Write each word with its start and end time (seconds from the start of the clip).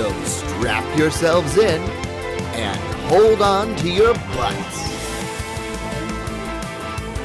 So 0.00 0.24
strap 0.24 0.96
yourselves 0.96 1.58
in 1.58 1.82
and 1.82 2.80
hold 3.10 3.42
on 3.42 3.76
to 3.76 3.90
your 3.90 4.14
butts. 4.14 4.78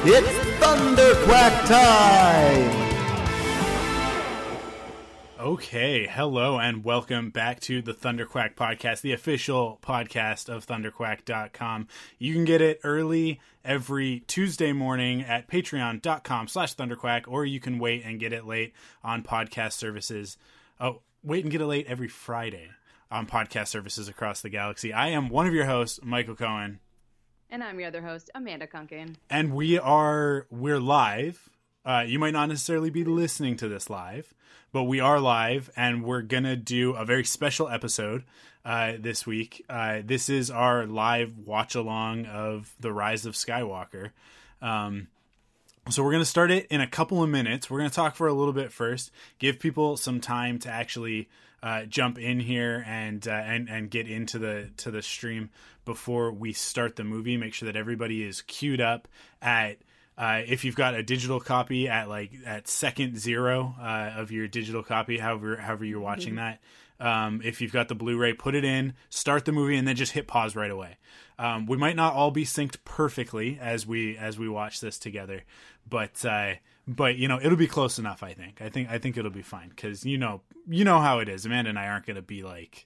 It's 0.04 0.28
Thunderquack 0.60 1.68
time! 1.68 2.92
Okay, 5.40 6.06
hello 6.06 6.60
and 6.60 6.84
welcome 6.84 7.30
back 7.30 7.62
to 7.62 7.82
the 7.82 7.94
Thunderquack 7.94 8.56
podcast, 8.56 9.00
the 9.00 9.14
official 9.14 9.80
podcast 9.82 10.50
of 10.50 10.68
thunderquack.com. 10.68 11.88
You 12.20 12.34
can 12.34 12.44
get 12.44 12.60
it 12.60 12.82
early 12.84 13.40
every 13.64 14.26
Tuesday 14.28 14.74
morning 14.74 15.22
at 15.22 15.48
patreon.com 15.48 16.50
slash 16.50 16.76
thunderquack, 16.76 17.24
or 17.26 17.46
you 17.46 17.62
can 17.62 17.80
wait 17.80 18.04
and 18.04 18.20
get 18.20 18.34
it 18.34 18.46
late 18.46 18.74
on 19.02 19.24
podcast 19.24 19.72
services. 19.72 20.36
Oh, 20.78 21.00
wait 21.26 21.44
and 21.44 21.52
get 21.52 21.62
it 21.62 21.66
late 21.66 21.88
every 21.88 22.08
Friday 22.08 22.70
on 23.12 23.28
podcast 23.28 23.68
services 23.68 24.08
across 24.08 24.42
the 24.42 24.50
galaxy. 24.50 24.94
I 24.94 25.10
am 25.10 25.30
one 25.30 25.48
of 25.48 25.54
your 25.54 25.66
hosts, 25.66 26.00
Michael 26.04 26.36
Cohen, 26.36 26.80
And 27.50 27.64
I'm 27.64 27.80
your 27.80 27.88
other 27.90 28.02
host, 28.02 28.30
Amanda 28.36 28.68
Kunkin. 28.68 29.16
and 29.30 29.54
we 29.54 29.78
are 29.80 30.48
we're 30.50 30.80
live. 30.80 31.50
Uh, 31.86 32.04
you 32.08 32.18
might 32.20 32.34
not 32.34 32.50
necessarily 32.50 32.90
be 32.90 33.04
listening 33.04 33.56
to 33.58 33.68
this 33.68 33.90
live, 33.90 34.34
but 34.72 34.84
we 34.84 35.00
are 35.00 35.20
live, 35.20 35.70
and 35.76 36.04
we're 36.04 36.22
gonna 36.24 36.56
do 36.56 36.94
a 36.94 37.06
very 37.06 37.24
special 37.24 37.70
episode 37.70 38.24
uh, 38.64 38.94
this 39.00 39.26
week. 39.28 39.64
Uh, 39.70 40.02
this 40.04 40.28
is 40.30 40.50
our 40.50 40.86
live 40.88 41.38
watch 41.38 41.76
along 41.76 42.26
of 42.26 42.74
the 42.80 42.92
Rise 42.92 43.26
of 43.26 43.34
Skywalker. 43.36 44.12
Um, 44.62 45.08
so 45.90 46.04
we're 46.04 46.12
going 46.12 46.22
to 46.22 46.30
start 46.30 46.50
it 46.50 46.66
in 46.68 46.82
a 46.82 46.88
couple 46.88 47.22
of 47.22 47.30
minutes. 47.30 47.70
We're 47.70 47.80
going 47.80 47.90
to 47.90 47.96
talk 47.96 48.16
for 48.16 48.28
a 48.28 48.34
little 48.34 48.54
bit 48.54 48.72
first, 48.72 49.12
give 49.38 49.60
people 49.60 49.98
some 49.98 50.20
time 50.20 50.58
to 50.60 50.70
actually 50.70 51.30
uh, 51.62 51.86
jump 51.86 52.18
in 52.18 52.40
here 52.40 52.84
and 52.88 53.28
uh, 53.28 53.32
and 53.32 53.70
and 53.70 53.90
get 53.90 54.08
into 54.08 54.40
the 54.40 54.70
to 54.78 54.92
the 54.92 55.02
stream 55.02 55.50
before 55.84 56.32
we 56.32 56.54
start 56.54 56.96
the 56.96 57.04
movie. 57.04 57.38
Make 57.38 57.54
sure 57.54 57.68
that 57.68 57.76
everybody 57.76 58.24
is 58.24 58.42
queued 58.42 58.82
up 58.82 59.08
at. 59.42 59.78
Uh, 60.18 60.42
if 60.48 60.64
you've 60.64 60.78
got 60.78 60.94
a 60.94 61.04
digital 61.04 61.42
copy 61.42 61.90
at 61.90 62.08
like 62.08 62.32
at 62.46 62.70
second 62.70 63.18
zero 63.20 63.76
uh, 63.82 64.14
of 64.16 64.32
your 64.32 64.48
digital 64.48 64.82
copy, 64.82 65.18
however 65.18 65.58
however 65.58 65.84
you're 65.84 66.00
watching 66.00 66.36
that, 66.36 66.62
um, 67.00 67.42
if 67.44 67.62
you've 67.62 67.74
got 67.74 67.90
the 67.90 67.96
Blu-ray, 67.96 68.34
put 68.34 68.56
it 68.56 68.64
in, 68.64 68.94
start 69.10 69.44
the 69.46 69.52
movie, 69.52 69.76
and 69.76 69.88
then 69.88 69.96
just 69.96 70.14
hit 70.14 70.28
pause 70.28 70.56
right 70.56 70.72
away. 70.72 70.98
Um, 71.38 71.66
we 71.66 71.76
might 71.76 71.98
not 71.98 72.14
all 72.14 72.32
be 72.32 72.46
synced 72.46 72.78
perfectly 72.86 73.58
as 73.60 73.86
we 73.86 74.16
as 74.18 74.40
we 74.40 74.48
watch 74.48 74.80
this 74.80 74.98
together, 74.98 75.44
but 75.88 76.24
uh, 76.26 76.54
but 76.88 77.16
you 77.18 77.28
know 77.28 77.40
it'll 77.42 77.58
be 77.58 77.68
close 77.68 78.00
enough. 78.00 78.24
I 78.24 78.34
think. 78.34 78.62
I 78.62 78.70
think 78.70 78.90
I 78.90 78.98
think 78.98 79.18
it'll 79.18 79.32
be 79.32 79.42
fine 79.42 79.70
because 79.70 80.06
you 80.06 80.18
know 80.18 80.42
you 80.68 80.84
know 80.84 81.00
how 81.00 81.20
it 81.20 81.30
is. 81.30 81.46
Amanda 81.46 81.70
and 81.70 81.80
I 81.80 81.88
aren't 81.88 82.06
going 82.06 82.16
to 82.16 82.22
be 82.22 82.44
like 82.44 82.86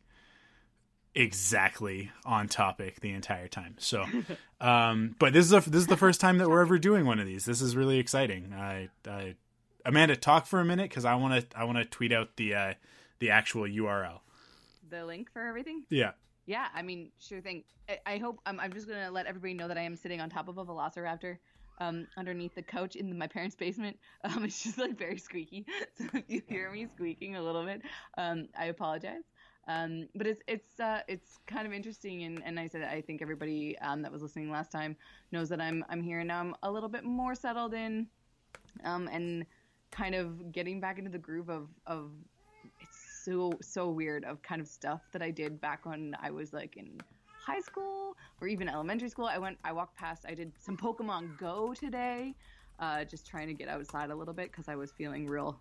exactly 1.15 2.11
on 2.25 2.47
topic 2.47 3.01
the 3.01 3.11
entire 3.11 3.47
time. 3.47 3.75
So, 3.79 4.05
um, 4.61 5.15
but 5.19 5.33
this 5.33 5.45
is 5.45 5.53
a, 5.53 5.61
this 5.69 5.81
is 5.81 5.87
the 5.87 5.97
first 5.97 6.21
time 6.21 6.37
that 6.37 6.49
we're 6.49 6.61
ever 6.61 6.79
doing 6.79 7.05
one 7.05 7.19
of 7.19 7.25
these. 7.25 7.45
This 7.45 7.61
is 7.61 7.75
really 7.75 7.99
exciting. 7.99 8.53
I, 8.53 8.89
I 9.07 9.35
Amanda, 9.85 10.15
talk 10.15 10.45
for 10.45 10.59
a 10.59 10.65
minute 10.65 10.89
because 10.89 11.05
I 11.05 11.15
want 11.15 11.49
to 11.49 11.57
I 11.57 11.63
want 11.63 11.77
to 11.77 11.85
tweet 11.85 12.11
out 12.11 12.35
the 12.35 12.55
uh, 12.55 12.73
the 13.19 13.31
actual 13.31 13.63
URL. 13.63 14.19
The 14.89 15.05
link 15.05 15.31
for 15.31 15.45
everything? 15.45 15.83
Yeah. 15.89 16.11
Yeah, 16.45 16.65
I 16.73 16.81
mean, 16.81 17.11
sure 17.19 17.41
thing. 17.41 17.63
I, 17.87 17.99
I 18.13 18.17
hope 18.17 18.39
I'm, 18.45 18.59
I'm 18.59 18.73
just 18.73 18.87
gonna 18.87 19.11
let 19.11 19.27
everybody 19.27 19.53
know 19.53 19.67
that 19.67 19.77
I 19.77 19.81
am 19.81 19.95
sitting 19.95 20.19
on 20.19 20.29
top 20.29 20.47
of 20.47 20.57
a 20.57 20.65
Velociraptor, 20.65 21.37
um, 21.79 22.07
underneath 22.17 22.55
the 22.55 22.61
couch 22.61 22.95
in 22.95 23.17
my 23.17 23.27
parents' 23.27 23.55
basement. 23.55 23.97
Um, 24.25 24.43
it's 24.43 24.61
just 24.61 24.77
like 24.77 24.97
very 24.97 25.17
squeaky, 25.17 25.65
so 25.97 26.05
if 26.13 26.23
you 26.27 26.41
hear 26.47 26.69
me 26.71 26.87
squeaking 26.93 27.37
a 27.37 27.41
little 27.41 27.63
bit, 27.63 27.81
um, 28.17 28.49
I 28.57 28.65
apologize. 28.65 29.23
Um, 29.67 30.09
but 30.13 30.27
it's 30.27 30.41
it's 30.47 30.79
uh, 30.79 31.01
it's 31.07 31.39
kind 31.47 31.65
of 31.65 31.73
interesting, 31.73 32.23
and, 32.23 32.41
and 32.45 32.59
I 32.59 32.67
said 32.67 32.81
I 32.83 33.01
think 33.01 33.21
everybody 33.21 33.77
um, 33.79 34.01
that 34.01 34.11
was 34.11 34.21
listening 34.21 34.51
last 34.51 34.71
time 34.71 34.97
knows 35.31 35.47
that 35.49 35.61
I'm 35.61 35.85
I'm 35.89 36.01
here 36.03 36.19
and 36.19 36.27
now. 36.27 36.41
I'm 36.41 36.55
a 36.63 36.71
little 36.71 36.89
bit 36.89 37.05
more 37.05 37.33
settled 37.33 37.73
in, 37.73 38.07
um, 38.83 39.07
and 39.11 39.45
kind 39.91 40.15
of 40.15 40.51
getting 40.51 40.79
back 40.79 40.97
into 40.97 41.11
the 41.11 41.17
groove 41.17 41.49
of 41.49 41.69
of 41.85 42.11
it's 42.81 43.23
so 43.23 43.53
so 43.61 43.89
weird 43.89 44.25
of 44.25 44.41
kind 44.41 44.59
of 44.59 44.67
stuff 44.67 45.01
that 45.13 45.21
I 45.21 45.31
did 45.31 45.61
back 45.61 45.85
when 45.85 46.15
I 46.21 46.31
was 46.31 46.51
like 46.51 46.75
in 46.75 46.99
high 47.49 47.61
school 47.61 48.15
or 48.41 48.47
even 48.47 48.69
elementary 48.69 49.09
school. 49.09 49.25
I 49.25 49.37
went 49.39 49.57
I 49.63 49.71
walked 49.71 49.95
past 49.97 50.25
I 50.27 50.33
did 50.33 50.51
some 50.59 50.77
Pokemon 50.77 51.37
Go 51.37 51.73
today, 51.73 52.35
uh, 52.79 53.03
just 53.05 53.27
trying 53.27 53.47
to 53.47 53.53
get 53.53 53.67
outside 53.69 54.09
a 54.11 54.15
little 54.15 54.33
bit 54.33 54.51
because 54.51 54.67
I 54.69 54.75
was 54.75 54.91
feeling 54.91 55.27
real. 55.27 55.59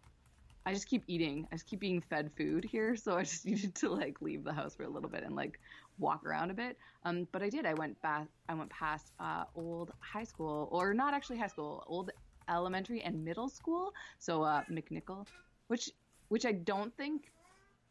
I 0.67 0.75
just 0.75 0.87
keep 0.89 1.03
eating. 1.07 1.47
I 1.51 1.55
just 1.57 1.67
keep 1.67 1.81
being 1.81 2.01
fed 2.01 2.31
food 2.37 2.65
here, 2.65 2.95
so 2.95 3.17
I 3.17 3.23
just 3.23 3.47
needed 3.51 3.75
to 3.77 3.89
like 3.91 4.21
leave 4.21 4.45
the 4.45 4.53
house 4.53 4.75
for 4.77 4.85
a 4.85 4.89
little 4.89 5.09
bit 5.09 5.23
and 5.25 5.35
like 5.35 5.59
walk 5.99 6.25
around 6.27 6.51
a 6.51 6.55
bit. 6.55 6.77
Um, 7.05 7.27
but 7.33 7.43
I 7.43 7.49
did. 7.49 7.65
I 7.65 7.75
went 7.75 8.01
back. 8.03 8.29
I 8.49 8.55
went 8.55 8.71
past 8.71 9.13
uh, 9.19 9.45
old 9.55 9.93
high 10.01 10.25
school, 10.25 10.69
or 10.71 10.93
not 10.93 11.15
actually 11.15 11.39
high 11.39 11.47
school, 11.55 11.85
old 11.87 12.11
elementary 12.49 13.01
and 13.03 13.25
middle 13.25 13.49
school. 13.49 13.93
So 14.19 14.43
uh, 14.43 14.63
McNichol, 14.71 15.27
which 15.69 15.91
which 16.29 16.45
I 16.45 16.53
don't 16.53 16.95
think 16.97 17.33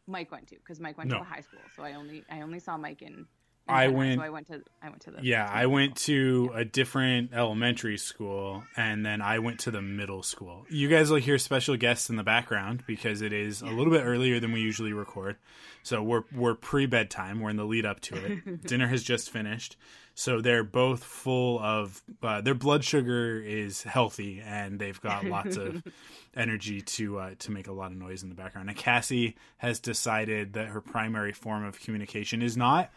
Mike 0.06 0.30
went 0.30 0.46
to 0.48 0.56
because 0.56 0.78
Mike 0.80 0.96
went 0.98 1.10
No. 1.10 1.18
to 1.18 1.24
the 1.24 1.28
high 1.28 1.40
school. 1.40 1.60
So 1.74 1.82
I 1.82 1.94
only 1.94 2.24
I 2.30 2.42
only 2.42 2.60
saw 2.60 2.76
Mike 2.76 3.02
in. 3.02 3.26
I 3.68 3.88
went- 3.88 4.18
So 4.18 4.24
I 4.24 4.28
went 4.30 4.46
to 4.48 4.62
I 4.82 4.88
went 4.88 5.00
to 5.02 5.10
the. 5.10 5.18
Yeah, 5.22 5.48
I 5.52 5.66
went 5.66 5.96
to 5.98 6.50
a 6.54 6.64
different 6.64 7.32
elementary 7.32 7.98
school 7.98 8.64
and 8.76 9.04
then 9.04 9.20
I 9.22 9.38
went 9.38 9.60
to 9.60 9.70
the 9.70 9.82
middle 9.82 10.22
school. 10.22 10.66
You 10.70 10.88
guys 10.88 11.10
will 11.10 11.18
hear 11.18 11.38
special 11.38 11.76
guests 11.76 12.08
in 12.10 12.16
the 12.16 12.22
background 12.24 12.84
because 12.86 13.22
it 13.22 13.32
is 13.32 13.62
a 13.62 13.66
little 13.66 13.92
bit 13.92 14.02
earlier 14.04 14.40
than 14.40 14.52
we 14.52 14.60
usually 14.60 14.92
record. 14.92 15.36
So 15.82 16.02
we're 16.02 16.24
we're 16.34 16.54
pre 16.54 16.86
bedtime. 16.86 17.40
We're 17.40 17.50
in 17.50 17.56
the 17.56 17.64
lead 17.64 17.86
up 17.86 18.00
to 18.00 18.16
it. 18.16 18.62
Dinner 18.66 18.88
has 18.88 19.02
just 19.02 19.30
finished. 19.30 19.76
So 20.14 20.40
they're 20.40 20.64
both 20.64 21.04
full 21.04 21.60
of 21.60 22.02
uh, 22.24 22.40
their 22.40 22.54
blood 22.54 22.82
sugar 22.82 23.40
is 23.40 23.84
healthy 23.84 24.42
and 24.44 24.80
they've 24.80 25.00
got 25.00 25.24
lots 25.24 25.56
of 25.56 25.84
energy 26.36 26.80
to 26.80 27.18
uh, 27.18 27.30
to 27.38 27.50
make 27.52 27.68
a 27.68 27.72
lot 27.72 27.92
of 27.92 27.96
noise 27.98 28.22
in 28.24 28.28
the 28.28 28.34
background. 28.34 28.68
And 28.68 28.76
Cassie 28.76 29.36
has 29.58 29.78
decided 29.78 30.54
that 30.54 30.68
her 30.68 30.80
primary 30.80 31.32
form 31.32 31.64
of 31.64 31.78
communication 31.80 32.42
is 32.42 32.56
not 32.56 32.90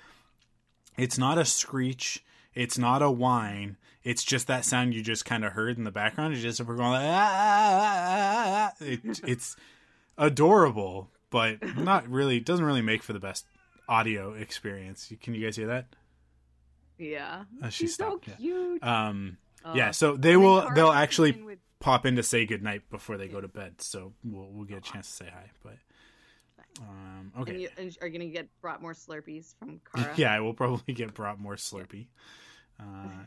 it's 0.98 1.18
not 1.18 1.38
a 1.38 1.46
screech. 1.46 2.24
It's 2.54 2.78
not 2.78 3.02
a 3.02 3.10
whine. 3.12 3.78
It's 4.04 4.24
just 4.24 4.48
that 4.48 4.66
sound 4.66 4.94
you 4.94 5.04
just 5.04 5.26
kind 5.26 5.46
of 5.46 5.54
heard 5.54 5.78
in 5.78 5.84
the 5.84 5.92
background. 5.92 6.34
It's 6.34 6.42
just 6.42 6.60
if 6.60 6.68
we're 6.68 6.76
going 6.76 6.92
like, 6.92 7.06
ah, 7.06 7.32
ah, 7.32 8.06
ah, 8.08 8.72
ah. 8.82 8.84
It, 8.86 9.20
it's 9.28 9.56
adorable, 10.18 11.10
but 11.30 11.58
not 11.78 12.08
really. 12.10 12.40
Doesn't 12.40 12.66
really 12.66 12.82
make 12.82 13.04
for 13.04 13.14
the 13.14 13.20
best 13.20 13.46
audio 13.88 14.34
experience. 14.34 15.12
Can 15.22 15.34
you 15.34 15.44
guys 15.46 15.56
hear 15.56 15.68
that? 15.68 15.88
Yeah. 16.98 17.44
Uh, 17.64 17.70
she 17.70 17.86
She's 17.86 17.96
so 17.96 18.06
stopped, 18.20 18.28
yeah. 18.28 18.36
cute. 18.36 18.84
Um, 18.84 19.38
Uh, 19.64 19.74
yeah. 19.76 19.92
So 19.92 20.16
they 20.18 20.36
will. 20.38 20.68
They'll 20.74 20.92
actually 20.92 21.32
in 21.32 21.46
with- 21.46 21.60
pop 21.80 22.06
in 22.06 22.16
to 22.16 22.24
say 22.24 22.46
goodnight 22.46 22.90
before 22.90 23.18
they 23.18 23.28
go 23.28 23.40
to 23.42 23.48
bed. 23.48 23.76
So 23.82 24.14
we'll 24.24 24.50
we'll 24.52 24.66
get 24.66 24.78
a 24.78 24.82
chance 24.82 25.08
to 25.08 25.14
say 25.26 25.30
hi. 25.34 25.52
But 25.64 25.76
um, 26.80 27.32
okay. 27.40 27.52
And 27.52 27.62
you 27.62 27.70
and 27.78 27.98
are 28.02 28.10
gonna 28.10 28.28
get 28.28 28.48
brought 28.62 28.82
more 28.82 28.94
Slurpees 28.94 29.56
from 29.60 29.82
Cara. 29.94 30.14
Yeah, 30.18 30.34
I 30.34 30.40
will 30.40 30.54
probably 30.54 30.94
get 30.94 31.14
brought 31.14 31.40
more 31.40 31.56
Slurpee. 31.56 32.08
Uh, 32.80 33.26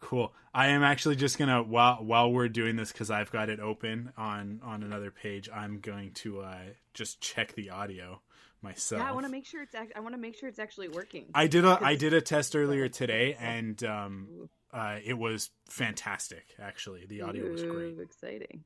cool. 0.00 0.32
I 0.52 0.68
am 0.68 0.82
actually 0.82 1.16
just 1.16 1.38
gonna 1.38 1.62
while 1.62 2.02
while 2.02 2.32
we're 2.32 2.48
doing 2.48 2.76
this 2.76 2.92
because 2.92 3.10
I've 3.10 3.30
got 3.30 3.48
it 3.48 3.60
open 3.60 4.12
on 4.16 4.60
on 4.64 4.82
another 4.82 5.10
page. 5.10 5.48
I'm 5.54 5.80
going 5.80 6.12
to 6.14 6.40
uh, 6.40 6.58
just 6.94 7.20
check 7.20 7.54
the 7.54 7.70
audio 7.70 8.20
myself. 8.62 9.00
Yeah, 9.02 9.08
I 9.08 9.12
want 9.12 9.26
to 9.26 9.32
make 9.32 9.46
sure 9.46 9.62
it's. 9.62 9.74
Act- 9.74 9.92
I 9.94 10.00
want 10.00 10.14
to 10.14 10.20
make 10.20 10.36
sure 10.36 10.48
it's 10.48 10.58
actually 10.58 10.88
working. 10.88 11.26
I 11.34 11.46
did 11.46 11.64
a 11.64 11.78
I 11.80 11.94
did 11.96 12.14
a 12.14 12.20
test 12.20 12.56
earlier 12.56 12.88
today, 12.88 13.36
and 13.38 13.82
um, 13.84 14.48
uh, 14.72 14.98
it 15.04 15.16
was 15.16 15.50
fantastic. 15.68 16.54
Actually, 16.60 17.06
the 17.06 17.22
audio 17.22 17.50
was 17.50 17.62
great. 17.62 17.96
Ooh, 17.96 18.00
Exciting. 18.00 18.64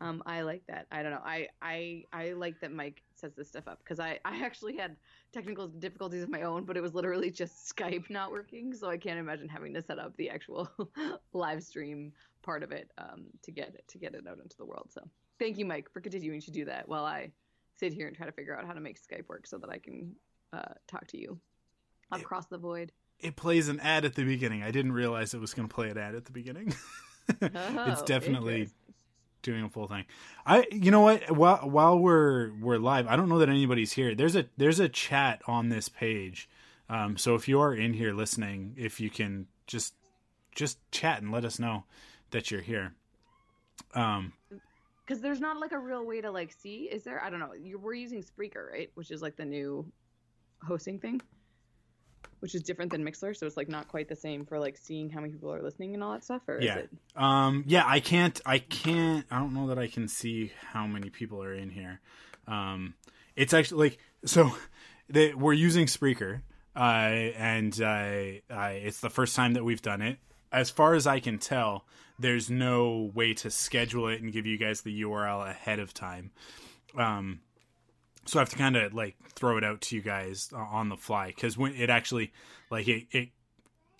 Um, 0.00 0.22
I 0.24 0.40
like 0.42 0.62
that. 0.66 0.86
I 0.90 1.02
don't 1.02 1.12
know. 1.12 1.20
I 1.24 1.48
I 1.60 2.04
I 2.12 2.32
like 2.32 2.60
that 2.60 2.72
Mike 2.72 3.02
sets 3.14 3.36
this 3.36 3.48
stuff 3.48 3.68
up 3.68 3.78
because 3.84 4.00
I 4.00 4.18
I 4.24 4.42
actually 4.44 4.76
had 4.76 4.96
technical 5.32 5.68
difficulties 5.68 6.22
of 6.22 6.30
my 6.30 6.42
own, 6.42 6.64
but 6.64 6.76
it 6.76 6.80
was 6.80 6.94
literally 6.94 7.30
just 7.30 7.74
Skype 7.76 8.08
not 8.08 8.30
working, 8.32 8.72
so 8.74 8.88
I 8.88 8.96
can't 8.96 9.18
imagine 9.18 9.48
having 9.48 9.74
to 9.74 9.82
set 9.82 9.98
up 9.98 10.16
the 10.16 10.30
actual 10.30 10.70
live 11.32 11.62
stream 11.62 12.12
part 12.42 12.62
of 12.62 12.72
it 12.72 12.90
um 12.96 13.24
to 13.42 13.50
get 13.50 13.68
it 13.74 13.84
to 13.88 13.98
get 13.98 14.14
it 14.14 14.26
out 14.26 14.38
into 14.42 14.56
the 14.56 14.64
world. 14.64 14.88
So 14.90 15.02
thank 15.38 15.58
you, 15.58 15.66
Mike, 15.66 15.92
for 15.92 16.00
continuing 16.00 16.40
to 16.40 16.50
do 16.50 16.64
that 16.64 16.88
while 16.88 17.04
I 17.04 17.30
sit 17.76 17.92
here 17.92 18.06
and 18.06 18.16
try 18.16 18.26
to 18.26 18.32
figure 18.32 18.58
out 18.58 18.66
how 18.66 18.72
to 18.72 18.80
make 18.80 18.98
Skype 19.00 19.28
work 19.28 19.46
so 19.46 19.58
that 19.58 19.70
I 19.70 19.78
can 19.78 20.14
uh, 20.52 20.72
talk 20.86 21.06
to 21.08 21.18
you 21.18 21.38
across 22.12 22.46
the 22.46 22.58
void. 22.58 22.92
It 23.20 23.36
plays 23.36 23.68
an 23.68 23.80
ad 23.80 24.04
at 24.06 24.14
the 24.14 24.24
beginning. 24.24 24.62
I 24.62 24.70
didn't 24.70 24.92
realize 24.92 25.34
it 25.34 25.40
was 25.40 25.52
going 25.52 25.68
to 25.68 25.74
play 25.74 25.90
an 25.90 25.98
ad 25.98 26.14
at 26.14 26.24
the 26.24 26.32
beginning. 26.32 26.74
it's 27.28 28.00
Oh, 28.00 28.04
definitely 28.06 28.54
interesting. 28.54 28.76
Doing 29.42 29.64
a 29.64 29.68
full 29.68 29.86
thing. 29.86 30.04
I 30.46 30.66
you 30.70 30.90
know 30.90 31.00
what 31.00 31.30
while 31.30 31.68
while 31.68 31.98
we're 31.98 32.52
we're 32.60 32.78
live, 32.78 33.06
I 33.06 33.16
don't 33.16 33.28
know 33.28 33.38
that 33.38 33.48
anybody's 33.48 33.92
here. 33.92 34.14
There's 34.14 34.36
a 34.36 34.46
there's 34.56 34.80
a 34.80 34.88
chat 34.88 35.42
on 35.46 35.68
this 35.68 35.88
page. 35.88 36.48
Um, 36.88 37.16
so 37.16 37.34
if 37.34 37.48
you 37.48 37.60
are 37.60 37.74
in 37.74 37.92
here 37.92 38.12
listening, 38.12 38.74
if 38.76 39.00
you 39.00 39.10
can 39.10 39.46
just 39.66 39.94
just 40.54 40.78
chat 40.90 41.22
and 41.22 41.30
let 41.30 41.44
us 41.44 41.58
know 41.58 41.84
that 42.30 42.50
you're 42.50 42.60
here. 42.60 42.94
Um, 43.94 44.32
because 45.10 45.22
there's 45.22 45.40
not 45.40 45.58
like 45.58 45.72
a 45.72 45.78
real 45.78 46.06
way 46.06 46.20
to 46.20 46.30
like 46.30 46.52
see. 46.52 46.84
Is 46.84 47.02
there? 47.02 47.22
I 47.22 47.30
don't 47.30 47.40
know. 47.40 47.52
You're, 47.52 47.78
we're 47.78 47.94
using 47.94 48.22
Spreaker, 48.22 48.70
right? 48.70 48.90
Which 48.94 49.10
is 49.10 49.22
like 49.22 49.36
the 49.36 49.44
new 49.44 49.90
hosting 50.62 51.00
thing, 51.00 51.20
which 52.40 52.54
is 52.54 52.62
different 52.62 52.90
than 52.90 53.04
Mixlr. 53.04 53.36
So 53.36 53.46
it's 53.46 53.56
like 53.56 53.68
not 53.68 53.88
quite 53.88 54.08
the 54.08 54.16
same 54.16 54.44
for 54.44 54.58
like 54.58 54.76
seeing 54.76 55.08
how 55.08 55.20
many 55.20 55.32
people 55.32 55.52
are 55.52 55.62
listening 55.62 55.94
and 55.94 56.02
all 56.02 56.12
that 56.12 56.24
stuff. 56.24 56.42
Or 56.48 56.60
Yeah. 56.60 56.78
is 56.78 56.84
it? 56.84 56.90
Um, 57.16 57.64
yeah, 57.66 57.84
I 57.86 58.00
can't. 58.00 58.40
I 58.44 58.58
can't. 58.58 59.24
I 59.30 59.38
don't 59.38 59.54
know 59.54 59.68
that 59.68 59.78
I 59.78 59.86
can 59.86 60.08
see 60.08 60.52
how 60.72 60.86
many 60.86 61.10
people 61.10 61.42
are 61.42 61.54
in 61.54 61.70
here. 61.70 62.00
Um, 62.48 62.94
it's 63.36 63.54
actually 63.54 63.90
like 63.90 63.98
so. 64.24 64.50
They, 65.12 65.34
we're 65.34 65.54
using 65.54 65.86
Spreaker, 65.86 66.42
uh, 66.76 66.78
and 66.78 67.74
uh, 67.82 68.38
uh, 68.48 68.70
it's 68.74 69.00
the 69.00 69.10
first 69.10 69.34
time 69.34 69.54
that 69.54 69.64
we've 69.64 69.82
done 69.82 70.02
it. 70.02 70.18
As 70.52 70.70
far 70.70 70.94
as 70.94 71.04
I 71.04 71.18
can 71.18 71.38
tell, 71.38 71.84
there's 72.16 72.48
no 72.48 73.10
way 73.12 73.34
to 73.34 73.50
schedule 73.50 74.06
it 74.06 74.22
and 74.22 74.32
give 74.32 74.46
you 74.46 74.56
guys 74.56 74.82
the 74.82 75.02
URL 75.02 75.50
ahead 75.50 75.80
of 75.80 75.92
time. 75.92 76.30
Um, 76.96 77.40
so 78.26 78.38
I 78.38 78.42
have 78.42 78.50
to 78.50 78.56
kind 78.56 78.76
of 78.76 78.94
like 78.94 79.16
throw 79.30 79.56
it 79.56 79.64
out 79.64 79.80
to 79.82 79.96
you 79.96 80.02
guys 80.02 80.50
uh, 80.52 80.58
on 80.58 80.88
the 80.88 80.96
fly 80.96 81.28
because 81.28 81.56
when 81.56 81.74
it 81.74 81.90
actually 81.90 82.32
like 82.70 82.88
it, 82.88 83.06
it 83.10 83.28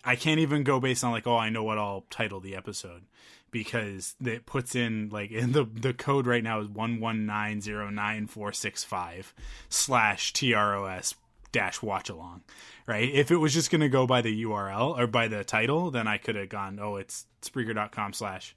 I 0.03 0.15
can't 0.15 0.39
even 0.39 0.63
go 0.63 0.79
based 0.79 1.03
on 1.03 1.11
like, 1.11 1.27
oh, 1.27 1.37
I 1.37 1.49
know 1.49 1.63
what 1.63 1.77
I'll 1.77 2.05
title 2.09 2.39
the 2.39 2.55
episode 2.55 3.03
because 3.51 4.15
it 4.23 4.45
puts 4.45 4.75
in 4.75 5.09
like 5.09 5.31
in 5.31 5.51
the 5.51 5.65
the 5.65 5.93
code 5.93 6.25
right 6.25 6.43
now 6.43 6.59
is 6.59 6.67
one 6.67 6.99
one 6.99 7.25
nine 7.25 7.61
zero 7.61 7.89
nine 7.89 8.27
four 8.27 8.53
six 8.53 8.83
five 8.83 9.33
slash 9.69 10.33
tros 10.33 11.15
dash 11.51 11.81
watch 11.81 12.09
along. 12.09 12.41
Right. 12.87 13.13
If 13.13 13.31
it 13.31 13.37
was 13.37 13.53
just 13.53 13.71
gonna 13.71 13.89
go 13.89 14.07
by 14.07 14.21
the 14.21 14.43
URL 14.43 14.97
or 14.97 15.07
by 15.07 15.27
the 15.27 15.43
title, 15.43 15.91
then 15.91 16.07
I 16.07 16.17
could 16.17 16.35
have 16.35 16.49
gone, 16.49 16.79
oh, 16.81 16.95
it's 16.95 17.25
Spreaker.com 17.41 18.13
slash 18.13 18.55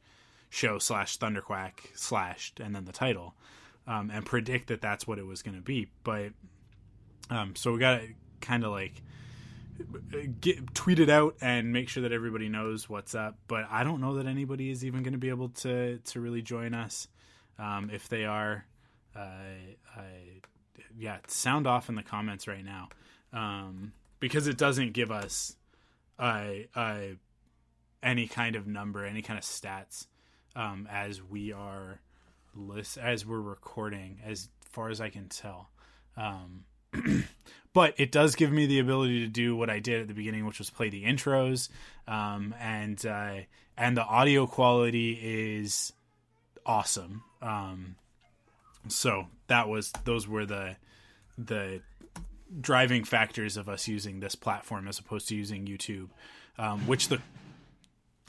show 0.51 0.79
slash 0.79 1.19
thunderquack 1.19 1.73
slash 1.95 2.53
and 2.61 2.75
then 2.75 2.85
the 2.85 2.93
title. 2.93 3.35
Um, 3.87 4.11
and 4.11 4.25
predict 4.25 4.69
that 4.69 4.81
that's 4.81 5.07
what 5.07 5.19
it 5.19 5.27
was 5.27 5.43
going 5.43 5.57
to 5.57 5.63
be. 5.63 5.89
But 6.05 6.33
um, 7.29 7.55
so 7.55 7.73
we 7.73 7.79
got 7.79 8.01
to 8.01 8.09
kind 8.41 8.65
of 8.65 8.73
like 8.73 9.03
get 10.41 10.75
tweet 10.75 11.01
it 11.01 11.11
out 11.11 11.37
and 11.41 11.73
make 11.73 11.89
sure 11.89 12.03
that 12.03 12.13
everybody 12.13 12.49
knows 12.49 12.89
what's 12.89 13.15
up. 13.15 13.37
But 13.47 13.67
I 13.71 13.85
don't 13.85 14.01
know 14.01 14.15
that 14.15 14.27
anybody 14.27 14.71
is 14.71 14.85
even 14.85 15.03
going 15.03 15.13
to 15.13 15.19
be 15.19 15.29
able 15.29 15.51
to 15.51 15.99
to 15.99 16.21
really 16.21 16.43
join 16.43 16.75
us. 16.75 17.09
Um, 17.59 17.91
if 17.93 18.09
they 18.09 18.25
are, 18.25 18.65
uh, 19.15 19.19
I, 19.97 20.41
yeah, 20.99 21.19
sound 21.29 21.67
off 21.67 21.89
in 21.89 21.95
the 21.95 22.03
comments 22.03 22.49
right 22.49 22.65
now 22.65 22.89
um, 23.33 23.93
because 24.21 24.47
it 24.47 24.57
doesn't 24.57 24.93
give 24.93 25.11
us 25.11 25.57
uh, 26.19 26.47
uh, 26.75 27.01
any 28.03 28.27
kind 28.27 28.57
of 28.57 28.67
number, 28.67 29.05
any 29.05 29.23
kind 29.23 29.39
of 29.39 29.45
stats 29.45 30.07
um, 30.57 30.89
as 30.91 31.23
we 31.23 31.53
are 31.53 32.01
list 32.57 32.99
as 32.99 33.27
we're 33.27 33.41
recording, 33.41 34.19
as 34.25 34.49
far 34.61 34.89
as 34.89 35.01
I 35.01 35.09
can 35.09 35.29
tell. 35.29 35.71
Um, 36.17 36.65
but 37.73 37.95
it 37.97 38.13
does 38.13 38.35
give 38.35 38.53
me 38.53 38.67
the 38.67 38.79
ability 38.79 39.21
to 39.21 39.29
do 39.29 39.57
what 39.57 39.71
I 39.71 39.81
did 39.81 40.01
at 40.01 40.09
the 40.09 40.15
beginning, 40.15 40.47
which 40.47 40.59
was 40.59 40.71
play 40.71 40.89
the 40.89 41.05
intros, 41.05 41.69
um, 42.07 42.55
and 42.61 43.05
uh, 43.05 43.41
and 43.77 43.97
the 43.97 44.05
audio 44.05 44.47
quality 44.47 45.13
is 45.23 45.93
awesome. 46.65 47.25
Um, 47.43 47.97
so 48.89 49.27
that 49.49 49.69
was 49.69 49.93
those 50.05 50.29
were 50.29 50.47
the 50.47 50.77
the 51.37 51.81
driving 52.61 53.05
factors 53.05 53.57
of 53.57 53.69
us 53.69 53.89
using 53.89 54.21
this 54.21 54.35
platform 54.35 54.87
as 54.87 54.99
opposed 54.99 55.29
to 55.29 55.37
using 55.37 55.67
YouTube, 55.67 56.09
um, 56.59 56.87
which 56.87 57.09
the 57.09 57.21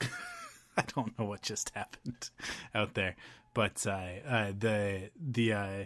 I 0.76 0.82
don't 0.94 1.18
know 1.18 1.24
what 1.24 1.42
just 1.42 1.70
happened 1.74 2.30
out 2.74 2.94
there, 2.94 3.16
but 3.56 3.86
uh, 3.86 4.28
uh, 4.28 4.52
the 4.56 5.08
the 5.18 5.52
uh, 5.54 5.84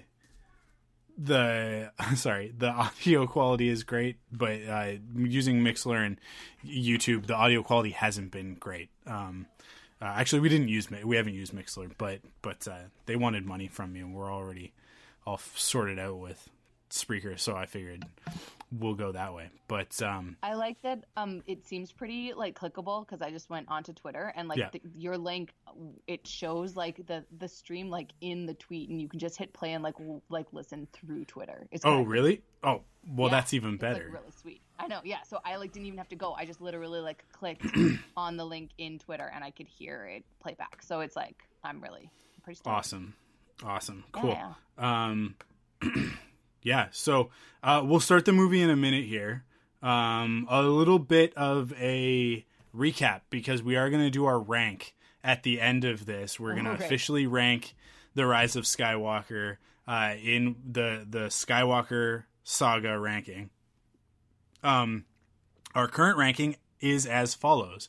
the 1.16 1.92
sorry 2.16 2.52
the 2.58 2.68
audio 2.68 3.28
quality 3.28 3.68
is 3.68 3.84
great, 3.84 4.16
but 4.32 4.60
uh, 4.68 4.94
using 5.14 5.62
Mixlr 5.62 6.04
and 6.04 6.20
YouTube, 6.66 7.26
the 7.26 7.36
audio 7.36 7.62
quality 7.62 7.90
hasn't 7.90 8.32
been 8.32 8.56
great. 8.56 8.90
Um, 9.06 9.46
uh, 10.02 10.06
actually, 10.06 10.40
we 10.40 10.48
didn't 10.48 10.66
use 10.66 10.90
we 10.90 11.14
haven't 11.14 11.34
used 11.34 11.52
Mixlr, 11.52 11.92
but 11.96 12.18
but 12.42 12.66
uh, 12.66 12.88
they 13.06 13.14
wanted 13.14 13.46
money 13.46 13.68
from 13.68 13.92
me, 13.92 14.00
and 14.00 14.16
we're 14.16 14.32
already 14.32 14.72
all 15.24 15.38
sorted 15.54 16.00
out 16.00 16.18
with 16.18 16.50
Spreaker, 16.90 17.38
so 17.38 17.54
I 17.54 17.66
figured 17.66 18.04
we'll 18.72 18.94
go 18.94 19.12
that 19.12 19.34
way. 19.34 19.50
But 19.68 20.00
um, 20.02 20.36
I 20.42 20.54
like 20.54 20.80
that. 20.82 21.04
Um, 21.16 21.42
it 21.46 21.66
seems 21.66 21.92
pretty 21.92 22.32
like 22.34 22.58
clickable 22.58 23.06
because 23.06 23.22
I 23.22 23.30
just 23.30 23.50
went 23.50 23.68
onto 23.68 23.92
Twitter 23.92 24.32
and 24.36 24.48
like 24.48 24.58
Yeah. 24.58 24.68
the, 24.72 24.80
your 24.96 25.16
link, 25.18 25.52
it 26.06 26.26
shows 26.26 26.76
like 26.76 27.06
the 27.06 27.24
the 27.38 27.48
stream 27.48 27.90
like 27.90 28.10
in 28.20 28.46
the 28.46 28.54
tweet, 28.54 28.88
and 28.90 29.00
you 29.00 29.08
can 29.08 29.18
just 29.20 29.36
hit 29.36 29.52
play 29.52 29.72
and 29.72 29.82
like 29.84 29.96
w- 29.98 30.20
like 30.28 30.46
listen 30.52 30.86
through 30.92 31.24
Twitter. 31.26 31.66
It's 31.70 31.84
oh 31.84 32.02
really? 32.02 32.42
Oh 32.62 32.82
well, 33.06 33.28
Yeah, 33.28 33.36
that's 33.36 33.54
even 33.54 33.74
It's, 33.74 33.82
like, 33.82 33.92
better. 33.94 34.10
really 34.12 34.30
sweet. 34.40 34.60
I 34.78 34.86
know. 34.86 35.00
Yeah. 35.04 35.22
So 35.26 35.40
I 35.44 35.56
like 35.56 35.72
didn't 35.72 35.86
even 35.86 35.98
have 35.98 36.08
to 36.10 36.16
go. 36.16 36.32
I 36.34 36.44
just 36.44 36.60
literally 36.60 37.00
like 37.00 37.24
clicked 37.32 37.66
on 38.16 38.36
the 38.36 38.44
link 38.44 38.70
in 38.78 38.98
Twitter 38.98 39.30
and 39.34 39.42
I 39.44 39.50
could 39.50 39.68
hear 39.68 40.04
it 40.06 40.24
play 40.40 40.54
back. 40.54 40.82
So 40.82 41.00
it's 41.00 41.16
like 41.16 41.36
I'm 41.64 41.80
really 41.80 42.10
pretty 42.42 42.56
stoked. 42.58 42.76
Awesome. 42.76 43.14
Awesome. 43.64 44.04
Cool. 44.12 44.30
Yeah. 44.30 44.52
Um 44.78 45.34
yeah, 46.62 46.88
so 46.92 47.30
uh 47.62 47.82
we'll 47.84 48.00
start 48.00 48.24
the 48.24 48.32
movie 48.32 48.60
in 48.62 48.70
a 48.70 48.76
minute 48.76 49.04
here. 49.04 49.44
Um 49.82 50.46
a 50.50 50.62
little 50.62 50.98
bit 50.98 51.34
of 51.36 51.72
a 51.78 52.44
recap 52.76 53.22
because 53.30 53.62
we 53.62 53.76
are 53.76 53.90
going 53.90 54.02
to 54.02 54.10
do 54.10 54.24
our 54.26 54.38
rank 54.38 54.94
at 55.24 55.42
the 55.42 55.60
end 55.60 55.84
of 55.84 56.06
this. 56.06 56.38
We're 56.38 56.52
going 56.52 56.64
to 56.66 56.72
Okay. 56.72 56.84
officially 56.84 57.26
rank 57.26 57.74
The 58.14 58.26
Rise 58.26 58.56
of 58.56 58.64
Skywalker 58.64 59.56
uh 59.88 60.14
in 60.22 60.56
the 60.70 61.06
the 61.08 61.26
Skywalker 61.28 62.24
saga 62.44 62.98
ranking. 62.98 63.50
Um 64.62 65.04
our 65.74 65.88
current 65.88 66.18
ranking 66.18 66.56
is 66.80 67.06
as 67.06 67.34
follows. 67.34 67.88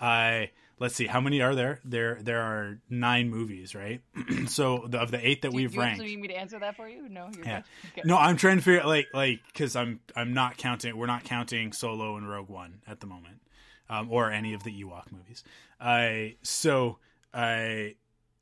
Uh 0.00 0.46
let's 0.78 0.94
see 0.94 1.06
how 1.06 1.20
many 1.20 1.40
are 1.42 1.54
there? 1.54 1.80
There 1.84 2.18
there 2.22 2.40
are 2.40 2.78
nine 2.90 3.30
movies 3.30 3.74
right? 3.74 4.00
So 4.48 4.86
the, 4.88 4.98
of 4.98 5.10
the 5.10 5.24
eight 5.26 5.42
that 5.42 5.50
Do, 5.50 5.56
we've 5.56 5.70
do 5.70 5.76
you 5.76 5.80
ranked. 5.80 6.00
actually 6.00 6.16
need 6.16 6.20
me 6.22 6.28
to 6.28 6.34
answer 6.34 6.58
that 6.58 6.76
for 6.76 6.88
you? 6.88 7.08
No, 7.08 7.30
Yeah. 7.44 7.62
Okay. 7.92 8.02
no 8.04 8.16
i'm 8.18 8.36
trying 8.36 8.56
to 8.58 8.62
figure 8.62 8.80
out 8.80 8.86
like 8.86 9.06
like 9.14 9.40
because 9.46 9.76
i'm 9.76 10.00
i'm 10.16 10.34
not 10.34 10.56
counting 10.56 10.96
we're 10.96 11.06
not 11.06 11.24
counting 11.24 11.72
solo 11.72 12.16
and 12.16 12.28
rogue 12.28 12.48
one 12.48 12.80
at 12.86 13.00
the 13.00 13.06
moment 13.06 13.40
um, 13.88 14.08
or 14.10 14.30
any 14.30 14.54
of 14.54 14.62
the 14.64 14.70
ewok 14.82 15.10
movies. 15.12 15.44
Uh 15.80 16.34
so 16.42 16.98
uh 17.32 17.90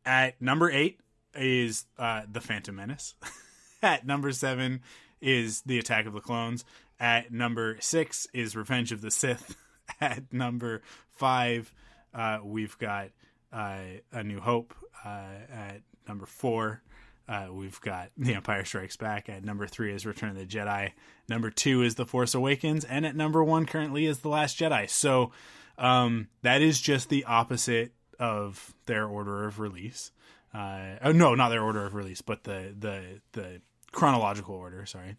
at 0.06 0.40
number 0.40 0.70
eight 0.70 1.00
is 1.34 1.84
uh 1.99 2.22
the 2.30 2.40
phantom 2.40 2.76
menace. 2.76 3.14
At 3.82 4.06
number 4.06 4.30
seven 4.32 4.80
is 5.22 5.62
the 5.62 5.78
attack 5.78 6.04
of 6.04 6.12
the 6.12 6.20
clones. 6.20 6.66
At 6.99 7.32
number 7.32 7.78
six 7.80 8.26
is 8.34 8.54
revenge 8.54 8.92
of 8.92 9.00
the 9.00 9.10
sith. 9.10 9.56
At 10.02 10.32
number 10.34 10.82
five 11.12 11.72
uh, 12.14 12.38
we've 12.43 12.76
got 12.79 13.11
uh, 13.52 13.81
a 14.12 14.23
new 14.23 14.40
hope 14.40 14.75
uh, 15.05 15.25
at 15.52 15.83
number 16.07 16.26
four. 16.26 16.83
Uh, 17.29 17.47
we've 17.52 17.81
got 17.81 18.11
the 18.17 18.35
empire 18.35 18.64
strikes 18.64 18.97
back 18.97 19.29
at 19.29 19.45
number 19.45 19.67
three 19.67 19.93
is 19.93 20.05
return 20.05 20.31
of 20.31 20.37
the 20.37 20.47
jedi. 20.47 20.93
Number 21.29 21.50
two 21.50 21.83
is 21.83 21.95
the 21.95 22.07
force 22.07 22.35
awakens 22.35 22.85
and 22.85 23.07
at 23.07 23.14
number 23.17 23.43
one 23.43 23.67
currently 23.67 24.07
is 24.07 24.21
the 24.21 24.29
last 24.29 24.59
jedi. 24.59 24.88
So 24.90 25.33
um, 25.79 26.29
that 26.43 26.61
is 26.61 26.81
just 26.81 27.09
the 27.09 27.25
opposite 27.25 27.93
of 28.19 28.75
their 28.87 29.07
order 29.07 29.47
of 29.47 29.61
release. 29.61 30.11
Uh, 30.52 30.97
oh, 31.02 31.12
no 31.12 31.35
not 31.37 31.50
their 31.50 31.62
order 31.62 31.87
of 31.87 31.95
release 31.95 32.21
but 32.21 32.43
the 32.43 32.75
the 32.76 33.21
the 33.33 33.62
chronological 33.93 34.57
order 34.57 34.85
sorry. 34.85 35.14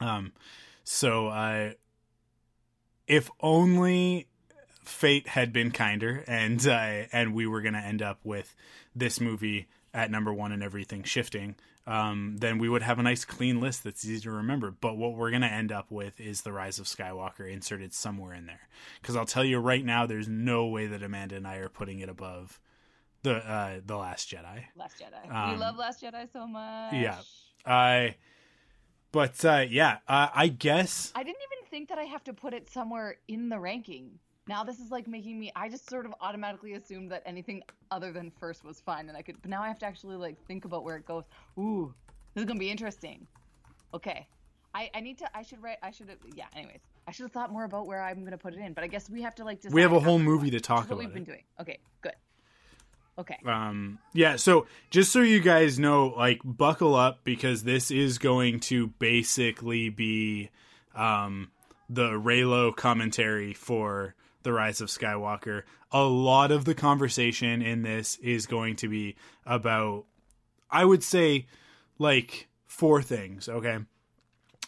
Um 0.00 0.32
so 0.82 1.28
uh 1.28 1.72
if 3.06 3.30
only 3.40 4.28
fate 4.90 5.28
had 5.28 5.52
been 5.52 5.70
kinder 5.70 6.24
and 6.26 6.66
uh 6.66 7.04
and 7.12 7.34
we 7.34 7.46
were 7.46 7.62
going 7.62 7.74
to 7.74 7.80
end 7.80 8.02
up 8.02 8.18
with 8.24 8.54
this 8.94 9.20
movie 9.20 9.66
at 9.94 10.10
number 10.10 10.32
1 10.32 10.52
and 10.52 10.62
everything 10.62 11.02
shifting 11.02 11.54
um 11.86 12.36
then 12.38 12.58
we 12.58 12.68
would 12.68 12.82
have 12.82 12.98
a 12.98 13.02
nice 13.02 13.24
clean 13.24 13.60
list 13.60 13.82
that's 13.84 14.04
easy 14.04 14.20
to 14.20 14.30
remember 14.30 14.70
but 14.70 14.96
what 14.96 15.14
we're 15.14 15.30
going 15.30 15.42
to 15.42 15.52
end 15.52 15.72
up 15.72 15.90
with 15.90 16.20
is 16.20 16.42
the 16.42 16.52
rise 16.52 16.78
of 16.78 16.86
skywalker 16.86 17.50
inserted 17.50 17.92
somewhere 17.94 18.34
in 18.34 18.46
there 18.46 18.68
cuz 19.02 19.16
I'll 19.16 19.24
tell 19.26 19.44
you 19.44 19.58
right 19.58 19.84
now 19.84 20.06
there's 20.06 20.28
no 20.28 20.66
way 20.66 20.86
that 20.86 21.02
Amanda 21.02 21.36
and 21.36 21.46
I 21.46 21.56
are 21.56 21.68
putting 21.68 22.00
it 22.00 22.08
above 22.08 22.60
the 23.22 23.36
uh 23.36 23.80
the 23.84 23.96
last 23.96 24.30
jedi 24.30 24.64
Last 24.76 24.98
Jedi. 25.00 25.34
Um, 25.34 25.52
we 25.52 25.56
love 25.58 25.76
Last 25.76 26.02
Jedi 26.02 26.30
so 26.32 26.46
much. 26.46 26.92
yeah. 26.94 27.18
I, 27.66 28.16
but 29.12 29.44
uh, 29.44 29.66
yeah, 29.68 29.98
uh, 30.08 30.28
I 30.34 30.48
guess 30.48 31.12
I 31.14 31.22
didn't 31.22 31.42
even 31.52 31.68
think 31.68 31.88
that 31.90 31.98
I 31.98 32.04
have 32.04 32.24
to 32.24 32.32
put 32.32 32.54
it 32.54 32.70
somewhere 32.70 33.16
in 33.28 33.50
the 33.50 33.58
ranking. 33.58 34.18
Now 34.50 34.64
this 34.64 34.80
is 34.80 34.90
like 34.90 35.06
making 35.06 35.38
me. 35.38 35.52
I 35.54 35.68
just 35.68 35.88
sort 35.88 36.06
of 36.06 36.14
automatically 36.20 36.72
assumed 36.72 37.12
that 37.12 37.22
anything 37.24 37.62
other 37.92 38.10
than 38.10 38.32
first 38.32 38.64
was 38.64 38.80
fine, 38.80 39.08
and 39.08 39.16
I 39.16 39.22
could. 39.22 39.40
But 39.40 39.48
now 39.48 39.62
I 39.62 39.68
have 39.68 39.78
to 39.78 39.86
actually 39.86 40.16
like 40.16 40.44
think 40.48 40.64
about 40.64 40.82
where 40.82 40.96
it 40.96 41.06
goes. 41.06 41.22
Ooh, 41.56 41.94
this 42.34 42.42
is 42.42 42.48
gonna 42.48 42.58
be 42.58 42.68
interesting. 42.68 43.28
Okay, 43.94 44.26
I 44.74 44.90
I 44.92 45.02
need 45.02 45.18
to. 45.18 45.36
I 45.36 45.42
should 45.42 45.62
write. 45.62 45.76
I 45.84 45.92
should. 45.92 46.08
have 46.08 46.18
Yeah. 46.34 46.46
Anyways, 46.56 46.80
I 47.06 47.12
should 47.12 47.22
have 47.22 47.30
thought 47.30 47.52
more 47.52 47.62
about 47.62 47.86
where 47.86 48.02
I'm 48.02 48.24
gonna 48.24 48.36
put 48.36 48.52
it 48.52 48.58
in. 48.58 48.72
But 48.72 48.82
I 48.82 48.88
guess 48.88 49.08
we 49.08 49.22
have 49.22 49.36
to 49.36 49.44
like. 49.44 49.60
we 49.70 49.82
have 49.82 49.92
a 49.92 50.00
whole 50.00 50.18
movie 50.18 50.50
to 50.50 50.58
talk 50.58 50.78
what 50.78 50.86
about. 50.86 50.98
we've 50.98 51.10
it. 51.10 51.14
been 51.14 51.24
doing. 51.24 51.44
Okay. 51.60 51.78
Good. 52.02 52.14
Okay. 53.18 53.36
Um, 53.46 54.00
yeah, 54.14 54.34
so 54.34 54.66
just 54.90 55.12
so 55.12 55.20
you 55.20 55.38
guys 55.38 55.78
know, 55.78 56.08
like, 56.16 56.40
buckle 56.42 56.96
up 56.96 57.20
because 57.22 57.62
this 57.62 57.90
is 57.90 58.18
going 58.18 58.60
to 58.60 58.88
basically 58.98 59.90
be 59.90 60.48
um, 60.94 61.50
the 61.88 62.12
Reylo 62.12 62.74
commentary 62.74 63.52
for 63.52 64.14
The 64.42 64.52
Rise 64.52 64.80
of 64.80 64.88
Skywalker. 64.88 65.62
A 65.92 66.02
lot 66.02 66.50
of 66.50 66.64
the 66.64 66.74
conversation 66.74 67.62
in 67.62 67.82
this 67.82 68.16
is 68.16 68.46
going 68.46 68.76
to 68.76 68.88
be 68.88 69.16
about, 69.44 70.04
I 70.70 70.84
would 70.84 71.02
say, 71.02 71.46
like, 71.98 72.48
four 72.66 73.02
things, 73.02 73.48
okay? 73.48 73.78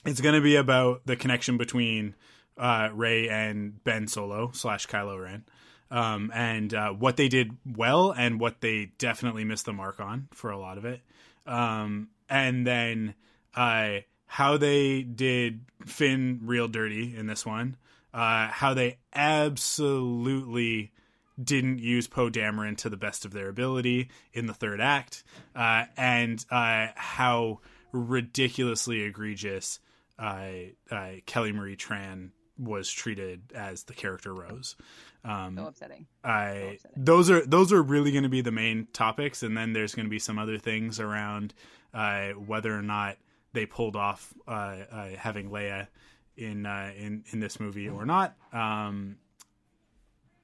It's 0.05 0.21
going 0.21 0.35
to 0.35 0.41
be 0.41 0.57
about 0.57 1.07
the 1.07 1.17
connection 1.17 1.57
between 1.57 2.15
uh, 2.59 2.91
Rey 2.93 3.29
and 3.29 3.83
Ben 3.85 4.09
Solo 4.09 4.51
slash 4.53 4.87
Kylo 4.87 5.23
Ren 5.23 5.45
um, 5.93 6.33
and 6.35 6.73
uh, 6.73 6.91
what 6.91 7.17
they 7.17 7.29
did 7.29 7.57
well 7.67 8.13
and 8.13 8.41
what 8.41 8.63
they 8.63 8.93
definitely 8.99 9.45
missed 9.45 9.67
the 9.67 9.73
mark 9.75 10.01
on 10.01 10.27
for 10.33 10.51
a 10.51 10.59
lot 10.59 10.79
of 10.79 10.87
it. 10.87 11.03
Um, 11.47 12.09
and 12.31 12.67
then 12.67 13.15
uh, 13.55 13.99
how 14.27 14.57
they 14.57 15.03
did 15.03 15.67
Finn 15.85 16.41
real 16.45 16.67
dirty 16.67 17.15
in 17.15 17.27
this 17.27 17.45
one. 17.45 17.77
Uh, 18.15 18.49
how 18.49 18.75
they 18.75 18.99
absolutely 19.15 20.93
didn't 21.43 21.79
use 21.79 22.07
Poe 22.07 22.31
Dameron 22.31 22.77
to 22.79 22.91
the 22.91 22.97
best 22.97 23.25
of 23.25 23.33
their 23.33 23.49
ability 23.49 24.11
in 24.33 24.47
the 24.47 24.55
third 24.55 24.81
act, 24.81 25.25
uh, 25.57 25.85
and 25.97 26.45
uh, 26.51 26.89
how 26.95 27.61
ridiculously 27.93 29.03
egregious 29.03 29.81
uh, 30.19 30.47
uh, 30.91 31.11
Kelly 31.27 31.53
Marie 31.53 31.77
Tran 31.77 32.31
was 32.59 32.91
treated 32.91 33.41
as 33.55 33.85
the 33.85 33.95
character 33.95 34.33
Rose. 34.35 34.77
Um, 35.25 35.57
So 35.57 35.67
upsetting. 35.67 36.07
I 36.23 36.49
upsetting. 36.75 37.05
those 37.05 37.31
are 37.31 37.47
those 37.47 37.73
are 37.73 37.83
really 37.83 38.13
going 38.13 38.25
to 38.25 38.29
be 38.29 38.41
the 38.43 38.53
main 38.53 38.89
topics, 38.93 39.43
and 39.43 39.57
then 39.57 39.73
there's 39.73 39.95
going 39.95 40.07
to 40.07 40.11
be 40.11 40.19
some 40.19 40.39
other 40.39 40.59
things 40.59 41.01
around 41.01 41.55
uh, 41.95 42.31
whether 42.31 42.77
or 42.77 42.83
not 42.83 43.17
they 43.53 43.67
pulled 43.67 43.97
off 43.97 44.33
uh, 44.47 44.51
uh, 44.91 45.09
having 45.17 45.51
Leia 45.51 45.89
in 46.37 46.67
uh, 46.67 46.93
in 46.97 47.25
in 47.31 47.41
this 47.41 47.61
movie 47.61 47.89
or 47.89 48.07
not, 48.07 48.37
um, 48.53 49.17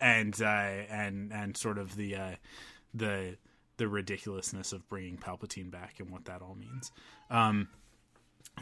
and 0.01 0.41
uh, 0.41 0.45
and 0.45 1.33
and 1.33 1.57
sort 1.57 1.79
of 1.79 1.97
the 1.97 2.17
uh, 2.17 2.35
the 2.95 3.37
the 3.77 3.89
ridiculousness 3.89 4.73
of 4.73 4.89
bringing 4.89 5.17
Palpatine 5.17 5.71
back 5.71 6.01
and 6.01 6.11
what 6.11 6.25
that 6.27 6.43
all 6.43 6.57
means. 6.57 6.91
Um, 7.31 7.69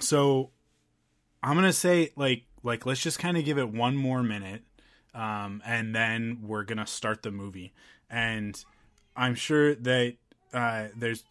so 0.00 0.50
I'm 1.42 1.54
gonna 1.54 1.73
say 1.73 2.11
like 2.16 2.45
like 2.62 2.87
let's 2.87 3.00
just 3.00 3.18
kind 3.18 3.37
of 3.37 3.45
give 3.45 3.59
it 3.59 3.68
one 3.68 3.97
more 3.97 4.23
minute 4.23 4.62
um, 5.16 5.62
and 5.64 5.95
then 5.95 6.40
we're 6.42 6.62
gonna 6.62 6.87
start 6.87 7.23
the 7.23 7.30
movie. 7.30 7.73
And 8.11 8.62
I'm 9.16 9.35
sure 9.35 9.75
that 9.75 10.14
uh, 10.52 10.88
there's. 10.95 11.25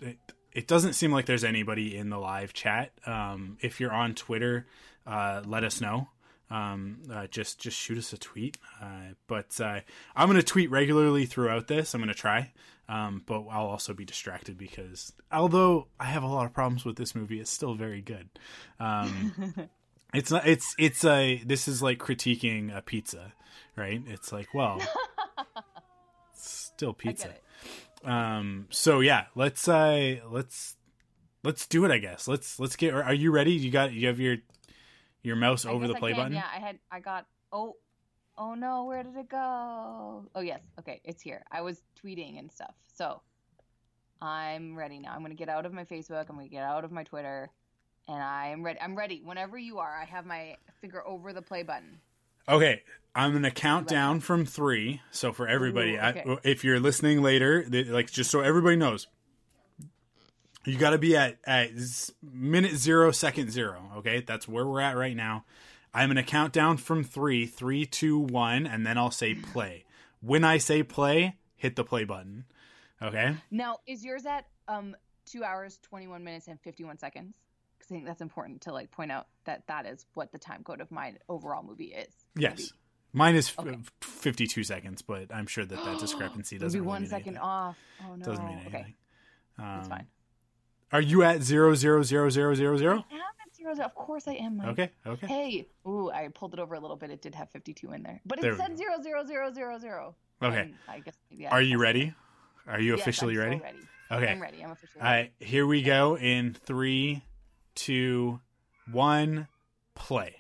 It, 0.51 0.67
doesn't 0.67 0.93
seem 0.93 1.11
like 1.11 1.25
there's 1.25 1.43
anybody 1.43 1.95
in 1.95 2.09
the 2.09 2.17
live 2.17 2.53
chat. 2.53 2.91
Um, 3.05 3.57
if 3.61 3.79
you're 3.79 3.93
on 3.93 4.15
Twitter, 4.15 4.65
uh, 5.05 5.41
let 5.45 5.63
us 5.63 5.81
know. 5.81 6.09
Um, 6.49 7.01
uh, 7.11 7.27
just 7.27 7.59
just 7.59 7.77
shoot 7.77 7.97
us 7.97 8.13
a 8.13 8.17
tweet. 8.17 8.57
Uh, 8.81 9.13
but 9.27 9.59
uh, 9.59 9.79
I'm 10.15 10.27
gonna 10.27 10.43
tweet 10.43 10.69
regularly 10.69 11.25
throughout 11.25 11.67
this. 11.67 11.93
I'm 11.93 12.01
gonna 12.01 12.13
try. 12.13 12.51
Um, 12.87 13.23
but 13.25 13.45
I'll 13.49 13.65
also 13.65 13.93
be 13.93 14.05
distracted 14.05 14.57
because 14.57 15.11
although 15.31 15.87
I 15.99 16.05
have 16.05 16.21
a 16.21 16.27
lot 16.27 16.45
of 16.45 16.53
problems 16.53 16.85
with 16.85 16.97
this 16.97 17.15
movie, 17.15 17.39
it's 17.39 17.49
still 17.49 17.73
very 17.73 18.01
good. 18.01 18.29
Um, 18.79 19.55
it's 20.13 20.29
not. 20.29 20.47
It's 20.47 20.75
it's 20.77 21.03
a. 21.03 21.41
This 21.45 21.67
is 21.67 21.81
like 21.81 21.97
critiquing 21.97 22.75
a 22.75 22.81
pizza, 22.81 23.33
right? 23.75 24.01
It's 24.05 24.31
like, 24.31 24.53
well, 24.53 24.79
it's 26.31 26.51
still 26.75 26.93
pizza. 26.93 27.33
Um. 28.03 28.67
So 28.69 28.99
yeah, 28.99 29.25
let's 29.33 29.67
uh 29.67 30.17
let's 30.29 30.75
let's 31.43 31.65
do 31.65 31.85
it. 31.85 31.91
I 31.91 31.97
guess 31.97 32.27
let's 32.27 32.59
let's 32.59 32.75
get. 32.75 32.93
Are 32.93 33.13
you 33.15 33.31
ready? 33.31 33.53
You 33.53 33.71
got 33.71 33.93
you 33.93 34.05
have 34.07 34.19
your 34.19 34.37
your 35.25 35.35
mouse 35.35 35.65
I 35.65 35.69
over 35.71 35.87
the 35.87 35.95
play 35.95 36.13
button. 36.13 36.33
Yeah, 36.33 36.45
I 36.53 36.59
had. 36.59 36.79
I 36.91 36.99
got. 36.99 37.25
Oh, 37.51 37.75
oh 38.37 38.53
no! 38.53 38.85
Where 38.85 39.03
did 39.03 39.15
it 39.15 39.29
go? 39.29 40.25
Oh 40.35 40.41
yes. 40.41 40.61
Okay, 40.79 41.01
it's 41.03 41.21
here. 41.21 41.43
I 41.51 41.61
was 41.61 41.81
tweeting 42.03 42.39
and 42.39 42.51
stuff. 42.51 42.75
So 42.93 43.21
I'm 44.21 44.75
ready 44.75 44.99
now. 44.99 45.13
I'm 45.13 45.21
gonna 45.21 45.33
get 45.35 45.49
out 45.49 45.65
of 45.65 45.73
my 45.73 45.83
Facebook. 45.83 46.25
I'm 46.29 46.35
gonna 46.35 46.47
get 46.47 46.63
out 46.63 46.83
of 46.83 46.91
my 46.91 47.03
Twitter, 47.03 47.49
and 48.07 48.21
I 48.21 48.47
am 48.47 48.63
ready. 48.63 48.79
I'm 48.81 48.95
ready. 48.95 49.21
Whenever 49.23 49.57
you 49.57 49.79
are, 49.79 49.95
I 49.95 50.05
have 50.05 50.25
my 50.25 50.55
finger 50.81 51.05
over 51.05 51.33
the 51.33 51.41
play 51.41 51.63
button. 51.63 51.99
Okay, 52.47 52.83
I'm 53.15 53.33
gonna 53.33 53.51
count 53.51 53.87
down 53.87 54.19
from 54.19 54.45
three. 54.45 55.01
So 55.11 55.33
for 55.33 55.47
everybody, 55.47 55.95
Ooh, 55.95 55.99
I- 55.99 56.37
if 56.43 56.63
you're 56.63 56.79
listening 56.79 57.21
later, 57.21 57.63
th- 57.67 57.87
like 57.87 58.11
just 58.11 58.29
so 58.31 58.41
everybody 58.41 58.75
knows, 58.75 59.07
you 60.65 60.77
got 60.77 60.91
to 60.91 60.97
be 60.97 61.15
at 61.15 61.37
at 61.45 61.71
minute 62.21 62.75
zero, 62.75 63.11
second 63.11 63.51
zero. 63.51 63.91
Okay, 63.97 64.21
that's 64.21 64.47
where 64.47 64.65
we're 64.65 64.81
at 64.81 64.97
right 64.97 65.15
now. 65.15 65.45
I'm 65.93 66.09
gonna 66.09 66.23
count 66.23 66.51
down 66.53 66.77
from 66.77 67.03
three, 67.03 67.45
three, 67.45 67.85
two, 67.85 68.19
one, 68.19 68.67
and 68.67 68.85
then 68.85 68.97
I'll 68.97 69.11
say 69.11 69.33
play. 69.35 69.85
When 70.21 70.43
I 70.43 70.57
say 70.57 70.83
play, 70.83 71.35
hit 71.55 71.75
the 71.75 71.83
play 71.83 72.03
button. 72.03 72.45
Okay. 73.01 73.35
Now, 73.51 73.77
is 73.87 74.03
yours 74.03 74.25
at 74.25 74.45
um 74.67 74.95
two 75.25 75.43
hours, 75.43 75.79
twenty 75.81 76.07
one 76.07 76.23
minutes, 76.23 76.47
and 76.47 76.59
fifty 76.59 76.83
one 76.83 76.97
seconds? 76.97 77.35
Because 77.77 77.91
I 77.91 77.95
think 77.95 78.05
that's 78.07 78.21
important 78.21 78.61
to 78.61 78.73
like 78.73 78.91
point 78.91 79.11
out 79.11 79.27
that 79.45 79.63
that 79.67 79.85
is 79.85 80.05
what 80.15 80.31
the 80.31 80.37
time 80.39 80.63
code 80.63 80.81
of 80.81 80.91
my 80.91 81.13
overall 81.29 81.63
movie 81.63 81.93
is. 81.93 82.13
Yes. 82.35 82.71
Mine 83.13 83.35
is 83.35 83.49
f- 83.57 83.91
52 84.01 84.65
seconds, 84.65 85.01
but 85.01 85.33
I'm 85.33 85.47
sure 85.47 85.65
that 85.65 85.85
that 85.85 85.99
discrepancy 85.99 86.57
doesn't 86.59 86.77
Maybe 86.77 86.81
really 86.81 86.87
one 86.87 87.01
mean 87.03 87.09
second 87.09 87.37
off. 87.37 87.77
Oh 88.05 88.15
no. 88.15 88.25
Doesn't 88.25 88.45
mean 88.45 88.59
Okay, 88.67 88.75
anything. 88.75 88.93
Um, 89.57 89.65
that's 89.77 89.87
fine. 89.87 90.07
Are 90.91 91.01
you 91.01 91.23
at 91.23 91.41
zero 91.41 91.73
zero 91.75 92.03
zero 92.03 92.29
zero 92.29 92.53
zero 92.53 92.77
I 93.11 93.15
am 93.15 93.21
at 93.45 93.55
zero. 93.55 93.85
Of 93.85 93.95
course 93.95 94.27
I 94.27 94.33
am. 94.33 94.57
Mike. 94.57 94.67
Okay. 94.67 94.91
Okay. 95.05 95.27
Hey, 95.27 95.67
ooh, 95.87 96.11
I 96.11 96.27
pulled 96.29 96.53
it 96.53 96.59
over 96.59 96.75
a 96.75 96.79
little 96.79 96.95
bit. 96.95 97.09
It 97.11 97.21
did 97.21 97.35
have 97.35 97.49
52 97.49 97.91
in 97.91 98.03
there, 98.03 98.21
but 98.25 98.39
it 98.39 98.43
There 98.43 98.55
said 98.55 98.77
zero 98.77 99.01
zero 99.01 99.25
zero 99.25 99.51
zero 99.51 99.79
zero. 99.79 100.15
Okay. 100.41 100.61
And 100.61 100.73
I 100.87 100.99
guess 100.99 101.15
I 101.31 101.45
Are 101.47 101.61
you 101.61 101.77
ready? 101.79 102.13
Are 102.67 102.79
you 102.79 102.91
Yes, 102.93 103.01
officially 103.01 103.33
I'm 103.33 103.37
so 103.37 103.43
ready? 103.45 103.61
ready. 103.61 103.77
Okay. 104.11 104.31
I'm 104.31 104.41
ready. 104.41 104.63
I'm 104.63 104.71
officially 104.71 105.01
ready. 105.01 105.21
right. 105.23 105.33
Here 105.39 105.65
we 105.65 105.81
go 105.81 106.17
in 106.17 106.53
three, 106.53 107.23
two, 107.73 108.39
one, 108.91 109.47
play. 109.95 110.35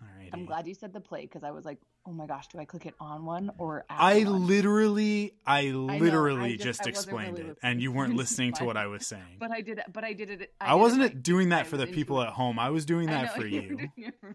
All 0.00 0.08
right. 0.18 0.30
I'm 0.32 0.46
glad 0.46 0.66
you 0.66 0.74
said 0.74 0.92
the 0.92 1.00
play 1.00 1.22
because 1.22 1.42
I 1.44 1.50
was 1.50 1.64
like, 1.64 1.78
oh 2.10 2.12
my 2.12 2.26
gosh, 2.26 2.48
do 2.48 2.58
I 2.58 2.64
click 2.64 2.86
it 2.86 2.94
on 2.98 3.24
one 3.24 3.52
or 3.56 3.84
I 3.88 4.24
one? 4.24 4.46
literally, 4.48 5.34
I 5.46 5.68
literally 5.68 6.56
just- 6.56 6.80
just, 6.80 6.80
I 6.80 6.90
wasn't 6.90 6.96
explained 6.96 7.38
really 7.38 7.50
it, 7.50 7.58
and 7.62 7.80
you 7.80 7.92
weren't 7.92 8.16
listening. 8.16 8.52
to 8.54 8.64
what 8.64 8.76
I 8.76 8.88
was 8.88 9.06
saying. 9.06 9.36
But 9.38 9.52
I 9.52 9.60
did 9.60 9.78
it. 9.78 9.84
But 9.92 10.02
I 10.04 10.12
did 10.12 10.28
it. 10.30 10.52
I, 10.60 10.74
wasn't 10.74 11.02
like 11.02 11.22
doing 11.22 11.50
that 11.50 11.68
for 11.68 11.76
the 11.76 11.86
people 11.86 12.18
into 12.18 12.30
at 12.30 12.34
home. 12.34 12.58
I 12.58 12.70
was 12.70 12.84
doing 12.84 13.06
that 13.06 13.36
know, 13.36 13.42
for 13.42 13.46
you. 13.46 13.88
for. 14.20 14.34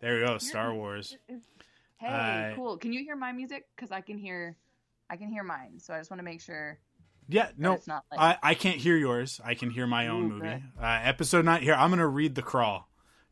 There 0.00 0.20
we 0.20 0.26
go. 0.26 0.38
Star 0.38 0.74
Wars. 0.74 1.16
Hey, 1.96 2.52
Uh, 2.52 2.54
cool. 2.56 2.76
Can 2.76 2.92
you 2.92 3.02
hear 3.02 3.16
my 3.16 3.32
music? 3.32 3.66
Because 3.74 3.90
I 3.90 4.00
can 4.02 4.18
hear, 4.18 4.56
I 5.08 5.16
can 5.16 5.28
hear 5.28 5.42
mine. 5.42 5.78
So 5.78 5.94
I 5.94 5.98
just 5.98 6.10
want 6.10 6.18
to 6.18 6.24
make 6.24 6.40
sure 6.40 6.78
Yeah, 7.28 7.50
no, 7.56 7.74
it's 7.74 7.86
not 7.86 8.04
like. 8.10 8.38
I, 8.42 8.50
I 8.50 8.54
can't 8.54 8.78
hear 8.78 8.96
yours. 8.96 9.40
I 9.44 9.54
can 9.54 9.70
hear 9.70 9.86
my 9.86 10.08
own 10.08 10.24
Ooh, 10.24 10.34
movie. 10.34 10.62
Uh, 10.80 11.00
episode 11.02 11.44
nine. 11.46 11.62
Here, 11.62 11.74
I'm 11.74 11.90
gonna 11.90 12.06
read 12.06 12.34
the 12.34 12.42
crawl 12.42 12.89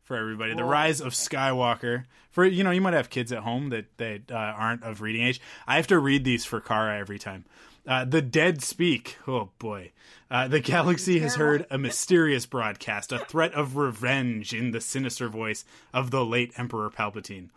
for 0.09 0.17
everybody. 0.17 0.55
The 0.55 0.63
Rise 0.63 1.01
of 1.01 1.13
Skywalker. 1.13 2.05
For 2.31 2.43
you 2.43 2.63
know, 2.63 2.71
you 2.71 2.81
might 2.81 2.95
have 2.95 3.11
kids 3.11 3.31
at 3.31 3.43
home 3.43 3.69
that 3.69 3.85
that 3.97 4.31
uh, 4.31 4.35
aren't 4.35 4.83
of 4.83 5.01
reading 5.01 5.23
age. 5.23 5.39
I 5.67 5.75
have 5.75 5.85
to 5.87 5.99
read 5.99 6.23
these 6.23 6.45
for 6.45 6.59
Kara 6.59 6.97
every 6.97 7.19
time. 7.19 7.45
Uh, 7.87 8.05
the 8.05 8.21
dead 8.21 8.63
speak. 8.63 9.17
Oh 9.27 9.51
boy. 9.59 9.91
Uh, 10.31 10.47
the 10.47 10.59
galaxy 10.59 11.19
has 11.19 11.35
heard 11.35 11.67
a 11.69 11.77
mysterious 11.77 12.47
broadcast, 12.47 13.11
a 13.11 13.19
threat 13.19 13.53
of 13.53 13.77
revenge 13.77 14.51
in 14.51 14.71
the 14.71 14.81
sinister 14.81 15.29
voice 15.29 15.63
of 15.93 16.09
the 16.09 16.25
late 16.25 16.53
Emperor 16.57 16.89
Palpatine. 16.89 17.49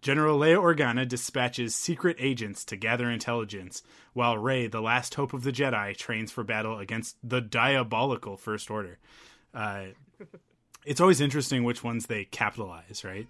General 0.00 0.38
Leia 0.38 0.62
Organa 0.62 1.06
dispatches 1.06 1.74
secret 1.74 2.16
agents 2.20 2.64
to 2.66 2.76
gather 2.76 3.10
intelligence, 3.10 3.82
while 4.12 4.38
Rey, 4.38 4.68
the 4.68 4.80
last 4.80 5.16
hope 5.16 5.32
of 5.34 5.42
the 5.42 5.50
Jedi, 5.50 5.96
trains 5.96 6.30
for 6.30 6.44
battle 6.44 6.78
against 6.78 7.16
the 7.24 7.40
diabolical 7.40 8.36
First 8.36 8.70
Order. 8.70 8.98
Uh, 9.52 9.86
it's 10.88 11.00
always 11.00 11.20
interesting 11.20 11.64
which 11.64 11.84
ones 11.84 12.06
they 12.06 12.24
capitalize, 12.24 13.04
right? 13.04 13.28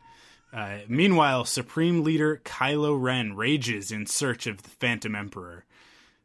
Uh, 0.53 0.79
meanwhile, 0.89 1.45
Supreme 1.45 2.05
Leader 2.05 2.41
Kylo 2.45 2.99
Ren 2.99 3.35
rages 3.35 3.91
in 3.91 4.07
search 4.07 4.47
of 4.47 4.63
the 4.63 4.71
Phantom 4.71 5.15
Emperor, 5.15 5.65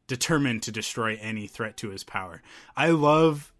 determined 0.07 0.63
to 0.63 0.71
destroy 0.71 1.17
any 1.19 1.47
threat 1.47 1.75
to 1.77 1.89
his 1.89 2.03
power. 2.03 2.41
I 2.77 2.89
love 2.91 3.51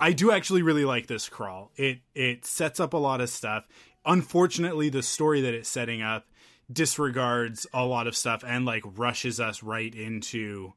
I 0.00 0.12
do 0.12 0.32
actually 0.32 0.62
really 0.62 0.84
like 0.84 1.06
this 1.06 1.28
crawl. 1.28 1.70
It 1.76 2.00
it 2.14 2.44
sets 2.44 2.80
up 2.80 2.92
a 2.92 2.98
lot 2.98 3.20
of 3.20 3.30
stuff. 3.30 3.64
Unfortunately, 4.04 4.88
the 4.88 5.02
story 5.02 5.40
that 5.42 5.54
it's 5.54 5.68
setting 5.68 6.02
up 6.02 6.26
disregards 6.70 7.66
a 7.72 7.84
lot 7.84 8.08
of 8.08 8.16
stuff 8.16 8.42
and 8.44 8.64
like 8.64 8.82
rushes 8.84 9.38
us 9.38 9.62
right 9.62 9.94
into 9.94 10.72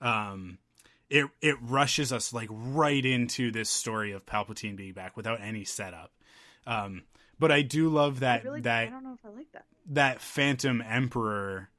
um 0.00 0.58
it 1.10 1.26
it 1.40 1.56
rushes 1.62 2.12
us 2.12 2.32
like 2.32 2.48
right 2.50 3.04
into 3.04 3.50
this 3.50 3.70
story 3.70 4.12
of 4.12 4.26
Palpatine 4.26 4.76
being 4.76 4.92
back 4.92 5.16
without 5.16 5.40
any 5.40 5.64
setup. 5.64 6.12
Um 6.66 7.04
but 7.38 7.52
I 7.52 7.62
do 7.62 7.88
love 7.88 8.20
that 8.20 8.44
really, 8.44 8.60
that 8.62 8.88
I 8.88 8.90
don't 8.90 9.04
know 9.04 9.14
if 9.14 9.24
I 9.24 9.36
like 9.36 9.52
that. 9.52 9.64
that 9.90 10.20
Phantom 10.20 10.82
Emperor 10.82 11.70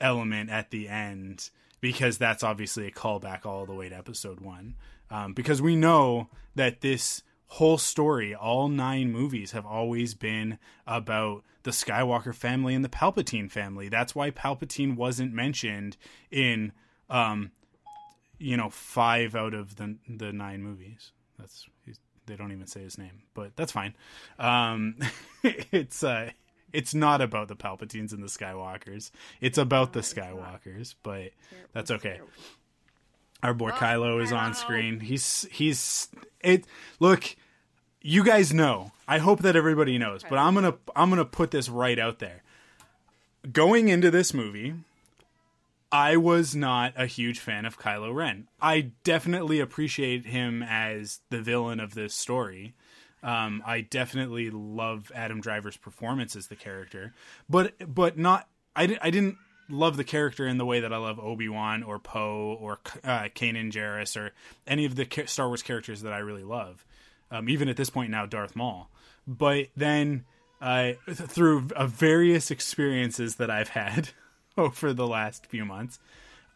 element 0.00 0.50
at 0.50 0.70
the 0.70 0.88
end 0.88 1.50
because 1.80 2.18
that's 2.18 2.42
obviously 2.42 2.86
a 2.86 2.90
callback 2.90 3.44
all 3.44 3.66
the 3.66 3.74
way 3.74 3.88
to 3.88 3.96
episode 3.96 4.40
one. 4.40 4.76
Um, 5.10 5.32
because 5.32 5.60
we 5.60 5.74
know 5.76 6.28
that 6.54 6.80
this 6.80 7.22
whole 7.46 7.78
story, 7.78 8.34
all 8.34 8.68
nine 8.68 9.10
movies, 9.10 9.52
have 9.52 9.66
always 9.66 10.14
been 10.14 10.58
about 10.86 11.42
the 11.64 11.72
Skywalker 11.72 12.34
family 12.34 12.74
and 12.74 12.84
the 12.84 12.88
Palpatine 12.88 13.50
family. 13.50 13.88
That's 13.88 14.14
why 14.14 14.30
Palpatine 14.30 14.94
wasn't 14.96 15.32
mentioned 15.32 15.96
in, 16.30 16.72
um, 17.08 17.50
you 18.40 18.56
know, 18.56 18.70
five 18.70 19.36
out 19.36 19.54
of 19.54 19.76
the 19.76 19.96
the 20.08 20.32
nine 20.32 20.62
movies. 20.62 21.12
That's 21.38 21.66
he's, 21.84 22.00
they 22.26 22.34
don't 22.34 22.50
even 22.52 22.66
say 22.66 22.80
his 22.82 22.98
name, 22.98 23.22
but 23.34 23.54
that's 23.54 23.70
fine. 23.70 23.94
Um, 24.38 24.96
it's 25.44 26.02
uh, 26.02 26.30
it's 26.72 26.94
not 26.94 27.20
about 27.20 27.48
the 27.48 27.56
Palpatines 27.56 28.12
and 28.12 28.22
the 28.22 28.28
Skywalkers. 28.28 29.10
It's 29.40 29.58
about 29.58 29.92
the. 29.92 30.00
Skywalkers, 30.00 30.94
but 31.02 31.30
That's 31.72 31.90
okay. 31.90 32.20
our 33.42 33.54
boy 33.54 33.70
Oh, 33.70 33.76
Kylo 33.76 34.22
is 34.22 34.32
on 34.32 34.54
screen. 34.54 35.00
He's 35.00 35.46
he's 35.50 36.08
it. 36.40 36.64
Look, 36.98 37.36
you 38.00 38.24
guys 38.24 38.52
know. 38.52 38.92
I 39.06 39.18
hope 39.18 39.42
that 39.42 39.56
everybody 39.56 39.98
knows, 39.98 40.22
but 40.28 40.38
I'm 40.38 40.54
gonna 40.54 40.74
I'm 40.96 41.10
gonna 41.10 41.24
put 41.24 41.50
this 41.50 41.68
right 41.68 41.98
out 41.98 42.18
there. 42.20 42.42
Going 43.52 43.88
into 43.88 44.10
this 44.10 44.32
movie, 44.34 44.74
I 45.92 46.16
was 46.16 46.54
not 46.54 46.92
a 46.96 47.06
huge 47.06 47.40
fan 47.40 47.64
of 47.64 47.78
Kylo 47.78 48.14
Ren. 48.14 48.48
I 48.60 48.92
definitely 49.02 49.60
appreciate 49.60 50.26
him 50.26 50.62
as 50.62 51.20
the 51.30 51.42
villain 51.42 51.80
of 51.80 51.94
this 51.94 52.14
story. 52.14 52.74
Um, 53.22 53.62
I 53.66 53.80
definitely 53.82 54.50
love 54.50 55.10
Adam 55.14 55.40
Driver's 55.40 55.76
performance 55.76 56.36
as 56.36 56.46
the 56.46 56.56
character, 56.56 57.12
but 57.48 57.74
but 57.92 58.16
not. 58.16 58.48
I, 58.74 58.96
I 59.02 59.10
didn't 59.10 59.36
love 59.68 59.96
the 59.96 60.04
character 60.04 60.46
in 60.46 60.58
the 60.58 60.64
way 60.64 60.80
that 60.80 60.92
I 60.92 60.96
love 60.96 61.18
Obi 61.18 61.48
Wan 61.48 61.82
or 61.82 61.98
Poe 61.98 62.56
or 62.60 62.78
uh, 63.04 63.28
Kanan 63.34 63.72
Jarrus 63.72 64.16
or 64.16 64.32
any 64.66 64.84
of 64.84 64.96
the 64.96 65.06
Star 65.26 65.48
Wars 65.48 65.62
characters 65.62 66.02
that 66.02 66.12
I 66.12 66.18
really 66.18 66.44
love. 66.44 66.84
Um, 67.30 67.48
even 67.48 67.68
at 67.68 67.76
this 67.76 67.90
point 67.90 68.10
now, 68.10 68.26
Darth 68.26 68.56
Maul. 68.56 68.90
But 69.26 69.68
then 69.76 70.24
uh, 70.60 70.92
through 71.08 71.68
various 71.86 72.50
experiences 72.50 73.36
that 73.36 73.50
I've 73.50 73.68
had 73.68 74.10
over 74.58 74.92
the 74.92 75.06
last 75.06 75.46
few 75.46 75.64
months, 75.64 75.98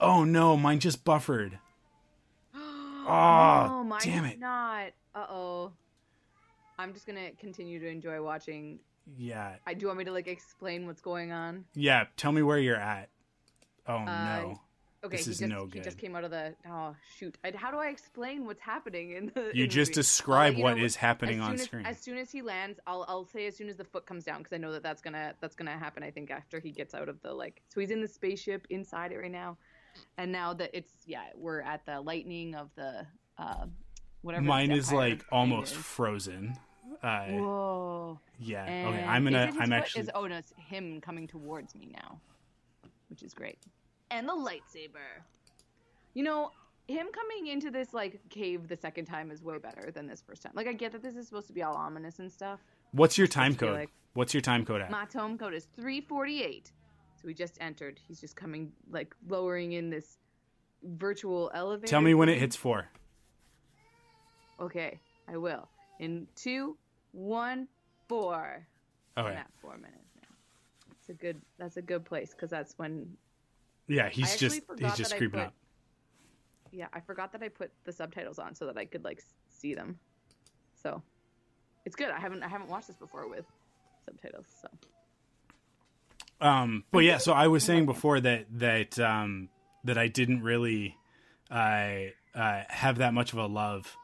oh 0.00 0.24
no, 0.24 0.56
mine 0.56 0.80
just 0.80 1.04
buffered. 1.04 1.58
Oh, 2.54 3.66
no, 3.68 3.84
mine 3.84 4.00
damn 4.02 4.24
it. 4.24 4.38
not. 4.38 4.88
Uh 5.14 5.26
oh. 5.30 5.72
I'm 6.78 6.92
just 6.92 7.06
gonna 7.06 7.30
continue 7.38 7.78
to 7.80 7.86
enjoy 7.88 8.20
watching. 8.22 8.78
Yeah, 9.16 9.56
I 9.66 9.74
do 9.74 9.82
you 9.82 9.86
want 9.88 9.98
me 9.98 10.04
to 10.04 10.12
like 10.12 10.28
explain 10.28 10.86
what's 10.86 11.02
going 11.02 11.30
on. 11.30 11.64
yeah. 11.74 12.06
Tell 12.16 12.32
me 12.32 12.42
where 12.42 12.58
you're 12.58 12.76
at. 12.76 13.10
Oh 13.86 13.96
Uh, 13.98 14.04
no. 14.04 14.60
Okay, 15.04 15.18
This 15.18 15.26
he 15.26 15.32
is 15.32 15.38
just 15.40 15.50
no 15.50 15.68
he 15.72 15.80
just 15.80 15.98
came 15.98 16.16
out 16.16 16.24
of 16.24 16.30
the. 16.30 16.54
Oh 16.66 16.96
shoot! 17.18 17.36
I, 17.44 17.52
how 17.54 17.70
do 17.70 17.76
I 17.78 17.88
explain 17.88 18.46
what's 18.46 18.60
happening 18.62 19.10
in 19.12 19.26
the? 19.34 19.50
You 19.52 19.64
in 19.64 19.68
the 19.68 19.74
just 19.74 19.90
movie? 19.90 20.00
describe 20.00 20.52
I'll 20.54 20.58
you 20.58 20.64
what 20.64 20.78
know 20.78 20.84
is 20.84 20.96
happening 20.96 21.40
on 21.40 21.54
as, 21.54 21.62
screen. 21.62 21.84
As 21.84 21.98
soon 21.98 22.16
as 22.16 22.30
he 22.30 22.40
lands, 22.42 22.80
I'll 22.86 23.04
I'll 23.06 23.26
say 23.26 23.46
as 23.46 23.56
soon 23.56 23.68
as 23.68 23.76
the 23.76 23.84
foot 23.84 24.06
comes 24.06 24.24
down 24.24 24.38
because 24.38 24.52
I 24.54 24.58
know 24.58 24.72
that 24.72 24.82
that's 24.82 25.02
gonna 25.02 25.34
that's 25.40 25.54
gonna 25.54 25.76
happen. 25.78 26.02
I 26.02 26.10
think 26.10 26.30
after 26.30 26.58
he 26.58 26.70
gets 26.70 26.94
out 26.94 27.08
of 27.08 27.20
the 27.20 27.32
like, 27.32 27.60
so 27.68 27.80
he's 27.80 27.90
in 27.90 28.00
the 28.00 28.08
spaceship 28.08 28.66
inside 28.70 29.12
it 29.12 29.18
right 29.18 29.30
now, 29.30 29.58
and 30.16 30.32
now 30.32 30.54
that 30.54 30.70
it's 30.72 30.92
yeah, 31.06 31.24
we're 31.36 31.60
at 31.60 31.84
the 31.84 32.00
lightning 32.00 32.54
of 32.54 32.70
the 32.74 33.06
uh, 33.36 33.66
whatever. 34.22 34.42
Mine 34.44 34.70
is 34.70 34.90
like 34.92 35.22
almost 35.30 35.74
is. 35.74 35.78
frozen. 35.82 36.56
Uh, 37.02 37.24
Whoa. 37.26 38.20
yeah. 38.38 38.64
And 38.64 38.88
Okay. 38.94 39.04
I'm 39.04 39.24
gonna. 39.24 39.52
I'm 39.58 39.72
actually. 39.72 40.02
Is, 40.02 40.10
oh 40.14 40.26
no, 40.26 40.36
it's 40.38 40.52
him 40.56 41.00
coming 41.00 41.26
towards 41.26 41.74
me 41.74 41.90
now, 41.92 42.20
which 43.10 43.22
is 43.22 43.34
great. 43.34 43.58
And 44.10 44.28
the 44.28 44.32
lightsaber. 44.32 45.22
You 46.14 46.22
know, 46.22 46.52
him 46.86 47.08
coming 47.12 47.48
into 47.52 47.70
this 47.70 47.92
like 47.94 48.20
cave 48.28 48.68
the 48.68 48.76
second 48.76 49.06
time 49.06 49.30
is 49.30 49.42
way 49.42 49.58
better 49.58 49.90
than 49.90 50.06
this 50.06 50.22
first 50.26 50.42
time. 50.42 50.52
Like 50.54 50.66
I 50.68 50.72
get 50.72 50.92
that 50.92 51.02
this 51.02 51.16
is 51.16 51.26
supposed 51.26 51.46
to 51.48 51.52
be 51.52 51.62
all 51.62 51.74
ominous 51.74 52.18
and 52.18 52.30
stuff. 52.30 52.60
What's 52.92 53.18
your 53.18 53.26
time 53.26 53.54
code? 53.54 53.72
like- 53.74 53.90
What's 54.12 54.32
your 54.32 54.42
time 54.42 54.64
code 54.64 54.80
at? 54.80 54.92
My 54.92 55.06
time 55.06 55.36
code 55.36 55.54
is 55.54 55.66
348. 55.74 56.70
So 57.16 57.22
we 57.26 57.34
just 57.34 57.58
entered. 57.60 57.98
He's 58.06 58.20
just 58.20 58.36
coming 58.36 58.70
like 58.92 59.12
lowering 59.28 59.72
in 59.72 59.90
this 59.90 60.18
virtual 60.84 61.50
elevator. 61.52 61.88
Tell 61.90 62.00
me 62.00 62.14
when 62.14 62.28
it 62.28 62.38
hits 62.38 62.54
four. 62.54 62.86
Okay, 64.60 65.00
I 65.28 65.36
will. 65.36 65.68
In 65.98 66.28
two, 66.36 66.76
one, 67.10 67.66
four. 68.08 68.64
I'm 69.16 69.26
Okay. 69.26 69.34
at 69.36 69.50
four 69.60 69.76
minutes 69.76 70.12
now. 70.22 70.28
It's 71.00 71.08
a 71.08 71.14
good. 71.14 71.40
That's 71.58 71.76
a 71.76 71.82
good 71.82 72.04
place 72.04 72.30
because 72.32 72.50
that's 72.50 72.74
when. 72.78 73.16
Yeah, 73.86 74.08
he's 74.08 74.36
just 74.36 74.62
he's 74.78 74.96
just 74.96 75.16
creeping 75.16 75.40
put- 75.40 75.46
up. 75.48 75.54
Yeah, 76.72 76.86
I 76.92 77.00
forgot 77.00 77.30
that 77.32 77.42
I 77.42 77.48
put 77.48 77.70
the 77.84 77.92
subtitles 77.92 78.38
on 78.38 78.54
so 78.54 78.66
that 78.66 78.76
I 78.76 78.84
could 78.84 79.04
like 79.04 79.22
see 79.48 79.74
them. 79.74 79.98
So, 80.82 81.02
it's 81.84 81.94
good. 81.94 82.10
I 82.10 82.18
haven't 82.18 82.42
I 82.42 82.48
haven't 82.48 82.68
watched 82.68 82.88
this 82.88 82.96
before 82.96 83.28
with 83.28 83.44
subtitles. 84.04 84.46
So 84.60 84.68
Um, 86.40 86.84
but 86.90 87.00
yeah, 87.00 87.18
so 87.18 87.32
I 87.32 87.46
was 87.48 87.62
saying 87.68 87.86
before 87.86 88.20
that 88.20 88.46
that 88.58 88.98
um, 88.98 89.48
that 89.84 89.98
I 89.98 90.08
didn't 90.08 90.42
really 90.42 90.96
uh, 91.50 92.10
uh, 92.34 92.62
have 92.68 92.98
that 92.98 93.14
much 93.14 93.32
of 93.32 93.38
a 93.38 93.46
love 93.46 93.96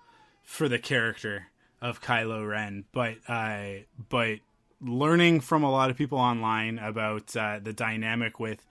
for 0.45 0.69
the 0.69 0.79
character 0.79 1.47
of 1.83 2.01
Kylo 2.03 2.49
Ren, 2.49 2.85
but 2.93 3.17
uh, 3.29 3.83
but 4.09 4.39
learning 4.81 5.41
from 5.41 5.63
a 5.63 5.71
lot 5.71 5.91
of 5.91 5.97
people 5.97 6.19
online 6.19 6.79
about 6.79 7.35
uh, 7.37 7.59
the 7.63 7.73
dynamic 7.73 8.39
with 8.39 8.65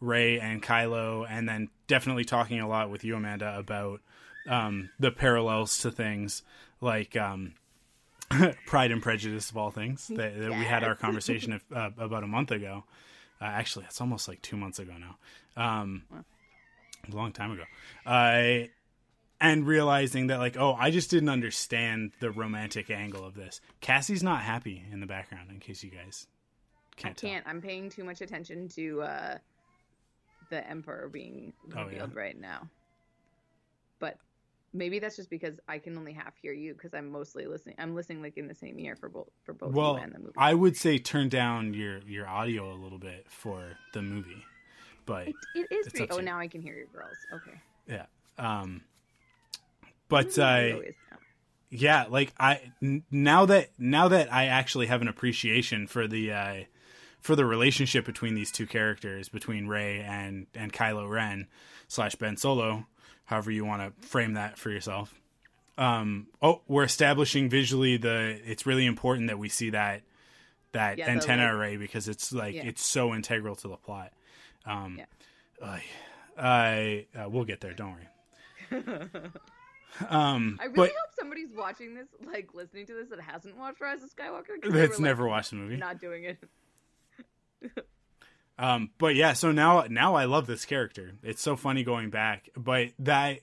Rey 0.00 0.38
and 0.38 0.62
Kylo, 0.62 1.26
and 1.28 1.48
then 1.48 1.68
definitely 1.86 2.24
talking 2.24 2.60
a 2.60 2.68
lot 2.68 2.90
with 2.90 3.04
you, 3.04 3.16
Amanda, 3.16 3.56
about 3.56 4.00
um, 4.48 4.90
the 4.98 5.10
parallels 5.10 5.78
to 5.78 5.90
things 5.90 6.42
like 6.80 7.16
um, 7.16 7.54
Pride 8.66 8.90
and 8.90 9.02
Prejudice 9.02 9.50
of 9.50 9.56
all 9.56 9.70
things 9.70 10.06
that, 10.14 10.38
that 10.38 10.50
we 10.50 10.64
had 10.64 10.84
our 10.84 10.94
conversation 10.96 11.52
of, 11.52 11.64
uh, 11.74 11.90
about 11.98 12.24
a 12.24 12.28
month 12.28 12.50
ago. 12.50 12.84
Uh, 13.40 13.44
actually, 13.44 13.84
it's 13.84 14.00
almost 14.00 14.28
like 14.28 14.40
two 14.42 14.56
months 14.56 14.78
ago 14.78 14.92
now. 14.98 15.16
Um, 15.56 16.04
a 17.10 17.14
long 17.14 17.32
time 17.32 17.52
ago. 17.52 17.62
Uh, 18.04 18.68
and 19.40 19.66
realizing 19.66 20.28
that, 20.28 20.38
like, 20.38 20.56
oh, 20.56 20.74
I 20.74 20.90
just 20.90 21.10
didn't 21.10 21.28
understand 21.28 22.12
the 22.20 22.30
romantic 22.30 22.90
angle 22.90 23.24
of 23.24 23.34
this. 23.34 23.60
Cassie's 23.80 24.22
not 24.22 24.42
happy 24.42 24.82
in 24.90 25.00
the 25.00 25.06
background, 25.06 25.50
in 25.50 25.60
case 25.60 25.82
you 25.84 25.90
guys 25.90 26.26
can't, 26.96 27.22
I 27.22 27.28
can't. 27.28 27.46
I'm 27.46 27.60
paying 27.60 27.90
too 27.90 28.02
much 28.02 28.22
attention 28.22 28.68
to 28.70 29.02
uh, 29.02 29.38
the 30.50 30.66
Emperor 30.68 31.08
being 31.08 31.52
Oh, 31.74 31.80
yeah? 31.80 31.84
revealed 31.84 32.14
right 32.14 32.38
now. 32.38 32.68
But 33.98 34.18
maybe 34.72 34.98
that's 34.98 35.16
just 35.16 35.30
because 35.30 35.58
I 35.68 35.78
can 35.78 35.96
only 35.96 36.12
half 36.12 36.34
hear 36.40 36.52
you 36.52 36.74
because 36.74 36.94
I'm 36.94 37.10
mostly 37.10 37.46
listening. 37.46 37.76
I'm 37.78 37.94
listening 37.94 38.22
like 38.22 38.36
in 38.36 38.48
the 38.48 38.54
same 38.54 38.78
ear 38.78 38.96
for 38.96 39.08
both 39.08 39.28
for 39.44 39.54
both. 39.54 39.72
Well, 39.72 39.94
you 39.94 40.02
and 40.02 40.14
the 40.14 40.18
movie. 40.18 40.32
I 40.36 40.54
would 40.54 40.76
say 40.76 40.98
turn 40.98 41.28
down 41.28 41.74
your 41.74 41.98
your 42.00 42.28
audio 42.28 42.72
a 42.72 42.76
little 42.76 42.98
bit 42.98 43.26
for 43.28 43.76
the 43.92 44.02
movie, 44.02 44.44
but 45.06 45.28
It, 45.28 45.36
it 45.54 45.72
is 45.72 45.88
pretty. 45.88 46.08
Oh, 46.10 46.20
now 46.20 46.38
I 46.38 46.46
can 46.46 46.60
hear 46.60 46.74
your 46.76 46.86
girls. 46.86 47.16
Okay. 47.32 47.60
yeah. 47.88 48.06
Um, 48.38 48.82
but 50.08 50.38
It 50.38 50.38
uh, 50.38 50.78
yeah 51.68 52.06
like 52.08 52.32
i 52.38 52.60
n- 52.80 53.02
now 53.10 53.44
that 53.44 53.70
now 53.76 54.06
that 54.06 54.32
i 54.32 54.46
actually 54.46 54.86
have 54.86 55.02
an 55.02 55.08
appreciation 55.08 55.86
for 55.88 56.06
the 56.06 56.30
uh 56.32 56.54
for 57.26 57.36
the 57.36 57.44
relationship 57.44 58.04
between 58.04 58.34
these 58.34 58.50
two 58.52 58.66
characters 58.66 59.28
between 59.28 59.66
rey 59.66 60.00
and 60.00 60.46
and 60.54 60.72
kylo 60.72 61.08
ren 61.10 61.46
slash 61.88 62.14
ben 62.14 62.36
solo 62.36 62.86
however 63.24 63.50
you 63.50 63.64
want 63.64 63.82
to 63.82 64.06
frame 64.06 64.34
that 64.34 64.56
for 64.56 64.70
yourself 64.70 65.12
um 65.76 66.28
oh 66.40 66.62
we're 66.68 66.84
establishing 66.84 67.48
visually 67.50 67.96
the 67.96 68.38
it's 68.46 68.64
really 68.64 68.86
important 68.86 69.26
that 69.28 69.38
we 69.38 69.48
see 69.48 69.70
that 69.70 70.02
that 70.72 70.98
Yeah, 70.98 71.06
the, 71.06 71.10
antenna 71.12 71.44
like- 71.44 71.52
array 71.52 71.76
because 71.76 72.08
it's 72.08 72.32
like 72.32 72.54
Yeah. 72.54 72.62
it's 72.64 72.84
so 72.84 73.12
integral 73.14 73.56
to 73.56 73.68
the 73.68 73.76
plot 73.76 74.12
um 74.64 74.96
Yeah. 74.98 75.06
I 75.62 75.82
I 76.38 77.06
uh, 77.18 77.28
we'll 77.28 77.44
get 77.44 77.60
there 77.60 77.72
don't 77.74 77.92
worry 77.92 78.08
um 80.10 80.58
I 80.60 80.64
really 80.64 80.76
but 80.76 80.88
hope 80.90 81.10
somebody's 81.18 81.52
watching 81.56 81.94
this, 81.94 82.06
like 82.26 82.50
listening 82.54 82.86
to 82.86 82.94
this, 82.94 83.08
that 83.08 83.20
hasn't 83.20 83.56
watched 83.56 83.80
Rise 83.80 84.02
of 84.02 84.14
Skywalker. 84.14 84.60
that's 84.62 84.72
were, 84.72 84.80
like, 84.88 84.98
never 85.00 85.26
watched 85.26 85.50
the 85.50 85.56
movie 85.56 85.76
Not 85.76 86.00
doing 86.00 86.24
it. 86.24 86.38
Um, 88.58 88.90
but 88.96 89.14
yeah, 89.14 89.34
so 89.34 89.52
now 89.52 89.84
now 89.90 90.14
I 90.14 90.24
love 90.24 90.46
this 90.46 90.64
character. 90.64 91.12
It's 91.22 91.42
so 91.42 91.56
funny 91.56 91.84
going 91.84 92.08
back, 92.08 92.48
but 92.56 92.88
that 93.00 93.40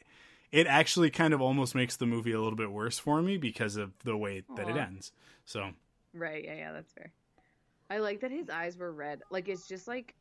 it 0.52 0.66
actually 0.66 1.12
kind 1.12 1.36
of 1.36 1.42
almost 1.42 1.76
makes 1.76 1.98
the 1.98 2.08
movie 2.08 2.32
a 2.32 2.40
little 2.42 2.58
bit 2.58 2.72
worse 2.72 2.98
for 2.98 3.22
me 3.22 3.38
because 3.38 3.76
of 3.76 3.92
the 4.04 4.18
way 4.18 4.44
that 4.56 4.68
it 4.70 4.76
ends. 4.76 5.12
So 5.46 5.70
Right. 6.16 6.44
Yeah. 6.44 6.56
Yeah. 6.56 6.72
That's 6.72 6.92
fair. 6.94 7.12
I 7.92 8.00
like 8.00 8.22
that 8.22 8.32
his 8.32 8.50
eyes 8.50 8.76
were 8.76 8.92
red. 8.92 9.22
Like 9.30 9.50
it's 9.50 9.68
just 9.68 9.88
like 9.88 10.16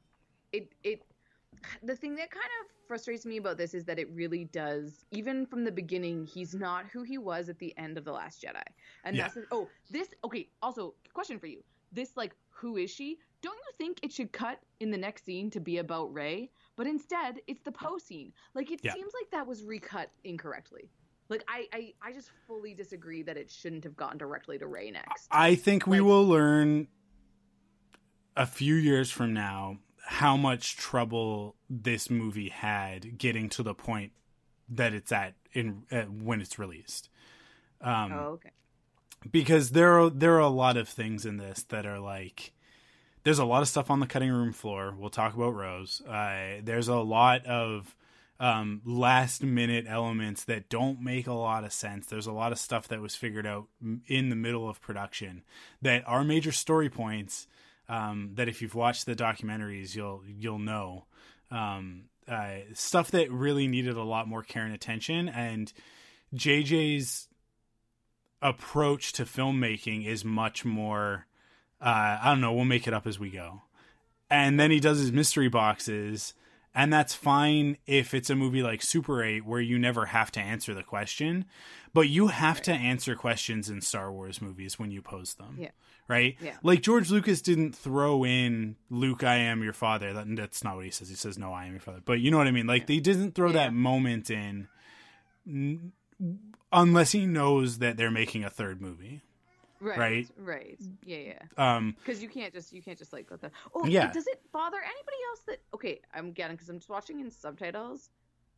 it. 0.53 0.73
It. 0.85 1.03
The 1.83 1.95
thing 1.97 2.17
that 2.17 2.31
kind 2.31 2.45
of 2.63 2.73
frustrates 2.89 3.25
me 3.27 3.37
about 3.37 3.57
this 3.57 3.73
is 3.75 3.85
that 3.85 3.99
it 3.99 4.11
really 4.13 4.45
does. 4.45 5.05
Even 5.11 5.47
from 5.47 5.65
the 5.65 5.73
beginning, 5.73 6.27
he's 6.27 6.55
not 6.55 6.87
who 6.93 7.03
he 7.03 7.19
was 7.19 7.49
at 7.49 7.59
the 7.59 7.77
end 7.79 7.97
of 7.99 8.05
the 8.05 8.13
Last 8.13 8.43
Jedi. 8.43 8.63
And 9.05 9.17
Yeah. 9.17 9.29
that's 9.29 9.39
oh 9.51 9.69
this. 9.91 10.09
Okay. 10.25 10.49
Also, 10.61 10.95
question 11.15 11.39
for 11.39 11.47
you. 11.47 11.63
This 11.93 12.17
like 12.17 12.35
who 12.53 12.77
is 12.77 12.91
she? 12.91 13.19
Don't 13.43 13.57
you 13.59 13.73
think 13.79 13.99
it 14.03 14.13
should 14.13 14.31
cut 14.33 14.61
in 14.81 14.91
the 14.91 14.97
next 14.99 15.25
scene 15.25 15.51
to 15.51 15.61
be 15.61 15.79
about 15.79 16.13
Rey? 16.13 16.51
But 16.77 16.87
instead, 16.87 17.41
it's 17.47 17.63
the 17.63 17.73
Poe 17.73 17.99
scene. 17.99 18.33
Like 18.55 18.71
it 18.71 18.81
Yeah. 18.83 18.95
seems 18.95 19.13
like 19.21 19.31
that 19.33 19.47
was 19.47 19.63
recut 19.65 20.11
incorrectly. 20.25 20.91
Like 21.29 21.45
I, 21.49 21.67
I, 21.73 21.93
I 22.03 22.13
just 22.13 22.31
fully 22.47 22.75
disagree 22.75 23.23
that 23.23 23.37
it 23.37 23.51
shouldn't 23.51 23.85
have 23.85 23.97
gone 23.97 24.19
directly 24.19 24.59
to 24.59 24.67
Rey 24.67 24.91
next. 24.91 25.27
I 25.31 25.55
think 25.55 25.87
we 25.87 26.01
Like- 26.01 26.07
will 26.07 26.25
learn 26.27 26.89
a 28.37 28.47
few 28.47 28.75
years 28.75 29.11
from 29.11 29.33
now 29.35 29.79
how 30.05 30.37
much 30.37 30.77
trouble 30.77 31.57
this 31.71 32.11
movie 32.11 32.49
had 32.49 33.19
getting 33.19 33.49
to 33.51 33.63
the 33.63 33.75
point 33.75 34.13
that 34.69 34.95
it's 34.95 35.13
at 35.13 35.35
in 35.53 35.85
uh, 35.93 36.03
when 36.03 36.41
it's 36.41 36.59
released. 36.59 37.09
Um, 37.81 38.13
oh, 38.13 38.19
okay. 38.35 38.51
Because 39.31 39.71
there 39.71 40.01
are 40.01 40.11
there 40.11 40.35
are 40.35 40.41
a 40.41 40.49
lot 40.49 40.77
of 40.77 40.89
things 40.89 41.25
in 41.27 41.37
this 41.37 41.63
that 41.65 41.87
are 41.87 41.99
like 41.99 42.53
there's 43.25 43.39
a 43.39 43.45
lot 43.45 43.63
of 43.63 43.69
stuff 43.69 43.91
on 43.91 44.01
the 44.01 44.07
cutting 44.07 44.33
room 44.33 44.53
floor. 44.53 44.95
We'll 44.97 45.11
talk 45.11 45.35
about 45.35 45.55
Rose. 45.55 46.01
Uh, 46.03 46.61
there's 46.63 46.89
a 46.89 46.97
lot 46.97 47.47
of 47.47 47.95
um, 48.41 48.83
last 48.85 49.45
minute 49.45 49.87
elements 49.89 50.45
that 50.45 50.69
don't 50.69 51.01
make 51.01 51.29
a 51.29 51.33
lot 51.33 51.63
of 51.63 51.73
sense. 51.73 52.07
There's 52.07 52.27
a 52.27 52.33
lot 52.33 52.51
of 52.51 52.59
stuff 52.59 52.89
that 52.89 53.01
was 53.01 53.15
figured 53.15 53.47
out 53.47 53.69
in 54.09 54.31
the 54.31 54.37
middle 54.37 54.69
of 54.69 54.81
production 54.81 55.45
that 55.81 56.03
are 56.07 56.25
major 56.25 56.53
story 56.53 56.91
points. 56.91 57.47
Um, 57.89 58.31
that 58.35 58.49
if 58.49 58.63
you've 58.63 58.75
watched 58.75 59.07
the 59.07 59.15
documentaries, 59.15 59.95
you'll 59.95 60.23
you'll 60.27 60.59
know 60.59 61.05
um, 61.51 62.05
uh, 62.27 62.59
stuff 62.73 63.11
that 63.11 63.31
really 63.31 63.69
needed 63.69 63.97
a 63.97 64.03
lot 64.03 64.29
more 64.29 64.43
care 64.43 64.65
and 64.65 64.75
attention. 64.75 65.29
And 65.29 65.73
JJ's 66.35 67.29
approach 68.43 69.13
to 69.15 69.25
filmmaking 69.25 70.05
is 70.07 70.25
much 70.25 70.65
more 70.65 71.27
uh, 71.81 72.19
I 72.23 72.27
don't 72.31 72.41
know, 72.41 72.53
we'll 72.53 72.65
make 72.65 72.87
it 72.87 72.95
up 72.95 73.07
as 73.09 73.19
we 73.19 73.31
go. 73.31 73.63
And 74.31 74.59
then 74.59 74.71
he 74.71 74.79
does 74.79 74.99
his 75.01 75.11
mystery 75.11 75.49
boxes, 75.49 76.33
and 76.75 76.93
that's 76.93 77.13
fine 77.13 77.77
if 77.87 78.15
it's 78.15 78.31
a 78.31 78.37
movie 78.37 78.63
like 78.63 78.83
Super 78.83 79.23
8 79.23 79.45
where 79.45 79.61
you 79.61 79.79
never 79.81 80.07
have 80.07 80.31
to 80.33 80.41
answer 80.41 80.75
the 80.75 80.85
question, 80.85 81.45
but 81.93 82.09
you 82.09 82.29
have 82.29 82.63
to 82.63 82.73
answer 82.73 83.17
questions 83.17 83.69
in 83.69 83.81
Star 83.81 84.13
Wars 84.13 84.41
movies 84.41 84.79
when 84.79 84.91
you 84.93 85.03
post 85.03 85.39
them. 85.39 85.57
Yeah. 85.59 85.71
Right? 86.09 86.37
Yeah. 86.41 86.57
Like 86.63 86.83
George 86.83 87.11
Lucas 87.11 87.43
didn't 87.43 87.75
throw 87.75 88.25
in 88.25 88.77
Luke, 88.91 89.25
I 89.25 89.37
am 89.37 89.63
your 89.63 89.73
father. 89.73 90.13
That, 90.13 90.27
that's 90.37 90.63
not 90.63 90.77
what 90.77 90.85
he 90.85 90.91
says. 90.91 91.09
He 91.09 91.15
says, 91.15 91.37
No, 91.39 91.53
I 91.53 91.65
am 91.67 91.73
your 91.73 91.81
father. 91.81 92.01
But 92.05 92.21
you 92.21 92.31
know 92.31 92.39
what 92.39 92.47
I 92.47 92.51
mean? 92.53 92.67
Like 92.67 92.87
they 92.87 93.01
didn't 93.01 93.35
throw 93.35 93.49
Yeah. 93.49 93.55
that 93.55 93.75
moment 93.75 94.31
in 94.31 94.69
unless 96.73 97.13
he 97.13 97.27
knows 97.27 97.79
that 97.79 97.97
they're 97.97 98.11
making 98.11 98.45
a 98.45 98.51
third 98.51 98.81
movie. 98.81 99.21
Right. 99.81 99.99
right? 99.99 100.29
Right. 100.39 100.79
Yeah. 101.05 101.17
Yeah. 101.59 101.77
Um, 101.77 101.97
Because 101.99 102.23
you 102.23 102.29
can't 102.29 102.53
just 102.55 102.73
you 102.73 102.81
can't 102.83 102.97
just 102.99 103.13
like 103.13 103.29
let 103.31 103.41
that. 103.41 103.51
Oh, 103.75 103.85
Yeah. 103.85 104.13
Does 104.13 104.27
it 104.29 104.41
bother 104.53 104.77
anybody 104.77 105.17
else 105.31 105.41
that? 105.49 105.59
Okay, 105.75 106.01
I'm 106.15 106.31
getting 106.33 106.55
because 106.57 106.69
I'm 106.69 106.79
just 106.79 106.89
watching 106.89 107.19
in 107.19 107.31
subtitles, 107.33 108.09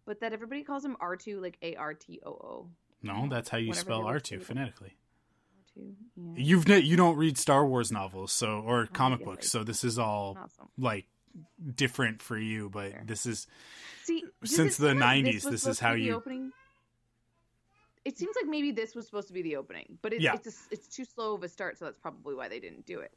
but 0.05 0.21
that 0.21 0.35
everybody 0.35 0.63
calls 0.65 0.85
him 0.85 0.97
R 1.01 1.17
two 1.17 1.41
like 1.41 1.57
A 1.63 1.77
R 1.77 1.95
T 1.95 2.21
O 2.27 2.31
O. 2.31 2.69
no, 3.03 3.27
that's 3.31 3.49
how 3.49 3.57
you 3.57 3.69
Whenever 3.71 3.85
spell 3.85 4.05
R 4.07 4.21
two 4.21 4.41
phonetically. 4.41 4.93
Two. 5.73 5.95
Yeah. 6.17 6.33
You've 6.37 6.69
ne- 6.69 6.81
you 6.81 6.97
don't 6.97 7.17
read 7.17 7.39
Star 7.39 7.67
Wars 7.67 7.91
novels, 7.91 8.31
so 8.31 8.61
or 8.61 8.87
comic 8.87 9.21
yeah, 9.21 9.25
books, 9.25 9.47
right. 9.47 9.51
so 9.51 9.65
this 9.65 9.83
is 9.83 9.99
all 9.99 10.37
Awesome. 10.39 10.69
like 10.77 11.07
different 11.75 12.21
for 12.21 12.37
you. 12.37 12.69
But 12.69 13.07
this 13.07 13.25
is 13.25 13.47
See, 14.03 14.25
Since 14.45 14.77
the 14.77 14.91
seem 14.91 14.99
like 15.01 15.25
90s, 15.25 15.35
was 15.35 15.45
this 15.45 15.67
is 15.67 15.81
how 15.81 15.95
you- 15.95 16.15
Opening? 16.17 16.53
It 18.05 18.19
seems 18.19 18.37
like 18.37 18.49
maybe 18.49 18.71
this 18.71 18.95
was 18.95 19.07
supposed 19.07 19.29
to 19.29 19.35
be 19.35 19.43
the 19.43 19.57
opening, 19.57 19.99
but 20.03 20.13
it, 20.13 20.21
Yeah. 20.21 20.35
it's 20.35 20.47
a, 20.47 20.53
it's 20.75 20.89
too 20.89 21.05
slow 21.05 21.35
of 21.35 21.43
a 21.43 21.49
start, 21.49 21.79
so 21.79 21.87
that's 21.87 21.99
probably 21.99 22.35
why 22.35 22.49
they 22.49 22.61
didn't 22.61 22.85
do 22.87 23.01
it. 23.01 23.13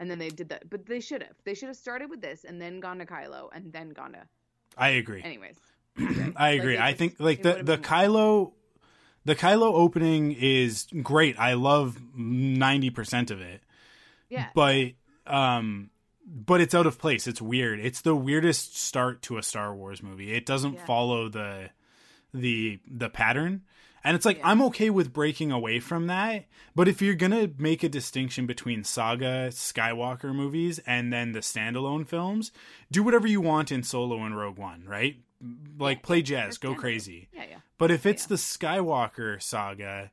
And 0.00 0.10
then 0.10 0.18
they 0.18 0.30
did 0.30 0.48
that, 0.48 0.68
but 0.70 0.86
they 0.86 1.00
should 1.00 1.22
have. 1.22 1.34
They 1.44 1.54
should 1.54 1.68
have 1.68 1.76
started 1.76 2.10
with 2.10 2.20
this 2.20 2.44
and 2.44 2.60
then 2.60 2.80
gone 2.80 2.98
to 2.98 3.06
Kylo 3.06 3.48
and 3.54 3.72
then 3.72 3.90
gone 3.90 4.12
to. 4.12 4.22
I 4.76 4.88
agree. 4.90 5.22
Anyways, 5.22 5.56
I 6.36 6.50
agree. 6.50 6.74
it 6.76 6.80
I 6.80 6.90
just- 6.90 6.98
think 6.98 7.16
like 7.18 7.42
the 7.42 7.62
the 7.62 7.78
Kylo 7.78 8.52
the 9.24 9.36
Kylo 9.36 9.72
opening 9.72 10.32
is 10.32 10.86
great. 11.02 11.38
I 11.38 11.52
love 11.54 12.00
ninety 12.16 12.90
percent 12.90 13.30
of 13.30 13.40
it. 13.40 13.62
yeah, 14.28 14.48
but 14.54 14.92
um 15.26 15.90
but 16.26 16.60
it's 16.60 16.74
out 16.74 16.86
of 16.86 16.98
place 16.98 17.26
it's 17.26 17.40
weird 17.40 17.78
it's 17.78 18.00
the 18.00 18.14
weirdest 18.16 18.76
start 18.78 19.20
to 19.22 19.36
a 19.38 19.42
star 19.42 19.74
wars 19.74 20.02
movie 20.02 20.32
it 20.32 20.44
doesn't 20.46 20.74
Yeah. 20.74 20.84
follow 20.86 21.28
the 21.28 21.68
the 22.32 22.80
the 22.90 23.08
pattern 23.10 23.62
and 24.04 24.14
it's 24.14 24.24
like 24.26 24.38
Yeah. 24.38 24.48
i'm 24.48 24.62
okay 24.62 24.90
with 24.90 25.12
breaking 25.12 25.50
away 25.50 25.80
from 25.80 26.06
that 26.08 26.44
but 26.74 26.86
if 26.88 27.00
you're 27.02 27.14
gonna 27.14 27.50
make 27.58 27.82
a 27.82 27.88
distinction 27.88 28.46
between 28.46 28.84
saga 28.84 29.48
skywalker 29.50 30.34
movies 30.34 30.78
and 30.86 31.12
then 31.12 31.32
the 31.32 31.40
standalone 31.40 32.06
films 32.06 32.52
do 32.92 33.02
whatever 33.02 33.26
you 33.26 33.40
want 33.40 33.72
in 33.72 33.82
solo 33.82 34.22
and 34.22 34.36
rogue 34.36 34.58
one 34.58 34.84
right 34.86 35.16
like 35.78 35.98
Yeah, 35.98 36.06
play 36.06 36.22
jazz 36.22 36.58
go 36.58 36.74
crazy 36.74 37.28
yeah, 37.32 37.44
yeah. 37.50 37.56
but 37.78 37.90
if 37.90 38.06
it's 38.06 38.26
the 38.26 38.36
skywalker 38.36 39.40
saga 39.42 40.10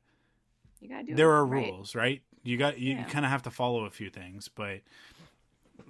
You 0.80 0.90
gotta 0.90 1.04
do 1.04 1.16
there 1.16 1.32
are 1.32 1.46
right. 1.46 1.68
rules, 1.68 1.94
right? 1.96 2.22
You 2.44 2.58
got 2.58 2.80
you, 2.80 2.96
kind 3.08 3.24
of 3.24 3.30
have 3.30 3.44
to 3.44 3.52
follow 3.52 3.86
a 3.86 3.92
few 3.92 4.10
things, 4.10 4.48
but 4.48 4.80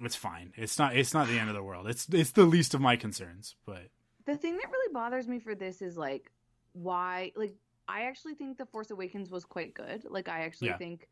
it's 0.04 0.14
fine. 0.16 0.52
It's 0.54 0.78
not 0.78 0.94
it's 0.94 1.14
not 1.14 1.26
the 1.28 1.38
end 1.38 1.48
of 1.48 1.54
the 1.54 1.62
world. 1.62 1.86
It's 1.88 2.06
it's 2.12 2.32
the 2.32 2.44
least 2.44 2.74
of 2.74 2.80
my 2.82 2.96
concerns, 2.96 3.56
but 3.64 3.88
The 4.26 4.36
thing 4.36 4.56
that 4.58 4.70
really 4.70 4.92
bothers 4.92 5.26
me 5.26 5.38
for 5.38 5.54
this 5.54 5.80
is 5.80 5.96
like 5.96 6.30
why 6.74 7.32
like 7.36 7.54
I 7.88 8.02
actually 8.02 8.34
think 8.34 8.58
The 8.58 8.66
Force 8.66 8.90
Awakens 8.90 9.30
was 9.30 9.44
quite 9.44 9.74
good. 9.74 10.04
Like 10.08 10.28
I 10.28 10.40
actually 10.40 10.68
Yeah. 10.68 10.78
think 10.78 11.08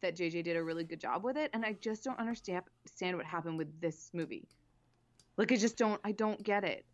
that 0.00 0.16
JJ 0.16 0.44
did 0.44 0.56
a 0.56 0.62
really 0.62 0.84
good 0.84 1.00
job 1.00 1.24
with 1.24 1.36
it 1.36 1.50
and 1.52 1.64
I 1.64 1.72
just 1.74 2.04
don't 2.04 2.18
understand 2.18 2.64
what 3.16 3.26
happened 3.26 3.58
with 3.58 3.80
this 3.80 4.10
movie. 4.12 4.48
Like 5.36 5.52
I 5.52 5.56
just 5.56 5.76
don't 5.76 6.00
I 6.04 6.12
don't 6.12 6.42
get 6.42 6.64
it. 6.64 6.84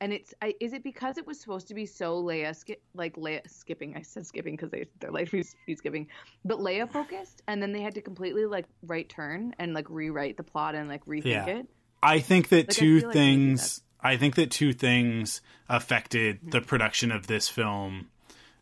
And 0.00 0.12
it's 0.12 0.34
I, 0.42 0.54
is 0.60 0.72
it 0.72 0.82
because 0.82 1.18
it 1.18 1.26
was 1.26 1.40
supposed 1.40 1.68
to 1.68 1.74
be 1.74 1.86
so 1.86 2.22
Leia 2.22 2.54
skip 2.54 2.82
like 2.94 3.16
Leia 3.16 3.48
skipping 3.48 3.96
I 3.96 4.02
said 4.02 4.26
skipping 4.26 4.56
because 4.56 4.70
they 4.70 4.86
they're 5.00 5.10
like 5.12 5.30
he's, 5.30 5.54
skipping 5.76 6.08
but 6.44 6.58
Leia 6.58 6.90
focused 6.90 7.42
and 7.48 7.62
then 7.62 7.72
they 7.72 7.80
had 7.80 7.94
to 7.94 8.02
completely 8.02 8.44
like 8.46 8.66
right 8.82 9.08
turn 9.08 9.54
and 9.58 9.72
like 9.72 9.88
rewrite 9.88 10.36
the 10.36 10.42
plot 10.42 10.74
and 10.74 10.88
like 10.88 11.04
rethink 11.06 11.24
Yeah. 11.24 11.46
it. 11.46 11.66
I 12.02 12.20
think 12.20 12.48
that 12.50 12.68
Like, 12.68 12.76
I 12.76 12.80
two 12.80 13.00
feel 13.00 13.08
like 13.08 13.14
things 13.14 13.82
I 14.00 14.16
think 14.18 14.34
that 14.34 14.50
two 14.50 14.72
things 14.74 15.40
affected 15.68 16.36
mm-hmm. 16.36 16.50
the 16.50 16.60
production 16.60 17.10
of 17.10 17.26
this 17.26 17.48
film 17.48 18.08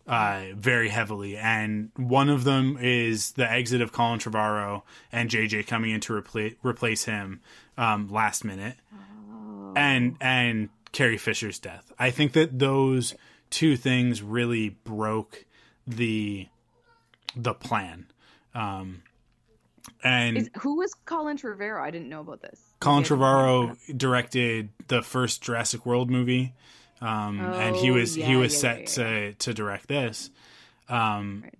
uh, 0.06 0.42
very 0.56 0.88
heavily, 0.88 1.36
and 1.36 1.90
one 1.96 2.28
of 2.28 2.44
them 2.44 2.76
is 2.80 3.32
the 3.32 3.48
exit 3.50 3.80
of 3.80 3.92
Colin 3.92 4.18
Trevorrow 4.18 4.82
and 5.12 5.30
JJ 5.30 5.66
coming 5.66 5.90
in 5.92 6.00
to 6.02 6.12
repla- 6.12 6.56
replace 6.62 7.04
him 7.04 7.40
um, 7.78 8.08
last 8.08 8.44
minute, 8.44 8.76
Oh. 8.94 9.72
and 9.76 10.16
and 10.20 10.68
Carrie 10.92 11.18
Fisher's 11.18 11.58
death. 11.58 11.92
I 11.98 12.10
think 12.10 12.32
that 12.32 12.58
those 12.58 13.14
two 13.50 13.76
things 13.76 14.22
really 14.22 14.70
broke 14.70 15.44
the 15.86 16.48
the 17.36 17.54
plan. 17.54 18.06
Um, 18.54 19.02
and 20.04 20.36
Is, 20.36 20.50
who 20.60 20.76
was 20.76 20.94
Colin 21.06 21.36
Trevorrow? 21.38 21.80
I 21.80 21.90
didn't 21.90 22.08
know 22.08 22.20
about 22.20 22.42
this. 22.42 22.60
Colin 22.80 23.04
Okay, 23.04 23.14
I 23.14 23.16
didn't 23.16 23.20
know 23.20 23.74
Trevorrow 23.74 23.98
directed 23.98 24.68
the 24.88 25.02
first 25.02 25.42
Jurassic 25.42 25.86
World 25.86 26.10
movie, 26.10 26.54
um, 27.02 27.40
and 27.40 27.76
he 27.76 27.90
Oh, 27.90 27.94
was 27.94 28.14
he 28.14 28.36
was 28.36 28.52
yeah, 28.54 28.58
set 28.60 28.78
yeah, 28.80 28.84
to 28.86 29.32
to 29.34 29.54
direct 29.54 29.88
this. 29.88 30.30
Um, 30.88 31.42
Right. 31.44 31.54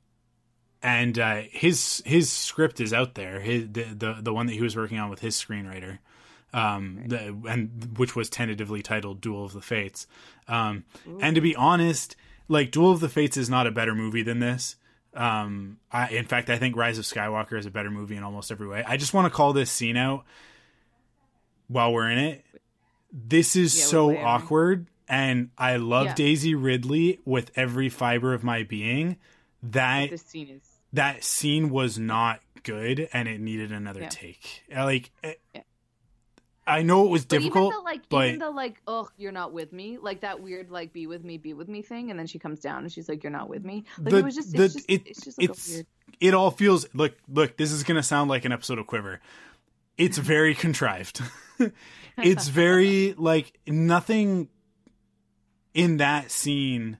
And 0.85 1.17
uh, 1.17 1.43
his 1.53 2.03
his 2.05 2.29
script 2.33 2.81
is 2.81 2.93
out 2.93 3.15
there. 3.15 3.39
His, 3.39 3.69
the, 3.71 3.85
the 3.85 4.17
the 4.21 4.33
one 4.35 4.47
that 4.47 4.55
he 4.55 4.63
was 4.63 4.75
working 4.77 4.99
on 4.99 5.11
with 5.11 5.21
his 5.21 5.37
screenwriter, 5.37 5.99
um, 6.53 7.05
the, 7.07 7.37
and 7.49 7.97
which 7.97 8.17
was 8.17 8.29
tentatively 8.29 8.83
titled 8.83 9.21
"Duel 9.21 9.45
of 9.45 9.53
the 9.53 9.61
Fates." 9.61 10.09
Um, 10.49 10.83
and 11.21 11.37
to 11.37 11.41
be 11.41 11.55
honest, 11.55 12.17
like 12.49 12.73
"Duel 12.73 12.91
of 12.91 12.99
the 12.99 13.09
Fates" 13.09 13.37
is 13.37 13.49
not 13.49 13.69
a 13.69 13.71
better 13.71 13.95
movie 13.95 14.23
than 14.25 14.41
this. 14.41 14.75
Um, 15.15 15.79
I, 15.93 16.09
in 16.09 16.25
fact, 16.25 16.51
I 16.51 16.59
think 16.59 16.75
Rise 16.75 16.99
of 16.99 17.05
Skywalker 17.05 17.57
is 17.57 17.65
a 17.67 17.71
better 17.71 17.91
movie 17.91 18.17
in 18.17 18.25
almost 18.25 18.51
every 18.51 18.67
way. 18.67 18.83
I 18.85 18.97
just 18.97 19.15
want 19.15 19.27
to 19.27 19.31
call 19.31 19.53
this 19.53 19.71
scene 19.71 19.97
out 19.97 20.25
while 21.69 21.93
we're 21.93 22.11
in 22.11 22.19
it. 22.19 22.45
This 23.13 23.55
is 23.55 23.79
Yeah, 23.79 23.85
so 23.85 24.17
awkward, 24.19 24.89
and 25.13 25.51
I 25.59 25.77
love 25.77 26.07
Yeah. 26.07 26.15
Daisy 26.15 26.55
Ridley 26.55 27.21
with 27.27 27.51
every 27.55 27.89
fiber 27.91 28.33
of 28.35 28.43
my 28.43 28.63
being. 28.65 29.19
That 29.63 30.09
This 30.11 30.23
scene 30.23 30.49
is 30.49 30.63
that 30.95 31.23
scene 31.23 31.69
was 31.71 31.99
not 31.99 32.41
good, 32.65 33.09
and 33.13 33.29
it 33.29 33.41
needed 33.41 33.71
another 33.73 34.01
Yeah. 34.03 34.09
take. 34.09 34.63
Uh, 34.75 34.85
Like, 34.85 35.11
it- 35.23 35.41
Yeah. 35.55 35.61
I 36.67 36.83
know 36.83 37.05
it 37.07 37.11
was 37.11 37.25
But 37.27 37.39
difficult, 37.41 37.73
even 37.73 37.79
the 37.81 37.85
like, 37.85 38.09
but 38.09 38.29
even 38.29 38.39
the 38.39 38.51
like, 38.51 38.81
ugh, 38.87 39.11
you're 39.19 39.33
not 39.33 39.53
with 39.53 39.73
me, 39.73 39.99
like 39.99 40.21
that 40.21 40.41
weird 40.41 40.71
like 40.71 40.93
be 40.93 41.07
with 41.09 41.25
me, 41.25 41.37
be 41.37 41.53
with 41.55 41.69
me 41.69 41.83
thing, 41.83 42.11
and 42.11 42.19
then 42.19 42.27
she 42.29 42.39
comes 42.39 42.61
down 42.61 42.85
and 42.85 42.93
she's 42.93 43.09
like, 43.09 43.23
you're 43.25 43.33
not 43.33 43.49
with 43.49 43.65
me. 43.65 43.85
Like 43.99 44.11
The- 44.13 44.19
it 44.19 44.25
was 44.25 44.35
just, 44.37 44.53
the- 44.53 44.63
it's 44.65 44.75
just, 44.75 44.87
it- 44.91 45.03
it's 45.07 45.21
just 45.25 45.39
like 45.39 45.45
it's- 45.51 45.69
a 45.69 45.73
weird. 45.75 45.87
it 46.21 46.35
all 46.35 46.51
feels 46.53 46.87
look 46.95 47.17
look. 47.29 47.57
This 47.57 47.71
is 47.73 47.83
gonna 47.83 48.03
sound 48.03 48.31
like 48.31 48.45
an 48.45 48.53
episode 48.53 48.79
of 48.79 48.87
Quiver. 48.87 49.21
It's 49.99 50.17
very 50.19 50.55
contrived. 50.65 51.21
it's 52.19 52.49
very 52.49 53.15
like 53.15 53.59
nothing 53.67 54.49
in 55.75 55.97
that 55.99 56.31
scene. 56.31 56.99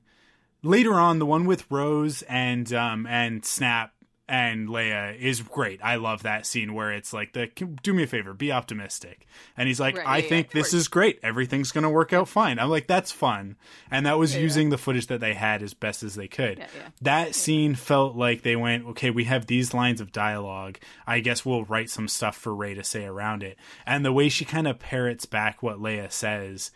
Later 0.63 0.95
on, 0.95 1.19
the 1.19 1.27
one 1.27 1.45
with 1.47 1.71
Rose 1.71 2.23
and 2.23 2.73
um 2.73 3.07
and 3.07 3.45
Snap 3.45 3.93
and 4.29 4.69
Leia 4.69 5.19
is 5.19 5.43
great. 5.43 5.81
I 5.83 5.97
love 5.97 6.23
that 6.23 6.47
scene 6.47 6.73
where 6.73 6.93
it's 6.93 7.13
like 7.13 7.33
the 7.33 7.49
do 7.83 7.93
me 7.93 8.05
a 8.05 8.07
favor, 8.07 8.33
be 8.33 8.53
optimistic. 8.53 9.27
And 9.57 9.67
he's 9.67 9.81
like, 9.81 9.97
Right, 9.99 10.07
I 10.07 10.17
yeah, 10.19 10.23
yeah, 10.23 10.29
think 10.29 10.47
of 10.47 10.53
this 10.53 10.73
is 10.73 10.87
great. 10.87 11.19
Everything's 11.25 11.73
gonna 11.73 11.91
work 11.91 12.13
out 12.13 12.29
fine. 12.29 12.61
I'm 12.61 12.71
like, 12.71 12.87
that's 12.87 13.11
fun. 13.11 13.57
And 13.91 14.07
that 14.07 14.19
was 14.19 14.33
Yeah, 14.33 14.39
yeah. 14.39 14.43
using 14.45 14.71
the 14.71 14.79
footage 14.79 15.09
that 15.09 15.21
they 15.21 15.35
had 15.35 15.63
as 15.65 15.75
best 15.75 16.05
as 16.05 16.15
they 16.15 16.29
could. 16.29 16.59
Yeah, 16.59 16.67
yeah. 16.79 16.89
That 17.03 17.35
scene 17.35 17.75
felt 17.75 18.15
like 18.17 18.43
they 18.43 18.57
went, 18.57 18.87
okay, 18.87 19.11
we 19.11 19.25
have 19.25 19.47
these 19.47 19.75
lines 19.75 20.01
of 20.01 20.13
dialogue. 20.13 20.79
I 21.07 21.19
guess 21.19 21.45
we'll 21.45 21.65
write 21.65 21.91
some 21.91 22.07
stuff 22.07 22.37
for 22.37 22.55
Rey 22.55 22.75
to 22.75 22.85
say 22.85 23.05
around 23.05 23.43
it. 23.43 23.59
And 23.85 24.05
the 24.05 24.13
way 24.13 24.29
she 24.29 24.45
kind 24.45 24.69
of 24.69 24.79
parrots 24.79 25.27
back 25.27 25.63
what 25.63 25.79
Leia 25.79 26.11
says, 26.13 26.71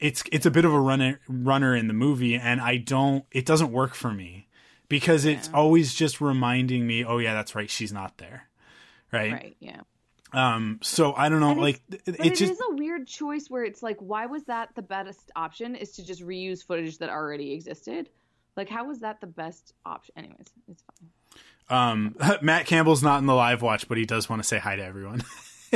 it's 0.00 0.24
it's 0.32 0.46
a 0.46 0.50
bit 0.50 0.64
of 0.64 0.72
a 0.72 0.80
runner 0.80 1.20
runner 1.28 1.76
in 1.76 1.86
the 1.86 1.94
movie, 1.94 2.34
and 2.34 2.60
I 2.60 2.76
don't. 2.78 3.24
It 3.30 3.46
doesn't 3.46 3.70
work 3.72 3.94
for 3.94 4.10
me 4.12 4.48
because 4.88 5.24
it's 5.24 5.48
Yeah. 5.48 5.54
always 5.58 5.94
just 5.94 6.20
reminding 6.20 6.86
me, 6.86 7.04
oh 7.04 7.18
yeah, 7.18 7.34
that's 7.34 7.54
right, 7.54 7.70
she's 7.70 7.92
not 7.92 8.18
there, 8.18 8.48
right? 9.12 9.32
Right, 9.32 9.56
yeah. 9.60 9.80
Um. 10.32 10.78
So 10.82 11.12
I 11.14 11.28
don't 11.28 11.40
know, 11.40 11.50
And 11.50 11.60
like 11.60 11.80
it's, 11.90 12.08
it 12.08 12.16
it 12.20 12.34
just 12.36 12.52
is 12.52 12.60
a 12.70 12.74
weird 12.74 13.06
choice 13.06 13.46
where 13.48 13.64
it's 13.64 13.82
like, 13.82 13.96
why 14.00 14.26
was 14.26 14.44
that 14.44 14.70
the 14.74 14.82
best 14.82 15.30
option? 15.36 15.74
Is 15.74 15.92
to 15.92 16.04
just 16.04 16.22
reuse 16.22 16.64
footage 16.64 16.98
that 16.98 17.10
already 17.10 17.52
existed? 17.52 18.08
Like, 18.56 18.68
how 18.68 18.84
was 18.84 19.00
that 19.00 19.20
the 19.20 19.26
best 19.26 19.74
option? 19.84 20.14
Anyways, 20.16 20.46
it's 20.68 20.82
fine. 21.68 21.78
um 21.78 22.16
Matt 22.42 22.66
Campbell's 22.66 23.02
not 23.02 23.18
in 23.18 23.26
the 23.26 23.34
live 23.34 23.60
watch, 23.62 23.88
but 23.88 23.98
he 23.98 24.06
does 24.06 24.28
want 24.28 24.40
to 24.42 24.48
say 24.48 24.58
hi 24.58 24.76
to 24.76 24.84
everyone. 24.84 25.22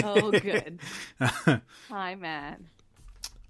Oh, 0.02 0.30
good. 0.32 0.80
Hi, 1.88 2.16
Matt. 2.16 2.60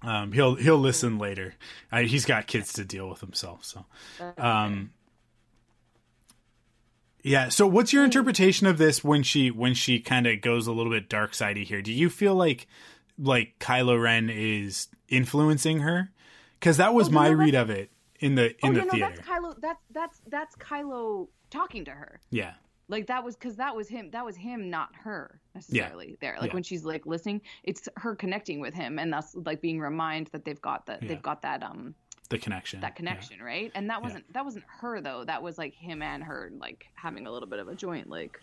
Um, 0.05 0.31
he'll 0.31 0.55
he'll 0.55 0.77
listen 0.77 1.17
later. 1.17 1.55
Uh, 1.91 2.01
he's 2.01 2.25
got 2.25 2.47
kids 2.47 2.73
to 2.73 2.85
deal 2.85 3.09
with 3.09 3.21
himself, 3.21 3.65
so. 3.65 3.85
Um, 4.37 4.91
yeah. 7.23 7.49
So, 7.49 7.65
what's 7.67 7.91
your 7.91 8.03
interpretation 8.05 8.67
of 8.67 8.77
this 8.77 9.03
when 9.03 9.23
she 9.23 9.49
when 9.51 9.73
she 9.73 9.99
kind 9.99 10.27
of 10.27 10.41
goes 10.41 10.67
a 10.67 10.71
little 10.71 10.91
bit 10.91 11.09
dark 11.09 11.33
sidey 11.33 11.63
here? 11.65 11.81
Do 11.81 11.91
you 11.91 12.09
feel 12.09 12.35
like 12.35 12.67
like 13.17 13.57
Kylo 13.59 13.99
Ren 14.01 14.29
is 14.29 14.87
influencing 15.09 15.79
her? 15.79 16.11
Because 16.59 16.77
that 16.77 16.93
was 16.93 17.07
Oh, 17.07 17.11
my 17.11 17.29
no, 17.29 17.33
read 17.35 17.55
of 17.55 17.69
it 17.69 17.89
in 18.19 18.35
the 18.35 18.51
in 18.65 18.71
oh, 18.71 18.73
the 18.73 18.79
yeah, 18.79 18.83
no, 18.85 18.91
theater. 18.91 19.13
that's 19.15 19.27
Kylo. 19.27 19.61
That's 19.61 19.81
that's 19.91 20.21
that's 20.27 20.55
Kylo 20.57 21.27
talking 21.49 21.85
to 21.85 21.91
her. 21.91 22.19
yeah. 22.29 22.53
Like 22.87 23.07
that 23.07 23.23
was 23.23 23.35
because 23.35 23.55
that 23.55 23.75
was 23.75 23.87
him. 23.89 24.11
That 24.11 24.23
was 24.25 24.35
him, 24.35 24.69
not 24.69 24.89
her 25.03 25.39
necessarily. 25.55 26.17
There, 26.21 26.35
like 26.39 26.49
Yeah. 26.51 26.53
when 26.53 26.63
she's 26.63 26.85
like 26.85 27.05
listening, 27.05 27.41
it's 27.63 27.89
her 27.97 28.15
connecting 28.15 28.59
with 28.59 28.73
him, 28.75 28.99
and 28.99 29.11
that's 29.11 29.33
like 29.35 29.59
being 29.61 29.79
reminded 29.79 30.31
that 30.33 30.45
they've 30.45 30.61
got 30.61 30.85
that 30.85 31.01
Yeah. 31.01 31.07
they've 31.09 31.21
got 31.21 31.41
that 31.41 31.63
um 31.63 31.95
The 32.29 32.37
connection. 32.37 32.81
that 32.81 32.95
connection, 32.95 33.41
right? 33.41 33.71
And 33.73 33.89
that 33.89 34.01
wasn't 34.03 34.31
that 34.33 34.45
wasn't 34.45 34.65
her 34.81 35.01
though. 35.01 35.25
That 35.25 35.41
was 35.41 35.57
like 35.57 35.73
him 35.73 36.01
and 36.03 36.23
her 36.23 36.51
like 36.59 36.85
having 36.93 37.25
a 37.25 37.31
little 37.31 37.49
bit 37.49 37.59
of 37.59 37.67
a 37.67 37.75
joint 37.75 38.07
like 38.09 38.39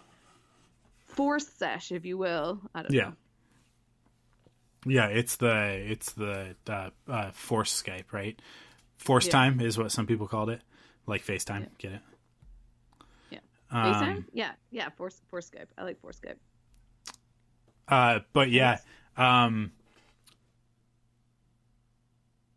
force 1.05 1.47
sesh, 1.49 1.93
if 1.93 2.05
you 2.05 2.19
will. 2.19 2.61
I 2.75 2.83
don't 2.83 2.93
Yeah. 2.93 3.03
know. 3.11 3.15
Yeah, 4.87 5.07
it's 5.07 5.37
the 5.37 5.75
it's 5.89 6.13
the 6.13 6.57
uh, 6.69 6.91
uh, 7.07 7.31
Force 7.31 7.81
Skype, 7.81 8.13
right? 8.13 8.41
Force 8.97 9.27
Yeah. 9.27 9.33
time 9.33 9.61
is 9.61 9.79
what 9.79 9.93
some 9.93 10.07
people 10.09 10.27
called 10.27 10.51
it, 10.51 10.61
like 11.07 11.25
FaceTime. 11.25 11.69
Get 11.79 11.93
it? 11.93 12.01
Yeah. 13.73 14.01
Um, 14.01 14.27
yeah, 14.33 14.53
yeah. 14.71 14.89
Force 14.91 15.21
force 15.29 15.51
Skype. 15.51 15.69
I 15.79 15.85
like 15.85 16.01
force 16.01 16.21
Skype. 16.21 16.37
Uh, 17.89 18.21
but 18.33 18.51
yeah, 18.51 18.79
um, 19.17 19.73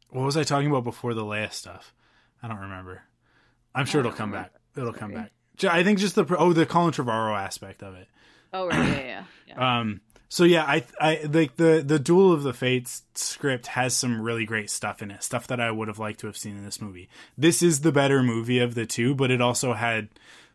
what 0.10 0.26
was 0.26 0.38
I 0.38 0.44
talking 0.44 0.70
about 0.70 0.84
before 0.84 1.14
the 1.14 1.24
Leia 1.24 1.52
stuff? 1.52 1.94
I 2.42 2.48
don't 2.48 2.60
remember. 2.60 3.02
I'm 3.74 3.86
sure 3.86 4.00
it'll 4.00 4.12
come 4.12 4.32
remember. 4.32 4.50
back. 4.52 4.82
It'll 4.82 4.94
come 4.94 5.14
back. 5.14 5.32
I 5.64 5.84
think 5.84 6.00
just 6.00 6.16
the 6.16 6.26
oh 6.38 6.54
the 6.54 6.66
Colin 6.66 6.92
Trevorrow 6.92 7.38
aspect 7.38 7.82
of 7.82 7.96
it. 7.96 8.08
Oh 8.54 8.68
right, 8.68 8.78
yeah, 8.78 9.04
yeah, 9.06 9.24
yeah. 9.48 9.80
Um, 9.80 10.02
so 10.28 10.44
yeah, 10.44 10.64
I 10.64 10.84
I 11.00 11.22
like 11.24 11.56
the 11.56 11.84
the 11.86 12.00
Duel 12.00 12.34
of 12.34 12.44
the 12.44 12.54
Fates 12.54 13.04
script 13.14 13.68
has 13.68 13.94
some 13.96 14.22
really 14.22 14.46
great 14.46 14.70
stuff 14.70 15.02
in 15.02 15.12
it, 15.12 15.24
stuff 15.24 15.48
that 15.48 15.60
I 15.60 15.72
would 15.72 15.88
have 15.88 16.00
liked 16.00 16.20
to 16.22 16.28
have 16.28 16.38
seen 16.38 16.58
in 16.58 16.66
this 16.66 16.82
movie. 16.82 17.10
This 17.38 17.62
is 17.62 17.82
the 17.82 17.92
better 17.92 18.22
movie 18.22 18.60
of 18.60 18.76
the 18.76 18.86
two, 18.86 19.16
but 19.16 19.32
it 19.32 19.42
also 19.42 19.74
had 19.74 20.10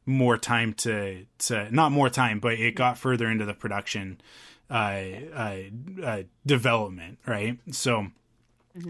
more 0.06 0.36
time 0.36 0.74
to 0.74 1.26
to 1.38 1.74
not 1.74 1.92
more 1.92 2.10
time, 2.10 2.40
but 2.40 2.54
it 2.54 2.74
got 2.74 2.98
further 2.98 3.28
into 3.30 3.44
the 3.44 3.54
production 3.54 4.20
uh, 4.70 5.02
uh, 5.34 5.56
uh 6.02 6.22
development, 6.46 7.18
right? 7.26 7.58
So 7.70 8.08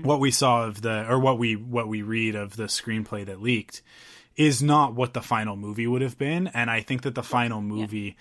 what 0.03 0.20
we 0.20 0.31
saw 0.31 0.64
of 0.64 0.83
the 0.83 1.09
or 1.09 1.18
what 1.18 1.38
we 1.38 1.57
what 1.57 1.88
we 1.88 2.03
read 2.03 2.35
of 2.35 2.57
the 2.57 2.64
screenplay 2.64 3.25
that 3.25 3.40
leaked 3.40 3.83
is 4.37 4.62
not 4.62 4.94
what 4.94 5.14
the 5.14 5.23
final 5.23 5.57
movie 5.57 5.87
would 5.87 6.03
have 6.03 6.18
been 6.18 6.46
and 6.49 6.70
i 6.70 6.81
think 6.81 7.03
that 7.03 7.14
the 7.14 7.23
final 7.23 7.61
movie 7.61 8.16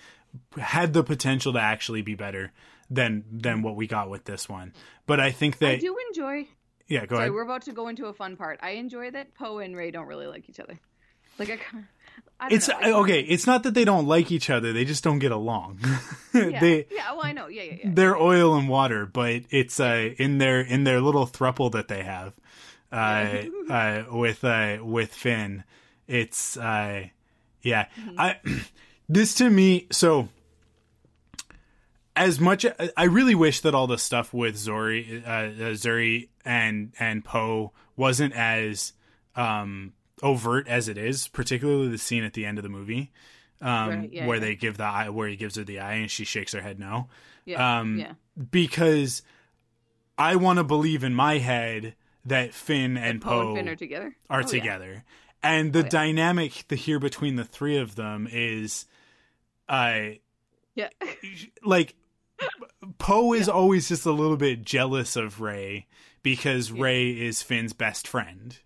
had 0.58 0.92
the 0.92 1.02
potential 1.02 1.52
to 1.52 1.60
actually 1.60 2.02
be 2.02 2.14
better 2.14 2.50
than 2.88 3.24
than 3.30 3.62
what 3.62 3.76
we 3.76 3.86
got 3.86 4.08
with 4.08 4.24
this 4.24 4.48
one 4.48 4.72
but 5.06 5.20
i 5.20 5.30
think 5.30 5.58
that 5.58 5.72
I 5.72 5.76
do 5.76 5.96
enjoy. 6.08 6.46
yeah 6.88 7.04
go 7.04 7.16
Sorry, 7.16 7.24
ahead 7.26 7.34
we're 7.34 7.42
about 7.42 7.62
to 7.62 7.72
go 7.72 7.88
into 7.88 8.06
a 8.06 8.12
fun 8.12 8.36
part. 8.36 8.58
I 8.62 8.70
enjoy 8.70 9.10
that 9.10 9.34
Poe 9.34 9.58
and 9.58 9.76
Rey 9.76 9.90
don't 9.90 10.06
really 10.06 10.26
like 10.26 10.48
each 10.48 10.60
other. 10.60 10.78
Like 11.38 11.50
I, 11.50 11.56
kind 11.56 11.84
I 11.84 11.86
don't 11.86 11.99
it's 12.50 12.68
know. 12.68 12.76
I- 12.80 12.92
okay 12.92 13.20
it's 13.20 13.46
not 13.46 13.62
that 13.64 13.74
they 13.74 13.84
don't 13.84 14.06
like 14.06 14.30
each 14.32 14.48
other 14.50 14.72
they 14.72 14.84
just 14.84 15.04
don't 15.04 15.18
get 15.18 15.32
along 15.32 15.78
Yeah, 16.34 16.60
they 16.60 16.86
yeah. 16.90 17.12
Well, 17.12 17.22
I 17.24 17.32
know. 17.32 17.48
Yeah, 17.48 17.62
yeah, 17.64 17.74
yeah. 17.84 17.90
they're 17.92 18.16
oil 18.16 18.54
and 18.54 18.68
water 18.68 19.04
but 19.06 19.42
it's 19.50 19.78
uh 19.80 20.10
in 20.16 20.38
their 20.38 20.60
in 20.60 20.84
their 20.84 21.00
little 21.00 21.26
thruple 21.26 21.72
that 21.72 21.88
they 21.88 22.02
have 22.02 22.32
uh, 22.92 23.42
uh 23.70 24.04
with 24.10 24.42
uh 24.44 24.78
with 24.82 25.12
finn 25.12 25.64
it's 26.08 26.56
uh 26.56 27.04
yeah 27.62 27.86
i 28.18 28.36
this 29.08 29.34
to 29.34 29.50
me 29.50 29.86
so 29.92 30.28
as 32.16 32.40
much 32.40 32.66
i 32.96 33.04
really 33.04 33.34
wish 33.34 33.60
that 33.60 33.74
all 33.74 33.86
the 33.86 33.98
stuff 33.98 34.32
with 34.34 34.56
zorii 34.56 35.24
uh, 35.24 35.30
uh 35.30 35.50
zuri 35.74 36.28
and 36.44 36.92
and 36.98 37.24
poe 37.24 37.72
wasn't 37.96 38.34
as 38.34 38.92
um 39.36 39.92
overt 40.22 40.66
as 40.68 40.88
it 40.88 40.98
is 40.98 41.28
particularly 41.28 41.88
the 41.88 41.98
scene 41.98 42.24
at 42.24 42.32
the 42.34 42.44
end 42.46 42.58
of 42.58 42.62
the 42.62 42.68
movie 42.68 43.10
um 43.62 43.88
Right, 43.90 44.12
yeah, 44.12 44.26
where 44.26 44.36
yeah. 44.38 44.44
they 44.44 44.54
give 44.56 44.76
the 44.76 44.84
eye 44.84 45.08
where 45.08 45.28
he 45.28 45.36
gives 45.36 45.56
her 45.56 45.64
the 45.64 45.80
eye 45.80 45.94
and 45.94 46.10
she 46.10 46.24
shakes 46.24 46.52
her 46.52 46.60
head 46.60 46.78
no 46.78 47.08
yeah, 47.46 47.80
um, 47.80 47.98
yeah. 47.98 48.12
because 48.50 49.22
I 50.18 50.36
want 50.36 50.58
to 50.58 50.64
believe 50.64 51.02
in 51.04 51.14
my 51.14 51.38
head 51.38 51.94
that 52.26 52.52
Finn 52.52 52.98
and 52.98 53.20
Poe 53.22 53.30
Poe 53.30 53.48
and 53.48 53.56
Finn 53.56 53.68
are 53.68 53.76
together. 53.76 54.14
are 54.28 54.40
Oh, 54.40 54.42
yeah. 54.42 54.46
together. 54.46 55.04
And 55.42 55.72
the 55.72 55.78
Oh, 55.78 55.82
yeah. 55.84 55.88
dynamic 55.88 56.64
the 56.68 56.76
here 56.76 56.98
between 56.98 57.36
the 57.36 57.44
three 57.44 57.78
of 57.78 57.96
them 57.96 58.28
is 58.30 58.84
uh 59.70 60.00
Yeah. 60.74 60.88
like 61.64 61.94
Poe 62.98 63.32
is 63.32 63.48
always 63.48 63.88
just 63.88 64.04
a 64.06 64.12
little 64.12 64.36
bit 64.36 64.62
jealous 64.62 65.16
of 65.16 65.40
Rey 65.40 65.86
because 66.22 66.70
Rey 66.70 67.10
is 67.10 67.42
Finn's 67.42 67.72
best 67.72 68.06
friend. 68.06 68.58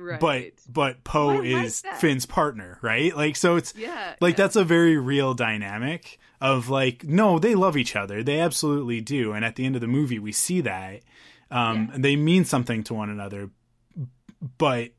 Right. 0.00 0.20
But 0.20 0.52
but 0.68 1.04
Poe 1.04 1.36
like 1.38 1.44
is. 1.44 1.82
Finn's 1.98 2.26
partner, 2.26 2.78
right? 2.82 3.14
Like 3.14 3.36
so 3.36 3.56
it's 3.56 3.74
yeah, 3.76 4.14
like 4.20 4.32
yeah. 4.38 4.44
that's 4.44 4.56
a 4.56 4.64
very 4.64 4.96
real 4.96 5.34
dynamic 5.34 6.18
of 6.40 6.68
like 6.70 7.04
no 7.04 7.38
they 7.38 7.54
love 7.54 7.76
each 7.76 7.94
other 7.94 8.22
they 8.22 8.40
absolutely 8.40 8.98
do 9.02 9.32
and 9.32 9.44
at 9.44 9.56
the 9.56 9.66
end 9.66 9.74
of 9.74 9.82
the 9.82 9.86
movie 9.86 10.18
we 10.18 10.32
see 10.32 10.62
that 10.62 11.02
um 11.50 11.90
Yeah. 11.92 11.98
they 11.98 12.16
mean 12.16 12.46
something 12.46 12.82
to 12.84 12.94
one 12.94 13.10
another 13.10 13.50
but 14.56 14.90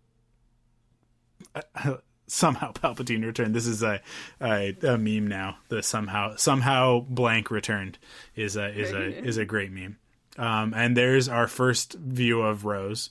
somehow 2.28 2.72
palpatine 2.72 3.26
returned 3.26 3.56
this 3.56 3.66
is 3.66 3.82
a, 3.84 4.00
a 4.40 4.76
a 4.84 4.98
meme 4.98 5.28
now 5.28 5.58
the 5.70 5.82
somehow 5.84 6.36
somehow 6.36 7.00
blank 7.10 7.50
returned 7.52 7.98
is 8.36 8.56
a 8.56 8.70
is 8.70 8.92
a 8.94 9.24
is 9.26 9.38
a 9.38 9.46
great 9.46 9.72
meme 9.72 9.98
um 10.38 10.74
and 10.76 10.96
there's 10.96 11.28
our 11.28 11.48
first 11.48 11.94
view 11.94 12.42
of 12.42 12.66
rose 12.66 13.10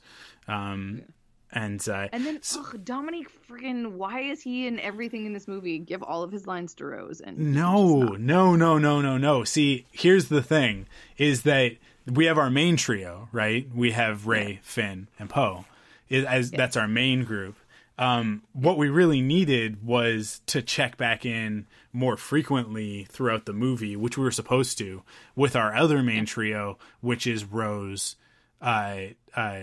um 0.49 1.03
and 1.53 1.87
uh 1.89 2.09
And 2.13 2.25
then 2.25 2.41
ugh, 2.57 2.85
Dominic 2.85 3.29
friggin' 3.49 3.93
why 3.93 4.21
is 4.21 4.43
he 4.43 4.67
in 4.67 4.79
everything 4.81 5.27
in 5.27 5.33
this 5.33 5.49
movie? 5.49 5.79
Give 5.79 6.03
all 6.03 6.23
of 6.23 6.33
his 6.33 6.47
lines 6.47 6.75
to 6.75 6.87
Rose 6.87 7.21
and 7.21 7.55
No, 7.55 8.01
no, 8.01 8.57
no, 8.57 8.79
no, 8.79 9.01
no, 9.01 9.19
no. 9.19 9.45
See, 9.45 9.87
here's 9.91 10.29
the 10.29 10.43
thing: 10.43 10.87
is 11.19 11.43
that 11.43 11.77
we 12.07 12.27
have 12.27 12.39
our 12.39 12.51
main 12.51 12.77
trio, 12.77 13.29
right? 13.33 13.69
We 13.75 13.93
have 13.93 14.27
Rey, 14.27 14.61
Finn, 14.63 15.09
and 15.19 15.29
Poe. 15.29 15.65
As 16.11 16.51
that's 16.51 16.77
our 16.77 16.89
main 16.89 17.25
group. 17.25 17.57
Um, 17.97 18.43
what 18.55 18.79
we 18.79 18.89
really 18.89 19.21
needed 19.21 19.85
was 19.85 20.41
to 20.47 20.63
check 20.63 20.97
back 20.97 21.27
in 21.27 21.67
more 21.93 22.17
frequently 22.17 23.05
throughout 23.11 23.45
the 23.45 23.53
movie, 23.53 23.95
which 23.95 24.17
we 24.17 24.25
were 24.25 24.31
supposed 24.31 24.79
to, 24.79 25.03
with 25.37 25.55
our 25.55 25.75
other 25.75 26.03
main 26.03 26.25
trio, 26.25 26.79
which 27.01 27.27
is 27.27 27.45
Rose, 27.45 28.17
uh, 28.63 28.97
uh, 29.37 29.61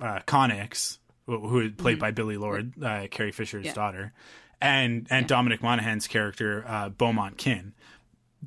uh, 0.00 0.20
Connix, 0.26 0.97
who 1.36 1.60
is 1.60 1.72
played 1.76 1.98
by 1.98 2.10
Billie 2.10 2.36
Lourd, 2.36 2.72
uh, 2.82 3.06
Carrie 3.10 3.32
Fisher's 3.32 3.66
Yeah. 3.66 3.74
daughter, 3.74 4.12
and 4.60 5.06
and 5.10 5.26
Dominic 5.28 5.62
Monaghan's 5.62 6.06
character, 6.06 6.64
uh, 6.66 6.88
Beaumont 6.88 7.36
Kin. 7.38 7.74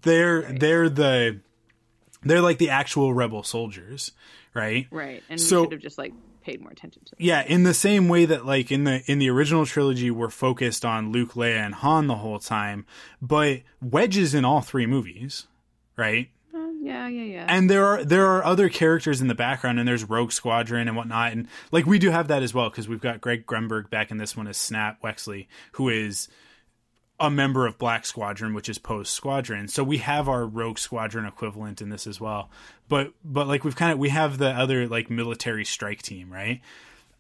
They're 0.02 0.42
they're 0.54 0.90
the 0.90 1.40
they're 2.24 2.42
like 2.42 2.58
the 2.58 2.70
actual 2.70 3.14
rebel 3.14 3.44
soldiers, 3.44 4.12
right? 4.54 4.88
Right. 4.92 5.24
And 5.30 5.40
So- 5.40 5.62
we 5.62 5.66
should 5.66 5.72
have 5.74 5.82
just 5.82 5.98
like 5.98 6.14
paid 6.44 6.60
more 6.62 6.72
attention 6.72 7.04
to 7.06 7.12
them. 7.12 7.18
Yeah, 7.20 7.44
in 7.44 7.64
the 7.64 7.74
same 7.74 8.08
way 8.10 8.26
that 8.26 8.46
like 8.46 8.72
in 8.72 8.84
the 8.84 9.04
in 9.06 9.20
the 9.20 9.30
original 9.30 9.66
trilogy 9.66 10.10
we're 10.10 10.30
focused 10.30 10.84
on 10.84 11.12
Luke, 11.12 11.34
Leia, 11.34 11.58
and 11.58 11.76
Han 11.76 12.08
the 12.08 12.16
whole 12.16 12.40
time, 12.40 12.86
but 13.22 13.62
Wedge 13.82 14.18
is 14.18 14.34
in 14.34 14.44
all 14.44 14.62
three 14.62 14.86
movies, 14.88 15.48
right? 15.96 16.30
Yeah, 16.84 17.08
yeah, 17.08 17.24
yeah. 17.24 17.46
And 17.48 17.70
there 17.70 17.86
are 17.86 18.04
there 18.04 18.26
are 18.26 18.44
other 18.44 18.68
characters 18.68 19.22
in 19.22 19.28
the 19.28 19.36
background, 19.36 19.78
and 19.78 19.88
there's 19.88 20.04
Rogue 20.04 20.32
Squadron 20.32 20.88
and 20.88 20.98
whatnot, 20.98 21.32
and 21.32 21.48
like 21.72 21.86
we 21.86 22.00
do 22.00 22.10
have 22.10 22.28
that 22.30 22.42
as 22.42 22.56
well 22.56 22.72
because 22.72 22.90
we've 22.90 23.00
got 23.00 23.22
Greg 23.22 23.46
Grunberg 23.46 23.92
back 23.92 24.10
in 24.10 24.18
this 24.18 24.36
one 24.36 24.48
as 24.48 24.58
Snap 24.58 25.00
Wexley, 25.04 25.46
who 25.74 25.90
is 25.90 26.28
a 27.20 27.30
member 27.30 27.68
of 27.68 27.78
Black 27.78 28.04
Squadron, 28.04 28.56
which 28.56 28.68
is 28.68 28.80
Poe's 28.80 29.12
squadron. 29.12 29.68
So 29.68 29.84
we 29.84 30.00
have 30.00 30.28
our 30.28 30.44
Rogue 30.44 30.80
Squadron 30.80 31.26
equivalent 31.26 31.84
in 31.84 31.90
this 31.90 32.08
as 32.08 32.20
well. 32.20 32.50
But 32.90 33.14
but 33.24 33.48
like 33.48 33.64
we've 33.64 33.76
kind 33.76 33.92
of 33.92 34.00
we 34.00 34.10
have 34.10 34.40
the 34.40 34.50
other 34.50 34.88
like 34.88 35.12
military 35.12 35.66
strike 35.66 36.02
team, 36.02 36.34
right? 36.34 36.62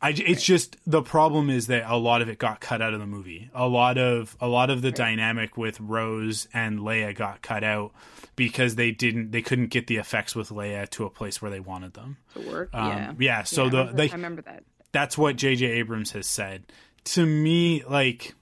I, 0.04 0.10
it's 0.10 0.44
just 0.44 0.78
the 0.88 1.04
problem 1.04 1.50
is 1.52 1.68
that 1.68 1.84
a 1.88 1.96
lot 1.96 2.24
of 2.24 2.30
it 2.30 2.40
got 2.40 2.60
cut 2.60 2.82
out 2.82 2.94
of 2.94 3.00
the 3.00 3.06
movie. 3.06 3.52
A 3.54 3.68
lot 3.68 4.00
of 4.00 4.36
a 4.42 4.48
lot 4.48 4.72
of 4.72 4.82
the 4.82 4.92
dynamic 4.92 5.58
with 5.58 5.80
Rose 5.80 6.48
and 6.54 6.80
Leia 6.80 7.16
got 7.16 7.44
cut 7.44 7.64
out 7.64 7.92
because 8.36 8.76
they 8.76 8.92
didn't 8.92 9.32
they 9.32 9.44
couldn't 9.44 9.68
get 9.68 9.86
the 9.86 9.98
effects 9.98 10.36
with 10.36 10.50
Leia 10.50 10.90
to 10.90 11.06
a 11.06 11.10
place 11.12 11.40
where 11.42 11.52
they 11.52 11.60
wanted 11.60 11.94
them. 11.94 12.18
to 12.34 12.50
work. 12.50 12.70
Um, 12.74 12.88
yeah. 12.88 13.14
yeah, 13.20 13.44
so 13.44 13.66
I 13.66 13.70
the 13.70 13.78
remember, 13.78 13.98
like 14.02 14.12
I 14.12 14.16
remember 14.16 14.42
that. 14.44 14.64
that's 14.92 15.18
what 15.18 15.36
J.J. 15.36 15.66
Abrams 15.68 16.12
has 16.12 16.26
said. 16.26 16.64
To 17.04 17.26
me, 17.26 17.84
like, 17.84 18.34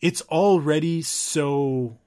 it's 0.00 0.22
already 0.22 1.02
so 1.02 1.98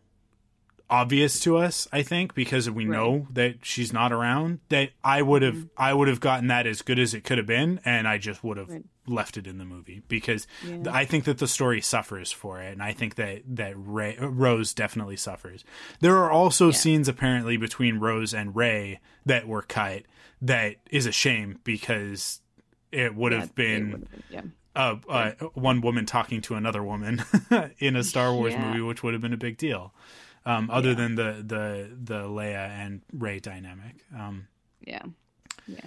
obvious 0.89 1.39
to 1.41 1.57
us, 1.57 1.87
I 1.91 2.01
think, 2.03 2.33
because 2.33 2.69
we 2.69 2.85
know 2.85 3.27
that 3.31 3.57
she's 3.65 3.91
not 3.91 4.11
around, 4.13 4.59
that 4.69 4.91
I 5.03 5.21
would 5.21 5.41
have 5.41 5.67
I 5.77 5.93
would 5.93 6.07
have 6.07 6.19
gotten 6.19 6.47
that 6.47 6.65
as 6.67 6.81
good 6.81 6.99
as 6.99 7.13
it 7.13 7.23
could 7.23 7.37
have 7.37 7.47
been, 7.47 7.79
and 7.85 8.07
I 8.07 8.17
just 8.17 8.43
would 8.43 8.57
have 8.57 8.69
Right. 8.69 8.83
left 9.05 9.37
it 9.37 9.47
in 9.47 9.57
the 9.57 9.65
movie 9.65 10.01
because 10.07 10.47
Yeah. 10.65 10.83
I 10.91 11.05
think 11.05 11.23
that 11.25 11.37
the 11.39 11.47
story 11.47 11.81
suffers 11.81 12.31
for 12.31 12.61
it, 12.61 12.71
and 12.73 12.81
I 12.83 12.93
think 12.93 13.15
that 13.15 13.41
that 13.55 13.73
Rey, 13.77 14.15
Rose 14.19 14.73
definitely 14.73 15.17
suffers. 15.17 15.63
There 15.99 16.17
are 16.17 16.31
also 16.31 16.71
scenes 16.71 17.07
apparently 17.07 17.57
between 17.57 17.99
Rose 17.99 18.33
and 18.33 18.55
Rey 18.55 18.99
that 19.25 19.47
were 19.47 19.61
cut 19.63 20.03
that 20.41 20.75
is 20.91 21.05
a 21.05 21.11
shame 21.11 21.59
because 21.63 22.41
it 22.91 23.15
would 23.15 23.31
Yeah, 23.33 23.39
have 23.41 23.55
been 23.55 24.07
yeah. 24.29 24.41
uh, 24.75 24.95
uh, 25.09 25.31
one 25.53 25.81
woman 25.81 26.05
talking 26.05 26.39
to 26.41 26.55
another 26.55 26.83
woman 26.83 27.23
in 27.79 27.95
a 27.95 28.03
Star 28.03 28.33
Wars 28.33 28.53
Yeah. 28.53 28.67
movie, 28.67 28.81
which 28.81 29.03
would 29.03 29.13
have 29.13 29.21
been 29.21 29.33
a 29.33 29.37
big 29.37 29.57
deal. 29.57 29.93
Um, 30.47 30.69
other 30.71 30.95
than 30.95 31.15
the 31.15 31.43
the 31.45 31.89
the 32.01 32.21
Leia 32.23 32.69
and 32.69 33.01
Rey 33.11 33.39
dynamic. 33.39 33.95
Um, 34.17 34.47
Yeah. 34.85 35.03
Yeah. 35.67 35.81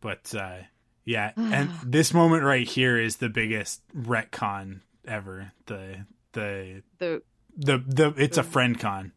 but 0.00 0.32
uh, 0.34 0.58
yeah, 1.04 1.32
and 1.36 1.70
this 1.84 2.14
moment 2.14 2.44
right 2.44 2.66
here 2.66 2.96
is 2.98 3.16
the 3.16 3.28
biggest 3.28 3.82
retcon 3.96 4.80
ever. 5.06 5.52
The 5.66 6.06
the 6.32 6.82
The 6.98 7.22
the 7.56 7.78
the 7.78 8.14
it's 8.16 8.38
a 8.38 8.44
friend 8.44 8.78
con. 8.78 9.12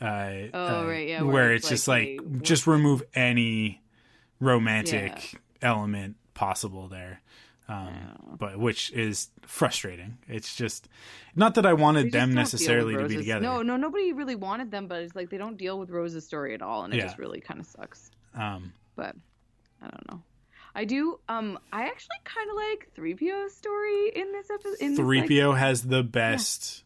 Uh, 0.00 0.50
Oh, 0.52 0.80
uh, 0.80 0.86
right, 0.86 1.06
yeah, 1.08 1.22
where, 1.22 1.32
where 1.32 1.52
it's 1.52 1.64
it's 1.64 1.82
just 1.82 1.88
like 1.88 2.18
like 2.20 2.42
just 2.42 2.66
remove 2.66 3.02
any 3.14 3.82
romantic 4.40 5.34
element 5.62 6.16
possible 6.34 6.88
there. 6.88 7.20
Um, 7.66 8.36
but 8.38 8.58
which 8.58 8.92
is 8.92 9.28
frustrating. 9.46 10.18
It's 10.28 10.54
just 10.54 10.86
not 11.34 11.54
that 11.54 11.64
I 11.64 11.72
wanted 11.72 12.12
them 12.12 12.34
necessarily 12.34 12.94
to 12.94 13.08
be 13.08 13.16
together. 13.16 13.40
No, 13.42 13.62
no, 13.62 13.76
nobody 13.78 14.12
really 14.12 14.34
wanted 14.34 14.70
them, 14.70 14.86
but 14.86 15.00
it's 15.02 15.14
like 15.16 15.30
they 15.30 15.38
don't 15.38 15.56
deal 15.56 15.78
with 15.78 15.88
Rose's 15.90 16.26
story 16.26 16.52
at 16.54 16.60
all, 16.60 16.84
and 16.84 16.92
it 16.92 16.98
Yeah. 16.98 17.04
just 17.04 17.18
really 17.18 17.40
kind 17.40 17.60
of 17.60 17.66
sucks. 17.66 18.10
Um, 18.34 18.74
But 18.96 19.16
I 19.80 19.86
don't 19.88 20.10
know. 20.10 20.22
I 20.74 20.84
do. 20.84 21.18
Um, 21.28 21.58
I 21.72 21.84
actually 21.86 22.16
kind 22.24 22.50
of 22.50 22.56
like 22.56 22.90
3PO's 22.96 23.54
story 23.54 24.08
in 24.14 24.30
this 24.32 24.50
episode. 24.50 24.76
In 24.80 24.96
Three 24.96 25.20
this, 25.20 25.28
PO 25.30 25.52
has 25.52 25.82
the 25.84 26.02
best 26.02 26.84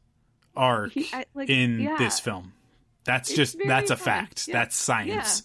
arc 0.54 0.92
He- 0.92 1.08
I- 1.12 1.24
like, 1.34 1.48
in 1.50 1.80
yeah. 1.80 1.96
this 1.98 2.20
film. 2.20 2.52
That's 3.04 3.30
It's 3.30 3.36
just 3.36 3.58
that's 3.66 3.90
a 3.90 3.96
fun. 3.96 4.04
fact. 4.04 4.46
Yeah. 4.46 4.52
That's 4.58 4.76
science. 4.76 5.42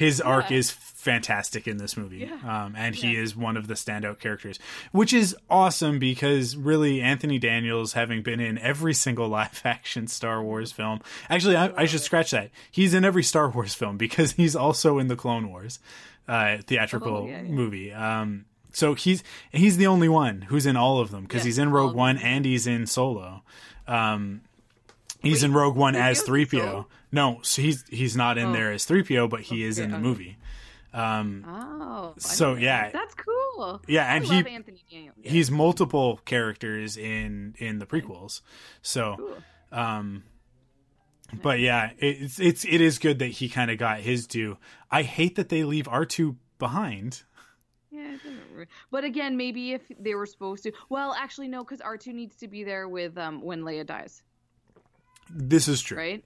His 0.00 0.20
arc 0.20 0.50
is 0.50 0.70
fantastic 0.70 1.68
in 1.68 1.76
this 1.76 1.96
movie, 1.96 2.18
Yeah. 2.28 2.64
um, 2.64 2.74
and 2.76 2.94
he 2.94 3.12
Yeah. 3.14 3.20
is 3.20 3.36
one 3.36 3.56
of 3.56 3.66
the 3.68 3.74
standout 3.74 4.18
characters, 4.18 4.58
which 4.92 5.12
is 5.12 5.36
awesome 5.48 5.98
because 5.98 6.56
really 6.56 7.00
Anthony 7.02 7.38
Daniels, 7.38 7.92
having 7.92 8.22
been 8.22 8.40
in 8.40 8.56
every 8.58 8.94
single 8.94 9.28
live 9.38 9.60
action 9.64 10.06
Star 10.06 10.42
Wars 10.42 10.72
film, 10.72 11.00
actually 11.28 11.56
I, 11.56 11.70
I 11.76 11.84
should 11.86 12.00
scratch 12.00 12.30
that. 12.30 12.50
He's 12.70 12.94
in 12.94 13.04
every 13.04 13.22
Star 13.22 13.48
Wars 13.50 13.74
film 13.74 13.96
because 13.98 14.32
he's 14.40 14.56
also 14.56 14.98
in 14.98 15.08
the 15.08 15.16
Clone 15.16 15.50
Wars 15.50 15.78
uh, 16.28 16.58
theatrical 16.66 17.14
Oh, 17.16 17.26
yeah, 17.26 17.42
yeah. 17.42 17.50
movie. 17.50 17.92
Um, 17.92 18.44
so 18.72 18.94
he's 18.94 19.22
he's 19.52 19.76
the 19.78 19.86
only 19.86 20.08
one 20.08 20.42
who's 20.42 20.64
in 20.64 20.76
all 20.76 21.00
of 21.00 21.10
them 21.10 21.22
because 21.24 21.42
Yeah, 21.42 21.48
he's 21.48 21.58
in 21.58 21.70
Rogue 21.70 21.94
One 21.94 22.16
and 22.18 22.44
he's 22.44 22.66
in 22.66 22.86
Solo. 22.86 23.42
Um, 23.88 24.42
he's 25.22 25.42
Wait, 25.42 25.48
in 25.48 25.54
Rogue 25.54 25.76
One 25.76 25.96
as 25.96 26.22
three 26.22 26.46
PO. 26.46 26.86
No, 27.12 27.40
so 27.42 27.62
he's 27.62 27.84
he's 27.88 28.16
not 28.16 28.38
in 28.38 28.46
Oh. 28.48 28.52
there 28.52 28.72
as 28.72 28.84
three 28.84 29.02
PO, 29.02 29.28
but 29.28 29.40
he 29.40 29.64
is 29.64 29.78
in 29.78 29.90
the 29.90 29.98
movie. 29.98 30.38
Um, 30.92 31.44
Oh. 31.46 32.14
So, 32.18 32.54
yeah. 32.54 32.90
that's 32.90 33.14
cool. 33.14 33.80
Yeah, 33.86 34.12
and 34.14 34.24
he- 34.24 34.36
Anthony 34.48 34.82
Daniels. 34.90 35.16
He's 35.22 35.50
multiple 35.50 36.20
characters 36.24 36.96
in 36.96 37.54
in 37.58 37.78
the 37.78 37.86
prequels. 37.86 38.40
So, 38.82 39.16
cool. 39.16 39.36
um, 39.78 40.24
but 41.42 41.60
yeah, 41.60 41.90
it's 41.98 42.40
it's 42.40 42.64
it 42.64 42.80
is 42.80 42.98
good 42.98 43.18
that 43.20 43.26
he 43.28 43.48
kind 43.48 43.70
of 43.70 43.78
got 43.78 44.00
his 44.00 44.26
due. 44.26 44.58
I 44.90 45.02
hate 45.02 45.36
that 45.36 45.48
they 45.48 45.62
leave 45.62 45.86
R 45.88 46.04
two 46.04 46.36
behind. 46.58 47.22
Yeah, 47.92 48.14
it 48.14 48.22
doesn't 48.22 48.40
re- 48.54 48.66
but 48.90 49.04
again, 49.04 49.36
maybe 49.36 49.72
if 49.72 49.82
they 49.98 50.14
were 50.14 50.26
supposed 50.26 50.62
to. 50.64 50.72
Well, 50.88 51.12
actually, 51.16 51.48
no, 51.48 51.62
because 51.62 51.80
R 51.80 51.96
two 51.96 52.12
needs 52.12 52.34
to 52.36 52.48
be 52.48 52.64
there 52.64 52.88
with 52.88 53.16
um 53.18 53.42
when 53.42 53.60
Leia 53.62 53.86
dies, 53.86 54.22
This 55.34 55.68
is 55.68 55.80
true. 55.80 55.96
right? 55.98 56.24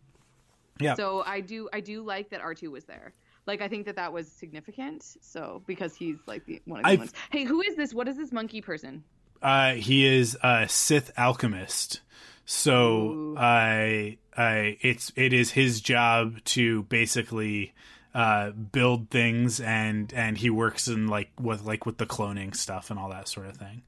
Yeah. 0.80 0.94
So 0.94 1.22
I 1.26 1.40
do, 1.40 1.68
I 1.72 1.80
do 1.80 2.02
like 2.02 2.30
that 2.30 2.40
R 2.40 2.54
two 2.54 2.70
was 2.70 2.84
there. 2.84 3.12
Like 3.46 3.60
I 3.60 3.68
think 3.68 3.86
that 3.86 3.96
that 3.96 4.12
was 4.12 4.30
significant. 4.30 5.04
So 5.20 5.62
because 5.66 5.94
he's 5.94 6.16
like 6.26 6.44
the 6.46 6.62
one 6.64 6.80
of 6.80 6.84
the 6.84 6.88
I've- 6.90 6.98
ones. 6.98 7.12
Hey, 7.30 7.44
who 7.44 7.60
is 7.62 7.76
this? 7.76 7.92
What 7.94 8.08
is 8.08 8.16
this 8.16 8.32
monkey 8.32 8.60
person? 8.60 9.04
Uh, 9.42 9.74
he 9.74 10.06
is 10.06 10.36
a 10.42 10.66
Sith 10.68 11.10
alchemist. 11.18 12.00
So. 12.46 13.34
I, 13.38 14.18
I, 14.36 14.76
it's 14.80 15.12
it 15.16 15.32
is 15.32 15.50
his 15.52 15.80
job 15.80 16.42
to 16.44 16.82
basically 16.84 17.72
uh, 18.14 18.50
build 18.50 19.10
things, 19.10 19.60
and 19.60 20.12
and 20.14 20.38
he 20.38 20.50
works 20.50 20.88
in 20.88 21.08
like 21.08 21.30
with 21.40 21.62
like 21.64 21.84
with 21.86 21.98
the 21.98 22.06
cloning 22.06 22.54
stuff 22.54 22.90
and 22.90 22.98
all 22.98 23.10
that 23.10 23.28
sort 23.28 23.46
of 23.46 23.56
thing. 23.56 23.82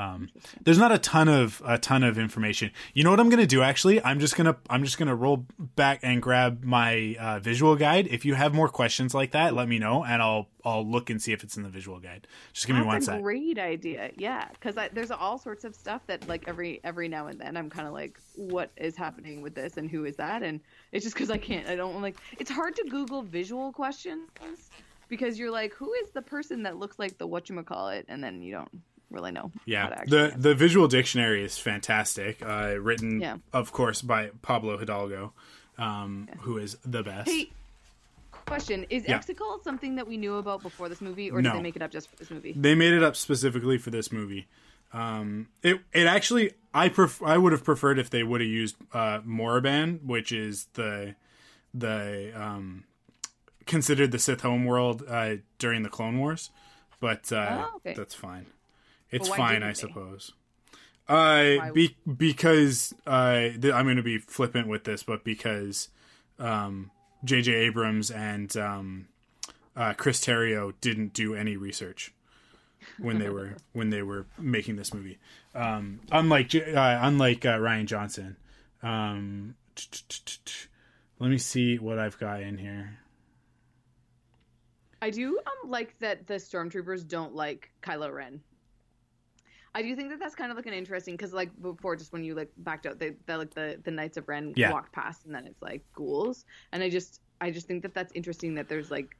Um, 0.00 0.30
there's 0.62 0.78
not 0.78 0.92
a 0.92 0.98
ton 0.98 1.28
of 1.28 1.60
a 1.64 1.76
ton 1.76 2.02
of 2.02 2.18
information. 2.18 2.70
You 2.94 3.04
know 3.04 3.10
what 3.10 3.20
I'm 3.20 3.28
gonna 3.28 3.46
do? 3.46 3.60
Actually, 3.60 4.02
I'm 4.02 4.18
just 4.18 4.34
gonna 4.34 4.56
I'm 4.70 4.82
just 4.82 4.96
gonna 4.96 5.14
roll 5.14 5.44
back 5.58 6.00
and 6.02 6.22
grab 6.22 6.64
my 6.64 7.16
uh, 7.20 7.38
visual 7.40 7.76
guide. 7.76 8.06
If 8.06 8.24
you 8.24 8.34
have 8.34 8.54
more 8.54 8.68
questions 8.68 9.12
like 9.12 9.32
that, 9.32 9.54
let 9.54 9.68
me 9.68 9.78
know, 9.78 10.02
and 10.04 10.22
I'll 10.22 10.48
I'll 10.64 10.86
look 10.86 11.10
and 11.10 11.20
see 11.20 11.32
if 11.32 11.44
it's 11.44 11.58
in 11.58 11.64
the 11.64 11.68
visual 11.68 12.00
guide. 12.00 12.26
Just 12.54 12.66
give 12.66 12.76
me 12.76 12.82
one 12.82 12.94
That's 12.94 13.08
a 13.08 13.12
sec. 13.12 13.22
great 13.22 13.58
idea. 13.58 14.10
Yeah, 14.16 14.48
because 14.52 14.76
there's 14.92 15.10
all 15.10 15.36
sorts 15.38 15.64
of 15.64 15.74
stuff 15.74 16.00
that 16.06 16.26
like 16.28 16.44
every 16.48 16.80
every 16.82 17.08
now 17.08 17.26
and 17.26 17.38
then 17.38 17.58
I'm 17.58 17.68
kind 17.68 17.86
of 17.86 17.92
like, 17.92 18.18
what 18.36 18.70
is 18.78 18.96
happening 18.96 19.42
with 19.42 19.54
this 19.54 19.76
and 19.76 19.90
who 19.90 20.06
is 20.06 20.16
that? 20.16 20.42
And 20.42 20.60
it's 20.92 21.04
just 21.04 21.14
because 21.14 21.30
I 21.30 21.36
can't. 21.36 21.66
I 21.68 21.76
don't 21.76 22.00
like. 22.00 22.16
It's 22.38 22.50
hard 22.50 22.74
to 22.76 22.84
Google 22.88 23.22
visual 23.22 23.70
questions 23.70 24.30
because 25.08 25.38
you're 25.38 25.50
like, 25.50 25.74
who 25.74 25.92
is 25.92 26.10
the 26.12 26.22
person 26.22 26.62
that 26.62 26.78
looks 26.78 26.98
like 26.98 27.18
the 27.18 27.28
whatchamacallit? 27.28 28.04
And 28.08 28.24
then 28.24 28.40
you 28.40 28.52
don't 28.52 28.70
really 29.10 29.32
know. 29.32 29.42
how 29.42 29.48
to 29.48 29.60
Yeah, 29.66 29.88
the 30.06 30.20
answer. 30.24 30.38
the 30.38 30.54
visual 30.54 30.88
dictionary 30.88 31.44
is 31.44 31.58
fantastic. 31.58 32.42
Uh, 32.44 32.76
written, 32.80 33.20
Yeah. 33.20 33.36
of 33.52 33.72
course, 33.72 34.02
by 34.02 34.30
Pablo 34.42 34.78
Hidalgo, 34.78 35.32
um, 35.78 36.28
who 36.40 36.58
is 36.58 36.76
the 36.84 37.02
best. 37.02 37.28
Hey, 37.30 37.50
question: 38.46 38.84
Is 38.90 39.04
Yeah. 39.06 39.18
Exegol 39.18 39.62
something 39.62 39.96
that 39.96 40.06
we 40.08 40.16
knew 40.16 40.34
about 40.36 40.62
before 40.62 40.88
this 40.88 41.00
movie, 41.00 41.30
or 41.30 41.40
No. 41.42 41.50
did 41.50 41.58
they 41.58 41.62
make 41.62 41.76
it 41.76 41.82
up 41.82 41.90
just 41.90 42.08
for 42.10 42.16
this 42.16 42.30
movie? 42.30 42.52
They 42.56 42.74
made 42.74 42.92
it 42.92 43.02
up 43.02 43.16
specifically 43.16 43.78
for 43.78 43.90
this 43.90 44.10
movie. 44.12 44.46
Um, 44.92 45.46
it 45.62 45.80
it 45.92 46.06
actually 46.06 46.52
I 46.74 46.88
pref- 46.88 47.22
I 47.22 47.38
would 47.38 47.52
have 47.52 47.62
preferred 47.64 47.98
if 47.98 48.10
they 48.10 48.22
would 48.24 48.40
have 48.40 48.50
used 48.50 48.76
uh, 48.92 49.20
Moraband, 49.20 50.02
which 50.04 50.32
is 50.32 50.66
the 50.74 51.14
the 51.72 52.32
um, 52.34 52.84
considered 53.66 54.10
the 54.10 54.18
Sith 54.18 54.40
homeworld 54.40 55.04
uh, 55.08 55.36
during 55.58 55.84
the 55.84 55.88
Clone 55.88 56.18
Wars, 56.18 56.50
but 56.98 57.30
uh, 57.32 57.68
Oh, 57.70 57.76
okay. 57.76 57.94
that's 57.94 58.14
fine. 58.16 58.46
It's 59.10 59.28
fine, 59.28 59.62
I 59.62 59.72
suppose. 59.72 60.32
Uh, 61.08 61.72
be, 61.72 61.96
because 62.16 62.94
uh, 63.06 63.32
th- 63.60 63.74
I'm 63.74 63.84
going 63.84 63.96
to 63.96 64.02
be 64.02 64.18
flippant 64.18 64.68
with 64.68 64.84
this, 64.84 65.02
but 65.02 65.24
because 65.24 65.88
um, 66.38 66.92
J.J. 67.24 67.52
Abrams 67.52 68.12
and 68.12 68.56
um, 68.56 69.08
uh, 69.74 69.94
Chris 69.94 70.24
Terrio 70.24 70.72
didn't 70.80 71.12
do 71.12 71.34
any 71.34 71.56
research 71.56 72.14
when 72.98 73.18
they 73.18 73.28
were 73.28 73.56
when 73.72 73.90
they 73.90 74.02
were 74.02 74.26
making 74.38 74.76
this 74.76 74.94
movie. 74.94 75.18
Um, 75.54 76.00
unlike 76.12 76.54
uh, 76.54 76.98
unlike 77.02 77.44
uh, 77.44 77.58
Rian 77.58 77.86
Johnson. 77.86 78.36
Um, 78.82 79.56
let 81.18 81.30
me 81.30 81.38
see 81.38 81.78
what 81.78 81.98
I've 81.98 82.18
got 82.18 82.40
in 82.40 82.56
here. 82.56 82.98
I 85.02 85.10
do 85.10 85.38
um, 85.38 85.70
like 85.70 85.98
that 85.98 86.26
the 86.26 86.34
stormtroopers 86.34 87.06
don't 87.06 87.34
like 87.34 87.70
Kylo 87.82 88.12
Ren. 88.12 88.40
I 89.74 89.82
do 89.82 89.94
think 89.94 90.10
that 90.10 90.18
that's 90.18 90.34
kind 90.34 90.50
of 90.50 90.56
like 90.56 90.66
an 90.66 90.72
interesting 90.74 91.14
because 91.14 91.32
like 91.32 91.50
before, 91.62 91.94
just 91.96 92.12
when 92.12 92.24
you 92.24 92.34
like 92.34 92.50
backed 92.58 92.86
out, 92.86 92.98
they, 92.98 93.12
they 93.26 93.34
like 93.34 93.54
the 93.54 93.78
the 93.84 93.90
Knights 93.90 94.16
of 94.16 94.28
Ren 94.28 94.52
Yeah. 94.56 94.72
walked 94.72 94.92
past, 94.92 95.24
and 95.26 95.34
then 95.34 95.46
it's 95.46 95.62
like 95.62 95.82
ghouls, 95.94 96.44
and 96.72 96.82
I 96.82 96.90
just 96.90 97.20
I 97.40 97.50
just 97.50 97.66
think 97.68 97.82
that 97.82 97.94
that's 97.94 98.12
interesting 98.14 98.54
that 98.56 98.68
there's 98.68 98.90
like 98.90 99.16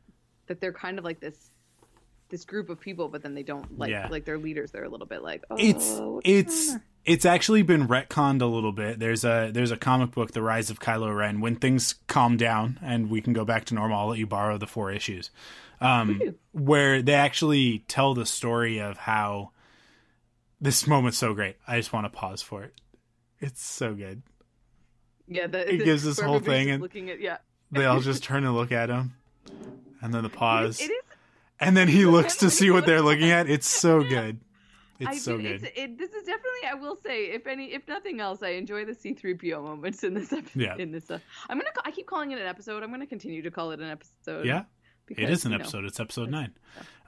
that 0.46 0.60
they're 0.60 0.72
kind 0.72 0.98
of 0.98 1.04
like 1.04 1.20
this 1.20 1.50
this 2.30 2.44
group 2.44 2.68
of 2.70 2.80
people, 2.80 3.08
but 3.08 3.22
then 3.22 3.34
they 3.34 3.42
don't 3.42 3.78
like 3.78 3.90
Yeah. 3.90 4.08
like 4.08 4.24
their 4.24 4.38
leaders. 4.38 4.70
They're 4.72 4.84
a 4.84 4.88
little 4.88 5.06
bit 5.06 5.22
like 5.22 5.44
oh, 5.50 5.56
it's 5.58 6.00
it's 6.24 6.74
it's 7.04 7.24
actually 7.24 7.62
been 7.62 7.86
retconned 7.88 8.42
a 8.42 8.46
little 8.46 8.72
bit. 8.72 8.98
There's 8.98 9.24
a 9.24 9.50
there's 9.52 9.70
a 9.70 9.76
comic 9.76 10.10
book, 10.10 10.32
The 10.32 10.42
Rise 10.42 10.68
of 10.68 10.80
Kylo 10.80 11.16
Ren. 11.16 11.40
When 11.40 11.56
things 11.56 11.94
calm 12.08 12.36
down 12.36 12.78
and 12.82 13.08
we 13.08 13.20
can 13.20 13.32
go 13.32 13.44
back 13.44 13.64
to 13.66 13.74
normal, 13.74 13.98
I'll 14.00 14.08
let 14.08 14.18
you 14.18 14.26
borrow 14.26 14.58
the 14.58 14.66
four 14.66 14.90
issues, 14.90 15.30
um, 15.80 16.20
where 16.52 17.02
they 17.02 17.14
actually 17.14 17.84
tell 17.88 18.14
the 18.14 18.26
story 18.26 18.80
of 18.80 18.98
how 18.98 19.52
this 20.60 20.86
moment's 20.86 21.18
so 21.18 21.34
great. 21.34 21.56
I 21.66 21.76
just 21.78 21.92
want 21.92 22.04
to 22.06 22.10
pause 22.10 22.42
for 22.42 22.62
it. 22.62 22.74
It's 23.40 23.64
so 23.64 23.94
good. 23.94 24.22
yeah. 25.28 25.46
The, 25.46 25.74
it 25.74 25.84
gives 25.84 26.04
this 26.04 26.20
whole 26.20 26.40
thing 26.40 26.70
and- 26.70 26.82
looking 26.82 27.10
at 27.10 27.20
yeah. 27.20 27.38
They 27.72 27.86
all 27.86 28.00
just 28.10 28.22
turn 28.24 28.44
and 28.44 28.54
look 28.54 28.72
at 28.72 28.90
him, 28.90 29.14
and 30.02 30.12
then 30.12 30.22
the 30.24 30.28
pause, 30.28 30.80
It 30.80 30.90
is 30.90 31.02
and 31.60 31.76
then 31.76 31.86
he 31.88 32.04
looks 32.16 32.36
to 32.38 32.50
see 32.50 32.70
what 32.70 32.84
they're 32.86 33.02
looking 33.02 33.30
at. 33.30 33.48
It's 33.48 33.66
so 33.68 34.02
good. 34.02 34.40
It's 34.98 35.08
I 35.08 35.14
so 35.16 35.36
good. 35.38 35.62
It's, 35.62 35.78
it, 35.78 35.96
this 35.98 36.10
is 36.10 36.24
definitely, 36.26 36.68
I 36.68 36.74
will 36.74 36.96
say, 36.96 37.26
if 37.26 37.46
any, 37.46 37.72
if 37.72 37.88
nothing 37.88 38.20
else, 38.20 38.42
I 38.42 38.50
enjoy 38.50 38.84
the 38.84 38.94
C-3PO 38.94 39.62
moments 39.62 40.04
in 40.04 40.12
this. 40.12 40.30
Episode, 40.30 40.60
Yeah. 40.60 40.76
In 40.76 40.90
this, 40.92 41.10
uh, 41.10 41.18
I'm 41.48 41.56
gonna, 41.58 41.70
I 41.84 41.90
keep 41.90 42.06
calling 42.06 42.32
it 42.32 42.38
an 42.38 42.46
episode. 42.46 42.82
I'm 42.82 42.90
gonna 42.90 43.06
continue 43.06 43.40
to 43.42 43.50
call 43.50 43.70
it 43.70 43.80
an 43.80 43.88
episode. 43.90 44.44
yeah, 44.44 44.64
because, 45.06 45.24
it 45.24 45.30
is 45.30 45.44
an 45.46 45.52
you 45.52 45.58
know. 45.58 45.62
episode. 45.62 45.84
It's 45.86 46.00
episode 46.00 46.28
nine. 46.28 46.52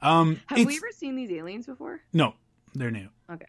Um, 0.01 0.41
Have 0.47 0.65
we 0.65 0.77
ever 0.77 0.91
seen 0.93 1.17
these 1.17 1.31
aliens 1.33 1.67
before? 1.67 2.01
no, 2.15 2.35
they're 2.75 2.91
new. 2.91 3.09
Okay. 3.31 3.47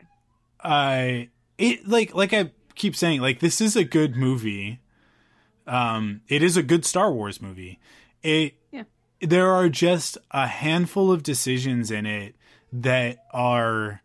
I 0.61 1.29
it 1.57 1.87
like 1.87 2.13
like 2.15 2.33
I 2.33 2.51
keep 2.75 2.95
saying 2.95 3.21
like 3.21 3.39
this 3.39 3.61
is 3.61 3.75
a 3.75 3.83
good 3.83 4.15
movie. 4.15 4.79
Um, 5.67 6.21
it 6.27 6.43
is 6.43 6.57
a 6.57 6.63
good 6.63 6.85
Star 6.85 7.11
Wars 7.11 7.41
movie. 7.41 7.79
It 8.21 8.55
Yeah. 8.71 8.83
there 9.21 9.49
are 9.51 9.69
just 9.69 10.17
a 10.31 10.47
handful 10.47 11.11
of 11.11 11.23
decisions 11.23 11.89
in 11.91 12.05
it 12.05 12.35
that 12.71 13.25
are 13.31 14.01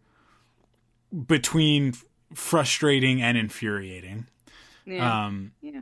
between 1.27 1.95
frustrating 2.35 3.23
and 3.23 3.37
infuriating. 3.39 4.27
Yeah. 4.85 5.27
Um, 5.27 5.53
yeah. 5.61 5.81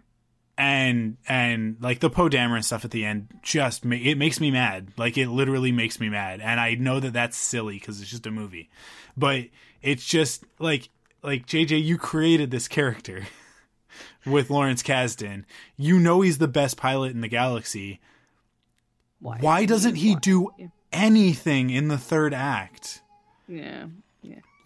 And 0.58 1.16
and 1.28 1.76
like 1.80 2.00
the 2.00 2.10
Poe 2.10 2.28
Dameron 2.28 2.64
stuff 2.64 2.84
at 2.84 2.90
the 2.90 3.04
end 3.04 3.28
just 3.42 3.84
ma- 3.84 3.96
it 3.96 4.16
makes 4.16 4.40
me 4.40 4.50
mad. 4.50 4.88
Like 4.96 5.18
it 5.18 5.28
literally 5.28 5.72
makes 5.72 6.00
me 6.00 6.08
mad, 6.08 6.40
and 6.40 6.58
I 6.58 6.74
know 6.74 7.00
that 7.00 7.12
that's 7.12 7.36
silly 7.36 7.78
because 7.78 8.00
it's 8.00 8.10
just 8.10 8.26
a 8.26 8.30
movie, 8.30 8.70
but 9.16 9.44
it's 9.82 10.06
just 10.06 10.44
like 10.58 10.88
like 11.22 11.46
JJ, 11.46 11.82
you 11.84 11.98
created 11.98 12.50
this 12.50 12.68
character 12.68 13.26
with 14.26 14.50
Lawrence 14.50 14.82
Kasdan. 14.82 15.44
You 15.76 15.98
know 15.98 16.20
he's 16.22 16.38
the 16.38 16.48
best 16.48 16.76
pilot 16.76 17.12
in 17.12 17.20
the 17.20 17.28
galaxy. 17.28 18.00
Why? 19.20 19.38
Why 19.40 19.64
doesn't 19.66 19.96
he 19.96 20.14
do 20.16 20.50
anything 20.92 21.70
in 21.70 21.88
the 21.88 21.98
third 21.98 22.32
act? 22.32 23.02
Yeah. 23.48 23.86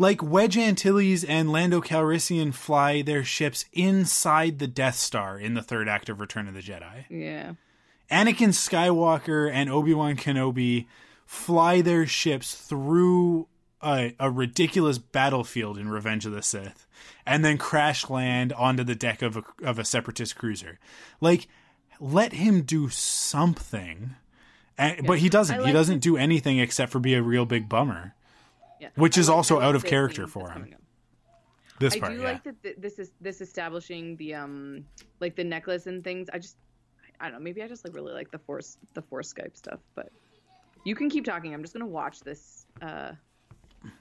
Yeah. 0.01 0.07
Like 0.07 0.23
Wedge 0.23 0.57
Antilles 0.57 1.25
and 1.25 1.53
Lando 1.53 1.81
Calrissian 1.81 2.55
fly 2.55 3.03
their 3.03 3.25
ships 3.25 3.67
inside 3.73 4.59
the 4.59 4.67
Death 4.67 4.97
Star 4.97 5.39
in 5.39 5.55
the 5.55 5.63
third 5.63 5.89
act 5.89 6.09
of 6.09 6.21
Return 6.21 6.49
of 6.49 6.55
the 6.55 6.61
Jedi. 6.61 7.05
Yeah. 7.09 7.53
Anakin 8.11 8.49
Skywalker 8.49 9.51
and 9.53 9.71
Obi 9.71 9.95
Wan 9.95 10.17
Kenobi 10.17 10.87
fly 11.25 11.81
their 11.81 12.07
ships 12.07 12.55
through 12.55 13.47
a, 13.83 14.15
a 14.19 14.31
ridiculous 14.31 14.99
battlefield 14.99 15.79
in 15.79 15.89
Revenge 15.89 16.27
of 16.27 16.33
the 16.33 16.43
Sith, 16.43 16.87
and 17.25 17.45
then 17.45 17.57
crash 17.57 18.11
land 18.11 18.53
onto 18.53 18.85
the 18.85 18.95
deck 18.95 19.23
of 19.23 19.37
a, 19.37 19.45
of 19.63 19.79
a 19.79 19.85
separatist 19.85 20.37
cruiser. 20.37 20.79
Like, 21.21 21.49
let 22.01 22.33
him 22.33 22.63
do 22.63 22.89
something. 22.89 24.17
And, 24.77 25.07
But 25.07 25.19
he 25.19 25.29
doesn't. 25.29 25.61
I 25.61 25.67
he 25.67 25.73
doesn't 25.73 26.01
do 26.01 26.17
anything 26.17 26.59
except 26.59 26.91
for 26.91 26.99
be 26.99 27.15
a 27.15 27.23
real 27.23 27.47
big 27.47 27.69
bummer. 27.69 28.15
Yeah. 28.81 28.89
Which 28.95 29.17
I 29.19 29.21
is 29.21 29.29
like 29.29 29.37
also 29.37 29.61
out 29.61 29.75
of 29.75 29.85
character 29.85 30.27
for 30.27 30.51
him. 30.51 30.75
This 31.79 31.95
I 31.95 32.01
part, 32.01 32.13
do 32.13 32.19
yeah. 32.19 32.25
like 32.25 32.45
that 32.45 32.63
th- 32.63 32.77
this 32.79 32.99
is 32.99 33.13
this 33.21 33.41
establishing 33.41 34.17
the 34.17 34.35
um 34.35 34.85
like 35.21 35.37
the 35.37 35.45
necklace 35.45 35.87
and 35.87 36.05
things. 36.05 36.29
I 36.33 36.39
just 36.39 36.57
I 37.21 37.25
don't 37.25 37.35
know. 37.35 37.41
Maybe 37.41 37.63
I 37.63 37.69
just 37.69 37.85
like 37.85 37.95
really 37.95 38.13
like 38.13 38.31
the 38.31 38.39
force 38.39 38.79
the 38.95 39.03
force 39.03 39.33
Skype 39.33 39.57
stuff. 39.57 39.81
But 39.95 40.11
you 40.85 40.95
can 40.95 41.09
keep 41.09 41.25
talking. 41.25 41.55
I'm 41.55 41.63
just 41.63 41.73
gonna 41.73 41.87
watch 41.87 42.21
this 42.21 42.67
uh 42.83 43.13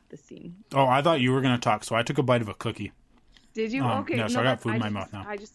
this 0.10 0.22
scene. 0.24 0.56
oh, 0.74 0.88
I 0.88 1.02
thought 1.02 1.22
you 1.22 1.32
were 1.32 1.42
going 1.42 1.56
to 1.56 1.62
talk, 1.62 1.84
so 1.84 1.96
I 1.96 2.04
took 2.04 2.18
a 2.18 2.24
bite 2.24 2.42
of 2.42 2.50
a 2.50 2.54
cookie. 2.54 2.92
Did 3.54 3.72
you? 3.72 3.84
Um, 3.84 4.02
okay. 4.02 4.18
yeah, 4.18 4.28
so 4.28 4.42
I 4.42 4.44
got 4.44 4.62
food 4.62 4.76
in 4.76 4.80
my 4.80 4.86
just- 4.88 4.94
mouth 4.94 5.14
now. 5.14 5.26
I 5.28 5.38
just 5.38 5.54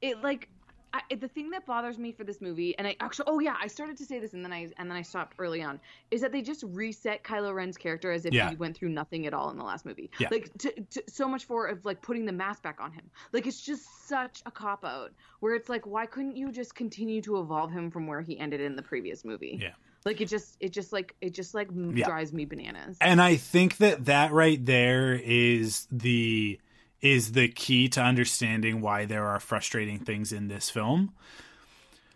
it 0.00 0.22
like 0.22 0.48
I, 0.92 1.14
the 1.14 1.28
thing 1.28 1.50
that 1.50 1.66
bothers 1.66 1.98
me 1.98 2.12
for 2.12 2.24
this 2.24 2.40
movie, 2.40 2.76
and 2.78 2.86
I 2.86 2.96
actually, 3.00 3.26
oh 3.28 3.40
yeah, 3.40 3.56
I 3.60 3.66
started 3.66 3.96
to 3.98 4.04
say 4.04 4.18
this 4.18 4.32
and 4.32 4.44
then 4.44 4.52
I 4.52 4.68
and 4.78 4.90
then 4.90 4.96
I 4.96 5.02
stopped 5.02 5.34
early 5.38 5.62
on, 5.62 5.80
is 6.10 6.20
that 6.22 6.32
they 6.32 6.40
just 6.42 6.62
reset 6.66 7.22
Kylo 7.22 7.54
Ren's 7.54 7.76
character 7.76 8.10
as 8.10 8.24
if 8.24 8.32
Yeah. 8.32 8.48
he 8.50 8.56
went 8.56 8.76
through 8.76 8.88
nothing 8.90 9.26
at 9.26 9.34
all 9.34 9.50
in 9.50 9.58
the 9.58 9.64
last 9.64 9.84
movie. 9.84 10.10
Yeah. 10.18 10.28
Like 10.30 10.50
to, 10.58 10.72
to, 10.80 11.02
so 11.08 11.28
much 11.28 11.44
for 11.44 11.66
of 11.66 11.84
like 11.84 12.00
putting 12.00 12.24
the 12.24 12.32
mask 12.32 12.62
back 12.62 12.80
on 12.80 12.92
him. 12.92 13.04
Like 13.32 13.46
it's 13.46 13.60
just 13.60 14.08
such 14.08 14.42
a 14.46 14.50
cop 14.50 14.84
out 14.84 15.12
where 15.40 15.54
it's 15.54 15.68
like, 15.68 15.86
why 15.86 16.06
couldn't 16.06 16.36
you 16.36 16.50
just 16.52 16.74
continue 16.74 17.20
to 17.22 17.38
evolve 17.40 17.70
him 17.70 17.90
from 17.90 18.06
where 18.06 18.20
he 18.22 18.38
ended 18.38 18.60
in 18.60 18.74
the 18.76 18.82
previous 18.82 19.24
movie? 19.24 19.58
Yeah. 19.60 19.72
Like 20.04 20.20
it 20.20 20.26
just, 20.28 20.56
it 20.60 20.72
just 20.72 20.92
like 20.92 21.14
it 21.20 21.34
just 21.34 21.54
like 21.54 21.68
Yeah. 21.74 22.06
drives 22.06 22.32
me 22.32 22.44
bananas. 22.46 22.96
and 23.00 23.20
I 23.20 23.36
think 23.36 23.76
that 23.78 24.06
that 24.06 24.32
right 24.32 24.64
there 24.64 25.12
is 25.14 25.86
the 25.90 26.58
is 27.00 27.32
the 27.32 27.48
key 27.48 27.88
to 27.90 28.00
understanding 28.02 28.80
why 28.80 29.04
there 29.04 29.26
are 29.26 29.38
frustrating 29.40 29.98
things 30.00 30.32
in 30.32 30.48
this 30.48 30.68
film. 30.70 31.12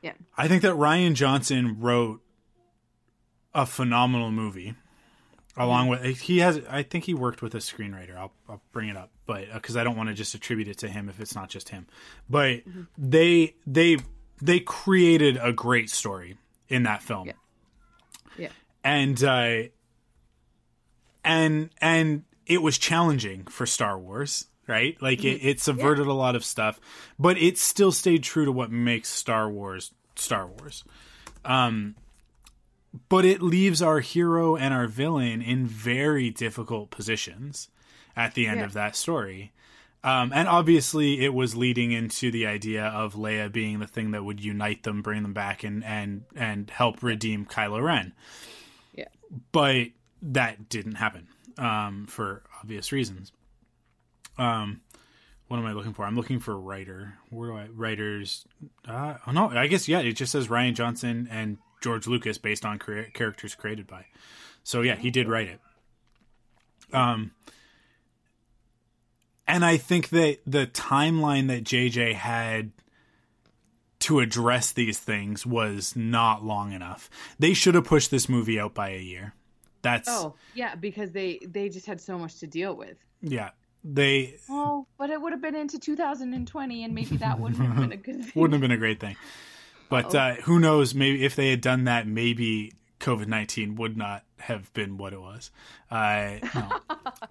Yeah. 0.00 0.14
I 0.36 0.48
think 0.48 0.62
that 0.62 0.74
Rian 0.74 1.14
Johnson 1.14 1.78
wrote 1.80 2.20
a 3.54 3.66
phenomenal 3.66 4.30
movie. 4.30 4.74
Along 5.56 5.88
with 5.88 6.02
he 6.20 6.38
has, 6.38 6.60
I 6.70 6.82
think 6.82 7.04
he 7.04 7.12
worked 7.12 7.42
with 7.42 7.54
a 7.54 7.58
screenwriter. 7.58 8.16
I'll 8.16 8.32
I'll 8.48 8.62
bring 8.72 8.88
it 8.88 8.96
up, 8.96 9.10
but 9.26 9.52
because 9.52 9.76
I 9.76 9.84
don't 9.84 9.96
want 9.98 10.08
to 10.08 10.14
just 10.14 10.34
attribute 10.34 10.66
it 10.66 10.78
to 10.78 10.88
him 10.88 11.10
if 11.10 11.20
it's 11.20 11.34
not 11.34 11.50
just 11.50 11.68
him. 11.68 11.86
But 12.30 12.62
they 12.96 13.54
they 13.66 13.98
they 14.40 14.60
created 14.60 15.38
a 15.40 15.52
great 15.52 15.90
story 15.90 16.38
in 16.70 16.84
that 16.84 17.02
film 17.02 17.26
Yeah. 17.26 17.32
Yeah. 18.38 18.48
and 18.82 19.22
uh, 19.22 19.62
and 21.22 21.70
and 21.80 22.24
it 22.46 22.62
was 22.62 22.78
challenging 22.78 23.44
for 23.44 23.66
Star 23.66 23.98
Wars, 23.98 24.46
right? 24.66 24.96
Like 25.02 25.24
it, 25.24 25.40
it 25.46 25.60
subverted 25.60 26.06
a 26.06 26.12
lot 26.12 26.36
of 26.36 26.44
stuff, 26.44 26.80
but 27.18 27.36
it 27.38 27.58
still 27.58 27.92
stayed 27.92 28.22
true 28.22 28.44
to 28.44 28.52
what 28.52 28.70
makes 28.70 29.08
Star 29.08 29.48
Wars 29.50 29.92
Star 30.16 30.46
Wars. 30.46 30.84
Um, 31.44 31.96
but 33.08 33.24
it 33.24 33.40
leaves 33.40 33.80
our 33.80 34.00
hero 34.00 34.54
and 34.56 34.74
our 34.74 34.86
villain 34.86 35.40
in 35.40 35.66
very 35.66 36.30
difficult 36.30 36.90
positions 36.90 37.68
at 38.14 38.34
the 38.34 38.46
end 38.46 38.60
Yeah. 38.60 38.66
of 38.66 38.72
that 38.74 38.94
story. 38.96 39.52
Um, 40.04 40.32
and 40.34 40.48
obviously, 40.48 41.24
it 41.24 41.32
was 41.32 41.54
leading 41.54 41.92
into 41.92 42.30
the 42.32 42.46
idea 42.46 42.84
of 42.86 43.14
Leia 43.14 43.50
being 43.50 43.78
the 43.78 43.86
thing 43.86 44.10
that 44.10 44.24
would 44.24 44.42
unite 44.44 44.82
them, 44.82 45.00
bring 45.00 45.22
them 45.22 45.32
back, 45.32 45.62
and 45.64 45.84
and 45.84 46.24
and 46.34 46.68
help 46.70 47.02
redeem 47.04 47.46
Kylo 47.46 47.80
Ren 47.82 48.12
Yeah. 48.94 49.04
but 49.52 49.88
that 50.20 50.68
didn't 50.68 50.96
happen 50.96 51.28
um, 51.56 52.06
for 52.08 52.42
obvious 52.60 52.90
reasons. 52.92 53.30
Um, 54.38 54.80
what 55.48 55.58
am 55.58 55.66
I 55.66 55.72
looking 55.72 55.92
for? 55.92 56.04
I'm 56.04 56.16
looking 56.16 56.40
for 56.40 56.58
writer. 56.58 57.14
Where 57.30 57.50
do 57.50 57.56
I 57.56 57.66
writers? 57.66 58.46
Uh, 58.88 59.14
oh 59.26 59.32
no, 59.32 59.48
I 59.50 59.66
guess 59.66 59.88
yeah. 59.88 60.00
It 60.00 60.12
just 60.14 60.32
says 60.32 60.48
Rian 60.48 60.74
Johnson 60.74 61.28
and 61.30 61.58
George 61.82 62.06
Lucas 62.06 62.38
based 62.38 62.64
on 62.64 62.78
crea- 62.78 63.10
characters 63.12 63.54
created 63.54 63.86
by. 63.86 64.06
So 64.64 64.80
yeah, 64.80 64.96
he 64.96 65.10
did 65.10 65.28
write 65.28 65.48
it. 65.48 65.60
Um, 66.94 67.32
and 69.46 69.64
I 69.64 69.76
think 69.76 70.10
that 70.10 70.38
the 70.46 70.66
timeline 70.66 71.48
that 71.48 71.64
JJ 71.64 72.14
had 72.14 72.72
to 74.00 74.20
address 74.20 74.72
these 74.72 74.98
things 74.98 75.46
was 75.46 75.94
not 75.94 76.44
long 76.44 76.72
enough. 76.72 77.08
They 77.38 77.54
should 77.54 77.74
have 77.74 77.84
pushed 77.84 78.10
this 78.10 78.28
movie 78.28 78.58
out 78.58 78.74
by 78.74 78.90
a 78.90 78.98
year. 79.00 79.34
That's 79.82 80.08
Oh 80.08 80.34
yeah, 80.54 80.74
because 80.76 81.10
they 81.12 81.40
they 81.46 81.68
just 81.68 81.86
had 81.86 82.00
so 82.00 82.18
much 82.18 82.38
to 82.40 82.46
deal 82.46 82.74
with. 82.76 82.96
yeah. 83.20 83.50
They 83.84 84.36
Oh, 84.48 84.86
but 84.98 85.10
it 85.10 85.20
would 85.20 85.32
have 85.32 85.42
been 85.42 85.54
into 85.54 85.78
2020, 85.78 86.84
and 86.84 86.94
maybe 86.94 87.16
that 87.18 87.38
wouldn't 87.40 87.60
have 87.60 87.76
been 87.76 87.92
a 87.92 87.96
good 87.96 88.24
thing. 88.24 88.32
wouldn't 88.34 88.52
have 88.54 88.60
been 88.60 88.70
a 88.70 88.76
great 88.76 89.00
thing. 89.00 89.16
But 89.88 90.14
uh, 90.14 90.34
who 90.36 90.58
knows? 90.58 90.94
Maybe 90.94 91.24
if 91.24 91.36
they 91.36 91.50
had 91.50 91.60
done 91.60 91.84
that, 91.84 92.06
maybe 92.06 92.72
COVID 93.00 93.26
nineteen 93.26 93.74
would 93.76 93.96
not 93.96 94.24
have 94.38 94.72
been 94.72 94.96
what 94.96 95.12
it 95.12 95.20
was. 95.20 95.50
Uh, 95.90 96.38
no. 96.54 96.68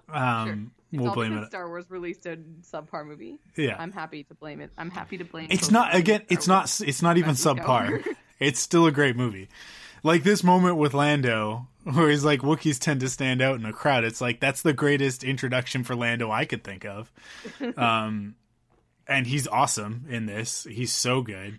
um, 0.14 0.72
We'll 0.92 1.14
blame 1.14 1.38
it. 1.38 1.46
Star 1.46 1.68
Wars 1.68 1.86
released 1.88 2.26
a 2.26 2.36
subpar 2.70 3.06
movie. 3.06 3.38
Yeah, 3.56 3.76
I'm 3.78 3.92
happy 3.92 4.24
to 4.24 4.34
blame 4.34 4.60
it. 4.60 4.70
I'm 4.76 4.90
happy 4.90 5.16
to 5.18 5.24
blame. 5.24 5.46
It. 5.46 5.54
It's 5.54 5.68
COVID 5.68 5.72
not 5.72 5.94
on 5.94 6.00
again. 6.00 6.20
Star 6.20 6.26
It's 6.36 6.48
Wars. 6.48 6.80
not. 6.80 6.88
It's 6.88 7.02
not 7.02 7.16
even 7.16 7.30
Messing 7.30 7.56
subpar. 7.56 8.04
It's 8.38 8.58
still 8.58 8.86
a 8.86 8.90
great 8.90 9.14
movie. 9.16 9.48
Like 10.02 10.22
this 10.24 10.42
moment 10.42 10.76
with 10.76 10.94
Lando, 10.94 11.68
where 11.84 12.10
he's 12.10 12.24
like, 12.24 12.40
Wookiees 12.40 12.78
tend 12.78 13.00
to 13.00 13.08
stand 13.08 13.40
out 13.40 13.56
in 13.58 13.64
a 13.64 13.72
crowd. 13.72 14.04
It's 14.04 14.20
like 14.20 14.40
that's 14.40 14.62
the 14.62 14.72
greatest 14.72 15.22
introduction 15.24 15.84
for 15.84 15.94
Lando 15.94 16.30
I 16.30 16.44
could 16.44 16.64
think 16.64 16.84
of. 16.84 17.12
Um, 17.76 18.34
and 19.08 19.26
he's 19.26 19.46
awesome 19.48 20.06
in 20.08 20.26
this. 20.26 20.64
He's 20.70 20.92
so 20.92 21.22
good. 21.22 21.58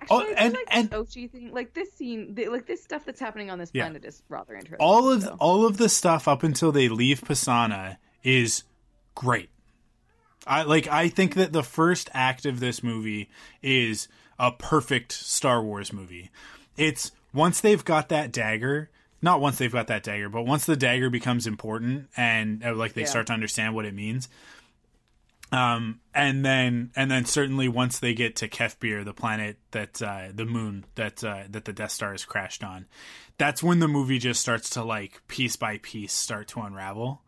Actually, 0.00 0.26
Oh, 0.26 0.34
and- 0.36 0.54
like 0.54 0.66
and- 0.68 0.90
Ochi 0.90 1.30
thing, 1.30 1.52
like 1.52 1.72
this 1.74 1.90
scene, 1.92 2.34
the, 2.34 2.48
like 2.48 2.66
this 2.66 2.82
stuff 2.82 3.04
that's 3.06 3.18
happening 3.20 3.50
on 3.50 3.58
this 3.58 3.70
Yeah. 3.72 3.84
planet 3.84 4.04
is 4.04 4.22
rather 4.28 4.54
interesting. 4.54 4.76
all 4.80 5.10
of 5.10 5.22
so. 5.22 5.36
all 5.40 5.66
of 5.66 5.78
the 5.78 5.88
stuff 5.88 6.28
up 6.28 6.42
until 6.42 6.72
they 6.72 6.88
leave 6.88 7.22
Pasaana 7.22 7.96
is 8.22 8.64
great. 9.14 9.48
I 10.46 10.62
like 10.62 10.86
I 10.86 11.08
think 11.08 11.34
that 11.34 11.52
the 11.52 11.62
first 11.62 12.10
act 12.12 12.44
of 12.46 12.60
this 12.60 12.82
movie 12.82 13.30
is 13.62 14.06
a 14.38 14.52
perfect 14.52 15.12
Star 15.12 15.62
Wars 15.62 15.92
movie. 15.94 16.30
It's 16.76 17.10
once 17.36 17.60
they've 17.60 17.84
got 17.84 18.08
that 18.08 18.32
dagger, 18.32 18.90
not 19.22 19.40
once 19.40 19.58
they've 19.58 19.72
got 19.72 19.86
that 19.88 20.02
dagger, 20.02 20.28
but 20.28 20.42
once 20.42 20.64
the 20.66 20.76
dagger 20.76 21.10
becomes 21.10 21.46
important 21.46 22.08
and 22.16 22.64
uh, 22.64 22.74
like 22.74 22.94
they 22.94 23.02
Yeah. 23.02 23.06
start 23.08 23.26
to 23.28 23.32
understand 23.32 23.74
what 23.74 23.84
it 23.84 23.94
means. 23.94 24.28
Um, 25.52 26.00
and 26.12 26.44
then 26.44 26.90
and 26.96 27.08
then 27.08 27.24
certainly 27.24 27.68
once 27.68 28.00
they 28.00 28.14
get 28.14 28.34
to 28.36 28.48
Kef 28.48 28.80
Bir, 28.80 29.04
the 29.04 29.14
planet 29.14 29.58
that 29.70 30.02
uh, 30.02 30.28
the 30.34 30.44
moon 30.44 30.84
that 30.96 31.22
uh, 31.22 31.44
that 31.48 31.64
the 31.66 31.72
Death 31.72 31.92
Star 31.92 32.10
has 32.10 32.24
crashed 32.24 32.64
on, 32.64 32.86
that's 33.38 33.62
when 33.62 33.78
the 33.78 33.86
movie 33.86 34.18
just 34.18 34.40
starts 34.40 34.70
to 34.70 34.82
like 34.82 35.22
piece 35.28 35.54
by 35.54 35.78
piece 35.78 36.12
start 36.12 36.48
to 36.48 36.60
unravel. 36.62 37.22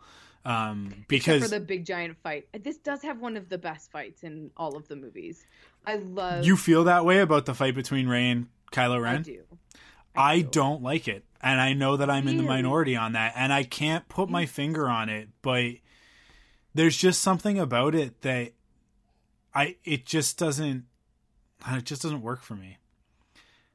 Um, 0.45 1.05
because 1.09 1.43
for 1.45 1.49
the 1.49 1.61
big 1.61 1.85
giant 1.85 2.17
fight. 2.23 2.49
This 2.61 2.79
does 2.79 3.03
have 3.03 3.21
one 3.21 3.37
of 3.37 3.49
the 3.49 3.59
best 3.59 3.93
fights 3.93 4.25
in 4.25 4.51
all 4.57 4.77
of 4.77 4.89
the 4.89 4.97
movies. 4.97 5.45
I 5.87 5.97
love. 5.97 6.45
you 6.45 6.57
feel 6.57 6.85
that 6.85 7.05
way 7.05 7.19
about 7.21 7.47
the 7.47 7.55
fight 7.55 7.75
between 7.77 8.09
Rey 8.09 8.31
and 8.31 8.47
Kylo 8.73 9.01
Ren? 9.01 9.17
I 9.19 9.23
do. 9.23 9.43
I 10.19 10.41
do. 10.41 10.49
don't 10.51 10.83
like 10.83 11.09
it, 11.09 11.25
and 11.41 11.61
I 11.61 11.73
know 11.73 11.97
that 11.97 12.11
I'm 12.11 12.29
in 12.29 12.37
the 12.37 12.43
minority 12.43 12.97
on 12.97 13.13
that, 13.13 13.33
and 13.37 13.53
I 13.53 13.63
can't 13.63 14.09
put 14.09 14.29
my 14.29 14.45
mm. 14.45 14.49
finger 14.49 14.89
on 14.89 15.09
it, 15.09 15.29
but 15.43 15.75
there's 16.75 16.97
just 16.97 17.21
something 17.21 17.59
about 17.59 17.95
it 17.95 18.21
that 18.23 18.53
I 19.55 19.77
it 19.85 20.05
just 20.07 20.39
doesn't 20.39 20.85
uh, 21.69 21.77
it 21.79 21.85
just 21.85 22.03
doesn't 22.03 22.23
work 22.23 22.43
for 22.43 22.55
me. 22.55 22.79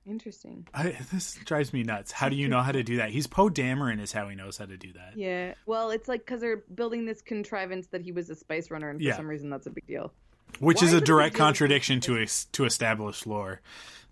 Interesting. 0.05 0.67
I, 0.73 0.97
this 1.13 1.35
drives 1.45 1.71
me 1.71 1.83
nuts. 1.83 2.11
How 2.11 2.27
do 2.27 2.35
you 2.35 2.49
know 2.49 2.61
how 2.61 2.73
to 2.73 2.83
do 2.83 2.97
that? 2.97 3.11
He's 3.11 3.25
Poe 3.25 3.49
Dameron 3.49 4.01
is 4.01 4.11
how 4.11 4.27
he 4.27 4.35
knows 4.35 4.57
how 4.57 4.65
to 4.65 4.75
do 4.75 4.91
that. 4.93 5.13
Yeah. 5.15 5.53
Well, 5.65 5.91
it's 5.91 6.09
like 6.09 6.21
because 6.21 6.41
they're 6.41 6.63
building 6.75 7.05
this 7.05 7.21
contrivance 7.21 7.87
that 7.87 8.01
he 8.01 8.11
was 8.11 8.29
a 8.29 8.35
spice 8.35 8.69
runner, 8.69 8.89
and 8.89 8.99
for 8.99 9.03
Yeah. 9.03 9.15
some 9.15 9.27
reason 9.27 9.49
that's 9.49 9.67
a 9.67 9.69
big 9.69 9.87
deal. 9.87 10.11
Which 10.59 10.81
Why 10.81 10.87
is 10.87 10.93
a 10.93 11.01
direct 11.01 11.35
contradiction 11.35 11.99
to 12.01 12.25
to 12.25 12.65
established 12.65 13.25
lore. 13.25 13.61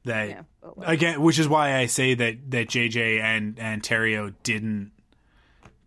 That 0.06 0.30
Yeah. 0.30 0.41
Again, 0.82 1.22
which 1.22 1.39
is 1.39 1.47
why 1.47 1.76
I 1.78 1.86
say 1.86 2.14
that 2.14 2.52
that 2.52 2.70
JJ 2.70 3.20
and 3.20 3.60
and 3.60 3.82
Terrio 3.82 4.34
didn't 4.43 4.91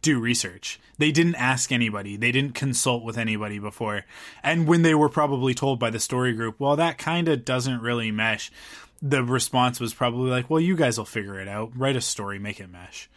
do 0.02 0.20
research. 0.20 0.78
They 0.98 1.10
didn't 1.10 1.36
ask 1.36 1.72
anybody. 1.72 2.16
They 2.16 2.30
didn't 2.30 2.54
consult 2.54 3.04
with 3.04 3.16
anybody 3.16 3.58
before. 3.58 4.04
And 4.42 4.68
when 4.68 4.82
they 4.82 4.94
were 4.94 5.08
probably 5.08 5.54
told 5.54 5.80
by 5.80 5.90
the 5.90 5.98
story 5.98 6.32
group, 6.34 6.60
well, 6.60 6.76
that 6.76 6.98
kind 6.98 7.26
of 7.28 7.44
doesn't 7.44 7.80
really 7.80 8.10
mesh. 8.10 8.52
The 9.00 9.24
response 9.24 9.80
was 9.80 9.94
probably 9.94 10.30
like, 10.30 10.48
"Well, 10.48 10.60
you 10.60 10.76
guys 10.76 10.98
will 10.98 11.04
figure 11.04 11.40
it 11.40 11.48
out. 11.48 11.72
Write 11.76 11.96
a 11.96 12.00
story, 12.00 12.38
make 12.38 12.60
it 12.60 12.70
mesh." 12.70 13.08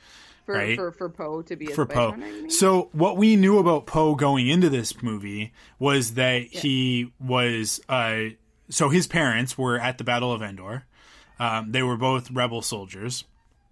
for 0.48 0.56
right. 0.56 0.78
for 0.78 0.92
for 0.92 1.10
Poe 1.10 1.42
to 1.44 1.56
be 1.56 1.72
a 1.72 1.76
for 1.76 1.86
Poe. 1.86 2.12
runner, 2.12 2.26
you 2.26 2.42
mean? 2.44 2.50
So 2.50 2.90
what 2.94 3.18
we 3.18 3.36
knew 3.36 3.60
about 3.60 3.86
Poe 3.86 4.16
going 4.16 4.48
into 4.48 4.70
this 4.70 5.04
movie 5.04 5.54
was 5.78 6.14
that 6.14 6.44
he 6.44 7.12
was 7.20 7.82
uh 7.88 8.30
so 8.70 8.90
his 8.90 9.08
parents 9.08 9.58
were 9.58 9.80
at 9.80 9.98
the 9.98 10.04
Battle 10.04 10.32
of 10.32 10.42
Endor. 10.42 10.86
Um, 11.40 11.72
they 11.72 11.84
were 11.84 11.98
both 11.98 12.32
rebel 12.32 12.62
soldiers. 12.62 13.24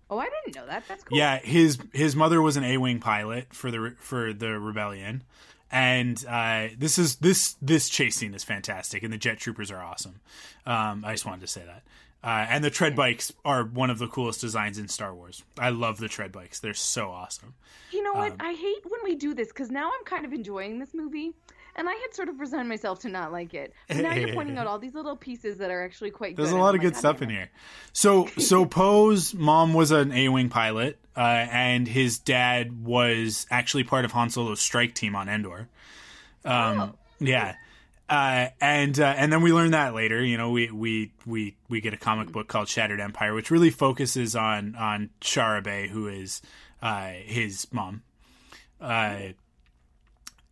oh, 0.10 0.20
I 0.20 0.30
didn't 0.30 0.56
know 0.56 0.68
that. 0.68 0.84
That's 0.88 1.04
cool. 1.04 1.18
Yeah, 1.18 1.40
his 1.40 1.80
his 1.94 2.16
mother 2.16 2.42
was 2.42 2.58
an 2.58 2.64
A-wing 2.64 3.00
pilot 3.00 3.54
for 3.54 3.72
the 3.72 3.96
for 4.00 4.34
the 4.34 4.60
rebellion. 4.60 5.24
And 5.72 6.24
uh, 6.30 6.68
this 6.78 6.98
is 6.98 7.18
this 7.18 7.56
this 7.62 7.90
chase 7.90 8.16
scene 8.16 8.34
is 8.34 8.44
fantastic, 8.44 9.02
and 9.04 9.12
the 9.12 9.18
jet 9.18 9.40
troopers 9.40 9.72
are 9.72 9.82
awesome. 9.82 10.22
Um, 10.66 11.04
I 11.04 11.14
just 11.14 11.26
wanted 11.26 11.42
to 11.42 11.48
say 11.48 11.64
that. 11.66 11.84
Uh, 12.24 12.46
and 12.50 12.64
the 12.64 12.72
tread 12.72 12.96
bikes 12.96 13.32
are 13.44 13.64
one 13.64 13.90
of 13.92 14.00
the 14.00 14.08
coolest 14.08 14.42
designs 14.42 14.80
in 14.80 14.88
Star 14.88 15.14
Wars. 15.14 15.44
I 15.60 15.70
love 15.70 15.98
the 15.98 16.08
tread 16.08 16.32
bikes; 16.32 16.60
they're 16.60 16.74
so 16.74 17.10
awesome. 17.10 17.56
You 17.92 18.04
know 18.04 18.14
what? 18.14 18.32
Um, 18.34 18.38
I 18.40 18.54
hate 18.54 18.84
when 18.90 19.02
we 19.04 19.16
do 19.16 19.34
this 19.34 19.50
because 19.50 19.70
now 19.70 19.88
I'm 19.88 20.06
kind 20.06 20.26
of 20.26 20.34
enjoying 20.34 20.80
this 20.80 20.94
movie, 20.94 21.34
and 21.76 21.88
I 21.90 21.94
had 21.94 22.14
sort 22.14 22.30
of 22.30 22.40
resigned 22.40 22.70
myself 22.70 23.00
to 23.02 23.10
not 23.10 23.32
like 23.32 23.54
it. 23.54 23.74
But 23.88 23.98
now 23.98 24.14
you're 24.14 24.34
pointing 24.34 24.58
out 24.58 24.68
all 24.68 24.80
these 24.80 24.94
little 24.96 25.16
pieces 25.16 25.58
that 25.58 25.72
are 25.72 25.84
actually 25.84 26.12
quite. 26.12 26.36
There's 26.36 26.50
good, 26.52 26.58
a 26.58 26.62
lot 26.62 26.76
of 26.76 26.82
good 26.82 26.96
stuff 26.96 27.22
in 27.22 27.30
here. 27.30 27.50
So 27.94 28.28
so 28.38 28.66
Poe's 28.66 29.34
mom 29.34 29.74
was 29.74 29.92
an 29.92 30.12
A-wing 30.12 30.50
pilot, 30.50 31.00
uh, 31.16 31.20
and 31.20 31.88
his 31.88 32.20
dad 32.20 32.84
was 32.84 33.46
actually 33.52 33.84
part 33.84 34.06
of 34.06 34.12
Han 34.12 34.30
Solo's 34.30 34.62
strike 34.62 34.96
team 34.96 35.16
on 35.16 35.30
Endor. 35.30 35.70
Um, 36.44 36.80
Oh. 36.80 36.94
Yeah. 37.20 37.56
Uh, 38.08 38.50
and 38.62 39.00
uh, 39.00 39.16
and 39.18 39.34
then 39.34 39.42
we 39.42 39.52
learn 39.52 39.72
that 39.72 39.96
later. 39.96 40.24
You 40.24 40.38
know, 40.38 40.52
we 40.52 40.70
we 40.70 41.12
we 41.26 41.56
we 41.70 41.82
get 41.82 41.94
a 41.94 41.98
comic 41.98 42.32
book 42.32 42.48
called 42.48 42.68
Shattered 42.68 43.00
Empire, 43.00 43.34
which 43.34 43.50
really 43.50 43.72
focuses 43.72 44.36
on 44.36 44.76
on 44.76 45.10
Shara 45.22 45.64
Bey 45.64 45.88
who 45.88 46.08
is 46.08 46.42
uh, 46.84 47.08
his 47.24 47.66
mom. 47.72 48.04
Uh, 48.80 49.30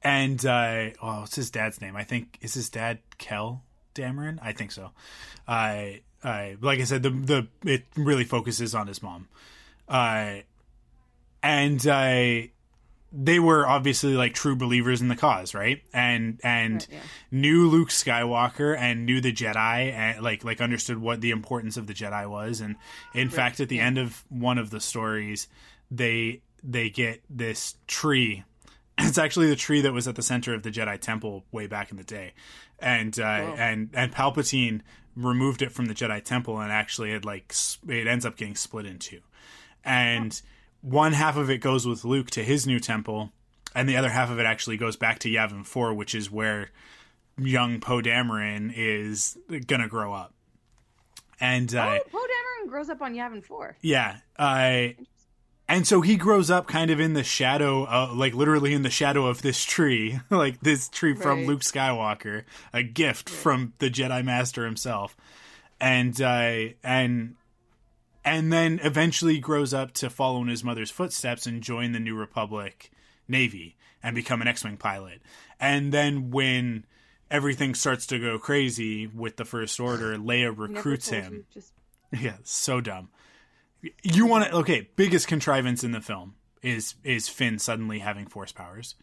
and 0.04 0.46
uh, 0.46 0.90
oh, 1.02 1.22
what's 1.22 1.36
his 1.36 1.50
dad's 1.50 1.82
name? 1.82 1.96
I 1.96 2.04
think 2.04 2.38
is 2.42 2.54
his 2.54 2.70
dad 2.70 3.00
Kel 3.18 3.64
Dameron. 3.96 4.40
I 4.42 4.54
think 4.54 4.72
so. 4.72 4.92
Uh, 5.48 5.86
uh, 6.24 6.50
like 6.62 6.80
I 6.80 6.84
said, 6.84 7.04
the 7.04 7.10
the 7.10 7.48
it 7.66 7.84
really 7.96 8.24
focuses 8.24 8.76
on 8.76 8.88
his 8.88 9.02
mom. 9.02 9.28
Uh, 9.88 10.38
and 11.42 11.86
uh, 11.86 12.48
they 13.12 13.38
were 13.40 13.68
obviously 13.68 14.14
like 14.16 14.34
true 14.34 14.56
believers 14.56 15.02
in 15.02 15.08
the 15.08 15.16
cause, 15.16 15.54
right? 15.54 15.82
And 15.94 16.40
and 16.44 16.76
Right, 16.76 16.88
yeah. 16.92 17.00
knew 17.32 17.70
Luke 17.70 17.90
Skywalker 17.90 18.78
and 18.78 19.06
knew 19.06 19.22
the 19.22 19.32
Jedi 19.34 19.92
and 19.92 20.24
like 20.24 20.44
like 20.44 20.62
understood 20.62 20.98
what 20.98 21.22
the 21.22 21.32
importance 21.32 21.78
of 21.78 21.86
the 21.88 21.94
Jedi 21.94 22.28
was. 22.30 22.60
And 22.60 22.76
in 23.14 23.30
fact, 23.30 23.60
at 23.60 23.70
the 23.70 23.80
end 23.80 23.98
of 23.98 24.24
one 24.30 24.58
of 24.58 24.70
the 24.70 24.80
stories, 24.80 25.48
they 25.92 26.42
they 26.64 26.90
get 26.90 27.22
this 27.30 27.76
tree. 27.88 28.44
It's 29.00 29.18
actually 29.18 29.48
the 29.48 29.56
tree 29.56 29.82
that 29.82 29.94
was 29.94 30.08
at 30.08 30.16
the 30.16 30.22
center 30.24 30.54
of 30.54 30.64
the 30.64 30.72
Jedi 30.72 31.00
Temple 31.00 31.44
way 31.52 31.68
back 31.68 31.92
in 31.92 31.98
the 31.98 32.04
day, 32.04 32.34
and 32.80 33.18
uh, 33.20 33.24
and 33.24 33.90
and 33.94 34.12
Palpatine 34.14 34.82
removed 35.16 35.62
it 35.62 35.72
from 35.72 35.86
the 35.86 35.94
Jedi 35.94 36.24
Temple 36.24 36.60
and 36.60 36.72
actually 36.72 37.12
it 37.12 37.24
like 37.24 37.54
it 37.88 38.08
ends 38.08 38.26
up 38.26 38.36
getting 38.38 38.56
split 38.56 38.86
in 38.86 38.98
two. 39.00 39.20
And 39.84 40.40
one 40.82 41.14
half 41.14 41.38
of 41.38 41.50
it 41.50 41.58
goes 41.60 41.86
with 41.88 42.04
Luke 42.06 42.30
to 42.32 42.44
his 42.44 42.66
new 42.66 42.80
temple, 42.80 43.32
and 43.76 43.88
the 43.88 43.98
other 43.98 44.10
half 44.10 44.30
of 44.32 44.40
it 44.40 44.46
actually 44.46 44.78
goes 44.78 44.96
back 44.96 45.20
to 45.20 45.30
Yavin 45.30 45.66
Four, 45.66 45.94
which 45.94 46.16
is 46.16 46.32
where 46.32 46.70
young 47.38 47.80
Poe 47.80 48.02
Dameron 48.02 48.72
is 48.76 49.38
gonna 49.68 49.88
grow 49.88 50.14
up. 50.14 50.34
And 51.40 51.74
uh, 51.76 52.00
Oh, 52.00 52.10
Poe 52.12 52.20
Dameron 52.20 52.70
grows 52.70 52.90
up 52.90 53.02
on 53.02 53.14
Yavin 53.14 53.44
Four. 53.44 53.76
yeah, 53.82 54.18
uh, 54.38 54.88
and 55.74 55.88
so 55.88 56.02
he 56.02 56.18
grows 56.18 56.52
up 56.52 56.68
kind 56.68 56.92
of 56.92 57.00
in 57.00 57.14
the 57.14 57.24
shadow, 57.24 57.86
uh, 57.86 58.14
like 58.14 58.36
literally 58.36 58.76
in 58.76 58.84
the 58.84 58.92
shadow 58.92 59.26
of 59.26 59.42
this 59.42 59.66
tree, 59.66 60.20
like 60.30 60.60
this 60.60 60.88
tree 60.88 61.16
from 61.16 61.40
Right. 61.40 61.48
Luke 61.48 61.62
Skywalker, 61.62 62.44
a 62.72 62.84
gift 62.84 63.28
from 63.28 63.74
the 63.80 63.90
Jedi 63.90 64.24
Master 64.24 64.66
himself, 64.66 65.18
and 65.82 66.22
uh, 66.22 66.66
and 66.84 67.38
and 68.24 68.54
then 68.54 68.82
eventually 68.84 69.40
grows 69.40 69.74
up 69.74 69.94
to 69.94 70.12
follow 70.12 70.44
in 70.44 70.48
his 70.48 70.64
mother's 70.64 70.92
footsteps 70.92 71.48
and 71.48 71.64
join 71.64 71.92
the 71.92 72.00
New 72.00 72.16
Republic 72.16 72.92
Navy 73.28 73.76
and 74.04 74.14
become 74.14 74.44
an 74.44 74.48
X-wing 74.48 74.78
pilot. 74.78 75.22
And 75.60 75.92
then 75.92 76.30
when 76.30 76.86
everything 77.32 77.74
starts 77.74 78.06
to 78.08 78.20
go 78.20 78.38
crazy 78.38 79.08
with 79.08 79.38
the 79.38 79.46
First 79.46 79.80
Order, 79.80 80.18
Leia 80.18 80.56
recruits 80.56 81.10
him. 81.10 81.46
Just 81.52 81.74
Yeah, 82.12 82.38
so 82.44 82.80
dumb. 82.80 83.10
You 84.02 84.26
want 84.26 84.46
to 84.46 84.56
okay? 84.58 84.90
Biggest 84.96 85.28
contrivance 85.28 85.84
in 85.84 85.92
the 85.92 86.02
film 86.02 86.36
is 86.62 86.96
is 87.04 87.28
Finn 87.28 87.60
suddenly 87.60 88.00
having 88.00 88.26
force 88.28 88.52
powers. 88.52 88.96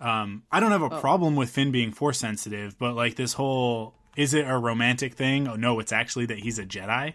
Um, 0.00 0.42
I 0.52 0.60
don't 0.60 0.72
have 0.72 0.82
a 0.82 1.00
problem 1.00 1.36
with 1.36 1.50
Finn 1.50 1.70
being 1.70 1.92
force 1.92 2.18
sensitive, 2.18 2.78
but 2.78 2.94
like 2.94 3.16
this 3.16 3.34
whole 3.34 3.94
is 4.16 4.34
it 4.34 4.46
a 4.46 4.56
romantic 4.56 5.14
thing? 5.14 5.48
Oh 5.48 5.56
no, 5.56 5.78
it's 5.80 5.92
actually 5.92 6.26
that 6.26 6.38
he's 6.38 6.58
a 6.58 6.64
Jedi. 6.64 7.14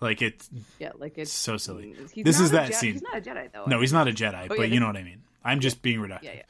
Like 0.00 0.22
it's 0.22 0.48
yeah, 0.78 0.92
like 0.98 1.18
it's 1.18 1.32
so 1.32 1.56
silly. 1.56 1.94
This 2.16 2.40
is 2.40 2.50
that 2.52 2.68
Je- 2.68 2.74
scene. 2.74 2.92
He's 2.94 3.02
not 3.02 3.18
a 3.18 3.20
Jedi 3.20 3.52
though. 3.52 3.64
No, 3.66 3.80
he's 3.80 3.92
not 3.92 4.08
a 4.08 4.12
Jedi, 4.12 4.48
but 4.48 4.58
yeah, 4.58 4.64
you 4.66 4.80
know 4.80 4.86
what 4.86 4.96
I 4.96 5.02
mean. 5.02 5.22
I'm 5.44 5.60
just 5.60 5.82
being 5.82 6.00
reductive. 6.00 6.24
Yeah, 6.24 6.42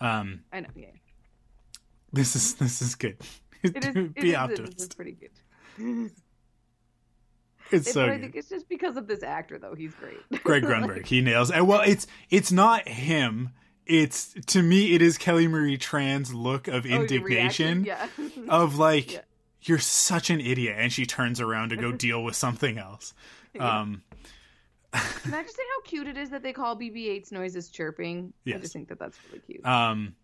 yeah. 0.00 0.18
Um, 0.20 0.42
I 0.52 0.60
know. 0.60 0.68
Yeah. 0.74 0.86
This 2.12 2.36
is 2.36 2.54
this 2.54 2.82
is 2.82 2.94
good. 2.94 3.16
It 3.62 3.76
is. 3.76 3.84
it 3.96 4.14
Be 4.14 4.30
is- 4.30 4.36
optimist. 4.36 4.72
It 4.74 4.80
is 4.80 4.88
pretty 4.88 5.12
good. 5.12 6.10
It's 7.72 7.88
It- 7.88 7.92
so 7.92 8.04
I 8.06 8.18
think 8.18 8.34
it's 8.36 8.48
just 8.48 8.68
because 8.68 8.96
of 8.96 9.06
this 9.06 9.22
actor, 9.22 9.58
though. 9.58 9.74
He's 9.74 9.94
great. 9.94 10.42
Greg 10.42 10.62
Grunberg, 10.64 11.06
he 11.06 11.20
nails. 11.20 11.50
And 11.50 11.66
well, 11.68 11.82
it's 11.84 12.06
it's 12.30 12.50
not 12.52 12.88
him. 12.88 13.50
It's 13.86 14.34
to 14.46 14.62
me, 14.62 14.94
it 14.94 15.02
is 15.02 15.18
Kelly 15.18 15.48
Marie 15.48 15.76
Tran's 15.78 16.32
look 16.32 16.68
of 16.68 16.84
Oh, 16.86 16.88
indignation 16.88 17.82
reaction? 17.82 17.84
Yeah. 17.84 18.08
of 18.48 18.78
like, 18.78 19.12
Yeah. 19.12 19.20
you're 19.62 19.78
such 19.78 20.30
an 20.30 20.40
idiot, 20.40 20.76
and 20.78 20.92
she 20.92 21.06
turns 21.06 21.40
around 21.40 21.70
to 21.70 21.76
go 21.76 21.90
deal 22.06 22.22
with 22.22 22.36
something 22.36 22.78
else. 22.78 23.14
Um, 23.58 24.02
Can 24.92 25.34
I 25.34 25.42
just 25.42 25.56
say 25.56 25.62
how 25.76 25.82
cute 25.84 26.06
it 26.08 26.16
is 26.16 26.30
that 26.30 26.42
they 26.42 26.52
call 26.52 26.76
BB-8's 26.76 27.30
noises 27.32 27.68
chirping? 27.68 28.32
I 28.46 28.52
just 28.58 28.72
think 28.72 28.88
that 28.88 28.98
that's 28.98 29.18
really 29.28 29.40
cute. 29.46 29.64
Um. 29.66 30.14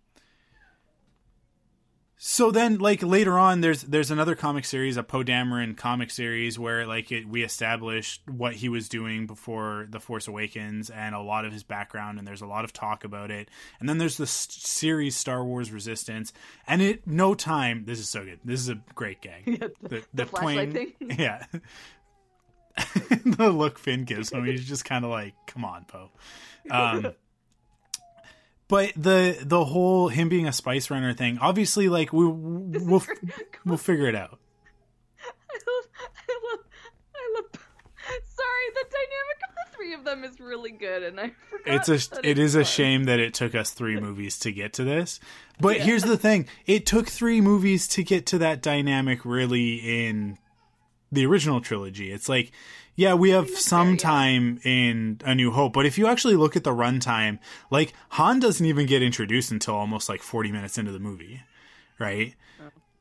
So 2.19 2.51
then, 2.51 2.79
like 2.79 3.03
later 3.03 3.39
on, 3.39 3.61
there's 3.61 3.83
there's 3.83 4.11
another 4.11 4.35
comic 4.35 4.65
series, 4.65 4.97
a 4.97 5.03
Poe 5.03 5.23
Dameron 5.23 5.77
comic 5.77 6.11
series, 6.11 6.59
where 6.59 6.87
like 6.87 7.13
it, 7.13 7.29
we 7.29 7.43
established 7.45 8.23
what 8.27 8.55
he 8.55 8.71
was 8.71 8.89
doing 8.89 9.27
before 9.27 9.87
the 9.91 10.01
Force 10.01 10.27
Awakens 10.27 10.89
and 10.89 11.15
a 11.15 11.21
lot 11.21 11.45
of 11.45 11.53
his 11.53 11.63
background, 11.63 12.19
and 12.19 12.27
there's 12.27 12.41
a 12.41 12.47
lot 12.47 12.65
of 12.65 12.73
talk 12.73 13.05
about 13.05 13.31
it. 13.31 13.51
And 13.81 13.89
then 13.89 13.99
there's 13.99 14.17
the 14.17 14.27
series 14.27 15.15
Star 15.15 15.45
Wars 15.45 15.71
Resistance, 15.71 16.33
and 16.67 16.81
it 16.81 17.07
no 17.07 17.35
time. 17.35 17.85
This 17.85 17.99
is 17.99 18.09
so 18.09 18.25
good. 18.25 18.41
This 18.43 18.61
is 18.61 18.71
a 18.71 18.81
great 18.95 19.21
gag. 19.21 19.43
Yeah, 19.47 19.69
The, 19.83 20.03
the 20.15 20.27
flashlight 20.27 20.73
thing. 20.73 20.93
yeah. 21.01 21.45
the 23.25 23.51
look 23.51 23.79
Finn 23.79 24.05
gives 24.05 24.33
him, 24.33 24.45
he's 24.47 24.67
just 24.67 24.87
kind 24.87 25.05
of 25.05 25.11
like, 25.11 25.35
"Come 25.47 25.65
on, 25.67 25.85
Poe." 25.85 26.11
Um, 26.71 27.13
but 28.69 28.93
the 28.97 29.39
the 29.43 29.65
whole 29.65 30.09
him 30.09 30.29
being 30.29 30.47
a 30.47 30.53
spice 30.53 30.91
runner 30.91 31.13
thing, 31.13 31.39
obviously, 31.41 31.89
like 31.89 32.13
we 32.13 32.27
we'll 32.29 33.05
we'll 33.65 33.77
figure 33.77 34.09
it 34.09 34.15
out. 34.15 34.39
I 35.51 35.59
love, 35.67 35.89
I 36.29 36.41
love, 36.51 36.65
I 37.15 37.35
love. 37.35 37.63
Sorry, 38.25 38.67
the 38.75 38.85
dynamic 38.91 39.39
of 39.49 39.55
the 39.55 39.77
three 39.77 39.95
of 39.95 40.05
them 40.05 40.25
is 40.25 40.41
really 40.41 40.71
good, 40.71 41.03
and 41.03 41.21
I 41.21 41.33
forgot. 41.51 41.89
It's 41.89 41.89
a 41.89 42.29
it's 42.29 42.41
is 42.41 42.55
a 42.55 42.65
shame 42.65 43.05
that 43.05 43.21
it 43.21 43.35
took 43.35 43.55
us 43.55 43.71
three 43.71 43.99
movies 43.99 44.39
to 44.41 44.53
get 44.53 44.73
to 44.75 44.85
this. 44.85 45.21
But 45.61 45.81
here's 45.81 46.05
the 46.05 46.17
thing: 46.19 46.47
it 46.67 46.87
took 46.87 47.09
three 47.09 47.41
movies 47.41 47.89
to 47.89 48.03
get 48.03 48.27
to 48.27 48.39
that 48.39 48.63
dynamic. 48.63 49.25
Really, 49.25 49.77
in 50.07 50.39
the 51.13 51.25
original 51.27 51.61
trilogy, 51.61 52.13
it's 52.13 52.29
like, 52.29 52.53
yeah, 52.97 53.13
we 53.13 53.31
have 53.31 53.51
some 53.51 53.99
time 53.99 54.59
in 54.65 55.21
A 55.25 55.35
New 55.35 55.51
Hope, 55.51 55.75
but 55.75 55.85
if 55.85 55.99
you 55.99 56.07
actually 56.07 56.35
look 56.35 56.57
at 56.57 56.65
the 56.65 56.71
runtime, 56.71 57.39
like 57.71 57.93
Han 58.11 58.41
doesn't 58.41 58.65
even 58.65 58.87
get 58.87 59.03
introduced 59.03 59.53
until 59.53 59.75
almost 59.75 60.09
like 60.09 60.23
40 60.23 60.51
minutes 60.51 60.79
into 60.79 60.93
the 60.93 60.99
movie, 60.99 61.43
right? 61.99 62.35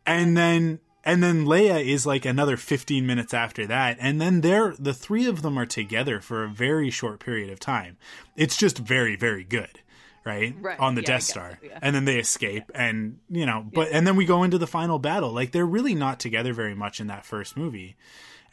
And 0.05 0.37
then 0.37 0.79
and 1.05 1.23
then 1.23 1.45
Leia 1.45 1.83
is 1.85 2.05
like 2.05 2.25
another 2.25 2.57
15 2.57 3.05
minutes 3.05 3.33
after 3.33 3.65
that, 3.67 3.97
and 3.99 4.19
then 4.19 4.41
they're 4.41 4.75
the 4.77 4.93
three 4.93 5.27
of 5.27 5.43
them 5.43 5.57
are 5.57 5.65
together 5.65 6.19
for 6.19 6.43
a 6.43 6.49
very 6.49 6.89
short 6.89 7.19
period 7.19 7.49
of 7.49 7.59
time. 7.59 7.97
It's 8.35 8.57
just 8.57 8.77
very 8.77 9.15
very 9.15 9.45
good. 9.45 9.79
Right? 10.25 10.55
Right, 10.59 10.79
on 10.79 10.95
the 10.95 11.01
yeah, 11.01 11.07
Death 11.07 11.21
Star, 11.21 11.59
yeah. 11.61 11.77
and 11.83 11.95
then 11.95 12.05
they 12.05 12.17
escape, 12.17 12.71
and 12.73 13.19
you 13.29 13.45
know, 13.45 13.63
but 13.71 13.89
and 13.91 14.07
then 14.07 14.15
we 14.15 14.25
go 14.25 14.41
into 14.41 14.57
the 14.57 14.65
final 14.65 14.97
battle. 14.97 15.31
Like 15.31 15.51
they're 15.51 15.67
really 15.67 15.93
not 15.93 16.19
together 16.19 16.51
very 16.51 16.73
much 16.73 16.99
in 16.99 17.05
that 17.07 17.27
first 17.27 17.55
movie, 17.55 17.95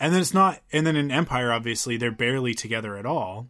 and 0.02 0.12
then 0.12 0.20
it's 0.20 0.34
not, 0.34 0.60
and 0.72 0.86
then 0.86 0.96
in 0.96 1.10
Empire, 1.10 1.50
obviously 1.52 1.96
they're 1.96 2.10
barely 2.10 2.52
together 2.54 2.96
at 2.96 3.06
all, 3.06 3.48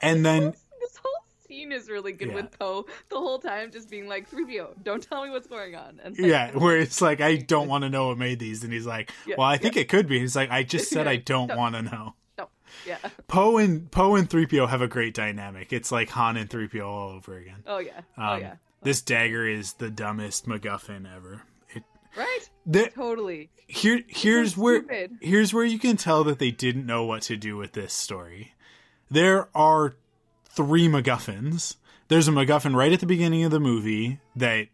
and 0.00 0.24
then 0.24 0.54
This 0.80 0.96
whole 0.96 1.24
scene 1.46 1.72
is 1.72 1.90
really 1.90 2.12
good 2.12 2.28
Yeah. 2.28 2.34
with 2.36 2.58
Poe 2.58 2.86
the 3.08 3.16
whole 3.16 3.38
time, 3.38 3.70
just 3.72 3.90
being 3.90 4.06
like, 4.08 4.30
"3PO, 4.30 4.82
don't 4.82 5.02
tell 5.02 5.24
me 5.24 5.30
what's 5.30 5.46
going 5.48 5.74
on." 5.74 6.00
And 6.02 6.16
like, 6.18 6.26
Yeah, 6.30 6.50
where 6.52 6.76
it's 6.78 7.00
like 7.02 7.20
I 7.20 7.36
don't 7.36 7.68
want 7.72 7.82
to 7.82 7.90
know 7.90 8.08
what 8.08 8.18
made 8.18 8.38
these, 8.38 8.64
and 8.64 8.72
he's 8.72 8.86
like, 8.86 9.10
Yeah, 9.26 9.34
"Well, 9.38 9.46
I 9.48 9.56
think 9.58 9.76
it 9.76 9.88
could 9.88 10.06
be." 10.08 10.18
He's 10.20 10.36
like, 10.36 10.50
"I 10.50 10.62
just 10.62 10.88
said 10.90 11.06
I 11.08 11.12
Yeah, 11.12 11.20
don't 11.24 11.56
want 11.56 11.74
to 11.74 11.82
know." 11.82 12.14
no, 12.38 12.48
yeah, 12.86 12.98
Poe 13.26 13.58
and 13.58 13.90
Poe 13.90 14.14
and 14.14 14.30
three 14.30 14.46
PO 14.46 14.66
have 14.66 14.80
a 14.82 14.88
great 14.88 15.12
dynamic. 15.14 15.72
It's 15.72 15.90
like 15.90 16.10
Han 16.10 16.36
and 16.36 16.48
three 16.48 16.68
PO 16.68 16.88
all 16.88 17.10
over 17.10 17.36
again. 17.36 17.64
oh 17.66 17.78
yeah, 17.78 18.00
oh 18.16 18.34
Um, 18.34 18.40
yeah, 18.40 18.54
This 18.82 19.02
dagger 19.02 19.46
is 19.48 19.72
the 19.74 19.90
dumbest 19.90 20.46
MacGuffin 20.46 21.12
ever. 21.12 21.42
It, 21.74 21.82
right, 22.16 22.48
the, 22.68 22.90
totally. 22.94 23.48
here, 23.66 24.02
here's 24.06 24.56
where 24.56 24.82
stupid. 24.82 25.18
here's 25.22 25.54
where 25.54 25.64
you 25.64 25.78
can 25.78 25.96
tell 25.96 26.22
that 26.24 26.38
they 26.38 26.50
didn't 26.50 26.84
know 26.84 27.04
what 27.04 27.22
to 27.22 27.36
do 27.36 27.56
with 27.56 27.72
this 27.72 27.94
story. 27.94 28.52
There 29.10 29.48
are 29.56 29.96
three 30.50 30.86
MacGuffins. 30.86 31.76
There's 32.08 32.28
a 32.28 32.30
MacGuffin 32.30 32.74
right 32.74 32.92
at 32.92 33.00
the 33.00 33.06
beginning 33.06 33.44
of 33.44 33.50
the 33.50 33.60
movie 33.60 34.20
that 34.36 34.68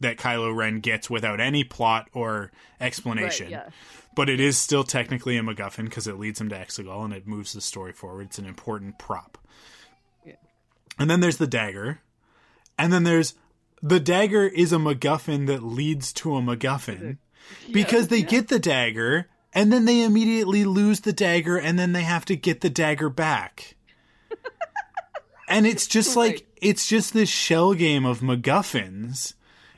that 0.00 0.16
Kylo 0.16 0.54
Ren 0.54 0.80
gets 0.80 1.10
without 1.10 1.40
any 1.40 1.64
plot 1.64 2.08
or 2.12 2.52
explanation. 2.80 3.46
Right, 3.46 3.52
yeah. 3.52 3.68
But 4.14 4.28
it 4.28 4.38
is 4.38 4.56
still 4.56 4.84
technically 4.84 5.36
a 5.36 5.42
MacGuffin 5.42 5.84
because 5.84 6.06
it 6.06 6.18
leads 6.18 6.40
him 6.40 6.48
to 6.50 6.56
Exegol 6.56 7.04
and 7.04 7.12
it 7.12 7.26
moves 7.26 7.52
the 7.52 7.60
story 7.60 7.92
forward. 7.92 8.26
It's 8.26 8.38
an 8.38 8.46
important 8.46 8.98
prop. 8.98 9.38
Yeah. 10.24 10.34
And 10.98 11.10
then 11.10 11.20
there's 11.20 11.38
the 11.38 11.46
dagger. 11.48 12.00
And 12.78 12.92
then 12.92 13.02
there's 13.02 13.34
the 13.82 14.00
dagger 14.00 14.46
is 14.46 14.72
a 14.72 14.76
MacGuffin 14.76 15.46
that 15.46 15.62
leads 15.62 16.12
to 16.14 16.36
a 16.36 16.40
MacGuffin 16.40 17.18
because 17.72 18.08
they 18.08 18.22
get 18.22 18.48
the 18.48 18.58
dagger 18.58 19.28
and 19.52 19.72
then 19.72 19.84
they 19.84 20.02
immediately 20.02 20.64
lose 20.64 21.00
the 21.00 21.12
dagger 21.12 21.56
and 21.56 21.78
then 21.78 21.92
they 21.92 22.02
have 22.02 22.24
to 22.26 22.36
get 22.36 22.60
the 22.60 22.70
dagger 22.70 23.08
back. 23.08 23.76
and 25.48 25.66
it's 25.66 25.86
just 25.86 26.16
like 26.16 26.32
Right. 26.32 26.46
it's 26.60 26.88
just 26.88 27.12
this 27.12 27.28
shell 27.28 27.74
game 27.74 28.04
of 28.04 28.20
MacGuffins. 28.20 29.34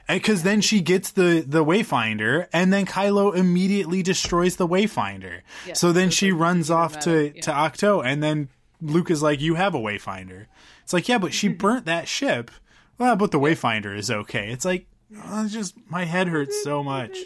Eh, 0.08 0.14
because 0.14 0.44
then 0.44 0.60
she 0.60 0.80
gets 0.80 1.10
the 1.10 1.44
the 1.46 1.64
Wayfinder, 1.64 2.46
and 2.52 2.72
then 2.72 2.86
Kylo 2.86 3.34
immediately 3.34 4.04
destroys 4.04 4.54
the 4.54 4.68
Wayfinder. 4.68 5.40
Yeah, 5.66 5.74
so 5.74 5.92
then 5.92 6.10
she 6.10 6.30
like 6.30 6.40
runs 6.40 6.70
off 6.70 7.00
to 7.00 7.30
to 7.32 7.50
Ahch-To, 7.50 8.04
and 8.04 8.22
then 8.22 8.48
Luke 8.80 9.10
is 9.10 9.20
like, 9.20 9.40
"You 9.40 9.56
have 9.56 9.74
a 9.74 9.80
Wayfinder." 9.80 10.46
It's 10.84 10.92
like, 10.92 11.08
yeah, 11.08 11.18
but 11.18 11.34
she 11.34 11.48
burnt 11.64 11.86
that 11.86 12.06
ship. 12.06 12.52
Well, 12.98 13.16
but 13.16 13.32
the 13.32 13.40
Wayfinder 13.40 13.98
is 13.98 14.08
okay. 14.08 14.52
It's 14.52 14.64
like, 14.64 14.86
oh, 15.24 15.44
it's 15.44 15.52
just 15.52 15.74
my 15.90 16.04
head 16.04 16.28
hurts 16.28 16.62
so 16.62 16.84
much. 16.84 17.18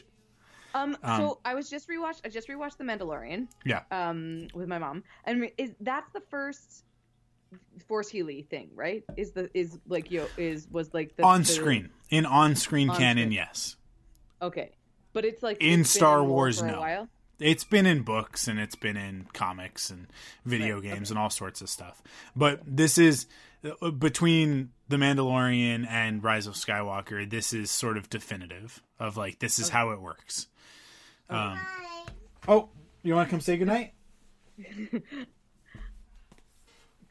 Um, 0.75 0.97
so 1.05 1.41
I 1.45 1.55
was 1.55 1.69
just 1.71 1.89
rewatched. 1.89 2.21
I 2.25 2.29
just 2.29 2.49
rewatched 2.49 2.77
The 2.77 2.85
Mandalorian. 2.85 3.49
Yeah. 3.65 3.83
Um, 3.91 4.49
with 4.55 4.69
my 4.69 4.79
mom, 4.79 5.03
and 5.25 5.51
is 5.59 5.71
that's 5.81 6.11
the 6.13 6.21
first 6.31 6.85
Force 7.89 8.09
Healy 8.09 8.43
thing, 8.43 8.71
right? 8.75 9.03
Is 9.17 9.33
the 9.33 9.51
is 9.55 9.79
like 9.89 10.11
yo 10.11 10.27
is 10.37 10.69
was 10.71 10.93
like 10.95 11.17
the 11.17 11.25
on 11.25 11.41
the- 11.41 11.47
screen 11.47 11.91
in 12.11 12.25
on 12.27 12.55
screen 12.57 12.91
On 12.91 12.97
canon 12.97 13.25
screen. 13.25 13.33
yes 13.33 13.77
Okay, 14.43 14.71
but 15.13 15.25
it's 15.25 15.43
like 15.43 15.61
In 15.63 15.81
it's 15.81 15.91
Star 15.91 16.23
Wars, 16.23 16.63
no. 16.63 16.79
while? 16.81 17.09
it's 17.41 17.65
been 17.65 17.87
in 17.87 18.03
books 18.03 18.47
and 18.49 18.61
it's 18.61 18.75
been 18.77 18.97
in 18.99 19.27
comics 19.33 19.89
and 19.91 20.07
video 20.45 20.75
Right, 20.75 20.85
games 20.93 21.11
and 21.11 21.19
all 21.19 21.31
sorts 21.31 21.63
of 21.63 21.71
stuff 21.71 22.03
but 22.37 22.61
this 22.67 22.99
is 22.99 23.27
uh, 23.81 23.91
between 23.93 24.73
the 24.89 24.97
mandalorian 24.99 25.87
and 25.89 26.23
rise 26.23 26.47
of 26.47 26.53
skywalker 26.53 27.29
this 27.29 27.55
is 27.55 27.71
sort 27.71 27.97
of 27.97 28.11
definitive 28.11 28.83
of 28.99 29.17
like 29.17 29.39
this 29.39 29.59
is 29.59 29.71
how 29.71 29.89
it 29.91 30.03
works 30.03 30.49
um, 31.31 31.59
oh 32.49 32.69
you 33.03 33.15
want 33.15 33.29
to 33.29 33.31
come 33.31 33.41
say 33.41 33.57
goodnight 33.57 33.93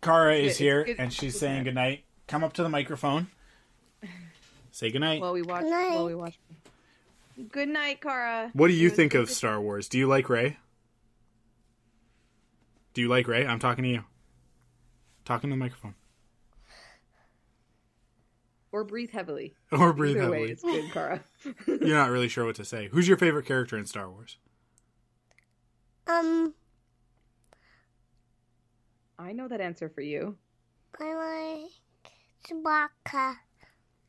Kara 0.02 0.36
is 0.36 0.52
it's 0.52 0.58
here 0.58 0.84
good- 0.86 1.00
and 1.00 1.12
she's 1.14 1.34
good 1.34 1.40
saying 1.40 1.56
night. 1.58 1.64
goodnight. 1.66 2.04
Come 2.28 2.44
up 2.44 2.54
to 2.54 2.64
the 2.64 2.70
microphone. 2.70 3.28
Say 4.72 4.92
goodnight. 4.92 5.20
While 5.20 5.34
we 5.34 5.42
watch, 5.42 5.64
night. 5.66 5.90
while 5.96 6.06
we 6.06 6.16
watch. 6.16 6.40
Good 7.52 7.68
night, 7.70 8.00
Kara. 8.02 8.50
What 8.54 8.68
do 8.68 8.74
you 8.74 8.90
think 8.90 9.14
of 9.14 9.30
Star 9.30 9.60
Wars? 9.60 9.90
Do 9.90 9.98
you 9.98 10.08
like 10.08 10.30
Rey? 10.30 10.58
Do 12.94 13.02
you 13.02 13.08
like 13.10 13.28
Rey? 13.28 13.46
I'm 13.46 13.60
talking 13.60 13.84
to 13.84 13.90
you. 13.90 14.04
Talking 15.26 15.50
to 15.50 15.54
the 15.56 15.60
microphone. 15.60 15.96
Or 18.72 18.84
breathe 18.84 19.10
heavily. 19.12 19.56
Or 19.72 19.94
breathe 19.94 20.18
Either 20.18 20.30
way, 20.32 20.44
it's 20.46 20.62
good, 20.64 20.92
Kara. 20.92 21.24
You're 21.68 21.98
not 21.98 22.10
really 22.12 22.28
sure 22.28 22.46
what 22.46 22.56
to 22.58 22.66
say. 22.66 22.88
Who's 22.92 23.08
your 23.08 23.18
favorite 23.18 23.46
character 23.46 23.78
in 23.78 23.86
Star 23.86 24.10
Wars? 24.10 24.38
Um, 26.08 26.54
I 29.18 29.32
know 29.34 29.48
that 29.48 29.62
answer 29.62 29.90
for 29.90 30.02
you. 30.02 30.36
I 31.00 31.14
like 31.64 31.72
Chewbacca. 32.48 33.36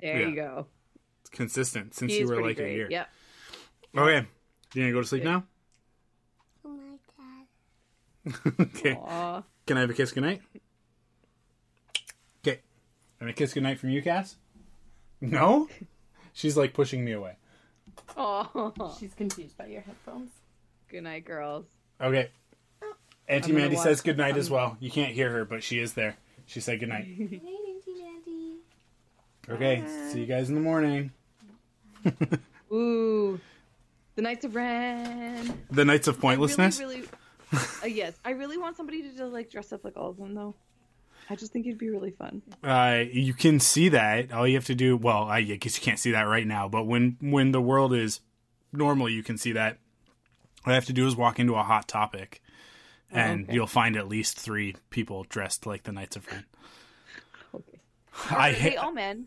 There 0.01 0.21
Yeah. 0.21 0.29
you 0.29 0.35
go. 0.35 0.67
It's 1.23 1.31
consistent 1.31 1.95
since 1.95 2.13
He 2.13 2.21
you 2.21 2.29
were 2.29 2.43
like 2.43 2.57
great. 2.57 2.73
a 2.73 2.75
year. 2.75 2.89
Yep. 2.91 3.09
Okay. 3.97 4.27
You 4.75 4.83
gonna 4.83 4.93
go 4.93 5.01
to 5.03 5.07
sleep 5.07 5.25
now? 5.25 5.45
Oh 6.65 6.69
my 6.71 8.33
god. 8.35 8.55
okay. 8.61 8.95
Aw. 8.95 9.43
Can 9.67 9.77
I 9.77 9.81
have 9.81 9.91
a 9.91 9.95
kiss 9.95 10.13
goodnight? 10.13 10.43
Okay. 12.47 12.61
And 13.21 13.29
a 13.29 13.33
kiss 13.33 13.53
goodnight 13.53 13.79
from 13.79 13.91
you, 13.91 14.01
Cass? 14.03 14.37
No? 15.21 15.69
She's 16.33 16.57
like 16.57 16.73
pushing 16.75 17.05
me 17.05 17.13
away. 17.13 17.37
Oh, 18.17 18.95
She's 18.99 19.15
confused 19.15 19.57
by 19.57 19.67
your 19.67 19.83
headphones. 19.83 20.31
Good 20.89 21.03
night, 21.05 21.25
girls. 21.25 21.67
Okay. 22.01 22.31
Auntie 23.29 23.51
I'm 23.51 23.51
gonna 23.53 23.61
Mandy 23.61 23.77
watch- 23.77 23.85
says 23.85 24.01
goodnight 24.01 24.37
as 24.37 24.51
well. 24.51 24.77
You 24.81 24.91
can't 24.91 25.13
hear 25.13 25.31
her, 25.31 25.45
but 25.45 25.63
she 25.63 25.79
is 25.79 25.93
there. 25.95 26.17
She 26.47 26.61
said 26.61 26.81
goodnight. 26.81 27.07
Good 27.19 27.31
night, 27.31 27.43
Auntie 27.69 28.03
Mandy. 28.03 28.57
Okay. 29.49 29.85
See 30.11 30.21
you 30.21 30.27
guys 30.27 30.49
in 30.49 30.57
the 30.57 30.61
morning. 30.61 31.13
Ooh, 32.73 33.39
the 34.17 34.23
Knights 34.23 34.45
of 34.45 34.55
Ren. 34.55 35.63
The 35.71 35.85
Knights 35.85 36.09
of 36.09 36.19
Pointlessness. 36.21 36.81
I 36.81 36.83
really, 36.83 36.97
really, 37.53 37.65
uh, 37.83 37.87
yes, 37.87 38.15
I 38.25 38.31
really 38.31 38.57
want 38.59 38.77
somebody 38.77 39.03
to 39.03 39.11
just 39.11 39.33
like 39.33 39.51
dress 39.51 39.73
up 39.73 39.85
like 39.85 39.97
all 39.97 40.11
of 40.11 40.17
them 40.17 40.35
though. 40.35 40.55
I 41.31 41.37
just 41.37 41.53
think 41.53 41.65
it'd 41.65 41.79
be 41.79 41.91
really 41.91 42.11
fun. 42.11 42.43
Uh, 42.63 43.05
you 43.11 43.33
can 43.35 43.61
see 43.61 43.91
that. 43.91 44.33
All 44.33 44.49
you 44.49 44.57
have 44.57 44.65
to 44.67 44.75
do, 44.75 44.97
well, 44.97 45.23
I 45.23 45.43
guess 45.43 45.79
you 45.79 45.83
can't 45.83 45.99
see 45.99 46.11
that 46.11 46.23
right 46.23 46.47
now, 46.47 46.69
but 46.69 46.85
when 46.85 47.17
when 47.21 47.53
the 47.53 47.61
world 47.61 47.95
is 47.95 48.21
normal, 48.73 49.09
you 49.09 49.23
can 49.23 49.39
see 49.39 49.53
that. 49.53 49.79
All 50.67 50.73
I 50.73 50.75
have 50.75 50.87
to 50.87 50.93
do 50.93 51.07
is 51.07 51.15
walk 51.15 51.39
into 51.39 51.55
a 51.55 51.63
hot 51.63 51.87
topic, 51.87 52.43
and 53.13 53.45
okay. 53.45 53.55
you'll 53.55 53.69
find 53.69 53.97
at 53.97 54.09
least 54.09 54.39
three 54.39 54.75
people 54.91 55.25
dressed 55.29 55.67
like 55.67 55.85
the 55.85 55.93
Knights 55.93 56.17
of 56.17 56.27
Ren. 56.27 56.45
Okay. 57.53 57.81
I 58.31 58.51
Are 58.51 58.53
they 58.53 58.77
all 58.77 58.93
men? 58.93 59.27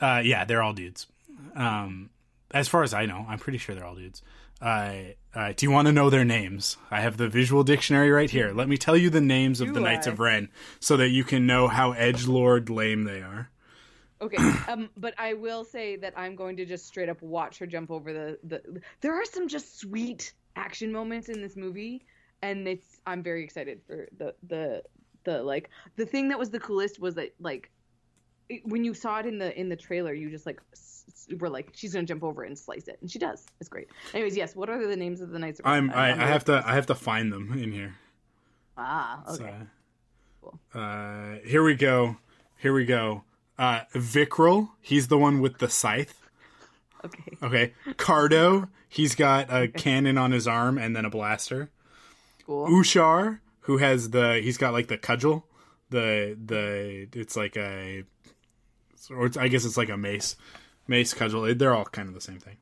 uh, 0.00 0.20
yeah, 0.24 0.44
they're 0.44 0.62
all 0.62 0.72
dudes. 0.72 1.06
Um, 1.54 2.10
as 2.50 2.68
far 2.68 2.82
as 2.82 2.92
I 2.92 3.06
know, 3.06 3.24
I'm 3.28 3.38
pretty 3.38 3.58
sure 3.58 3.74
they're 3.74 3.84
all 3.84 3.94
dudes. 3.94 4.22
Uh, 4.62 5.14
uh, 5.34 5.52
do 5.56 5.66
you 5.66 5.72
want 5.72 5.86
to 5.86 5.92
know 5.92 6.08
their 6.08 6.24
names? 6.24 6.76
I 6.90 7.00
have 7.00 7.16
the 7.16 7.28
visual 7.28 7.64
dictionary 7.64 8.10
right 8.10 8.30
here. 8.30 8.52
Let 8.52 8.68
me 8.68 8.76
tell 8.76 8.96
you 8.96 9.10
the 9.10 9.20
names 9.20 9.60
of 9.60 9.68
Do 9.68 9.74
the 9.74 9.80
Knights 9.80 10.06
of 10.06 10.20
Ren, 10.20 10.50
so 10.78 10.96
that 10.98 11.08
you 11.08 11.24
can 11.24 11.46
know 11.46 11.66
how 11.66 11.92
edge 11.92 12.26
lord 12.26 12.70
lame 12.70 13.02
they 13.02 13.22
are. 13.22 13.50
Okay, 14.20 14.36
um, 14.68 14.88
but 14.96 15.14
I 15.18 15.34
will 15.34 15.64
say 15.64 15.96
that 15.96 16.14
I'm 16.16 16.36
going 16.36 16.56
to 16.58 16.64
just 16.64 16.86
straight 16.86 17.08
up 17.08 17.20
watch 17.22 17.58
her 17.58 17.66
jump 17.66 17.90
over 17.90 18.12
the 18.12 18.38
the. 18.44 18.80
There 19.00 19.20
are 19.20 19.24
some 19.24 19.48
just 19.48 19.80
sweet 19.80 20.32
action 20.54 20.92
moments 20.92 21.28
in 21.28 21.42
this 21.42 21.56
movie, 21.56 22.04
and 22.40 22.68
it's 22.68 23.00
I'm 23.04 23.22
very 23.22 23.42
excited 23.42 23.80
for 23.84 24.08
the 24.16 24.34
the 24.46 24.84
the 25.24 25.42
like 25.42 25.70
the 25.96 26.06
thing 26.06 26.28
that 26.28 26.38
was 26.38 26.50
the 26.50 26.60
coolest 26.60 27.00
was 27.00 27.16
that 27.16 27.34
like 27.40 27.70
it, 28.48 28.62
when 28.66 28.84
you 28.84 28.94
saw 28.94 29.18
it 29.18 29.26
in 29.26 29.38
the 29.38 29.58
in 29.58 29.68
the 29.68 29.76
trailer, 29.76 30.12
you 30.12 30.30
just 30.30 30.46
like 30.46 30.60
s- 30.72 31.04
were 31.38 31.48
like 31.48 31.70
she's 31.74 31.92
gonna 31.92 32.06
jump 32.06 32.22
over 32.22 32.44
it 32.44 32.48
and 32.48 32.58
slice 32.58 32.88
it, 32.88 32.98
and 33.00 33.10
she 33.10 33.18
does. 33.18 33.46
It's 33.60 33.68
great. 33.68 33.88
Anyways, 34.14 34.36
yes. 34.36 34.54
What 34.56 34.68
are 34.70 34.86
the 34.86 34.96
names 34.96 35.20
of 35.20 35.30
the 35.30 35.38
knights? 35.38 35.60
of 35.60 35.66
I'm 35.66 35.90
I, 35.90 36.10
I'm 36.12 36.20
I 36.20 36.26
have 36.26 36.44
to. 36.46 36.62
I 36.64 36.74
have 36.74 36.86
to 36.86 36.94
find 36.94 37.32
them 37.32 37.52
in 37.58 37.72
here. 37.72 37.94
Ah, 38.76 39.22
okay. 39.28 39.52
So, 40.42 40.78
uh, 40.78 41.36
here 41.44 41.62
we 41.62 41.74
go. 41.74 42.16
Here 42.58 42.72
we 42.72 42.84
go. 42.84 43.24
Uh, 43.58 43.80
Vicrul, 43.94 44.70
he's 44.80 45.08
the 45.08 45.18
one 45.18 45.40
with 45.40 45.58
the 45.58 45.68
scythe. 45.68 46.18
Okay. 47.04 47.36
Okay. 47.42 47.72
Cardo, 47.94 48.68
he's 48.88 49.14
got 49.14 49.52
a 49.52 49.68
cannon 49.68 50.16
on 50.16 50.30
his 50.32 50.46
arm 50.46 50.78
and 50.78 50.94
then 50.96 51.04
a 51.04 51.10
blaster. 51.10 51.70
Cool. 52.46 52.66
Ushar, 52.68 53.40
who 53.60 53.78
has 53.78 54.10
the 54.10 54.40
he's 54.42 54.56
got 54.56 54.72
like 54.72 54.88
the 54.88 54.98
cudgel, 54.98 55.44
the 55.90 56.36
the 56.44 57.08
it's 57.12 57.36
like 57.36 57.56
a 57.56 58.04
or 59.10 59.26
it's, 59.26 59.36
I 59.36 59.48
guess 59.48 59.64
it's 59.64 59.76
like 59.76 59.88
a 59.88 59.96
mace, 59.96 60.36
mace 60.86 61.14
cudgel. 61.14 61.54
They're 61.54 61.74
all 61.74 61.84
kind 61.84 62.08
of 62.08 62.14
the 62.14 62.20
same 62.20 62.38
thing. 62.38 62.56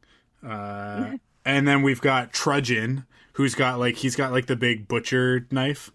Uh, 0.48 1.16
and 1.44 1.66
then 1.68 1.82
we've 1.82 2.00
got 2.00 2.32
Trudgen, 2.32 3.04
who's 3.34 3.54
got 3.54 3.78
like 3.78 3.96
he's 3.96 4.16
got 4.16 4.32
like 4.32 4.46
the 4.46 4.56
big 4.56 4.88
butcher 4.88 5.46
knife 5.50 5.90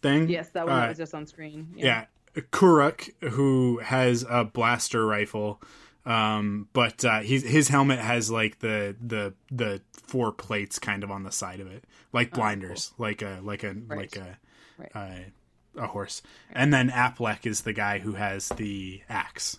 thing. 0.00 0.28
Yes, 0.28 0.48
that 0.50 0.66
one 0.66 0.82
Uh, 0.84 0.88
was 0.88 0.98
just 0.98 1.14
on 1.14 1.26
screen. 1.26 1.68
yeah. 1.76 2.06
Kuruk, 2.52 3.10
who 3.30 3.78
has 3.78 4.24
a 4.28 4.44
blaster 4.44 5.06
rifle, 5.06 5.58
um, 6.04 6.68
but 6.74 7.02
uh, 7.02 7.20
he's, 7.20 7.42
his 7.42 7.68
helmet 7.68 7.98
has 7.98 8.30
like 8.30 8.58
the 8.58 8.94
the 9.04 9.32
the 9.50 9.80
four 9.92 10.32
plates 10.32 10.78
kind 10.78 11.02
of 11.02 11.10
on 11.10 11.22
the 11.22 11.32
side 11.32 11.60
of 11.60 11.66
it, 11.66 11.84
like 12.12 12.32
blinders, 12.32 12.92
like 12.98 13.22
a 13.22 13.40
like 13.42 13.64
a 13.64 13.74
like 13.88 14.16
a 14.16 14.38
Right. 14.78 14.90
uh, 14.94 15.82
a 15.82 15.86
horse. 15.86 16.20
And 16.52 16.74
then 16.74 16.90
Aplek 16.90 17.46
is 17.46 17.62
the 17.62 17.72
guy 17.72 17.98
who 18.00 18.12
has 18.12 18.50
the 18.50 19.00
axe. 19.08 19.58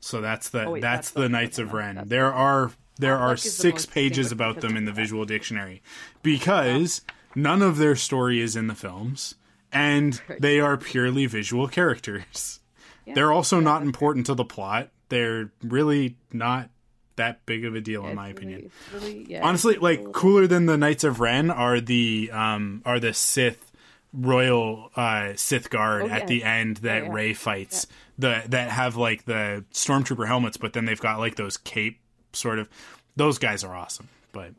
So 0.00 0.20
that's 0.20 0.48
the 0.50 0.64
Oh, 0.64 0.70
wait, 0.72 0.82
that's, 0.82 1.10
that's 1.10 1.22
the 1.22 1.28
Knights 1.28 1.58
of. 1.58 1.72
Ren. 1.72 1.96
That's 1.96 2.08
there 2.08 2.32
are 2.32 2.70
there 2.98 3.16
are 3.16 3.34
is 3.34 3.42
the 3.44 3.50
six 3.50 3.86
pages 3.86 4.32
about 4.32 4.60
them 4.60 4.76
in 4.76 4.84
the 4.84 4.92
visual 4.92 5.24
dictionary 5.24 5.82
because 6.22 7.02
none 7.34 7.62
of 7.62 7.76
their 7.78 7.96
story 7.96 8.40
is 8.40 8.56
in 8.56 8.66
the 8.66 8.74
films 8.74 9.34
and 9.72 10.20
they 10.40 10.60
are 10.60 10.76
purely 10.76 11.26
visual 11.26 11.68
characters. 11.68 12.60
They're 13.06 13.32
also 13.32 13.58
not 13.60 13.82
important 13.82 14.26
to 14.26 14.34
the 14.34 14.44
plot. 14.44 14.90
They're 15.08 15.50
really 15.62 16.16
not 16.32 16.68
that 17.16 17.44
big 17.46 17.64
of 17.64 17.74
a 17.74 17.80
deal 17.80 18.06
in 18.06 18.14
my 18.16 18.28
really- 18.28 18.32
opinion. 18.36 18.70
really, 18.92 19.26
yeah, 19.28 19.42
Honestly, 19.46 19.76
like 19.76 20.04
cool. 20.04 20.12
cooler 20.12 20.46
than 20.46 20.66
the 20.66 20.76
Knights 20.76 21.04
of 21.04 21.18
Ren 21.18 21.50
are 21.50 21.80
the 21.80 22.30
um 22.32 22.82
are 22.84 23.00
the 23.00 23.14
Sith 23.14 23.72
royal 24.12 24.90
uh 24.96 25.32
Sith 25.36 25.70
guard 25.70 26.02
Oh, 26.02 26.08
at 26.08 26.20
yeah. 26.22 26.26
the 26.26 26.44
end 26.44 26.76
that 26.78 27.04
yeah. 27.04 27.12
Rey 27.12 27.32
fights. 27.32 27.86
The 28.18 28.42
that 28.48 28.70
have 28.70 28.96
like 28.96 29.24
the 29.26 29.64
stormtrooper 29.72 30.26
helmets, 30.26 30.56
but 30.56 30.72
then 30.72 30.84
they've 30.84 31.00
got 31.00 31.18
like 31.18 31.36
those 31.36 31.56
cape 31.56 32.00
sort 32.32 32.58
of. 32.58 32.68
Those 33.16 33.38
guys 33.38 33.64
are 33.64 33.74
awesome, 33.74 34.08
but 34.32 34.52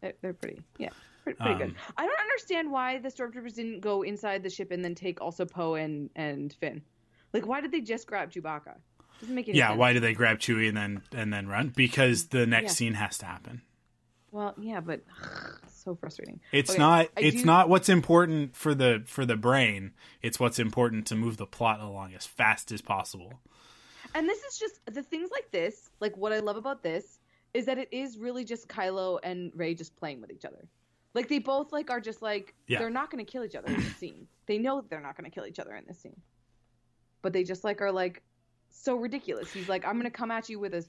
They're, 0.00 0.12
they're 0.20 0.32
pretty, 0.34 0.60
yeah, 0.78 0.90
pretty, 1.22 1.38
pretty 1.38 1.54
good. 1.58 1.68
Um, 1.70 1.76
I 1.96 2.06
don't 2.06 2.20
understand 2.20 2.70
why 2.70 2.98
the 2.98 3.08
stormtroopers 3.08 3.54
didn't 3.54 3.80
go 3.80 4.02
inside 4.02 4.42
the 4.42 4.50
ship 4.50 4.70
and 4.70 4.84
then 4.84 4.94
take 4.94 5.20
also 5.20 5.44
Poe 5.44 5.74
and 5.74 6.10
and 6.16 6.52
Finn. 6.52 6.82
Like, 7.32 7.46
why 7.46 7.60
did 7.60 7.72
they 7.72 7.80
just 7.80 8.06
grab 8.06 8.30
Chewbacca? 8.30 8.74
Doesn't 9.20 9.34
make 9.34 9.48
any 9.48 9.58
yeah. 9.58 9.68
sense. 9.68 9.78
Why 9.78 9.92
did 9.92 10.02
they 10.02 10.12
grab 10.12 10.38
Chewie 10.38 10.68
and 10.68 10.76
then 10.76 11.02
and 11.14 11.32
then 11.32 11.46
run? 11.48 11.72
Because 11.74 12.28
the 12.28 12.46
next 12.46 12.72
Yeah. 12.72 12.74
scene 12.74 12.94
has 12.94 13.16
to 13.18 13.26
happen. 13.26 13.62
Well, 14.34 14.52
yeah, 14.60 14.80
but 14.80 15.00
so 15.68 15.94
frustrating. 15.94 16.40
It's 16.50 16.70
Okay, 16.70 16.78
not. 16.80 17.06
I 17.16 17.20
It's 17.20 17.42
do- 17.42 17.44
not 17.46 17.68
what's 17.68 17.88
important 17.88 18.56
for 18.56 18.74
the 18.74 19.04
for 19.06 19.24
the 19.24 19.36
brain. 19.36 19.92
It's 20.22 20.40
what's 20.40 20.58
important 20.58 21.06
to 21.06 21.14
move 21.14 21.36
the 21.36 21.46
plot 21.46 21.78
along 21.78 22.14
as 22.14 22.26
fast 22.26 22.72
as 22.72 22.82
possible. 22.82 23.34
And 24.12 24.28
this 24.28 24.42
is 24.42 24.58
just 24.58 24.80
the 24.92 25.04
things 25.04 25.30
like 25.30 25.52
this. 25.52 25.88
Like 26.00 26.16
what 26.16 26.32
I 26.32 26.40
love 26.40 26.56
about 26.56 26.82
this 26.82 27.20
is 27.52 27.66
that 27.66 27.78
it 27.78 27.90
is 27.92 28.18
really 28.18 28.44
just 28.44 28.66
Kylo 28.66 29.20
and 29.22 29.52
Rey 29.54 29.74
just 29.74 29.94
playing 29.94 30.20
with 30.20 30.32
each 30.32 30.44
other. 30.44 30.66
Like 31.14 31.28
they 31.28 31.38
both 31.38 31.70
like 31.70 31.88
are 31.90 32.00
just 32.00 32.20
like 32.20 32.54
Yeah. 32.66 32.80
they're 32.80 32.90
not 32.90 33.12
going 33.12 33.24
to 33.24 33.30
kill 33.30 33.44
each 33.44 33.54
other 33.54 33.68
in 33.68 33.76
this 33.76 33.94
scene. 33.98 34.26
They 34.46 34.58
know 34.58 34.84
they're 34.90 35.00
not 35.00 35.16
going 35.16 35.30
to 35.30 35.34
kill 35.34 35.46
each 35.46 35.60
other 35.60 35.76
in 35.76 35.84
this 35.86 36.00
scene. 36.00 36.20
But 37.22 37.32
they 37.32 37.44
just 37.44 37.62
like 37.62 37.80
are 37.80 37.92
like 37.92 38.20
so 38.70 38.96
ridiculous. 38.96 39.52
He's 39.52 39.68
like, 39.68 39.84
I'm 39.86 39.92
going 39.92 40.04
to 40.04 40.10
come 40.10 40.32
at 40.32 40.48
you 40.48 40.58
with 40.58 40.74
a 40.74 40.84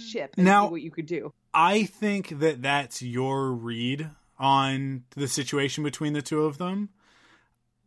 ship 0.00 0.34
and 0.36 0.44
Now- 0.44 0.66
see 0.66 0.70
what 0.72 0.82
you 0.82 0.90
could 0.90 1.06
do. 1.06 1.32
I 1.60 1.84
think 1.86 2.38
that 2.38 2.62
that's 2.62 3.02
your 3.02 3.50
read 3.50 4.10
on 4.38 5.02
the 5.16 5.26
situation 5.26 5.82
between 5.82 6.12
the 6.12 6.22
two 6.22 6.44
of 6.44 6.56
them. 6.58 6.90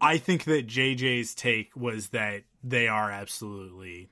I 0.01 0.17
think 0.17 0.43
that 0.43 0.67
JJ's 0.67 1.34
take 1.34 1.74
was 1.74 2.09
that 2.09 2.43
they 2.61 2.89
are 2.89 3.09
absolutely 3.09 4.09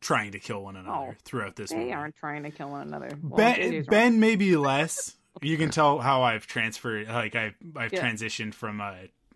trying 0.00 0.32
to 0.32 0.40
kill 0.40 0.62
one 0.64 0.74
another 0.74 1.10
Oh, 1.12 1.14
throughout 1.24 1.54
this 1.54 1.70
They 1.70 1.76
movie. 1.76 1.92
aren't 1.92 2.16
trying 2.16 2.42
to 2.42 2.50
kill 2.50 2.70
one 2.70 2.88
another. 2.88 3.10
Well, 3.22 3.36
Ben, 3.36 3.56
JJ's 3.56 3.86
ben 3.86 4.18
maybe 4.18 4.56
less. 4.56 5.14
You 5.40 5.56
can 5.56 5.70
tell 5.70 6.00
how 6.00 6.22
I've 6.22 6.46
transferred, 6.48 7.06
like 7.08 7.36
I've 7.36 7.54
I've 7.76 7.92
Yeah. 7.92 8.02
transitioned 8.10 8.54
from 8.54 8.80
uh, 8.80 8.94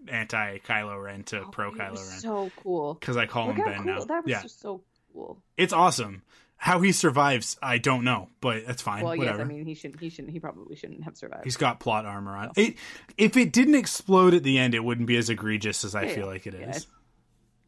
anti 0.09 0.59
Kylo 0.59 1.01
Ren 1.05 1.23
to 1.25 1.43
Oh, 1.43 1.49
pro 1.53 1.71
Kylo 1.71 1.97
Ren 1.97 2.21
So 2.21 2.51
cool. 2.57 2.95
because 2.95 3.17
I 3.17 3.27
call 3.27 3.47
Look 3.47 3.57
him 3.59 3.65
Ben 3.67 3.77
cool. 3.77 3.85
now. 3.87 4.05
That 4.05 4.25
was 4.25 4.31
yeah, 4.31 4.43
just 4.43 4.61
so 4.61 4.83
cool. 5.13 5.41
it's 5.57 5.73
awesome. 5.73 6.23
How 6.61 6.81
he 6.81 6.91
survives, 6.91 7.57
I 7.63 7.79
don't 7.79 8.03
know, 8.03 8.29
but 8.41 8.67
that's 8.67 8.83
fine. 8.83 9.05
Well, 9.05 9.17
Whatever. 9.17 9.39
yes, 9.39 9.45
I 9.47 9.49
mean 9.49 9.65
he 9.65 9.75
shouldn't. 9.75 10.01
He 10.01 10.11
shouldn't. 10.11 10.33
He 10.33 10.41
probably 10.41 10.75
shouldn't 10.75 11.05
have 11.05 11.17
survived. 11.17 11.45
He's 11.45 11.57
got 11.57 11.79
plot 11.79 12.05
armor 12.05 12.37
on. 12.37 12.51
It, 12.57 12.75
if 13.17 13.37
it 13.37 13.53
didn't 13.53 13.77
explode 13.77 14.35
at 14.35 14.43
the 14.43 14.59
end, 14.59 14.75
it 14.75 14.81
wouldn't 14.83 15.07
be 15.07 15.17
as 15.17 15.31
egregious 15.31 15.85
as 15.85 15.95
I 15.95 16.03
Yeah, 16.07 16.15
feel 16.15 16.27
like 16.27 16.47
it 16.49 16.55
yeah, 16.59 16.71
is. 16.71 16.87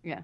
Yeah. 0.02 0.22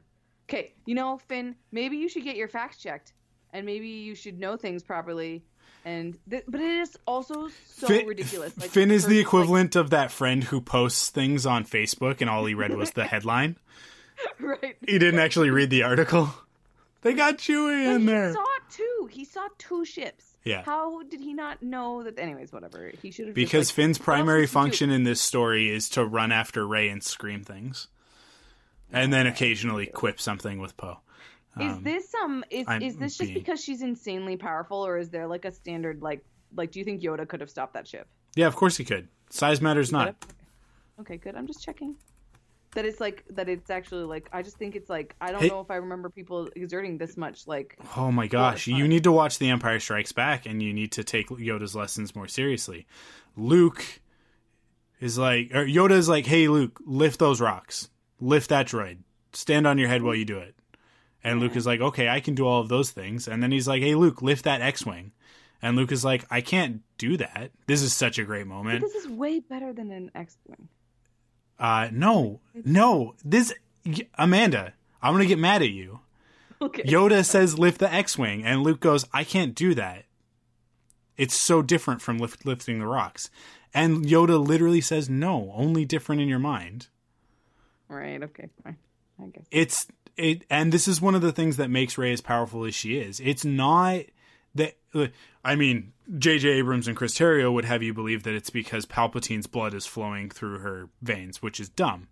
Okay, 0.48 0.74
you 0.84 0.94
know, 0.96 1.18
Finn, 1.28 1.54
maybe 1.70 1.96
you 1.96 2.08
should 2.08 2.24
get 2.24 2.36
your 2.36 2.48
facts 2.48 2.78
checked, 2.78 3.12
and 3.52 3.64
maybe 3.66 3.88
you 3.88 4.14
should 4.16 4.38
know 4.38 4.56
things 4.56 4.82
properly. 4.82 5.44
And 5.84 6.18
th- 6.28 6.42
but 6.48 6.60
it 6.60 6.80
is 6.80 6.98
also 7.06 7.48
so 7.66 7.86
Finn, 7.86 8.06
ridiculous. 8.06 8.58
Like, 8.58 8.70
Finn 8.70 8.90
is 8.90 9.06
the 9.06 9.18
like- 9.18 9.26
equivalent 9.26 9.76
of 9.76 9.90
that 9.90 10.10
friend 10.10 10.42
who 10.42 10.60
posts 10.60 11.10
things 11.10 11.46
on 11.46 11.64
Facebook 11.64 12.20
and 12.20 12.28
all 12.28 12.44
he 12.44 12.54
read 12.54 12.74
was 12.74 12.90
the 12.90 13.04
headline. 13.12 13.56
right? 14.40 14.76
He 14.86 14.98
didn't 14.98 15.20
actually 15.20 15.50
read 15.50 15.70
the 15.70 15.84
article. 15.84 16.30
They 17.02 17.12
got 17.14 17.38
Chewie 17.38 17.94
in 17.94 18.00
he 18.00 18.06
there. 18.06 18.32
Two. 18.70 19.08
He 19.10 19.24
saw 19.24 19.48
two 19.58 19.84
ships. 19.84 20.36
Yeah. 20.44 20.62
How 20.64 21.02
did 21.02 21.20
he 21.20 21.34
not 21.34 21.62
know 21.62 22.02
that? 22.04 22.18
Anyways, 22.18 22.52
whatever. 22.52 22.92
He 23.02 23.10
should 23.10 23.26
have. 23.26 23.34
Because 23.34 23.68
like, 23.70 23.74
Finn's 23.74 23.98
primary 23.98 24.46
function 24.46 24.90
in 24.90 25.04
this 25.04 25.20
story 25.20 25.70
is 25.70 25.88
to 25.90 26.04
run 26.04 26.30
after 26.32 26.66
Rey 26.66 26.88
and 26.88 27.02
scream 27.02 27.42
things, 27.42 27.88
and 28.92 29.12
then 29.12 29.26
occasionally 29.26 29.86
quip 29.86 30.20
something 30.20 30.60
with 30.60 30.76
Poe. 30.76 30.98
Is 31.58 31.80
this 31.80 32.14
um 32.22 32.44
is 32.50 32.66
I'm 32.68 32.82
is 32.82 32.96
this 32.96 33.16
just 33.16 33.30
being- 33.30 33.34
because 33.34 33.62
she's 33.64 33.80
insanely 33.82 34.36
powerful, 34.36 34.86
or 34.86 34.98
is 34.98 35.08
there 35.10 35.26
like 35.26 35.44
a 35.46 35.52
standard 35.52 36.02
like 36.02 36.24
like 36.54 36.70
do 36.70 36.78
you 36.78 36.84
think 36.84 37.02
Yoda 37.02 37.26
could 37.26 37.40
have 37.40 37.50
stopped 37.50 37.74
that 37.74 37.88
ship? 37.88 38.06
Yeah, 38.34 38.46
of 38.46 38.54
course 38.56 38.76
he 38.76 38.84
could. 38.84 39.08
Size 39.30 39.60
matters 39.62 39.90
not. 39.90 40.08
Okay. 40.08 40.16
Okay, 41.00 41.16
good. 41.16 41.34
I'm 41.34 41.46
just 41.46 41.62
checking. 41.64 41.96
That 42.76 42.84
it's 42.84 43.00
like 43.00 43.24
that 43.30 43.48
it's 43.48 43.70
actually 43.70 44.04
like 44.04 44.28
I 44.32 44.42
just 44.42 44.58
think 44.58 44.76
it's 44.76 44.90
like 44.90 45.16
I 45.20 45.32
don't 45.32 45.48
know 45.48 45.60
if 45.60 45.70
I 45.70 45.76
remember 45.76 46.10
people 46.10 46.48
exerting 46.54 46.98
this 46.98 47.16
much 47.16 47.46
like 47.46 47.76
Oh 47.96 48.12
my 48.12 48.26
gosh, 48.26 48.66
you 48.66 48.86
need 48.86 49.02
to 49.04 49.12
watch 49.12 49.38
The 49.38 49.48
Empire 49.48 49.80
Strikes 49.80 50.12
Back 50.12 50.44
and 50.46 50.62
you 50.62 50.72
need 50.74 50.92
to 50.92 51.02
take 51.02 51.28
Yoda's 51.28 51.74
lessons 51.74 52.14
more 52.14 52.28
seriously. 52.28 52.86
Luke 53.34 53.82
is 55.00 55.16
like, 55.18 55.54
or 55.54 55.64
Yoda 55.64 55.92
is 55.92 56.08
like, 56.08 56.26
hey, 56.26 56.48
Luke, 56.48 56.78
lift 56.84 57.18
those 57.18 57.40
rocks. 57.40 57.88
Lift 58.20 58.50
that 58.50 58.66
droid. 58.66 58.98
Stand 59.32 59.66
on 59.66 59.78
your 59.78 59.88
head 59.88 60.02
while 60.02 60.14
you 60.14 60.24
do 60.24 60.38
it. 60.38 60.54
And 61.24 61.40
Luke 61.40 61.56
is 61.56 61.66
like, 61.66 61.80
okay, 61.80 62.08
I 62.08 62.20
can 62.20 62.34
do 62.34 62.46
all 62.46 62.60
of 62.60 62.68
those 62.68 62.90
things. 62.90 63.26
And 63.26 63.42
then 63.42 63.52
he's 63.52 63.66
like, 63.66 63.82
hey, 63.82 63.94
Luke, 63.94 64.22
lift 64.22 64.44
that 64.44 64.60
X 64.60 64.86
Wing. 64.86 65.12
And 65.62 65.76
Luke 65.76 65.92
is 65.92 66.04
like, 66.04 66.24
I 66.30 66.40
can't 66.40 66.82
do 66.98 67.16
that. 67.16 67.50
This 67.66 67.82
is 67.82 67.92
such 67.94 68.18
a 68.18 68.24
great 68.24 68.42
But 68.44 68.54
moment. 68.54 68.80
this 68.82 68.94
is 68.94 69.08
way 69.08 69.40
better 69.40 69.72
than 69.72 69.90
an 69.90 70.10
X-wing. 70.14 70.68
Uh, 71.58 71.88
no, 71.92 72.40
no, 72.64 73.14
this, 73.24 73.52
Amanda, 74.18 74.74
I'm 75.02 75.12
going 75.12 75.22
to 75.22 75.28
get 75.28 75.38
mad 75.38 75.62
at 75.62 75.70
you. 75.70 76.00
Okay. 76.60 76.82
Yoda 76.82 77.24
says 77.24 77.58
lift 77.58 77.78
the 77.78 77.92
X-wing, 77.92 78.44
and 78.44 78.62
Luke 78.62 78.80
goes, 78.80 79.04
"I 79.12 79.24
can't 79.24 79.54
do 79.54 79.74
that. 79.74 80.04
It's 81.16 81.34
so 81.34 81.62
different 81.62 82.00
from 82.02 82.18
lift, 82.18 82.46
lifting 82.46 82.78
the 82.78 82.86
rocks." 82.86 83.30
And 83.74 84.06
Yoda 84.06 84.44
literally 84.44 84.80
says, 84.80 85.10
"No, 85.10 85.52
only 85.54 85.84
different 85.84 86.22
in 86.22 86.28
your 86.28 86.38
mind." 86.38 86.88
Right. 87.88 88.22
Okay. 88.22 88.48
Fine. 88.62 88.76
I 89.22 89.26
guess. 89.26 89.44
It's 89.50 89.86
it, 90.16 90.44
and 90.48 90.72
this 90.72 90.88
is 90.88 91.00
one 91.00 91.14
of 91.14 91.20
the 91.20 91.32
things 91.32 91.58
that 91.58 91.68
makes 91.68 91.98
Rey 91.98 92.12
as 92.12 92.22
powerful 92.22 92.64
as 92.64 92.74
she 92.74 92.98
is. 92.98 93.20
It's 93.20 93.44
not 93.44 94.04
that 94.54 94.76
I 95.44 95.56
mean, 95.56 95.92
J.J. 96.18 96.48
Abrams 96.48 96.86
and 96.86 96.96
Chris 96.96 97.14
Terrio 97.14 97.52
would 97.52 97.64
have 97.64 97.82
you 97.82 97.92
believe 97.92 98.22
that 98.22 98.34
it's 98.34 98.50
because 98.50 98.86
Palpatine's 98.86 99.46
blood 99.46 99.74
is 99.74 99.86
flowing 99.86 100.30
through 100.30 100.58
her 100.58 100.88
veins, 101.02 101.42
which 101.42 101.58
is 101.58 101.68
dumb. 101.68 102.08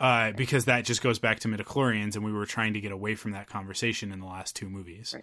Uh, 0.00 0.30
because 0.32 0.66
that 0.66 0.84
just 0.84 1.02
goes 1.02 1.18
back 1.18 1.40
to 1.40 1.48
midichlorians, 1.48 2.14
and 2.14 2.24
we 2.24 2.32
were 2.32 2.46
trying 2.46 2.72
to 2.74 2.80
get 2.80 2.92
away 2.92 3.16
from 3.16 3.32
that 3.32 3.48
conversation 3.48 4.12
in 4.12 4.20
the 4.20 4.26
last 4.26 4.54
two 4.54 4.68
movies. 4.68 5.16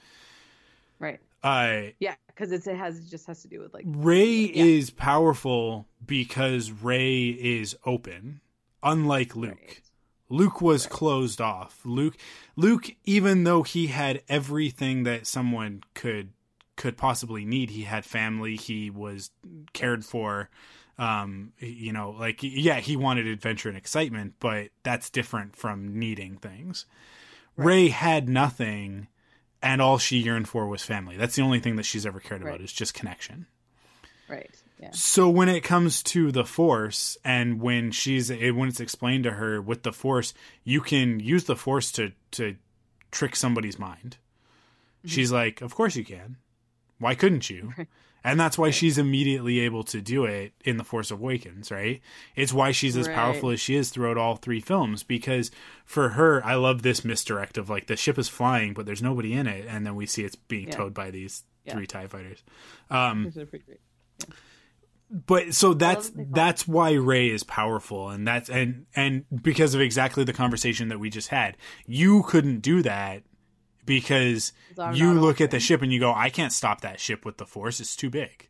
Right. 0.99 1.19
Uh, 1.43 1.91
Yeah, 1.99 2.15
because 2.27 2.51
it 2.51 2.65
has 2.75 2.99
it 2.99 3.09
just 3.09 3.27
has 3.27 3.41
to 3.43 3.47
do 3.47 3.61
with 3.61 3.73
like 3.73 3.85
Rey 3.87 4.43
is 4.43 4.89
powerful 4.89 5.87
because 6.05 6.71
Rey 6.71 7.27
is 7.27 7.77
open, 7.85 8.41
unlike 8.83 9.35
Luke. 9.35 9.57
Right. 9.61 9.81
Luke 10.27 10.61
was 10.61 10.87
closed 10.87 11.39
off. 11.39 11.81
Luke 11.85 12.17
Luke 12.55 12.95
even 13.05 13.43
though 13.43 13.63
he 13.63 13.87
had 13.87 14.23
everything 14.27 15.03
that 15.03 15.27
someone 15.27 15.83
could 15.93 16.31
could 16.75 16.97
possibly 16.97 17.45
need, 17.45 17.69
he 17.69 17.83
had 17.83 18.05
family, 18.05 18.55
he 18.55 18.89
was 18.89 19.31
cared 19.73 20.05
for. 20.05 20.49
Um 20.97 21.51
you 21.59 21.91
know, 21.91 22.11
like 22.11 22.39
yeah, 22.41 22.79
he 22.79 22.95
wanted 22.95 23.27
adventure 23.27 23.67
and 23.69 23.77
excitement, 23.77 24.35
but 24.39 24.69
that's 24.83 25.09
different 25.09 25.55
from 25.55 25.99
needing 25.99 26.37
things. 26.37 26.85
Rey 27.57 27.89
had 27.89 28.29
nothing 28.29 29.07
and 29.61 29.81
all 29.81 29.97
she 29.97 30.17
yearned 30.17 30.47
for 30.47 30.67
was 30.67 30.83
family. 30.83 31.17
That's 31.17 31.35
the 31.35 31.41
only 31.41 31.59
thing 31.59 31.75
that 31.77 31.83
she's 31.83 32.05
ever 32.05 32.19
cared 32.19 32.41
about 32.43 32.61
is 32.61 32.71
just 32.71 32.93
connection. 32.93 33.47
right. 34.29 34.49
Yeah. 34.79 34.91
So 34.91 35.29
when 35.29 35.47
it 35.47 35.63
comes 35.63 36.03
to 36.03 36.31
the 36.31 36.43
force 36.45 37.17
and 37.23 37.61
when 37.61 37.91
she's 37.91 38.29
when 38.29 38.67
it's 38.67 38.81
explained 38.81 39.23
to 39.23 39.31
her 39.31 39.61
with 39.61 39.83
the 39.83 39.93
force, 39.93 40.33
you 40.63 40.81
can 40.81 41.19
use 41.19 41.45
the 41.45 41.55
force 41.55 41.91
to 41.93 42.11
to 42.31 42.57
trick 43.11 43.35
somebody's 43.35 43.79
mind. 43.79 44.17
She's 45.05 45.31
like, 45.31 45.61
"Of 45.61 45.75
course 45.75 45.95
you 45.95 46.03
can. 46.03 46.37
Why 47.05 47.15
couldn't 47.15 47.49
you?" 47.49 47.73
And 48.27 48.39
that's 48.39 48.57
why 48.57 48.71
she's 48.71 48.97
immediately 48.97 49.59
able 49.59 49.83
to 49.83 50.01
do 50.01 50.25
it 50.25 50.53
in 50.63 50.77
The 50.77 50.83
Force 50.83 51.11
Awakens, 51.11 51.69
right? 51.69 52.01
It's 52.35 52.51
why 52.51 52.71
she's 52.71 52.97
as 52.97 53.05
Right. 53.07 53.13
powerful 53.13 53.51
as 53.51 53.59
she 53.61 53.75
is 53.75 53.91
throughout 53.91 54.17
all 54.17 54.35
three 54.35 54.59
films 54.59 55.03
because 55.03 55.51
for 55.85 56.09
her, 56.17 56.43
I 56.43 56.55
love 56.55 56.81
this 56.81 57.05
misdirect 57.05 57.55
of 57.59 57.69
like 57.69 57.85
the 57.85 57.95
ship 57.95 58.17
is 58.17 58.27
flying, 58.27 58.73
but 58.73 58.87
there's 58.87 59.03
nobody 59.03 59.33
in 59.33 59.45
it, 59.45 59.67
and 59.69 59.85
then 59.85 59.93
we 59.95 60.07
see 60.07 60.23
it's 60.23 60.35
being 60.35 60.67
Yeah. 60.69 60.75
towed 60.77 60.93
by 60.95 61.11
these 61.11 61.43
Yeah. 61.65 61.73
three 61.73 61.85
TIE 61.85 62.07
fighters. 62.07 62.41
Um, 62.89 63.25
Which 63.25 63.37
is 63.37 63.47
pretty 63.47 63.63
great. 63.67 63.79
but 65.27 65.53
so 65.53 65.75
that's 65.75 66.09
that 66.09 66.17
they 66.17 66.23
call 66.23 66.33
that's 66.33 66.67
why 66.67 66.93
Rey 66.93 67.29
is 67.29 67.43
powerful, 67.43 68.09
and 68.09 68.27
that's 68.27 68.49
and 68.49 68.87
and 68.95 69.25
because 69.43 69.75
of 69.75 69.81
exactly 69.81 70.23
the 70.23 70.33
conversation 70.33 70.87
that 70.89 70.99
we 70.99 71.11
just 71.11 71.27
had, 71.27 71.57
you 71.85 72.23
couldn't 72.23 72.61
do 72.61 72.81
that 72.81 73.21
because 73.85 74.53
you 74.93 75.13
look 75.13 75.41
at 75.41 75.51
the 75.51 75.59
ship 75.59 75.81
and 75.81 75.91
you 75.93 75.99
go, 75.99 76.13
I 76.13 76.29
can't 76.29 76.51
stop 76.51 76.81
that 76.81 76.99
ship 76.99 77.25
with 77.25 77.37
the 77.37 77.45
force; 77.45 77.79
it's 77.79 77.95
too 77.95 78.09
big. 78.09 78.49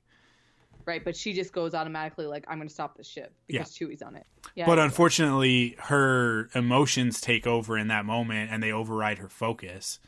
Right, 0.85 1.03
but 1.03 1.15
she 1.15 1.33
just 1.33 1.51
goes 1.51 1.73
automatically 1.73 2.27
like 2.27 2.45
I'm 2.47 2.57
going 2.57 2.67
to 2.67 2.73
stop 2.73 2.95
this 2.95 3.07
ship 3.07 3.33
because 3.47 3.75
Chewie's 3.75 4.03
on 4.03 4.15
it. 4.15 4.27
Yeah. 4.53 4.67
But 4.67 4.77
yeah. 4.77 4.85
unfortunately, 4.85 5.75
her 5.79 6.49
emotions 6.53 7.19
take 7.19 7.47
over 7.47 7.77
in 7.77 7.87
that 7.87 8.05
moment, 8.05 8.51
and 8.51 8.61
they 8.61 8.71
override 8.71 9.17
her 9.17 9.29
focus. 9.29 9.99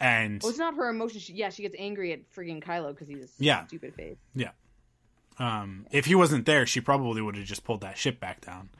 And 0.00 0.42
well, 0.42 0.50
it's 0.50 0.58
not 0.58 0.74
her 0.76 0.88
emotions. 0.88 1.24
She, 1.24 1.34
yeah, 1.34 1.50
she 1.50 1.62
gets 1.62 1.76
angry 1.78 2.12
at 2.12 2.30
freaking 2.32 2.62
Kylo 2.62 2.88
because 2.88 3.06
he's 3.06 3.24
a 3.24 3.28
Yeah. 3.38 3.66
stupid 3.66 3.94
face. 3.94 4.16
yeah, 4.34 4.50
um, 5.38 5.86
if 5.90 6.04
he 6.06 6.14
wasn't 6.14 6.46
there, 6.46 6.66
she 6.66 6.80
probably 6.80 7.20
would 7.22 7.36
have 7.36 7.44
just 7.44 7.64
pulled 7.64 7.80
that 7.82 7.98
ship 7.98 8.20
back 8.20 8.40
down. 8.44 8.70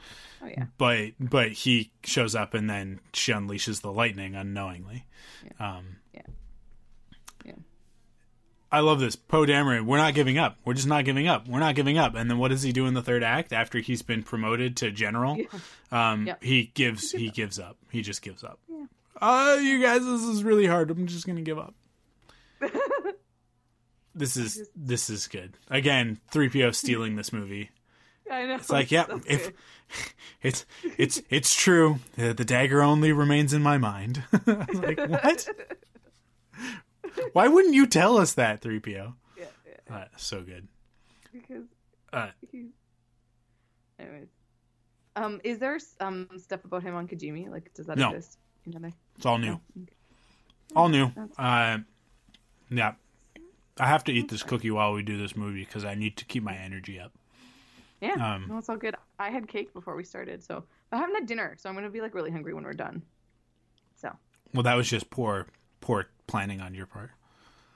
Oh 0.42 0.46
yeah. 0.46 0.66
but 0.76 1.12
but 1.18 1.52
he 1.52 1.90
shows 2.04 2.34
up 2.34 2.52
and 2.54 2.68
then 2.68 3.00
she 3.14 3.32
unleashes 3.32 3.80
the 3.80 3.90
lightning 3.92 4.34
unknowingly. 4.34 5.06
Um, 5.58 5.96
Yeah. 6.12 6.20
Yeah. 7.44 7.52
I 8.70 8.80
love 8.80 8.98
this. 9.00 9.14
Poe 9.16 9.46
Dameron, 9.46 9.86
we're 9.86 9.96
not 9.98 10.14
giving 10.14 10.36
up. 10.36 10.56
We're 10.64 10.74
just 10.74 10.88
not 10.88 11.04
giving 11.04 11.28
up. 11.28 11.46
We're 11.48 11.60
not 11.60 11.76
giving 11.76 11.96
up. 11.96 12.14
And 12.16 12.28
then 12.28 12.38
what 12.38 12.48
does 12.48 12.62
he 12.62 12.72
do 12.72 12.86
in 12.86 12.94
the 12.94 13.02
third 13.02 13.22
act 13.22 13.52
after 13.52 13.78
he's 13.78 14.02
been 14.02 14.22
promoted 14.22 14.76
to 14.78 14.90
general? 14.90 15.38
Um, 15.92 16.26
Yeah. 16.26 16.34
He 16.42 16.72
gives 16.74 17.12
he 17.12 17.30
gives 17.30 17.58
up. 17.58 17.76
He 17.90 18.02
just 18.02 18.20
gives 18.20 18.42
up. 18.44 18.58
Uh, 19.20 19.58
you 19.62 19.80
guys, 19.80 20.04
this 20.04 20.22
is 20.24 20.42
really 20.42 20.66
hard. 20.66 20.90
I'm 20.90 21.06
just 21.06 21.26
gonna 21.26 21.40
give 21.40 21.58
up. 21.58 21.74
this 24.14 24.36
is 24.36 24.68
this 24.76 25.10
is 25.10 25.26
good. 25.26 25.56
Again, 25.70 26.20
3PO 26.32 26.74
stealing 26.74 27.16
this 27.16 27.32
movie. 27.32 27.70
I 28.30 28.46
know. 28.46 28.54
It's 28.56 28.70
like, 28.70 28.90
yeah, 28.90 29.06
so 29.06 29.20
if 29.26 29.44
good. 29.46 29.54
it's 30.42 30.66
it's 30.96 31.22
it's 31.28 31.54
true. 31.54 31.98
The, 32.16 32.32
the 32.32 32.44
dagger 32.44 32.82
only 32.82 33.12
remains 33.12 33.52
in 33.52 33.62
my 33.62 33.76
mind. 33.78 34.22
I 34.32 34.66
was 34.68 34.80
like, 34.80 34.98
what? 35.08 35.48
Why 37.32 37.48
wouldn't 37.48 37.74
you 37.74 37.86
tell 37.86 38.16
us 38.18 38.34
that, 38.34 38.60
3PO? 38.62 39.14
yeah, 39.38 39.44
yeah, 39.88 39.94
Uh, 39.96 40.04
so 40.16 40.42
good. 40.42 40.66
because 41.32 41.64
Uh, 42.12 42.28
he's. 42.50 42.66
Anyways, 43.98 44.28
um, 45.16 45.40
is 45.44 45.58
there 45.58 45.78
um 46.00 46.28
stuff 46.38 46.64
about 46.64 46.82
him 46.82 46.94
on 46.96 47.06
Kijimi? 47.06 47.48
Like, 47.48 47.72
does 47.74 47.86
that 47.86 47.98
No. 47.98 48.10
exist? 48.10 48.38
in 48.66 48.74
other- 48.76 48.92
it's 49.16 49.26
all 49.26 49.38
new. 49.38 49.46
No? 49.52 49.60
Okay. 49.82 49.92
All 50.74 50.88
new. 50.88 51.12
Uh, 51.38 51.78
yeah. 52.70 52.94
I 53.78 53.86
have 53.86 54.04
to 54.04 54.12
eat 54.12 54.28
this 54.28 54.42
cookie 54.42 54.70
while 54.70 54.92
we 54.92 55.02
do 55.02 55.16
this 55.18 55.34
movie 55.36 55.64
because 55.64 55.84
I 55.84 55.94
need 55.94 56.16
to 56.18 56.24
keep 56.24 56.42
my 56.42 56.54
energy 56.56 57.00
up. 57.00 57.12
Yeah, 58.00 58.34
Um, 58.34 58.46
no, 58.48 58.58
it's 58.58 58.68
all 58.68 58.76
good. 58.76 58.94
I 59.18 59.30
had 59.30 59.48
cake 59.48 59.72
before 59.72 59.96
we 59.96 60.04
started, 60.04 60.42
so 60.44 60.64
I 60.92 60.98
haven't 60.98 61.14
had 61.14 61.26
dinner, 61.26 61.56
so 61.58 61.68
I'm 61.68 61.74
gonna 61.74 61.90
be 61.90 62.00
like 62.00 62.14
really 62.14 62.30
hungry 62.30 62.54
when 62.54 62.64
we're 62.64 62.72
done. 62.74 63.02
So 63.96 64.10
Well, 64.52 64.62
that 64.62 64.74
was 64.74 64.88
just 64.88 65.10
poor, 65.10 65.46
poor 65.80 66.06
planning 66.26 66.60
on 66.60 66.74
your 66.74 66.86
part. 66.86 67.10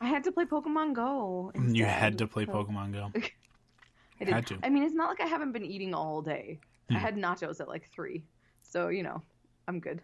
I 0.01 0.07
had 0.07 0.23
to 0.25 0.33
play 0.33 0.45
Pokemon 0.45 0.93
Go. 0.95 1.51
You 1.57 1.85
had 1.87 2.19
to 2.19 2.27
play 2.27 2.47
so- 2.47 2.53
Pokemon 2.53 2.93
Go. 2.93 3.11
I 4.21 4.25
did. 4.25 4.35
Had 4.35 4.47
to. 4.49 4.59
I 4.65 4.69
mean, 4.69 4.83
it's 4.83 4.95
not 4.95 5.09
like 5.09 5.21
I 5.21 5.27
haven't 5.27 5.53
been 5.53 5.65
eating 5.65 5.95
all 5.95 6.23
day. 6.23 6.59
Hmm. 6.91 6.97
I 6.97 6.99
had 6.99 7.17
nachos 7.17 7.61
at 7.61 7.69
like 7.69 7.89
three, 7.89 8.25
so 8.61 8.89
you 8.89 9.03
know, 9.03 9.23
I'm 9.69 9.79
good. 9.81 10.03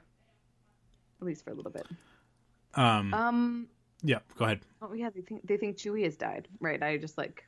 At 1.20 1.26
least 1.26 1.44
for 1.44 1.50
a 1.50 1.54
little 1.54 1.72
bit. 1.72 1.86
Um, 2.74 3.12
Um. 3.14 3.68
Yeah, 4.04 4.18
go 4.36 4.44
ahead. 4.44 4.60
Oh 4.82 4.92
yeah, 4.92 5.10
they 5.10 5.22
think 5.22 5.46
they 5.46 5.56
think 5.56 5.76
Chewie 5.78 6.04
has 6.04 6.16
died. 6.16 6.46
Right. 6.60 6.80
I 6.82 6.98
just 6.98 7.16
like. 7.18 7.44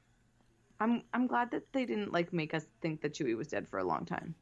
I'm 0.81 1.03
I'm 1.15 1.27
glad 1.27 1.51
that 1.53 1.73
they 1.73 1.85
didn't 1.87 2.13
like 2.13 2.33
make 2.33 2.53
us 2.55 2.65
think 2.83 3.01
that 3.03 3.15
Chewie 3.15 3.37
was 3.37 3.49
dead 3.49 3.69
for 3.69 3.79
a 3.79 3.85
long 3.85 4.05
time. 4.07 4.35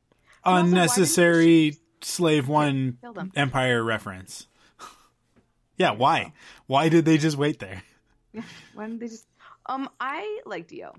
also, 0.45 0.63
didn't 0.65 0.79
Unnecessary 0.79 1.77
Slave 2.03 2.49
One 2.49 2.99
Empire 3.37 3.83
reference. 3.83 4.47
yeah, 5.77 5.91
why? 5.93 6.33
Why 6.67 6.89
did 6.89 7.05
they 7.05 7.19
just 7.19 7.37
wait 7.37 7.59
there? 7.59 7.83
Yeah. 8.33 8.43
Why 8.75 8.87
didn't 8.89 8.99
they 9.01 9.07
just? 9.09 9.27
Um. 9.67 9.89
I 10.01 10.41
like 10.45 10.67
D-O. 10.67 10.91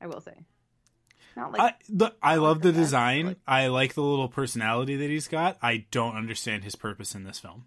I 0.00 0.06
will 0.06 0.20
say. 0.20 0.34
Not 1.36 1.50
like 1.50 1.60
I 1.60 1.74
the, 1.88 2.14
I 2.22 2.36
love 2.36 2.62
the 2.62 2.68
the 2.68 2.72
best, 2.78 2.84
design. 2.90 3.26
like- 3.26 3.38
I 3.44 3.66
like 3.66 3.94
the 3.94 4.02
little 4.02 4.28
personality 4.28 4.94
that 4.94 5.10
he's 5.10 5.26
got. 5.26 5.58
I 5.62 5.86
don't 5.90 6.14
understand 6.16 6.62
his 6.62 6.76
purpose 6.76 7.14
in 7.16 7.24
this 7.24 7.40
film. 7.40 7.66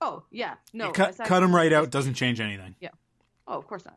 Oh 0.00 0.24
yeah, 0.30 0.54
no. 0.72 0.90
cut 0.92 1.10
aside 1.10 1.26
cut 1.26 1.42
him 1.42 1.54
right 1.54 1.72
out. 1.72 1.90
Doesn't 1.90 2.14
change 2.14 2.40
anything. 2.40 2.74
Yeah. 2.80 2.90
Oh, 3.46 3.58
of 3.58 3.66
course 3.66 3.84
not. 3.84 3.96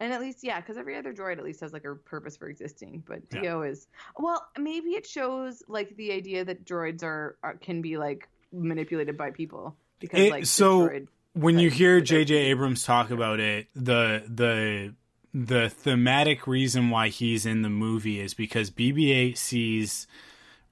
And 0.00 0.12
at 0.12 0.20
least, 0.20 0.44
yeah, 0.44 0.60
because 0.60 0.76
every 0.76 0.96
other 0.96 1.12
droid 1.12 1.38
at 1.38 1.44
least 1.44 1.60
has 1.60 1.72
like 1.72 1.84
a 1.84 1.94
purpose 1.94 2.36
for 2.36 2.48
existing. 2.48 3.02
But 3.06 3.22
Yeah. 3.32 3.40
D-O 3.40 3.62
is 3.62 3.88
well, 4.16 4.46
maybe 4.58 4.90
it 4.90 5.06
shows 5.06 5.62
like 5.68 5.96
the 5.96 6.12
idea 6.12 6.44
that 6.44 6.64
droids 6.64 7.02
are, 7.02 7.36
are 7.42 7.54
can 7.54 7.82
be 7.82 7.98
like 7.98 8.28
manipulated 8.52 9.16
by 9.16 9.30
people 9.32 9.76
because 9.98 10.20
It- 10.20 10.30
like 10.30 10.46
so 10.46 10.88
when 11.34 11.58
you 11.58 11.68
hear 11.70 12.00
J.J. 12.00 12.34
Abrams 12.34 12.84
talk 12.84 13.10
about 13.10 13.38
it, 13.40 13.66
the 13.74 14.22
the 14.28 14.94
the 15.34 15.68
thematic 15.68 16.46
reason 16.46 16.90
why 16.90 17.08
he's 17.08 17.44
in 17.44 17.62
the 17.62 17.68
movie 17.68 18.18
is 18.20 18.34
because 18.34 18.70
BB-8 18.70 19.36
sees 19.36 20.06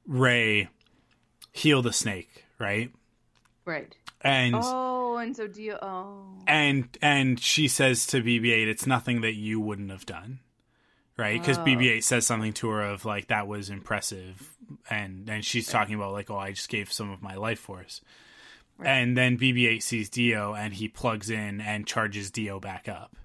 Rey 0.07 0.69
heal 1.53 1.83
the 1.83 1.93
snake, 1.93 2.45
right? 2.59 2.91
right. 3.65 3.95
And 4.21 4.55
Oh, 4.57 5.17
and 5.19 5.37
so 5.37 5.47
D-O. 5.47 5.79
Oh, 5.81 6.25
and 6.47 6.89
and 7.03 7.39
she 7.41 7.69
says 7.69 8.07
to 8.09 8.23
BB-8, 8.23 8.67
"It's 8.69 8.87
nothing 8.87 9.21
that 9.21 9.35
you 9.35 9.61
wouldn't 9.61 9.91
have 9.91 10.07
done." 10.07 10.41
Right? 11.17 11.41
Because 11.41 11.59
Oh. 11.59 11.65
BB-8 11.65 12.03
says 12.05 12.27
something 12.27 12.53
to 12.55 12.69
her 12.69 12.83
of 12.83 13.05
like 13.05 13.29
that 13.29 13.47
was 13.47 13.71
impressive, 13.71 14.57
and 14.91 15.29
and 15.31 15.45
she's 15.45 15.69
talking 15.69 15.95
about 15.95 16.13
like, 16.13 16.31
"Oh, 16.31 16.37
I 16.39 16.53
just 16.53 16.69
gave 16.69 16.93
some 16.93 17.11
of 17.11 17.23
my 17.23 17.35
life 17.37 17.59
force." 17.61 18.01
Right. 18.79 18.89
And 18.91 19.17
then 19.17 19.39
BB-8 19.39 19.83
sees 19.83 20.11
D-O, 20.11 20.53
and 20.55 20.75
he 20.75 20.89
plugs 20.89 21.31
in 21.31 21.61
and 21.63 21.87
charges 21.87 22.31
D-O 22.31 22.61
back 22.61 22.89
up. 22.89 23.17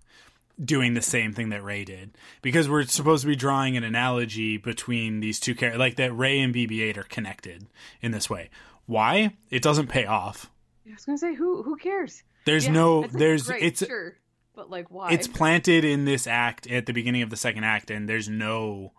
doing 0.63 0.93
the 0.93 1.01
same 1.01 1.33
thing 1.33 1.49
that 1.49 1.63
Rey 1.63 1.83
did 1.83 2.11
because 2.43 2.69
we're 2.69 2.83
supposed 2.83 3.21
to 3.23 3.27
be 3.27 3.35
drawing 3.35 3.75
an 3.77 3.83
analogy 3.83 4.57
between 4.57 5.19
these 5.19 5.39
two 5.39 5.55
characters, 5.55 5.79
like 5.79 5.95
that 5.95 6.13
Rey 6.13 6.39
and 6.39 6.53
BB-8 6.53 6.97
are 6.97 7.03
connected 7.03 7.65
in 7.99 8.11
this 8.11 8.29
way. 8.29 8.51
Why? 8.85 9.33
It 9.49 9.63
doesn't 9.63 9.87
pay 9.87 10.05
off. 10.05 10.51
I 10.91 10.95
was 10.95 11.05
gonna 11.05 11.17
say 11.17 11.33
who 11.33 11.63
who 11.63 11.77
cares? 11.77 12.23
There's 12.45 12.65
Yeah, 12.65 12.71
no, 12.71 13.07
there's, 13.07 13.47
great, 13.47 13.63
it's, 13.63 13.85
sure, 13.85 14.17
but 14.55 14.69
like 14.69 14.89
why? 14.89 15.11
it's 15.11 15.27
planted 15.27 15.85
in 15.85 16.05
this 16.05 16.27
act 16.27 16.67
at 16.67 16.85
the 16.85 16.93
beginning 16.93 17.21
of 17.21 17.29
the 17.29 17.37
second 17.37 17.63
act, 17.63 17.91
and 17.91 18.09
there's 18.09 18.27
no, 18.27 18.93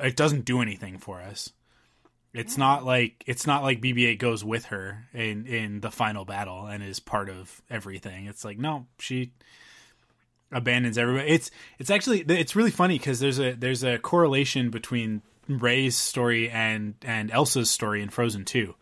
it 0.00 0.16
doesn't 0.16 0.44
do 0.44 0.60
anything 0.62 0.98
for 0.98 1.20
us. 1.20 1.52
It's 2.32 2.58
not 2.58 2.84
like 2.84 3.22
it's 3.26 3.46
not 3.46 3.62
like 3.62 3.80
BB-8 3.80 4.18
goes 4.18 4.44
with 4.44 4.66
her 4.66 5.06
in 5.12 5.46
in 5.46 5.80
the 5.80 5.90
final 5.90 6.24
battle 6.24 6.66
and 6.66 6.82
is 6.82 6.98
part 6.98 7.28
of 7.28 7.62
everything. 7.70 8.26
It's 8.26 8.44
like 8.44 8.58
no, 8.58 8.86
she 8.98 9.32
abandons 10.50 10.98
everybody. 10.98 11.30
It's 11.30 11.52
it's 11.78 11.90
actually 11.90 12.20
it's 12.22 12.56
really 12.56 12.72
funny 12.72 12.98
because 12.98 13.20
there's 13.20 13.38
a 13.38 13.52
there's 13.52 13.84
a 13.84 13.98
correlation 13.98 14.70
between 14.70 15.22
Rey's 15.48 15.96
story 15.96 16.50
and 16.50 16.94
and 17.02 17.30
Elsa's 17.30 17.70
story 17.70 18.02
in 18.02 18.08
Frozen 18.08 18.46
2 18.46 18.74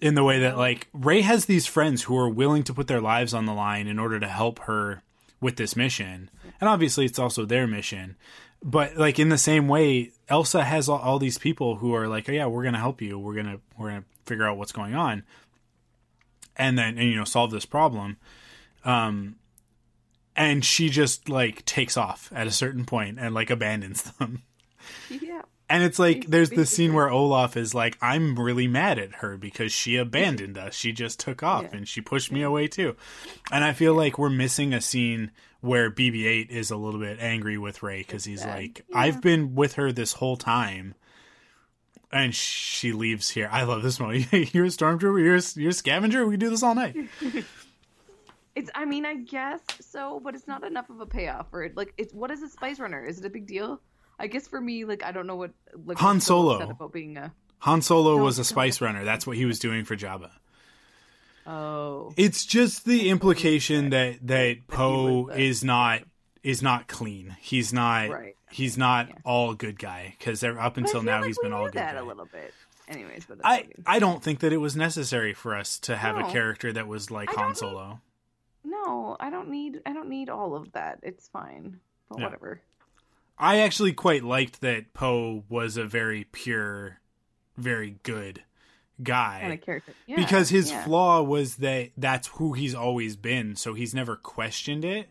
in 0.00 0.14
the 0.14 0.24
way 0.24 0.40
that 0.40 0.56
like 0.56 0.88
Rey 0.92 1.20
has 1.22 1.44
these 1.44 1.66
friends 1.66 2.02
who 2.02 2.16
are 2.16 2.28
willing 2.28 2.62
to 2.64 2.74
put 2.74 2.86
their 2.86 3.00
lives 3.00 3.34
on 3.34 3.46
the 3.46 3.52
line 3.52 3.86
in 3.86 3.98
order 3.98 4.18
to 4.18 4.28
help 4.28 4.60
her 4.60 5.02
with 5.40 5.56
this 5.56 5.76
mission. 5.76 6.30
And 6.60 6.68
obviously 6.68 7.04
it's 7.04 7.18
also 7.18 7.44
their 7.44 7.66
mission. 7.66 8.16
But 8.62 8.96
like 8.96 9.18
in 9.18 9.30
the 9.30 9.38
same 9.38 9.68
way, 9.68 10.12
Elsa 10.28 10.64
has 10.64 10.88
all, 10.88 10.98
all 10.98 11.18
these 11.18 11.38
people 11.38 11.76
who 11.76 11.94
are 11.94 12.08
like, 12.08 12.28
"Oh 12.28 12.32
yeah, 12.32 12.46
we're 12.46 12.62
going 12.62 12.74
to 12.74 12.80
help 12.80 13.00
you. 13.00 13.18
We're 13.18 13.34
going 13.34 13.46
to 13.46 13.60
we're 13.78 13.90
going 13.90 14.02
to 14.02 14.08
figure 14.26 14.46
out 14.46 14.58
what's 14.58 14.72
going 14.72 14.94
on." 14.94 15.22
And 16.56 16.78
then 16.78 16.98
and 16.98 17.08
you 17.08 17.16
know, 17.16 17.24
solve 17.24 17.50
this 17.50 17.64
problem. 17.64 18.18
Um 18.84 19.36
and 20.36 20.64
she 20.64 20.88
just 20.88 21.28
like 21.28 21.64
takes 21.64 21.96
off 21.96 22.30
at 22.34 22.46
a 22.46 22.50
certain 22.50 22.84
point 22.84 23.18
and 23.18 23.34
like 23.34 23.50
abandons 23.50 24.02
them. 24.18 24.42
yeah. 25.08 25.42
And 25.70 25.84
it's 25.84 25.98
like 25.98 26.26
there's 26.26 26.50
this 26.50 26.68
scene 26.70 26.92
where 26.92 27.08
Olaf 27.08 27.56
is 27.56 27.74
like, 27.74 27.96
I'm 28.02 28.36
really 28.38 28.66
mad 28.66 28.98
at 28.98 29.14
her 29.16 29.36
because 29.36 29.70
she 29.72 29.96
abandoned 29.96 30.58
us. 30.58 30.74
She 30.74 30.92
just 30.92 31.20
took 31.20 31.42
off 31.42 31.62
Yeah. 31.62 31.76
and 31.76 31.88
she 31.88 32.00
pushed 32.00 32.32
me 32.32 32.42
away 32.42 32.66
too. 32.66 32.96
And 33.52 33.62
I 33.64 33.72
feel 33.72 33.94
like 33.94 34.18
we're 34.18 34.28
missing 34.30 34.74
a 34.74 34.80
scene 34.80 35.30
where 35.60 35.90
BB-8 35.90 36.48
is 36.50 36.70
a 36.70 36.76
little 36.76 36.98
bit 37.00 37.18
angry 37.20 37.56
with 37.56 37.82
Rey 37.82 37.98
because 37.98 38.24
he's 38.24 38.42
bad. 38.42 38.56
like, 38.58 38.84
I've 38.92 39.20
been 39.22 39.54
with 39.54 39.74
her 39.74 39.92
this 39.92 40.14
whole 40.14 40.36
time. 40.36 40.94
And 42.12 42.34
she 42.34 42.92
leaves 42.92 43.28
here. 43.30 43.48
I 43.52 43.62
love 43.62 43.82
this 43.84 44.00
moment. 44.00 44.32
you're 44.52 44.64
a 44.64 44.68
stormtrooper. 44.68 45.22
You're 45.22 45.36
a, 45.36 45.42
you're 45.54 45.70
a 45.70 45.72
scavenger. 45.72 46.26
We 46.26 46.36
do 46.36 46.50
this 46.50 46.62
all 46.64 46.74
night. 46.74 46.96
It's. 48.56 48.68
I 48.74 48.84
mean, 48.84 49.06
I 49.06 49.14
guess 49.14 49.60
so, 49.80 50.20
but 50.22 50.34
it's 50.34 50.48
not 50.48 50.64
enough 50.64 50.90
of 50.90 51.00
a 51.00 51.06
payoff 51.06 51.48
for 51.50 51.62
it. 51.62 51.76
Like, 51.76 51.94
it's 51.96 52.12
what 52.12 52.32
is 52.32 52.42
a 52.42 52.48
spice 52.48 52.80
runner? 52.80 53.04
Is 53.06 53.20
it 53.20 53.24
a 53.24 53.30
big 53.30 53.46
deal? 53.46 53.80
I 54.20 54.26
guess 54.28 54.46
for 54.46 54.60
me, 54.60 54.84
like, 54.84 55.02
I 55.02 55.10
don't 55.12 55.26
know 55.26 55.36
what. 55.36 55.50
Like, 55.86 55.98
Han 55.98 56.20
Solo. 56.20 56.60
about 56.70 56.92
being 56.92 57.16
a. 57.16 57.32
Han 57.60 57.82
Solo 57.82 58.16
No, 58.16 58.22
was 58.24 58.38
a 58.38 58.44
spice 58.44 58.80
runner. 58.80 59.04
That's 59.04 59.26
what 59.26 59.36
he 59.36 59.44
was 59.46 59.58
doing 59.58 59.84
for 59.84 59.96
Jabba. 59.96 60.30
Oh. 61.46 62.12
It's 62.16 62.44
just 62.44 62.84
the 62.84 63.08
implication 63.08 63.90
that 63.90 64.26
that 64.26 64.66
Poe 64.68 65.28
is 65.28 65.64
not 65.64 66.02
is 66.42 66.62
not 66.62 66.86
clean. 66.86 67.36
He's 67.40 67.72
not 67.72 68.08
Right. 68.10 68.36
he's 68.50 68.78
not 68.78 69.08
Yeah. 69.08 69.14
all 69.24 69.54
good 69.54 69.78
guy 69.78 70.14
because 70.18 70.44
up 70.44 70.76
until 70.76 71.02
now 71.02 71.18
like 71.18 71.26
he's 71.28 71.38
been 71.38 71.52
all 71.52 71.64
good 71.66 71.74
that 71.74 71.94
guy. 71.94 72.00
a 72.00 72.04
little 72.04 72.26
bit. 72.26 72.54
Anyways, 72.88 73.24
but 73.26 73.38
I. 73.44 73.68
I 73.86 73.98
don't 74.00 74.22
think 74.22 74.40
that 74.40 74.52
it 74.52 74.56
was 74.58 74.74
necessary 74.76 75.32
for 75.32 75.54
us 75.56 75.78
to 75.80 75.96
have 75.96 76.16
a 76.18 76.24
character 76.30 76.72
that 76.72 76.86
was 76.88 77.10
like 77.10 77.28
I 77.30 77.32
Han 77.32 77.40
don't 77.40 77.48
need- 77.50 77.56
Solo. 77.56 78.00
no, 78.64 79.16
I 79.20 79.30
don't 79.30 79.48
need. 79.48 79.80
I 79.86 79.92
don't 79.92 80.08
need 80.08 80.28
all 80.28 80.54
of 80.56 80.72
that. 80.72 80.98
It's 81.02 81.28
fine. 81.28 81.78
But 82.08 82.18
Yeah. 82.18 82.24
whatever. 82.24 82.60
I 83.40 83.60
actually 83.60 83.92
quite 83.92 84.22
liked 84.22 84.60
that 84.60 84.92
Poe 84.92 85.44
was 85.48 85.76
a 85.76 85.84
very 85.84 86.24
pure, 86.24 86.98
very 87.56 87.96
good 88.02 88.42
guy. 89.02 89.38
Kind 89.40 89.52
of 89.54 89.60
character. 89.62 89.94
Yeah, 90.06 90.16
because 90.16 90.50
his 90.50 90.70
yeah. 90.70 90.84
flaw 90.84 91.22
was 91.22 91.56
that 91.56 91.90
that's 91.96 92.28
who 92.28 92.52
he's 92.52 92.74
always 92.74 93.16
been, 93.16 93.56
so 93.56 93.74
he's 93.74 93.94
never 93.94 94.16
questioned 94.16 94.84
it. 94.84 95.08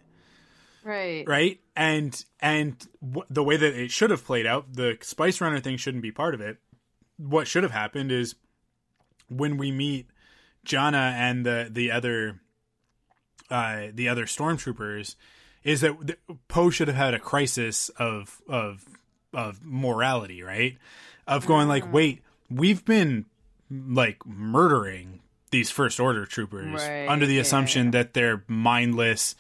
Right. 0.84 1.28
right 1.28 1.60
and 1.76 2.24
and 2.40 2.76
w- 3.02 3.26
the 3.30 3.44
way 3.44 3.58
that 3.58 3.74
it 3.78 3.92
should 3.92 4.12
have 4.12 4.24
played 4.24 4.46
out 4.46 4.74
the 4.74 4.98
spice 5.02 5.42
runner 5.42 5.60
thing 5.60 5.76
shouldn't 5.76 6.02
be 6.02 6.12
part 6.12 6.34
of 6.34 6.40
it 6.40 6.58
what 7.18 7.48
should 7.48 7.64
have 7.64 7.74
happened 7.74 8.12
is 8.14 8.36
when 9.28 9.58
we 9.58 9.72
meet 9.72 10.08
Jannah 10.64 11.14
and 11.18 11.46
the 11.46 11.68
the 11.70 11.92
other 11.92 12.40
uh 13.52 13.88
the 13.94 14.08
other 14.08 14.26
stormtroopers 14.26 15.16
is 15.64 15.82
that 15.82 16.18
Poe 16.48 16.70
should 16.70 16.88
have 16.88 16.98
had 16.98 17.14
a 17.14 17.20
crisis 17.20 17.90
of 17.98 18.42
of 18.48 18.86
of 19.34 19.64
morality 19.64 20.42
right? 20.44 20.78
Of 21.28 21.46
going 21.46 21.68
like 21.68 21.84
mm-hmm. 21.84 21.94
wait 21.94 22.22
we've 22.50 22.84
been 22.86 23.26
like 23.70 24.26
murdering 24.26 25.22
these 25.52 25.72
first 25.72 26.00
order 26.00 26.26
troopers 26.26 26.74
Right, 26.74 27.08
under 27.08 27.26
the 27.26 27.36
yeah, 27.36 27.42
assumption 27.42 27.92
that 27.92 28.14
they're 28.14 28.44
mindless 28.48 29.36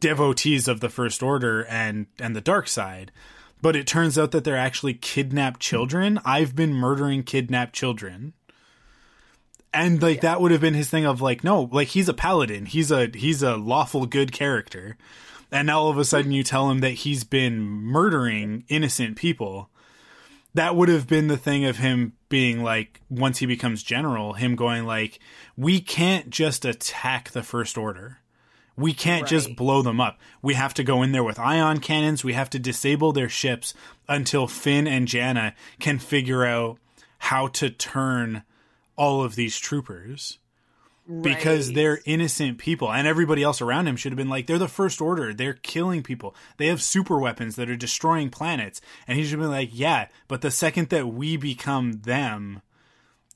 devotees 0.00 0.68
of 0.68 0.80
the 0.80 0.88
first 0.88 1.22
order 1.22 1.64
and 1.66 2.06
and 2.18 2.36
the 2.36 2.40
dark 2.40 2.68
side. 2.68 3.12
But 3.60 3.74
it 3.74 3.88
turns 3.88 4.16
out 4.16 4.30
that 4.30 4.44
they're 4.44 4.56
actually 4.56 4.94
kidnapped 4.94 5.58
children. 5.58 6.20
I've 6.24 6.54
been 6.54 6.72
murdering 6.72 7.24
kidnapped 7.24 7.74
children 7.74 8.34
and 9.72 10.02
like 10.02 10.22
that 10.22 10.40
would 10.40 10.50
have 10.50 10.60
been 10.60 10.74
his 10.74 10.88
thing 10.88 11.04
of 11.04 11.20
like 11.20 11.44
no 11.44 11.68
like 11.72 11.88
he's 11.88 12.08
a 12.08 12.14
paladin. 12.14 12.66
He's 12.66 12.90
a 12.90 13.10
he's 13.12 13.42
a 13.42 13.56
lawful 13.56 14.06
good 14.06 14.32
character. 14.32 14.96
And 15.50 15.66
now 15.66 15.80
all 15.80 15.90
of 15.90 15.98
a 15.98 16.04
sudden 16.04 16.32
you 16.32 16.42
tell 16.42 16.70
him 16.70 16.80
that 16.80 16.90
he's 16.90 17.24
been 17.24 17.60
murdering 17.60 18.64
innocent 18.68 19.16
people. 19.16 19.70
That 20.54 20.76
would 20.76 20.88
have 20.88 21.06
been 21.06 21.28
the 21.28 21.36
thing 21.36 21.64
of 21.64 21.78
him 21.78 22.14
being 22.28 22.62
like 22.62 23.00
once 23.08 23.38
he 23.38 23.46
becomes 23.46 23.82
general 23.82 24.34
him 24.34 24.56
going 24.56 24.84
like 24.84 25.18
we 25.56 25.80
can't 25.80 26.30
just 26.30 26.64
attack 26.64 27.30
the 27.30 27.42
first 27.42 27.78
order. 27.78 28.18
We 28.76 28.92
can't 28.92 29.26
just 29.26 29.56
blow 29.56 29.82
them 29.82 30.00
up. 30.00 30.20
We 30.40 30.54
have 30.54 30.72
to 30.74 30.84
go 30.84 31.02
in 31.02 31.10
there 31.10 31.24
with 31.24 31.40
ion 31.40 31.80
cannons. 31.80 32.22
We 32.22 32.34
have 32.34 32.48
to 32.50 32.60
disable 32.60 33.12
their 33.12 33.28
ships 33.28 33.74
until 34.08 34.46
Finn 34.46 34.86
and 34.86 35.08
Jannah 35.08 35.54
can 35.80 35.98
figure 35.98 36.44
out 36.44 36.78
how 37.18 37.48
to 37.48 37.70
turn 37.70 38.44
all 38.98 39.22
of 39.22 39.34
these 39.36 39.56
troopers 39.58 40.38
because 41.22 41.72
they're 41.72 42.00
innocent 42.04 42.58
people 42.58 42.92
and 42.92 43.06
everybody 43.08 43.42
else 43.42 43.62
around 43.62 43.86
him 43.88 43.96
should 43.96 44.12
have 44.12 44.18
been 44.18 44.28
like 44.28 44.46
they're 44.46 44.58
the 44.58 44.68
first 44.68 45.00
order 45.00 45.32
they're 45.32 45.54
killing 45.54 46.02
people 46.02 46.34
they 46.58 46.66
have 46.66 46.82
super 46.82 47.18
weapons 47.18 47.56
that 47.56 47.70
are 47.70 47.76
destroying 47.76 48.28
planets 48.28 48.82
and 49.06 49.16
he 49.16 49.24
should 49.24 49.32
have 49.32 49.40
been 49.40 49.50
like 49.50 49.70
yeah 49.72 50.08
but 50.28 50.42
the 50.42 50.50
second 50.50 50.90
that 50.90 51.06
we 51.08 51.38
become 51.38 51.92
them 52.02 52.60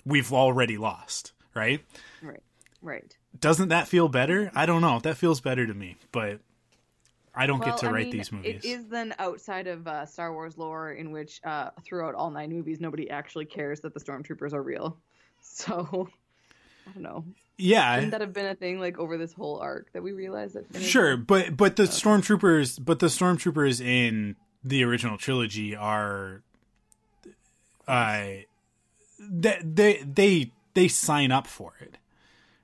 we've 0.05 0.33
already 0.35 0.77
lost 0.77 1.33
right 1.55 1.83
Right. 2.21 2.43
Right. 2.83 3.17
doesn't 3.41 3.69
that 3.69 3.89
feel 3.89 4.09
better? 4.09 4.51
I 4.55 4.67
don't 4.67 4.83
know. 4.83 4.99
That 5.01 5.17
feels 5.17 5.41
better 5.41 5.67
to 5.67 5.73
me, 5.75 5.97
but 6.11 6.41
I 7.35 7.47
don't 7.47 7.61
Well, 7.61 7.71
get 7.71 7.79
to 7.79 7.87
I 7.87 7.91
write 7.91 8.03
mean, 8.07 8.11
these 8.19 8.33
movies. 8.33 8.65
It 8.65 8.69
is 8.69 8.89
then 8.89 9.15
outside 9.19 9.67
of 9.67 9.87
uh, 9.87 10.05
Star 10.07 10.33
Wars 10.33 10.59
lore, 10.59 10.93
in 10.93 11.13
which 11.13 11.41
uh, 11.45 11.71
throughout 11.85 12.15
all 12.15 12.31
nine 12.31 12.51
movies, 12.51 12.81
nobody 12.81 13.09
actually 13.09 13.47
cares 13.47 13.81
that 13.81 13.95
the 13.95 14.01
stormtroopers 14.01 14.53
are 14.53 14.63
real. 14.63 14.99
So 15.55 16.09
I 16.87 16.93
don't 16.93 17.03
know. 17.03 17.25
yeah, 17.59 17.95
Wouldn't 17.97 18.13
that 18.13 18.21
have 18.21 18.33
been 18.33 18.47
a 18.47 18.55
thing 18.55 18.81
like 18.81 18.99
over 18.99 19.17
this 19.19 19.33
whole 19.33 19.59
arc 19.59 19.93
that 19.93 20.03
we 20.03 20.13
realized 20.13 20.55
that? 20.55 20.67
Finn 20.73 20.83
sure, 20.83 21.17
but 21.17 21.57
but 21.57 21.77
the 21.77 21.85
stormtroopers, 21.85 22.83
but 22.85 22.99
the 22.99 23.07
stormtroopers 23.07 23.81
in 23.85 24.37
the 24.65 24.83
original 24.85 25.19
trilogy 25.19 25.77
are, 25.77 26.43
uh, 27.87 28.25
they 29.21 29.59
they 29.63 30.03
they 30.05 30.53
they 30.75 30.89
sign 30.89 31.31
up 31.31 31.47
for 31.47 31.75
it. 31.81 31.99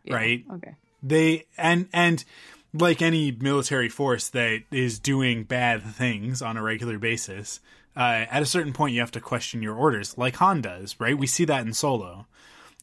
Yeah, 0.05 0.15
right. 0.15 0.45
Okay. 0.55 0.75
they 1.03 1.45
and 1.57 1.89
and 1.93 2.25
like 2.73 3.03
any 3.03 3.31
military 3.31 3.89
force 3.89 4.29
that 4.29 4.63
is 4.71 4.99
doing 4.99 5.45
bad 5.45 5.83
things 5.83 6.41
on 6.43 6.57
a 6.57 6.63
regular 6.63 6.99
basis 6.99 7.61
uh, 7.97 8.27
at 8.31 8.43
a 8.43 8.47
certain 8.47 8.73
point 8.73 8.95
you 8.95 9.01
have 9.01 9.11
to 9.11 9.21
question 9.21 9.63
your 9.63 9.75
orders 9.75 10.19
like 10.19 10.37
han 10.37 10.61
does 10.61 10.95
right 11.01 11.17
we 11.19 11.27
see 11.27 11.45
that 11.47 11.65
in 11.67 11.73
solo 11.73 12.27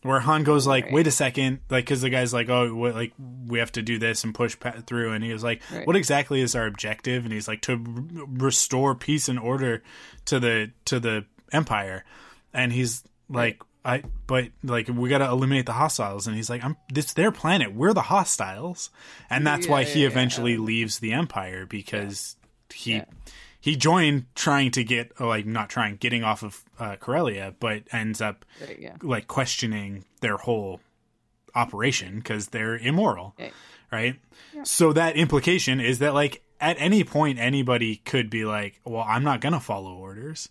where 0.04 0.20
han 0.20 0.44
goes 0.44 0.68
like 0.68 0.86
Right. 0.86 0.94
wait 0.94 1.08
a 1.08 1.12
second 1.12 1.62
like 1.70 1.86
because 1.86 2.02
the 2.02 2.10
guy's 2.10 2.34
like 2.34 2.50
oh 2.50 2.74
what, 2.76 2.94
like 2.96 3.14
we 3.48 3.60
have 3.60 3.72
to 3.74 3.82
do 3.82 3.98
this 3.98 4.24
and 4.24 4.36
push 4.36 4.60
pa- 4.60 4.82
through 4.86 5.14
and 5.14 5.24
he 5.24 5.34
was 5.34 5.44
like 5.44 5.62
Right. 5.74 5.88
what 5.88 5.96
exactly 5.96 6.42
is 6.42 6.56
our 6.56 6.68
objective 6.68 7.24
and 7.26 7.34
he's 7.34 7.48
like 7.48 7.62
to 7.62 7.72
r- 7.74 8.26
restore 8.28 8.94
peace 8.96 9.28
and 9.30 9.40
order 9.40 9.82
to 10.26 10.40
the 10.40 10.72
to 10.86 11.00
the 11.00 11.26
empire 11.52 12.04
and 12.54 12.72
he's 12.72 13.04
like 13.30 13.62
I 13.84 14.04
but 14.28 14.50
like 14.64 14.88
we 14.88 15.10
got 15.10 15.20
to 15.20 15.26
eliminate 15.26 15.66
the 15.68 15.74
hostiles 15.74 16.26
and 16.28 16.36
he's 16.36 16.50
like 16.50 16.64
I'm 16.64 16.76
this 16.92 17.14
their 17.14 17.32
planet 17.32 17.74
we're 17.74 17.94
the 17.94 18.02
hostiles 18.04 18.90
and 19.30 19.46
that's 19.46 19.66
Yeah, 19.66 19.72
why 19.72 19.82
yeah, 19.82 19.88
he 19.88 20.02
yeah. 20.02 20.08
eventually 20.08 20.58
leaves 20.58 21.00
the 21.00 21.14
empire 21.14 21.66
because 21.66 22.36
he. 22.74 23.02
He 23.66 23.76
joined 23.76 24.26
trying 24.36 24.70
to 24.72 24.84
get 24.84 25.20
like 25.20 25.48
not 25.48 25.70
trying 25.72 25.96
getting 25.96 26.24
off 26.24 26.44
of 26.44 26.64
uh, 26.80 26.98
Corellia 26.98 27.56
but 27.60 27.82
ends 27.92 28.22
up 28.22 28.46
yeah. 28.78 28.98
like 29.02 29.28
questioning 29.28 30.06
their 30.22 30.38
whole 30.38 30.82
operation 31.56 32.18
because 32.20 32.50
they're 32.50 32.78
immoral 32.78 33.34
Okay. 33.40 33.52
right 33.92 34.20
so 34.64 34.94
that 34.94 35.16
implication 35.16 35.80
is 35.80 35.98
that 35.98 36.14
like 36.14 36.44
at 36.62 36.76
any 36.80 37.04
point 37.04 37.40
anybody 37.40 37.96
could 37.98 38.30
be 38.30 38.46
like, 38.46 38.80
"Well, 38.86 39.04
I'm 39.08 39.24
not 39.24 39.42
going 39.42 39.54
to 39.54 39.60
follow 39.60 39.94
orders." 39.96 40.50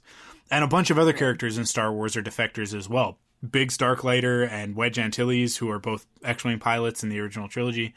And 0.51 0.63
a 0.65 0.69
bunch 0.69 0.91
of 0.91 0.99
other 0.99 1.13
characters 1.13 1.57
in 1.57 1.65
Star 1.67 1.93
Wars 1.93 2.17
are 2.17 2.23
defectors 2.23 2.75
as 2.77 2.89
well. 2.89 3.19
Biggs 3.49 3.79
Darklighter 3.79 4.49
and 4.51 4.75
Wedge 4.77 4.99
Antilles, 4.99 5.57
who 5.59 5.71
are 5.71 5.79
both 5.79 6.07
X-wing 6.23 6.59
pilots 6.59 7.03
in 7.03 7.09
the 7.11 7.21
original 7.21 7.49
trilogy. 7.49 7.95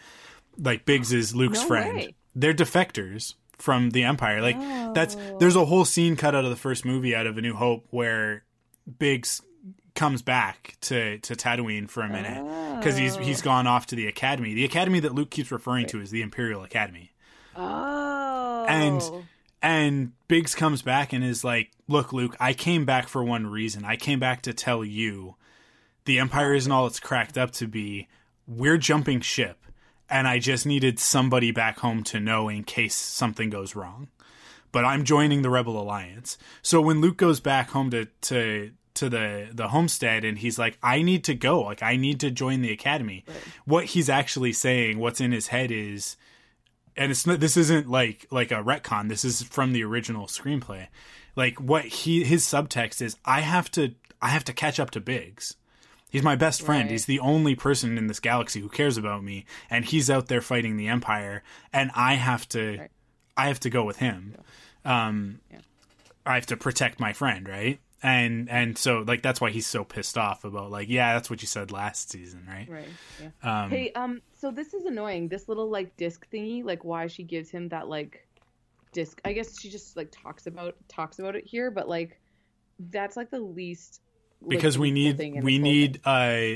Like 0.57 0.86
Biggs 0.86 1.11
is 1.11 1.36
Luke's 1.36 1.61
No 1.61 1.68
friend. 1.68 1.97
way. 1.97 2.15
They're 2.36 2.53
defectors 2.53 3.34
from 3.58 3.91
the 3.91 4.03
Empire. 4.03 4.41
Like 4.41 4.60
that's 4.93 5.16
oh. 5.16 5.38
there's 5.39 5.55
a 5.55 5.66
whole 5.66 5.86
scene 5.86 6.16
cut 6.16 6.36
out 6.36 6.43
of 6.43 6.49
the 6.49 6.55
first 6.55 6.86
movie 6.86 7.16
out 7.16 7.28
of 7.28 7.38
A 7.38 7.41
New 7.41 7.53
Hope 7.53 7.86
where 7.89 8.43
Biggs 8.99 9.41
comes 9.95 10.22
back 10.22 10.78
to 10.82 11.18
to 11.20 11.36
Tatooine 11.36 11.89
for 11.89 12.03
a 12.03 12.10
minute 12.10 12.78
because 12.80 12.97
he's 12.97 13.18
oh. 13.18 13.20
he's 13.20 13.41
gone 13.41 13.68
off 13.68 13.88
to 13.88 13.95
the 13.95 14.08
academy. 14.08 14.53
The 14.53 14.66
academy 14.66 14.99
that 15.01 15.14
Luke 15.14 15.32
keeps 15.32 15.51
referring 15.51 15.88
to 15.88 16.01
is 16.01 16.12
the 16.12 16.22
Imperial 16.22 16.64
Academy. 16.64 17.12
Oh. 17.55 18.66
And 18.70 19.01
and 19.62 20.12
Biggs 20.28 20.53
comes 20.55 20.82
back 20.82 21.14
and 21.14 21.24
is 21.24 21.43
like, 21.43 21.72
"Look, 21.88 22.14
Luke, 22.14 22.36
I 22.39 22.53
came 22.53 22.86
back 22.86 23.08
for 23.08 23.24
one 23.24 23.47
reason. 23.47 23.84
I 23.84 23.95
came 23.95 24.20
back 24.20 24.43
to 24.43 24.53
tell 24.53 24.86
you 24.86 25.36
the 26.05 26.20
Empire 26.20 26.53
isn't 26.53 26.72
all 26.72 26.88
it's 26.88 26.99
cracked 26.99 27.38
up 27.38 27.51
to 27.51 27.68
be. 27.68 28.08
We're 28.47 28.78
jumping 28.78 29.20
ship, 29.22 29.58
and 30.10 30.28
I 30.28 30.39
just 30.39 30.66
needed 30.66 30.99
somebody 30.99 31.51
back 31.51 31.80
home 31.80 32.03
to 32.05 32.20
know 32.20 32.49
in 32.49 32.64
case 32.64 32.95
something 32.95 33.49
goes 33.49 33.76
wrong. 33.76 34.08
But 34.72 34.86
I'm 34.86 35.05
joining 35.05 35.41
the 35.41 35.49
Rebel 35.49 35.80
Alliance. 35.82 36.38
So 36.62 36.82
when 36.82 37.01
Luke 37.01 37.18
goes 37.18 37.39
back 37.39 37.70
home 37.70 37.89
to 37.91 38.05
to 38.22 38.72
to 38.95 39.10
the 39.10 39.49
the 39.53 39.70
homestead 39.70 40.26
and 40.26 40.39
he's 40.39 40.58
like 40.58 40.78
I 40.82 41.01
need 41.01 41.24
to 41.26 41.36
go. 41.36 41.62
Like 41.62 41.84
I 41.84 41.95
need 41.95 42.20
to 42.22 42.32
join 42.32 42.62
the 42.62 42.72
academy. 42.72 43.24
What 43.66 43.86
he's 43.86 44.10
actually 44.10 44.53
saying 44.53 44.99
what's 44.99 45.22
in 45.22 45.32
his 45.32 45.47
head 45.47 45.72
is 45.72 46.18
and 46.95 47.12
it's 47.12 47.26
not 47.26 47.39
this 47.39 47.58
isn't 47.58 47.89
like 47.89 48.26
like 48.32 48.51
a 48.51 48.64
retcon. 48.64 49.08
This 49.08 49.24
is 49.24 49.43
from 49.43 49.72
the 49.72 49.84
original 49.84 50.28
screenplay. 50.28 50.88
Like 51.36 51.62
what 51.62 51.86
he 51.86 52.24
his 52.24 52.43
subtext 52.43 53.01
is 53.01 53.16
i 53.24 53.41
have 53.41 53.70
to 53.72 53.93
i 54.22 54.30
have 54.30 54.43
to 54.45 54.53
catch 54.53 54.80
up 54.80 54.89
to 54.91 54.99
biggs 54.99 55.55
he's 56.18 56.24
my 56.24 56.36
best 56.36 56.61
friend 56.61 56.84
Right. 56.84 56.91
he's 56.91 57.05
the 57.05 57.20
only 57.20 57.55
person 57.55 57.97
in 57.97 58.07
this 58.07 58.20
galaxy 58.20 58.59
who 58.59 58.70
cares 58.70 58.97
about 58.97 59.24
me 59.24 59.45
and 59.70 59.86
he's 59.86 60.09
out 60.09 60.28
there 60.28 60.41
fighting 60.41 60.78
the 60.78 60.88
empire 60.88 61.43
and 61.72 61.91
i 61.95 62.15
have 62.15 62.47
to 62.49 62.78
Right. 62.80 62.91
i 63.38 63.47
have 63.47 63.59
to 63.61 63.70
go 63.70 63.84
with 63.84 63.97
him 63.97 64.36
um 64.86 65.39
Yeah. 65.51 65.59
i 66.26 66.36
have 66.36 66.45
to 66.47 66.57
protect 66.57 66.99
my 66.99 67.13
friend 67.13 67.47
right 67.47 67.80
and 68.03 68.49
and 68.49 68.78
so 68.78 69.03
like 69.07 69.22
that's 69.24 69.41
why 69.41 69.49
he's 69.49 69.65
so 69.68 69.84
pissed 69.84 70.18
off 70.18 70.43
about 70.43 70.70
like 70.72 70.88
yeah 70.89 71.13
that's 71.13 71.30
what 71.30 71.41
you 71.41 71.47
said 71.47 71.72
last 71.72 72.11
season 72.11 72.45
right, 72.47 72.68
Right. 72.70 72.88
Yeah. 73.22 73.63
um 73.63 73.70
Hey, 73.72 73.91
um, 73.93 74.22
so 74.39 74.51
this 74.51 74.74
is 74.76 74.86
annoying. 74.86 75.30
This 75.30 75.47
little 75.49 75.68
like 75.70 75.97
disc 75.97 76.26
thingy, 76.32 76.63
like 76.63 76.84
why 76.86 77.07
she 77.07 77.24
gives 77.24 77.49
him 77.49 77.70
that 77.70 77.88
like 77.88 78.28
disc. 78.93 79.20
I 79.26 79.34
guess 79.34 79.59
she 79.59 79.68
just 79.70 79.97
like 79.97 80.09
talks 80.11 80.45
about 80.45 80.76
talks 80.88 81.18
about 81.18 81.36
it 81.36 81.45
here, 81.47 81.72
but 81.72 81.89
like 81.89 82.20
that's 82.80 83.18
like 83.18 83.32
the 83.32 83.39
least. 83.39 84.01
Because 84.45 84.77
we 84.77 84.91
need 84.91 85.41
we 85.43 85.57
need 85.57 86.01
uh 86.05 86.55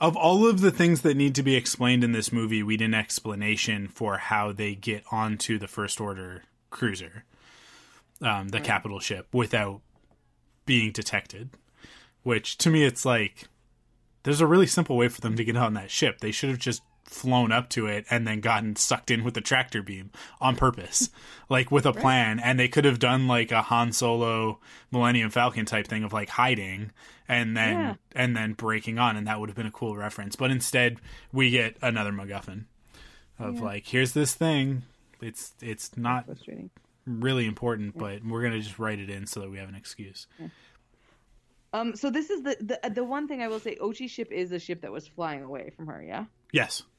of 0.00 0.16
all 0.16 0.46
of 0.46 0.60
the 0.60 0.72
things 0.72 1.02
that 1.02 1.16
need 1.16 1.34
to 1.34 1.42
be 1.42 1.54
explained 1.54 2.02
in 2.02 2.12
this 2.12 2.32
movie 2.32 2.62
we 2.62 2.76
need 2.76 2.84
an 2.84 2.94
explanation 2.94 3.86
for 3.86 4.18
how 4.18 4.50
they 4.50 4.74
get 4.74 5.04
onto 5.12 5.58
the 5.58 5.68
first 5.68 6.00
order 6.00 6.42
cruiser 6.70 7.24
um 8.20 8.48
the 8.48 8.60
capital 8.60 8.98
ship 8.98 9.28
without 9.32 9.80
being 10.64 10.90
detected 10.90 11.50
which 12.24 12.58
to 12.58 12.70
me 12.70 12.82
it's 12.82 13.04
like 13.04 13.46
there's 14.26 14.40
a 14.40 14.46
really 14.46 14.66
simple 14.66 14.96
way 14.96 15.06
for 15.06 15.20
them 15.20 15.36
to 15.36 15.44
get 15.44 15.56
on 15.56 15.74
that 15.74 15.88
ship. 15.88 16.18
They 16.18 16.32
should 16.32 16.50
have 16.50 16.58
just 16.58 16.82
flown 17.08 17.52
up 17.52 17.68
to 17.70 17.86
it 17.86 18.04
and 18.10 18.26
then 18.26 18.40
gotten 18.40 18.74
sucked 18.76 19.10
in 19.10 19.22
with 19.24 19.32
the 19.34 19.40
tractor 19.40 19.80
beam 19.82 20.10
on 20.40 20.56
purpose 20.56 21.08
like 21.48 21.70
with 21.70 21.86
a 21.86 21.92
plan 21.92 22.38
and 22.40 22.58
they 22.58 22.68
could 22.68 22.84
have 22.84 22.98
done 22.98 23.26
like 23.28 23.52
a 23.52 23.62
Han 23.62 23.92
Solo 23.92 24.58
Millennium 24.90 25.30
Falcon 25.30 25.64
type 25.64 25.86
thing 25.86 26.02
of 26.04 26.12
like 26.12 26.28
hiding 26.30 26.90
and 27.28 27.56
then 27.56 27.72
Yeah. 27.80 27.94
and 28.14 28.36
then 28.36 28.52
breaking 28.54 28.98
on 28.98 29.16
and 29.16 29.26
that 29.28 29.38
would 29.40 29.48
have 29.48 29.56
been 29.56 29.66
a 29.66 29.70
cool 29.70 29.96
reference 29.96 30.36
but 30.36 30.50
instead 30.50 30.98
we 31.32 31.50
get 31.50 31.76
another 31.80 32.10
MacGuffin 32.12 32.64
of 33.38 33.60
like 33.60 33.86
here's 33.86 34.12
this 34.12 34.34
thing 34.34 34.82
it's 35.22 35.52
it's 35.62 35.96
not 35.96 36.26
really 37.06 37.46
important 37.46 37.96
but 37.96 38.24
we're 38.24 38.42
gonna 38.42 38.60
just 38.60 38.78
write 38.78 38.98
it 38.98 39.08
in 39.08 39.26
so 39.26 39.40
that 39.40 39.50
we 39.50 39.58
have 39.58 39.68
an 39.68 39.74
excuse 39.76 40.26
Um, 41.72 41.94
so 41.94 42.10
this 42.10 42.30
is 42.30 42.42
the 42.42 42.56
the 42.82 42.90
the 42.90 43.04
one 43.04 43.28
thing 43.28 43.42
I 43.42 43.48
will 43.48 43.60
say. 43.60 43.76
Ochi's 43.76 44.10
ship 44.10 44.32
is 44.32 44.50
a 44.52 44.58
ship 44.58 44.80
that 44.80 44.90
was 44.92 45.06
flying 45.06 45.42
away 45.42 45.70
from 45.76 45.86
her. 45.88 46.02
Yeah. 46.02 46.24
yes 46.52 46.82
yeah 46.82 46.95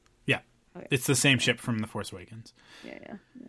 Okay. 0.78 0.86
it's 0.90 1.06
the 1.06 1.14
same 1.14 1.38
ship 1.38 1.60
from 1.60 1.78
the 1.80 1.86
Force 1.86 2.12
Awakens 2.12 2.52
Yeah, 2.84 2.98
yeah. 3.02 3.14
yeah. 3.40 3.46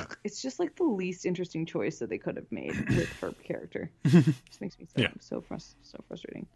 Ugh, 0.00 0.16
It's 0.24 0.40
just 0.40 0.58
like 0.58 0.76
the 0.76 0.84
least 0.84 1.26
interesting 1.26 1.66
choice 1.66 1.98
that 1.98 2.08
they 2.08 2.18
could 2.18 2.36
have 2.36 2.50
made 2.50 2.74
with 2.90 3.12
her 3.20 3.32
character. 3.44 3.90
just 4.06 4.60
makes 4.60 4.78
me 4.78 4.86
so 4.94 5.02
Yeah. 5.02 5.08
so 5.20 5.40
frus- 5.42 5.74
so 5.82 5.98
frustrating. 6.08 6.46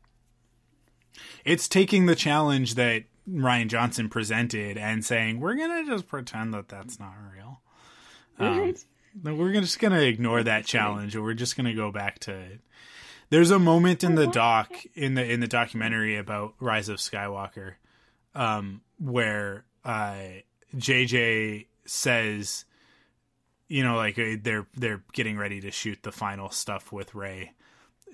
it's 1.45 1.69
taking 1.69 2.07
the 2.07 2.15
challenge 2.15 2.75
that 2.75 3.05
Rian 3.31 3.69
Johnson 3.69 4.09
presented 4.09 4.79
and 4.79 5.05
saying 5.05 5.41
we're 5.41 5.55
gonna 5.57 5.85
just 5.85 6.09
pretend 6.09 6.55
that 6.55 6.69
that's 6.69 6.99
not 6.99 7.15
real. 7.35 7.61
Um, 8.39 8.59
Right? 8.59 8.85
No, 9.23 9.35
we're 9.35 9.53
just 9.61 9.79
gonna 9.81 10.01
ignore 10.01 10.43
that 10.43 10.65
challenge, 10.65 11.15
and 11.15 11.25
we're 11.25 11.35
just 11.35 11.57
gonna 11.57 11.75
go 11.75 11.91
back 11.91 12.19
to. 12.21 12.33
It. 12.33 12.61
There's 13.31 13.51
a 13.51 13.59
moment 13.59 14.05
in 14.05 14.15
the 14.15 14.27
doc 14.27 14.71
in 14.95 15.15
the 15.15 15.25
in 15.31 15.41
the 15.41 15.49
documentary 15.49 16.17
about 16.17 16.55
Rise 16.61 16.89
of 16.89 16.99
Skywalker, 16.99 17.75
um, 18.35 18.81
where 18.99 19.65
uh, 19.85 20.15
JJ 20.77 21.67
says, 21.85 22.65
you 23.69 23.83
know, 23.85 23.97
like 23.97 24.19
uh, 24.19 24.37
they're 24.43 24.67
they're 24.77 25.03
getting 25.13 25.37
ready 25.39 25.61
to 25.61 25.71
shoot 25.71 25.99
the 26.03 26.13
final 26.13 26.51
stuff 26.51 26.91
with 26.93 27.15
Rey, 27.15 27.53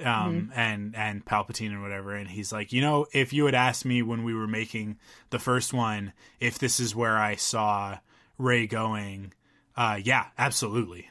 um, 0.05 0.53
and 0.55 0.95
and 0.97 1.25
Palpatine 1.25 1.69
and 1.69 1.83
whatever, 1.83 2.15
and 2.15 2.29
he's 2.29 2.53
like, 2.53 2.73
you 2.73 2.81
know, 2.81 3.07
if 3.13 3.33
you 3.33 3.47
had 3.47 3.55
asked 3.55 3.85
me 3.85 4.03
when 4.03 4.25
we 4.25 4.35
were 4.35 4.47
making 4.49 4.99
the 5.31 5.39
first 5.39 5.73
one 5.73 6.13
if 6.41 6.59
this 6.59 6.81
is 6.81 6.95
where 6.95 7.17
I 7.19 7.37
saw 7.37 7.99
Rey 8.39 8.67
going, 8.67 9.33
uh, 9.77 9.99
yeah, 10.03 10.27
absolutely. 10.39 11.09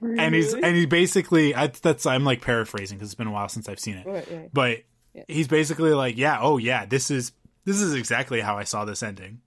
And 0.00 0.32
he's 0.34 0.54
and 0.54 0.76
he 0.76 0.86
basically 0.86 1.54
I, 1.56 1.66
that's 1.68 2.06
I'm 2.06 2.24
like 2.24 2.40
paraphrasing 2.40 2.98
because 2.98 3.08
it's 3.08 3.16
been 3.16 3.26
a 3.26 3.32
while 3.32 3.48
since 3.48 3.68
I've 3.68 3.80
seen 3.80 3.96
it, 3.96 4.06
Right, 4.06 4.30
right. 4.30 4.50
but 4.52 4.78
Yeah. 5.12 5.24
he's 5.26 5.48
basically 5.48 5.92
like, 5.92 6.16
yeah, 6.16 6.38
oh 6.40 6.58
yeah, 6.58 6.86
this 6.86 7.10
is 7.10 7.32
this 7.68 7.82
is 7.82 7.94
exactly 7.94 8.40
how 8.40 8.56
I 8.56 8.64
saw 8.64 8.84
this 8.84 9.02
ending, 9.02 9.40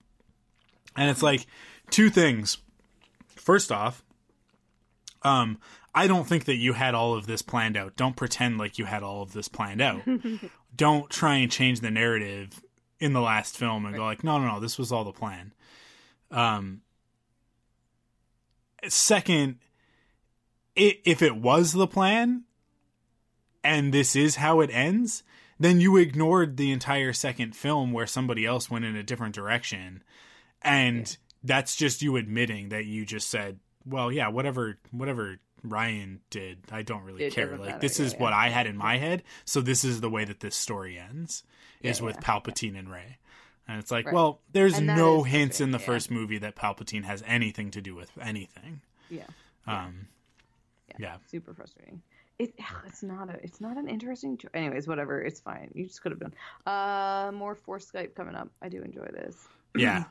and 0.96 1.10
it's 1.10 1.22
like 1.22 1.46
two 1.90 2.08
things. 2.08 2.58
First 3.36 3.72
off, 3.72 4.04
um, 5.22 5.58
I 5.94 6.06
don't 6.06 6.26
think 6.26 6.44
that 6.44 6.56
you 6.56 6.72
had 6.72 6.94
all 6.94 7.14
of 7.14 7.26
this 7.26 7.42
planned 7.42 7.76
out. 7.76 7.96
Don't 7.96 8.14
pretend 8.14 8.58
like 8.58 8.78
you 8.78 8.84
had 8.84 9.02
all 9.02 9.22
of 9.22 9.32
this 9.32 9.48
planned 9.48 9.80
out. 9.80 10.02
don't 10.76 11.10
try 11.10 11.34
and 11.36 11.50
change 11.50 11.80
the 11.80 11.90
narrative 11.90 12.62
in 13.00 13.12
the 13.12 13.20
last 13.20 13.58
film 13.58 13.84
and 13.84 13.96
go 13.96 14.04
like, 14.04 14.22
no, 14.22 14.38
no, 14.38 14.46
no, 14.46 14.60
this 14.60 14.78
was 14.78 14.92
all 14.92 15.04
the 15.04 15.12
plan. 15.12 15.52
Um, 16.30 16.82
second, 18.88 19.58
i 20.78 20.98
if 21.04 21.20
it 21.20 21.36
was 21.36 21.72
the 21.72 21.86
plan 21.86 22.44
and 23.64 23.92
this 23.92 24.16
is 24.16 24.36
how 24.36 24.60
it 24.60 24.70
ends, 24.72 25.22
then 25.62 25.80
you 25.80 25.96
ignored 25.96 26.56
the 26.56 26.72
entire 26.72 27.12
second 27.12 27.54
film 27.54 27.92
where 27.92 28.06
somebody 28.06 28.46
else 28.46 28.70
went 28.70 28.84
in 28.84 28.96
a 28.96 29.02
different 29.02 29.34
direction. 29.34 30.02
And 30.62 31.16
that's 31.42 31.76
just 31.76 32.02
you 32.02 32.16
admitting 32.16 32.70
that 32.70 32.84
you 32.84 33.04
just 33.04 33.28
said, 33.28 33.58
well, 33.84 34.12
yeah, 34.12 34.28
whatever, 34.28 34.78
whatever 34.90 35.38
Rian 35.66 36.18
did, 36.30 36.58
I 36.70 36.82
don't 36.82 37.02
really 37.02 37.24
It 37.24 37.32
care. 37.32 37.50
Like, 37.56 37.60
matter, 37.60 37.78
this 37.80 37.98
yeah, 37.98 38.06
is 38.06 38.12
yeah. 38.12 38.18
what 38.20 38.32
I 38.32 38.48
had 38.48 38.66
in 38.66 38.76
my 38.76 38.98
head. 38.98 39.22
So 39.44 39.60
this 39.60 39.84
is 39.84 40.00
the 40.00 40.10
way 40.10 40.24
that 40.24 40.40
this 40.40 40.56
story 40.56 40.98
ends 40.98 41.42
is 41.80 42.00
Yeah, 42.00 42.06
with 42.06 42.16
yeah, 42.16 42.22
Palpatine 42.22 42.78
and 42.78 42.90
Rey. 42.90 43.18
And 43.68 43.78
it's 43.78 43.90
like, 43.90 44.06
Right. 44.06 44.14
well, 44.14 44.40
there's 44.52 44.80
no 44.80 45.22
hints 45.22 45.60
in 45.60 45.70
the 45.70 45.78
yeah. 45.78 45.86
first 45.86 46.10
movie 46.10 46.38
that 46.38 46.56
Palpatine 46.56 47.04
has 47.04 47.22
anything 47.26 47.70
to 47.72 47.80
do 47.80 47.94
with 47.94 48.10
anything. 48.20 48.80
Yeah. 49.08 49.26
Um, 49.66 50.08
yeah. 50.98 51.16
Super 51.30 51.54
frustrating. 51.54 52.02
It, 52.42 52.54
it's 52.86 53.02
not 53.02 53.28
a 53.30 53.34
it's 53.42 53.60
not 53.60 53.76
an 53.76 53.88
interesting 53.88 54.36
cho- 54.38 54.48
anyways 54.54 54.86
whatever 54.88 55.20
it's 55.22 55.40
fine 55.40 55.70
you 55.74 55.86
just 55.86 56.02
could 56.02 56.12
have 56.12 56.20
done 56.20 56.34
uh 56.66 57.30
more 57.32 57.54
for 57.54 57.78
skype 57.78 58.14
coming 58.14 58.34
up 58.34 58.48
i 58.60 58.68
do 58.68 58.82
enjoy 58.82 59.06
this 59.12 59.36
yeah. 59.76 60.04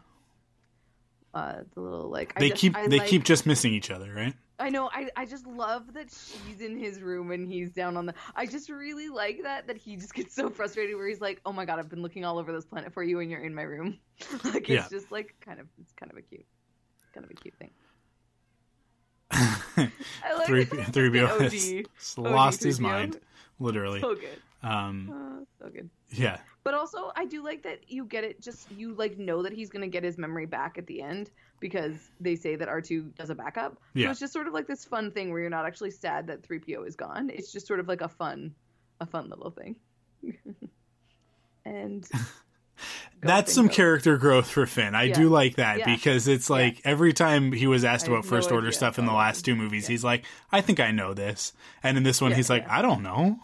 uh 1.33 1.61
the 1.75 1.81
little 1.81 2.09
like 2.09 2.33
I 2.35 2.39
They 2.39 2.49
just- 2.49 2.61
keep 2.61 2.75
I 2.77 2.87
they 2.87 2.99
like- 2.99 3.07
keep 3.07 3.23
just 3.23 3.45
missing 3.45 3.73
each 3.73 3.91
other, 3.91 4.13
right? 4.13 4.33
I 4.59 4.69
know. 4.69 4.91
I, 4.93 5.09
I 5.15 5.25
just 5.25 5.47
love 5.47 5.91
that 5.95 6.09
she's 6.11 6.61
in 6.61 6.77
his 6.77 7.01
room 7.01 7.31
and 7.31 7.51
he's 7.51 7.71
down 7.71 7.97
on 7.97 8.05
the. 8.05 8.13
I 8.35 8.45
just 8.45 8.69
really 8.69 9.09
like 9.09 9.41
that 9.41 9.65
that 9.65 9.75
he 9.75 9.95
just 9.95 10.13
gets 10.13 10.35
so 10.35 10.51
frustrated 10.51 10.95
where 10.95 11.07
he's 11.07 11.19
like, 11.19 11.41
"Oh 11.47 11.51
my 11.51 11.65
god, 11.65 11.79
I've 11.79 11.89
been 11.89 12.03
looking 12.03 12.25
all 12.25 12.37
over 12.37 12.51
this 12.51 12.65
planet 12.65 12.93
for 12.93 13.01
you 13.01 13.21
and 13.21 13.31
you're 13.31 13.43
in 13.43 13.55
my 13.55 13.63
room." 13.63 13.97
like 14.43 14.69
it's 14.69 14.69
Yeah. 14.69 14.87
just 14.87 15.11
like 15.11 15.33
kind 15.41 15.59
of 15.59 15.65
it's 15.81 15.93
kind 15.93 16.11
of 16.11 16.17
a 16.19 16.21
cute, 16.21 16.45
kind 17.11 17.23
of 17.25 17.31
a 17.31 17.33
cute 17.33 17.55
thing. 17.57 17.71
I 19.77 20.33
like 20.37 20.47
Three 20.47 20.65
three 20.65 21.09
The 21.09 21.27
has 21.27 22.15
OG. 22.17 22.25
lost 22.31 22.63
his 22.63 22.79
3PO. 22.79 22.81
mind, 22.81 23.19
literally. 23.59 23.99
So 24.01 24.15
good. 24.15 24.39
Um, 24.63 25.09
Uh, 25.11 25.45
so 25.65 25.71
good. 25.71 25.89
yeah, 26.11 26.39
But 26.63 26.73
also, 26.75 27.11
I 27.15 27.25
do 27.25 27.43
like 27.43 27.63
that 27.63 27.89
you 27.91 28.05
get 28.05 28.23
it. 28.23 28.39
Just 28.41 28.69
you 28.71 28.93
like 28.93 29.17
know 29.17 29.41
that 29.43 29.53
he's 29.53 29.69
gonna 29.69 29.87
get 29.87 30.03
his 30.03 30.17
memory 30.19 30.45
back 30.45 30.77
at 30.77 30.85
the 30.85 31.01
end 31.01 31.31
because 31.59 31.95
they 32.19 32.35
say 32.35 32.55
that 32.55 32.67
R 32.69 32.81
two 32.81 33.11
does 33.17 33.29
a 33.31 33.35
backup. 33.35 33.77
Yeah. 33.95 34.07
So 34.07 34.11
it's 34.11 34.19
just 34.19 34.33
sort 34.33 34.47
of 34.47 34.53
like 34.53 34.67
this 34.67 34.85
fun 34.85 35.11
thing 35.11 35.31
where 35.31 35.39
you're 35.41 35.49
not 35.49 35.65
actually 35.65 35.91
sad 35.91 36.27
that 36.27 36.43
three 36.43 36.59
PO 36.59 36.83
is 36.83 36.95
gone. 36.95 37.29
It's 37.31 37.51
just 37.51 37.65
sort 37.65 37.79
of 37.79 37.87
like 37.87 38.01
a 38.01 38.09
fun, 38.09 38.53
a 38.99 39.05
fun 39.07 39.29
little 39.29 39.49
thing. 39.51 39.75
and 41.65 42.07
That's 43.21 43.53
some 43.53 43.69
character 43.69 44.17
growth 44.17 44.49
for 44.49 44.65
Finn. 44.65 44.95
I 44.95 45.03
Yeah. 45.03 45.13
do 45.13 45.29
like 45.29 45.57
that 45.57 45.79
Yeah. 45.79 45.85
because 45.95 46.27
it's 46.27 46.49
like 46.49 46.81
every 46.83 47.13
time 47.13 47.51
he 47.51 47.67
was 47.67 47.83
asked 47.83 48.05
I 48.05 48.07
about 48.07 48.23
have 48.23 48.25
no 48.25 48.29
first 48.37 48.51
order 48.51 48.67
idea 48.67 48.77
stuff 48.77 48.97
in 48.99 49.05
the 49.05 49.13
last 49.13 49.45
two 49.45 49.55
movies, 49.55 49.85
he's 49.87 50.03
like, 50.03 50.25
"I 50.51 50.61
think 50.61 50.79
I 50.79 50.89
know 50.91 51.13
this," 51.13 51.53
and 51.83 51.97
in 51.97 52.03
this 52.03 52.19
one, 52.21 52.31
Yeah, 52.31 52.37
he's 52.37 52.49
like, 52.49 52.63
yeah. 52.63 52.79
"I 52.79 52.81
don't 52.81 53.03
know. 53.03 53.39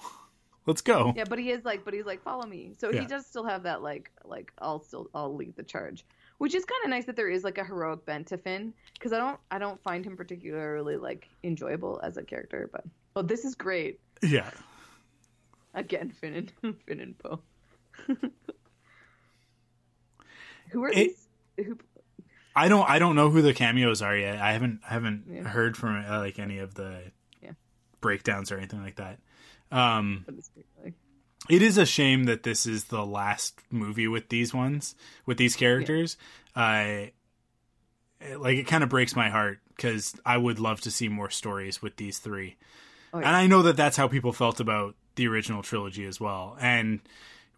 Let's 0.66 0.82
go." 0.82 1.14
Yeah, 1.16 1.26
but 1.30 1.38
he 1.40 1.52
is 1.52 1.64
like, 1.64 1.86
but 1.86 1.94
he's 1.94 2.06
like, 2.06 2.24
follow 2.24 2.46
me. 2.48 2.74
So 2.80 2.92
Yeah. 2.92 3.02
he 3.02 3.06
does 3.06 3.26
still 3.28 3.46
have 3.46 3.64
that 3.64 3.82
like, 3.84 4.12
like 4.26 4.52
I'll 4.58 4.82
still 4.82 5.10
I'll 5.14 5.36
lead 5.36 5.56
the 5.56 5.64
charge, 5.64 6.04
which 6.40 6.56
is 6.56 6.66
kind 6.66 6.84
of 6.84 6.90
nice 6.90 7.06
that 7.06 7.16
there 7.16 7.30
is 7.30 7.44
like 7.44 7.60
a 7.60 7.64
heroic 7.64 8.04
bent 8.06 8.28
to 8.30 8.38
Finn 8.40 8.74
because 8.94 9.14
I 9.14 9.20
don't 9.20 9.40
I 9.52 9.60
don't 9.60 9.82
find 9.84 10.04
him 10.04 10.18
particularly 10.18 10.98
like 10.98 11.30
enjoyable 11.44 12.00
as 12.04 12.18
a 12.18 12.24
character. 12.24 12.68
But 12.72 12.84
oh, 13.16 13.22
this 13.22 13.46
is 13.46 13.54
great 13.54 14.00
Yeah. 14.24 14.50
again, 15.76 16.10
Finn 16.10 16.34
and 16.64 16.80
Finn 16.88 17.00
and 17.00 17.16
Poe. 17.20 17.42
Who 20.72 20.84
are 20.84 20.90
It- 20.90 20.96
these? 21.58 21.66
Who, 21.66 21.78
I 22.56 22.68
don't. 22.70 22.90
I 22.90 22.98
don't 23.00 23.16
know 23.16 23.30
who 23.30 23.42
the 23.42 23.54
cameos 23.54 24.02
are 24.02 24.16
yet. 24.16 24.40
I 24.40 24.52
haven't. 24.54 24.82
I 24.90 24.94
haven't 24.94 25.26
Yeah. 25.30 25.44
heard 25.44 25.78
from 25.78 26.04
uh, 26.06 26.20
like 26.20 26.40
any 26.40 26.58
of 26.60 26.74
the 26.74 27.12
Yeah. 27.42 27.52
breakdowns 28.02 28.52
or 28.52 28.58
anything 28.58 28.82
like 28.82 28.96
that. 28.96 29.20
Um, 29.72 30.26
like, 30.84 30.94
it 31.50 31.62
is 31.62 31.78
a 31.78 31.86
shame 31.86 32.24
that 32.26 32.44
this 32.44 32.66
is 32.66 32.86
the 32.86 33.06
last 33.06 33.60
movie 33.70 34.08
with 34.08 34.30
these 34.30 34.54
ones 34.54 34.96
with 35.26 35.38
these 35.38 35.56
characters 35.56 36.18
uh 36.56 37.06
it- 38.22 38.40
like 38.40 38.58
it 38.58 38.66
kind 38.66 38.84
of 38.84 38.90
breaks 38.90 39.16
my 39.16 39.30
heart 39.30 39.60
because 39.76 40.16
i 40.26 40.36
would 40.38 40.58
love 40.60 40.82
to 40.82 40.90
see 40.92 41.08
more 41.10 41.30
stories 41.30 41.82
with 41.82 41.98
these 41.98 42.18
three 42.20 42.56
Oh, 43.14 43.18
and 43.18 43.26
yeah. 43.28 43.38
i 43.38 43.46
know 43.48 43.62
that 43.64 43.76
that's 43.78 43.98
how 43.98 44.08
people 44.08 44.34
felt 44.34 44.60
about 44.60 44.96
the 45.16 45.28
original 45.28 45.62
trilogy 45.64 46.06
as 46.06 46.20
well 46.20 46.58
and 46.60 47.00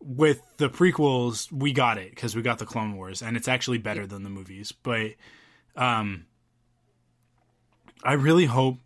with 0.02 0.42
the 0.58 0.70
prequels 0.70 1.52
we 1.52 1.74
got 1.74 1.98
it 1.98 2.10
because 2.12 2.36
we 2.36 2.42
got 2.42 2.58
the 2.60 2.66
clone 2.66 2.96
wars 2.96 3.22
and 3.22 3.36
it's 3.36 3.48
actually 3.48 3.78
better 3.78 4.08
than 4.08 4.24
the 4.24 4.30
movies 4.30 4.72
but 4.72 5.12
um 5.76 6.26
i 8.04 8.14
really 8.14 8.46
hope 8.46 8.78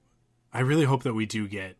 i 0.53 0.59
really 0.59 0.85
hope 0.85 1.03
that 1.03 1.13
we 1.13 1.25
do 1.25 1.47
get 1.47 1.75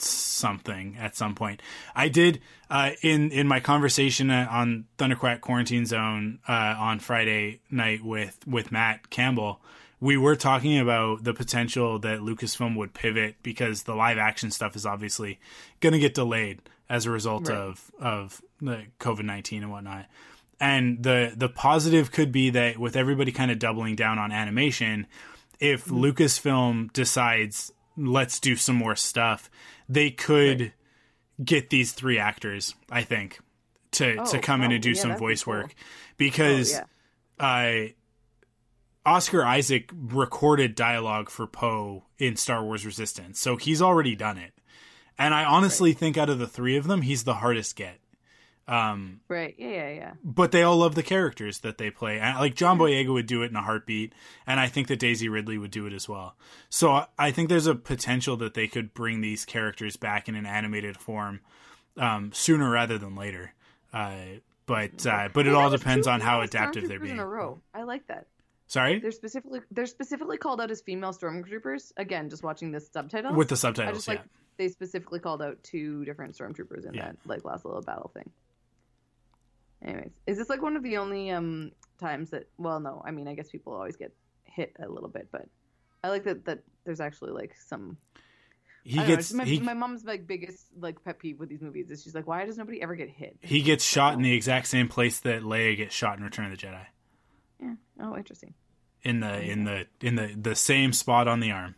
something 0.00 0.96
at 0.96 1.16
some 1.16 1.34
point. 1.34 1.60
I 1.92 2.08
did 2.08 2.40
uh, 2.70 2.90
in 3.02 3.32
in 3.32 3.48
my 3.48 3.58
conversation 3.58 4.30
on 4.30 4.84
Thunderquack 4.96 5.40
Quarantine 5.40 5.86
Zone 5.86 6.38
uh, 6.48 6.52
on 6.78 7.00
Friday 7.00 7.60
night 7.68 8.04
with 8.04 8.38
with 8.46 8.70
Matt 8.70 9.10
Campbell. 9.10 9.60
We 9.98 10.16
were 10.16 10.36
talking 10.36 10.78
about 10.78 11.24
the 11.24 11.34
potential 11.34 11.98
that 11.98 12.20
Lucasfilm 12.20 12.76
would 12.76 12.94
pivot 12.94 13.36
because 13.42 13.82
the 13.82 13.96
live 13.96 14.18
action 14.18 14.52
stuff 14.52 14.76
is 14.76 14.86
obviously 14.86 15.40
going 15.80 15.94
to 15.94 15.98
get 15.98 16.14
delayed 16.14 16.60
as 16.88 17.04
a 17.04 17.10
result 17.10 17.48
Right. 17.48 17.58
of 17.58 17.90
of 17.98 18.40
the 18.60 18.84
COVID 19.00 19.24
nineteen 19.24 19.62
and 19.62 19.72
whatnot. 19.72 20.06
And 20.60 21.02
the 21.02 21.32
the 21.36 21.48
positive 21.48 22.10
could 22.10 22.32
be 22.32 22.50
that 22.50 22.78
with 22.78 22.96
everybody 22.96 23.32
kind 23.32 23.50
of 23.50 23.58
doubling 23.58 23.94
down 23.94 24.18
on 24.18 24.32
animation, 24.32 25.06
if 25.60 25.86
Lucasfilm 25.86 26.92
decides 26.92 27.72
let's 27.96 28.40
do 28.40 28.56
some 28.56 28.76
more 28.76 28.96
stuff, 28.96 29.50
they 29.88 30.10
could 30.10 30.72
get 31.44 31.70
these 31.70 31.92
three 31.92 32.18
actors, 32.18 32.74
I 32.90 33.02
think, 33.02 33.38
to 33.92 34.16
to 34.16 34.38
Oh, 34.38 34.40
come 34.40 34.62
in 34.62 34.72
oh, 34.72 34.74
and 34.74 34.82
do 34.82 34.90
yeah, 34.90 35.00
some 35.00 35.16
voice 35.16 35.44
cool. 35.44 35.54
work 35.54 35.74
oh, 35.76 35.82
because 36.16 36.72
yeah. 36.72 37.94
uh, 39.04 39.08
Oscar 39.08 39.44
Isaac 39.44 39.90
recorded 39.94 40.74
dialogue 40.74 41.30
for 41.30 41.46
Poe 41.46 42.04
in 42.18 42.36
Star 42.36 42.64
Wars 42.64 42.84
Resistance, 42.84 43.38
so 43.40 43.56
he's 43.56 43.80
already 43.80 44.16
done 44.16 44.38
it. 44.38 44.52
And 45.16 45.34
I 45.34 45.44
honestly 45.44 45.92
think 45.92 46.16
out 46.16 46.30
of 46.30 46.38
the 46.38 46.46
three 46.46 46.76
of 46.76 46.86
them, 46.86 47.02
he's 47.02 47.24
the 47.24 47.34
hardest 47.34 47.74
get. 47.76 47.98
Um, 48.68 49.20
Right. 49.28 49.54
Yeah. 49.58 49.68
Yeah. 49.68 49.88
Yeah. 49.94 50.12
but 50.22 50.52
they 50.52 50.62
all 50.62 50.76
love 50.76 50.94
the 50.94 51.02
characters 51.02 51.60
that 51.60 51.78
they 51.78 51.90
play. 51.90 52.18
And, 52.20 52.38
like 52.38 52.54
John 52.54 52.78
Boyega 52.78 53.12
would 53.12 53.26
do 53.26 53.42
it 53.42 53.50
in 53.50 53.56
a 53.56 53.62
heartbeat, 53.62 54.12
and 54.46 54.60
I 54.60 54.66
think 54.68 54.88
that 54.88 54.98
Daisy 54.98 55.28
Ridley 55.28 55.56
would 55.58 55.70
do 55.70 55.86
it 55.86 55.92
as 55.94 56.08
well. 56.08 56.36
So 56.68 56.90
I- 56.92 57.06
I 57.18 57.30
think 57.30 57.48
there's 57.48 57.66
a 57.66 57.74
potential 57.74 58.36
that 58.36 58.52
they 58.54 58.68
could 58.68 58.92
bring 58.94 59.20
these 59.22 59.44
characters 59.46 59.96
back 59.96 60.28
in 60.28 60.34
an 60.34 60.44
animated 60.46 60.96
form 60.98 61.40
um, 61.96 62.30
sooner 62.32 62.70
rather 62.70 62.98
than 62.98 63.16
later. 63.16 63.54
Uh, 63.92 64.14
but 64.66 65.06
uh, 65.06 65.30
but 65.32 65.46
it 65.46 65.54
all 65.54 65.70
depends 65.70 66.06
on 66.06 66.20
how 66.20 66.42
adaptive 66.42 66.86
they're 66.88 67.00
being. 67.00 67.14
In 67.14 67.18
a 67.20 67.26
row. 67.26 67.60
I 67.74 67.84
like 67.84 68.06
that. 68.08 68.26
Sorry, 68.66 68.98
They're 69.00 69.10
specifically 69.12 69.60
they're 69.70 69.86
specifically 69.86 70.36
called 70.36 70.60
out 70.60 70.70
as 70.70 70.82
female 70.82 71.14
stormtroopers. 71.14 71.92
Again, 71.96 72.28
just 72.28 72.42
watching 72.42 72.70
this 72.70 72.86
subtitle. 72.92 73.32
with 73.32 73.48
the 73.48 73.54
I 73.54 73.92
just 73.92 74.06
yeah. 74.06 74.14
like 74.14 74.24
they 74.58 74.68
specifically 74.68 75.20
called 75.20 75.40
out 75.40 75.56
two 75.62 76.04
different 76.04 76.36
stormtroopers 76.36 76.86
in 76.86 76.92
Yeah. 76.92 77.06
that 77.06 77.16
like 77.24 77.46
last 77.46 77.64
little 77.64 77.80
battle 77.80 78.10
thing. 78.12 78.28
Anyways, 79.84 80.10
is 80.26 80.36
this 80.38 80.48
like 80.48 80.62
one 80.62 80.76
of 80.76 80.82
the 80.82 80.96
only 80.96 81.30
um 81.30 81.72
times 81.98 82.30
that? 82.30 82.48
Well, 82.58 82.80
no. 82.80 83.02
I 83.04 83.10
mean, 83.10 83.28
I 83.28 83.34
guess 83.34 83.48
people 83.48 83.72
always 83.72 83.96
get 83.96 84.12
hit 84.44 84.74
a 84.82 84.88
little 84.88 85.08
bit, 85.08 85.28
but 85.30 85.46
I 86.02 86.08
like 86.08 86.24
that 86.24 86.44
that 86.46 86.60
there's 86.84 87.00
actually 87.00 87.32
like 87.32 87.54
some. 87.56 87.96
he 88.84 88.96
don't 88.96 89.08
know, 89.08 89.16
gets 89.16 89.32
my, 89.32 89.44
he, 89.44 89.60
my 89.60 89.74
mom's 89.74 90.04
like 90.04 90.26
biggest 90.26 90.66
like 90.80 91.02
pet 91.04 91.18
peeve 91.18 91.38
with 91.38 91.48
these 91.48 91.60
movies 91.62 91.90
is 91.90 92.02
she's 92.02 92.14
like, 92.14 92.26
why 92.26 92.44
does 92.44 92.58
nobody 92.58 92.82
ever 92.82 92.96
get 92.96 93.08
hit? 93.08 93.36
he 93.42 93.62
gets 93.62 93.84
shot 93.84 94.14
in 94.14 94.22
the 94.22 94.32
exact 94.32 94.66
same 94.66 94.88
place 94.88 95.20
that 95.20 95.42
Leia 95.42 95.76
gets 95.76 95.94
shot 95.94 96.18
in 96.18 96.24
Return 96.24 96.50
of 96.50 96.58
the 96.58 96.66
Jedi. 96.66 96.86
Yeah. 97.60 97.74
Oh, 98.00 98.16
interesting. 98.16 98.54
in 99.02 99.20
the 99.20 99.40
in 99.40 99.64
the 99.64 99.86
in 100.00 100.14
the 100.16 100.34
the 100.36 100.54
same 100.54 100.92
spot 100.92 101.28
on 101.28 101.40
the 101.40 101.50
arm. 101.52 101.74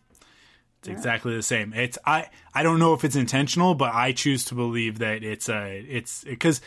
It's 0.81 0.89
exactly 0.89 1.35
the 1.37 1.43
same. 1.43 1.75
It's 1.75 1.99
I 2.07 2.31
I 2.55 2.63
don't 2.63 2.79
know 2.79 2.95
if 2.95 3.05
it's 3.05 3.17
intentional, 3.17 3.75
but 3.75 3.93
I 3.95 4.13
choose 4.13 4.47
to 4.47 4.55
believe 4.55 5.01
that 5.01 5.23
it's 5.23 5.51
a 5.51 5.79
it's 5.87 6.25
because 6.25 6.63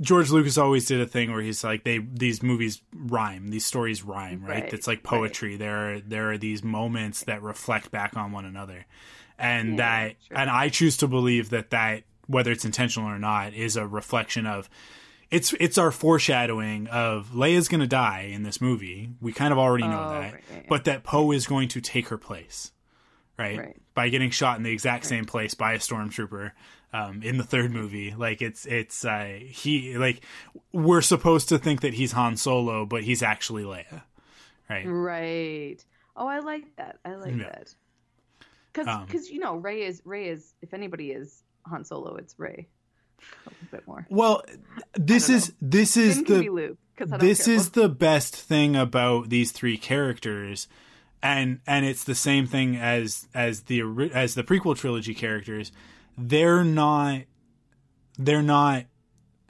George 0.00 0.30
Lucas 0.30 0.58
always 0.58 0.86
did 0.86 1.00
a 1.00 1.06
thing 1.06 1.32
where 1.32 1.40
he's 1.42 1.64
like 1.64 1.84
they 1.84 1.98
these 1.98 2.42
movies 2.42 2.82
rhyme, 2.94 3.48
these 3.48 3.64
stories 3.64 4.02
rhyme, 4.02 4.42
right? 4.44 4.64
Right, 4.64 4.74
It's 4.74 4.86
like 4.86 4.98
right. 4.98 5.04
poetry. 5.04 5.56
There 5.56 5.94
are 5.94 6.00
there 6.00 6.30
are 6.32 6.38
these 6.38 6.62
moments 6.62 7.24
that 7.24 7.42
reflect 7.42 7.90
back 7.90 8.16
on 8.16 8.32
one 8.32 8.44
another, 8.44 8.86
and 9.38 9.70
Yeah, 9.70 9.76
that 9.76 10.16
sure. 10.28 10.36
and 10.38 10.50
I 10.50 10.68
choose 10.68 10.96
to 10.98 11.08
believe 11.08 11.50
that 11.50 11.70
that 11.70 12.02
whether 12.26 12.50
it's 12.52 12.64
intentional 12.64 13.08
or 13.08 13.18
not 13.18 13.54
is 13.54 13.76
a 13.76 13.86
reflection 13.86 14.46
of 14.46 14.68
it's 15.30 15.52
it's 15.58 15.78
our 15.78 15.90
foreshadowing 15.90 16.86
of 16.88 17.30
Leia's 17.34 17.68
going 17.68 17.80
to 17.80 17.86
die 17.86 18.30
in 18.32 18.42
this 18.42 18.60
movie. 18.60 19.10
We 19.20 19.32
kind 19.32 19.52
of 19.52 19.58
already 19.58 19.86
know 19.88 20.04
Oh, 20.06 20.10
that, 20.10 20.32
right, 20.34 20.66
but 20.68 20.84
that 20.84 21.04
Poe 21.04 21.32
is 21.32 21.46
going 21.46 21.68
to 21.68 21.80
take 21.80 22.08
her 22.08 22.18
place, 22.18 22.70
right? 23.38 23.58
Right. 23.58 23.76
By 23.94 24.08
getting 24.08 24.30
shot 24.30 24.56
in 24.58 24.62
the 24.62 24.72
exact 24.72 25.06
same 25.06 25.24
place 25.24 25.54
by 25.54 25.72
a 25.74 25.78
stormtrooper 25.78 26.52
um, 26.92 27.22
in 27.22 27.36
the 27.38 27.44
third 27.44 27.72
movie. 27.72 28.14
Like 28.16 28.42
it's 28.42 28.66
it's 28.66 29.04
uh, 29.04 29.38
he 29.42 29.96
like 29.96 30.20
we're 30.72 31.00
supposed 31.02 31.48
to 31.50 31.58
think 31.58 31.80
that 31.82 31.94
he's 31.94 32.12
Han 32.12 32.36
Solo, 32.36 32.86
but 32.86 33.02
he's 33.04 33.22
actually 33.22 33.64
Leia, 33.64 34.02
right? 34.68 34.84
Right. 34.86 35.84
Oh, 36.16 36.26
I 36.26 36.38
like 36.40 36.64
that. 36.76 36.98
I 37.04 37.14
like 37.16 37.36
Yeah. 37.36 37.44
that. 37.50 37.74
Because 38.72 38.88
Um, 38.88 39.32
you 39.34 39.38
know 39.40 39.56
Rey 39.56 39.82
is 39.82 40.02
Rey 40.04 40.28
is 40.28 40.52
if 40.62 40.74
anybody 40.74 41.10
is 41.10 41.42
Han 41.66 41.84
Solo, 41.84 42.16
it's 42.16 42.38
Rey. 42.38 42.68
A 43.18 43.48
little 43.50 43.68
bit 43.70 43.86
more. 43.86 44.06
Well, 44.10 44.42
this 44.94 45.30
is 45.30 45.52
this 45.60 45.96
is 45.96 46.16
Finn 46.16 46.24
the 46.24 46.48
Luke. 46.50 46.78
this 47.18 47.48
is 47.48 47.70
the 47.70 47.88
best 47.88 48.36
thing 48.36 48.76
about 48.76 49.30
these 49.30 49.52
three 49.52 49.78
characters 49.78 50.68
and 51.26 51.60
and 51.66 51.84
it's 51.84 52.04
the 52.04 52.14
same 52.14 52.46
thing 52.46 52.76
as 52.76 53.28
as 53.34 53.62
the 53.62 53.82
as 54.14 54.34
the 54.34 54.42
prequel 54.44 54.76
trilogy 54.76 55.14
characters 55.14 55.72
they're 56.16 56.64
not 56.64 57.22
they're 58.18 58.42
not 58.42 58.84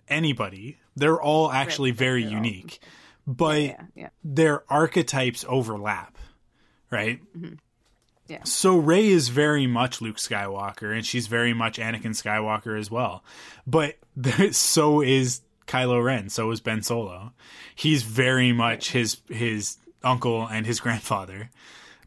anybody 0.08 0.78
they're 0.96 1.20
all 1.20 1.50
actually 1.52 1.90
Right, 1.90 1.98
very 1.98 2.22
they're 2.22 2.30
all- 2.30 2.44
unique 2.44 2.80
but 3.26 3.60
yeah, 3.62 3.82
yeah. 3.94 4.08
their 4.24 4.62
archetypes 4.72 5.44
overlap 5.48 6.16
right 6.90 7.20
Mm-hmm. 7.36 7.54
Yeah. 8.28 8.42
so 8.42 8.76
Rey 8.78 9.06
is 9.06 9.28
very 9.28 9.68
much 9.68 10.00
Luke 10.02 10.16
Skywalker, 10.16 10.92
and 10.92 11.06
she's 11.06 11.28
very 11.28 11.54
much 11.54 11.78
Anakin 11.78 12.06
Skywalker 12.10 12.76
as 12.76 12.90
well. 12.90 13.22
But 13.68 13.98
there, 14.16 14.52
so 14.52 15.00
is 15.00 15.42
Kylo 15.68 16.02
Ren. 16.02 16.28
So 16.28 16.50
is 16.50 16.60
Ben 16.60 16.82
Solo. 16.82 17.32
He's 17.76 18.02
very 18.02 18.52
much 18.52 18.90
his 18.90 19.18
his 19.28 19.76
uncle 20.02 20.46
and 20.46 20.66
his 20.66 20.80
grandfather. 20.86 21.50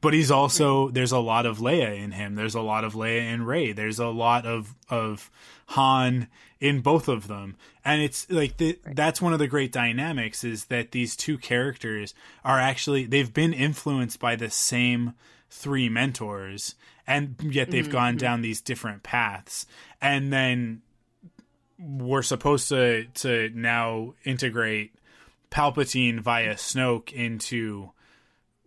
But 0.02 0.14
he's 0.14 0.32
also 0.32 0.90
there's 0.90 1.11
a 1.11 1.20
lot 1.20 1.45
of 1.45 1.57
Leia 1.57 1.98
in 1.98 2.11
him. 2.11 2.36
There's 2.36 2.56
a 2.56 2.61
lot 2.61 2.86
of 2.86 2.94
Leia 2.94 3.22
and 3.22 3.45
Rey. 3.45 3.74
There's 3.74 3.99
a 3.99 4.07
lot 4.07 4.45
of 4.45 4.76
of 4.90 5.30
Han 5.68 6.28
in 6.60 6.82
both 6.82 7.07
of 7.07 7.28
them. 7.28 7.56
And 7.86 8.02
it's 8.02 8.30
like 8.30 8.57
the, 8.57 8.78
that's 8.86 9.22
one 9.22 9.34
of 9.34 9.40
the 9.40 9.48
great 9.48 9.72
dynamics 9.72 10.44
is 10.44 10.66
that 10.66 10.91
these 10.91 11.16
two 11.16 11.38
characters 11.38 12.14
are 12.44 12.60
actually 12.60 13.06
they've 13.06 13.34
been 13.34 13.53
influenced 13.53 14.20
by 14.20 14.36
the 14.36 14.49
same 14.49 15.14
three 15.49 15.90
mentors 15.90 16.76
and 17.07 17.36
yet 17.41 17.72
they've 17.72 17.86
mm-hmm, 17.86 17.91
gone 17.91 18.14
mm-hmm. 18.14 18.20
down 18.20 18.41
these 18.41 18.61
different 18.61 19.03
paths. 19.03 19.66
And 20.02 20.32
then 20.32 20.82
we're 21.80 22.22
supposed 22.22 22.70
to 22.70 23.06
to 23.16 23.49
now 23.56 24.14
integrate 24.26 24.94
Palpatine 25.51 26.19
via 26.19 26.55
Snoke 26.55 27.11
into 27.11 27.91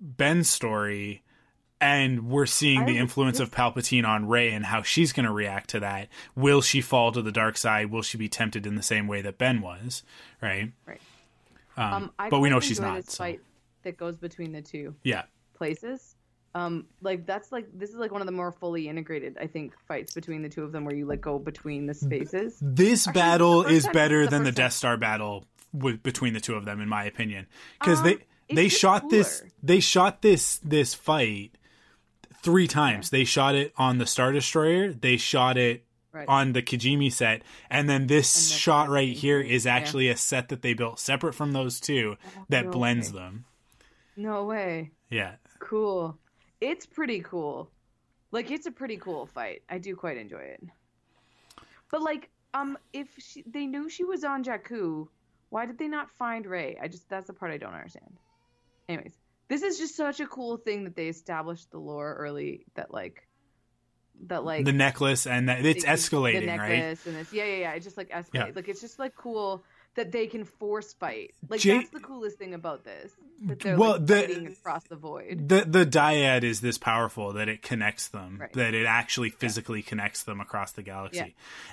Ben's 0.00 0.48
story, 0.48 1.22
and 1.80 2.28
we're 2.28 2.46
seeing 2.46 2.84
the 2.86 2.98
influence 2.98 3.40
of 3.40 3.50
Palpatine 3.50 4.06
on 4.06 4.26
Rey 4.26 4.52
and 4.52 4.64
how 4.64 4.82
she's 4.82 5.12
going 5.12 5.26
to 5.26 5.32
react 5.32 5.70
to 5.70 5.80
that. 5.80 6.08
Will 6.34 6.60
she 6.62 6.80
fall 6.80 7.12
to 7.12 7.22
the 7.22 7.32
dark 7.32 7.56
side? 7.56 7.90
Will 7.90 8.02
she 8.02 8.18
be 8.18 8.28
tempted 8.28 8.66
in 8.66 8.74
the 8.74 8.82
same 8.82 9.06
way 9.06 9.20
that 9.22 9.38
Ben 9.38 9.60
was? 9.60 10.02
Right. 10.40 10.72
Right. 10.86 11.00
Um, 11.76 12.10
Um, 12.18 12.30
but 12.30 12.40
we 12.40 12.50
know 12.50 12.60
she's 12.60 12.80
not. 12.80 12.96
This 12.96 13.06
so- 13.14 13.24
fight 13.24 13.40
that 13.82 13.96
goes 13.96 14.16
between 14.16 14.52
the 14.52 14.62
two 14.62 14.94
Yeah. 15.02 15.22
places. 15.54 16.16
Um, 16.54 16.84
like 17.00 17.24
that's 17.24 17.50
like 17.50 17.66
this 17.72 17.88
is 17.90 17.96
like 17.96 18.12
one 18.12 18.20
of 18.20 18.26
the 18.26 18.32
more 18.32 18.52
fully 18.52 18.86
integrated, 18.86 19.38
I 19.40 19.46
think, 19.46 19.72
fights 19.88 20.12
between 20.12 20.42
the 20.42 20.50
two 20.50 20.62
of 20.62 20.70
them 20.70 20.84
where 20.84 20.94
you 20.94 21.06
like 21.06 21.22
go 21.22 21.38
between 21.38 21.86
the 21.86 21.94
spaces. 21.94 22.58
This 22.60 23.08
Actually, 23.08 23.20
battle 23.20 23.62
is 23.64 23.88
better 23.90 24.26
than 24.26 24.44
the 24.44 24.52
Death 24.52 24.74
Star 24.74 24.98
battle 24.98 25.46
with, 25.72 26.02
between 26.02 26.34
the 26.34 26.40
two 26.40 26.54
of 26.54 26.64
them, 26.64 26.80
in 26.80 26.88
my 26.88 27.04
opinion, 27.04 27.46
because 27.80 27.98
Um, 28.00 28.04
they 28.04 28.18
they 28.54 28.68
shot 28.68 29.08
this 29.10 29.42
they 29.62 29.80
shot 29.80 30.22
this 30.22 30.58
this 30.58 30.94
fight 30.94 31.56
three 32.42 32.66
times. 32.68 33.10
They 33.10 33.24
shot 33.24 33.54
it 33.54 33.72
on 33.76 33.98
the 33.98 34.06
Star 34.06 34.32
Destroyer, 34.32 34.92
they 34.92 35.16
shot 35.16 35.56
it 35.56 35.84
Right. 36.14 36.28
on 36.28 36.52
the 36.52 36.60
Kijimi 36.60 37.10
set, 37.10 37.40
and 37.70 37.88
then 37.88 38.06
this 38.06 38.36
And 38.52 38.60
shot 38.60 38.90
right 38.90 39.16
here 39.16 39.40
is 39.40 39.64
yeah. 39.64 39.74
actually 39.74 40.10
a 40.10 40.16
set 40.16 40.50
that 40.50 40.60
they 40.60 40.74
built 40.74 41.00
separate 41.00 41.32
from 41.34 41.52
those 41.52 41.80
two 41.80 42.18
that 42.50 42.66
no 42.66 42.70
blends 42.70 43.10
way. 43.14 43.18
them. 43.18 43.44
No 44.14 44.44
way. 44.44 44.90
Yeah, 45.08 45.36
Cool. 45.58 46.18
It's 46.60 46.84
pretty 46.84 47.20
cool. 47.20 47.70
Like 48.30 48.50
it's 48.50 48.66
a 48.66 48.70
pretty 48.70 48.98
cool 48.98 49.24
fight. 49.24 49.62
I 49.70 49.78
do 49.78 49.96
quite 49.96 50.18
enjoy 50.18 50.40
it. 50.42 50.62
But 51.90 52.02
like, 52.02 52.28
um, 52.52 52.76
if 52.92 53.08
she, 53.18 53.42
they 53.46 53.66
knew 53.66 53.88
she 53.88 54.04
was 54.04 54.22
on 54.22 54.44
Jakku, 54.44 55.08
why 55.52 55.66
did 55.66 55.76
they 55.76 55.86
not 55.86 56.10
find 56.12 56.46
Rey? 56.46 56.78
I 56.80 56.88
just 56.88 57.10
that's 57.10 57.26
the 57.26 57.34
part 57.34 57.52
I 57.52 57.58
don't 57.58 57.74
understand. 57.74 58.16
Anyways, 58.88 59.12
this 59.48 59.62
is 59.62 59.78
just 59.78 59.94
such 59.94 60.18
a 60.20 60.26
cool 60.26 60.56
thing 60.56 60.84
that 60.84 60.96
they 60.96 61.08
established 61.08 61.70
the 61.70 61.78
lore 61.78 62.14
early. 62.18 62.64
That 62.74 62.90
like, 62.90 63.28
that 64.28 64.44
like 64.44 64.64
the 64.64 64.72
necklace 64.72 65.26
and 65.26 65.50
that 65.50 65.66
it's 65.66 65.84
escalating, 65.84 66.40
the 66.40 66.58
right? 66.58 66.70
necklace 66.70 67.06
and 67.06 67.16
this. 67.16 67.34
Yeah, 67.34 67.44
yeah, 67.44 67.56
yeah. 67.56 67.72
It 67.74 67.80
just 67.80 67.98
like 67.98 68.08
escalates. 68.08 68.28
Yeah. 68.32 68.50
Like 68.56 68.68
it's 68.68 68.80
just 68.80 68.98
like 68.98 69.14
cool 69.14 69.62
that 69.94 70.10
they 70.12 70.26
can 70.26 70.44
force 70.44 70.92
fight. 70.94 71.32
Like 71.48 71.60
Jay- 71.60 71.78
that's 71.78 71.90
the 71.90 72.00
coolest 72.00 72.38
thing 72.38 72.54
about 72.54 72.84
this. 72.84 73.12
That 73.44 73.60
they're 73.60 73.76
Well, 73.76 73.92
like 73.98 74.06
the- 74.06 74.46
across 74.52 74.84
the 74.84 74.96
void. 74.96 75.48
the 75.48 75.64
the 75.66 75.84
dyad 75.84 76.44
is 76.44 76.60
this 76.60 76.78
powerful 76.78 77.32
that 77.34 77.48
it 77.48 77.60
connects 77.62 78.08
them 78.08 78.38
Right. 78.40 78.52
that 78.52 78.72
it 78.74 78.86
actually 78.86 79.30
physically 79.30 79.82
connects 79.82 80.22
them 80.22 80.40
across 80.40 80.72
the 80.72 80.82
galaxy 80.82 81.18
Yeah. 81.18 81.26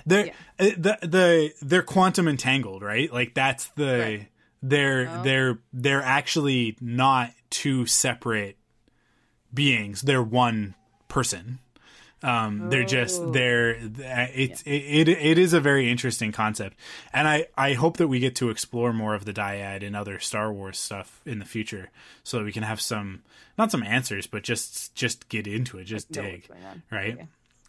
they're 0.06 0.26
Yeah. 0.26 0.32
uh, 0.58 0.64
the 0.76 0.98
the 1.06 1.52
they're 1.62 1.82
quantum 1.82 2.26
entangled 2.28 2.82
right 2.82 3.12
like 3.12 3.34
that's 3.34 3.68
the 3.76 3.98
Right. 4.00 4.28
they're 4.62 5.08
Oh. 5.08 5.22
they're 5.22 5.58
they're 5.72 6.02
actually 6.02 6.76
not 6.80 7.30
two 7.50 7.86
separate 7.86 8.56
beings 9.54 10.02
they're 10.02 10.22
one 10.22 10.74
person 11.08 11.58
um 12.22 12.68
they're 12.68 12.84
just 12.84 13.20
Oh. 13.20 13.30
they're 13.30 13.70
it's 14.34 14.60
it, 14.62 14.70
it 14.70 15.08
it 15.08 15.38
is 15.38 15.52
a 15.54 15.60
very 15.60 15.90
interesting 15.90 16.32
concept 16.32 16.76
and 17.14 17.26
i 17.26 17.46
i 17.56 17.72
hope 17.72 17.96
that 17.96 18.08
we 18.08 18.18
get 18.20 18.34
to 18.36 18.50
explore 18.50 18.92
more 18.92 19.14
of 19.14 19.24
the 19.24 19.32
dyad 19.32 19.82
and 19.86 19.96
other 19.96 20.18
star 20.18 20.52
wars 20.52 20.78
stuff 20.78 21.22
in 21.24 21.38
the 21.38 21.44
future 21.46 21.88
so 22.22 22.36
that 22.38 22.44
we 22.44 22.52
can 22.52 22.62
have 22.62 22.80
some 22.80 23.22
not 23.56 23.70
some 23.70 23.82
answers 23.82 24.26
but 24.26 24.42
just 24.42 24.94
just 24.94 25.28
get 25.30 25.46
into 25.46 25.78
it 25.78 25.84
just 25.84 26.12
dig 26.12 26.46
right 26.90 27.16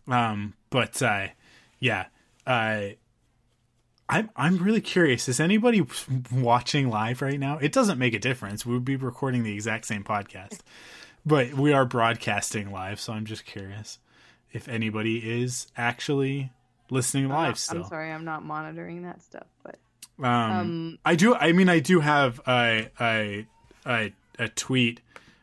Yeah. 0.08 0.30
um 0.32 0.54
but 0.70 1.02
uh 1.02 1.28
yeah 1.80 2.08
uh 2.46 2.88
I'm 4.10 4.30
I'm 4.36 4.58
really 4.58 4.82
curious. 4.82 5.30
Is 5.30 5.40
anybody 5.40 5.88
watching 6.34 6.90
live 6.90 7.22
right 7.22 7.40
now? 7.40 7.58
It 7.60 7.72
doesn't 7.72 7.98
make 7.98 8.14
a 8.14 8.20
difference. 8.20 8.66
We 8.66 8.74
would 8.74 8.84
be 8.84 8.98
recording 8.98 9.44
the 9.44 9.54
exact 9.54 9.86
same 9.86 10.04
podcast, 10.04 10.60
but 11.26 11.54
we 11.54 11.72
are 11.72 11.86
broadcasting 11.86 12.72
live. 12.74 13.00
So 13.00 13.14
I'm 13.14 13.24
just 13.24 13.46
curious 13.46 14.00
if 14.54 14.68
anybody 14.68 15.18
is 15.42 15.68
actually 15.78 16.52
listening 16.90 17.26
I'm 17.26 17.32
live 17.32 17.48
not- 17.50 17.58
still. 17.58 17.84
I'm 17.84 17.90
sorry, 17.90 18.12
I'm 18.12 18.26
not 18.26 18.44
monitoring 18.44 19.04
that 19.04 19.22
stuff, 19.22 19.48
but 19.64 19.78
Um, 20.20 20.26
um, 20.28 21.00
I 21.06 21.16
do. 21.16 21.34
I 21.36 21.52
mean, 21.52 21.70
I 21.70 21.80
do 21.80 22.00
have 22.00 22.40
a 22.48 22.90
a 23.00 23.48
a, 23.86 24.14
a 24.38 24.48
tweet 24.50 25.02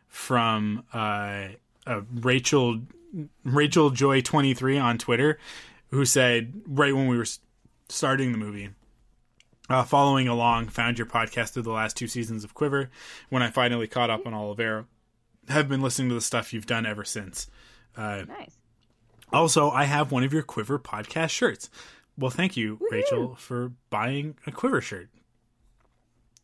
from 0.09 0.85
uh, 0.93 1.49
uh, 1.87 2.01
Rachel 2.15 2.81
Rachel 3.45 3.91
Joy 3.91 4.21
twenty 4.21 4.55
three 4.55 4.79
on 4.79 4.99
Twitter, 4.99 5.39
who 5.91 6.05
said 6.05 6.53
right 6.67 6.95
when 6.95 7.07
we 7.09 7.17
were 7.17 7.27
starting 7.89 8.33
the 8.33 8.39
movie. 8.39 8.71
Uh, 9.71 9.83
following 9.85 10.29
along, 10.29 10.67
found 10.69 10.97
your 10.97 11.07
podcast 11.07 11.51
through 11.51 11.63
the 11.63 11.71
last 11.71 11.95
two 11.95 12.07
seasons 12.07 12.43
of 12.43 12.55
Quiver. 12.55 12.89
When 13.29 13.43
I 13.43 13.51
finally 13.51 13.87
caught 13.87 14.09
up 14.09 14.27
on 14.27 14.33
Oliveira, 14.33 14.87
have 15.49 15.69
been 15.69 15.83
listening 15.83 16.09
to 16.09 16.15
the 16.15 16.23
stuff 16.23 16.55
you've 16.55 16.65
done 16.67 16.87
ever 16.87 17.05
since. 17.05 17.49
Uh, 17.95 18.23
nice. 18.27 18.57
Also, 19.33 19.71
I 19.71 19.85
have 19.85 20.13
one 20.13 20.25
of 20.25 20.33
your 20.33 20.43
Quiver 20.43 20.79
podcast 20.79 21.31
shirts. 21.31 21.71
Well, 22.17 22.31
thank 22.31 22.57
you, 22.57 22.79
Rachel, 22.91 23.37
for 23.37 23.73
buying 23.91 24.37
a 24.47 24.53
Quiver 24.53 24.81
shirt. 24.81 25.09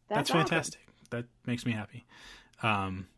That's, 0.09 0.31
awesome. 0.31 0.47
fantastic. 0.47 0.81
That 1.11 1.25
makes 1.47 1.67
me 1.67 1.73
happy. 1.73 2.05
Um, 2.63 3.09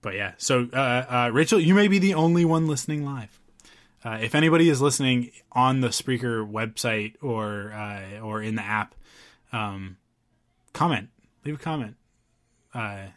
but 0.00 0.14
yeah, 0.14 0.32
so 0.38 0.68
uh, 0.72 0.76
uh, 1.08 1.30
Rachel, 1.32 1.60
you 1.60 1.74
may 1.74 1.88
be 1.88 1.98
the 1.98 2.14
only 2.14 2.44
one 2.44 2.66
listening 2.66 3.04
live. 3.04 3.40
Uh, 4.04 4.18
if 4.20 4.34
anybody 4.34 4.68
is 4.68 4.80
listening 4.80 5.32
on 5.52 5.80
the 5.80 5.88
Spreaker 5.88 6.48
website 6.48 7.14
or 7.20 7.72
uh, 7.72 8.20
or 8.20 8.40
in 8.40 8.54
the 8.54 8.62
app, 8.62 8.94
um, 9.52 9.96
comment, 10.72 11.08
leave 11.44 11.56
a 11.56 11.58
comment. 11.58 11.96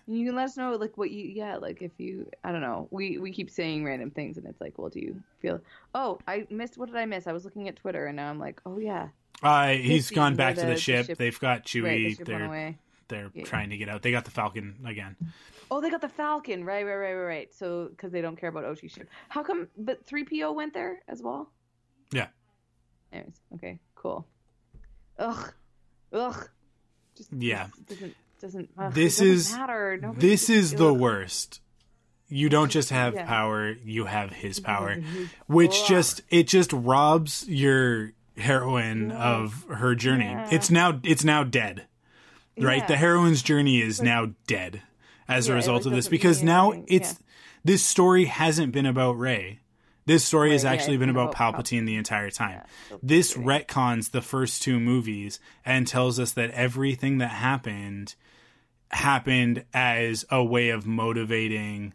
You 0.07 0.25
can 0.25 0.35
let 0.35 0.45
us 0.45 0.57
know 0.57 0.71
like 0.75 0.97
what 0.97 1.11
you 1.11 1.25
yeah 1.25 1.57
like 1.57 1.81
if 1.81 1.91
you 1.97 2.29
I 2.43 2.51
don't 2.51 2.61
know 2.61 2.87
we 2.91 3.17
we 3.17 3.31
keep 3.31 3.49
saying 3.49 3.83
random 3.85 4.11
things 4.11 4.37
and 4.37 4.45
it's 4.47 4.59
like 4.61 4.77
well 4.77 4.89
do 4.89 4.99
you 4.99 5.21
feel 5.39 5.59
oh 5.95 6.19
I 6.27 6.45
missed 6.49 6.77
what 6.77 6.87
did 6.87 6.95
I 6.97 7.05
miss 7.05 7.27
I 7.27 7.31
was 7.33 7.45
looking 7.45 7.67
at 7.67 7.75
Twitter 7.75 8.05
and 8.07 8.15
now 8.15 8.29
I'm 8.29 8.39
like 8.39 8.61
oh 8.65 8.77
yeah 8.79 9.09
uh, 9.43 9.69
he's 9.69 10.11
gone 10.11 10.35
back 10.35 10.53
to 10.55 10.61
the- 10.61 10.67
the 10.67 10.73
the 10.73 10.79
ship. 10.79 11.05
ship- 11.07 11.17
They've 11.17 11.39
got 11.39 11.65
Chewie. 11.65 11.83
right 11.83 12.17
the 12.17 12.23
they're 12.25 12.75
they're 13.07 13.31
Yeah. 13.33 13.43
trying 13.43 13.71
to 13.71 13.77
get 13.77 13.89
out. 13.89 14.01
They 14.03 14.11
got 14.11 14.23
the 14.23 14.31
Falcon 14.31 14.75
again. 14.85 15.15
oh 15.69 15.81
they 15.81 15.89
got 15.89 16.01
the 16.01 16.09
Falcon 16.09 16.63
right 16.63 16.85
right 16.85 16.95
right 16.95 17.13
right 17.13 17.25
right 17.25 17.53
so 17.53 17.87
because 17.89 18.11
they 18.11 18.21
don't 18.21 18.35
care 18.37 18.49
about 18.49 18.63
Ochi's 18.65 18.91
ship 18.93 19.09
how 19.29 19.41
come 19.43 19.67
but 19.77 20.05
three 20.05 20.23
PO 20.23 20.51
went 20.53 20.73
there 20.73 21.01
as 21.07 21.21
well 21.21 21.49
Yeah. 22.11 22.27
anyways 23.11 23.41
okay 23.55 23.79
cool 23.95 24.25
ugh 25.19 25.53
ugh 26.13 26.49
just 27.15 27.31
Yeah. 27.33 27.67
Doesn't 28.41 28.69
ugh, 28.77 28.93
This 28.93 29.19
it 29.19 29.25
doesn't 29.25 29.35
is- 29.35 29.51
matter 29.53 29.99
Nobody 30.01 30.27
This 30.27 30.49
is 30.49 30.71
the 30.73 30.91
ugh. 30.91 30.97
worst. 30.99 31.61
You 32.27 32.49
don't 32.49 32.71
just 32.71 32.89
have 32.89 33.13
Yeah. 33.13 33.25
power, 33.25 33.71
you 33.83 34.05
have 34.05 34.31
his 34.31 34.59
power, 34.59 34.97
which 35.47 35.85
just 35.87 36.21
it 36.29 36.47
just 36.47 36.71
robs 36.73 37.45
your 37.47 38.13
heroine 38.37 39.09
Yeah. 39.09 39.17
of 39.35 39.65
her 39.69 39.95
journey. 39.95 40.25
Yeah. 40.25 40.47
It's 40.51 40.69
now 40.71 40.99
it's 41.03 41.23
now 41.23 41.43
dead. 41.43 41.87
Right? 42.59 42.87
The 42.87 42.97
heroine's 42.97 43.41
journey 43.41 43.81
is 43.81 44.01
now 44.01 44.33
dead 44.47 44.81
as 45.27 45.47
a 45.49 45.53
it, 45.53 45.55
result 45.55 45.85
of 45.85 45.91
this 45.93 46.07
because 46.07 46.41
now 46.43 46.83
it's 46.87 47.19
this 47.63 47.83
story 47.83 48.25
hasn't 48.25 48.71
been 48.73 48.85
about 48.85 49.17
Rey. 49.19 49.59
This 50.05 50.23
story 50.25 50.51
has 50.51 50.63
Right, 50.63 50.73
actually 50.73 50.97
been 50.97 51.09
about 51.09 51.35
about 51.35 51.55
Palpatine 51.55 51.85
the 51.85 51.95
entire 51.95 52.31
time. 52.31 52.61
Yeah, 52.89 52.97
this 53.03 53.35
retcons 53.35 54.11
the 54.11 54.21
first 54.21 54.61
two 54.61 54.79
movies 54.79 55.39
and 55.65 55.85
tells 55.87 56.19
us 56.19 56.31
that 56.33 56.51
everything 56.51 57.19
that 57.19 57.29
happened 57.29 58.15
happened 58.89 59.63
as 59.73 60.25
a 60.29 60.43
way 60.43 60.69
of 60.69 60.85
motivating 60.85 61.93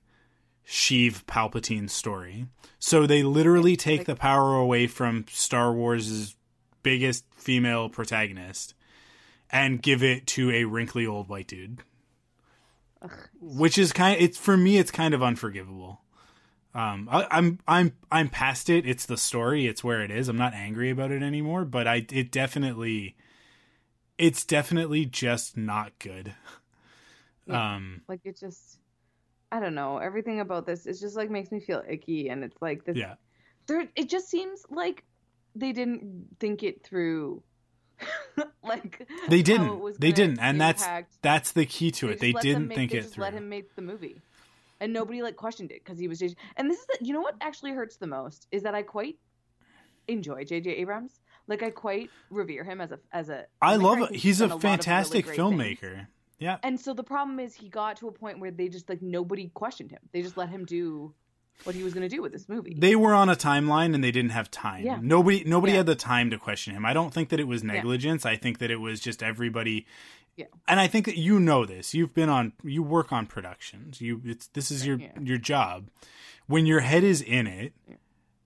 Sheev 0.67 1.25
Palpatine's 1.27 1.93
story. 1.93 2.47
So 2.79 3.07
they 3.07 3.23
literally 3.23 3.77
take 3.77 4.01
like- 4.01 4.07
the 4.07 4.17
power 4.17 4.55
away 4.55 4.87
from 4.87 5.27
Star 5.31 5.73
Wars' 5.73 6.37
biggest 6.83 7.25
female 7.37 7.89
protagonist 7.89 8.75
and 9.51 9.83
give 9.83 10.03
it 10.03 10.27
to 10.29 10.51
a 10.51 10.65
wrinkly 10.65 11.07
old 11.07 11.29
white 11.29 11.49
dude. 11.49 11.83
Ugh. 13.03 13.11
Which 13.41 13.79
is 13.79 13.93
kind 13.93 14.21
it's 14.21 14.39
for 14.39 14.57
me 14.57 14.79
it's 14.79 14.91
kind 14.91 15.15
of 15.15 15.23
unforgivable. 15.23 16.01
Um, 16.77 17.09
I, 17.11 17.27
I'm 17.31 17.59
I'm 17.67 17.93
I'm 18.13 18.29
past 18.29 18.69
it. 18.69 18.87
It's 18.87 19.07
the 19.07 19.17
story. 19.17 19.67
It's 19.67 19.83
where 19.83 20.03
it 20.03 20.11
is. 20.11 20.29
I'm 20.29 20.37
not 20.37 20.53
angry 20.53 20.91
about 20.91 21.11
it 21.11 21.23
anymore. 21.23 21.65
But 21.65 21.87
I 21.89 22.07
it 22.13 22.31
definitely, 22.31 23.17
it's 24.19 24.45
definitely 24.45 25.07
just 25.07 25.57
not 25.57 25.99
good. 25.99 26.35
Yeah. 27.47 27.77
Um, 27.77 28.03
like 28.09 28.21
it 28.25 28.39
just 28.39 28.79
i 29.53 29.61
don't 29.61 29.77
know 29.77 29.99
everything 29.99 30.41
about 30.41 30.67
this 30.67 30.85
is 30.85 31.01
just 31.01 31.15
like 31.15 31.31
makes 31.31 31.53
me 31.53 31.61
feel 31.61 31.81
icky 31.89 32.29
and 32.29 32.43
it's 32.43 32.61
like 32.61 32.85
this 32.85 32.97
yeah, 32.97 33.15
there 33.69 33.87
it 33.95 34.09
just 34.09 34.29
seems 34.29 34.67
like 34.69 35.05
they 35.55 35.71
didn't 35.71 36.27
think 36.41 36.65
it 36.65 36.83
through 36.83 37.41
like 38.65 39.09
they 39.29 39.43
didn't. 39.43 40.01
They 40.01 40.13
didn't, 40.13 40.41
and 40.41 40.61
that's 40.61 40.83
impact- 40.83 41.19
that's 41.23 41.53
the 41.53 41.65
key 41.65 41.91
to 41.93 42.09
it. 42.11 42.19
They 42.19 42.33
let 42.33 42.43
them 42.43 42.53
didn't 42.53 42.69
make- 42.69 42.77
think 42.77 42.91
they 42.91 42.99
it 42.99 43.03
just 43.03 43.15
through. 43.15 43.23
let 43.23 43.33
him 43.33 43.49
make 43.49 43.75
the 43.77 43.83
movie 43.83 44.21
and 44.81 44.93
nobody 44.93 45.23
like 45.23 45.37
questioned 45.37 45.71
it 45.71 45.83
because 45.85 45.99
he 45.99 46.09
was 46.09 46.19
just 46.19 46.37
and 46.57 46.71
this 46.71 46.79
is 46.79 46.87
the, 46.87 46.99
you 47.07 47.13
know 47.13 47.21
what 47.21 47.35
actually 47.41 47.73
hurts 47.73 47.97
the 47.97 48.07
most 48.07 48.47
is 48.51 48.63
that 48.63 48.75
i 48.75 48.83
quite 48.83 49.17
enjoy 50.09 50.45
jj 50.45 50.69
abrams 50.79 51.21
Like 51.49 51.63
I 51.63 51.71
quite 51.71 52.11
revere 52.31 52.65
him 52.65 52.81
as 52.81 52.91
a 52.93 52.99
as 53.13 53.29
a. 53.29 53.47
I 53.63 53.77
filmmaker. 53.77 53.83
love 53.83 53.99
it. 54.11 54.17
He's 54.17 54.41
a 54.41 54.45
of 54.47 54.51
really 54.51 54.61
fantastic 54.63 55.27
things. 55.27 55.39
filmmaker. 55.39 56.07
Yeah. 56.41 56.59
And 56.65 56.79
so 56.81 56.93
the 56.93 57.05
problem 57.05 57.39
is 57.39 57.55
he 57.55 57.69
got 57.69 57.97
to 57.99 58.09
a 58.09 58.13
point 58.13 58.41
where 58.41 58.51
they 58.51 58.69
just 58.69 58.89
like 58.89 59.01
nobody 59.01 59.49
questioned 59.55 59.91
him. 59.93 60.01
They 60.13 60.23
just 60.23 60.37
let 60.37 60.49
him 60.49 60.65
do 60.65 61.15
what 61.65 61.75
he 61.77 61.83
was 61.85 61.95
going 61.95 62.03
to 62.09 62.15
do 62.17 62.21
with 62.21 62.33
this 62.33 62.49
movie. 62.49 62.75
They 62.77 62.97
were 62.97 63.15
on 63.15 63.29
a 63.29 63.37
timeline 63.37 63.95
and 63.95 64.03
they 64.03 64.11
didn't 64.11 64.33
have 64.33 64.51
time. 64.51 64.85
Yeah. 64.85 64.99
Nobody 65.01 65.45
nobody 65.45 65.73
Yeah. 65.73 65.79
had 65.79 65.87
the 65.87 65.95
time 65.95 66.31
to 66.31 66.39
question 66.39 66.75
him. 66.75 66.85
I 66.85 66.93
don't 66.93 67.15
think 67.15 67.29
that 67.31 67.39
it 67.39 67.47
was 67.47 67.63
negligence. 67.63 68.27
I 68.27 68.35
think 68.37 68.59
that 68.59 68.71
it 68.73 68.81
was 68.81 68.99
just 69.01 69.23
everybody 69.23 69.87
Yeah. 70.37 70.47
And 70.69 70.79
I 70.79 70.87
think 70.87 71.07
that 71.07 71.17
you 71.17 71.41
know 71.41 71.65
this. 71.65 71.95
You've 71.95 72.13
been 72.15 72.29
on 72.29 72.53
you 72.63 72.83
work 72.83 73.13
on 73.13 73.27
productions. 73.27 74.01
You 74.01 74.21
it's 74.25 74.49
this 74.49 74.71
is 74.71 74.87
your 74.87 74.99
Yeah. 74.99 75.13
your 75.21 75.39
job. 75.39 75.89
When 76.47 76.67
your 76.67 76.81
head 76.81 77.03
is 77.05 77.23
in 77.23 77.47
it, 77.47 77.73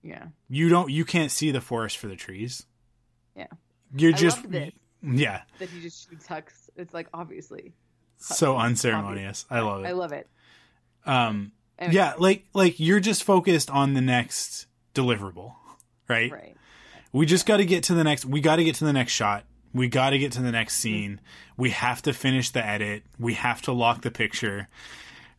yeah. 0.01 0.27
you 0.49 0.69
don't 0.69 0.89
you 0.89 1.03
can't 1.05 1.31
see 1.31 1.51
the 1.51 1.61
forest 1.61 1.97
for 1.97 2.07
the 2.07 2.15
trees. 2.15 2.65
Yeah. 3.35 3.47
You're 3.95 4.13
I 4.13 4.17
just 4.17 4.49
this. 4.49 4.71
yeah, 5.03 5.41
That 5.59 5.69
he 5.69 5.81
just 5.81 6.09
shoots 6.09 6.27
Hux. 6.27 6.69
It's 6.77 6.93
like 6.93 7.07
obviously. 7.13 7.73
so 8.17 8.55
Obvious. 8.55 8.69
unceremonious. 8.85 9.45
I 9.49 9.59
love 9.59 9.83
it. 9.83 9.87
I 9.87 9.91
love 9.91 10.11
it. 10.13 10.29
Um 11.05 11.51
Anyway, 11.77 11.95
yeah, 11.95 12.13
like 12.19 12.45
like 12.53 12.79
you're 12.79 12.99
just 12.99 13.23
focused 13.23 13.69
on 13.71 13.95
the 13.95 14.01
next 14.01 14.67
deliverable, 14.93 15.55
right? 16.07 16.31
Right. 16.31 16.55
We 17.11 17.25
just 17.25 17.45
got 17.47 17.57
to 17.57 17.65
get 17.65 17.83
to 17.85 17.93
the 17.95 18.03
next. 18.03 18.23
We 18.23 18.39
got 18.39 18.57
to 18.57 18.63
get 18.63 18.75
to 18.75 18.85
the 18.85 18.93
next 18.93 19.11
shot. 19.13 19.45
We 19.73 19.87
got 19.87 20.11
to 20.11 20.19
get 20.19 20.31
to 20.33 20.41
the 20.41 20.51
next 20.51 20.75
scene. 20.75 21.21
We 21.57 21.69
have 21.71 22.01
to 22.03 22.13
finish 22.13 22.49
the 22.49 22.65
edit. 22.65 23.03
We 23.17 23.35
have 23.35 23.61
to 23.63 23.71
lock 23.71 24.01
the 24.01 24.11
picture. 24.11 24.67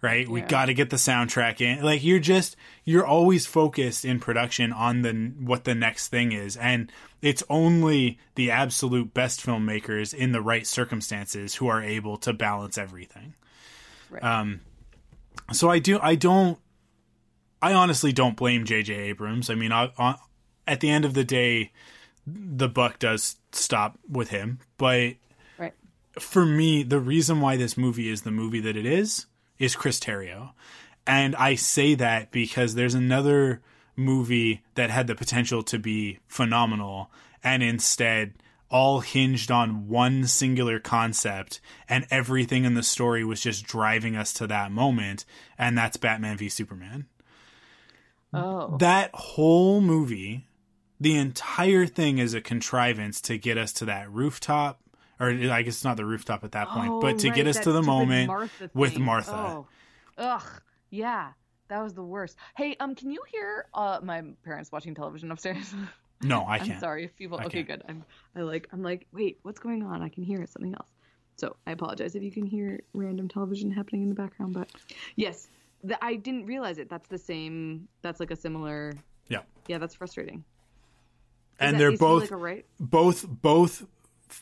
Right? 0.00 0.28
We 0.28 0.40
got 0.40 0.66
to 0.66 0.74
get 0.74 0.90
the 0.90 0.96
soundtrack 0.96 1.60
in. 1.60 1.84
Like 1.84 2.02
you're 2.02 2.18
just 2.18 2.56
you're 2.84 3.06
always 3.06 3.46
focused 3.46 4.04
in 4.04 4.18
production 4.18 4.72
on 4.72 5.02
the 5.02 5.32
what 5.38 5.62
the 5.62 5.76
next 5.76 6.08
thing 6.08 6.32
is 6.32 6.56
and 6.56 6.90
it's 7.20 7.44
only 7.48 8.18
the 8.34 8.50
absolute 8.50 9.14
best 9.14 9.46
filmmakers 9.46 10.12
in 10.12 10.32
the 10.32 10.40
right 10.40 10.66
circumstances 10.66 11.54
who 11.54 11.68
are 11.68 11.80
able 11.80 12.16
to 12.16 12.32
balance 12.32 12.76
everything. 12.76 13.34
Right. 14.10 14.24
Um 14.24 14.62
so 15.52 15.70
I 15.70 15.78
do 15.78 16.00
I 16.02 16.16
don't 16.16 16.58
I 17.60 17.74
honestly 17.74 18.12
don't 18.12 18.36
blame 18.36 18.64
JJ 18.64 18.90
Abrams. 18.90 19.48
I 19.48 19.54
mean, 19.54 19.70
I, 19.70 19.92
I, 19.96 20.16
at 20.66 20.80
the 20.80 20.90
end 20.90 21.04
of 21.04 21.14
the 21.14 21.22
day 21.22 21.70
the 22.26 22.68
buck 22.68 22.98
does 22.98 23.36
stop 23.52 23.98
with 24.08 24.30
him, 24.30 24.58
but 24.78 25.14
right. 25.58 25.74
for 26.18 26.44
me, 26.44 26.82
the 26.82 27.00
reason 27.00 27.40
why 27.40 27.56
this 27.56 27.76
movie 27.76 28.08
is 28.08 28.22
the 28.22 28.30
movie 28.30 28.60
that 28.60 28.76
it 28.76 28.86
is 28.86 29.26
is 29.58 29.76
Chris 29.76 30.00
Terrio. 30.00 30.52
And 31.06 31.34
I 31.36 31.54
say 31.54 31.94
that 31.94 32.30
because 32.30 32.74
there's 32.74 32.94
another 32.94 33.60
movie 33.96 34.62
that 34.74 34.90
had 34.90 35.06
the 35.06 35.14
potential 35.14 35.62
to 35.64 35.78
be 35.78 36.18
phenomenal 36.26 37.10
and 37.42 37.62
instead 37.62 38.34
all 38.70 39.00
hinged 39.00 39.50
on 39.50 39.88
one 39.88 40.26
singular 40.26 40.80
concept 40.80 41.60
and 41.88 42.06
everything 42.10 42.64
in 42.64 42.74
the 42.74 42.82
story 42.82 43.22
was 43.22 43.40
just 43.40 43.66
driving 43.66 44.16
us 44.16 44.32
to 44.32 44.46
that 44.46 44.72
moment 44.72 45.26
and 45.58 45.76
that's 45.76 45.98
Batman 45.98 46.38
v 46.38 46.48
Superman. 46.48 47.06
Oh. 48.32 48.78
That 48.78 49.10
whole 49.12 49.82
movie, 49.82 50.46
the 51.02 51.16
entire 51.16 51.86
thing 51.86 52.18
is 52.18 52.34
a 52.34 52.40
contrivance 52.40 53.20
to 53.22 53.36
get 53.38 53.58
us 53.58 53.72
to 53.74 53.84
that 53.86 54.10
rooftop 54.10 54.80
or 55.20 55.28
I 55.28 55.62
guess 55.62 55.74
it's 55.74 55.84
not 55.84 55.96
the 55.96 56.04
rooftop 56.04 56.42
at 56.42 56.52
that 56.52 56.68
point, 56.68 56.90
Oh, 56.90 57.00
but 57.00 57.20
to 57.20 57.30
get 57.30 57.46
us 57.46 57.58
to 57.60 57.72
the 57.72 57.82
moment 57.82 58.26
Martha 58.26 58.70
with. 58.74 58.98
Martha. 58.98 59.32
Oh. 59.34 59.66
Ugh. 60.18 60.42
Yeah. 60.90 61.32
That 61.68 61.82
was 61.82 61.94
the 61.94 62.02
worst. 62.02 62.36
Hey, 62.56 62.76
um, 62.80 62.94
can 62.94 63.10
you 63.10 63.20
hear 63.30 63.66
uh 63.72 64.00
my 64.02 64.22
parents 64.44 64.72
watching 64.72 64.94
television 64.94 65.30
upstairs? 65.30 65.74
No, 66.24 66.42
I 66.42 66.56
I'm 66.58 66.66
can't. 66.66 66.80
sorry 66.80 67.04
if 67.04 67.16
people. 67.16 67.36
I 67.38 67.46
okay, 67.46 67.64
can't. 67.64 67.80
good. 67.80 67.82
I'm. 67.88 68.04
I 68.36 68.42
like. 68.42 68.68
I'm 68.72 68.80
like. 68.84 69.08
Wait, 69.12 69.40
what's 69.42 69.58
going 69.58 69.82
on? 69.82 70.02
I 70.02 70.08
can 70.08 70.22
hear 70.22 70.46
something 70.46 70.72
else. 70.72 70.88
So 71.34 71.56
I 71.66 71.72
apologize 71.72 72.14
if 72.14 72.22
you 72.22 72.30
can 72.30 72.46
hear 72.46 72.78
random 72.94 73.26
television 73.28 73.72
happening 73.72 74.02
in 74.02 74.08
the 74.08 74.14
background. 74.14 74.54
But 74.54 74.70
yes, 75.16 75.48
the, 75.82 75.98
I 76.04 76.14
didn't 76.14 76.46
realize 76.46 76.78
it. 76.78 76.88
That's 76.88 77.08
the 77.08 77.18
same. 77.18 77.88
That's 78.02 78.20
like 78.20 78.30
a 78.30 78.36
similar. 78.36 78.92
Yeah. 79.28 79.40
Yeah, 79.66 79.78
that's 79.78 79.96
frustrating. 79.96 80.44
And 81.62 81.80
they're 81.80 81.96
both 81.96 82.30
like 82.30 82.40
right. 82.40 82.66
both 82.78 83.26
both 83.28 83.86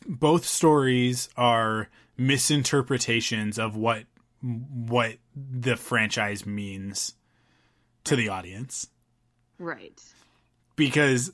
both 0.06 0.44
stories 0.46 1.28
are 1.36 1.88
misinterpretations 2.16 3.58
of 3.58 3.76
what 3.76 4.04
what 4.42 5.16
the 5.34 5.76
franchise 5.76 6.46
means 6.46 7.14
to 8.04 8.16
the 8.16 8.28
audience 8.28 8.88
Right. 9.58 10.00
because 10.76 11.32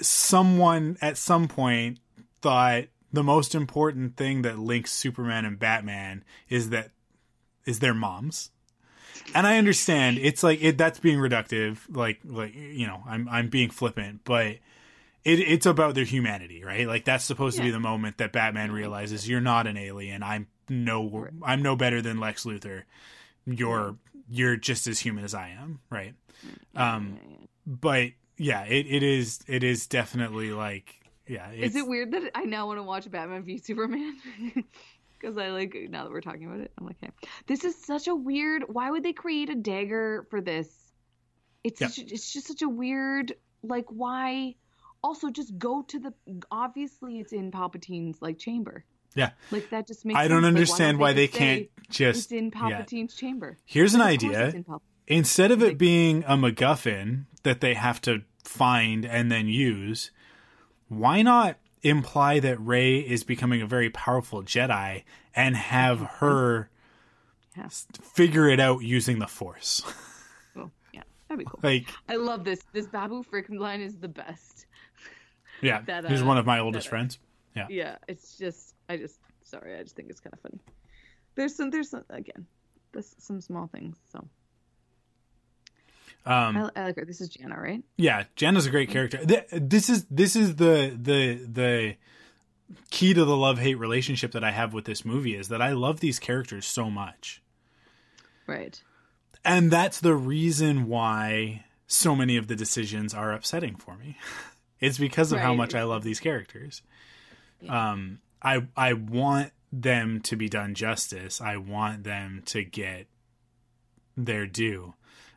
someone 0.00 0.96
at 1.00 1.16
some 1.18 1.48
point 1.48 1.98
thought 2.40 2.84
the 3.12 3.24
most 3.24 3.54
important 3.54 4.16
thing 4.16 4.42
that 4.42 4.58
links 4.58 4.92
Superman 4.92 5.44
and 5.44 5.58
Batman 5.58 6.24
is 6.48 6.70
that 6.70 6.90
is 7.64 7.78
their 7.80 7.94
moms. 7.94 8.50
And 9.34 9.46
I 9.46 9.58
understand 9.58 10.18
it's 10.18 10.42
like 10.42 10.62
it 10.62 10.76
that's 10.76 10.98
being 11.00 11.18
reductive, 11.18 11.78
like 11.88 12.20
like 12.24 12.54
you 12.54 12.86
know, 12.86 13.02
I'm 13.06 13.28
I'm 13.28 13.48
being 13.48 13.70
flippant, 13.70 14.20
but 14.24 14.56
it 15.24 15.40
it's 15.40 15.66
about 15.66 15.94
their 15.94 16.04
humanity, 16.04 16.62
right? 16.64 16.86
Like 16.86 17.04
that's 17.04 17.24
supposed 17.24 17.56
to 17.56 17.62
be 17.62 17.70
the 17.70 17.80
moment 17.80 18.18
that 18.18 18.32
Batman 18.32 18.72
realizes 18.72 19.28
you're 19.28 19.40
not 19.40 19.66
an 19.66 19.76
alien. 19.76 20.22
I'm 20.22 20.48
no. 20.68 21.28
I'm 21.42 21.62
no 21.62 21.76
better 21.76 22.00
than 22.02 22.18
Lex 22.20 22.44
Luthor. 22.44 22.82
You're 23.46 23.96
you're 24.28 24.56
just 24.56 24.86
as 24.86 24.98
human 24.98 25.24
as 25.24 25.34
I 25.34 25.50
am, 25.50 25.80
right? 25.90 26.14
Um 26.76 27.18
Yeah, 27.22 27.30
yeah. 27.30 27.46
but 27.66 28.08
yeah, 28.36 28.62
it, 28.64 28.86
it 28.88 29.02
is 29.02 29.40
it 29.46 29.62
is 29.64 29.86
definitely 29.86 30.50
like 30.52 30.94
yeah. 31.26 31.50
Is 31.52 31.74
it 31.76 31.86
weird 31.86 32.12
that 32.12 32.30
I 32.34 32.44
now 32.44 32.66
want 32.66 32.78
to 32.78 32.82
watch 32.82 33.10
Batman 33.10 33.44
v 33.44 33.58
Superman? 33.58 34.16
Because 35.20 35.38
I 35.38 35.52
like 35.52 35.74
now 35.88 36.04
that 36.04 36.10
we're 36.10 36.20
talking 36.20 36.44
about 36.44 36.60
it, 36.60 36.70
I'm 36.76 36.84
like, 36.84 36.98
hey, 37.00 37.08
this 37.46 37.64
is 37.64 37.74
such 37.82 38.08
a 38.08 38.14
weird. 38.14 38.64
Why 38.68 38.90
would 38.90 39.02
they 39.02 39.14
create 39.14 39.48
a 39.48 39.54
dagger 39.54 40.26
for 40.28 40.42
this? 40.42 40.68
It's 41.62 41.80
Yeah. 41.80 41.86
such, 41.88 42.12
it's 42.12 42.30
just 42.30 42.46
such 42.48 42.60
a 42.60 42.68
weird 42.68 43.32
like 43.62 43.86
why. 43.88 44.56
Also, 45.04 45.30
just 45.30 45.58
go 45.58 45.82
to 45.82 45.98
the. 46.00 46.14
Obviously, 46.50 47.20
it's 47.20 47.32
in 47.32 47.50
Palpatine's 47.52 48.22
like 48.22 48.38
chamber. 48.38 48.84
Yeah. 49.14 49.30
Like 49.50 49.68
that 49.70 49.86
just 49.86 50.04
makes. 50.04 50.18
I 50.18 50.28
don't 50.28 50.38
sense. 50.38 50.42
Like, 50.42 50.48
understand 50.48 50.98
why 50.98 51.12
they 51.12 51.26
just 51.26 51.38
can't 51.38 51.68
just 51.90 52.24
It's 52.24 52.32
in 52.32 52.46
yeah. 52.46 52.50
Palpatine's 52.60 53.14
chamber. 53.14 53.58
Here's 53.66 53.94
an 53.94 54.00
idea. 54.00 54.48
in 54.48 54.64
Instead 55.06 55.50
of 55.50 55.62
it 55.62 55.66
Like- 55.68 55.78
being 55.78 56.24
a 56.24 56.36
MacGuffin 56.36 57.26
that 57.42 57.60
they 57.60 57.74
have 57.74 58.00
to 58.02 58.22
find 58.42 59.04
and 59.04 59.30
then 59.30 59.46
use, 59.46 60.10
why 60.88 61.20
not 61.22 61.58
imply 61.82 62.40
that 62.40 62.58
Rey 62.58 62.98
is 63.00 63.24
becoming 63.24 63.60
a 63.60 63.66
very 63.66 63.90
powerful 63.90 64.42
Jedi 64.42 65.04
and 65.36 65.54
have 65.54 66.00
her 66.20 66.70
Yeah. 67.56 67.68
figure 68.00 68.48
it 68.48 68.58
out 68.58 68.78
using 68.82 69.18
the 69.18 69.26
Force? 69.28 69.82
Well, 70.56 70.72
yeah, 70.94 71.02
that'd 71.28 71.38
be 71.38 71.44
cool. 71.44 71.60
like, 71.62 71.88
I 72.08 72.16
love 72.16 72.44
this. 72.44 72.62
This 72.72 72.86
Babu 72.86 73.22
Frick 73.22 73.50
line 73.50 73.82
is 73.82 73.96
the 73.98 74.08
best. 74.08 74.64
Yeah, 75.64 75.82
That, 75.86 76.08
he's 76.08 76.22
uh, 76.22 76.26
one 76.26 76.38
of 76.38 76.46
my 76.46 76.58
oldest 76.60 76.86
that, 76.86 76.90
friends. 76.90 77.18
Yeah. 77.56 77.66
yeah 77.70 77.96
it's 78.08 78.36
just 78.36 78.74
i 78.88 78.96
just 78.96 79.20
sorry 79.44 79.76
i 79.78 79.82
just 79.84 79.94
think 79.94 80.10
it's 80.10 80.18
kind 80.18 80.32
of 80.34 80.40
funny 80.40 80.58
there's 81.36 81.54
some 81.54 81.70
there's 81.70 81.88
some 81.90 82.04
again 82.10 82.46
there's 82.92 83.14
some 83.18 83.40
small 83.40 83.68
things 83.68 83.96
so 84.10 84.26
Um, 86.26 86.56
I, 86.56 86.70
I 86.74 86.84
like 86.86 86.96
her 86.96 87.04
this 87.04 87.20
is 87.20 87.28
jannah 87.28 87.60
right 87.60 87.82
Yeah, 87.96 88.24
Jannah's 88.34 88.66
a 88.66 88.70
great 88.70 88.90
character. 88.90 89.20
This 89.24 89.88
is 89.88 90.04
this 90.10 90.34
is 90.34 90.56
the 90.56 90.96
the 91.00 91.34
the 91.46 91.96
key 92.90 93.14
to 93.14 93.24
the 93.24 93.36
love 93.36 93.58
hate 93.58 93.76
relationship 93.78 94.32
that 94.32 94.42
I 94.42 94.50
have 94.50 94.72
with 94.72 94.84
this 94.86 95.04
movie 95.04 95.36
is 95.36 95.48
that 95.48 95.60
I 95.62 95.72
love 95.72 96.00
these 96.00 96.18
characters 96.18 96.66
so 96.66 96.90
much, 96.90 97.42
right 98.46 98.82
and 99.44 99.70
that's 99.70 100.00
the 100.00 100.14
reason 100.14 100.88
why 100.88 101.64
so 101.86 102.16
many 102.16 102.36
of 102.36 102.48
the 102.48 102.56
decisions 102.56 103.12
are 103.14 103.30
upsetting 103.32 103.76
for 103.76 103.96
me. 103.96 104.16
It's 104.80 104.98
because 104.98 105.32
of 105.32 105.38
how 105.40 105.54
much 105.54 105.74
I 105.74 105.84
love 105.84 106.02
these 106.02 106.20
characters. 106.20 106.82
Um, 107.68 108.18
I 108.42 108.66
I 108.76 108.92
want 108.92 109.52
them 109.72 110.20
to 110.22 110.36
be 110.36 110.48
done 110.48 110.74
justice. 110.74 111.40
I 111.40 111.56
want 111.56 112.04
them 112.04 112.42
to 112.46 112.62
get 112.64 113.06
their 114.16 114.46
due, 114.46 114.94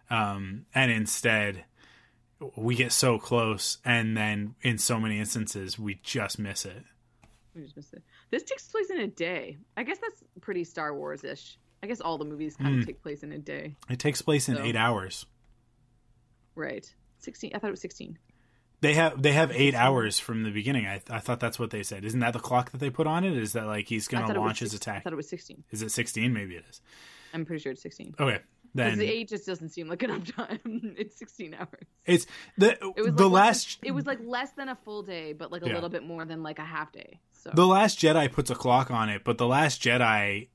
um, 0.10 0.66
and 0.76 0.92
instead 0.92 1.64
we 2.56 2.76
get 2.76 2.92
so 2.92 3.18
close 3.18 3.80
and 3.84 4.16
then 4.16 4.54
in 4.62 4.78
so 4.78 5.00
many 5.00 5.18
instances 5.20 5.80
we 5.80 5.96
just 6.04 6.38
miss 6.38 6.66
it. 6.66 6.84
We 7.56 7.64
just 7.64 7.76
missed 7.76 7.94
it. 7.94 8.04
This 8.30 8.44
takes 8.44 8.68
place 8.68 8.92
in 8.92 9.00
a 9.00 9.08
day. 9.08 9.58
I 9.76 9.82
guess 9.84 9.98
that's 9.98 10.24
pretty 10.42 10.64
star 10.64 10.94
wars-ish. 10.94 11.58
I 11.82 11.88
guess 11.88 12.00
all 12.00 12.20
the 12.20 12.26
movies 12.26 12.56
kind 12.56 12.76
Mm. 12.76 12.82
of 12.82 12.86
take 12.86 13.02
place 13.02 13.24
in 13.24 13.32
a 13.32 13.40
day. 13.40 13.76
It 13.90 13.98
takes 13.98 14.22
place 14.22 14.48
in 14.50 14.56
So- 14.58 14.64
eight 14.64 14.76
hours. 14.76 15.26
Right. 16.56 16.94
16 17.20 17.52
i 17.56 17.58
thought 17.60 17.68
it 17.68 17.72
was 17.72 17.82
16 17.82 18.20
they 18.82 18.94
have 18.94 19.22
they 19.22 19.34
have 19.34 19.52
eight 19.52 19.74
hours 19.76 20.20
from 20.20 20.44
the 20.44 20.52
beginning 20.52 20.86
I, 20.86 21.02
I 21.10 21.20
thought 21.20 21.40
that's 21.40 21.58
what 21.60 21.72
they 21.72 21.84
said 21.84 22.06
isn't 22.06 22.20
that 22.20 22.34
the 22.34 22.40
clock 22.40 22.72
that 22.72 22.78
they 22.80 22.90
put 22.90 23.08
on 23.08 23.24
it 23.24 23.36
is 23.38 23.54
that 23.54 23.66
like 23.66 23.88
he's 23.88 24.08
it 24.08 24.14
was 24.20 24.30
launch 24.36 24.60
his 24.60 24.74
attack 24.74 24.98
i 24.98 25.00
thought 25.02 25.14
it 25.14 25.18
was 25.18 25.30
16 25.30 25.64
is 25.72 25.82
it 25.82 25.92
16 25.92 26.32
maybe 26.34 26.56
it 26.56 26.64
is 26.70 26.82
i'm 27.34 27.44
pretty 27.46 27.62
sure 27.62 27.72
it's 27.72 27.82
16 27.82 28.16
okay 28.20 28.40
then 28.76 29.00
the 29.00 29.06
eight 29.12 29.30
just 29.30 29.46
doesn't 29.48 29.70
seem 29.70 29.88
like 29.88 30.04
enough 30.04 30.24
time. 30.36 30.60
it's 30.98 31.18
16 31.18 31.56
hours. 31.56 31.70
it's 32.06 32.28
the 32.58 32.74
It 32.96 33.02
was 33.02 33.14
the 33.16 33.24
like 33.28 33.32
less 33.32 33.32
last 33.32 33.82
than- 33.82 33.88
it 33.88 33.92
was 33.96 34.06
like 34.06 34.20
less 34.22 34.52
than 34.52 34.70
a 34.70 34.76
full 34.76 35.02
day, 35.02 35.34
but 35.34 35.52
like 35.52 35.64
a 35.64 35.68
Yeah. 35.68 35.74
little 35.76 35.90
bit 35.90 36.04
more 36.04 36.26
than 36.26 36.44
like 36.44 36.60
a 36.60 36.66
half 36.66 36.92
day. 36.92 37.20
So 37.32 37.50
the 37.56 37.66
last 37.66 37.98
Jedi 37.98 38.32
puts 38.32 38.52
a 38.52 38.56
clock 38.56 38.92
on 38.92 39.10
it, 39.10 39.24
but 39.24 39.40
the 39.40 39.48
last 39.48 39.82
Jedi 39.82 40.50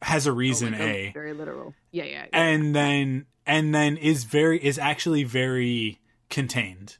has 0.00 0.26
a 0.26 0.30
Oh, 0.30 0.34
reason 0.34 0.72
like, 0.72 0.80
A, 0.80 1.08
oh, 1.08 1.12
very 1.12 1.32
literal. 1.34 1.74
Yeah, 1.90 2.04
yeah. 2.04 2.10
yeah. 2.32 2.40
and 2.42 2.74
then 2.74 3.26
and 3.44 3.74
then 3.74 3.96
is 3.98 4.24
very 4.24 4.64
is 4.64 4.78
actually 4.78 5.24
very 5.24 5.98
contained, 6.30 6.98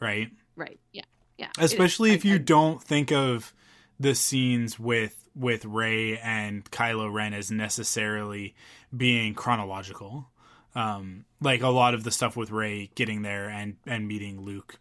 right? 0.00 0.30
right. 0.56 0.78
Yeah. 0.92 1.02
Yeah. 1.38 1.50
Especially 1.58 2.10
I- 2.10 2.14
if 2.14 2.24
you 2.24 2.34
I- 2.34 2.38
don't 2.38 2.82
think 2.82 3.10
of 3.12 3.54
the 3.98 4.14
scenes 4.14 4.78
with 4.78 5.16
with 5.34 5.64
Rey 5.64 6.18
and 6.18 6.68
Kylo 6.70 7.12
Ren 7.12 7.32
as 7.34 7.50
necessarily 7.50 8.54
being 8.94 9.34
chronological. 9.34 10.28
Um, 10.74 11.24
like 11.40 11.62
a 11.62 11.68
lot 11.68 11.94
of 11.94 12.04
the 12.04 12.10
stuff 12.10 12.36
with 12.36 12.50
Rey 12.50 12.90
getting 12.94 13.22
there 13.22 13.48
and 13.48 13.76
and 13.86 14.06
meeting 14.08 14.40
Luke 14.42 14.78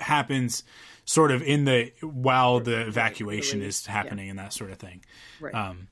happens 0.00 0.64
sort 1.04 1.30
of 1.30 1.42
in 1.42 1.64
the 1.64 1.92
while 2.00 2.58
the 2.60 2.86
evacuation 2.86 3.62
is 3.62 3.86
happening 3.86 4.28
and 4.30 4.38
that 4.38 4.52
sort 4.52 4.70
of 4.70 4.78
thing. 4.78 5.04
Right. 5.40 5.54
Um, 5.54 5.88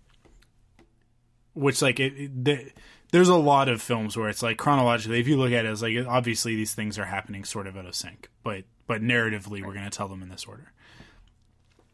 which 1.55 1.81
like 1.82 2.01
it, 2.01 2.12
it 2.16 2.44
the, 2.44 2.70
there's 3.15 3.28
a 3.28 3.36
lot 3.36 3.69
of 3.69 3.81
films 3.81 4.16
where 4.16 4.28
it's 4.28 4.43
like 4.43 4.57
chronologically 4.59 5.20
if 5.20 5.28
you 5.28 5.36
look 5.36 5.53
at 5.53 5.65
it 5.65 5.70
it's 5.70 5.82
like 5.82 5.95
obviously 6.09 6.57
these 6.57 6.74
things 6.74 6.99
are 6.99 7.05
happening 7.05 7.45
sort 7.45 7.69
of 7.69 7.77
out 7.77 7.86
of 7.86 7.95
sync 7.95 8.28
but 8.43 8.65
but 8.89 9.01
narratively 9.01 9.65
we're 9.65 9.73
going 9.73 9.89
to 9.89 9.97
tell 9.97 10.09
them 10.09 10.20
in 10.20 10.28
this 10.28 10.45
order 10.47 10.73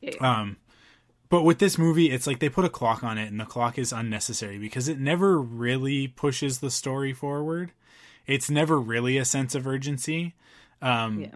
yeah, 0.00 0.12
yeah. 0.14 0.40
um 0.40 0.56
but 1.28 1.42
with 1.42 1.58
this 1.58 1.76
movie 1.76 2.10
it's 2.10 2.26
like 2.26 2.38
they 2.38 2.48
put 2.48 2.64
a 2.64 2.70
clock 2.70 3.04
on 3.04 3.18
it 3.18 3.30
and 3.30 3.38
the 3.38 3.44
clock 3.44 3.78
is 3.78 3.92
unnecessary 3.92 4.56
because 4.58 4.88
it 4.88 4.98
never 4.98 5.38
really 5.38 6.08
pushes 6.08 6.60
the 6.60 6.70
story 6.70 7.12
forward 7.12 7.72
it's 8.26 8.48
never 8.48 8.80
really 8.80 9.18
a 9.18 9.24
sense 9.26 9.54
of 9.54 9.66
urgency 9.66 10.34
um 10.80 11.20
Yeah. 11.20 11.34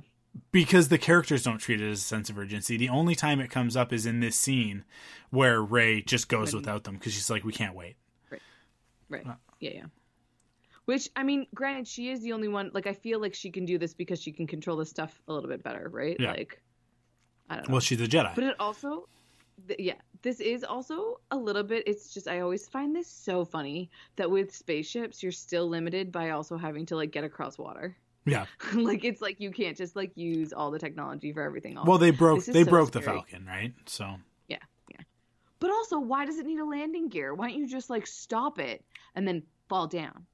because 0.50 0.88
the 0.88 0.96
characters 0.96 1.42
don't 1.42 1.58
treat 1.58 1.82
it 1.82 1.90
as 1.90 1.98
a 1.98 2.04
sense 2.04 2.30
of 2.30 2.38
urgency 2.38 2.78
the 2.78 2.88
only 2.88 3.14
time 3.14 3.38
it 3.38 3.50
comes 3.50 3.76
up 3.76 3.92
is 3.92 4.06
in 4.06 4.20
this 4.20 4.34
scene 4.36 4.84
where 5.28 5.60
rey 5.60 6.00
just 6.00 6.28
goes 6.30 6.54
without 6.54 6.84
them 6.84 6.94
because 6.94 7.12
she's 7.12 7.28
like 7.28 7.44
we 7.44 7.52
can't 7.52 7.74
wait 7.74 7.96
Right. 9.14 9.36
Yeah, 9.60 9.70
yeah. 9.74 9.84
Which 10.84 11.08
I 11.16 11.22
mean, 11.22 11.46
granted, 11.54 11.88
she 11.88 12.10
is 12.10 12.20
the 12.20 12.32
only 12.32 12.48
one. 12.48 12.70
Like, 12.74 12.86
I 12.86 12.92
feel 12.92 13.20
like 13.20 13.34
she 13.34 13.50
can 13.50 13.64
do 13.64 13.78
this 13.78 13.94
because 13.94 14.20
she 14.20 14.32
can 14.32 14.46
control 14.46 14.76
the 14.76 14.84
stuff 14.86 15.18
a 15.28 15.32
little 15.32 15.48
bit 15.48 15.62
better, 15.62 15.88
right? 15.90 16.16
Yeah. 16.18 16.32
Like, 16.32 16.60
I 17.48 17.56
don't 17.56 17.68
know. 17.68 17.72
well 17.74 17.80
she's 17.80 18.00
a 18.00 18.06
jedi 18.06 18.34
but 18.34 18.44
it 18.44 18.56
also, 18.58 19.06
th- 19.68 19.78
yeah, 19.78 19.94
this 20.22 20.40
is 20.40 20.64
also 20.64 21.20
a 21.30 21.36
little 21.36 21.62
bit. 21.62 21.84
It's 21.86 22.12
just 22.12 22.26
I 22.28 22.40
always 22.40 22.66
find 22.66 22.94
this 22.96 23.06
so 23.06 23.44
funny 23.44 23.90
that 24.16 24.30
with 24.30 24.54
spaceships 24.54 25.22
you're 25.22 25.32
still 25.32 25.68
limited 25.68 26.10
by 26.10 26.30
also 26.30 26.56
having 26.56 26.86
to 26.86 26.96
like 26.96 27.12
get 27.12 27.24
across 27.24 27.58
water. 27.58 27.96
yeah 28.26 28.46
like 28.74 29.04
it's 29.04 29.20
like 29.20 29.40
you 29.40 29.50
can't 29.50 29.76
just 29.76 29.94
like 29.94 30.16
use 30.16 30.52
all 30.54 30.70
the 30.70 30.78
technology 30.78 31.32
for 31.32 31.42
everything. 31.42 31.76
Else. 31.76 31.86
Well, 31.86 31.98
they 31.98 32.10
broke 32.10 32.44
they 32.44 32.64
so 32.64 32.70
broke 32.70 32.92
the. 32.92 33.02
Falcon, 33.02 33.46
right? 33.46 33.72
So. 33.86 34.16
But 35.64 35.70
also, 35.70 35.98
why 35.98 36.26
does 36.26 36.36
it 36.38 36.44
need 36.44 36.58
a 36.58 36.64
landing 36.66 37.08
gear? 37.08 37.32
Why 37.32 37.48
don't 37.48 37.58
you 37.58 37.66
just 37.66 37.88
like 37.88 38.06
stop 38.06 38.58
it 38.58 38.84
and 39.14 39.26
then 39.26 39.44
fall 39.70 39.86
down? 39.86 40.26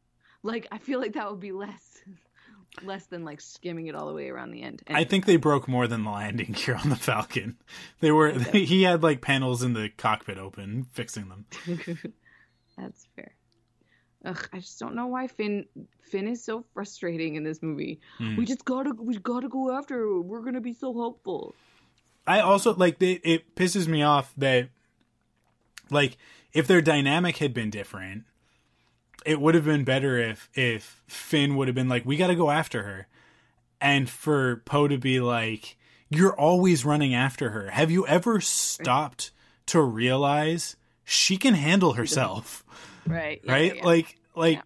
Like, 0.42 0.66
I 0.72 0.78
feel 0.78 0.98
like 0.98 1.12
that 1.12 1.30
would 1.30 1.38
be 1.38 1.52
less, 1.52 2.02
less 2.82 3.06
than 3.06 3.24
like 3.24 3.40
skimming 3.40 3.86
it 3.86 3.94
all 3.94 4.08
the 4.08 4.12
way 4.12 4.28
around 4.28 4.50
the 4.50 4.62
end. 4.62 4.82
I 4.88 5.04
think 5.04 5.26
they 5.26 5.36
broke 5.36 5.68
more 5.68 5.86
than 5.86 6.02
the 6.02 6.10
landing 6.10 6.50
gear 6.58 6.74
on 6.74 6.90
the 6.90 6.96
Falcon. 6.96 7.58
They 8.00 8.10
were 8.10 8.30
Okay. 8.30 8.64
he 8.64 8.82
had 8.82 9.04
like 9.04 9.20
panels 9.20 9.62
in 9.62 9.72
the 9.72 9.88
cockpit 9.96 10.36
open, 10.36 10.88
fixing 10.94 11.28
them. 11.28 11.46
That's 12.76 13.06
fair. 13.14 13.30
Ugh, 14.24 14.48
I 14.52 14.58
just 14.58 14.80
don't 14.80 14.96
know 14.96 15.06
why 15.06 15.28
Finn 15.28 15.66
Finn 16.02 16.26
is 16.26 16.42
so 16.42 16.64
frustrating 16.74 17.36
in 17.36 17.44
this 17.44 17.62
movie. 17.62 18.00
Hmm. 18.18 18.34
We 18.34 18.46
just 18.46 18.64
gotta 18.64 18.94
we 18.98 19.16
gotta 19.16 19.48
go 19.48 19.78
after 19.78 19.94
her. 19.96 20.20
We're 20.20 20.42
gonna 20.42 20.60
be 20.60 20.74
so 20.74 20.92
hopeful. 20.92 21.54
I 22.26 22.40
also 22.40 22.74
like 22.74 22.98
they, 22.98 23.12
it 23.12 23.54
pisses 23.54 23.86
me 23.86 24.02
off 24.02 24.34
that 24.36 24.70
like 25.90 26.16
if 26.52 26.66
their 26.66 26.80
dynamic 26.80 27.38
had 27.38 27.54
been 27.54 27.70
different, 27.70 28.24
it 29.24 29.40
would 29.40 29.54
have 29.54 29.64
been 29.64 29.84
better 29.84 30.18
if 30.18 30.48
if 30.54 31.02
Finn 31.06 31.56
would 31.56 31.68
have 31.68 31.74
been 31.74 31.88
like 31.88 32.04
we 32.04 32.16
got 32.16 32.28
to 32.28 32.34
go 32.34 32.50
after 32.50 32.82
her 32.82 33.06
and 33.80 34.08
for 34.08 34.62
Poe 34.64 34.88
to 34.88 34.98
be 34.98 35.20
like 35.20 35.76
you're 36.08 36.34
always 36.34 36.84
running 36.84 37.14
after 37.14 37.50
her. 37.50 37.70
Have 37.70 37.90
you 37.90 38.06
ever 38.06 38.40
stopped 38.40 39.30
to 39.66 39.80
realize 39.80 40.76
she 41.04 41.36
can 41.36 41.54
handle 41.54 41.94
herself? 41.94 42.64
Right. 43.06 43.40
yeah, 43.42 43.52
right 43.52 43.76
yeah. 43.76 43.84
like 43.84 44.18
like 44.36 44.60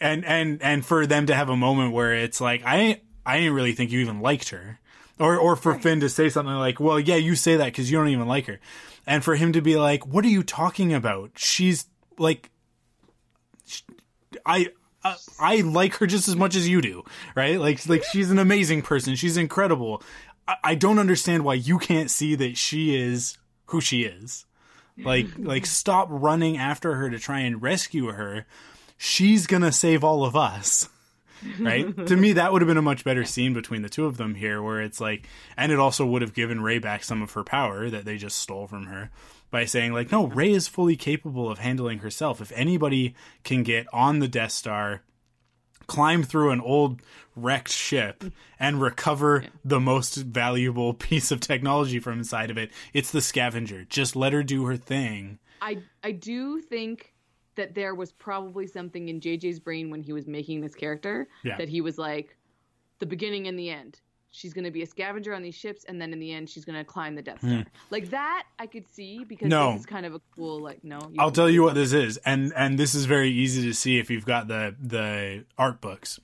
and 0.00 0.24
and 0.24 0.62
and 0.62 0.84
for 0.84 1.06
them 1.06 1.26
to 1.26 1.34
have 1.34 1.48
a 1.48 1.56
moment 1.56 1.92
where 1.92 2.14
it's 2.14 2.40
like 2.40 2.62
i 2.64 3.00
i 3.24 3.38
didn't 3.38 3.52
really 3.52 3.72
think 3.72 3.92
you 3.92 4.00
even 4.00 4.20
liked 4.20 4.48
her 4.48 4.80
or 5.18 5.36
or 5.36 5.54
for 5.54 5.74
finn 5.78 6.00
to 6.00 6.08
say 6.08 6.28
something 6.28 6.54
like 6.54 6.80
well 6.80 6.98
yeah 6.98 7.16
you 7.16 7.36
say 7.36 7.56
that 7.56 7.66
because 7.66 7.90
you 7.90 7.98
don't 7.98 8.08
even 8.08 8.26
like 8.26 8.46
her 8.46 8.58
and 9.06 9.24
for 9.24 9.36
him 9.36 9.52
to 9.52 9.60
be 9.60 9.76
like 9.76 10.06
what 10.06 10.24
are 10.24 10.28
you 10.28 10.42
talking 10.42 10.92
about 10.92 11.30
she's 11.36 11.86
like 12.18 12.50
i 14.46 14.68
I, 15.04 15.16
I 15.38 15.56
like 15.60 15.96
her 15.96 16.06
just 16.06 16.28
as 16.28 16.36
much 16.36 16.56
as 16.56 16.66
you 16.66 16.80
do, 16.80 17.04
right? 17.34 17.60
Like, 17.60 17.86
like 17.86 18.04
she's 18.04 18.30
an 18.30 18.38
amazing 18.38 18.80
person. 18.82 19.16
She's 19.16 19.36
incredible. 19.36 20.02
I, 20.48 20.56
I 20.64 20.74
don't 20.74 20.98
understand 20.98 21.44
why 21.44 21.54
you 21.54 21.78
can't 21.78 22.10
see 22.10 22.34
that 22.36 22.56
she 22.56 22.96
is 22.96 23.36
who 23.66 23.80
she 23.80 24.04
is. 24.04 24.46
Like, 24.96 25.26
like 25.38 25.66
stop 25.66 26.08
running 26.10 26.56
after 26.56 26.94
her 26.94 27.10
to 27.10 27.18
try 27.18 27.40
and 27.40 27.60
rescue 27.60 28.12
her. 28.12 28.46
She's 28.96 29.46
gonna 29.46 29.72
save 29.72 30.04
all 30.04 30.24
of 30.24 30.36
us. 30.36 30.88
Right? 31.58 32.06
to 32.06 32.16
me, 32.16 32.34
that 32.34 32.52
would 32.52 32.62
have 32.62 32.68
been 32.68 32.76
a 32.76 32.82
much 32.82 33.04
better 33.04 33.24
scene 33.24 33.54
between 33.54 33.82
the 33.82 33.88
two 33.88 34.06
of 34.06 34.16
them 34.16 34.34
here, 34.34 34.62
where 34.62 34.80
it's 34.80 35.00
like, 35.00 35.28
and 35.56 35.72
it 35.72 35.78
also 35.78 36.06
would 36.06 36.22
have 36.22 36.34
given 36.34 36.62
Rey 36.62 36.78
back 36.78 37.04
some 37.04 37.22
of 37.22 37.32
her 37.32 37.44
power 37.44 37.90
that 37.90 38.04
they 38.04 38.16
just 38.16 38.38
stole 38.38 38.66
from 38.66 38.86
her 38.86 39.10
by 39.50 39.64
saying, 39.64 39.92
like, 39.92 40.10
no, 40.10 40.26
Rey 40.26 40.52
is 40.52 40.68
fully 40.68 40.96
capable 40.96 41.50
of 41.50 41.58
handling 41.58 42.00
herself. 42.00 42.40
If 42.40 42.52
anybody 42.52 43.14
can 43.44 43.62
get 43.62 43.86
on 43.92 44.18
the 44.18 44.28
Death 44.28 44.52
Star, 44.52 45.02
climb 45.86 46.22
through 46.22 46.50
an 46.50 46.60
old 46.60 47.00
wrecked 47.36 47.70
ship 47.70 48.24
and 48.58 48.80
recover 48.80 49.44
the 49.64 49.80
most 49.80 50.16
valuable 50.16 50.94
piece 50.94 51.30
of 51.30 51.40
technology 51.40 51.98
from 51.98 52.18
inside 52.18 52.50
of 52.50 52.58
it, 52.58 52.70
it's 52.92 53.10
the 53.10 53.20
scavenger. 53.20 53.84
Just 53.84 54.16
let 54.16 54.32
her 54.32 54.42
do 54.42 54.66
her 54.66 54.76
thing. 54.76 55.38
I 55.60 55.78
I 56.02 56.12
do 56.12 56.60
think 56.60 57.13
that 57.56 57.74
there 57.74 57.94
was 57.94 58.12
probably 58.12 58.66
something 58.66 59.08
in 59.08 59.20
JJ's 59.20 59.60
brain 59.60 59.90
when 59.90 60.02
he 60.02 60.12
was 60.12 60.26
making 60.26 60.60
this 60.60 60.74
character 60.74 61.28
Yeah. 61.44 61.56
that 61.56 61.68
he 61.68 61.80
was 61.80 61.98
like, 61.98 62.36
the 62.98 63.06
beginning 63.06 63.46
and 63.48 63.58
the 63.58 63.70
end. 63.70 64.00
She's 64.30 64.52
gonna 64.52 64.70
be 64.72 64.82
a 64.82 64.86
scavenger 64.86 65.32
on 65.32 65.42
these 65.42 65.54
ships, 65.54 65.84
and 65.84 66.00
then 66.02 66.12
in 66.12 66.18
the 66.18 66.32
end, 66.32 66.50
she's 66.50 66.64
gonna 66.64 66.84
climb 66.84 67.14
the 67.14 67.22
Death 67.22 67.38
Star. 67.38 67.64
Like 67.90 68.10
that, 68.10 68.44
I 68.58 68.66
could 68.66 68.88
see 68.88 69.22
because 69.24 69.46
Hmm. 69.46 69.50
No. 69.50 69.72
this 69.72 69.80
is 69.80 69.86
kind 69.86 70.04
of 70.06 70.14
a 70.14 70.20
cool 70.34 70.58
like 70.60 70.82
no. 70.82 70.98
I'll 71.20 71.30
tell 71.30 71.48
you 71.48 71.62
what 71.62 71.74
this 71.76 71.92
is, 71.92 72.16
and 72.18 72.52
and 72.56 72.76
this 72.76 72.96
is 72.96 73.04
very 73.04 73.30
easy 73.30 73.62
to 73.68 73.72
see 73.74 73.98
if 73.98 74.10
you've 74.10 74.24
got 74.26 74.48
the 74.48 74.74
the 74.80 75.44
art 75.56 75.80
books. 75.80 76.18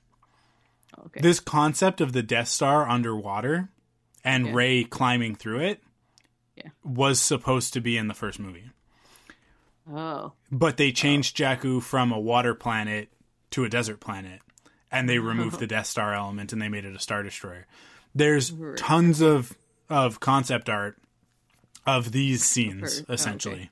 Okay. 0.99 1.21
This 1.21 1.39
concept 1.39 2.01
of 2.01 2.13
the 2.13 2.23
Death 2.23 2.49
Star 2.49 2.89
underwater 2.89 3.69
and 4.25 4.47
Yeah. 4.49 4.53
Rey 4.55 4.85
climbing 4.85 5.37
through 5.37 5.61
it 5.61 5.81
Yeah. 6.57 6.71
was 6.83 7.21
supposed 7.21 7.73
to 7.75 7.81
be 7.81 7.97
in 7.97 8.09
the 8.09 8.15
first 8.15 8.41
movie. 8.41 8.71
Oh, 9.93 10.33
But 10.51 10.77
they 10.77 10.93
changed 10.93 11.37
Jakku 11.37 11.83
from 11.83 12.13
a 12.13 12.19
water 12.21 12.55
planet 12.55 13.09
to 13.51 13.65
a 13.65 13.69
desert 13.69 14.01
planet, 14.01 14.41
and 14.91 15.09
they 15.09 15.19
removed 15.19 15.59
the 15.59 15.67
Death 15.69 15.87
Star 15.87 16.15
element 16.15 16.53
and 16.53 16.61
they 16.63 16.69
made 16.69 16.85
it 16.85 16.95
a 16.95 17.01
Star 17.01 17.23
Destroyer. 17.23 17.67
There's 18.15 18.53
Right. 18.53 18.77
tons 18.77 19.21
of 19.21 19.57
of 19.89 20.21
concept 20.21 20.69
art 20.69 20.97
of 21.87 22.13
these 22.13 22.45
scenes, 22.45 23.03
oh, 23.09 23.13
essentially. 23.13 23.71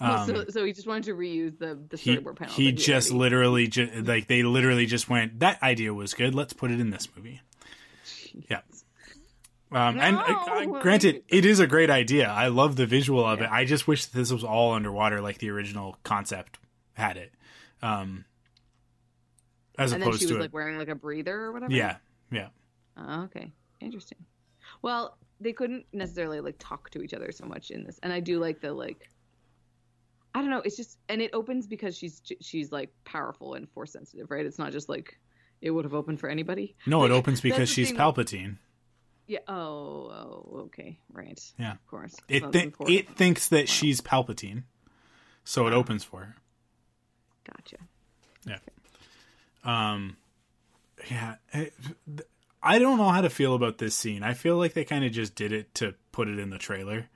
Oh, 0.00 0.26
so 0.26 0.44
so 0.48 0.64
he 0.64 0.72
just 0.72 0.86
wanted 0.86 1.04
to 1.04 1.14
reuse 1.14 1.58
the 1.58 1.66
the 1.88 1.96
Um, 1.96 1.98
He 1.98 2.16
storyboard 2.16 2.36
panel. 2.36 2.54
he 2.54 2.70
that 2.70 2.80
just 2.80 3.10
already- 3.10 3.18
literally 3.20 3.68
ju- 3.76 4.02
like 4.06 4.26
they 4.28 4.42
literally 4.42 4.86
just 4.86 5.08
went 5.10 5.40
that 5.40 5.62
idea 5.62 5.92
was 5.92 6.14
good. 6.14 6.34
Let's 6.34 6.52
put 6.54 6.70
it 6.70 6.80
in 6.80 6.88
this 6.90 7.08
movie. 7.14 7.40
Yeah. 8.50 8.60
Um, 9.72 10.00
and 10.00 10.16
uh, 10.16 10.22
uh, 10.22 10.66
granted, 10.80 11.22
it 11.28 11.44
is 11.44 11.60
a 11.60 11.66
great 11.66 11.90
idea. 11.90 12.28
I 12.28 12.48
love 12.48 12.74
the 12.76 12.86
visual 12.86 13.24
of 13.24 13.40
it. 13.40 13.48
I 13.50 13.64
just 13.64 13.86
wish 13.86 14.06
that 14.06 14.16
this 14.16 14.32
was 14.32 14.42
all 14.42 14.72
underwater, 14.72 15.20
like 15.20 15.38
the 15.38 15.50
original 15.50 15.96
concept 16.02 16.58
had 16.94 17.16
it, 17.16 17.32
um, 17.80 18.24
as 19.78 19.92
and 19.92 20.02
then 20.02 20.08
opposed 20.08 20.22
she 20.22 20.26
was 20.26 20.36
to 20.36 20.42
like 20.42 20.52
wearing 20.52 20.76
like 20.76 20.88
a 20.88 20.96
breather 20.96 21.34
or 21.34 21.52
whatever. 21.52 21.72
Yeah, 21.72 21.96
yeah. 22.32 22.48
Oh, 22.96 23.22
okay. 23.24 23.52
Interesting. 23.80 24.18
Well, 24.82 25.16
they 25.40 25.52
couldn't 25.52 25.86
necessarily 25.92 26.40
like 26.40 26.56
talk 26.58 26.90
to 26.90 27.02
each 27.02 27.14
other 27.14 27.30
so 27.30 27.46
much 27.46 27.70
in 27.70 27.84
this, 27.84 28.00
and 28.02 28.12
I 28.12 28.20
do 28.20 28.40
like 28.40 28.60
the 28.60 28.72
like. 28.72 29.08
I 30.32 30.40
don't 30.40 30.50
know. 30.50 30.62
It's 30.64 30.76
just, 30.76 30.96
and 31.08 31.20
it 31.20 31.30
opens 31.32 31.66
because 31.66 31.96
she's 31.96 32.22
she's 32.40 32.70
like 32.70 32.90
powerful 33.04 33.54
and 33.54 33.68
force 33.70 33.92
sensitive, 33.92 34.30
right? 34.30 34.46
It's 34.46 34.58
not 34.58 34.72
just 34.72 34.88
like 34.88 35.18
it 35.60 35.70
would 35.70 35.84
have 35.84 35.94
opened 35.94 36.20
for 36.20 36.28
anybody. 36.28 36.76
No, 36.86 37.04
it 37.04 37.10
opens 37.10 37.40
because 37.40 37.68
she's 37.68 37.92
Palpatine. 37.92 38.56
Yeah. 39.30 39.38
Oh. 39.46 40.10
Oh. 40.10 40.58
Okay. 40.64 40.98
Right. 41.12 41.40
Yeah. 41.56 41.72
Of 41.74 41.86
course. 41.86 42.16
It 42.28 42.42
thi- 42.50 42.72
it 42.88 43.08
thinks 43.10 43.48
that 43.50 43.68
she's 43.68 44.00
Palpatine, 44.00 44.64
so 45.44 45.68
it 45.68 45.72
opens 45.72 46.02
for 46.02 46.20
her. 46.24 46.36
Gotcha. 47.44 47.76
Yeah. 48.44 48.58
Um, 49.62 50.16
yeah, 51.08 51.36
I 52.60 52.78
don't 52.80 52.98
know 52.98 53.08
how 53.10 53.20
to 53.20 53.30
feel 53.30 53.54
about 53.54 53.78
this 53.78 53.94
scene. 53.94 54.24
I 54.24 54.34
feel 54.34 54.56
like 54.56 54.74
they 54.74 54.84
kind 54.84 55.04
of 55.04 55.12
just 55.12 55.36
did 55.36 55.52
it 55.52 55.72
to 55.76 55.94
put 56.10 56.26
it 56.26 56.40
in 56.40 56.50
the 56.50 56.58
trailer. 56.58 57.08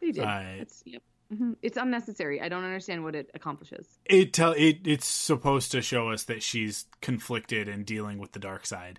They 0.00 0.12
did. 0.12 0.24
Uh, 0.24 0.42
it's, 0.60 0.82
yep. 0.86 1.02
hmm 1.36 1.52
It's 1.60 1.76
unnecessary. 1.76 2.40
I 2.40 2.48
don't 2.48 2.64
understand 2.64 3.04
what 3.04 3.14
it 3.14 3.30
accomplishes. 3.34 3.86
It 4.06 4.32
tell 4.32 4.52
it 4.52 4.78
it's 4.86 5.06
supposed 5.06 5.72
to 5.72 5.82
show 5.82 6.08
us 6.08 6.22
that 6.24 6.42
she's 6.42 6.86
conflicted 7.02 7.68
and 7.68 7.84
dealing 7.84 8.18
with 8.18 8.32
the 8.32 8.40
dark 8.40 8.64
side, 8.64 8.98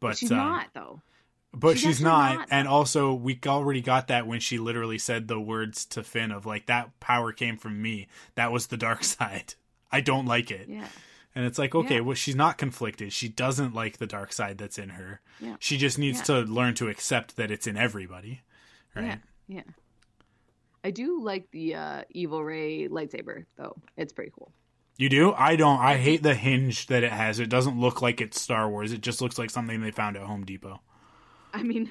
but 0.00 0.16
She's 0.16 0.32
um, 0.32 0.38
not 0.38 0.68
though. 0.72 1.02
But 1.52 1.78
She's 1.78 1.96
she's, 1.96 2.00
not, 2.02 2.34
not, 2.40 2.48
and 2.50 2.68
also 2.68 3.14
we 3.14 3.38
already 3.46 3.80
got 3.80 4.08
that 4.08 4.26
when 4.26 4.38
she 4.38 4.58
literally 4.58 4.98
said 4.98 5.28
the 5.28 5.40
words 5.40 5.86
to 5.86 6.02
Finn 6.02 6.30
of 6.30 6.44
like 6.46 6.66
that 6.66 7.00
power 7.00 7.32
came 7.32 7.56
from 7.56 7.80
me. 7.80 8.06
That 8.34 8.52
was 8.52 8.66
the 8.66 8.76
dark 8.76 9.02
side. 9.04 9.54
I 9.90 10.00
don't 10.02 10.26
like 10.26 10.50
it. 10.50 10.68
Yeah. 10.68 10.86
And 11.34 11.46
it's 11.46 11.58
like, 11.58 11.74
okay, 11.74 11.96
Yeah. 11.96 12.00
well, 12.00 12.14
she's 12.14 12.34
not 12.36 12.58
conflicted. 12.58 13.12
She 13.12 13.28
doesn't 13.28 13.74
like 13.74 13.96
the 13.98 14.06
dark 14.06 14.32
side 14.32 14.58
that's 14.58 14.78
in 14.78 14.90
her. 14.90 15.20
Yeah. 15.40 15.56
She 15.58 15.78
just 15.78 15.98
needs 15.98 16.18
Yeah. 16.18 16.24
to 16.24 16.34
learn 16.42 16.74
to 16.74 16.88
accept 16.88 17.36
that 17.36 17.50
it's 17.50 17.66
in 17.66 17.76
everybody. 17.76 18.42
Right. 18.94 19.04
Yeah. 19.06 19.16
Yeah. 19.48 19.62
I 20.84 20.90
do 20.90 21.22
like 21.22 21.50
the 21.50 21.74
uh, 21.74 22.02
evil 22.10 22.44
rey 22.44 22.88
lightsaber 22.88 23.44
though. 23.56 23.76
It's 23.96 24.12
pretty 24.12 24.32
cool. 24.36 24.52
You 24.96 25.08
do? 25.08 25.32
I 25.32 25.56
don't. 25.56 25.78
I 25.80 25.96
hate 25.96 26.22
the 26.22 26.34
hinge 26.34 26.88
that 26.88 27.04
it 27.04 27.12
has. 27.12 27.38
It 27.40 27.48
doesn't 27.48 27.78
look 27.78 28.02
like 28.02 28.20
it's 28.20 28.40
Star 28.40 28.68
Wars. 28.68 28.92
It 28.92 29.00
just 29.00 29.20
looks 29.20 29.38
like 29.38 29.48
something 29.50 29.80
they 29.80 29.92
found 29.92 30.16
at 30.16 30.24
Home 30.24 30.44
Depot. 30.44 30.80
I 31.58 31.62
mean, 31.62 31.90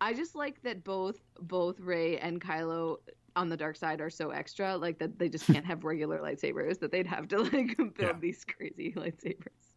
I 0.00 0.12
just 0.14 0.34
like 0.34 0.62
that 0.62 0.84
both 0.84 1.18
both 1.40 1.78
Rey 1.80 2.18
and 2.18 2.40
Kylo 2.40 2.96
on 3.34 3.48
the 3.50 3.56
dark 3.56 3.76
side 3.76 4.00
are 4.00 4.10
so 4.10 4.30
extra, 4.30 4.76
like 4.76 4.98
that 4.98 5.18
they 5.18 5.28
just 5.28 5.46
can't 5.52 5.64
have 5.66 5.84
regular 5.84 6.18
lightsabers. 6.20 6.78
That 6.80 6.90
they'd 6.92 7.06
have 7.06 7.28
to 7.28 7.38
like 7.42 7.76
build 7.76 7.92
Yeah. 7.98 8.12
these 8.18 8.44
crazy 8.44 8.92
lightsabers. 8.96 9.72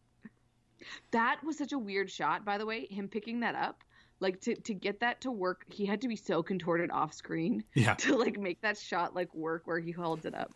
That 1.10 1.40
was 1.44 1.58
such 1.58 1.72
a 1.72 1.78
weird 1.78 2.10
shot, 2.10 2.44
by 2.44 2.56
the 2.58 2.66
way. 2.66 2.86
Him 2.86 3.08
picking 3.08 3.40
that 3.40 3.54
up, 3.54 3.84
like 4.20 4.40
to 4.42 4.54
to 4.54 4.74
get 4.74 5.00
that 5.00 5.20
to 5.22 5.30
work, 5.30 5.64
he 5.70 5.84
had 5.84 6.00
to 6.02 6.08
be 6.08 6.16
so 6.16 6.42
contorted 6.42 6.90
off 6.90 7.12
screen 7.12 7.62
Yeah. 7.74 7.94
to 7.94 8.16
like 8.16 8.38
make 8.38 8.60
that 8.62 8.78
shot 8.78 9.14
like 9.14 9.32
work 9.34 9.66
where 9.66 9.78
he 9.78 9.90
holds 9.90 10.24
it 10.24 10.34
up. 10.34 10.52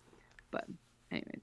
But 0.51 0.65
anyways. 1.11 1.43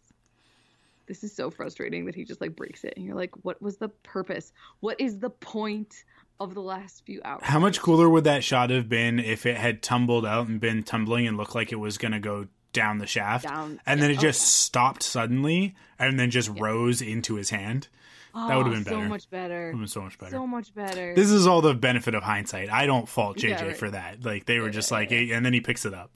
This 1.08 1.26
is 1.26 1.36
so 1.36 1.50
frustrating 1.52 2.06
that 2.06 2.16
he 2.16 2.24
just 2.24 2.40
like 2.40 2.56
breaks 2.56 2.86
it 2.86 2.94
and 2.96 3.06
you're 3.06 3.16
like, 3.16 3.32
what 3.44 3.62
was 3.62 3.76
the 3.76 3.90
purpose? 3.90 4.54
What 4.80 5.02
is 5.02 5.20
the 5.20 5.30
point 5.32 6.06
of 6.44 6.54
the 6.54 6.62
last 6.62 7.06
few 7.06 7.22
hours? 7.24 7.42
How 7.44 7.60
much 7.60 7.80
cooler 7.82 8.10
would 8.10 8.24
that 8.26 8.44
shot 8.44 8.70
have 8.70 8.90
been 8.90 9.20
if 9.20 9.46
it 9.46 9.58
had 9.58 9.82
tumbled 9.82 10.26
out 10.26 10.48
and 10.48 10.60
been 10.60 10.84
tumbling 10.84 11.28
and 11.28 11.38
looked 11.38 11.56
like 11.56 11.72
it 11.72 11.78
was 11.80 11.98
going 11.98 12.12
to 12.14 12.20
go 12.20 12.48
down 12.74 12.98
the 13.00 13.08
shaft? 13.08 13.46
Down- 13.46 13.80
and 13.86 14.02
then 14.02 14.12
it 14.12 14.18
oh, 14.18 14.22
just 14.22 14.42
stopped 14.42 15.04
suddenly 15.04 15.76
and 16.00 16.20
then 16.20 16.30
just 16.32 16.50
rose 16.50 17.02
into 17.02 17.36
his 17.36 17.50
hand? 17.50 17.88
that 18.34 18.56
would've 18.56 18.72
oh, 18.72 18.76
been 18.76 18.80
Oh, 18.80 18.84
So 18.84 18.96
better. 18.98 19.10
much 19.10 19.30
better. 19.30 19.66
Would 19.66 19.72
have 19.72 19.80
been 19.80 19.88
so 19.88 20.02
much 20.02 20.18
better. 20.18 20.32
So 20.32 20.48
much 20.48 20.74
better. 20.74 21.14
this 21.16 21.30
is 21.30 21.46
all 21.48 21.60
the 21.62 21.74
benefit 21.74 22.16
of 22.16 22.24
hindsight. 22.24 22.70
I 22.72 22.86
don't 22.86 23.08
fault 23.10 23.36
JJ 23.38 23.50
Yeah, 23.50 23.66
right. 23.66 23.78
for 23.78 23.90
that. 23.92 24.24
Like 24.24 24.46
they 24.46 24.60
were 24.60 24.68
Yeah, 24.68 24.72
just 24.72 24.90
yeah, 24.92 24.98
like, 24.98 25.12
yeah. 25.12 25.36
and 25.36 25.46
then 25.46 25.52
he 25.52 25.60
picks 25.60 25.86
it 25.86 25.94
up. 25.94 26.12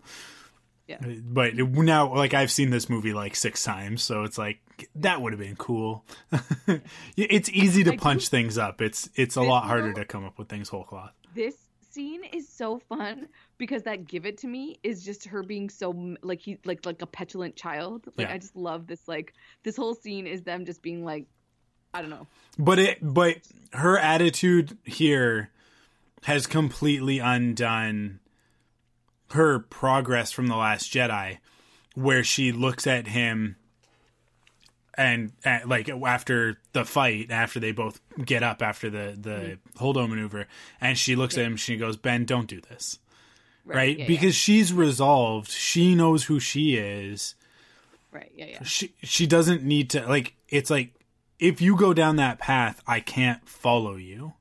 Yeah. 0.87 0.97
Uh, 1.03 1.15
but 1.23 1.55
now, 1.55 2.13
like 2.13 2.33
I've 2.33 2.51
seen 2.51 2.69
this 2.69 2.89
movie 2.89 3.13
like 3.13 3.35
six 3.35 3.63
times, 3.63 4.03
so 4.03 4.23
it's 4.23 4.37
like 4.37 4.59
that 4.95 5.21
would 5.21 5.33
have 5.33 5.39
been 5.39 5.55
cool. 5.55 6.05
it's 7.17 7.49
easy 7.49 7.83
to 7.85 7.97
punch 7.97 8.29
things 8.29 8.57
up. 8.57 8.81
It's 8.81 9.09
it's 9.15 9.35
a 9.37 9.39
This 9.39 9.49
lot 9.49 9.63
harder 9.65 9.87
little- 9.87 10.01
to 10.01 10.05
come 10.05 10.25
up 10.25 10.37
with 10.37 10.47
things 10.49 10.69
whole 10.69 10.83
cloth. 10.83 11.11
this 11.33 11.55
scene 11.91 12.23
is 12.25 12.49
so 12.49 12.77
fun 12.89 13.25
because 13.57 13.83
that 13.83 14.05
give 14.05 14.25
it 14.25 14.37
to 14.39 14.47
me 14.47 14.77
is 14.83 15.01
just 15.01 15.23
her 15.27 15.41
being 15.43 15.69
so 15.69 16.15
like 16.23 16.41
he 16.41 16.57
like 16.65 16.85
like 16.85 17.01
a 17.01 17.05
petulant 17.07 17.55
child. 17.55 18.05
Like 18.17 18.27
Yeah. 18.27 18.33
I 18.33 18.37
just 18.37 18.55
love 18.55 18.85
this 18.85 19.07
like 19.07 19.33
this 19.63 19.77
whole 19.77 19.95
scene 19.95 20.27
is 20.27 20.41
them 20.43 20.65
just 20.65 20.81
being 20.81 21.05
like 21.05 21.25
I 21.93 22.01
don't 22.01 22.09
know. 22.09 22.27
But 22.59 22.79
it 22.79 22.97
but 23.01 23.37
her 23.71 23.97
attitude 23.97 24.77
here 24.83 25.49
has 26.23 26.47
completely 26.47 27.19
undone 27.19 28.19
her 29.31 29.59
progress 29.59 30.31
from 30.31 30.47
the 30.47 30.55
last 30.55 30.91
Jedi 30.93 31.39
where 31.95 32.23
she 32.23 32.51
looks 32.51 32.85
at 32.85 33.07
him 33.07 33.55
and 34.97 35.31
uh, 35.45 35.59
like 35.65 35.89
after 35.89 36.57
the 36.73 36.85
fight 36.85 37.31
after 37.31 37.59
they 37.59 37.71
both 37.71 37.99
get 38.23 38.43
up 38.43 38.61
after 38.61 38.89
the 38.89 39.17
the 39.19 39.57
holdo 39.79 40.07
maneuver 40.07 40.47
and 40.79 40.97
she 40.97 41.15
looks 41.15 41.37
at 41.37 41.45
him 41.45 41.57
she 41.57 41.75
goes 41.77 41.97
Ben 41.97 42.25
don't 42.25 42.47
do 42.47 42.61
this. 42.61 42.99
Right, 43.65 43.97
Yeah, 43.97 44.03
yeah. 44.03 44.07
because 44.07 44.35
she's 44.35 44.71
resolved. 44.71 45.49
She 45.49 45.95
knows 45.95 46.25
who 46.25 46.39
she 46.39 46.75
is. 46.75 47.33
Right. 48.11 48.31
Yeah, 48.35 48.45
yeah. 48.45 48.63
she 48.63 48.93
she 49.03 49.25
doesn't 49.25 49.63
need 49.63 49.89
to 49.91 50.05
like 50.07 50.35
it's 50.49 50.69
like 50.69 50.93
if 51.39 51.61
you 51.61 51.75
go 51.75 51.93
down 51.93 52.15
that 52.15 52.39
path 52.39 52.81
i 52.87 52.99
can't 52.99 53.47
follow 53.47 53.95
you. 53.95 54.33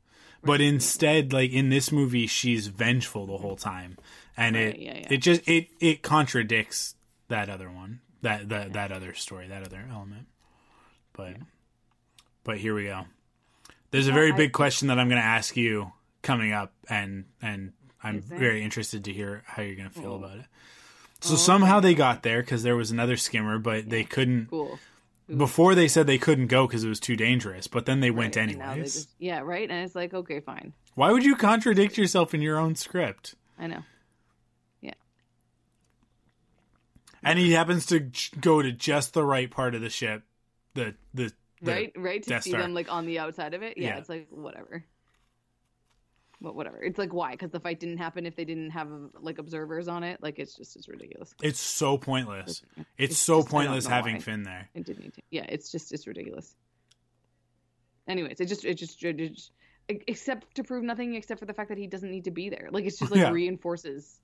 But 0.46 0.60
instead 0.60 1.32
like 1.32 1.52
in 1.52 1.70
this 1.70 1.90
movie 1.90 2.26
she's 2.26 2.66
vengeful 2.66 3.26
the 3.26 3.38
whole 3.38 3.56
time 3.56 3.96
and 4.36 4.56
Right, 4.56 4.64
it 4.74 4.78
yeah, 4.78 4.94
yeah. 4.98 5.06
it 5.10 5.16
just 5.18 5.48
it 5.48 5.68
it 5.80 6.02
contradicts 6.02 6.94
that 7.28 7.48
other 7.48 7.70
one 7.70 8.00
that 8.22 8.48
that 8.48 8.72
that 8.74 8.92
other 8.92 9.14
story 9.14 9.48
that 9.48 9.64
other 9.64 9.84
element 9.90 10.26
but 11.12 11.36
but 12.44 12.58
here 12.58 12.74
we 12.74 12.84
go 12.84 13.04
there's 13.90 14.08
a 14.08 14.12
very 14.12 14.32
I- 14.32 14.36
big 14.36 14.52
question 14.52 14.88
that 14.88 14.98
i'm 14.98 15.08
going 15.08 15.20
to 15.20 15.26
ask 15.26 15.56
you 15.56 15.92
coming 16.22 16.52
up 16.52 16.72
and 16.88 17.24
and 17.42 17.72
i'm 18.02 18.20
very 18.20 18.62
interested 18.62 19.04
to 19.04 19.12
hear 19.12 19.42
how 19.46 19.62
you're 19.62 19.76
going 19.76 19.88
to 19.90 19.94
feel 19.94 20.12
Oh. 20.12 20.16
about 20.16 20.38
it 20.38 20.44
so 21.20 21.34
oh, 21.34 21.36
somehow 21.36 21.80
they 21.80 21.94
got 21.94 22.22
there 22.22 22.42
because 22.42 22.62
there 22.62 22.76
was 22.76 22.90
another 22.90 23.16
skimmer, 23.16 23.58
but 23.58 23.88
they 23.88 24.04
couldn't. 24.04 24.50
Cool. 24.50 24.78
Before 25.34 25.74
they 25.74 25.88
said 25.88 26.06
they 26.06 26.18
couldn't 26.18 26.48
go 26.48 26.66
because 26.66 26.84
it 26.84 26.88
was 26.90 27.00
too 27.00 27.16
dangerous, 27.16 27.66
but 27.66 27.86
then 27.86 28.00
they 28.00 28.10
went 28.10 28.36
Right, 28.36 28.46
they 28.48 28.60
anyways. 28.60 28.92
just- 28.92 29.08
yeah, 29.18 29.38
right. 29.40 29.70
And 29.70 29.86
it's 29.86 29.94
like 29.94 30.12
okay, 30.12 30.40
fine. 30.40 30.74
Why 30.96 31.12
would 31.12 31.24
you 31.24 31.34
contradict 31.34 31.96
yourself 31.96 32.34
in 32.34 32.42
your 32.42 32.58
own 32.58 32.74
script? 32.74 33.36
I 33.58 33.68
know. 33.68 33.84
And 37.24 37.38
he 37.38 37.52
happens 37.52 37.86
to 37.86 38.10
go 38.40 38.60
to 38.62 38.72
just 38.72 39.14
the 39.14 39.24
right 39.24 39.50
part 39.50 39.74
of 39.74 39.80
the 39.80 39.90
ship, 39.90 40.22
the 40.74 40.94
the, 41.14 41.32
the 41.62 41.72
right, 41.72 41.92
right. 41.96 42.22
To 42.22 42.28
Death 42.28 42.42
see 42.44 42.50
Star. 42.50 42.62
them 42.62 42.74
like 42.74 42.90
on 42.92 43.06
the 43.06 43.18
outside 43.18 43.54
of 43.54 43.62
it. 43.62 43.78
Yeah, 43.78 43.88
Yeah. 43.88 43.98
it's 43.98 44.08
like 44.08 44.28
whatever. 44.30 44.84
But 46.40 46.54
whatever. 46.56 46.82
It's 46.82 46.98
like 46.98 47.14
why? 47.14 47.30
Because 47.30 47.52
the 47.52 47.60
fight 47.60 47.80
didn't 47.80 47.98
happen 47.98 48.26
if 48.26 48.36
they 48.36 48.44
didn't 48.44 48.70
have 48.70 48.88
like 49.20 49.38
observers 49.38 49.88
on 49.88 50.02
it. 50.04 50.22
Like 50.22 50.38
it's 50.38 50.54
just 50.56 50.76
it's 50.76 50.88
ridiculous. 50.88 51.34
It's 51.42 51.60
so 51.60 51.96
pointless. 51.96 52.62
It's, 52.76 52.88
It's 52.98 53.18
so 53.18 53.38
just- 53.38 53.48
pointless 53.50 53.86
having 53.86 54.14
why. 54.16 54.20
Finn 54.20 54.42
there. 54.42 54.68
It 54.74 54.84
didn't 54.84 55.04
need 55.04 55.14
to. 55.14 55.22
Yeah, 55.30 55.46
it's 55.48 55.70
just 55.72 55.92
it's 55.92 56.06
ridiculous. 56.06 56.54
Anyways, 58.06 58.40
it 58.40 58.46
just 58.46 58.64
it 58.66 58.74
just, 58.74 59.02
it 59.02 59.16
just 59.16 59.52
except 59.88 60.54
to 60.56 60.64
prove 60.64 60.82
nothing 60.82 61.14
except 61.14 61.40
for 61.40 61.46
the 61.46 61.54
fact 61.54 61.68
that 61.70 61.78
he 61.78 61.86
doesn't 61.86 62.10
need 62.10 62.24
to 62.24 62.30
be 62.30 62.50
there. 62.50 62.68
Like 62.70 62.84
it's 62.84 62.98
just 62.98 63.10
like 63.10 63.20
Yeah. 63.20 63.30
reinforces 63.30 64.20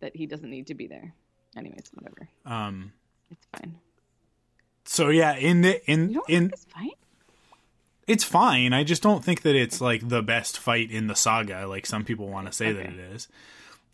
that 0.00 0.14
he 0.14 0.26
doesn't 0.26 0.48
need 0.50 0.68
to 0.68 0.74
be 0.74 0.86
there. 0.86 1.12
Anyways, 1.56 1.90
whatever. 1.94 2.28
Um. 2.46 2.92
It's 3.30 3.46
fine. 3.56 3.76
So 4.84 5.08
yeah, 5.08 5.34
in 5.36 5.62
the 5.62 5.90
in 5.90 6.18
in 6.28 6.50
it's 6.52 6.64
fine? 6.64 6.90
it's 8.06 8.24
fine. 8.24 8.72
I 8.72 8.82
just 8.82 9.02
don't 9.02 9.24
think 9.24 9.42
that 9.42 9.54
it's 9.54 9.80
like 9.80 10.08
the 10.08 10.22
best 10.22 10.58
fight 10.58 10.90
in 10.90 11.06
the 11.06 11.14
saga, 11.14 11.66
like 11.68 11.86
some 11.86 12.04
people 12.04 12.28
want 12.28 12.46
to 12.46 12.52
say 12.52 12.72
that 12.72 12.86
it 12.86 12.98
is. 12.98 13.28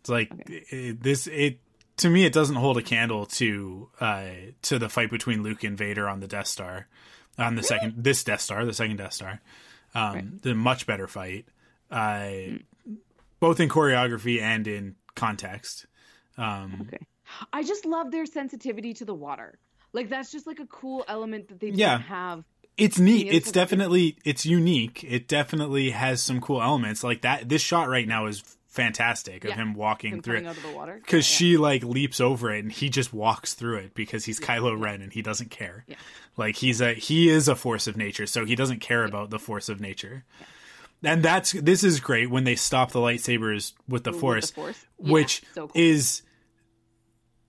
It's 0.00 0.08
like 0.08 0.30
it, 0.48 1.02
this. 1.02 1.26
It 1.26 1.58
to 1.98 2.08
me, 2.10 2.24
it 2.24 2.32
doesn't 2.32 2.56
hold 2.56 2.78
a 2.78 2.82
candle 2.82 3.26
to 3.26 3.88
uh 4.00 4.24
to 4.62 4.78
the 4.78 4.88
fight 4.88 5.10
between 5.10 5.42
Luke 5.42 5.64
and 5.64 5.76
Vader 5.76 6.08
on 6.08 6.20
the 6.20 6.28
Death 6.28 6.46
Star, 6.46 6.86
on 7.38 7.56
the 7.56 7.62
second 7.62 7.94
this 7.96 8.24
Death 8.24 8.40
Star, 8.40 8.64
the 8.64 8.72
second 8.72 8.96
Death 8.96 9.12
Star. 9.14 9.40
Um, 9.94 10.12
Right. 10.14 10.42
the 10.42 10.54
much 10.54 10.86
better 10.86 11.06
fight, 11.06 11.46
uh, 11.90 12.28
both 13.40 13.60
in 13.60 13.68
choreography 13.70 14.40
and 14.42 14.66
in 14.66 14.96
context. 15.14 15.86
Um, 16.36 16.86
Okay. 16.86 17.06
I 17.52 17.62
just 17.62 17.84
love 17.84 18.10
their 18.10 18.26
sensitivity 18.26 18.94
to 18.94 19.04
the 19.04 19.14
water. 19.14 19.58
Like 19.92 20.08
that's 20.08 20.30
just 20.32 20.46
like 20.46 20.60
a 20.60 20.66
cool 20.66 21.04
element 21.08 21.48
that 21.48 21.60
they 21.60 21.68
Yeah. 21.68 21.98
didn't 21.98 22.08
have. 22.08 22.44
it's 22.76 22.98
neat. 22.98 23.28
It's 23.32 23.50
definitely 23.50 24.18
it's 24.24 24.44
unique. 24.44 25.02
It 25.04 25.28
definitely 25.28 25.90
has 25.90 26.22
some 26.22 26.40
cool 26.40 26.60
elements 26.62 27.02
like 27.02 27.22
that. 27.22 27.48
This 27.48 27.62
shot 27.62 27.88
right 27.88 28.06
now 28.06 28.26
is 28.26 28.42
fantastic 28.66 29.44
of 29.44 29.50
Yeah. 29.50 29.56
him 29.56 29.72
walking 29.72 30.12
Him 30.14 30.20
through 30.22 30.36
it 30.36 30.46
out 30.46 30.56
of 30.58 30.62
the 30.62 30.72
water. 30.72 30.96
because 31.02 31.24
Yeah, 31.40 31.46
yeah. 31.46 31.50
she 31.52 31.56
like 31.56 31.82
leaps 31.82 32.20
over 32.20 32.52
it 32.54 32.62
and 32.62 32.70
he 32.70 32.90
just 32.90 33.14
walks 33.14 33.54
through 33.54 33.78
it 33.78 33.94
because 33.94 34.26
he's 34.26 34.38
Kylo 34.38 34.78
Ren 34.78 35.00
and 35.00 35.10
he 35.14 35.22
doesn't 35.22 35.50
care. 35.50 35.84
Yeah. 35.88 35.96
Like 36.36 36.56
he's 36.56 36.82
a 36.82 36.92
he 36.92 37.30
is 37.30 37.48
a 37.48 37.54
force 37.56 37.86
of 37.86 37.96
nature, 37.96 38.26
so 38.26 38.44
he 38.44 38.54
doesn't 38.54 38.80
care 38.80 39.04
about 39.06 39.30
the 39.30 39.38
force 39.38 39.70
of 39.70 39.80
nature. 39.80 40.24
And 41.02 41.22
that's 41.22 41.52
this 41.52 41.82
is 41.82 42.00
great 42.00 42.28
when 42.30 42.44
they 42.44 42.56
stop 42.56 42.92
the 42.92 42.98
lightsabers 43.00 43.72
with 43.88 44.04
the 44.04 44.10
With 44.10 44.16
the 44.16 44.20
force, 44.20 44.50
Force. 44.50 44.84
Which 44.98 45.42
so 45.54 45.68
cool. 45.68 45.72
is 45.82 46.20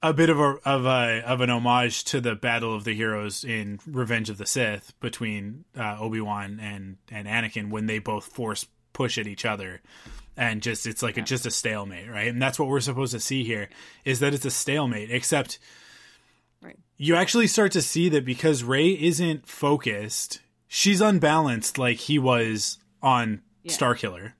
a 0.03 0.14
bit 0.14 0.30
of 0.30 0.40
a 0.40 0.57
of 0.65 0.86
a 0.86 1.24
of 1.26 1.41
an 1.41 1.49
homage 1.49 2.03
to 2.06 2.22
the 2.22 2.36
battle 2.36 2.76
of 2.76 2.84
the 2.84 2.94
heroes 2.94 3.44
in 3.44 3.80
Revenge 3.88 4.30
of 4.30 4.38
the 4.38 4.45
Sith 4.45 4.94
between 4.99 5.65
uh, 5.78 5.98
Obi 5.99 6.22
Wan 6.22 6.60
and 6.61 6.98
and 7.11 7.28
Anakin 7.28 7.69
when 7.69 7.88
they 7.88 7.99
both 7.99 8.26
force 8.26 8.68
push 8.94 9.18
at 9.18 9.28
each 9.28 9.45
other, 9.45 9.82
and 10.36 10.61
just 10.61 10.86
it's 10.88 11.03
like 11.03 11.18
a, 11.18 11.22
just 11.22 11.45
a 11.45 11.52
stalemate, 11.52 12.10
right? 12.10 12.28
And 12.28 12.41
that's 12.41 12.57
what 12.60 12.68
we're 12.68 12.80
supposed 12.80 13.11
to 13.14 13.19
see 13.19 13.44
here 13.44 13.69
is 14.06 14.19
that 14.19 14.34
it's 14.34 14.45
a 14.45 14.52
stalemate, 14.52 15.11
except 15.11 15.60
Right. 16.61 16.78
you 16.98 17.15
actually 17.15 17.45
start 17.48 17.72
to 17.74 17.82
see 17.84 18.10
that 18.10 18.26
because 18.26 18.64
Rey 18.64 18.90
isn't 18.90 19.48
focused, 19.48 20.41
she's 20.68 21.02
unbalanced 21.02 21.78
like 21.78 21.98
he 21.98 22.18
was 22.18 22.80
on 23.02 23.41
Yeah. 23.61 23.74
Starkiller. 23.74 24.34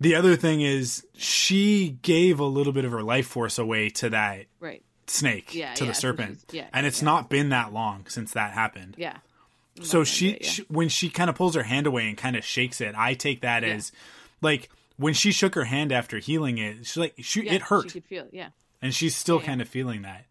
The 0.00 0.14
other 0.14 0.36
thing 0.36 0.60
is 0.60 1.06
she 1.16 1.98
gave 2.02 2.40
a 2.40 2.44
little 2.44 2.72
bit 2.72 2.84
of 2.84 2.92
her 2.92 3.02
life 3.02 3.26
force 3.26 3.58
away 3.58 3.90
to 3.90 4.10
that 4.10 4.46
Right. 4.60 4.82
snake, 5.06 5.54
Yeah, 5.54 5.72
to 5.74 5.84
yeah, 5.84 5.90
the 5.90 5.94
serpent. 5.94 6.44
yeah, 6.52 6.66
and 6.72 6.84
it's 6.86 7.00
not 7.02 7.30
been 7.30 7.50
that 7.50 7.72
long 7.72 8.06
since 8.08 8.32
that 8.32 8.52
happened. 8.52 8.96
Yeah. 8.98 9.18
so 9.82 10.04
she, 10.04 10.32
yeah. 10.40 10.46
she 10.48 10.62
when 10.68 10.88
she 10.88 11.08
kind 11.10 11.28
of 11.30 11.36
pulls 11.36 11.54
her 11.54 11.62
hand 11.64 11.86
away 11.86 12.08
and 12.08 12.16
kind 12.18 12.36
of 12.36 12.44
shakes 12.44 12.80
it, 12.80 12.94
I 12.96 13.14
take 13.14 13.40
that 13.42 13.64
as 13.64 13.92
like 14.40 14.68
when 14.96 15.14
she 15.14 15.32
shook 15.32 15.54
her 15.54 15.64
hand 15.64 15.90
after 15.92 16.18
healing 16.18 16.58
it, 16.58 16.78
she's 16.86 16.96
like 16.96 17.14
she 17.18 17.48
it 17.48 17.62
hurt. 17.62 17.84
She 17.90 18.00
could 18.00 18.04
feel. 18.04 18.24
it, 18.24 18.30
Yeah. 18.32 18.48
and 18.82 18.94
she's 18.94 19.16
still 19.16 19.40
kind 19.40 19.60
of 19.60 19.68
feeling 19.68 20.02
that. 20.02 20.26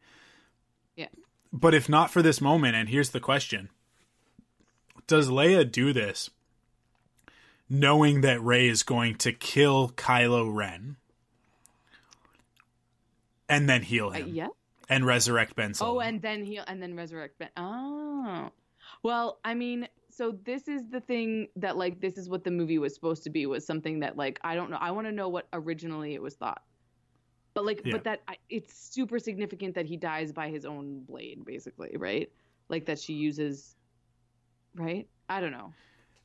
Yeah. 0.96 1.08
But 1.52 1.74
if 1.74 1.88
not 1.90 2.10
for 2.12 2.22
this 2.22 2.40
moment, 2.42 2.76
and 2.76 2.90
here's 2.90 3.10
the 3.12 3.20
question 3.20 3.70
Does 5.08 5.30
Leia 5.30 5.70
do 5.70 5.94
this 5.94 6.30
knowing 7.74 8.22
that 8.22 8.40
Rey 8.42 8.68
is 8.70 8.84
going 8.84 9.16
to 9.16 9.34
kill 9.34 9.90
Kylo 9.90 10.54
Ren 10.54 10.96
and 13.50 13.68
then 13.68 13.82
heal 13.82 14.08
Uh, 14.10 14.12
him 14.12 14.30
yeah. 14.30 14.48
and 14.90 15.06
resurrect 15.06 15.56
Ben 15.56 15.74
Solo? 15.74 15.96
Oh, 15.96 16.00
and 16.00 16.22
then 16.22 16.46
he 16.46 16.58
and 16.60 16.82
then 16.82 16.96
resurrect 16.96 17.40
Ben. 17.40 17.50
Oh, 17.58 18.52
well, 19.02 19.40
I 19.44 19.54
mean, 19.56 19.88
so 20.10 20.38
this 20.44 20.68
is 20.68 20.88
the 20.90 21.02
thing 21.02 21.48
that 21.56 21.76
like 21.76 22.00
this 22.00 22.18
is 22.18 22.30
what 22.30 22.44
the 22.44 22.52
movie 22.52 22.78
was 22.78 22.94
supposed 22.94 23.24
to 23.24 23.30
be 23.32 23.46
was 23.48 23.66
something 23.66 24.00
that 24.02 24.16
like 24.18 24.40
I 24.44 24.56
don't 24.56 24.70
know. 24.70 24.78
I 24.80 24.92
want 24.92 25.08
to 25.08 25.12
know 25.12 25.28
what 25.30 25.48
originally 25.52 26.14
it 26.14 26.22
was 26.22 26.36
thought, 26.36 26.62
but 27.56 27.66
like, 27.66 27.82
Yeah. 27.84 27.94
but 27.94 28.04
that 28.04 28.22
I, 28.28 28.38
it's 28.50 28.74
super 28.78 29.18
significant 29.20 29.74
that 29.76 29.86
he 29.88 29.98
dies 29.98 30.32
by 30.32 30.50
his 30.50 30.64
own 30.66 31.04
blade, 31.06 31.44
basically, 31.44 31.96
right? 31.98 32.32
Like 32.70 32.86
that 32.86 33.00
she 33.00 33.14
uses, 33.14 33.76
right? 34.76 35.08
I 35.28 35.42
don't 35.42 35.52
know. 35.52 35.74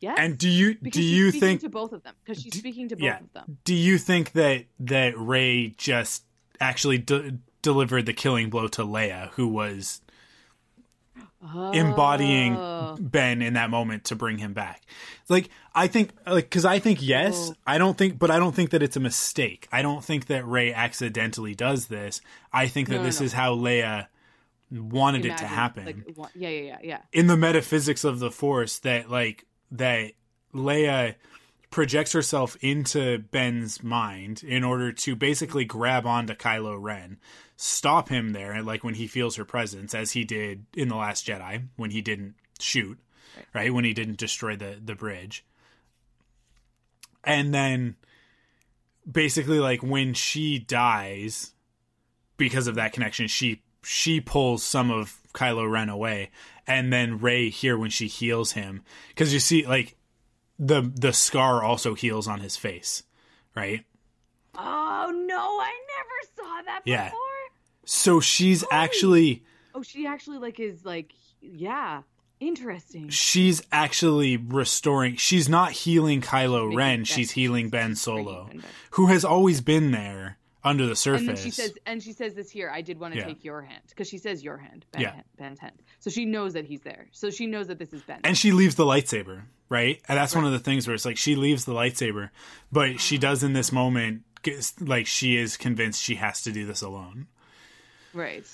And 0.02 0.38
do 0.38 0.48
you 0.48 0.76
because 0.80 0.92
do 0.92 1.02
she's 1.02 1.10
you 1.12 1.30
speaking 1.30 1.48
think 1.48 1.60
to 1.62 1.68
both 1.68 1.92
of 1.92 2.02
them 2.02 2.14
because 2.24 2.42
she's 2.42 2.56
speaking 2.56 2.88
to 2.88 2.96
both 2.96 3.02
yeah. 3.04 3.18
of 3.20 3.32
them? 3.32 3.58
do 3.64 3.74
you 3.74 3.98
think 3.98 4.32
that 4.32 4.64
that 4.80 5.18
Rey 5.18 5.74
just 5.76 6.24
actually 6.60 6.98
de- 6.98 7.38
delivered 7.62 8.06
the 8.06 8.12
killing 8.12 8.50
blow 8.50 8.68
to 8.68 8.82
Leia, 8.82 9.30
who 9.30 9.48
was 9.48 10.00
embodying 11.72 12.56
Oh. 12.56 12.96
Ben 13.00 13.42
in 13.42 13.54
that 13.54 13.70
moment 13.70 14.04
to 14.04 14.16
bring 14.16 14.38
him 14.38 14.52
back. 14.52 14.82
Like 15.28 15.50
I 15.74 15.86
think 15.86 16.10
like 16.26 16.44
because 16.46 16.64
I 16.64 16.78
think 16.78 17.00
yes, 17.00 17.50
Oh. 17.50 17.54
I 17.66 17.78
don't 17.78 17.96
think, 17.96 18.18
but 18.18 18.30
I 18.30 18.38
don't 18.38 18.54
think 18.54 18.70
that 18.70 18.82
it's 18.82 18.96
a 18.96 19.00
mistake. 19.00 19.68
I 19.70 19.82
don't 19.82 20.04
think 20.04 20.26
that 20.26 20.46
Rey 20.46 20.72
accidentally 20.72 21.54
does 21.54 21.86
this. 21.86 22.20
I 22.52 22.66
think 22.66 22.88
that 22.88 22.96
No, 22.98 23.02
this 23.04 23.20
no. 23.20 23.26
is 23.26 23.32
how 23.32 23.54
Leia 23.54 24.06
wanted 24.70 25.24
it 25.24 25.36
to 25.38 25.46
happen 25.46 26.04
Like, 26.16 26.30
yeah, 26.34 26.48
yeah, 26.48 26.60
yeah, 26.60 26.78
yeah. 26.82 26.98
in 27.12 27.26
the 27.26 27.36
metaphysics 27.36 28.04
of 28.04 28.18
the 28.18 28.30
Force. 28.30 28.78
That 28.80 29.08
like 29.10 29.46
that 29.70 30.12
Leia 30.54 31.14
projects 31.70 32.12
herself 32.12 32.56
into 32.60 33.18
Ben's 33.18 33.82
mind 33.82 34.42
in 34.42 34.64
order 34.64 34.92
to 34.92 35.14
basically 35.14 35.64
grab 35.64 36.06
onto 36.06 36.34
Kylo 36.34 36.80
Ren, 36.80 37.18
stop 37.56 38.08
him 38.08 38.32
there, 38.32 38.62
like 38.62 38.82
when 38.82 38.94
he 38.94 39.06
feels 39.06 39.36
her 39.36 39.44
presence, 39.44 39.94
as 39.94 40.12
he 40.12 40.24
did 40.24 40.64
in 40.74 40.88
The 40.88 40.96
Last 40.96 41.26
Jedi 41.26 41.64
when 41.76 41.90
he 41.90 42.00
didn't 42.00 42.34
shoot, 42.58 42.98
right? 43.54 43.72
When 43.72 43.84
he 43.84 43.92
didn't 43.92 44.18
destroy 44.18 44.56
the, 44.56 44.78
the 44.82 44.94
bridge. 44.94 45.44
And 47.24 47.52
then 47.52 47.96
basically 49.10 49.58
like 49.58 49.82
when 49.82 50.14
she 50.14 50.58
dies 50.58 51.52
because 52.36 52.66
of 52.66 52.76
that 52.76 52.92
connection, 52.92 53.26
she 53.26 53.62
she 53.82 54.20
pulls 54.20 54.62
some 54.62 54.90
of 54.90 55.18
Kylo 55.34 55.70
Ren 55.70 55.88
away. 55.88 56.30
And 56.68 56.92
then 56.92 57.18
Rey 57.18 57.48
here 57.50 57.76
when 57.78 57.90
she 57.90 58.06
heals 58.06 58.52
him. 58.52 58.82
Because 59.08 59.32
you 59.32 59.40
see 59.40 59.66
like 59.66 59.96
the 60.58 60.82
the 60.94 61.12
scar 61.12 61.62
also 61.64 61.94
heals 61.94 62.28
on 62.28 62.40
his 62.40 62.56
face, 62.56 63.02
right? 63.56 63.84
Oh 64.54 65.12
no, 65.26 65.38
I 65.60 65.72
never 65.96 66.32
saw 66.36 66.62
that 66.66 66.82
Yeah. 66.84 67.04
before. 67.06 67.18
So 67.84 68.20
she's 68.20 68.62
Holy- 68.62 68.72
actually 68.72 69.44
Oh, 69.74 69.82
she 69.82 70.06
actually 70.06 70.38
like 70.38 70.58
is 70.60 70.84
like 70.84 71.12
yeah, 71.40 72.02
interesting. 72.40 73.08
she's 73.10 73.62
actually 73.70 74.36
restoring. 74.36 75.16
She's 75.16 75.48
not 75.48 75.70
healing 75.72 76.20
Kylo 76.20 76.74
Ren. 76.74 77.04
She's 77.04 77.30
healing 77.30 77.70
Ben 77.70 77.94
Solo, 77.94 78.50
who 78.92 79.06
has 79.06 79.24
always 79.24 79.60
been 79.60 79.92
there 79.92 80.36
under 80.64 80.84
the 80.86 80.96
surface. 80.96 81.28
And 81.28 81.38
she 81.38 81.50
says, 81.50 81.72
and 81.86 82.02
she 82.02 82.12
says 82.12 82.34
this 82.34 82.50
here. 82.50 82.68
I 82.70 82.82
did 82.82 82.98
want 82.98 83.14
to 83.14 83.20
Yeah. 83.20 83.26
take 83.26 83.44
your 83.44 83.62
hand 83.62 83.82
because 83.88 84.08
she 84.08 84.18
says 84.18 84.42
your 84.42 84.56
hand, 84.58 84.84
Ben, 84.90 85.02
Yeah. 85.02 85.20
Ben's 85.38 85.60
hand. 85.60 85.80
So 86.00 86.10
she 86.10 86.24
knows 86.24 86.52
that 86.52 86.64
he's 86.64 86.80
there. 86.82 87.08
So 87.12 87.30
she 87.30 87.46
knows 87.46 87.66
that 87.68 87.78
this 87.78 87.92
is 87.92 88.02
Ben. 88.02 88.20
and 88.24 88.36
she 88.38 88.52
leaves 88.52 88.76
the 88.76 88.84
lightsaber, 88.84 89.42
right? 89.68 90.00
And 90.08 90.16
that's 90.18 90.34
one 90.34 90.44
of 90.44 90.52
the 90.52 90.58
things 90.60 90.86
where 90.86 90.94
it's 90.94 91.04
like 91.04 91.16
she 91.16 91.34
leaves 91.34 91.64
the 91.64 91.72
lightsaber, 91.74 92.30
but 92.70 93.00
she 93.00 93.18
does 93.26 93.42
in 93.42 93.52
this 93.52 93.72
moment, 93.72 94.22
like 94.80 95.06
she 95.06 95.36
is 95.36 95.56
convinced 95.56 96.00
she 96.02 96.14
has 96.16 96.42
to 96.42 96.52
do 96.52 96.64
this 96.66 96.82
alone. 96.82 97.26
right. 98.14 98.46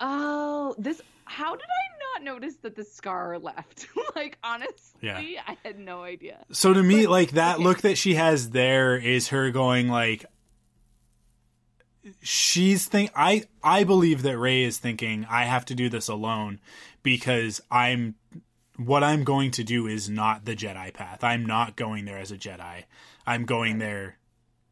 Oh, 0.00 0.74
this. 0.78 1.00
How 1.24 1.56
did 1.56 1.64
I 1.64 2.20
not 2.20 2.24
notice 2.34 2.54
that 2.62 2.76
the 2.76 2.84
scar 2.84 3.38
left? 3.38 3.86
like 4.14 4.38
honestly, 4.44 4.76
Yeah. 5.00 5.18
I 5.46 5.56
had 5.64 5.78
no 5.78 6.02
idea. 6.02 6.44
So 6.52 6.72
to 6.72 6.82
me, 6.82 7.02
But- 7.06 7.10
like 7.10 7.30
that 7.32 7.56
okay. 7.56 7.64
look 7.64 7.80
that 7.80 7.96
she 7.98 8.14
has 8.14 8.50
there 8.50 8.96
is 8.96 9.28
her 9.28 9.50
going 9.50 9.88
like 9.88 10.24
she's 12.22 12.86
think 12.86 13.10
I 13.14 13.44
I 13.62 13.84
believe 13.84 14.22
that 14.22 14.38
Rey 14.38 14.62
is 14.62 14.78
thinking 14.78 15.26
I 15.28 15.44
have 15.44 15.64
to 15.66 15.74
do 15.74 15.88
this 15.88 16.08
alone 16.08 16.60
because 17.02 17.60
I'm 17.70 18.16
what 18.76 19.02
I'm 19.02 19.24
going 19.24 19.50
to 19.52 19.64
do 19.64 19.86
is 19.86 20.08
not 20.08 20.44
the 20.44 20.54
Jedi 20.54 20.92
path. 20.92 21.24
I'm 21.24 21.46
not 21.46 21.76
going 21.76 22.04
there 22.04 22.18
as 22.18 22.30
a 22.30 22.36
Jedi. 22.36 22.84
I'm 23.26 23.44
going 23.44 23.78
there 23.78 24.18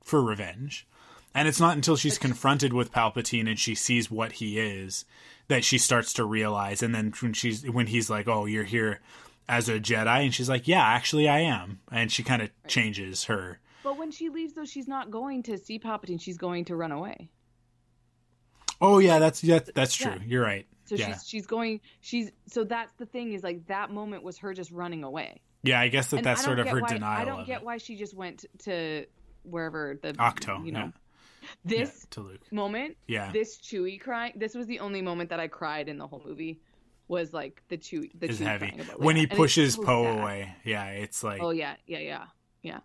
for 0.02 0.23
revenge. 0.23 0.86
And 1.35 1.48
it's 1.48 1.61
not 1.61 1.74
until 1.74 1.97
she's 1.97 2.19
confronted 2.19 2.73
with 2.73 2.93
Palpatine 2.93 3.48
and 3.48 3.59
she 3.59 3.74
sees 3.74 4.11
what 4.11 4.32
he 4.32 4.59
is 4.59 5.05
that 5.48 5.65
she 5.65 5.78
starts 5.78 6.12
to 6.15 6.24
realize 6.24 6.82
and 6.82 6.94
then 6.94 7.12
when 7.20 7.32
she's 7.32 7.69
when 7.69 7.89
he's 7.89 8.09
like, 8.09 8.28
"Oh, 8.28 8.47
you're 8.47 8.65
here 8.65 9.01
as 9.48 9.69
a 9.69 9.81
Jedi." 9.81 10.24
And 10.24 10.35
she's 10.35 10.48
like, 10.48 10.69
"Yeah, 10.69 10.82
actually 10.82 11.28
I 11.28 11.40
am." 11.40 11.81
And 11.90 12.12
she 12.12 12.23
kind 12.23 12.43
of 12.43 12.51
changes 12.69 13.24
her. 13.24 13.59
But 13.85 13.98
when 13.98 14.11
she 14.11 14.31
leaves, 14.31 14.55
though, 14.55 14.65
she's 14.65 14.89
not 14.89 15.11
going 15.11 15.44
to 15.44 15.59
see 15.59 15.78
Palpatine. 15.78 16.20
She's 16.20 16.39
going 16.39 16.65
to 16.66 16.74
run 16.77 16.90
away. 16.90 17.28
Oh 18.81 18.98
yeah, 18.98 19.19
that's 19.19 19.44
yeah, 19.44 19.61
that's 19.74 19.94
true. 19.94 20.12
Yeah. 20.12 20.27
You're 20.27 20.43
right. 20.43 20.66
So 20.86 20.97
yeah. 20.97 21.12
she's 21.12 21.28
she's 21.28 21.47
going. 21.47 21.81
She's 22.01 22.32
so 22.47 22.65
that's 22.65 22.93
the 22.97 23.06
thing 23.06 23.32
is 23.32 23.43
like 23.43 23.66
that 23.69 23.90
moment 23.90 24.24
was 24.24 24.39
her 24.39 24.52
just 24.52 24.70
running 24.70 25.05
away. 25.05 25.40
Yeah, 25.62 25.81
I 25.81 25.89
guess 25.89 26.09
that 26.11 26.19
And 26.19 26.27
that's 26.27 26.44
sort 26.44 26.59
of 26.59 26.69
her 26.69 26.81
why, 26.81 26.89
denial 26.89 27.23
I 27.23 27.24
don't 27.24 27.47
get 27.47 27.61
it. 27.61 27.65
why 27.65 27.78
she 27.78 27.97
just 27.97 28.15
went 28.15 28.44
to 28.65 29.06
wherever 29.44 29.98
the 30.02 30.12
Ahch-To, 30.12 30.62
You 30.65 30.73
know, 30.73 30.81
yeah. 30.81 31.48
this 31.65 32.06
to 32.11 32.20
Luke. 32.20 32.52
moment, 32.52 32.98
Yeah. 33.06 33.32
this 33.32 33.59
Chewie 33.59 33.98
crying. 33.98 34.35
This 34.36 34.55
was 34.55 34.66
the 34.66 34.81
only 34.81 35.01
moment 35.01 35.31
that 35.31 35.40
I 35.40 35.48
cried 35.48 35.89
in 35.89 35.97
the 35.97 36.06
whole 36.06 36.23
movie. 36.24 36.61
Was 37.09 37.32
like 37.32 37.62
the 37.69 37.78
Chewie. 37.78 38.11
The 38.19 38.28
is 38.28 38.40
Chewie 38.40 38.44
heavy 38.47 38.70
when 38.97 39.16
he 39.16 39.27
pushes 39.27 39.77
Poe 39.77 40.05
away. 40.06 40.55
Yeah, 40.65 40.86
it's 40.89 41.23
like 41.23 41.43
Oh 41.43 41.51
yeah, 41.51 41.77
yeah, 41.86 41.98
yeah, 41.98 42.24
yeah. 42.62 42.81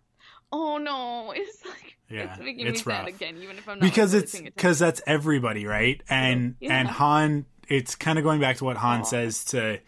Oh 0.52 0.78
no, 0.78 1.32
it's 1.36 1.64
like 1.64 1.96
Yeah, 2.08 2.32
it's 2.32 2.40
making 2.40 2.66
it's 2.66 2.84
me 2.86 2.92
sad 2.92 3.08
again, 3.08 3.36
even 3.38 3.56
if 3.58 3.68
I'm 3.68 3.78
not 3.78 3.84
because 3.88 4.12
really 4.12 4.24
it's 4.24 4.40
because 4.40 4.78
that's 4.78 5.00
everybody, 5.06 5.66
right? 5.66 6.02
And 6.08 6.56
Yeah. 6.60 6.78
and 6.78 6.88
Han, 6.88 7.46
it's 7.68 7.94
kind 7.94 8.18
of 8.18 8.24
going 8.24 8.40
back 8.40 8.56
to 8.56 8.64
what 8.64 8.76
Han 8.78 9.00
Aw. 9.00 9.04
says 9.04 9.44
to 9.46 9.78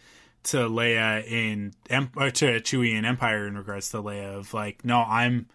to 0.45 0.57
Leia 0.69 1.25
in 1.25 1.73
or 2.17 2.29
to 2.31 2.59
Chewie 2.61 2.93
in 2.95 3.05
Empire 3.05 3.47
in 3.47 3.57
regards 3.57 3.89
to 3.91 3.97
Leia 3.97 4.35
of 4.37 4.53
like, 4.53 4.83
no, 4.83 4.99
I'm. 5.01 5.47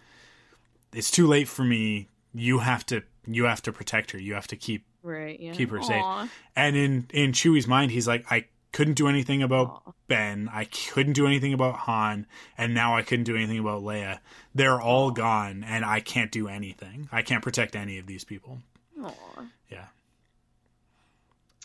It's 0.95 1.11
too 1.11 1.27
late 1.27 1.49
for 1.49 1.65
me. 1.65 2.09
You 2.35 2.59
have 2.61 2.85
to 2.87 3.03
you 3.27 3.45
have 3.45 3.61
to 3.63 3.73
protect 3.73 4.13
her. 4.13 4.19
You 4.19 4.35
have 4.35 4.47
to 4.49 4.57
keep 4.57 4.87
right, 5.03 5.39
yeah. 5.39 5.53
keep 5.53 5.71
her 5.71 5.83
safe. 5.83 6.05
And 6.57 6.77
in 6.77 7.07
in 7.13 7.33
Chewie's 7.33 7.67
mind, 7.67 7.91
he's 7.91 8.09
like, 8.09 8.25
I 8.33 8.47
couldn't 8.79 8.95
do 8.95 9.09
anything 9.09 9.43
about 9.43 9.83
Aw. 9.89 9.93
Ben. 10.07 10.49
I 10.53 10.65
couldn't 10.65 11.15
do 11.15 11.27
anything 11.27 11.53
about 11.53 11.75
Han, 11.81 12.29
and 12.57 12.75
now 12.75 12.97
I 12.97 13.03
couldn't 13.03 13.25
do 13.25 13.35
anything 13.35 13.59
about 13.59 13.83
Leia. 13.83 14.21
They're 14.55 14.81
all 14.81 15.11
gone, 15.11 15.65
and 15.67 15.85
I 15.85 15.99
can't 15.99 16.31
do 16.31 16.47
anything. 16.47 17.09
I 17.11 17.23
can't 17.23 17.43
protect 17.43 17.75
any 17.75 17.99
of 17.99 18.07
these 18.07 18.23
people. 18.23 18.59
Aw. 19.03 19.13
Yeah. 19.69 19.87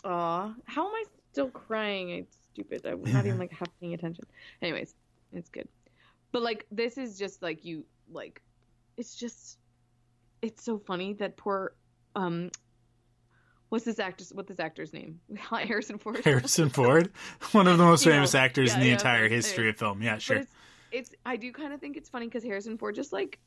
Aw. 0.02 0.54
How 0.64 0.88
am 0.88 0.92
I 0.92 1.04
still 1.30 1.50
crying? 1.50 2.10
It's 2.10 2.36
stupid. 2.52 2.84
I'm 2.84 3.04
not 3.04 3.24
even 3.26 3.38
like 3.38 3.52
half 3.52 3.68
paying 3.80 3.94
attention. 3.94 4.24
Anyways, 4.60 4.92
it's 5.32 5.50
good. 5.50 5.68
But 6.32 6.42
like 6.42 6.66
this 6.72 6.98
is 6.98 7.16
just 7.16 7.42
like 7.42 7.64
you 7.64 7.84
like 8.10 8.42
it's 8.96 9.14
just 9.14 9.58
it's 10.42 10.64
so 10.64 10.78
funny 10.78 11.12
that 11.12 11.36
poor 11.36 11.74
um 12.16 12.50
what's 13.68 13.84
this 13.84 13.98
actor's 13.98 14.32
what 14.32 14.46
this 14.46 14.60
actor's 14.60 14.92
name? 14.92 15.20
Harrison 15.36 15.98
Ford. 15.98 16.24
Harrison 16.24 16.68
Ford, 16.68 17.10
one 17.52 17.66
of 17.66 17.78
the 17.78 17.84
most 17.84 18.04
You 18.04 18.10
know, 18.12 18.16
famous 18.18 18.34
actors 18.34 18.74
in 18.74 18.80
the 18.80 18.86
yeah, 18.86 18.92
entire 18.92 19.28
history 19.28 19.68
of 19.68 19.76
film. 19.76 20.02
Yeah, 20.02 20.18
sure. 20.18 20.38
it's 20.38 20.52
it's 20.92 21.10
I 21.26 21.36
do 21.36 21.52
kind 21.52 21.72
of 21.72 21.80
think 21.80 21.96
it's 21.96 22.08
funny 22.08 22.26
because 22.26 22.44
Harrison 22.44 22.78
Ford 22.78 22.94
just 22.94 23.12
like 23.12 23.38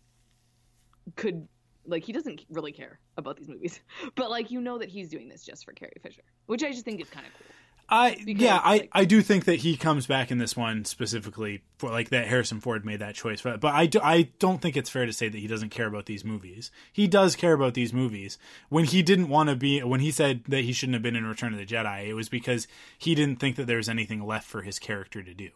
could 1.16 1.48
like 1.86 2.04
he 2.04 2.12
doesn't 2.12 2.44
really 2.50 2.72
care 2.72 3.00
about 3.18 3.38
these 3.38 3.48
movies, 3.48 3.80
but 4.16 4.30
like 4.30 4.52
you 4.52 4.62
know 4.62 4.78
that 4.78 4.90
he's 4.90 5.10
doing 5.10 5.30
this 5.30 5.44
just 5.44 5.66
for 5.66 5.72
Carrie 5.72 5.94
Fisher, 6.02 6.24
which 6.46 6.64
I 6.64 6.72
just 6.72 6.86
think 6.86 7.02
is 7.02 7.10
kind 7.10 7.26
of 7.26 7.34
cool. 7.34 7.48
I 7.90 8.22
Because, 8.26 8.42
yeah, 8.42 8.60
I, 8.62 8.72
like- 8.72 8.90
I 8.92 9.06
do 9.06 9.22
think 9.22 9.46
that 9.46 9.58
he 9.58 9.78
comes 9.78 10.08
back 10.08 10.30
in 10.30 10.40
this 10.40 10.58
one 10.58 10.84
specifically 10.84 11.64
for 11.78 11.90
like 11.90 12.10
that 12.10 12.28
Harrison 12.28 12.60
Ford 12.60 12.86
made 12.86 13.00
that 13.00 13.16
choice, 13.16 13.42
but 13.42 13.62
but 13.62 13.74
I 13.74 13.86
do 13.86 14.00
I 14.02 14.30
don't 14.40 14.62
think 14.62 14.76
it's 14.76 14.90
fair 14.90 15.06
to 15.06 15.14
say 15.14 15.30
that 15.30 15.38
he 15.38 15.48
doesn't 15.48 15.70
care 15.70 15.88
about 15.88 16.06
these 16.06 16.26
movies. 16.26 16.70
He 16.92 17.08
does 17.08 17.36
care 17.36 17.54
about 17.54 17.76
these 17.76 17.94
movies. 17.94 18.38
When 18.70 18.86
he 18.86 19.02
didn't 19.02 19.30
want 19.30 19.50
to 19.50 19.56
be 19.56 19.82
when 19.84 20.02
he 20.02 20.12
said 20.12 20.44
that 20.50 20.66
he 20.66 20.74
shouldn't 20.74 20.96
have 20.96 21.04
been 21.04 21.16
in 21.16 21.26
Return 21.26 21.54
of 21.54 21.60
the 21.60 21.66
Jedi, 21.66 22.08
it 22.08 22.14
was 22.14 22.28
because 22.30 22.68
he 22.98 23.16
didn't 23.16 23.40
think 23.40 23.56
that 23.56 23.68
there 23.68 23.78
was 23.78 23.90
anything 23.90 24.26
left 24.26 24.48
for 24.48 24.64
his 24.64 24.80
character 24.80 25.24
to 25.24 25.34
do. 25.34 25.50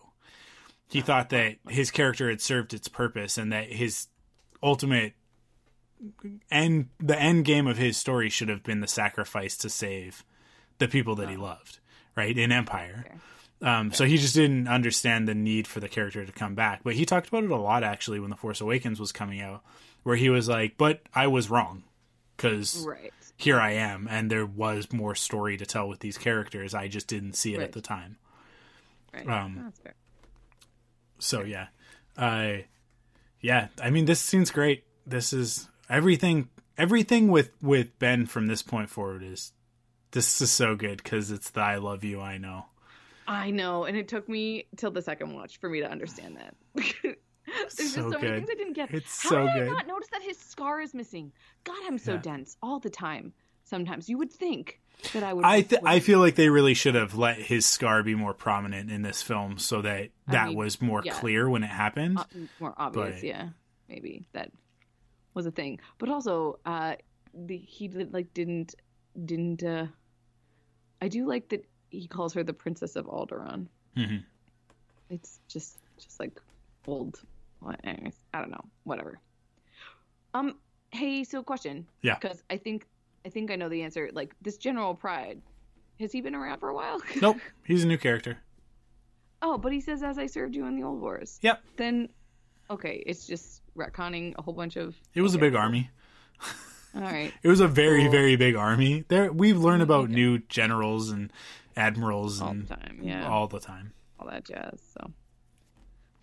He 0.87 1.01
uh, 1.01 1.05
thought 1.05 1.29
that 1.31 1.57
his 1.67 1.91
character 1.91 2.29
had 2.29 2.41
served 2.41 2.73
its 2.73 2.87
purpose 2.87 3.37
and 3.37 3.51
that 3.51 3.71
his 3.71 4.07
ultimate 4.63 5.13
end 6.49 6.89
the 6.99 7.19
end 7.19 7.45
game 7.45 7.67
of 7.67 7.77
his 7.77 7.97
story 7.97 8.29
should 8.29 8.49
have 8.49 8.63
been 8.63 8.79
the 8.79 8.87
sacrifice 8.87 9.57
to 9.57 9.69
save 9.69 10.23
the 10.79 10.87
people 10.87 11.15
that 11.15 11.29
he 11.29 11.35
uh, 11.35 11.41
loved, 11.41 11.79
right? 12.15 12.37
In 12.37 12.51
Empire. 12.51 13.05
Um, 13.61 13.91
so 13.93 14.05
he 14.05 14.17
just 14.17 14.33
didn't 14.33 14.67
understand 14.67 15.27
the 15.27 15.35
need 15.35 15.67
for 15.67 15.79
the 15.79 15.87
character 15.89 16.25
to 16.25 16.31
come 16.31 16.55
back. 16.55 16.81
But 16.83 16.95
he 16.95 17.05
talked 17.05 17.27
about 17.27 17.43
it 17.43 17.51
a 17.51 17.55
lot 17.57 17.83
actually 17.83 18.19
when 18.19 18.31
The 18.31 18.35
Force 18.35 18.59
Awakens 18.59 18.99
was 18.99 19.11
coming 19.11 19.39
out, 19.39 19.61
where 20.03 20.15
he 20.15 20.29
was 20.29 20.49
like, 20.49 20.77
"But 20.77 21.01
I 21.13 21.27
was 21.27 21.49
wrong, 21.49 21.83
because 22.35 22.83
Right. 22.87 23.13
here 23.37 23.59
I 23.59 23.73
am, 23.73 24.07
and 24.09 24.31
there 24.31 24.47
was 24.47 24.91
more 24.91 25.13
story 25.13 25.57
to 25.57 25.65
tell 25.65 25.87
with 25.87 25.99
these 25.99 26.17
characters. 26.17 26.73
I 26.73 26.87
just 26.87 27.07
didn't 27.07 27.33
see 27.33 27.53
it 27.53 27.61
at 27.61 27.73
the 27.73 27.81
time." 27.81 28.17
Right. 29.13 29.27
Um, 29.29 29.61
That's 29.65 29.79
fair. 29.79 29.93
So 31.19 31.43
yeah, 31.43 31.67
uh, 32.17 32.63
yeah. 33.41 33.67
I 33.81 33.91
mean, 33.91 34.05
this 34.05 34.19
scene's 34.19 34.49
great. 34.49 34.85
This 35.05 35.33
is 35.33 35.67
everything. 35.89 36.49
Everything 36.77 37.27
with 37.27 37.51
with 37.61 37.99
Ben 37.99 38.25
from 38.25 38.47
this 38.47 38.63
point 38.63 38.89
forward 38.89 39.21
is 39.21 39.51
this 40.11 40.41
is 40.41 40.51
so 40.51 40.75
good 40.75 40.97
because 41.03 41.31
it's 41.31 41.49
the 41.51 41.61
"I 41.61 41.77
love 41.77 42.03
you, 42.03 42.21
I 42.21 42.37
know." 42.37 42.65
I 43.27 43.51
know, 43.51 43.85
and 43.85 43.95
it 43.95 44.07
took 44.07 44.27
me 44.27 44.65
till 44.77 44.91
the 44.91 45.01
second 45.01 45.33
watch 45.33 45.59
for 45.59 45.69
me 45.69 45.79
to 45.81 45.89
understand 45.89 46.37
that. 46.37 46.55
There's 47.03 47.75
just 47.75 47.95
So 47.95 48.01
so 48.01 48.09
many 48.09 48.21
good. 48.21 48.35
things 48.37 48.49
I 48.51 48.55
didn't 48.55 48.73
get. 48.73 48.91
It's 48.93 49.21
How 49.23 49.29
so 49.29 49.43
did 49.45 49.53
good. 49.53 49.67
I 49.69 49.71
not 49.71 49.87
notice 49.87 50.09
that 50.11 50.21
his 50.21 50.37
scar 50.37 50.81
is 50.81 50.93
missing? 50.93 51.31
God, 51.63 51.77
I'm 51.85 51.97
so 51.97 52.13
Yeah. 52.13 52.19
dense 52.21 52.57
all 52.61 52.79
the 52.79 52.89
time. 52.89 53.33
Sometimes 53.63 54.09
you 54.09 54.17
would 54.17 54.31
think 54.31 54.79
that 55.13 55.23
I 55.23 55.33
would. 55.33 55.45
I 55.45 55.61
th- 55.61 55.81
I 55.85 55.99
feel 55.99 56.19
like 56.19 56.35
they 56.35 56.49
really 56.49 56.73
should 56.73 56.95
have 56.95 57.15
let 57.15 57.37
his 57.37 57.65
scar 57.65 58.03
be 58.03 58.15
more 58.15 58.33
prominent 58.33 58.91
in 58.91 59.01
this 59.01 59.21
film 59.21 59.57
so 59.59 59.81
that 59.81 60.09
I 60.27 60.31
that 60.31 60.47
mean, 60.49 60.57
was 60.57 60.81
more 60.81 61.01
yeah. 61.05 61.13
clear 61.13 61.49
when 61.49 61.63
it 61.63 61.67
happened. 61.69 62.17
uh, 62.19 62.23
more 62.59 62.73
obvious. 62.77 63.15
but- 63.15 63.23
yeah, 63.23 63.49
maybe 63.87 64.25
that 64.33 64.51
was 65.33 65.45
a 65.45 65.51
thing. 65.51 65.79
But 65.99 66.09
also, 66.09 66.59
uh, 66.65 66.95
the 67.33 67.57
he 67.57 67.87
like 67.89 68.33
didn't 68.33 68.75
didn't. 69.25 69.63
uh 69.63 69.87
I 71.01 71.07
do 71.07 71.25
like 71.25 71.49
that 71.49 71.65
he 71.89 72.07
calls 72.07 72.33
her 72.33 72.43
the 72.43 72.53
Princess 72.53 72.95
of 72.95 73.05
Alderaan. 73.07 73.67
Mhm. 73.97 74.23
It's 75.09 75.39
just 75.47 75.79
just 75.97 76.19
like 76.19 76.39
old. 76.87 77.19
Well, 77.59 77.75
anyways, 77.83 78.15
I 78.33 78.39
don't 78.39 78.51
know. 78.51 78.63
Whatever. 78.83 79.19
Um. 80.33 80.55
Hey, 80.91 81.23
so 81.23 81.41
question. 81.43 81.87
Yeah. 82.01 82.15
Because 82.19 82.43
I 82.49 82.57
think 82.57 82.85
I 83.25 83.29
think 83.29 83.51
I 83.51 83.55
know 83.55 83.69
the 83.69 83.81
answer. 83.83 84.09
Like 84.13 84.35
this 84.41 84.57
General 84.57 84.93
Pryde, 84.95 85.41
has 85.99 86.11
he 86.11 86.21
been 86.21 86.35
around 86.35 86.59
for 86.59 86.69
a 86.69 86.73
while? 86.73 87.01
Nope, 87.21 87.37
he's 87.65 87.83
a 87.83 87.87
new 87.87 87.97
character. 87.97 88.37
oh, 89.41 89.57
but 89.57 89.71
he 89.73 89.81
says, 89.81 90.03
"As 90.03 90.17
I 90.17 90.27
served 90.27 90.55
you 90.55 90.65
in 90.65 90.75
the 90.75 90.83
old 90.83 91.01
wars." 91.01 91.39
Yep, 91.41 91.61
Then, 91.77 92.09
okay, 92.69 93.03
it's 93.05 93.25
just 93.27 93.61
retconning 93.75 94.33
a 94.37 94.41
whole 94.41 94.53
bunch 94.53 94.75
of. 94.75 94.95
it 95.13 95.21
was 95.21 95.35
a 95.35 95.39
big 95.39 95.55
army. 95.55 95.89
All 96.95 97.01
right. 97.01 97.33
It 97.41 97.47
was 97.47 97.59
a 97.61 97.67
very 97.67 98.03
Cool. 98.03 98.11
very 98.11 98.35
big 98.35 98.55
army. 98.55 99.05
There 99.07 99.31
we 99.31 99.53
learn 99.53 99.81
about 99.81 100.05
Okay. 100.05 100.13
new 100.13 100.39
generals 100.39 101.09
and 101.09 101.31
admirals 101.77 102.41
All 102.41 102.49
and 102.49 102.67
the 102.67 102.75
time, 102.75 102.99
yeah. 103.01 103.27
all 103.29 103.47
the 103.47 103.59
time. 103.61 103.93
all 104.19 104.27
that 104.27 104.43
jazz. 104.45 104.79
So 104.99 105.11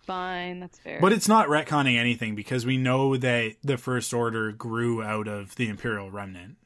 fine, 0.05 0.59
that's 0.59 0.77
fair. 0.79 0.99
But 1.01 1.11
it's 1.13 1.27
not 1.27 1.47
retconning 1.47 1.97
anything 1.97 2.35
because 2.35 2.65
we 2.65 2.77
know 2.77 3.17
that 3.17 3.55
the 3.63 3.77
First 3.77 4.13
Order 4.13 4.51
grew 4.51 5.01
out 5.03 5.27
of 5.27 5.55
the 5.55 5.67
Imperial 5.69 6.09
Remnant, 6.11 6.57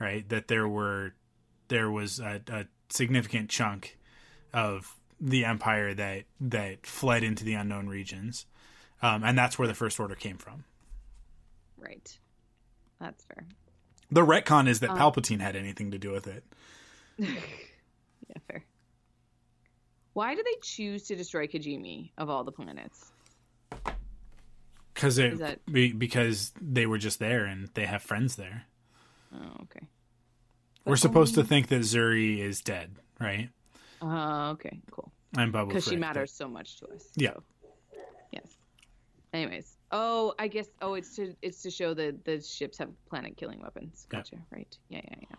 right? 0.00 0.28
That 0.28 0.48
there 0.48 0.68
were 0.68 1.14
there 1.68 1.90
was 1.90 2.20
a, 2.20 2.40
a 2.48 2.66
significant 2.88 3.50
chunk 3.50 3.98
of 4.52 4.96
the 5.20 5.44
Empire 5.44 5.94
that 5.94 6.24
that 6.40 6.86
fled 6.86 7.22
into 7.24 7.44
the 7.44 7.54
unknown 7.54 7.88
regions, 7.88 8.46
um, 9.02 9.24
and 9.24 9.36
that's 9.38 9.58
where 9.58 9.68
the 9.68 9.74
First 9.74 9.98
Order 10.00 10.14
came 10.16 10.36
from. 10.38 10.64
right. 11.78 12.18
That's 13.00 13.24
fair. 13.24 13.46
The 14.10 14.22
retcon 14.24 14.68
is 14.68 14.80
that 14.80 14.90
Um, 14.90 14.98
Palpatine 14.98 15.40
had 15.40 15.56
anything 15.56 15.90
to 15.90 15.98
do 15.98 16.12
with 16.12 16.26
it. 16.26 16.44
yeah, 17.18 17.28
fair. 18.48 18.64
Why 20.12 20.34
do 20.34 20.42
they 20.42 20.56
choose 20.62 21.04
to 21.04 21.16
destroy 21.16 21.46
Kijimi 21.46 22.10
of 22.16 22.30
all 22.30 22.44
the 22.44 22.52
planets? 22.52 23.12
Because 24.94 25.18
it 25.18 25.38
that- 25.38 25.66
be, 25.66 25.92
because 25.92 26.52
they 26.60 26.86
were 26.86 26.98
just 26.98 27.18
there 27.18 27.44
and 27.44 27.68
they 27.74 27.84
have 27.84 28.02
friends 28.02 28.36
there. 28.36 28.64
Oh, 29.34 29.62
okay. 29.62 29.86
We're 30.86 30.96
supposed 30.96 31.34
to 31.34 31.42
think 31.44 31.68
that 31.68 31.80
Zorii 31.80 32.38
is 32.38 32.60
dead, 32.60 32.94
right? 33.20 33.50
Uh, 34.00 34.50
okay, 34.52 34.80
cool. 34.92 35.10
And 35.36 35.52
Babu 35.52 35.68
Because 35.68 35.84
she 35.84 35.96
matters 35.96 36.32
so 36.32 36.48
much 36.48 36.78
to 36.78 36.86
us. 36.90 37.08
Yeah. 37.16 37.32
so, 37.34 37.42
Yes. 38.32 38.56
Anyways, 39.34 39.75
oh, 39.92 40.34
I 40.38 40.48
guess. 40.48 40.68
Oh, 40.80 40.94
it's 40.94 41.14
to 41.16 41.34
it's 41.42 41.62
to 41.62 41.70
show 41.70 41.94
that 41.94 42.24
the 42.24 42.40
ships 42.40 42.78
have 42.78 42.90
planet 43.08 43.36
killing 43.36 43.60
weapons. 43.60 44.06
Yeah. 44.10 44.18
Gotcha. 44.18 44.36
Right. 44.50 44.76
Yeah, 44.88 45.00
yeah, 45.04 45.16
yeah. 45.22 45.36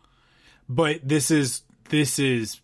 but 0.68 1.00
this 1.04 1.32
is 1.32 1.64
this 1.90 2.20
is 2.20 2.62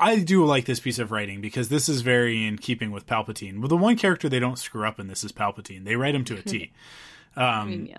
I 0.00 0.18
do 0.18 0.44
like 0.46 0.64
this 0.64 0.80
piece 0.80 0.98
of 0.98 1.10
writing 1.10 1.42
because 1.42 1.68
this 1.68 1.88
is 1.88 2.00
very 2.00 2.46
in 2.46 2.56
keeping 2.56 2.90
with 2.90 3.06
Palpatine. 3.06 3.58
Well, 3.58 3.68
the 3.68 3.76
one 3.76 3.96
character 3.96 4.30
they 4.30 4.38
don't 4.38 4.58
screw 4.58 4.86
up 4.86 4.98
in 4.98 5.08
this 5.08 5.22
is 5.22 5.30
Palpatine. 5.30 5.84
They 5.84 5.94
write 5.94 6.14
him 6.14 6.24
to 6.24 6.36
a 6.36 6.42
T. 6.42 6.72
Um, 7.36 7.70
mean, 7.70 7.86
yeah. 7.86 7.98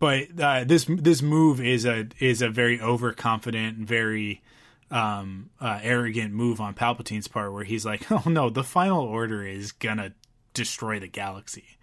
but 0.00 0.40
uh, 0.40 0.64
this 0.64 0.84
this 0.88 1.22
move 1.22 1.60
is 1.60 1.86
a 1.86 2.08
is 2.18 2.42
a 2.42 2.48
very 2.48 2.80
overconfident, 2.80 3.78
very 3.78 4.42
um, 4.90 5.50
uh, 5.60 5.78
arrogant 5.80 6.34
move 6.34 6.60
on 6.60 6.74
Palpatine's 6.74 7.28
part, 7.28 7.52
where 7.52 7.62
he's 7.62 7.86
like, 7.86 8.10
"Oh 8.10 8.24
no, 8.26 8.50
the 8.50 8.64
final 8.64 9.04
order 9.04 9.46
is 9.46 9.70
gonna 9.70 10.12
destroy 10.54 10.98
the 10.98 11.08
galaxy. 11.08 11.78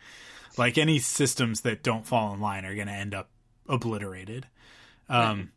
Like 0.57 0.77
any 0.77 0.99
systems 0.99 1.61
that 1.61 1.83
don't 1.83 2.05
fall 2.05 2.33
in 2.33 2.41
line 2.41 2.65
are 2.65 2.75
gonna 2.75 2.91
end 2.91 3.13
up 3.13 3.29
obliterated." 3.67 4.47
Um, 5.07 5.51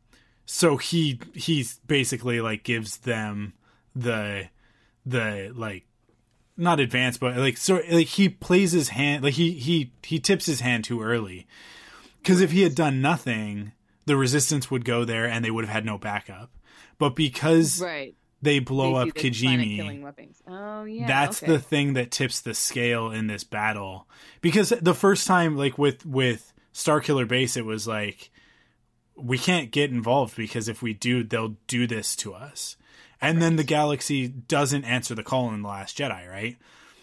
so 0.47 0.77
he 0.77 1.21
he's 1.35 1.79
basically 1.87 2.41
like 2.41 2.63
gives 2.63 2.99
them 2.99 3.55
the 3.95 4.49
the 5.07 5.53
like 5.55 5.85
not 6.57 6.81
advance, 6.81 7.19
but 7.19 7.37
like 7.37 7.57
so 7.57 7.81
like 7.91 8.07
he 8.07 8.29
plays 8.29 8.73
his 8.73 8.91
hand 8.91 9.25
like 9.25 9.35
he 9.35 9.53
he 9.53 9.93
he 10.03 10.19
tips 10.19 10.47
his 10.47 10.61
hand 10.61 10.85
too 10.85 11.03
early 11.03 11.47
because 12.23 12.41
if 12.41 12.53
he 12.53 12.63
had 12.63 12.75
done 12.75 13.01
nothing, 13.01 13.73
the 14.07 14.17
resistance 14.17 14.71
would 14.71 14.85
go 14.85 15.05
there 15.05 15.27
and 15.27 15.45
they 15.45 15.51
would 15.51 15.65
have 15.65 15.75
had 15.75 15.85
no 15.85 15.99
backup. 15.99 16.51
But 16.99 17.17
because 17.17 17.81
Right. 17.81 18.15
They 18.43 18.59
blow 18.59 18.95
They 18.95 19.11
up 19.11 19.19
see 19.19 19.31
the 19.31 19.47
planet 19.47 19.69
killing 19.69 20.03
Kijimi. 20.03 20.35
Oh 20.47 20.85
yeah. 20.85 21.07
that's 21.07 21.43
okay. 21.43 21.53
the 21.53 21.59
thing 21.59 21.95
that 21.95 22.11
tips 22.11 22.41
the 22.41 22.55
scale 22.55 23.11
in 23.11 23.27
this 23.27 23.45
battle. 23.45 24.09
Because 24.41 24.71
the 24.71 24.95
first 24.95 25.27
time, 25.27 25.57
like 25.57 25.79
with 25.79 26.05
with 26.05 26.53
Starkiller 26.75 27.27
Base, 27.27 27.57
it 27.57 27.65
was 27.65 27.87
like 27.87 28.31
we 29.17 29.39
can't 29.39 29.71
get 29.71 29.91
involved 29.91 30.37
because 30.37 30.69
if 30.69 30.83
we 30.83 30.93
do, 30.93 31.23
they'll 31.23 31.57
do 31.67 31.87
this 31.87 32.17
to 32.17 32.35
us. 32.35 32.77
And 33.21 33.41
then 33.41 33.55
the 33.55 33.63
galaxy 33.63 34.27
doesn't 34.27 34.85
answer 34.85 35.15
the 35.15 35.23
call 35.23 35.55
in 35.55 35.63
the 35.63 35.69
Last 35.69 35.97
Jedi, 35.97 36.29
right? 36.29 36.59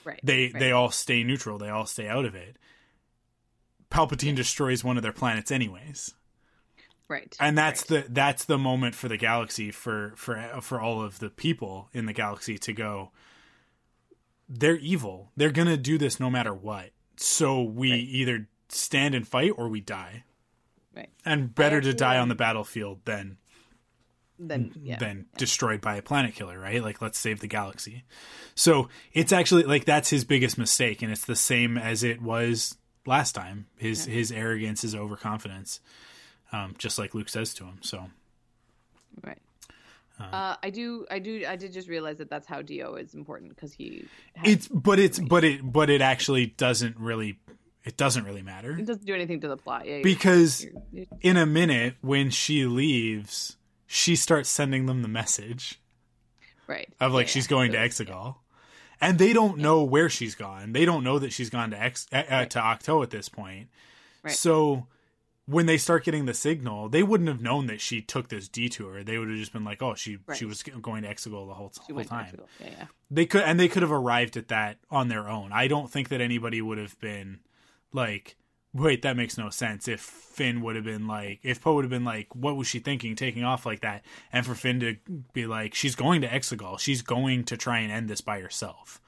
right. 0.10 0.20
they 0.24 0.44
right. 0.44 0.60
they 0.60 0.72
all 0.72 0.92
stay 0.92 1.24
neutral 1.24 1.58
they 1.58 1.70
all 1.70 1.86
stay 1.86 2.08
out 2.08 2.26
of 2.26 2.36
it 2.36 2.58
palpatine 3.92 4.36
destroys 4.36 4.84
one 4.84 4.98
of 4.98 5.04
their 5.04 5.14
planets 5.14 5.52
anyways 5.52 6.14
right. 7.10 7.36
and 7.40 7.58
that's 7.58 7.90
right. 7.92 8.06
the 8.06 8.12
that's 8.14 8.46
the 8.46 8.58
moment 8.58 8.96
for 8.96 9.10
the 9.10 9.18
galaxy 9.18 9.72
for 9.72 10.14
for 10.16 10.42
for 10.62 10.80
all 10.80 11.02
of 11.02 11.20
the 11.20 11.30
people 11.30 11.90
in 11.92 12.06
the 12.06 12.14
galaxy 12.14 12.58
to 12.58 12.72
go 12.72 13.12
they're 14.48 14.78
evil 14.78 15.32
they're 15.36 15.52
gonna 15.52 15.78
do 15.78 15.98
this 15.98 16.20
no 16.20 16.30
matter 16.30 16.54
what 16.54 16.92
so 17.18 17.62
we 17.62 17.92
Right. 17.92 18.00
either 18.08 18.48
stand 18.70 19.14
and 19.16 19.28
fight 19.28 19.52
or 19.58 19.68
we 19.68 19.82
die 19.82 20.24
right. 20.96 21.10
and 21.26 21.54
better 21.54 21.82
to 21.82 21.94
die 21.94 22.18
on 22.18 22.30
the 22.30 22.36
battlefield 22.36 23.00
than 23.06 23.38
Then 24.38 24.72
yeah. 24.82 24.98
than 24.98 25.26
destroyed 25.38 25.82
by 25.82 25.98
a 25.98 26.02
planet 26.02 26.34
killer, 26.34 26.58
right? 26.58 26.82
Like 26.82 27.02
let's 27.02 27.20
save 27.20 27.42
the 27.42 27.48
galaxy. 27.48 28.06
So 28.56 28.88
it's 29.12 29.34
actually 29.34 29.64
like 29.64 29.84
that's 29.84 30.10
his 30.10 30.24
biggest 30.24 30.58
mistake, 30.58 31.02
and 31.02 31.12
it's 31.12 31.26
the 31.26 31.36
same 31.36 31.78
as 31.78 32.04
it 32.04 32.22
was 32.22 32.78
last 33.06 33.34
time. 33.36 33.68
His 33.78 34.06
his 34.06 34.32
arrogance, 34.32 34.82
his 34.84 34.96
overconfidence, 34.96 35.82
um, 36.52 36.76
just 36.78 36.98
like 37.00 37.14
Luke 37.14 37.30
says 37.30 37.54
to 37.56 37.66
him. 37.66 37.78
So 37.82 38.10
Right. 39.24 39.38
Uh, 40.20 40.56
I 40.62 40.70
do. 40.70 41.06
I 41.10 41.20
do. 41.20 41.46
I 41.48 41.56
did 41.56 41.72
just 41.72 41.88
realize 41.88 42.18
that 42.18 42.30
that's 42.30 42.46
how 42.46 42.62
D-O 42.62 42.96
is 42.96 43.14
important 43.14 43.56
because 43.56 43.72
he. 43.74 44.06
Has, 44.36 44.54
it's 44.54 44.68
but 44.68 45.00
it's 45.00 45.18
but 45.18 45.44
it 45.46 45.62
but 45.64 45.90
it 45.90 46.02
actually 46.02 46.48
doesn't 46.48 46.98
really 46.98 47.40
it 47.86 47.96
doesn't 47.96 48.26
really 48.26 48.42
matter 48.42 48.78
It 48.78 48.86
doesn't 48.86 49.06
do 49.06 49.16
anything 49.16 49.40
to 49.42 49.48
the 49.48 49.56
plot. 49.56 49.86
Yeah, 49.86 49.92
you're- 49.94 50.04
because 50.04 50.64
you're- 50.66 50.82
you're- 50.92 51.08
in 51.22 51.38
a 51.38 51.46
minute 51.46 51.96
when 52.02 52.30
she 52.32 52.66
leaves, 52.66 53.56
she 53.88 54.18
starts 54.18 54.50
sending 54.50 54.86
them 54.88 55.02
the 55.04 55.08
message 55.08 55.80
right. 56.68 56.90
of 57.00 57.14
like 57.14 57.28
Yeah, 57.28 57.32
she's 57.32 57.48
going 57.48 57.72
So- 57.72 57.78
to 57.78 57.88
Exegol. 57.88 58.36
And 59.02 59.18
they 59.18 59.32
don't 59.32 59.60
know 59.60 59.82
where 59.84 60.10
she's 60.10 60.36
gone. 60.36 60.74
They 60.74 60.84
don't 60.84 61.06
know 61.06 61.20
that 61.20 61.32
she's 61.32 61.50
gone 61.50 61.72
to 61.72 61.82
Ex 61.82 62.06
uh, 62.12 62.18
uh, 62.18 62.24
Right. 62.30 62.50
to 62.50 62.60
Ahch-To 62.60 63.02
at 63.02 63.10
this 63.12 63.30
point. 63.30 63.70
Right. 64.24 64.34
So 64.36 64.88
when 65.50 65.66
they 65.66 65.78
start 65.78 66.04
getting 66.04 66.26
the 66.26 66.34
signal, 66.34 66.90
they 66.90 67.02
wouldn't 67.02 67.28
have 67.28 67.42
known 67.42 67.66
that 67.68 67.82
she 67.82 68.02
took 68.02 68.30
this 68.30 68.48
detour. 68.48 69.04
They 69.04 69.18
would 69.18 69.30
have 69.30 69.38
just 69.38 69.52
been 69.54 69.64
like, 69.64 69.82
"Oh, 69.82 69.96
she 69.96 70.18
Right. 70.28 70.38
she 70.38 70.46
was 70.46 70.62
going 70.62 71.04
to 71.04 71.10
Exegol 71.10 71.48
the 71.48 71.56
whole, 71.56 71.72
whole 71.80 72.04
time." 72.04 72.36
Yeah, 72.60 72.68
yeah. 72.68 72.86
They 73.10 73.26
could 73.26 73.42
and 73.42 73.60
they 73.60 73.68
could 73.68 73.82
have 73.82 73.92
arrived 73.92 74.38
at 74.38 74.50
that 74.50 74.78
on 74.92 75.08
their 75.08 75.28
own. 75.28 75.52
I 75.52 75.68
don't 75.68 75.90
think 75.92 76.10
that 76.10 76.22
anybody 76.22 76.62
would 76.62 76.78
have 76.78 77.00
been 77.00 77.40
like, 77.92 78.36
"Wait, 78.74 79.02
that 79.02 79.18
makes 79.18 79.38
no 79.38 79.50
sense." 79.50 79.88
If 79.88 80.02
Finn 80.02 80.62
would 80.62 80.76
have 80.76 80.86
been 80.86 81.08
like, 81.08 81.40
if 81.42 81.62
Poe 81.62 81.74
would 81.76 81.84
have 81.86 81.90
been 81.90 82.06
like, 82.06 82.36
"What 82.36 82.56
was 82.56 82.68
she 82.68 82.78
thinking, 82.80 83.16
taking 83.16 83.44
off 83.44 83.66
like 83.66 83.82
that?" 83.82 84.06
And 84.32 84.46
for 84.46 84.54
Finn 84.56 84.80
to 84.82 84.98
be 85.34 85.48
like, 85.48 85.74
"She's 85.74 85.96
going 85.96 86.22
to 86.22 86.28
Exegol. 86.28 86.80
She's 86.80 87.02
going 87.02 87.44
to 87.46 87.58
try 87.58 87.80
and 87.80 87.92
end 87.92 88.08
this 88.10 88.22
by 88.22 88.40
herself." 88.40 89.02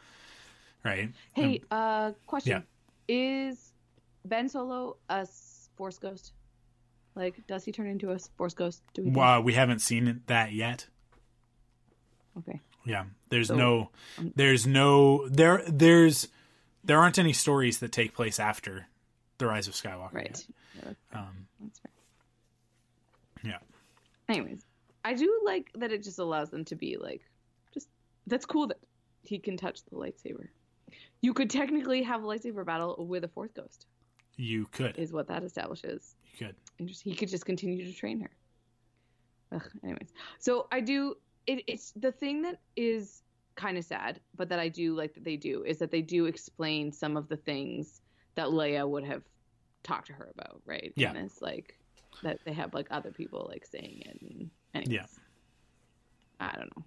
Right? 0.84 1.12
Hey, 1.34 1.62
uh, 1.70 2.14
question: 2.26 2.64
yeah. 3.08 3.16
Is 3.16 3.74
Ben 4.26 4.50
Solo 4.50 4.98
a 5.10 5.20
s- 5.20 5.51
Force 5.82 5.98
ghost? 5.98 6.34
Like, 7.16 7.48
does 7.48 7.66
he 7.66 7.72
turn 7.72 7.88
into 7.88 8.12
a 8.12 8.20
Force 8.38 8.54
ghost? 8.54 8.84
Do 8.94 9.02
we? 9.02 9.10
think? 9.12 9.46
We 9.46 9.54
haven't 9.54 9.80
seen 9.80 10.22
that 10.28 10.52
yet. 10.54 10.86
Okay. 12.38 12.60
Yeah, 12.86 13.06
there's 13.30 13.48
So, 13.48 13.56
no, 13.56 13.90
um, 14.20 14.32
there's 14.36 14.68
no, 14.68 15.28
there, 15.28 15.64
there's, 15.68 16.28
there 16.84 17.00
aren't 17.00 17.18
any 17.18 17.34
stories 17.34 17.80
that 17.80 17.92
take 17.92 18.14
place 18.14 18.40
after 18.40 18.86
the 19.40 19.48
Rise 19.48 19.68
of 19.68 19.74
Skywalker. 19.74 20.14
Right. 20.14 20.46
Yeah, 20.76 20.82
that's, 20.86 21.00
Um, 21.14 21.48
that's 21.60 21.80
fair. 21.80 21.92
yeah. 23.44 23.58
Anyways, 24.30 24.62
I 25.04 25.16
do 25.16 25.42
like 25.44 25.72
that 25.80 25.92
it 25.92 26.04
just 26.04 26.20
allows 26.20 26.52
them 26.52 26.64
to 26.66 26.76
be 26.76 26.96
like, 26.98 27.22
just 27.74 27.88
that's 28.28 28.46
cool 28.46 28.68
that 28.68 28.78
he 29.24 29.40
can 29.40 29.58
touch 29.58 29.84
the 29.86 29.96
lightsaber. 29.96 30.50
You 31.22 31.34
could 31.34 31.50
technically 31.50 32.04
have 32.04 32.24
a 32.24 32.28
lightsaber 32.28 32.64
battle 32.64 33.04
with 33.04 33.24
a 33.24 33.28
Force 33.28 33.52
ghost, 33.52 33.88
You 34.38 34.66
could. 34.72 34.98
is 34.98 35.12
what 35.14 35.28
that 35.28 35.44
establishes. 35.44 36.16
You 36.34 36.48
could. 36.48 36.56
and 36.80 36.88
just 36.88 37.02
he 37.04 37.14
could 37.16 37.30
just 37.30 37.46
continue 37.46 37.86
to 37.86 37.94
train 37.94 38.20
her. 38.22 38.30
Ugh, 39.54 39.70
anyways, 39.84 40.14
so 40.40 40.68
I 40.72 40.80
do. 40.80 41.16
It, 41.48 41.64
it's 41.68 41.92
the 41.92 42.12
thing 42.12 42.42
that 42.44 42.60
is 42.76 43.24
kind 43.56 43.78
of 43.78 43.84
sad, 43.84 44.20
but 44.36 44.48
that 44.50 44.60
I 44.60 44.70
do 44.70 44.96
like 44.96 45.14
that 45.14 45.24
they 45.24 45.36
do 45.36 45.64
is 45.64 45.78
that 45.80 45.92
they 45.92 46.02
do 46.02 46.26
explain 46.26 46.92
some 46.92 47.18
of 47.18 47.28
the 47.28 47.36
things 47.38 48.02
that 48.36 48.48
Leia 48.48 48.88
would 48.88 49.04
have 49.04 49.24
talked 49.84 50.08
to 50.08 50.14
her 50.14 50.32
about, 50.34 50.62
right? 50.66 50.94
Yeah. 50.96 51.10
And 51.10 51.18
it's 51.18 51.42
like 51.42 51.78
that 52.24 52.40
they 52.46 52.54
have 52.54 52.74
like 52.74 52.88
other 52.92 53.12
people 53.12 53.46
like 53.52 53.66
saying 53.66 54.04
it. 54.06 54.22
And 54.22 54.50
anyways, 54.74 54.94
Yeah. 54.94 55.06
I 56.40 56.56
don't 56.58 56.76
know. 56.78 56.84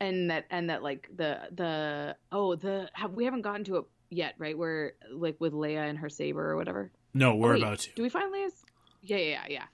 And 0.00 0.30
that 0.30 0.44
and 0.50 0.68
that 0.70 0.82
like 0.82 1.08
the 1.16 1.48
the 1.52 2.16
oh 2.30 2.54
the 2.54 2.88
have, 2.92 3.12
we 3.14 3.24
haven't 3.24 3.42
gotten 3.42 3.64
to 3.64 3.76
it 3.76 3.84
yet, 4.10 4.34
right? 4.38 4.56
Where 4.56 4.92
like 5.12 5.36
with 5.40 5.52
Leia 5.52 5.88
and 5.88 5.98
her 5.98 6.08
saber 6.08 6.50
or 6.50 6.56
whatever. 6.56 6.90
No, 7.14 7.36
we're 7.36 7.54
Oh, 7.54 7.58
about 7.58 7.78
to. 7.80 7.90
Do 7.94 8.02
we 8.02 8.08
find 8.08 8.32
Leia's? 8.32 8.64
Yeah, 9.02 9.16
yeah, 9.18 9.44
yeah, 9.48 9.64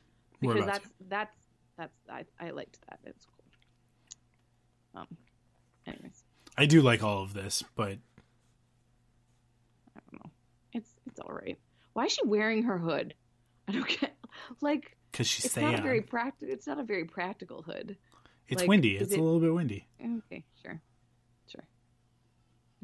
Because 0.40 0.56
about 0.64 0.66
that's 0.66 0.88
that's 1.08 1.36
that's 1.76 1.94
I 2.10 2.24
I 2.46 2.50
liked 2.50 2.78
that. 2.88 2.98
It 3.04 3.14
was 3.16 3.26
cool. 3.26 5.00
Um. 5.02 5.06
Anyways, 5.86 6.24
I 6.56 6.66
do 6.66 6.80
like 6.82 7.02
all 7.02 7.22
of 7.22 7.34
this, 7.34 7.62
but 7.74 7.98
I 9.96 10.00
don't 10.10 10.24
know. 10.24 10.30
It's 10.72 10.90
it's 11.06 11.20
all 11.20 11.34
right. 11.34 11.58
Why 11.92 12.04
is 12.06 12.12
she 12.12 12.26
wearing 12.26 12.64
her 12.64 12.78
hood? 12.78 13.14
I 13.68 13.72
don't 13.72 13.88
get. 13.88 14.14
Like 14.60 14.96
because 15.10 15.26
she's 15.26 15.44
it's 15.46 15.56
not 15.56 15.78
a 15.78 15.82
very 15.82 16.02
practical. 16.02 16.52
It's 16.52 16.66
not 16.66 16.78
a 16.80 16.84
very 16.84 17.04
practical 17.04 17.62
hood. 17.62 17.96
it's 18.48 18.62
like, 18.62 18.68
windy. 18.68 18.96
It's 18.96 19.12
it- 19.12 19.18
a 19.18 19.22
little 19.22 19.40
bit 19.40 19.54
windy. 19.54 19.86
Okay, 20.00 20.44
sure, 20.62 20.80
sure. 21.48 21.64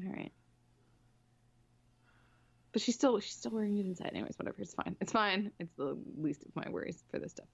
All 0.07 0.13
right. 0.13 0.33
But 2.73 2.83
she's 2.83 2.95
still 2.95 3.19
she's 3.21 3.35
still 3.35 3.51
wearing 3.53 3.77
it 3.79 3.87
inside. 3.87 4.11
Anyways, 4.15 4.39
whatever. 4.39 4.57
It's 4.61 4.75
fine. 4.75 4.97
It's 5.01 5.13
fine. 5.13 5.51
It's 5.59 5.73
the 5.77 5.99
least 6.17 6.45
of 6.45 6.55
my 6.55 6.69
worries 6.71 7.03
for 7.11 7.19
this 7.19 7.33
stuff. 7.33 7.49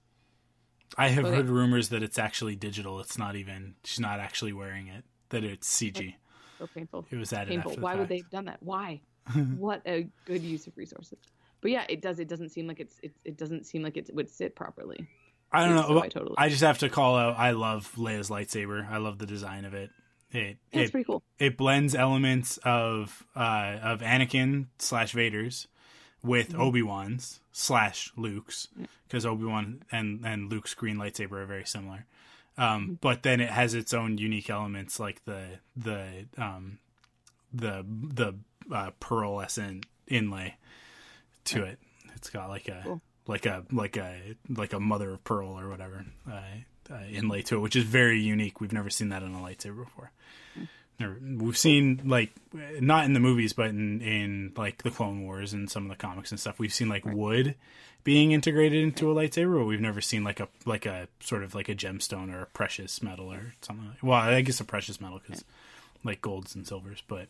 I 0.97 1.09
have 1.09 1.25
heard 1.25 1.49
rumors 1.49 1.89
that 1.89 2.03
it's 2.03 2.17
actually 2.17 2.55
digital. 2.55 2.99
It's 2.99 3.17
not 3.17 3.35
even. 3.35 3.75
She's 3.83 3.99
not 3.99 4.19
actually 4.19 4.53
wearing 4.53 4.87
it. 4.87 5.03
That 5.29 5.43
it's 5.43 5.67
CG. 5.69 6.15
So 6.59 6.67
painful. 6.67 7.05
It 7.11 7.17
was 7.17 7.33
added 7.33 7.49
painful. 7.49 7.73
Why 7.81 7.95
would 7.95 8.09
they 8.09 8.17
have 8.17 8.29
done 8.29 8.45
that? 8.45 8.57
Why? 8.61 9.01
what 9.57 9.81
a 9.85 10.07
good 10.25 10.41
use 10.41 10.67
of 10.67 10.77
resources. 10.77 11.19
But 11.61 11.71
yeah, 11.71 11.85
it 11.89 12.01
does. 12.01 12.19
It 12.19 12.27
doesn't 12.27 12.49
seem 12.49 12.67
like 12.67 12.79
it's. 12.79 12.99
It, 13.01 13.13
it 13.25 13.37
doesn't 13.37 13.65
seem 13.65 13.81
like 13.83 13.97
it 13.97 14.09
would 14.13 14.29
sit 14.29 14.55
properly. 14.55 15.07
I 15.51 15.65
don't 15.65 15.77
So 15.77 15.93
know. 15.93 16.01
I 16.01 16.07
totally. 16.07 16.35
I 16.37 16.49
just 16.49 16.61
have 16.61 16.79
to 16.79 16.89
call 16.89 17.15
out. 17.15 17.37
I 17.37 17.51
love 17.51 17.91
Leia's 17.97 18.29
lightsaber. 18.29 18.89
I 18.89 18.97
love 18.97 19.17
the 19.17 19.25
design 19.25 19.65
of 19.65 19.73
it. 19.73 19.89
It 20.31 20.57
yeah, 20.71 20.81
it's 20.81 20.89
it, 20.89 20.91
pretty 20.91 21.05
cool. 21.05 21.23
it 21.39 21.57
blends 21.57 21.95
elements 21.95 22.57
of 22.63 23.25
uh 23.35 23.77
of 23.81 24.01
Anakin 24.01 24.67
slash 24.79 25.13
Vader's 25.13 25.67
with 26.23 26.49
Mm-hmm. 26.49 26.61
Obi 26.61 26.81
Wan's 26.81 27.39
slash 27.51 28.11
Luke's 28.17 28.67
because 29.07 29.25
Obi 29.25 29.45
Wan 29.45 29.83
and 29.91 30.25
and 30.25 30.49
Luke's 30.51 30.73
green 30.73 30.97
lightsaber 30.97 31.33
are 31.33 31.45
very 31.45 31.65
similar. 31.65 32.05
Um, 32.57 32.81
Mm-hmm. 32.83 32.93
but 33.01 33.23
then 33.23 33.39
it 33.39 33.49
has 33.51 33.73
its 33.75 33.93
own 33.93 34.17
unique 34.17 34.49
elements 34.49 34.99
like 34.99 35.23
the 35.25 35.59
the 35.75 36.25
um 36.37 36.79
the 37.53 37.85
the 37.87 38.35
uh, 38.73 38.91
pearlescent 38.99 39.85
inlay 40.07 40.55
to 41.45 41.63
it. 41.63 41.79
It's 42.15 42.29
got 42.29 42.49
like 42.49 42.67
a 42.67 42.81
Cool. 42.83 43.01
like 43.27 43.45
a 43.45 43.63
like 43.71 43.95
a 43.95 44.35
like 44.49 44.73
a 44.73 44.79
mother 44.79 45.11
of 45.13 45.23
pearl 45.23 45.57
or 45.57 45.69
whatever 45.69 46.05
uh, 46.29 46.41
uh, 46.91 46.99
inlay 47.11 47.41
to 47.43 47.55
it, 47.55 47.59
which 47.59 47.75
is 47.75 47.83
very 47.83 48.19
unique. 48.19 48.61
We've 48.61 48.73
never 48.73 48.89
seen 48.89 49.09
that 49.09 49.23
on 49.23 49.33
a 49.33 49.39
lightsaber 49.39 49.83
before. 49.85 50.11
Never, 50.99 51.19
we've 51.21 51.57
seen 51.57 52.01
like 52.05 52.31
not 52.79 53.05
in 53.05 53.13
the 53.13 53.19
movies, 53.19 53.53
but 53.53 53.67
in 53.67 54.01
in 54.01 54.53
like 54.57 54.81
the 54.81 54.89
Clone 54.89 55.23
Wars 55.23 55.53
and 55.53 55.69
some 55.69 55.83
of 55.83 55.89
the 55.89 55.95
comics 55.95 56.31
and 56.31 56.39
stuff. 56.39 56.57
We've 56.57 56.73
seen 56.73 56.89
like 56.89 57.05
wood 57.05 57.55
being 58.03 58.31
integrated 58.31 58.81
into 58.81 59.11
a 59.11 59.13
lightsaber, 59.13 59.59
but 59.59 59.65
we've 59.65 59.81
never 59.81 60.01
seen 60.01 60.23
like 60.23 60.39
a 60.39 60.47
like 60.65 60.85
a 60.85 61.07
sort 61.19 61.43
of 61.43 61.53
like 61.53 61.69
a 61.69 61.75
gemstone 61.75 62.33
or 62.33 62.41
a 62.41 62.45
precious 62.47 63.03
metal 63.03 63.31
or 63.31 63.53
something. 63.61 63.89
Like, 63.89 64.01
well, 64.01 64.17
I 64.17 64.41
guess 64.41 64.59
a 64.59 64.65
precious 64.65 64.99
metal 64.99 65.19
because 65.19 65.43
like 66.03 66.21
golds 66.21 66.55
and 66.55 66.65
silvers, 66.65 67.03
but 67.07 67.27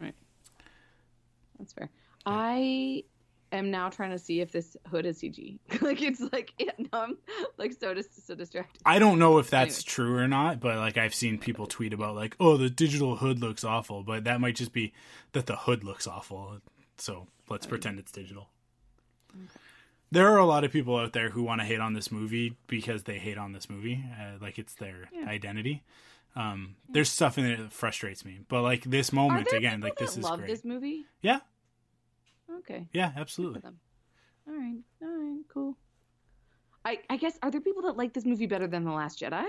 right. 0.00 0.14
That's 1.58 1.72
fair. 1.72 1.90
I 2.26 3.04
am 3.52 3.70
now 3.70 3.88
trying 3.88 4.10
to 4.10 4.18
see 4.18 4.40
if 4.40 4.52
this 4.52 4.76
hood 4.90 5.06
is 5.06 5.20
CG. 5.20 5.58
like 5.80 6.02
it's 6.02 6.20
like 6.32 6.52
yeah, 6.58 6.70
no, 6.78 6.88
I'm 6.92 7.18
like 7.56 7.72
so 7.72 7.94
dis- 7.94 8.08
so 8.24 8.34
distracted. 8.34 8.82
I 8.84 8.98
don't 8.98 9.18
know 9.18 9.38
if 9.38 9.50
that's 9.50 9.78
Anyway. 9.78 9.84
true 9.86 10.16
or 10.18 10.28
not, 10.28 10.60
but 10.60 10.76
like 10.76 10.96
I've 10.98 11.14
seen 11.14 11.38
people 11.38 11.66
tweet 11.66 11.92
about 11.92 12.14
like, 12.14 12.36
oh, 12.40 12.56
the 12.56 12.70
digital 12.70 13.16
hood 13.16 13.40
looks 13.40 13.64
awful, 13.64 14.02
but 14.02 14.24
that 14.24 14.40
might 14.40 14.56
just 14.56 14.72
be 14.72 14.92
that 15.32 15.46
the 15.46 15.56
hood 15.56 15.84
looks 15.84 16.06
awful. 16.06 16.58
So 16.98 17.26
let's 17.48 17.66
pretend 17.66 17.98
it's 17.98 18.12
digital. 18.12 18.48
There 20.10 20.26
are 20.28 20.38
a 20.38 20.46
lot 20.46 20.64
of 20.64 20.72
people 20.72 20.96
out 20.96 21.12
there 21.12 21.30
who 21.30 21.42
want 21.42 21.60
to 21.60 21.66
hate 21.66 21.80
on 21.80 21.92
this 21.92 22.10
movie 22.10 22.56
because 22.66 23.04
they 23.04 23.18
hate 23.18 23.36
on 23.36 23.52
this 23.52 23.68
movie, 23.68 24.02
uh, 24.18 24.38
like 24.40 24.58
it's 24.58 24.74
their 24.74 25.08
Yeah. 25.12 25.28
identity. 25.28 25.82
Um, 26.34 26.76
There's 26.88 27.10
stuff 27.10 27.36
in 27.36 27.44
it 27.44 27.58
that 27.58 27.72
frustrates 27.72 28.24
me, 28.24 28.40
but 28.48 28.62
like 28.62 28.84
this 28.84 29.12
moment 29.12 29.48
again, 29.52 29.80
like 29.80 29.96
this 29.96 30.16
is 30.16 30.24
love 30.24 30.38
great. 30.38 30.48
this 30.48 30.64
movie? 30.64 31.04
Yeah, 31.20 31.40
Okay. 32.58 32.88
yeah, 32.92 33.12
absolutely. 33.16 33.62
All 33.64 33.72
right. 34.54 34.78
All 35.02 35.08
right. 35.08 35.42
Cool. 35.52 35.76
I 36.84 36.98
I 37.10 37.16
guess 37.16 37.38
are 37.42 37.50
there 37.50 37.60
people 37.60 37.82
that 37.82 37.96
like 37.96 38.14
this 38.14 38.24
movie 38.24 38.46
better 38.46 38.66
than 38.66 38.84
the 38.84 38.92
Last 38.92 39.20
Jedi? 39.20 39.46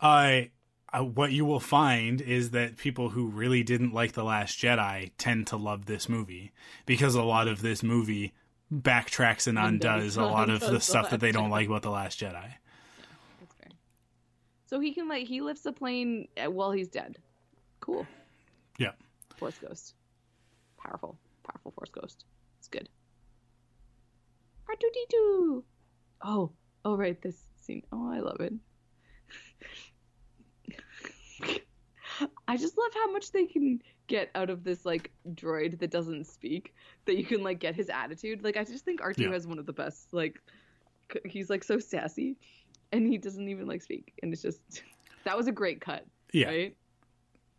I 0.00 0.50
uh, 0.92 1.02
what 1.02 1.32
you 1.32 1.44
will 1.44 1.60
find 1.60 2.20
is 2.20 2.50
that 2.50 2.76
people 2.76 3.10
who 3.10 3.26
really 3.26 3.62
didn't 3.62 3.92
like 3.92 4.12
the 4.12 4.24
Last 4.24 4.58
Jedi 4.58 5.12
tend 5.18 5.46
to 5.48 5.56
love 5.56 5.86
this 5.86 6.08
movie 6.08 6.52
because 6.86 7.14
a 7.14 7.22
lot 7.22 7.48
of 7.48 7.62
this 7.62 7.82
movie 7.82 8.32
backtracks 8.72 9.46
and 9.46 9.58
undoes 9.58 10.16
a 10.16 10.24
lot 10.24 10.50
of 10.50 10.60
the 10.60 10.80
stuff 10.80 11.10
that 11.10 11.20
they 11.20 11.32
don't 11.32 11.50
like 11.50 11.68
about 11.68 11.82
the 11.82 11.90
Last 11.90 12.20
Jedi. 12.20 12.54
That's 13.40 13.54
fair. 13.54 13.70
So 14.66 14.80
he 14.80 14.92
can 14.92 15.08
like 15.08 15.26
he 15.26 15.40
lifts 15.40 15.66
a 15.66 15.72
plane 15.72 16.28
uh, 16.36 16.50
while 16.50 16.72
he's 16.72 16.88
dead. 16.88 17.18
Cool. 17.80 18.06
Yeah. 18.78 18.92
Force 19.36 19.58
ghost. 19.58 19.94
Powerful, 20.78 21.16
powerful 21.54 21.72
force 21.72 21.90
ghost. 21.90 22.24
It's 22.58 22.68
good. 22.68 22.88
R2D2. 24.68 25.62
Oh, 26.24 26.52
oh 26.84 26.96
right, 26.96 27.20
this 27.22 27.36
scene. 27.60 27.82
Oh, 27.92 28.10
I 28.12 28.20
love 28.20 28.40
it. 28.40 28.54
I 32.48 32.56
just 32.56 32.78
love 32.78 32.90
how 32.94 33.10
much 33.12 33.32
they 33.32 33.46
can 33.46 33.80
get 34.06 34.30
out 34.34 34.50
of 34.50 34.62
this 34.62 34.84
like 34.84 35.10
droid 35.30 35.78
that 35.80 35.90
doesn't 35.90 36.26
speak. 36.26 36.74
That 37.06 37.16
you 37.16 37.24
can 37.24 37.42
like 37.42 37.58
get 37.58 37.74
his 37.74 37.88
attitude. 37.90 38.42
Like 38.44 38.56
I 38.56 38.64
just 38.64 38.84
think 38.84 39.00
R2 39.00 39.18
Yeah. 39.18 39.32
has 39.32 39.46
one 39.46 39.58
of 39.58 39.66
the 39.66 39.72
best. 39.72 40.12
Like 40.12 40.40
he's 41.26 41.50
like 41.50 41.64
so 41.64 41.78
sassy, 41.78 42.36
and 42.92 43.06
he 43.06 43.18
doesn't 43.18 43.48
even 43.48 43.66
like 43.66 43.82
speak. 43.82 44.12
And 44.22 44.32
it's 44.32 44.42
just 44.42 44.60
that 45.24 45.36
was 45.36 45.46
a 45.48 45.52
great 45.52 45.80
cut 45.80 46.04
Yeah. 46.32 46.48
right? 46.48 46.76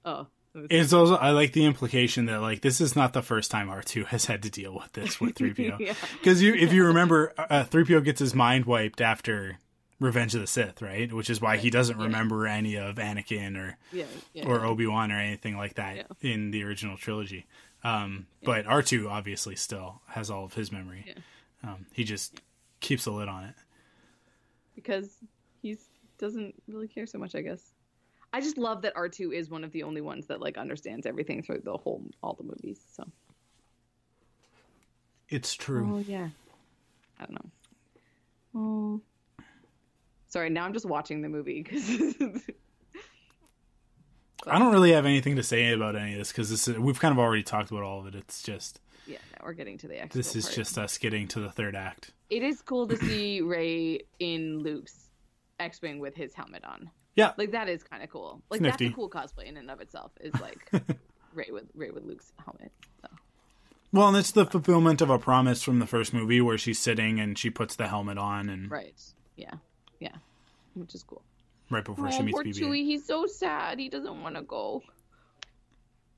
Oh, 0.05 0.27
It's 0.69 0.93
also 0.93 1.15
I 1.15 1.31
like 1.31 1.51
the 1.53 1.65
implication 1.65 2.25
that 2.27 2.41
like 2.41 2.61
this 2.61 2.79
is 2.79 2.95
not 2.95 3.13
the 3.13 3.21
first 3.21 3.51
time 3.51 3.69
R 3.69 3.81
two 3.83 4.05
has 4.05 4.25
had 4.25 4.43
to 4.43 4.49
deal 4.49 4.73
with 4.73 4.91
this 4.93 5.19
with 5.19 5.35
three 5.37 5.53
PO 5.53 5.77
Yeah. 5.79 5.93
because 6.19 6.41
you 6.41 6.53
if 6.53 6.71
you 6.71 6.85
remember 6.85 7.33
three 7.69 7.83
PO 7.83 8.01
gets 8.01 8.19
his 8.19 8.33
mind 8.33 8.65
wiped 8.65 9.01
after 9.01 9.57
Revenge 9.99 10.33
of 10.35 10.41
the 10.41 10.47
Sith 10.47 10.81
right 10.81 11.11
which 11.11 11.29
is 11.29 11.41
why 11.41 11.57
he 11.57 11.69
doesn't 11.69 11.97
remember 11.97 12.47
any 12.47 12.75
of 12.75 12.95
Anakin 12.95 13.57
or 13.57 13.77
yeah, 13.91 14.05
yeah. 14.33 14.45
or 14.45 14.65
Obi 14.65 14.87
Wan 14.87 15.11
or 15.11 15.19
anything 15.19 15.57
like 15.57 15.75
that 15.75 15.95
Yeah. 15.97 16.03
in 16.21 16.51
the 16.51 16.63
original 16.63 16.95
trilogy. 16.97 17.45
Um, 17.83 18.27
But 18.43 18.65
R 18.65 18.81
two 18.81 19.09
obviously 19.09 19.55
still 19.55 20.01
has 20.07 20.29
all 20.29 20.45
of 20.45 20.53
his 20.53 20.71
memory. 20.71 21.15
Um, 21.63 21.85
he 21.93 22.03
just 22.03 22.41
keeps 22.79 23.05
a 23.05 23.11
lid 23.11 23.27
on 23.27 23.43
it. 23.45 23.55
because 24.75 25.09
he 25.61 25.77
doesn't 26.17 26.55
really 26.67 26.87
care 26.87 27.05
so 27.07 27.17
much, 27.17 27.35
I 27.35 27.41
guess. 27.41 27.61
I 28.35 28.41
just 28.41 28.57
love 28.57 28.81
that 28.81 28.91
R 28.97 29.07
two 29.07 29.31
is 29.31 29.49
one 29.49 29.63
of 29.63 29.71
the 29.71 29.83
only 29.83 30.01
ones 30.01 30.27
that 30.27 30.41
like 30.41 30.57
understands 30.57 31.05
everything 31.05 31.41
through 31.41 31.61
the 31.63 31.77
whole 31.77 32.03
all 32.21 32.33
the 32.33 32.43
movies. 32.43 32.81
So. 32.91 33.05
It's 35.29 35.53
true. 35.53 35.89
Oh 35.89 35.99
yeah. 35.99 36.27
I 37.17 37.25
don't 37.25 37.31
know. 37.31 37.49
Oh. 38.53 39.01
Sorry, 40.27 40.49
now 40.49 40.65
I'm 40.65 40.73
just 40.73 40.85
watching 40.85 41.21
the 41.21 41.29
movie 41.29 41.63
because 41.63 41.87
I 44.45 44.59
don't 44.59 44.73
really 44.73 44.91
have 44.91 45.05
anything 45.05 45.37
to 45.37 45.43
say 45.43 45.71
about 45.71 45.95
any 45.95 46.11
of 46.11 46.17
this 46.17 46.33
because 46.33 46.49
this 46.49 46.67
is, 46.67 46.77
we've 46.77 46.99
kind 46.99 47.13
of 47.13 47.19
already 47.19 47.43
talked 47.43 47.71
about 47.71 47.83
all 47.83 48.01
of 48.01 48.07
it. 48.07 48.15
It's 48.15 48.43
just 48.43 48.81
yeah, 49.07 49.19
now 49.31 49.45
we're 49.45 49.53
getting 49.53 49.77
to 49.77 49.87
the 49.87 49.97
actual. 49.99 50.19
this 50.19 50.35
is 50.35 50.43
part. 50.43 50.55
just 50.57 50.77
us 50.77 50.97
getting 50.97 51.29
to 51.29 51.39
the 51.39 51.49
third 51.49 51.73
act. 51.73 52.11
It 52.29 52.43
is 52.43 52.61
cool 52.61 52.85
to 52.89 52.97
see 52.97 53.39
Rey 53.39 54.01
in 54.19 54.59
Luke's 54.59 55.07
X-wing 55.57 55.99
with 55.99 56.15
his 56.15 56.33
helmet 56.33 56.65
on. 56.65 56.91
Yeah, 57.15 57.31
Like 57.37 57.51
that 57.51 57.69
is 57.69 57.81
kind 57.83 58.03
of 58.03 58.09
cool. 58.09 58.41
Like 58.49 58.61
that's 58.61 58.81
a 58.81 58.89
cool 58.91 59.09
cosplay 59.09 59.45
in 59.45 59.55
and 59.57 59.71
of 59.71 59.79
itself. 59.81 60.11
Is 60.19 60.33
like 60.41 60.69
Rey 61.33 61.47
with 61.49 61.65
Rey 61.73 61.89
with 61.91 62.03
Luke's 62.03 62.33
helmet. 62.43 62.71
So. 63.01 63.07
well, 63.93 64.09
and 64.09 64.17
it's 64.17 64.31
the 64.31 64.45
fulfillment 64.45 65.01
of 65.01 65.09
a 65.09 65.17
promise 65.17 65.63
from 65.63 65.79
the 65.79 65.85
first 65.87 66.13
movie 66.13 66.41
where 66.41 66.57
she's 66.57 66.77
sitting 66.79 67.19
and 67.19 67.37
she 67.37 67.49
puts 67.49 67.75
the 67.77 67.87
helmet 67.87 68.17
on 68.17 68.49
and 68.49 68.69
right. 68.69 68.99
Yeah. 69.37 69.53
Yeah. 69.99 70.15
Which 70.73 70.93
is 70.93 71.03
cool. 71.03 71.21
Right 71.69 71.83
before 71.85 72.11
she 72.11 72.19
Oh, 72.19 72.23
meets 72.23 72.35
poor 72.35 72.43
BB. 72.43 72.59
Chewie. 72.59 72.83
He's 72.85 73.05
so 73.05 73.25
sad. 73.27 73.79
He 73.79 73.87
doesn't 73.89 74.21
want 74.21 74.35
to 74.35 74.41
go. 74.41 74.83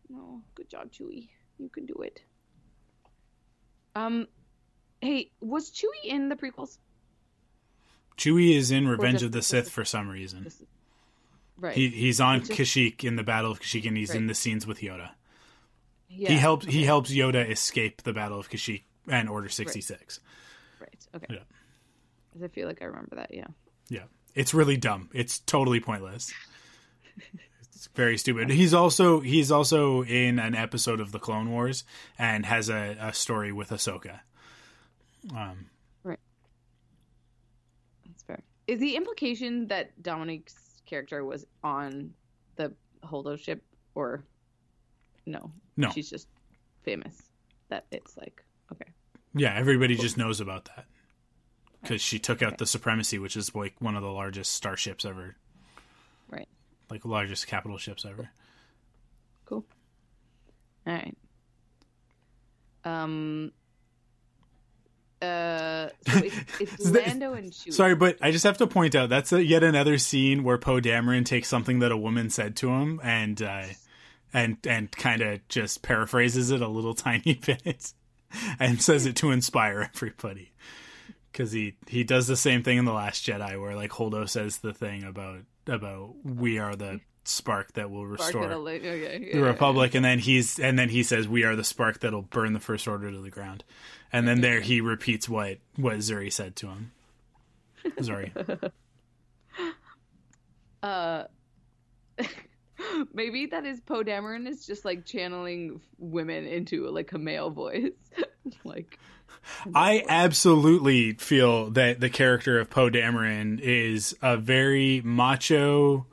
No, 0.09 0.41
good 0.55 0.69
job, 0.69 0.91
Chewie. 0.91 1.29
You 1.59 1.69
can 1.69 1.85
do 1.85 1.93
it. 2.01 2.21
Um, 3.95 4.27
hey, 5.01 5.29
was 5.41 5.69
Chewie 5.71 6.05
in 6.05 6.29
the 6.29 6.35
prequels? 6.35 6.77
Chewie 8.17 8.55
is 8.55 8.71
in 8.71 8.87
Revenge 8.87 9.21
of 9.23 9.31
the 9.31 9.41
Sith 9.41 9.69
for 9.69 9.85
some 9.85 10.09
reason. 10.09 10.47
Right. 11.59 11.75
He 11.75 11.89
he's 11.89 12.19
on 12.21 12.39
Just- 12.39 12.51
Kashyyyk 12.51 13.03
in 13.03 13.15
the 13.15 13.23
Battle 13.23 13.51
of 13.51 13.59
Kashyyyk 13.59 13.87
and 13.87 13.97
he's 13.97 14.13
in 14.13 14.27
the 14.27 14.35
scenes 14.35 14.67
with 14.67 14.79
Yoda. 14.81 15.09
yeah. 16.09 16.29
He 16.29 16.35
helps 16.37 16.65
he 16.65 16.83
helps 16.83 17.11
Yoda 17.11 17.49
escape 17.49 18.03
the 18.03 18.13
Battle 18.13 18.39
of 18.39 18.49
Kashyyyk 18.49 18.83
and 19.07 19.29
Order 19.29 19.49
sixty 19.49 19.81
six. 19.81 20.19
Right. 20.79 21.07
Okay. 21.15 21.27
Yeah. 21.31 22.43
I 22.43 22.47
feel 22.49 22.67
like 22.67 22.81
I 22.81 22.85
remember 22.85 23.15
that. 23.15 23.33
Yeah. 23.33 23.47
Yeah. 23.89 24.03
It's 24.35 24.53
really 24.53 24.77
dumb. 24.77 25.09
It's 25.13 25.39
totally 25.39 25.79
pointless. 25.79 26.31
It's 27.73 27.87
very 27.95 28.17
stupid. 28.19 28.49
He's 28.51 28.73
also 28.75 29.19
he's 29.21 29.51
also 29.51 30.03
in 30.03 30.37
an 30.39 30.53
episode 30.55 30.99
of 30.99 31.11
the 31.11 31.19
Clone 31.19 31.49
Wars 31.51 31.83
and 32.19 32.45
has 32.45 32.69
a, 32.69 32.95
a 32.99 33.13
story 33.13 33.51
with 33.51 33.69
Ahsoka. 33.69 34.19
Um, 35.35 35.67
Right. 36.03 36.19
That's 38.05 38.23
fair. 38.23 38.41
Is 38.67 38.79
the 38.79 38.95
implication 38.95 39.67
that 39.67 40.01
Dominique's 40.01 40.55
character 40.87 41.23
was 41.23 41.45
on 41.63 42.13
the 42.55 42.73
Holdo 43.03 43.37
ship, 43.39 43.61
or 43.95 44.23
no? 45.25 45.51
No. 45.75 45.91
She's 45.91 46.09
just 46.09 46.27
famous. 46.83 47.21
That 47.69 47.85
it's 47.91 48.17
like 48.17 48.43
okay. 48.71 48.89
yeah, 49.35 49.53
everybody 49.55 49.95
just 49.95 50.17
knows 50.17 50.39
about 50.39 50.65
that 50.75 50.85
because 51.81 52.01
she 52.01 52.17
took 52.17 52.41
out 52.41 52.57
the 52.57 52.65
Supremacy, 52.65 53.19
which 53.19 53.35
is 53.37 53.53
like 53.53 53.75
one 53.79 53.95
of 53.95 54.01
the 54.01 54.09
largest 54.11 54.53
starships 54.53 55.03
ever, 55.05 55.35
Right. 56.29 56.47
like 56.89 57.05
largest 57.05 57.45
capital 57.47 57.77
ships 57.77 58.05
ever. 58.05 58.29
Cool. 59.45 59.65
All 60.87 60.93
right. 60.93 61.17
Um. 62.85 63.51
Uh. 65.21 65.89
So 66.07 66.19
it's, 66.19 66.35
it's 66.59 66.85
Lando 66.91 67.33
and 67.33 67.51
Chewie. 67.51 67.73
Sorry, 67.73 67.95
but 67.95 68.17
I 68.21 68.31
just 68.31 68.43
have 68.43 68.57
to 68.59 68.67
point 68.67 68.95
out 68.95 69.09
that's 69.09 69.33
a, 69.33 69.43
yet 69.43 69.63
another 69.63 69.97
scene 69.97 70.43
where 70.43 70.57
Poe 70.57 70.79
Dameron 70.79 71.25
takes 71.25 71.47
something 71.47 71.79
that 71.79 71.91
a 71.91 71.97
woman 71.97 72.29
said 72.29 72.55
to 72.57 72.69
him 72.69 72.99
and 73.03 73.41
uh, 73.41 73.63
and 74.33 74.57
and 74.67 74.91
kind 74.91 75.21
of 75.21 75.47
just 75.47 75.81
paraphrases 75.81 76.51
it 76.51 76.61
a 76.61 76.67
little 76.67 76.93
tiny 76.95 77.33
bit 77.33 77.93
and 78.59 78.81
says 78.81 79.05
it 79.05 79.15
to 79.17 79.31
inspire 79.31 79.89
everybody. 79.95 80.51
Because 81.31 81.51
he 81.51 81.75
he 81.87 82.03
does 82.03 82.27
the 82.27 82.37
same 82.37 82.63
thing 82.63 82.77
in 82.77 82.85
the 82.85 82.93
Last 82.93 83.25
Jedi, 83.25 83.59
where 83.59 83.75
like 83.75 83.91
Holdo 83.91 84.27
says 84.27 84.57
the 84.57 84.73
thing 84.73 85.03
about 85.03 85.39
about 85.67 86.15
we 86.23 86.59
are 86.59 86.75
the 86.75 86.99
spark 87.27 87.73
that 87.73 87.89
will 87.89 88.05
restore 88.05 88.45
at 88.45 88.51
a 88.51 88.57
la- 88.57 88.71
okay, 88.71 89.29
the 89.31 89.39
yeah, 89.39 89.45
Republic, 89.45 89.95
and 89.95 90.03
then 90.03 90.19
he's 90.19 90.59
and 90.59 90.77
then 90.77 90.89
he 90.89 91.03
says 91.03 91.27
we 91.27 91.43
are 91.43 91.55
the 91.55 91.63
spark 91.63 91.99
that'll 91.99 92.21
burn 92.21 92.53
the 92.53 92.59
First 92.59 92.87
Order 92.87 93.11
to 93.11 93.19
the 93.19 93.29
ground, 93.29 93.63
and 94.11 94.27
then 94.27 94.41
there 94.41 94.61
he 94.61 94.81
repeats 94.81 95.27
what 95.27 95.57
what 95.75 95.97
Zorii 95.97 96.31
said 96.31 96.55
to 96.57 96.67
him. 96.67 96.91
Sorry. 98.01 98.33
Uh. 100.83 101.23
Maybe 103.13 103.47
that 103.47 103.65
is 103.65 103.81
Poe 103.81 104.03
Dameron 104.03 104.47
is 104.47 104.65
just 104.65 104.85
like 104.85 105.05
channeling 105.05 105.81
women 105.97 106.45
into 106.45 106.87
like 106.89 107.11
a 107.11 107.17
male 107.17 107.49
voice, 107.49 107.91
like 108.63 108.99
I 109.73 110.03
absolutely 110.07 111.13
feel 111.13 111.71
that 111.71 111.99
the 111.99 112.09
character 112.09 112.59
of 112.59 112.69
Poe 112.69 112.89
Dameron 112.89 113.59
is 113.59 114.15
a 114.21 114.37
very 114.37 115.01
macho 115.03 116.05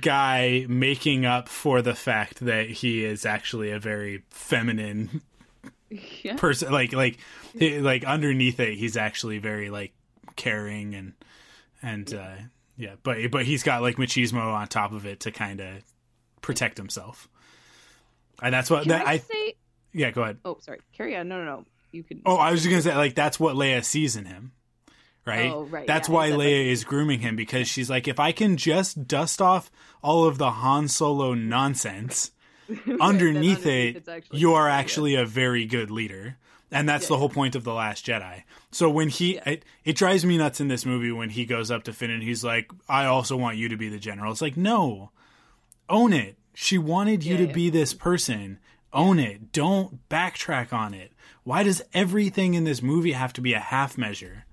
guy 0.00 0.66
making 0.68 1.24
up 1.24 1.48
for 1.48 1.82
the 1.82 1.94
fact 1.94 2.40
that 2.40 2.68
he 2.68 3.04
is 3.04 3.24
actually 3.24 3.70
a 3.70 3.78
very 3.78 4.24
feminine 4.30 5.22
yeah. 6.22 6.36
person. 6.36 6.72
Like 6.72 6.92
like 6.92 7.18
like 7.54 8.04
underneath 8.04 8.60
it, 8.60 8.74
he's 8.74 8.96
actually 8.96 9.38
very 9.38 9.70
like 9.70 9.92
caring 10.36 10.94
and 10.94 11.12
and 11.82 12.12
uh, 12.12 12.36
yeah. 12.76 12.94
But 13.02 13.30
but 13.30 13.44
he's 13.44 13.62
got 13.62 13.82
like 13.82 13.96
machismo 13.96 14.52
on 14.52 14.68
top 14.68 14.92
of 14.92 15.06
it 15.06 15.20
to 15.20 15.30
kind 15.30 15.60
of 15.60 15.82
protect 16.40 16.76
himself. 16.76 17.28
And 18.42 18.54
that's 18.54 18.70
what 18.70 18.86
that 18.88 19.06
I, 19.06 19.12
I 19.12 19.18
say? 19.18 19.54
yeah. 19.92 20.10
Go 20.10 20.22
ahead. 20.22 20.38
Oh, 20.44 20.58
sorry. 20.60 20.80
Carry 20.92 21.16
on. 21.16 21.28
No, 21.28 21.38
no, 21.38 21.44
no. 21.44 21.64
You 21.90 22.02
can. 22.02 22.22
Oh, 22.26 22.36
I 22.36 22.50
was 22.50 22.60
just 22.62 22.70
gonna 22.70 22.82
say, 22.82 22.94
like, 22.94 23.14
that's 23.14 23.40
what 23.40 23.56
Leia 23.56 23.82
sees 23.82 24.14
in 24.16 24.26
him, 24.26 24.52
right? 25.24 25.50
Oh, 25.50 25.64
right, 25.64 25.86
That's 25.86 26.08
yeah, 26.08 26.14
why 26.14 26.30
that 26.30 26.38
Leia 26.38 26.66
is 26.66 26.84
grooming 26.84 27.20
him 27.20 27.36
because 27.36 27.68
she's 27.68 27.90
like, 27.90 28.08
if 28.08 28.18
I 28.20 28.32
can 28.32 28.56
just 28.56 29.06
dust 29.06 29.40
off 29.42 29.70
all 30.02 30.24
of 30.26 30.38
the 30.38 30.50
Han 30.50 30.88
Solo 30.88 31.34
nonsense 31.34 32.30
underneath 33.00 33.00
underneath 33.00 33.66
it, 33.66 34.08
actually 34.08 34.38
you 34.38 34.54
are 34.54 34.66
good, 34.66 34.72
yeah. 34.72 34.78
actually 34.78 35.14
a 35.16 35.24
very 35.26 35.66
good 35.66 35.90
leader. 35.90 36.36
And 36.70 36.86
that's 36.86 37.04
Yeah, 37.04 37.08
the 37.08 37.16
whole 37.18 37.30
point 37.30 37.56
of 37.56 37.64
the 37.64 37.72
Last 37.72 38.04
Jedi. 38.04 38.42
So 38.70 38.90
when 38.90 39.08
he, 39.08 39.38
it, 39.46 39.64
it 39.84 39.96
drives 39.96 40.26
me 40.26 40.36
nuts 40.36 40.60
in 40.60 40.68
this 40.68 40.84
movie 40.84 41.10
when 41.10 41.30
he 41.30 41.46
goes 41.46 41.70
up 41.70 41.84
to 41.84 41.94
Finn 41.94 42.10
and 42.10 42.22
he's 42.22 42.44
like, 42.44 42.70
"I 42.86 43.06
also 43.06 43.38
want 43.38 43.56
you 43.56 43.70
to 43.70 43.78
be 43.78 43.88
the 43.88 43.98
general." 43.98 44.30
It's 44.30 44.42
like, 44.42 44.58
no, 44.58 45.10
own 45.88 46.12
it. 46.12 46.36
She 46.52 46.76
wanted 46.76 47.24
you 47.24 47.38
to 47.38 47.46
be 47.46 47.70
this 47.70 47.94
person. 47.94 48.58
Own 48.92 49.18
it. 49.18 49.52
Don't 49.52 50.06
backtrack 50.10 50.72
on 50.72 50.92
it. 50.92 51.12
Why 51.42 51.62
does 51.62 51.82
everything 51.94 52.52
in 52.52 52.64
this 52.64 52.82
movie 52.82 53.12
have 53.12 53.32
to 53.34 53.40
be 53.40 53.54
a 53.54 53.60
half 53.60 53.96
measure? 53.96 54.44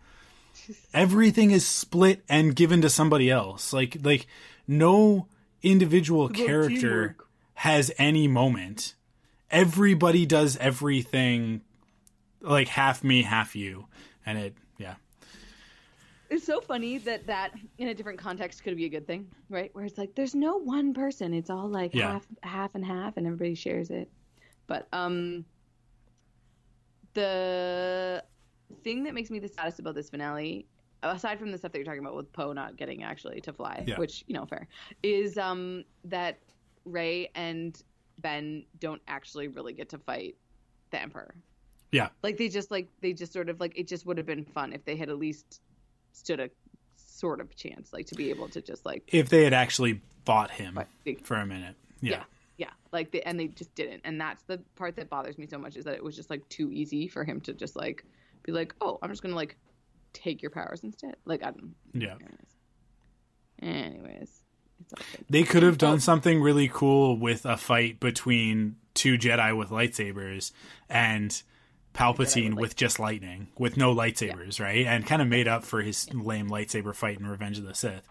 Everything 0.94 1.52
is 1.52 1.68
split 1.68 2.24
and 2.30 2.56
given 2.56 2.82
to 2.82 2.90
somebody 2.90 3.30
else. 3.30 3.74
Like 3.74 3.98
like 4.04 4.28
no 4.68 5.28
individual 5.62 6.30
character 6.30 7.16
has 7.56 7.92
any 7.98 8.28
moment. 8.28 8.94
Everybody 9.52 10.26
does 10.26 10.58
everything 10.58 11.62
like 12.42 12.68
half 12.68 13.04
me, 13.04 13.24
half 13.24 13.56
you. 13.56 13.88
And 14.26 14.38
it 14.38 14.56
yeah. 14.78 14.96
It's 16.30 16.46
so 16.46 16.60
funny 16.60 16.98
that 17.00 17.28
that 17.28 17.52
in 17.78 17.88
a 17.88 17.94
different 17.94 18.20
context 18.20 18.64
could 18.64 18.76
be 18.76 18.86
a 18.86 18.90
good 18.90 19.06
thing, 19.08 19.28
right? 19.50 19.70
Where 19.74 19.86
it's 19.86 19.98
like 19.98 20.16
there's 20.16 20.34
no 20.36 20.58
one 20.58 20.94
person; 20.94 21.34
it's 21.34 21.50
all 21.50 21.68
like 21.68 21.94
Yeah. 21.94 22.14
half, 22.14 22.28
half 22.42 22.76
and 22.76 22.84
half, 22.84 23.18
and 23.18 23.28
everybody 23.28 23.54
shares 23.56 23.90
it. 23.92 24.10
But 24.68 24.88
um, 24.92 25.46
the 27.14 28.24
thing 28.84 29.04
that 29.04 29.14
makes 29.14 29.30
me 29.30 29.40
the 29.40 29.48
saddest 29.48 29.80
about 29.80 29.96
this 29.96 30.10
finale, 30.10 30.68
aside 31.04 31.40
from 31.40 31.52
the 31.52 31.58
stuff 31.58 31.72
that 31.72 31.78
you're 31.78 31.86
talking 31.86 32.00
about 32.02 32.16
with 32.16 32.32
Poe 32.34 32.54
not 32.54 32.78
getting 32.78 33.04
actually 33.04 33.42
to 33.42 33.54
fly, 33.54 33.84
Yeah. 33.88 33.98
which 34.00 34.24
you 34.28 34.34
know, 34.36 34.46
fair, 34.46 34.68
is 35.04 35.38
um 35.38 35.84
that 36.06 36.40
Rey 36.86 37.30
and 37.36 37.82
Ben 38.20 38.64
don't 38.80 39.02
actually 39.08 39.48
really 39.48 39.74
get 39.74 39.90
to 39.90 39.98
fight 39.98 40.36
the 40.92 41.02
Emperor. 41.02 41.36
Yeah. 41.92 42.10
Like 42.24 42.38
they 42.38 42.48
just 42.50 42.72
like 42.72 42.88
they 43.02 43.14
just 43.14 43.34
sort 43.34 43.50
of 43.50 43.60
like 43.60 43.78
it 43.78 43.88
just 43.88 44.06
would 44.06 44.18
have 44.18 44.26
been 44.28 44.46
fun 44.46 44.74
if 44.74 44.84
they 44.86 44.96
had 44.96 45.10
at 45.10 45.18
least 45.18 45.62
stood 46.14 46.40
a 46.40 46.50
sort 46.96 47.40
of 47.42 47.56
chance, 47.56 47.94
like 47.94 48.06
to 48.08 48.16
be 48.16 48.30
able 48.30 48.50
to 48.50 48.62
just 48.62 48.86
like 48.86 49.04
If 49.08 49.30
they 49.30 49.44
had 49.44 49.54
actually 49.54 50.02
fought 50.26 50.52
him 50.52 50.76
fight. 51.06 51.26
for 51.26 51.36
a 51.38 51.46
minute. 51.46 51.76
Yeah. 52.02 52.12
Yeah. 52.12 52.24
Yeah, 52.58 52.70
like 52.94 53.12
they 53.12 53.22
and 53.24 53.38
they 53.38 53.48
just 53.50 53.76
didn't, 53.76 54.02
and 54.06 54.20
that's 54.22 54.42
the 54.44 54.60
part 54.78 54.96
that 54.96 55.10
bothers 55.10 55.38
me 55.38 55.46
so 55.46 55.58
much 55.58 55.76
is 55.76 55.84
that 55.84 55.94
it 55.96 56.02
was 56.02 56.16
just 56.16 56.30
like 56.30 56.48
too 56.48 56.72
easy 56.72 57.10
for 57.10 57.26
him 57.26 57.42
to 57.42 57.54
just 57.54 57.76
like 57.76 58.06
be 58.46 58.52
like, 58.52 58.74
oh, 58.82 58.98
I'm 59.02 59.10
just 59.10 59.22
gonna 59.22 59.36
like 59.36 59.58
take 60.14 60.42
your 60.42 60.52
powers 60.52 60.84
instead. 60.84 61.16
Like 61.26 61.44
I 61.44 61.52
don't. 61.52 61.76
Yeah. 61.94 62.16
Anyways, 63.62 63.96
anyways. 64.02 64.42
They 65.30 65.44
could 65.44 65.64
have 65.64 65.76
Oh. 65.76 65.78
done 65.78 66.00
something 66.00 66.42
really 66.42 66.70
cool 66.72 67.18
with 67.18 67.46
a 67.46 67.58
fight 67.58 68.00
between 68.00 68.76
two 68.94 69.18
Jedi 69.18 69.58
with 69.58 69.70
lightsabers 69.70 70.52
and 70.90 71.42
Palpatine 71.94 72.52
with 72.52 72.60
with 72.60 72.76
just 72.76 73.00
lightning, 73.00 73.48
with 73.58 73.78
no 73.78 73.96
lightsabers, 73.96 74.60
right? 74.60 74.86
And 74.86 75.06
kind 75.08 75.22
of 75.22 75.28
made 75.30 75.48
up 75.48 75.64
for 75.64 75.82
his 75.82 76.14
lame 76.14 76.50
lightsaber 76.50 76.94
fight 76.94 77.20
in 77.20 77.26
Revenge 77.28 77.58
of 77.58 77.64
the 77.66 77.74
Sith. 77.74 78.08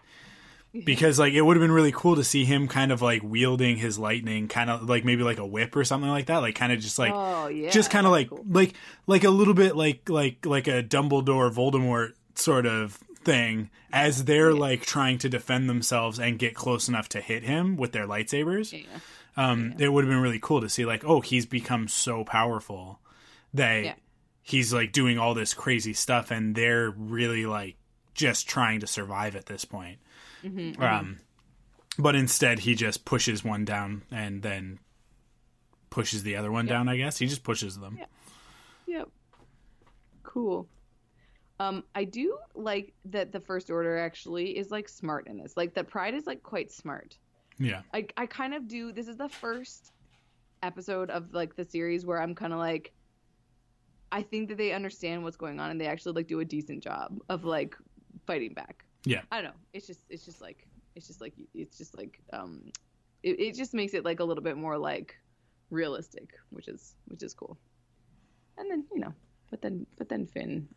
Because 0.83 1.19
like 1.19 1.33
it 1.33 1.41
would 1.41 1.55
have 1.55 1.61
been 1.61 1.71
really 1.71 1.91
cool 1.91 2.15
to 2.15 2.23
see 2.23 2.43
him 2.43 2.67
kind 2.67 2.91
of 2.91 3.01
like 3.01 3.21
wielding 3.23 3.77
his 3.77 3.97
lightning, 3.97 4.47
kind 4.47 4.69
of 4.69 4.89
like 4.89 5.05
maybe 5.05 5.23
like 5.23 5.37
a 5.37 5.45
whip 5.45 5.75
or 5.75 5.83
something 5.83 6.09
like 6.09 6.25
that, 6.25 6.37
like 6.37 6.55
kind 6.55 6.73
of 6.73 6.79
just 6.79 6.99
like 6.99 7.13
oh 7.13 7.47
yeah, 7.47 7.69
just 7.69 7.89
kind 7.91 8.05
of 8.05 8.11
like 8.11 8.29
cool. 8.29 8.43
like 8.49 8.73
like 9.07 9.23
a 9.23 9.29
little 9.29 9.53
bit 9.53 9.75
like 9.75 10.09
like 10.09 10.45
like 10.45 10.67
a 10.67 10.83
Dumbledore 10.83 11.53
Voldemort 11.53 12.13
sort 12.35 12.65
of 12.65 12.93
thing 13.23 13.69
as 13.93 14.25
they're 14.25 14.53
like 14.53 14.81
trying 14.85 15.17
to 15.19 15.29
defend 15.29 15.69
themselves 15.69 16.19
and 16.19 16.37
get 16.37 16.53
close 16.55 16.89
enough 16.89 17.07
to 17.09 17.21
hit 17.21 17.43
him 17.43 17.77
with 17.77 17.91
their 17.91 18.05
lightsabers. 18.05 18.73
Yeah. 18.73 18.87
Um, 19.37 19.73
it 19.79 19.89
would 19.89 20.03
have 20.03 20.11
been 20.11 20.21
really 20.21 20.39
cool 20.39 20.61
to 20.61 20.69
see 20.69 20.85
like, 20.85 21.03
oh, 21.05 21.21
he's 21.21 21.45
become 21.45 21.87
so 21.87 22.23
powerful 22.23 22.99
that 23.53 23.83
Yeah. 23.83 23.93
he's 24.43 24.73
like 24.73 24.91
doing 24.91 25.17
all 25.17 25.33
this 25.33 25.53
crazy 25.53 25.93
stuff, 25.93 26.31
and 26.31 26.55
they're 26.55 26.89
really 26.91 27.45
like 27.45 27.75
just 28.13 28.47
trying 28.47 28.79
to 28.81 28.87
survive 28.87 29.35
at 29.35 29.45
this 29.47 29.65
point. 29.65 29.97
Mm-hmm, 30.45 30.81
Um, 30.81 31.19
but 31.97 32.15
instead, 32.15 32.59
he 32.59 32.75
just 32.75 33.05
pushes 33.05 33.43
one 33.43 33.65
down 33.65 34.03
and 34.11 34.41
then 34.41 34.79
pushes 35.89 36.23
the 36.23 36.35
other 36.35 36.51
one 36.51 36.65
down. 36.65 36.87
I 36.89 36.97
guess 36.97 37.17
he 37.17 37.25
just 37.25 37.43
pushes 37.43 37.77
them. 37.77 37.97
Yeah. 37.97 38.05
Yep. 38.87 39.09
Cool. 40.23 40.67
Um, 41.59 41.83
I 41.95 42.03
do 42.03 42.37
like 42.53 42.93
that 43.05 43.31
the 43.31 43.39
First 43.39 43.69
Order 43.69 43.97
actually 43.97 44.57
is 44.57 44.71
like 44.71 44.89
smart 44.89 45.27
in 45.27 45.37
this. 45.37 45.55
Like 45.55 45.73
that 45.75 45.87
Pryde 45.87 46.13
is 46.13 46.27
like 46.27 46.43
quite 46.43 46.71
smart. 46.71 47.17
Yeah. 47.57 47.81
I 47.93 48.07
I 48.17 48.25
kind 48.25 48.53
of 48.53 48.67
do. 48.67 48.91
This 48.91 49.07
is 49.07 49.15
the 49.15 49.29
first 49.29 49.93
episode 50.61 51.09
of 51.09 51.33
like 51.33 51.55
the 51.55 51.63
series 51.63 52.05
where 52.05 52.21
I'm 52.21 52.35
kind 52.35 52.51
of 52.51 52.59
like, 52.59 52.91
I 54.11 54.21
think 54.21 54.49
that 54.49 54.57
they 54.57 54.73
understand 54.73 55.23
what's 55.23 55.37
going 55.37 55.59
on 55.59 55.71
and 55.71 55.79
they 55.79 55.87
actually 55.87 56.13
like 56.13 56.27
do 56.27 56.41
a 56.41 56.45
decent 56.45 56.83
job 56.83 57.17
of 57.29 57.45
like 57.45 57.75
fighting 58.27 58.53
back. 58.53 58.84
Yeah. 59.05 59.21
I 59.31 59.37
don't 59.37 59.45
know. 59.45 59.59
It's 59.73 59.87
just 59.87 60.01
it's 60.09 60.25
just 60.25 60.41
like 60.41 60.67
it's 60.95 61.07
just 61.07 61.21
like 61.21 61.33
it's 61.53 61.77
just 61.77 61.97
like 61.97 62.19
um, 62.33 62.71
it 63.23 63.39
it 63.39 63.55
just 63.55 63.73
makes 63.73 63.93
it 63.93 64.03
like 64.03 64.19
a 64.19 64.23
little 64.23 64.43
bit 64.43 64.57
more 64.57 64.77
like 64.77 65.15
realistic, 65.69 66.29
which 66.49 66.67
is 66.67 66.95
which 67.07 67.23
is 67.23 67.33
cool. 67.33 67.57
And 68.57 68.69
then 68.69 68.85
you 68.93 68.99
know, 68.99 69.13
but 69.51 69.61
then 69.61 69.85
but 69.97 70.09
then 70.09 70.25
Finn. 70.27 70.67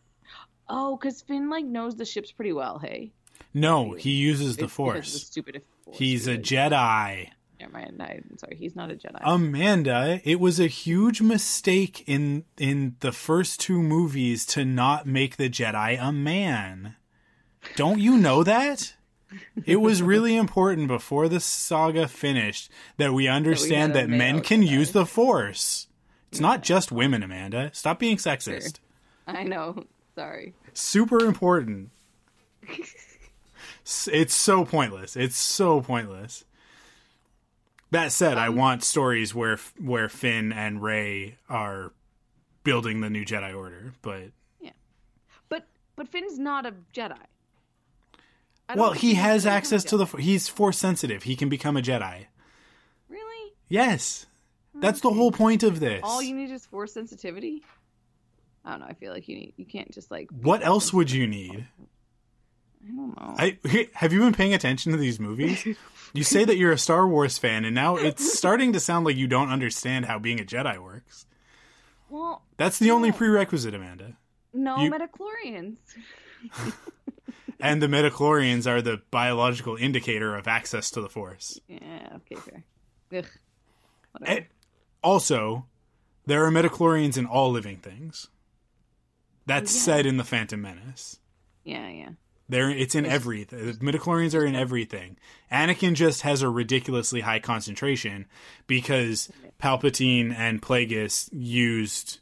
Oh, 0.68 0.96
because 0.96 1.22
Finn 1.22 1.48
like 1.48 1.64
knows 1.64 1.96
the 1.96 2.04
ships 2.04 2.30
pretty 2.30 2.52
well. 2.52 2.78
Hey, 2.78 3.12
No, 3.54 3.92
he 3.92 4.10
uses 4.10 4.56
the 4.56 4.64
It's 4.64 4.76
because 4.76 4.84
the 4.84 4.92
Force. 5.14 5.26
stupid 5.26 5.62
Force. 5.84 5.98
He's 5.98 6.26
a. 6.26 6.36
Jedi. 6.36 7.30
Never 7.58 7.72
mind. 7.72 8.00
I, 8.00 8.20
am 8.30 8.38
sorry. 8.38 8.56
He's 8.56 8.76
not 8.76 8.90
a 8.90 8.94
Jedi. 8.94 9.18
Amanda, 9.22 10.20
it 10.22 10.38
was 10.38 10.60
a 10.60 10.66
huge 10.68 11.20
mistake 11.22 12.04
in 12.06 12.44
in 12.58 12.96
the 13.00 13.12
first 13.12 13.60
two 13.60 13.82
movies 13.82 14.44
to 14.46 14.64
not 14.64 15.06
make 15.06 15.36
the 15.38 15.48
Jedi 15.48 15.98
a 16.00 16.12
man. 16.12 16.94
Don't 17.76 18.00
you 18.00 18.16
know 18.16 18.42
that? 18.42 18.94
It 19.66 19.76
was 19.76 20.02
really 20.02 20.36
important 20.36 20.88
before 20.88 21.28
the 21.28 21.40
saga 21.40 22.08
finished 22.08 22.70
that 22.96 23.12
we 23.12 23.28
understand 23.28 23.92
a 23.92 24.00
that, 24.00 24.08
men 24.08 24.40
can 24.40 24.62
use 24.62 24.92
the 24.92 25.04
Force. 25.04 25.86
It's 26.30 26.40
not 26.40 26.60
mm. 26.60 26.64
just 26.64 26.90
women, 26.90 27.22
Amanda. 27.22 27.70
Stop 27.74 27.98
being 27.98 28.16
sexist. 28.16 28.78
I 29.26 29.44
know. 29.44 29.84
Sorry. 30.14 30.54
Super 30.72 31.24
important. 31.24 31.90
It's 34.12 34.34
so 34.34 34.66
pointless. 34.66 35.16
It's 35.16 35.38
so 35.38 35.80
pointless. 35.80 36.44
That 37.90 38.12
said, 38.12 38.36
I 38.36 38.48
um, 38.48 38.56
want 38.56 38.84
stories 38.84 39.34
where 39.34 39.56
where 39.80 40.10
Finn 40.10 40.52
and 40.52 40.82
Rey 40.82 41.38
are 41.48 41.92
building 42.64 43.00
the 43.00 43.08
new 43.08 43.24
Jedi 43.24 43.56
Order, 43.56 43.94
but 44.02 44.24
yeah, 44.60 44.72
But 45.48 45.66
but 45.96 46.06
Finn's 46.08 46.38
not 46.38 46.66
a 46.66 46.74
Jedi. 46.92 47.16
Well, 48.74 48.92
he 48.92 49.14
has 49.14 49.46
access 49.46 49.82
to 49.84 49.96
the 49.96 50.04
he's 50.04 50.48
force 50.48 50.76
sensitive. 50.78 51.22
He 51.22 51.36
can 51.36 51.48
become 51.48 51.76
a 51.76 51.80
Jedi. 51.80 52.26
Really? 53.08 53.52
Yes. 53.68 54.26
That's 54.74 55.00
the 55.00 55.10
whole 55.10 55.32
point 55.32 55.62
of 55.62 55.80
this. 55.80 56.00
All 56.04 56.22
you 56.22 56.34
need 56.34 56.50
is 56.50 56.66
force 56.66 56.92
sensitivity. 56.92 57.62
I 58.64 58.72
don't 58.72 58.80
know. 58.80 58.86
I 58.86 58.92
feel 58.94 59.12
like 59.12 59.28
you 59.28 59.36
need. 59.36 59.54
You 59.56 59.64
can't 59.64 59.90
just 59.92 60.10
like. 60.10 60.28
What 60.30 60.62
else 60.64 60.92
would 60.92 61.10
you 61.10 61.26
need? 61.26 61.66
I 62.86 62.94
don't 62.94 63.16
know. 63.16 63.34
I 63.38 63.58
have 63.94 64.12
you 64.12 64.20
been 64.20 64.32
paying 64.34 64.54
attention 64.54 64.92
to 64.92 64.98
these 64.98 65.18
movies? 65.18 65.66
You 66.12 66.22
say 66.22 66.44
that 66.44 66.56
you're 66.56 66.72
a 66.72 66.78
Star 66.78 67.08
Wars 67.08 67.38
fan, 67.38 67.64
and 67.64 67.74
now 67.74 67.96
it's 67.96 68.32
starting 68.38 68.72
to 68.74 68.80
sound 68.80 69.04
like 69.04 69.16
you 69.16 69.26
don't 69.26 69.50
understand 69.50 70.06
how 70.06 70.18
being 70.18 70.40
a 70.40 70.44
Jedi 70.44 70.78
works. 70.78 71.26
well, 72.08 72.42
That's 72.56 72.78
the 72.78 72.90
only 72.92 73.10
prerequisite, 73.12 73.74
Amanda. 73.74 74.16
no 74.52 74.78
You- 74.78 74.90
midichlorians. 74.92 75.76
And 77.60 77.82
the 77.82 77.86
midichlorians 77.88 78.66
are 78.66 78.80
the 78.80 79.02
biological 79.10 79.76
indicator 79.76 80.36
of 80.36 80.46
access 80.46 80.90
to 80.92 81.00
the 81.00 81.08
Force. 81.08 81.60
Yeah. 81.66 82.16
Okay. 82.16 82.36
Fair. 83.10 83.20
Ugh. 83.20 83.26
And 84.24 84.46
also, 85.02 85.66
there 86.26 86.44
are 86.44 86.50
midichlorians 86.50 87.16
in 87.18 87.26
all 87.26 87.50
living 87.50 87.78
things. 87.78 88.28
That's 89.46 89.74
Yeah. 89.74 89.80
said 89.80 90.06
in 90.06 90.16
the 90.18 90.24
Phantom 90.24 90.60
Menace. 90.60 91.18
yeah. 91.64 91.88
Yeah. 91.88 92.10
There, 92.50 92.70
it's 92.70 92.94
in 92.94 93.04
everything. 93.04 93.66
The 93.66 93.72
midichlorians 93.74 94.34
are 94.34 94.44
in 94.46 94.54
everything. 94.54 95.18
Anakin 95.52 95.92
just 95.92 96.22
has 96.22 96.40
a 96.40 96.48
ridiculously 96.48 97.20
high 97.20 97.40
concentration 97.40 98.24
because 98.66 99.30
Palpatine 99.60 100.34
and 100.34 100.62
Plagueis 100.62 101.28
used 101.30 102.20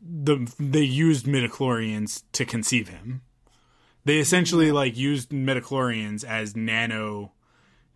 the 0.00 0.52
they 0.60 0.82
used 0.82 1.26
midichlorians 1.26 2.22
to 2.32 2.44
conceive 2.44 2.88
him. 2.88 3.22
They 4.04 4.18
essentially 4.18 4.72
like 4.72 4.96
used 4.96 5.30
midichlorians 5.30 6.24
as 6.24 6.56
nano 6.56 7.32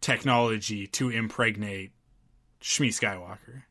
technology 0.00 0.86
to 0.88 1.10
impregnate 1.10 1.92
Shmi 2.60 2.88
Skywalker. 2.88 3.62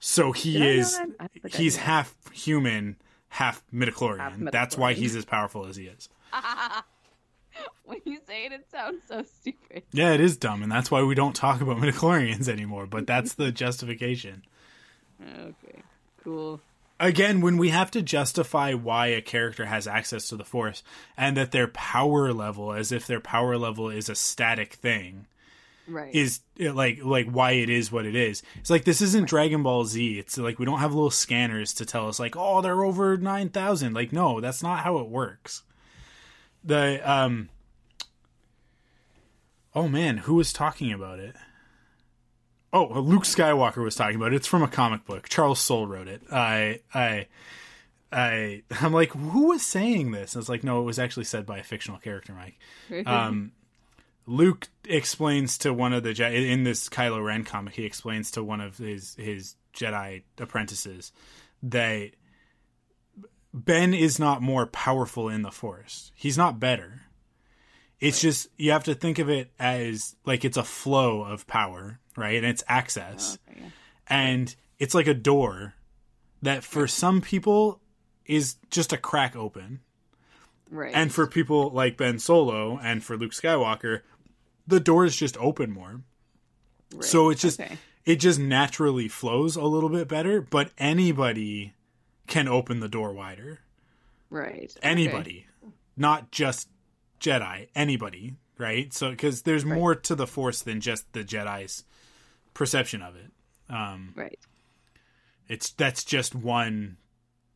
So 0.00 0.32
he 0.32 0.54
Did 0.54 0.78
is 0.78 0.92
that? 0.98 1.08
I 1.18 1.26
don't 1.26 1.42
think 1.42 1.54
I 1.54 1.58
he's 1.58 1.76
half 1.76 2.14
human, 2.32 2.96
half 3.28 3.62
midichlorian. 3.72 4.42
Half 4.42 4.52
That's 4.52 4.76
why 4.76 4.92
he's 4.92 5.16
as 5.16 5.24
powerful 5.24 5.66
as 5.66 5.76
he 5.76 5.84
is. 5.86 6.08
when 7.84 8.00
you 8.04 8.18
say 8.26 8.46
it, 8.46 8.52
it 8.52 8.66
sounds 8.70 9.02
so 9.08 9.22
stupid. 9.22 9.84
Yeah, 9.92 10.12
it 10.12 10.20
is 10.20 10.36
dumb, 10.36 10.62
and 10.62 10.70
that's 10.70 10.90
why 10.90 11.02
we 11.02 11.14
don't 11.14 11.34
talk 11.34 11.60
about 11.60 11.76
midichlorians 11.78 12.48
anymore. 12.48 12.86
But 12.86 13.06
that's 13.08 13.34
the 13.34 13.52
justification. 13.52 14.42
Okay. 15.22 15.82
Cool. 16.22 16.60
Again, 17.04 17.42
when 17.42 17.58
we 17.58 17.68
have 17.68 17.90
to 17.90 18.00
justify 18.00 18.72
why 18.72 19.08
a 19.08 19.20
character 19.20 19.66
has 19.66 19.86
access 19.86 20.28
to 20.28 20.36
the 20.36 20.44
Force 20.44 20.82
and 21.18 21.36
that 21.36 21.52
their 21.52 21.68
power 21.68 22.32
level, 22.32 22.72
as 22.72 22.92
if 22.92 23.06
their 23.06 23.20
power 23.20 23.58
level 23.58 23.90
is 23.90 24.08
a 24.08 24.14
static 24.14 24.74
thing, 24.74 25.26
Right. 25.86 26.14
is 26.14 26.40
uh, 26.58 26.72
like 26.72 27.04
like 27.04 27.28
why 27.28 27.52
it 27.52 27.68
is 27.68 27.92
what 27.92 28.06
it 28.06 28.14
is. 28.16 28.42
It's 28.58 28.70
like 28.70 28.84
this 28.84 29.02
isn't 29.02 29.28
Dragon 29.28 29.62
Ball 29.62 29.84
Z. 29.84 30.18
It's 30.18 30.38
like 30.38 30.58
we 30.58 30.64
don't 30.64 30.78
have 30.78 30.94
little 30.94 31.10
scanners 31.10 31.74
to 31.74 31.84
tell 31.84 32.08
us 32.08 32.18
like, 32.18 32.36
oh, 32.38 32.62
they're 32.62 32.82
over 32.82 33.18
nine 33.18 33.50
thousand. 33.50 33.92
Like, 33.92 34.10
no, 34.10 34.40
that's 34.40 34.62
not 34.62 34.80
how 34.80 34.96
it 34.96 35.08
works. 35.08 35.62
The 36.64 37.02
um. 37.04 37.50
Oh 39.74 39.88
man, 39.88 40.18
who 40.18 40.36
was 40.36 40.54
talking 40.54 40.90
about 40.90 41.18
it? 41.18 41.36
Oh, 42.74 43.00
Luke 43.00 43.22
Skywalker 43.22 43.82
was 43.84 43.94
talking 43.94 44.16
about 44.16 44.32
it. 44.32 44.36
It's 44.36 44.48
from 44.48 44.64
a 44.64 44.68
comic 44.68 45.06
book. 45.06 45.28
Charles 45.28 45.60
Soule 45.60 45.86
wrote 45.86 46.08
it. 46.08 46.22
I 46.30 46.80
I. 46.92 47.28
I 48.12 48.62
I'm 48.80 48.92
like, 48.92 49.12
who 49.12 49.48
was 49.48 49.62
saying 49.62 50.10
this? 50.10 50.34
And 50.34 50.42
it's 50.42 50.48
like, 50.48 50.64
no, 50.64 50.80
it 50.80 50.84
was 50.84 50.98
actually 50.98 51.24
said 51.24 51.46
by 51.46 51.58
a 51.58 51.62
fictional 51.62 51.98
character, 52.00 52.32
Mike. 52.34 52.58
Um, 53.06 53.52
Luke 54.26 54.68
explains 54.86 55.58
to 55.58 55.72
one 55.72 55.92
of 55.92 56.02
the 56.02 56.14
Je- 56.14 56.50
in 56.50 56.64
this 56.64 56.88
Kylo 56.88 57.24
Ren 57.24 57.44
comic. 57.44 57.74
He 57.74 57.84
explains 57.84 58.30
to 58.32 58.42
one 58.42 58.60
of 58.60 58.78
his 58.78 59.14
his 59.16 59.54
Jedi 59.74 60.22
apprentices 60.38 61.12
that 61.62 62.10
Ben 63.52 63.94
is 63.94 64.18
not 64.18 64.42
more 64.42 64.66
powerful 64.66 65.28
in 65.28 65.42
the 65.42 65.50
Force. 65.52 66.10
He's 66.14 66.36
not 66.38 66.58
better. 66.58 67.02
It's 68.04 68.20
just 68.20 68.48
you 68.56 68.70
have 68.72 68.84
to 68.84 68.94
think 68.94 69.18
of 69.18 69.28
it 69.30 69.50
as 69.58 70.14
like 70.24 70.44
it's 70.44 70.56
a 70.56 70.64
flow 70.64 71.22
of 71.22 71.46
power, 71.46 71.98
right? 72.16 72.36
And 72.36 72.46
it's 72.46 72.62
access, 72.68 73.38
oh, 73.48 73.50
Okay, 73.52 73.60
yeah. 73.62 73.68
and 74.08 74.54
it's 74.78 74.94
like 74.94 75.06
a 75.06 75.14
door 75.14 75.74
that 76.42 76.62
for 76.64 76.86
some 76.86 77.20
people 77.20 77.80
is 78.26 78.56
just 78.70 78.92
a 78.92 78.96
crack 78.98 79.34
open. 79.36 79.80
Right. 80.70 80.92
And 80.94 81.12
for 81.12 81.26
people 81.26 81.70
like 81.70 81.96
Ben 81.96 82.18
Solo 82.18 82.78
and 82.82 83.02
for 83.04 83.16
Luke 83.16 83.32
Skywalker, 83.32 84.00
the 84.66 84.80
doors 84.80 85.14
just 85.16 85.36
open 85.38 85.70
more. 85.70 86.00
Right. 86.94 87.04
So 87.04 87.30
it's 87.30 87.42
just 87.42 87.60
Okay. 87.60 87.76
it 88.04 88.16
just 88.16 88.38
naturally 88.38 89.08
flows 89.08 89.56
a 89.56 89.64
little 89.64 89.88
bit 89.90 90.08
better, 90.08 90.40
but 90.40 90.70
anybody 90.78 91.74
can 92.26 92.48
open 92.48 92.80
the 92.80 92.88
door 92.88 93.12
wider. 93.12 93.60
right. 94.30 94.72
okay. 94.76 94.80
Anybody. 94.82 95.46
Not 95.96 96.30
just 96.32 96.68
Jedi, 97.20 97.68
anybody, 97.74 98.34
right? 98.58 98.92
So 98.92 99.14
cuz 99.14 99.42
there's 99.42 99.64
more 99.64 99.94
to 99.94 100.14
the 100.14 100.26
force 100.26 100.62
than 100.62 100.80
just 100.80 101.12
the 101.12 101.24
Jedi's 101.24 101.84
perception 102.54 103.02
of 103.02 103.16
it. 103.16 103.30
Um 103.68 104.12
Right. 104.14 104.38
it's 105.48 105.70
that's 105.72 106.04
just 106.04 106.34
one 106.34 106.96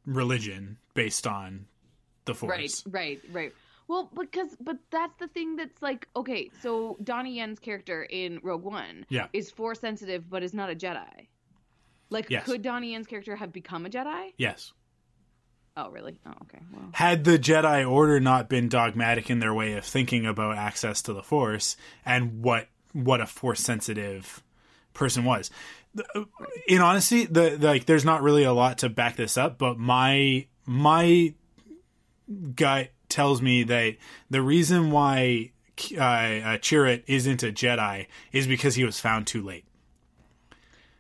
religion 0.07 0.79
based 0.95 1.27
on 1.27 1.67
the 2.25 2.35
force. 2.35 2.85
Right, 2.87 3.21
right, 3.23 3.33
right. 3.33 3.53
Well, 3.89 4.11
because 4.15 4.55
but 4.61 4.77
that's 4.91 5.17
the 5.19 5.29
thing 5.29 5.57
that's 5.57 5.81
like 5.83 6.09
okay, 6.17 6.51
so 6.63 6.97
Donnie 7.03 7.37
Yen's 7.37 7.59
character 7.59 8.03
in 8.03 8.41
Rogue 8.43 8.65
One 8.65 9.07
Yeah. 9.09 9.29
is 9.33 9.51
force 9.51 9.81
sensitive 9.81 10.29
but 10.29 10.43
is 10.43 10.53
not 10.55 10.71
a 10.71 10.75
Jedi. 10.75 11.27
Like 12.11 12.29
Yes. 12.31 12.45
could 12.47 12.63
Donnie 12.63 12.93
Yen's 12.93 13.07
character 13.07 13.37
have 13.37 13.53
become 13.53 13.87
a 13.87 13.91
Jedi? 13.91 14.33
Yes. 14.37 14.73
Oh, 15.79 15.91
really? 15.91 16.19
Oh, 16.27 16.33
okay. 16.43 16.59
Well, 16.73 16.89
had 16.93 17.23
the 17.23 17.39
Jedi 17.39 17.89
Order 17.89 18.19
not 18.19 18.49
been 18.49 18.69
dogmatic 18.69 19.31
in 19.31 19.39
their 19.39 19.55
way 19.55 19.75
of 19.75 19.85
thinking 19.85 20.27
about 20.27 20.57
access 20.57 21.03
to 21.03 21.13
the 21.13 21.23
Force 21.23 21.77
and 22.05 22.43
what 22.43 22.67
what 22.93 23.21
a 23.21 23.27
Force 23.27 23.61
sensitive 23.61 24.43
person 24.93 25.25
was. 25.25 25.53
In 26.67 26.81
honesty, 26.81 27.27
the, 27.27 27.51
the 27.51 27.67
like 27.69 27.87
there's 27.87 28.05
not 28.05 28.23
really 28.23 28.43
a 28.43 28.53
lot 28.53 28.79
to 28.79 28.89
back 28.89 29.15
this 29.15 29.39
up, 29.39 29.57
but 29.57 29.79
my 29.79 30.49
my 30.67 31.33
gut 32.57 32.91
tells 33.09 33.41
me 33.41 33.63
that 33.63 33.97
the 34.31 34.43
reason 34.43 34.91
why 34.91 35.53
uh, 35.97 36.01
uh, 36.01 36.59
Chirrut 36.59 37.05
isn't 37.07 37.45
a 37.45 37.53
Jedi 37.53 38.07
is 38.33 38.49
because 38.49 38.75
he 38.75 38.85
was 38.85 38.99
found 38.99 39.29
too 39.29 39.45
late 39.45 39.65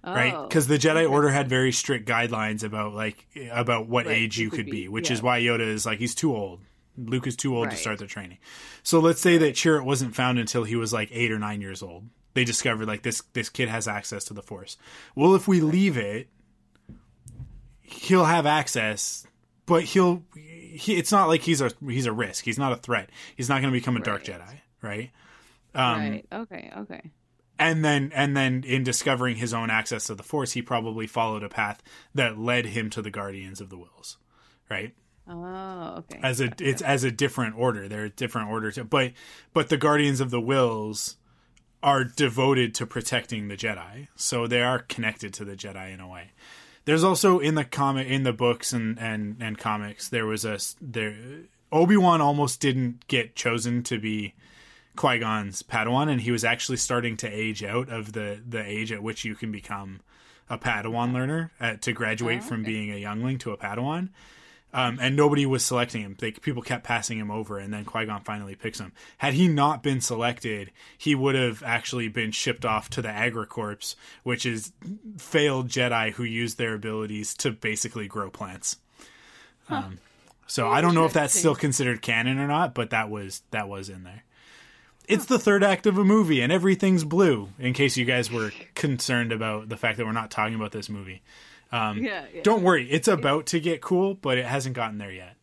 right? 0.05 0.35
Oh, 0.35 0.47
because 0.47 0.66
the 0.66 0.79
jedi 0.79 1.09
order 1.09 1.29
had 1.29 1.49
very 1.49 1.73
strict 1.73 2.09
guidelines 2.09 2.62
about 2.62 2.95
like 2.95 3.27
about 3.51 3.89
what 3.89 4.07
Right, 4.07 4.16
age 4.16 4.39
you 4.39 4.51
could 4.51 4.66
be, 4.66 4.73
be, 4.73 4.89
which 4.89 5.11
yeah. 5.11 5.15
is 5.15 5.23
why 5.23 5.41
yoda 5.41 5.66
is 5.66 5.87
like 5.87 5.99
he's 5.99 6.15
too 6.15 6.35
old. 6.35 6.61
Luke 6.97 7.27
is 7.27 7.37
too 7.37 7.57
old 7.57 7.70
to 7.70 7.77
start 7.77 7.99
the 7.99 8.07
training. 8.07 8.39
So 8.83 8.99
let's 8.99 9.20
say 9.20 9.39
that 9.39 9.55
chirrut 9.55 9.85
wasn't 9.85 10.16
found 10.16 10.39
until 10.41 10.65
he 10.65 10.75
was 10.75 10.93
like 10.93 11.11
eight 11.12 11.31
or 11.31 11.39
nine 11.39 11.61
years 11.61 11.83
old. 11.83 12.05
They 12.35 12.45
discovered 12.45 12.87
like 12.87 13.03
this 13.03 13.23
this 13.33 13.49
kid 13.49 13.69
has 13.69 13.87
access 13.87 14.25
to 14.25 14.35
the 14.35 14.43
force. 14.43 14.77
Well 15.15 15.35
if 15.35 15.47
we 15.47 15.61
leave 15.61 15.97
it 15.97 16.29
he'll 17.83 18.27
have 18.27 18.45
access 18.47 19.27
but 19.65 19.83
he'll 19.83 20.23
he, 20.35 20.97
it's 20.97 21.11
not 21.12 21.29
like 21.29 21.43
he's 21.43 21.61
a 21.61 21.70
he's 21.89 22.07
a 22.07 22.12
risk. 22.12 22.45
He's 22.45 22.59
not 22.59 22.73
a 22.73 22.77
threat. 22.77 23.11
He's 23.37 23.49
not 23.49 23.61
going 23.62 23.73
to 23.73 23.79
become 23.79 23.97
a 23.97 24.01
dark 24.01 24.25
jedi 24.25 24.61
right? 24.83 25.11
Um, 25.75 26.01
right. 26.01 26.27
Okay. 26.33 26.73
Okay. 26.79 27.11
And 27.59 27.85
then 27.85 28.12
and 28.14 28.36
then 28.36 28.62
in 28.64 28.85
discovering 28.85 29.36
his 29.36 29.52
own 29.52 29.68
access 29.70 30.05
to 30.05 30.14
the 30.14 30.22
force 30.22 30.52
he 30.52 30.62
probably 30.62 31.06
followed 31.06 31.43
a 31.43 31.48
path 31.48 31.82
that 32.14 32.39
led 32.39 32.66
him 32.66 32.89
to 32.90 33.02
the 33.02 33.10
guardians 33.10 33.60
of 33.60 33.68
the 33.68 33.76
Whills 33.76 34.16
right? 34.70 34.94
Oh, 35.30 35.97
okay. 35.98 36.20
as 36.22 36.40
a 36.40 36.51
it's 36.59 36.80
as 36.80 37.05
a 37.05 37.10
different 37.10 37.56
order. 37.56 37.86
They're 37.86 38.06
a 38.06 38.10
different 38.10 38.48
order 38.48 38.72
to, 38.72 38.85
but 38.85 39.12
but 39.52 39.68
the 39.68 39.76
guardians 39.76 40.20
of 40.20 40.30
the 40.30 40.40
Whills 40.40 41.16
are 41.82 42.02
devoted 42.02 42.74
to 42.76 42.86
protecting 42.86 43.48
the 43.48 43.56
jedi. 43.56 44.09
So 44.16 44.47
they 44.47 44.62
are 44.62 44.78
connected 44.80 45.35
to 45.35 45.44
the 45.44 45.55
jedi 45.55 45.93
in 45.93 46.01
a 46.01 46.09
way. 46.09 46.32
There's 46.86 47.05
also 47.05 47.40
in 47.40 47.56
the 47.56 47.64
comic 47.64 48.09
in 48.09 48.22
the 48.22 48.32
books 48.32 48.72
and 48.72 48.98
and 48.98 49.36
and 49.40 49.59
comics 49.59 50.09
there 50.09 50.26
was 50.26 50.47
a 50.47 50.59
there 50.80 51.14
obi-wan 51.70 52.22
almost 52.22 52.60
didn't 52.60 53.06
get 53.09 53.36
chosen 53.36 53.82
to 53.82 53.98
be 53.98 54.35
Qui-Gon's 54.99 55.62
Padawan, 55.62 56.11
and 56.11 56.20
he 56.20 56.33
was 56.33 56.45
actually 56.45 56.77
starting 56.77 57.16
to 57.19 57.29
age 57.29 57.62
out 57.62 57.89
of 57.89 58.12
the 58.12 58.43
the 58.47 58.61
age 58.61 58.91
at 58.91 59.01
which 59.01 59.25
you 59.25 59.37
can 59.37 59.53
become 59.53 60.01
a 60.51 60.59
Padawan 60.59 61.12
learner 61.12 61.53
uh, 61.61 61.77
to 61.77 61.93
graduate 61.93 62.43
from 62.43 62.65
being 62.65 62.91
a 62.91 62.97
youngling 62.97 63.39
to 63.39 63.53
a 63.53 63.57
Padawan. 63.57 64.09
Um, 64.73 64.99
and 65.01 65.15
nobody 65.16 65.47
was 65.47 65.65
selecting 65.65 66.03
him. 66.03 66.16
They, 66.19 66.33
people 66.33 66.62
kept 66.62 66.85
passing 66.85 67.16
him 67.16 67.31
over, 67.31 67.59
and 67.59 67.73
then 67.73 67.85
Qui 67.85 68.07
Gon 68.07 68.23
finally 68.23 68.57
picks 68.57 68.81
him. 68.81 68.93
Had 69.19 69.35
he 69.35 69.47
not 69.47 69.83
been 69.83 70.01
selected, 70.01 70.73
he 70.99 71.15
would 71.15 71.37
have 71.37 71.62
actually 71.62 72.09
been 72.09 72.33
shipped 72.33 72.66
off 72.66 72.91
to 72.91 73.01
the 73.01 73.09
Agricorps, 73.09 73.95
which 74.25 74.45
is 74.45 74.73
failed 75.16 75.69
Jedi 75.69 76.12
who 76.12 76.25
use 76.25 76.57
their 76.57 76.75
abilities 76.75 77.35
to 77.35 77.53
basically 77.53 78.09
grow 78.09 78.31
plants. 78.31 78.77
Um, 79.70 80.01
so 80.49 80.69
I 80.69 80.81
don't 80.81 80.95
know 80.95 81.05
if 81.05 81.12
that's 81.12 81.39
still 81.39 81.55
considered 81.55 82.03
canon 82.03 82.39
or 82.39 82.49
not, 82.49 82.75
but 82.75 82.91
that 82.91 83.09
was 83.09 83.43
that 83.53 83.69
was 83.69 83.89
in 83.89 84.03
there. 84.03 84.25
It's 85.09 85.26
the 85.26 85.39
third 85.39 85.64
act 85.64 85.86
of 85.86 85.98
a 85.98 86.05
movie, 86.05 86.40
and 86.40 86.52
everything's 86.52 87.05
blue. 87.05 87.48
In 87.59 87.72
case 87.72 87.97
you 87.97 88.05
guys 88.05 88.30
were 88.30 88.52
concerned 88.74 89.32
about 89.32 89.68
the 89.68 89.76
fact 89.76 89.98
that 89.98 90.06
we're 90.06 90.12
not 90.12 90.30
talking 90.30 90.55
about 90.55 90.72
this 90.72 90.89
movie, 90.89 91.22
yeah, 91.72 91.94
yeah. 92.01 92.24
don't 92.43 92.62
worry. 92.62 92.89
It's 92.90 93.09
about 93.09 93.47
to 93.47 93.60
get 93.60 93.80
cool, 93.80 94.14
but 94.14 94.39
it 94.39 94.47
hasn't 94.47 94.74
gotten 94.74 94.98
there 94.98 95.12
yet. 95.12 95.36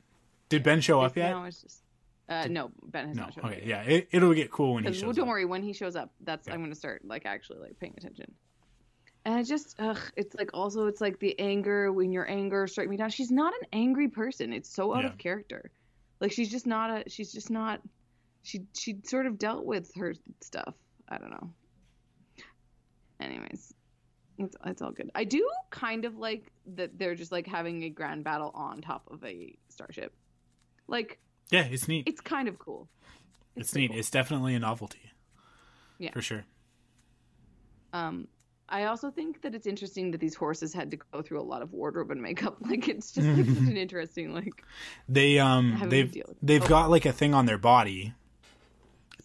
Did 0.50 0.64
Ben 0.64 0.82
show 0.82 1.02
up 1.02 1.18
yet? 1.18 1.32
No, 1.32 1.44
it's 1.46 1.62
just. 1.62 1.82
Uh, 2.28 2.48
no, 2.50 2.72
Ben 2.84 3.08
has 3.10 3.16
No. 3.18 3.24
not 3.24 3.34
shown 3.36 3.46
up 3.46 3.52
Okay. 3.52 3.64
Yeah. 3.66 3.82
It, 3.84 4.08
it'll 4.12 4.34
get 4.34 4.50
cool 4.50 4.74
when 4.76 4.84
he 4.84 4.94
shows 4.94 5.04
well, 5.04 5.14
don't 5.14 5.24
up. 5.26 5.30
worry, 5.30 5.46
when 5.46 5.62
he 5.62 5.74
shows 5.74 5.96
up, 5.96 6.12
that's 6.22 6.48
I'm 6.48 6.62
gonna 6.62 6.74
start 6.74 7.06
like 7.06 7.26
actually 7.26 7.60
like 7.60 7.80
paying 7.80 7.94
attention. 7.98 8.32
And 9.26 9.36
I 9.36 9.44
just, 9.44 9.76
ugh, 9.80 10.00
it's 10.16 10.36
like 10.36 10.50
also 10.54 10.88
it's 10.88 11.02
like 11.02 11.20
the 11.20 11.40
anger 11.40 11.92
when 11.92 12.12
your 12.12 12.30
anger 12.30 12.66
strike 12.68 12.90
me 12.90 12.98
down. 12.98 13.10
She's 13.12 13.30
not 13.32 13.54
an 13.54 13.68
angry 13.74 14.08
person. 14.08 14.54
It's 14.54 14.70
so 14.70 14.96
out 14.96 15.04
Yeah. 15.04 15.10
of 15.10 15.18
character. 15.20 15.70
Like 16.20 16.32
she's 16.32 16.50
just 16.50 16.66
not 16.66 16.90
a. 17.06 17.10
She's 17.10 17.32
just 17.32 17.50
not. 17.52 17.80
She 18.46 18.62
she 18.74 18.98
sort 19.04 19.26
of 19.26 19.38
dealt 19.38 19.66
with 19.66 19.92
her 19.96 20.14
stuff. 20.42 20.74
I 21.10 21.18
don't 21.18 21.32
know. 21.32 21.50
Anyways, 23.20 23.74
it's 24.38 24.56
it's 24.66 24.82
all 24.82 24.92
good. 24.92 25.10
I 25.16 25.24
do 25.24 25.48
kind 25.72 26.06
of 26.06 26.16
like 26.18 26.52
that 26.76 26.98
they're 26.98 27.16
just 27.16 27.32
like 27.32 27.48
having 27.48 27.84
a 27.84 27.90
grand 27.90 28.24
battle 28.24 28.52
on 28.54 28.82
top 28.82 29.04
of 29.12 29.24
a 29.24 29.56
starship. 29.70 30.14
Like 30.88 31.20
Yeah, 31.50 31.64
it's 31.66 31.88
neat. 31.88 32.04
it's 32.08 32.22
kind 32.22 32.48
of 32.48 32.60
cool. 32.60 32.88
It's, 33.56 33.72
pretty 33.72 33.84
neat. 33.88 33.92
cool. 33.92 34.00
It's 34.00 34.10
definitely 34.12 34.54
a 34.56 34.60
novelty. 34.60 35.00
Yeah. 35.98 36.12
For 36.12 36.22
sure. 36.22 36.44
Um, 37.94 38.28
I 38.68 38.84
also 38.86 39.10
think 39.10 39.42
that 39.44 39.56
it's 39.56 39.66
interesting 39.68 40.12
that 40.12 40.20
these 40.20 40.36
horses 40.36 40.74
had 40.74 40.92
to 40.92 40.98
go 40.98 41.22
through 41.22 41.40
a 41.40 41.44
lot 41.44 41.62
of 41.62 41.72
wardrobe 41.72 42.12
and 42.12 42.22
makeup. 42.22 42.58
Like 42.70 42.88
it's 42.90 43.12
just 43.14 43.26
like 43.28 43.46
such 43.46 43.58
an 43.70 43.78
interesting 43.86 44.34
like. 44.34 44.64
They 45.08 45.40
um 45.40 45.82
they've 45.88 46.12
deal 46.12 46.26
with 46.28 46.38
it. 46.38 46.46
they've 46.46 46.64
Oh. 46.64 46.68
got 46.68 46.90
like 46.90 47.06
a 47.06 47.14
thing 47.14 47.34
on 47.34 47.46
their 47.46 47.58
body. 47.58 48.14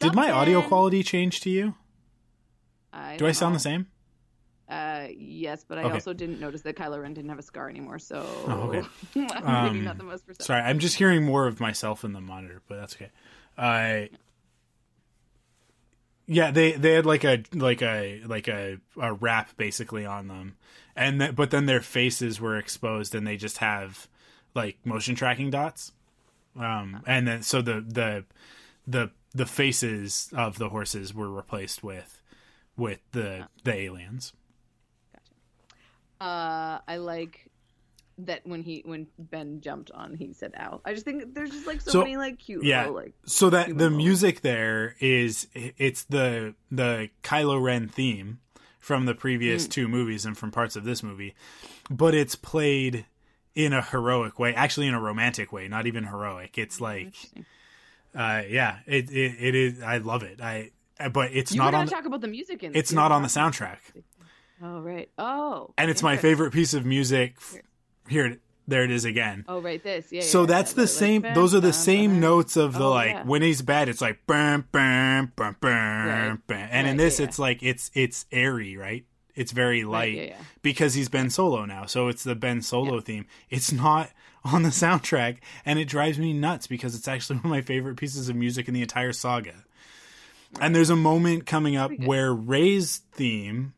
Did 0.00 0.14
my 0.14 0.30
audio 0.30 0.62
quality 0.62 1.02
change 1.02 1.40
to 1.42 1.50
you? 1.50 1.74
I 2.92 3.16
Do 3.16 3.26
I 3.26 3.32
sound 3.32 3.52
know. 3.52 3.58
the 3.58 3.60
same? 3.62 3.86
Uh, 4.68 5.08
yes, 5.16 5.64
but 5.66 5.78
I 5.78 5.82
Okay. 5.82 5.94
also 5.94 6.12
didn't 6.12 6.38
notice 6.40 6.62
that 6.62 6.76
Kylo 6.76 7.00
Ren 7.02 7.12
didn't 7.12 7.28
have 7.30 7.38
a 7.38 7.42
scar 7.42 7.68
anymore. 7.68 7.98
So 7.98 8.46
Oh, 8.48 8.70
okay. 8.70 8.82
Um, 9.44 9.84
not 9.84 9.98
the 9.98 10.04
most 10.04 10.26
perceptive. 10.26 10.46
Sorry, 10.46 10.62
I'm 10.62 10.78
just 10.78 10.96
hearing 10.96 11.24
more 11.24 11.46
of 11.46 11.60
myself 11.60 12.04
in 12.04 12.12
the 12.12 12.20
monitor, 12.20 12.62
but 12.68 12.76
that's 12.78 12.94
okay. 12.96 13.10
Uh, 13.58 14.06
yeah, 16.26 16.50
they 16.52 16.72
they 16.72 16.92
had 16.92 17.04
like 17.06 17.24
a 17.24 17.42
like 17.52 17.82
a 17.82 18.22
like 18.24 18.46
a, 18.48 18.78
a 19.00 19.12
wrap 19.12 19.56
basically 19.56 20.06
on 20.06 20.28
them, 20.28 20.56
and 20.94 21.18
th- 21.20 21.34
but 21.34 21.50
then 21.50 21.66
their 21.66 21.80
faces 21.80 22.40
were 22.40 22.56
exposed, 22.56 23.14
and 23.14 23.26
they 23.26 23.36
just 23.36 23.58
have 23.58 24.06
like 24.54 24.78
motion 24.84 25.16
tracking 25.16 25.50
dots, 25.50 25.90
um, 26.56 27.02
and 27.06 27.26
then 27.26 27.42
so 27.42 27.60
the 27.60 27.80
the 27.86 28.24
the 28.86 29.10
the 29.34 29.46
faces 29.46 30.28
of 30.34 30.58
the 30.58 30.68
horses 30.70 31.14
were 31.14 31.30
replaced 31.30 31.82
with 31.82 32.22
with 32.76 33.00
the 33.12 33.48
the 33.64 33.74
aliens. 33.74 34.32
Uh, 36.20 36.78
I 36.86 36.96
like 36.98 37.46
that 38.18 38.46
when 38.46 38.62
he 38.62 38.82
when 38.84 39.06
Ben 39.18 39.60
jumped 39.62 39.90
on, 39.92 40.14
he 40.14 40.32
said 40.34 40.52
"ow." 40.58 40.80
I 40.84 40.92
just 40.92 41.04
think 41.06 41.34
there's 41.34 41.50
just 41.50 41.66
like 41.66 41.80
so, 41.80 41.90
So, 41.92 41.98
many 42.00 42.16
like 42.18 42.38
cute 42.38 42.64
yeah. 42.64 42.80
little 42.80 42.96
like 42.96 43.14
so 43.24 43.48
that 43.50 43.68
the 43.68 43.74
moments. 43.90 43.96
music 43.96 44.40
there 44.42 44.96
is 45.00 45.46
it's 45.54 46.04
the 46.04 46.54
the 46.70 47.08
Kylo 47.22 47.62
Ren 47.62 47.88
theme 47.88 48.40
from 48.78 49.06
the 49.06 49.14
previous 49.14 49.66
Mm. 49.66 49.70
two 49.70 49.88
movies 49.88 50.26
and 50.26 50.36
from 50.36 50.50
parts 50.50 50.76
of 50.76 50.84
this 50.84 51.02
movie, 51.02 51.34
but 51.88 52.14
it's 52.14 52.34
played 52.34 53.06
in 53.54 53.72
a 53.72 53.82
heroic 53.82 54.38
way, 54.38 54.54
actually 54.54 54.86
in 54.86 54.94
a 54.94 55.00
romantic 55.00 55.52
way, 55.52 55.68
not 55.68 55.86
even 55.86 56.04
heroic. 56.04 56.56
It's 56.56 56.80
like, 56.80 57.06
Interesting. 57.06 57.46
Uh, 58.14 58.42
yeah, 58.48 58.78
it, 58.86 59.10
it 59.10 59.34
it 59.40 59.54
is. 59.54 59.82
I 59.82 59.98
love 59.98 60.22
it. 60.22 60.40
I 60.40 60.70
but 61.12 61.32
it's 61.32 61.52
You 61.52 61.58
not 61.58 61.74
on. 61.74 61.86
talk 61.86 62.04
about 62.04 62.20
the 62.20 62.28
music 62.28 62.62
in. 62.62 62.74
it's 62.74 62.92
not 62.92 63.10
on 63.12 63.22
the 63.22 63.28
soundtrack, 63.28 63.78
Oh 64.62 64.80
right. 64.80 65.08
Oh. 65.16 65.72
and 65.78 65.90
it's 65.90 66.02
my 66.02 66.16
favorite 66.16 66.52
piece 66.52 66.74
of 66.74 66.84
music. 66.84 67.36
Here, 68.08 68.38
there 68.68 68.84
it 68.84 68.90
is 68.90 69.04
again. 69.04 69.44
Oh 69.48 69.60
right, 69.60 69.82
this. 69.82 70.12
Yeah. 70.12 70.20
so 70.22 70.40
yeah, 70.42 70.46
that's 70.46 70.72
the 70.74 70.86
same 70.86 71.22
bam, 71.22 71.34
those 71.34 71.54
are 71.54 71.60
the 71.60 71.68
bam, 71.68 71.72
same 71.72 72.10
bam. 72.12 72.20
notes 72.20 72.56
of 72.56 72.74
the 72.74 72.84
Oh, 72.84 72.90
like 72.90 73.10
yeah. 73.10 73.22
when 73.24 73.42
he's 73.42 73.62
bad 73.62 73.88
it's 73.88 74.00
like 74.00 74.26
bam 74.26 74.66
bam 74.72 75.32
bam 75.36 75.56
bam 75.60 76.42
bam 76.46 76.68
and 76.70 76.86
in 76.86 76.96
this 76.96 77.18
yeah, 77.20 77.26
it's 77.26 77.38
like 77.38 77.62
it's 77.62 77.90
it's 77.94 78.26
airy 78.32 78.76
right 78.76 79.04
it's 79.34 79.52
very 79.52 79.84
light 79.84 80.00
Right, 80.00 80.14
yeah, 80.16 80.22
yeah. 80.24 80.36
because 80.62 80.94
he's 80.94 81.08
Ben 81.08 81.30
Solo 81.30 81.64
now 81.64 81.86
so 81.86 82.08
it's 82.08 82.24
the 82.24 82.34
Ben 82.34 82.62
Solo 82.62 83.00
theme 83.00 83.26
it's 83.48 83.72
not 83.72 84.10
on 84.44 84.62
the 84.62 84.68
soundtrack 84.70 85.38
and 85.66 85.78
it 85.78 85.86
drives 85.86 86.18
me 86.18 86.32
nuts 86.32 86.66
because 86.66 86.94
it's 86.94 87.08
actually 87.08 87.36
one 87.40 87.46
of 87.46 87.50
my 87.50 87.60
favorite 87.62 87.96
pieces 87.96 88.28
of 88.28 88.36
music 88.36 88.68
in 88.68 88.74
the 88.74 88.82
entire 88.82 89.12
saga 89.12 89.54
And 90.60 90.74
there's 90.74 90.90
a 90.90 90.96
moment 90.96 91.46
coming 91.46 91.76
up 91.76 91.90
where 91.98 92.32
Rey's 92.32 92.98
theme, 93.12 93.74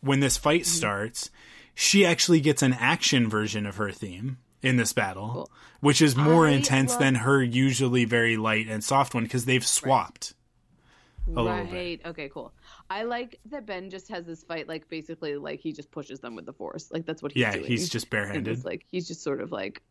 when 0.00 0.20
this 0.20 0.36
fight 0.36 0.62
Mm-hmm. 0.62 0.76
starts, 0.76 1.30
she 1.74 2.06
actually 2.06 2.40
gets 2.40 2.62
an 2.62 2.72
action 2.74 3.28
version 3.28 3.66
of 3.66 3.76
her 3.76 3.90
theme 3.90 4.38
in 4.62 4.76
this 4.76 4.92
battle, 4.92 5.30
Cool. 5.32 5.50
which 5.80 6.00
is 6.00 6.14
more 6.16 6.46
I 6.46 6.52
intense 6.52 6.92
love- 6.92 7.00
than 7.00 7.14
her 7.16 7.42
usually 7.42 8.04
very 8.04 8.36
light 8.36 8.68
and 8.68 8.82
soft 8.82 9.12
one 9.14 9.24
because 9.24 9.44
they've 9.44 9.66
swapped. 9.66 10.34
little 11.26 11.64
bit. 11.64 11.72
right. 11.72 12.00
Okay. 12.06 12.28
Cool. 12.28 12.52
I 12.88 13.02
like 13.02 13.40
that 13.46 13.66
Ben 13.66 13.90
just 13.90 14.08
has 14.08 14.24
this 14.26 14.42
fight, 14.44 14.68
like 14.68 14.88
basically, 14.88 15.36
like 15.36 15.60
he 15.60 15.72
just 15.72 15.90
pushes 15.90 16.20
them 16.20 16.36
with 16.36 16.46
the 16.46 16.52
force. 16.52 16.90
Like 16.92 17.04
that's 17.06 17.22
what 17.22 17.32
he's 17.32 17.40
Yeah, 17.40 17.52
doing. 17.52 17.64
he's 17.66 17.88
just 17.88 18.08
barehanded. 18.14 18.48
it's 18.56 18.64
like 18.64 18.84
he's 18.90 19.08
just 19.08 19.22
sort 19.22 19.40
of 19.40 19.50
like 19.50 19.82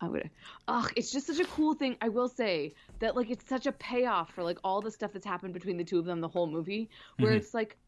I'm 0.00 0.12
gonna 0.12 0.30
ugh 0.68 0.92
it's 0.94 1.10
just 1.10 1.26
such 1.26 1.40
a 1.40 1.44
cool 1.46 1.74
thing. 1.74 1.96
I 2.02 2.08
will 2.10 2.28
say 2.28 2.74
that 2.98 3.16
like 3.16 3.30
it's 3.30 3.48
such 3.48 3.66
a 3.66 3.72
payoff 3.72 4.30
for 4.34 4.42
like 4.44 4.58
all 4.62 4.80
the 4.82 4.90
stuff 4.90 5.12
that's 5.12 5.24
happened 5.26 5.54
between 5.54 5.76
the 5.78 5.84
two 5.84 5.98
of 5.98 6.04
them 6.04 6.20
the 6.20 6.28
whole 6.28 6.46
movie 6.46 6.90
where 7.18 7.32
Mhm. 7.32 7.36
it's 7.36 7.54
like 7.54 7.78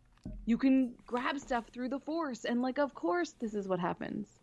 you 0.46 0.56
can 0.58 0.94
grab 1.06 1.38
stuff 1.38 1.68
through 1.68 1.90
the 1.90 2.00
force 2.00 2.44
and 2.46 2.62
like 2.62 2.78
of 2.78 2.94
course 2.94 3.32
this 3.32 3.52
is 3.54 3.68
what 3.68 3.78
happens. 3.78 4.40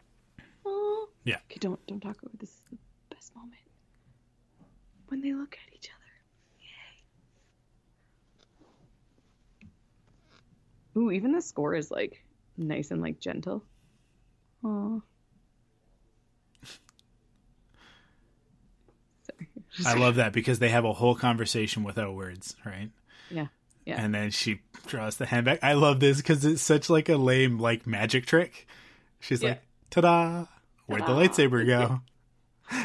Oh 0.66 1.10
Yeah. 1.24 1.38
okay 1.50 1.58
don't 1.60 1.84
don't 1.88 2.02
talk 2.02 2.18
over 2.24 2.36
this 2.38 2.50
is 2.52 2.62
the 2.70 2.78
best 3.16 3.36
moment. 3.36 3.54
When 5.08 5.22
they 5.22 5.34
look 5.34 5.58
at 5.68 5.74
each 5.76 5.90
other. 5.90 6.12
Yay. 10.96 11.02
Ooh 11.02 11.12
even 11.12 11.32
the 11.32 11.42
score 11.42 11.74
is 11.74 11.90
like 11.90 12.24
nice 12.58 12.92
and 12.92 13.02
like 13.02 13.20
gentle. 13.20 13.64
Oh 14.64 15.02
Sorry. 19.24 19.50
I 19.86 19.96
love 19.96 20.16
that 20.16 20.32
because 20.34 20.60
they 20.60 20.70
have 20.70 20.86
a 20.86 20.94
whole 20.94 21.16
conversation 21.16 21.84
without 21.84 22.14
words, 22.14 22.56
right? 22.66 22.90
Yeah. 23.32 23.48
Yeah. 23.86 24.02
And 24.04 24.14
then 24.14 24.32
she 24.32 24.62
draws 24.88 25.18
the 25.18 25.26
hand 25.26 25.46
back. 25.46 25.60
I 25.64 25.74
love 25.74 26.00
this 26.00 26.18
because 26.18 26.46
it's 26.46 26.62
such 26.62 26.90
like 26.90 27.10
a 27.10 27.18
lame 27.18 27.60
like 27.60 27.86
magic 27.88 28.26
trick. 28.26 28.68
She's 29.20 29.42
Yeah. 29.44 29.50
like, 29.50 29.62
"Ta-da! 29.90 30.46
Where'd 30.88 31.04
the 31.04 31.10
lightsaber 31.10 31.66
go?" 31.66 32.02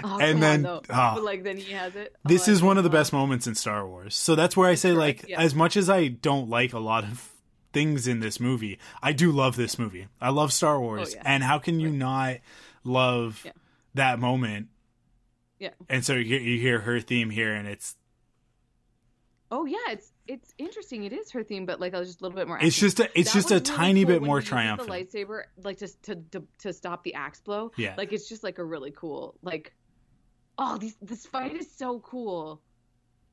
Oh, 0.04 0.18
And 0.20 0.42
then- 0.42 0.66
on, 0.66 0.72
oh. 0.76 0.82
Ah. 0.90 1.14
but 1.14 1.24
like 1.24 1.42
then 1.42 1.56
he 1.56 1.72
has 1.72 1.94
it. 1.96 2.12
Oh, 2.16 2.28
This 2.28 2.48
I 2.48 2.52
is 2.52 2.62
one 2.62 2.76
of 2.76 2.84
the 2.84 2.90
best 2.90 3.14
moments 3.14 3.46
in 3.46 3.54
Star 3.54 3.86
Wars. 3.88 4.14
So 4.14 4.34
that's 4.34 4.54
where 4.54 4.68
I 4.68 4.74
say, 4.74 4.92
like, 4.92 5.24
yeah. 5.26 5.40
as 5.40 5.54
much 5.54 5.74
as 5.76 5.88
I 5.88 6.08
don't 6.08 6.50
like 6.50 6.74
a 6.74 6.78
lot 6.78 7.04
of 7.04 7.30
things 7.72 8.06
in 8.06 8.20
this 8.20 8.38
movie, 8.40 8.78
I 9.02 9.12
do 9.12 9.32
love 9.32 9.56
this 9.56 9.78
movie. 9.78 10.06
I 10.20 10.28
love 10.30 10.52
Star 10.52 10.74
oh, 10.76 10.80
Wars, 10.80 11.12
Oh, 11.12 11.16
yeah. 11.16 11.22
and 11.24 11.42
how 11.42 11.58
can 11.58 11.80
you 11.80 11.88
not 11.88 12.36
love 12.84 13.46
that 13.94 14.18
moment? 14.18 14.68
Yeah. 15.60 15.70
And 15.88 16.04
so 16.04 16.14
you 16.14 16.24
hear, 16.24 16.40
you 16.40 16.58
hear 16.58 16.80
her 16.80 17.00
theme 17.00 17.30
here, 17.30 17.54
and 17.54 17.68
it's 17.68 17.94
Oh 19.52 19.64
yeah, 19.66 19.76
it's 19.90 20.12
it's 20.28 20.54
interesting. 20.58 21.04
It 21.04 21.12
is 21.12 21.30
her 21.32 21.42
theme, 21.42 21.66
but 21.66 21.80
like 21.80 21.92
I 21.94 21.98
was 21.98 22.08
just 22.08 22.20
a 22.20 22.24
little 22.24 22.36
bit 22.36 22.46
more. 22.48 22.58
it's 22.60 22.78
just 22.78 23.00
a 23.00 23.04
it's 23.18 23.32
That 23.32 23.38
just 23.38 23.50
a 23.50 23.54
really 23.54 23.64
tiny 23.64 24.04
cool 24.04 24.14
bit 24.14 24.22
more 24.22 24.40
triumphant. 24.40 24.88
The 24.88 24.94
lightsaber, 24.94 25.42
like 25.62 25.76
just 25.78 26.00
to, 26.04 26.16
to 26.32 26.42
to 26.60 26.72
stop 26.72 27.02
the 27.04 27.14
axe 27.14 27.40
blow. 27.40 27.72
Yeah. 27.76 27.94
Like 27.98 28.12
it's 28.12 28.28
just 28.28 28.42
like 28.44 28.58
a 28.58 28.64
really 28.64 28.90
cool 28.92 29.36
like. 29.42 29.72
Oh, 30.56 30.76
these 30.78 30.94
this 31.02 31.24
fight 31.26 31.54
is 31.56 31.70
so 31.70 32.00
cool. 32.00 32.60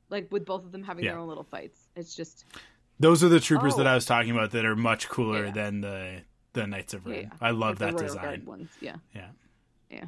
Like 0.10 0.32
with 0.32 0.46
both 0.46 0.64
of 0.64 0.72
them 0.72 0.82
having 0.84 1.04
Yeah. 1.06 1.12
their 1.12 1.20
own 1.20 1.28
little 1.28 1.44
fights, 1.44 1.88
it's 1.96 2.16
just 2.16 2.46
Those 3.00 3.24
are 3.24 3.30
the 3.30 3.40
troopers 3.40 3.76
that 3.76 3.86
Oh. 3.86 3.92
I 3.92 3.96
was 3.96 4.06
talking 4.06 4.32
about 4.32 4.52
that 4.52 4.66
are 4.66 4.76
much 4.76 5.08
cooler 5.10 5.46
Yeah. 5.46 5.52
than 5.52 5.82
the 5.82 6.22
the 6.54 6.66
Knights 6.66 6.96
of 6.96 7.06
Ren. 7.06 7.16
yeah. 7.24 7.30
I 7.40 7.52
love 7.52 7.80
like 7.80 7.96
that 7.96 7.98
design. 8.04 8.44
Ones. 8.46 8.70
Yeah. 8.82 8.96
Yeah. 9.14 9.28
Yeah. 9.92 10.06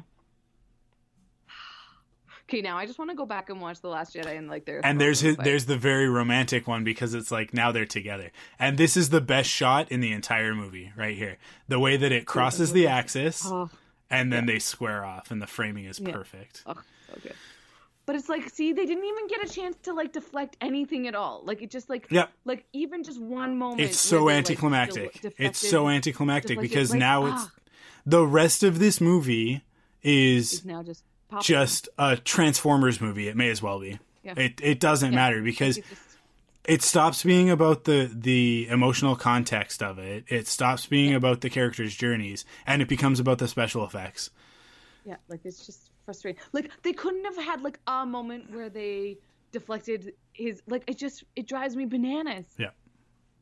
Okay, 2.50 2.62
now 2.62 2.76
I 2.76 2.84
just 2.84 2.98
want 2.98 3.12
to 3.12 3.16
go 3.16 3.26
back 3.26 3.48
and 3.48 3.60
watch 3.60 3.80
the 3.80 3.88
Last 3.88 4.12
Jedi 4.12 4.36
and 4.36 4.48
like 4.48 4.64
their 4.64 4.84
And 4.84 5.00
there's 5.00 5.20
his, 5.20 5.36
there's 5.36 5.66
the 5.66 5.76
very 5.76 6.08
romantic 6.08 6.66
one 6.66 6.82
because 6.82 7.14
it's 7.14 7.30
like 7.30 7.54
now 7.54 7.70
they're 7.70 7.86
together. 7.86 8.32
And 8.58 8.76
this 8.76 8.96
is 8.96 9.10
the 9.10 9.20
best 9.20 9.48
shot 9.48 9.92
in 9.92 10.00
the 10.00 10.10
entire 10.10 10.52
movie 10.52 10.92
right 10.96 11.16
here. 11.16 11.36
The 11.68 11.78
way 11.78 11.96
that 11.96 12.10
it 12.10 12.26
crosses 12.26 12.72
the 12.72 12.88
axis. 12.88 13.46
Oh, 13.46 13.70
and 14.10 14.32
then 14.32 14.46
they 14.46 14.58
square 14.58 15.04
off 15.04 15.30
and 15.30 15.40
the 15.40 15.46
framing 15.46 15.84
is 15.84 16.00
Yeah. 16.00 16.10
perfect. 16.10 16.64
oh, 16.66 16.76
good. 17.22 17.34
But 18.04 18.16
it's 18.16 18.28
like, 18.28 18.50
see, 18.50 18.72
they 18.72 18.84
didn't 18.84 19.04
even 19.04 19.28
get 19.28 19.44
a 19.44 19.48
chance 19.48 19.76
to 19.82 19.92
like 19.92 20.12
deflect 20.12 20.56
anything 20.60 21.06
at 21.06 21.14
all. 21.14 21.42
Like 21.44 21.62
it 21.62 21.70
just 21.70 21.88
like 21.88 22.08
Yep. 22.10 22.32
like 22.44 22.64
even 22.72 23.04
just 23.04 23.20
one 23.20 23.56
moment. 23.56 23.80
It's 23.80 23.96
so 24.00 24.16
they, 24.16 24.24
like, 24.24 24.36
anticlimactic. 24.38 25.34
it's 25.38 25.60
so 25.60 25.88
anticlimactic 25.88 26.48
deflected, 26.56 26.68
because 26.68 26.90
like, 26.90 26.98
now 26.98 27.26
it's 27.26 27.44
ah, 27.44 27.52
the 28.04 28.26
rest 28.26 28.64
of 28.64 28.80
this 28.80 29.00
movie 29.00 29.62
is 30.02 30.54
it's 30.54 30.64
now 30.64 30.82
just 30.82 31.04
popping. 31.30 31.42
just 31.44 31.88
a 31.98 32.16
Transformers 32.16 33.00
movie. 33.00 33.28
It 33.28 33.36
may 33.36 33.50
as 33.50 33.62
well 33.62 33.78
be. 33.80 33.98
Yeah. 34.22 34.34
It 34.36 34.60
it 34.62 34.80
doesn't 34.80 35.12
Yeah. 35.12 35.16
matter 35.16 35.42
because 35.42 35.76
just- 35.76 35.88
it 36.64 36.82
stops 36.82 37.22
being 37.22 37.48
about 37.50 37.84
the 37.84 38.10
the 38.12 38.66
emotional 38.68 39.16
context 39.16 39.82
of 39.82 39.98
it. 39.98 40.24
It 40.28 40.46
stops 40.46 40.86
being 40.86 41.14
about 41.14 41.40
the 41.40 41.48
characters' 41.50 41.94
journeys 41.96 42.44
and 42.66 42.82
it 42.82 42.88
becomes 42.88 43.18
about 43.20 43.38
the 43.38 43.48
special 43.48 43.84
effects. 43.84 44.30
yeah, 45.06 45.16
like 45.28 45.40
it's 45.44 45.64
just 45.64 45.90
frustrating. 46.04 46.40
Like 46.52 46.70
they 46.82 46.92
couldn't 46.92 47.24
have 47.24 47.36
had 47.42 47.62
like 47.62 47.78
a 47.86 48.04
moment 48.04 48.50
where 48.50 48.68
they 48.68 49.16
deflected 49.52 50.12
his 50.34 50.62
like 50.68 50.84
it 50.86 50.98
just 50.98 51.24
it 51.34 51.46
drives 51.48 51.74
me 51.76 51.86
bananas. 51.86 52.44
Yeah. 52.58 52.70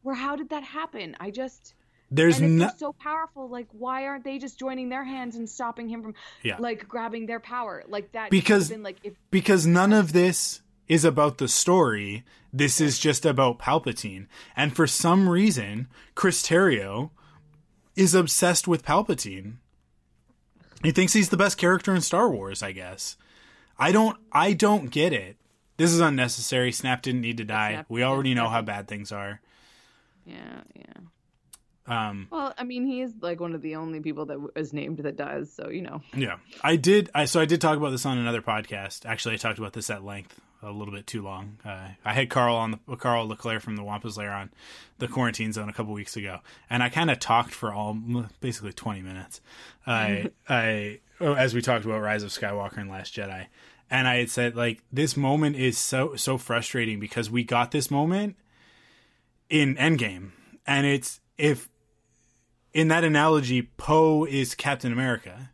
Where 0.02 0.14
how 0.14 0.36
did 0.36 0.50
that 0.50 0.62
happen? 0.62 1.16
I 1.18 1.30
just 1.32 1.74
There's 2.10 2.38
and 2.40 2.62
if 2.62 2.68
no 2.68 2.70
so 2.78 2.92
powerful, 2.94 3.48
like 3.48 3.68
why 3.72 4.06
aren't 4.06 4.24
they 4.24 4.38
just 4.38 4.58
joining 4.58 4.88
their 4.88 5.04
hands 5.04 5.36
and 5.36 5.48
stopping 5.48 5.88
him 5.88 6.02
from 6.02 6.14
Yeah. 6.42 6.56
like 6.58 6.88
grabbing 6.88 7.26
their 7.26 7.40
power? 7.40 7.84
Like 7.86 8.12
that 8.12 8.30
Because- 8.30 8.70
been 8.70 8.82
like 8.82 8.96
if 9.04 9.14
because 9.30 9.66
none 9.66 9.92
of 9.92 10.12
this 10.12 10.62
is 10.86 11.04
about 11.04 11.36
the 11.38 11.48
story. 11.48 12.24
This 12.50 12.80
is 12.80 12.98
just 12.98 13.26
about 13.26 13.58
Palpatine. 13.58 14.26
And 14.56 14.74
for 14.74 14.86
some 14.86 15.28
reason, 15.28 15.86
Chris 16.14 16.42
Terrio 16.42 17.10
is 17.94 18.14
obsessed 18.14 18.66
with 18.66 18.86
Palpatine. 18.86 19.56
He 20.82 20.92
thinks 20.92 21.12
he's 21.12 21.28
the 21.28 21.36
best 21.36 21.58
character 21.58 21.94
in 21.94 22.00
Star 22.00 22.30
Wars, 22.30 22.62
I 22.62 22.72
guess. 22.72 23.18
I 23.78 23.92
don't 23.92 24.16
I 24.32 24.54
don't 24.54 24.90
get 24.90 25.12
it. 25.12 25.36
This 25.76 25.92
is 25.92 26.00
unnecessary. 26.00 26.72
Snap 26.72 27.02
didn't 27.02 27.20
need 27.20 27.36
to 27.36 27.44
die. 27.44 27.72
Snap- 27.74 27.86
we 27.90 28.02
already 28.02 28.30
yeah, 28.30 28.36
know 28.36 28.44
Snap 28.44 28.52
how 28.52 28.62
bad 28.62 28.88
things 28.88 29.12
are. 29.12 29.40
yeah, 30.24 30.62
yeah. 30.74 30.84
Um 31.88 32.28
Well, 32.30 32.54
I 32.56 32.64
mean, 32.64 32.86
he 32.86 33.00
is 33.00 33.14
like 33.20 33.40
one 33.40 33.54
of 33.54 33.62
the 33.62 33.76
only 33.76 34.00
people 34.00 34.26
that 34.26 34.38
is 34.54 34.72
named 34.72 34.98
that 34.98 35.16
does. 35.16 35.52
So 35.52 35.68
you 35.70 35.82
know, 35.82 36.02
Yeah, 36.14 36.36
I 36.62 36.76
did. 36.76 37.10
I 37.14 37.24
so 37.24 37.40
I 37.40 37.44
did 37.46 37.60
talk 37.60 37.76
about 37.76 37.90
this 37.90 38.06
on 38.06 38.18
another 38.18 38.42
podcast. 38.42 39.06
Actually, 39.06 39.34
I 39.34 39.38
talked 39.38 39.58
about 39.58 39.72
this 39.72 39.90
at 39.90 40.04
length, 40.04 40.38
a 40.62 40.70
little 40.70 40.92
bit 40.92 41.06
too 41.06 41.22
long. 41.22 41.58
Uh, 41.64 41.88
I 42.04 42.12
had 42.12 42.30
Carl 42.30 42.56
on 42.56 42.78
the 42.86 42.96
Carl 42.96 43.26
Leclaire 43.26 43.60
from 43.60 43.76
the 43.76 43.82
Wampus 43.82 44.16
Lair 44.16 44.32
on 44.32 44.50
the 44.98 45.08
quarantine 45.08 45.52
zone 45.52 45.68
a 45.68 45.72
couple 45.72 45.92
weeks 45.92 46.16
ago, 46.16 46.40
and 46.68 46.82
I 46.82 46.88
kind 46.88 47.10
of 47.10 47.18
talked 47.18 47.54
for 47.54 47.72
all 47.72 47.96
basically 48.40 48.72
twenty 48.72 49.00
minutes. 49.00 49.40
I 49.86 50.30
I 50.48 51.00
oh, 51.20 51.34
as 51.34 51.54
we 51.54 51.62
talked 51.62 51.84
about 51.84 52.00
Rise 52.00 52.22
of 52.22 52.30
Skywalker 52.30 52.78
and 52.78 52.90
Last 52.90 53.14
Jedi, 53.14 53.46
and 53.90 54.06
I 54.06 54.16
had 54.16 54.30
said 54.30 54.56
like 54.56 54.82
this 54.92 55.16
moment 55.16 55.56
is 55.56 55.78
so 55.78 56.16
so 56.16 56.38
frustrating 56.38 57.00
because 57.00 57.30
we 57.30 57.44
got 57.44 57.70
this 57.70 57.90
moment 57.90 58.36
in 59.48 59.76
Endgame, 59.76 60.30
and 60.66 60.86
it's 60.86 61.20
if 61.36 61.68
in 62.72 62.88
that 62.88 63.04
analogy, 63.04 63.62
Poe 63.76 64.24
is 64.24 64.54
Captain 64.54 64.92
America, 64.92 65.50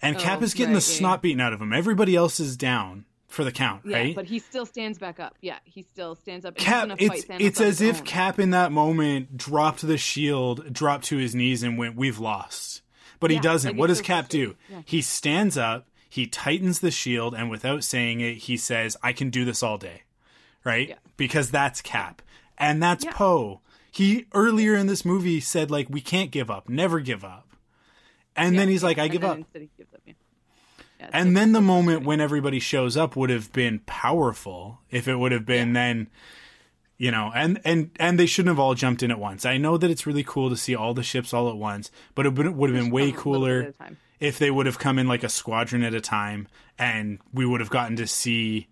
and 0.00 0.16
Oh, 0.16 0.20
Cap 0.20 0.42
is 0.42 0.54
getting 0.54 0.74
the 0.74 0.80
yeah, 0.80 0.96
snot 0.98 1.22
beaten 1.22 1.40
out 1.40 1.52
of 1.52 1.60
him. 1.60 1.72
Everybody 1.72 2.14
else 2.16 2.40
is 2.40 2.56
down 2.56 3.04
for 3.26 3.44
the 3.44 3.52
count, 3.52 3.82
yeah. 3.84 3.96
right? 3.98 4.14
But 4.14 4.24
he 4.26 4.38
still 4.38 4.64
stands 4.66 4.98
back 4.98 5.20
up. 5.20 5.36
Yeah, 5.40 5.58
he 5.64 5.82
still 5.82 6.14
stands 6.14 6.44
up. 6.44 6.56
Cap, 6.56 6.90
it's 6.98 7.26
it's 7.28 7.60
as 7.60 7.80
if 7.80 7.98
own. 7.98 8.06
Cap 8.06 8.38
in 8.38 8.50
that 8.50 8.72
moment 8.72 9.36
dropped 9.36 9.86
the 9.86 9.98
shield, 9.98 10.72
dropped 10.72 11.04
to 11.06 11.16
his 11.18 11.34
knees, 11.34 11.62
and 11.62 11.76
went, 11.76 11.94
"We've 11.96 12.18
lost." 12.18 12.82
But 13.20 13.30
he 13.30 13.38
doesn't. 13.38 13.72
like, 13.72 13.78
what 13.78 13.88
does 13.88 14.00
Cap 14.00 14.28
do? 14.28 14.54
Yeah. 14.70 14.82
He 14.84 15.02
stands 15.02 15.58
up, 15.58 15.88
he 16.08 16.26
tightens 16.26 16.78
the 16.80 16.90
shield, 16.92 17.34
and 17.34 17.50
without 17.50 17.82
saying 17.84 18.20
it, 18.20 18.34
he 18.34 18.56
says, 18.56 18.96
"I 19.02 19.12
can 19.12 19.28
do 19.30 19.44
this 19.44 19.62
all 19.62 19.76
day," 19.76 20.02
right? 20.64 20.88
Yeah. 20.88 20.94
Because 21.16 21.50
that's 21.50 21.80
Cap, 21.82 22.22
and 22.56 22.82
that's 22.82 23.04
Yeah. 23.04 23.12
Poe. 23.12 23.60
He 23.98 24.26
earlier 24.32 24.76
in 24.76 24.86
this 24.86 25.04
movie 25.04 25.40
said, 25.40 25.72
"Like 25.72 25.88
we 25.90 26.00
can't 26.00 26.30
give 26.30 26.52
up, 26.52 26.68
never 26.68 27.00
give 27.00 27.24
up," 27.24 27.48
and 28.36 28.54
Yeah, 28.54 28.60
then 28.60 28.68
he's 28.68 28.84
like, 28.84 28.96
"I 28.96 29.08
give 29.08 29.24
up." 29.24 29.38
Instead 29.38 29.62
he 29.62 29.70
gives 29.76 29.92
up. 29.92 30.00
Yeah. 30.06 30.12
Yeah, 31.00 31.10
And 31.12 31.36
then 31.36 31.50
the 31.50 31.60
moment 31.60 32.04
when 32.04 32.20
everybody 32.20 32.60
shows 32.60 32.96
up 32.96 33.16
would 33.16 33.30
have 33.30 33.52
been 33.52 33.80
powerful 33.86 34.80
if 34.88 35.08
it 35.08 35.16
would 35.16 35.32
have 35.32 35.44
been 35.44 35.72
then 35.72 36.08
you 36.96 37.10
know 37.10 37.32
and 37.34 37.60
and 37.64 37.90
and 37.98 38.20
they 38.20 38.26
shouldn't 38.26 38.50
have 38.50 38.58
all 38.58 38.74
jumped 38.74 39.02
in 39.04 39.10
at 39.12 39.18
once 39.18 39.46
i 39.46 39.56
know 39.56 39.76
that 39.76 39.90
it's 39.90 40.06
really 40.06 40.24
cool 40.24 40.50
to 40.50 40.56
see 40.56 40.74
all 40.74 40.94
the 40.94 41.02
ships 41.04 41.32
all 41.32 41.48
at 41.48 41.56
once 41.56 41.92
but 42.16 42.26
it 42.26 42.34
would, 42.34 42.48
would 42.48 42.70
have 42.70 42.78
been 42.80 42.90
way 42.90 43.12
come 43.12 43.32
a 43.32 43.38
little 43.38 43.46
bit 43.46 43.52
cooler 43.52 43.62
at 43.62 43.68
a 43.68 43.72
time. 43.72 43.96
if 44.18 44.38
they 44.40 44.50
would 44.50 44.66
have 44.66 44.80
come 44.80 44.98
in 44.98 45.06
like 45.06 45.22
a 45.22 45.28
squadron 45.28 45.84
at 45.84 45.94
a 45.94 46.00
time 46.00 46.48
and 46.76 47.20
we 47.32 47.46
would 47.46 47.60
have 47.60 47.70
gotten 47.70 47.94
to 47.94 48.06
see 48.08 48.66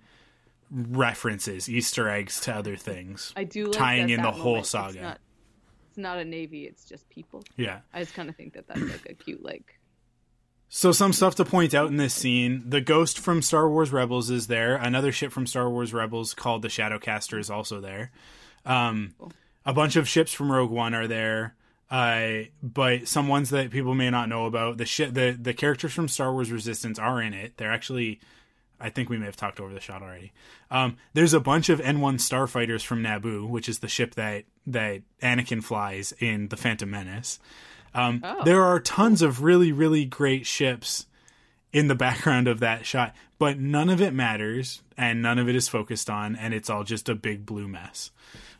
references 0.71 1.69
easter 1.69 2.09
eggs 2.09 2.41
to 2.41 2.55
other 2.55 2.77
things 2.77 3.33
I 3.37 3.45
do 3.45 3.67
like 3.67 3.79
tying 3.79 4.07
that 4.09 4.13
in 4.13 4.23
that 4.23 4.35
the 4.35 4.41
whole 4.43 4.63
saga. 4.65 4.89
It's 4.89 5.03
not, 5.03 5.21
it's 5.89 5.99
not 5.99 6.19
a 6.19 6.25
navy; 6.25 6.65
it's 6.65 6.85
just 6.85 7.09
people. 7.09 7.45
yeah 7.57 7.81
I 7.93 8.01
just 8.01 8.15
kind 8.15 8.29
of 8.29 8.37
think 8.37 8.55
that 8.55 8.67
that's 8.67 8.81
like 8.81 9.07
a 9.09 9.15
cute 9.15 9.45
like. 9.45 9.79
So 10.69 10.91
some 10.91 11.13
stuff 11.13 11.37
to 11.37 11.45
point 11.45 11.75
out 11.75 11.89
in 11.89 11.97
this 11.97 12.15
scene: 12.15 12.65
the 12.69 12.81
ghost 12.81 13.19
from 13.19 13.43
Star 13.43 13.69
Wars 13.69 13.93
Rebels 13.93 14.31
is 14.31 14.49
there. 14.49 14.77
Another 14.77 15.13
ship 15.13 15.31
from 15.33 15.47
Star 15.47 15.71
Wars 15.71 15.95
Rebels 15.95 16.35
called 16.35 16.63
the 16.63 16.69
Shadowcaster 16.69 17.39
is 17.39 17.51
also 17.51 17.81
there. 17.81 18.11
Um, 18.65 19.15
a 19.65 19.73
bunch 19.73 19.95
of 19.97 20.09
ships 20.09 20.33
from 20.33 20.51
Rogue 20.51 20.71
One 20.71 20.95
are 20.95 21.07
there. 21.07 21.55
Uh, 21.89 22.49
but 22.63 23.07
some 23.07 23.29
ones 23.29 23.51
that 23.51 23.71
people 23.71 23.95
may 23.95 24.11
not 24.11 24.29
know 24.29 24.47
about 24.47 24.77
the 24.77 24.85
shit 24.85 25.15
the 25.15 25.39
the 25.41 25.55
characters 25.55 25.93
from 25.93 26.09
Star 26.09 26.33
Wars 26.33 26.51
Resistance 26.51 26.99
are 26.99 27.23
in 27.23 27.33
it. 27.33 27.57
They're 27.57 27.73
actually, 27.73 28.19
I 28.81 28.91
think 28.91 29.09
we 29.09 29.17
may 29.19 29.27
have 29.27 29.37
talked 29.37 29.61
over 29.61 29.73
the 29.73 29.81
shot 29.81 30.03
already. 30.03 30.33
Um, 30.71 30.97
there's 31.15 31.33
a 31.35 31.41
bunch 31.41 31.69
of 31.69 31.81
N1 31.81 32.17
starfighters 32.17 32.83
from 32.85 33.03
Naboo, 33.03 33.49
which 33.49 33.69
is 33.69 33.79
the 33.79 33.89
ship 33.89 34.15
that 34.17 34.45
that 34.67 35.03
Anakin 35.23 35.63
flies 35.63 36.13
in 36.19 36.49
the 36.49 36.57
Phantom 36.57 36.91
Menace. 36.91 37.39
Um, 37.95 38.21
Oh. 38.23 38.45
There 38.45 38.63
are 38.63 38.79
tons 38.81 39.23
of 39.23 39.43
really 39.43 39.73
really 39.73 40.05
great 40.05 40.47
ships 40.47 41.07
in 41.73 41.89
the 41.89 41.95
background 41.95 42.49
of 42.49 42.61
that 42.61 42.85
shot, 42.87 43.15
but 43.39 43.59
none 43.59 43.89
of 43.91 44.01
it 44.01 44.13
matters 44.15 44.83
and 44.97 45.21
none 45.23 45.39
of 45.39 45.49
it 45.49 45.55
is 45.57 45.69
focused 45.69 46.09
on, 46.09 46.37
and 46.37 46.55
it's 46.55 46.71
all 46.71 46.85
just 46.85 47.09
a 47.09 47.15
big 47.15 47.45
blue 47.47 47.69
mess. 47.69 48.11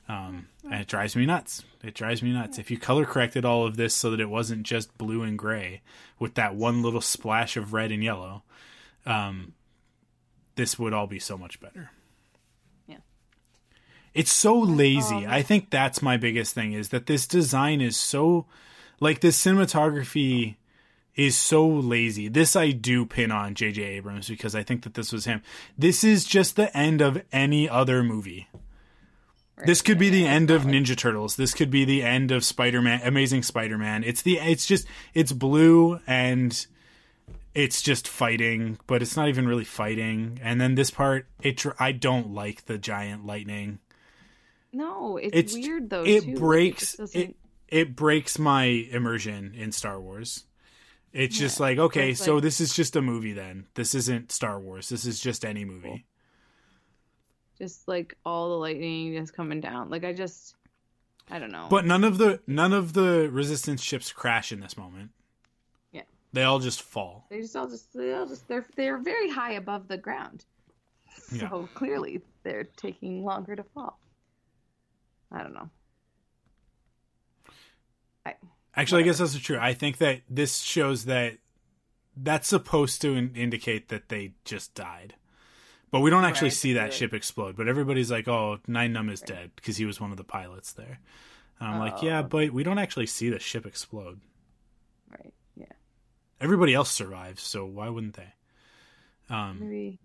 Um, 0.09 0.47
and 0.65 0.83
it 0.83 0.87
drives 0.87 1.17
me 1.17 1.27
nuts. 1.27 1.65
It 1.83 1.95
drives 1.95 2.23
me 2.23 2.33
nuts. 2.33 2.59
If 2.59 2.71
you 2.71 2.79
color 2.79 3.05
corrected 3.05 3.45
all 3.45 3.67
of 3.67 3.77
this 3.77 3.93
so 3.95 4.11
that 4.11 4.21
it 4.21 4.29
wasn't 4.31 4.63
just 4.63 4.97
blue 4.97 5.23
and 5.23 5.37
gray 5.39 5.83
with 6.19 6.35
that 6.35 6.55
one 6.55 6.81
little 6.83 7.01
splash 7.01 7.57
of 7.57 7.73
red 7.73 7.91
and 7.91 8.05
yellow, 8.05 8.45
um, 9.05 9.55
this 10.57 10.79
would 10.79 10.93
all 10.93 11.07
be 11.07 11.19
so 11.19 11.39
much 11.39 11.61
better. 11.61 11.91
Yeah. 12.87 12.99
It's 14.15 14.33
so 14.33 14.59
lazy. 14.59 15.27
I 15.27 15.43
think 15.43 15.71
that's 15.71 16.03
my 16.03 16.17
biggest 16.17 16.55
thing 16.55 16.73
is 16.73 16.89
that 16.89 17.07
this 17.07 17.27
design 17.27 17.81
is 17.81 17.97
so 17.97 18.47
like 19.01 19.21
this 19.21 19.43
cinematography 19.43 20.57
is 21.15 21.37
so 21.37 21.67
lazy. 21.67 22.29
This 22.29 22.57
I 22.57 22.73
do 22.73 23.07
pin 23.07 23.31
on 23.31 23.55
JJ 23.55 23.79
Abrams 23.79 24.29
because 24.29 24.55
I 24.55 24.63
think 24.63 24.83
that 24.83 24.95
this 24.95 25.13
was 25.13 25.25
him. 25.25 25.43
This 25.77 26.05
is 26.05 26.25
just 26.25 26.57
the 26.57 26.75
end 26.77 27.01
of 27.01 27.23
any 27.33 27.69
other 27.69 28.03
movie. 28.03 28.49
This 29.65 29.81
could 29.81 29.99
be 29.99 30.11
the 30.11 30.27
end 30.27 30.51
of 30.51 30.65
Ninja 30.65 30.95
Turtles. 30.95 31.37
This 31.37 31.55
could 31.55 31.71
be 31.71 31.87
the 31.87 32.03
end 32.03 32.31
of 32.31 32.45
Spider-Man, 32.45 33.01
Amazing 33.03 33.43
Spider-Man. 33.43 34.05
It's 34.05 34.21
the 34.21 34.39
it's 34.39 34.67
just 34.67 34.87
it's 35.15 35.33
blue 35.33 35.99
and 36.07 36.67
it's 37.57 37.81
just 37.83 38.07
fighting, 38.07 38.79
but 38.87 39.01
it's 39.03 39.17
not 39.17 39.29
even 39.29 39.49
really 39.49 39.65
fighting. 39.65 40.39
And 40.43 40.61
then 40.61 40.75
this 40.77 40.91
part, 40.91 41.27
it 41.43 41.65
I 41.81 41.91
don't 41.93 42.31
like 42.35 42.67
the 42.67 42.79
giant 42.79 43.25
lightning. 43.27 43.79
No, 44.73 45.17
it's, 45.17 45.35
It's 45.35 45.55
weird 45.55 45.89
though. 45.91 46.05
it 46.05 46.23
too. 46.25 46.37
Breaks 46.37 46.97
doesn't- 46.97 47.21
it 47.21 47.37
it 47.69 47.97
breaks 47.97 48.39
my 48.39 48.65
immersion 48.65 49.55
in 49.57 49.73
Star 49.73 50.01
Wars. 50.01 50.45
It's 51.13 51.37
just 51.39 51.59
like 51.59 51.79
okay, 51.79 52.13
so 52.15 52.35
like- 52.35 52.43
this 52.43 52.61
is 52.61 52.75
just 52.75 52.95
a 52.95 53.01
movie 53.03 53.33
then. 53.33 53.67
This 53.75 53.95
isn't 53.95 54.31
Star 54.31 54.61
Wars. 54.61 54.89
This 54.91 55.05
is 55.07 55.19
just 55.19 55.45
any 55.45 55.65
movie. 55.65 56.05
just 57.59 57.89
like 57.89 58.17
all 58.27 58.51
the 58.51 58.57
lightning 58.57 59.15
just 59.15 59.33
coming 59.35 59.61
down. 59.63 59.89
Like 59.89 60.05
I 60.05 60.13
just, 60.13 60.55
I 61.31 61.39
don't 61.39 61.51
know. 61.53 61.69
But 61.71 61.87
none 61.87 62.05
of 62.05 62.19
the 62.19 62.41
none 62.47 62.75
of 62.75 62.93
the 62.93 63.31
resistance 63.33 63.83
ships 63.83 64.13
crash 64.13 64.53
in 64.53 64.61
this 64.61 64.77
moment. 64.77 65.11
They 66.37 66.43
all 66.45 66.59
just 66.59 66.83
fall. 66.83 67.27
they 67.31 67.41
just 67.41 67.57
all 67.57 67.67
just 67.69 67.93
they 67.95 68.13
all 68.13 68.27
just 68.27 68.47
they're 68.47 68.67
they're 68.77 68.99
very 68.99 69.31
high 69.31 69.53
above 69.53 69.89
the 69.89 69.97
ground. 69.97 70.45
So 71.19 71.35
Yeah. 71.63 71.67
clearly 71.75 72.21
they're 72.45 72.65
taking 72.77 73.25
longer 73.25 73.57
to 73.57 73.63
fall. 73.65 73.99
I 75.33 75.43
don't 75.43 75.55
know. 75.55 75.71
I 78.25 78.35
Actually, 78.75 79.03
I 79.03 79.05
guess 79.07 79.19
that's 79.19 79.37
true. 79.39 79.59
I 79.59 79.73
think 79.75 79.97
that 79.99 80.21
this 80.29 80.59
shows 80.61 81.07
that 81.07 81.39
that's 82.17 82.49
supposed 82.49 83.01
to 83.03 83.15
in- 83.15 83.35
indicate 83.35 83.89
that 83.89 84.09
they 84.11 84.35
just 84.45 84.75
died. 84.75 85.15
But 85.91 86.01
we 86.01 86.11
don't 86.11 86.25
actually 86.25 86.49
Right, 86.49 86.57
see 86.57 86.73
that 86.75 86.83
right. 86.83 86.93
ship 86.93 87.15
explode. 87.15 87.57
But 87.57 87.69
everybody's 87.69 88.11
like, 88.11 88.29
"Oh, 88.29 88.59
Nien 88.67 88.93
Nunb 88.93 89.11
is 89.11 89.21
dead 89.21 89.53
because 89.57 89.79
he 89.79 89.85
was 89.87 90.01
one 90.01 90.11
of 90.11 90.17
the 90.19 90.25
pilots 90.25 90.73
there." 90.73 91.01
And 91.59 91.69
I'm 91.71 91.79
like, 91.79 92.03
oh. 92.03 92.07
"Yeah, 92.07 92.19
Oh. 92.21 92.25
but 92.25 92.51
we 92.51 92.63
don't 92.63 92.79
actually 92.79 93.07
see 93.07 93.31
the 93.31 93.39
ship 93.39 93.65
explode. 93.67 94.21
right. 95.11 95.33
Everybody 96.41 96.75
else 96.75 96.91
survives, 96.91 97.43
so 97.43 97.65
why 97.67 97.89
wouldn't 97.89 98.15
they?" 98.15 98.33
Um, 99.31 99.59
Maybe 99.61 99.99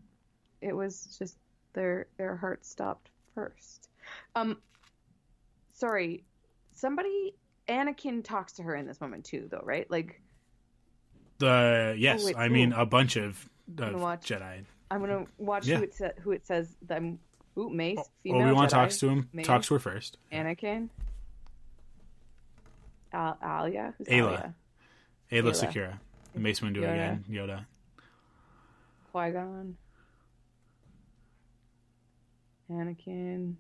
it 0.62 0.76
was 0.76 1.16
just 1.20 1.38
their 1.74 2.08
their 2.18 2.36
heart 2.36 2.66
stopped 2.66 3.10
first. 3.36 3.90
Um 4.36 4.58
sorry. 5.74 6.24
Somebody 6.74 7.36
Anakin 7.70 8.24
talks 8.24 8.54
to 8.54 8.64
her 8.64 8.76
in 8.76 8.88
this 8.88 9.00
moment 9.02 9.26
too 9.26 9.48
though, 9.52 9.62
right? 9.64 9.90
Like 9.92 10.22
the 11.38 11.96
yes, 11.98 12.22
Oh, 12.24 12.26
wait, 12.28 12.36
I 12.38 12.50
mean 12.50 12.74
a 12.74 12.86
bunch 12.86 13.16
of, 13.18 13.48
of 13.78 14.00
watch. 14.02 14.28
Jedi. 14.28 14.64
I'm 14.90 15.00
gonna 15.00 15.26
watch 15.38 15.68
Yeah. 15.68 15.78
who 15.78 15.84
it 15.84 15.94
sa- 15.94 16.10
who 16.22 16.32
it 16.32 16.46
says 16.48 16.76
that 16.88 16.98
I'm 16.98 17.20
ooh 17.58 17.70
Mace 17.70 18.00
female 18.24 18.44
Obi 18.48 18.52
Wan 18.54 18.68
talks 18.70 19.00
to 19.00 19.10
him. 19.10 19.30
Mace, 19.34 19.46
Talks 19.48 19.68
to 19.68 19.76
her 19.76 19.80
first. 19.80 20.18
Anakin. 20.32 20.90
Al- 23.14 23.38
Alia, 23.44 23.94
who's 23.98 24.08
Aayla. 24.08 24.14
Alia? 24.14 24.56
Aayla 25.32 25.52
Aayla. 25.52 25.68
Secura. 25.74 26.00
Mace 26.36 26.60
Windu 26.62 26.78
Yoda. 26.78 26.94
again. 26.94 27.26
Yoda. 27.30 27.66
Qui 29.12 29.32
Gon, 29.32 29.76
Anakin, 32.72 33.56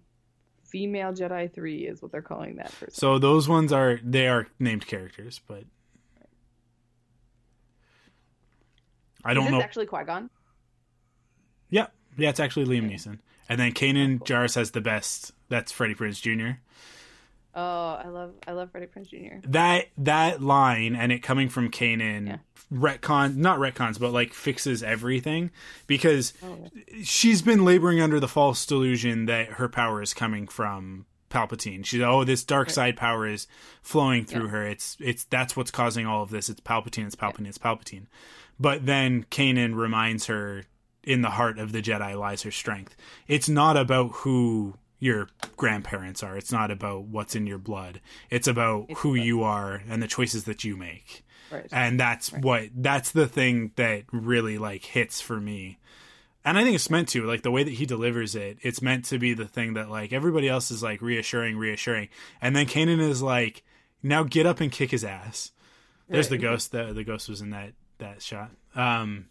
female 0.64 1.12
Jedi 1.14 1.54
three 1.54 1.86
is 1.86 2.02
what 2.02 2.12
they're 2.12 2.22
calling 2.22 2.56
that 2.56 2.72
person. 2.80 2.94
So 2.94 3.20
those 3.20 3.50
ones 3.50 3.74
are 3.74 4.00
they 4.04 4.28
are 4.28 4.48
named 4.60 4.88
characters, 4.88 5.42
but 5.48 5.66
I 9.26 9.34
don't 9.34 9.46
this 9.46 9.52
know. 9.52 9.62
actually 9.62 9.88
Qui 9.88 10.04
Gon? 10.06 10.30
Yeah, 11.70 11.88
yeah, 12.18 12.30
it's 12.30 12.40
actually 12.40 12.66
Liam 12.66 12.90
Neeson, 12.90 13.20
and 13.50 13.60
then 13.60 13.74
Kanan 13.74 14.20
Jarrus 14.20 14.56
has 14.56 14.72
the 14.72 14.82
best. 14.82 15.34
That's 15.50 15.72
Freddie 15.72 15.96
Prinze 15.96 16.22
Jr. 16.22 16.60
Oh, 17.54 18.00
I 18.04 18.08
love 18.08 18.34
I 18.48 18.52
love 18.54 18.72
Freddie 18.72 18.88
Prinze 18.88 19.10
Jr. 19.10 19.48
That 19.50 19.88
that 19.98 20.42
line 20.42 20.96
and 20.96 21.12
it 21.12 21.20
coming 21.22 21.50
from 21.50 21.70
Kanan 21.70 22.28
Yeah. 22.28 22.38
retcon 22.74 23.36
not 23.36 23.60
retcons 23.60 24.00
but 24.00 24.12
like 24.12 24.34
fixes 24.34 24.82
everything 24.84 25.52
because 25.88 26.34
Oh, 26.44 26.70
she's 27.04 27.42
been 27.42 27.66
laboring 27.66 28.00
under 28.00 28.20
the 28.20 28.28
false 28.28 28.66
delusion 28.66 29.26
that 29.26 29.54
her 29.54 29.68
power 29.68 30.02
is 30.02 30.14
coming 30.14 30.48
from 30.48 31.06
Palpatine. 31.30 31.86
She's 31.86 32.02
oh 32.02 32.24
this 32.24 32.44
dark 32.44 32.70
side 32.70 32.96
power 32.98 33.28
is 33.28 33.48
flowing 33.82 34.26
through 34.26 34.46
Yeah. 34.46 34.52
her. 34.52 34.68
It's 34.68 34.96
it's 35.00 35.24
that's 35.26 35.56
what's 35.56 35.72
causing 35.72 36.06
all 36.06 36.24
of 36.24 36.30
this. 36.30 36.50
It's 36.50 36.62
Palpatine. 36.62 37.06
It's 37.06 37.16
Palpatine. 37.16 37.48
It's 37.48 37.58
Palpatine. 37.58 38.08
But 38.60 38.86
then 38.86 39.26
Kanan 39.32 39.76
reminds 39.76 40.28
her 40.28 40.64
in 41.04 41.22
the 41.22 41.32
heart 41.32 41.58
of 41.58 41.72
the 41.72 41.82
Jedi 41.82 42.18
lies 42.18 42.44
her 42.44 42.52
strength. 42.52 42.96
It's 43.28 43.50
not 43.50 43.76
about 43.76 44.12
who 44.18 44.76
your 45.02 45.28
grandparents 45.58 46.22
are. 46.22 46.38
It's 46.38 46.52
not 46.52 46.70
about 46.72 47.06
what's 47.06 47.36
in 47.36 47.48
your 47.48 47.58
blood. 47.58 48.00
It's 48.30 48.48
about 48.48 48.90
who 48.98 49.16
you 49.16 49.42
are 49.42 49.82
and 49.90 50.02
the 50.02 50.08
choices 50.08 50.46
that 50.46 50.64
you 50.64 50.78
make. 50.78 51.26
Right. 51.52 51.68
and 51.74 52.00
that's 52.00 52.32
what 52.32 52.70
that's 52.74 53.12
the 53.12 53.28
thing 53.28 53.74
that 53.76 54.04
really 54.14 54.58
like 54.58 54.86
hits 54.86 55.20
for 55.20 55.38
me. 55.42 55.80
And 56.46 56.58
i 56.58 56.64
think 56.64 56.76
it's 56.76 56.90
meant 56.90 57.10
to 57.10 57.26
like 57.26 57.42
the 57.42 57.52
way 57.52 57.64
that 57.64 57.74
he 57.74 57.86
delivers 57.86 58.36
it 58.36 58.58
it's 58.62 58.82
meant 58.82 59.04
to 59.06 59.20
be 59.20 59.34
the 59.34 59.50
thing 59.50 59.74
that 59.74 59.90
like 59.90 60.14
everybody 60.14 60.48
else 60.48 60.72
is 60.72 60.82
like 60.82 61.02
reassuring 61.02 61.58
reassuring. 61.58 62.08
And 62.42 62.56
then 62.56 62.68
Kanan 62.68 63.02
is 63.02 63.22
like 63.22 63.64
now 64.02 64.24
get 64.24 64.46
up 64.46 64.62
and 64.62 64.72
kick 64.72 64.92
his 64.92 65.04
ass. 65.04 65.52
There's 66.08 66.30
the 66.30 66.38
ghost 66.38 66.72
the, 66.72 66.94
the 66.94 67.04
ghost 67.04 67.28
was 67.28 67.42
in 67.42 67.50
that 67.50 67.74
that 67.98 68.22
shot. 68.22 68.52
Um 68.76 69.26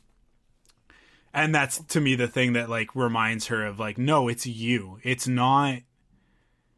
and 1.33 1.55
that's 1.55 1.79
to 1.85 2.01
me 2.01 2.15
the 2.15 2.29
thing 2.29 2.53
that 2.55 2.69
like 2.69 2.95
reminds 2.95 3.47
her 3.47 3.65
of 3.65 3.79
like 3.79 3.99
no 3.99 4.29
it's 4.29 4.47
you. 4.47 4.99
It's 5.03 5.27
not 5.29 5.81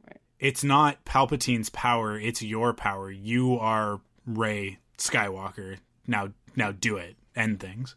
Right. 0.06 0.20
it's 0.38 0.62
not 0.64 1.04
palpatine's 1.04 1.70
power. 1.70 2.18
It's 2.18 2.42
your 2.42 2.72
power. 2.74 3.10
You 3.10 3.58
are 3.58 4.00
rey 4.26 4.78
skywalker. 4.98 5.78
Now 6.06 6.30
now 6.56 6.72
do 6.72 6.96
it. 6.96 7.16
End 7.34 7.60
things. 7.60 7.94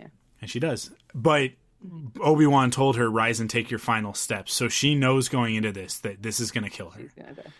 Yeah. 0.00 0.08
and 0.40 0.50
she 0.50 0.58
does. 0.58 0.90
But 1.14 1.52
obi-wan 2.20 2.70
told 2.72 2.96
her 2.96 3.08
rise 3.08 3.38
and 3.38 3.48
take 3.48 3.70
your 3.70 3.78
final 3.78 4.14
steps. 4.14 4.52
So 4.52 4.68
she 4.68 4.94
knows 4.96 5.28
going 5.28 5.54
into 5.54 5.70
this 5.70 5.98
that 5.98 6.22
this 6.22 6.40
is 6.40 6.50
going 6.50 6.64
to 6.64 6.70
kill 6.70 6.90
her. 6.90 7.02
Die. 7.16 7.50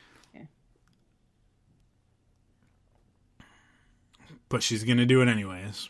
but 4.48 4.62
she's 4.62 4.84
going 4.84 4.98
to 4.98 5.06
do 5.06 5.20
it 5.22 5.28
anyways 5.28 5.88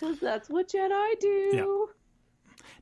Cause 0.00 0.18
that's 0.18 0.48
what 0.48 0.68
Jedi 0.68 1.20
do. 1.20 1.90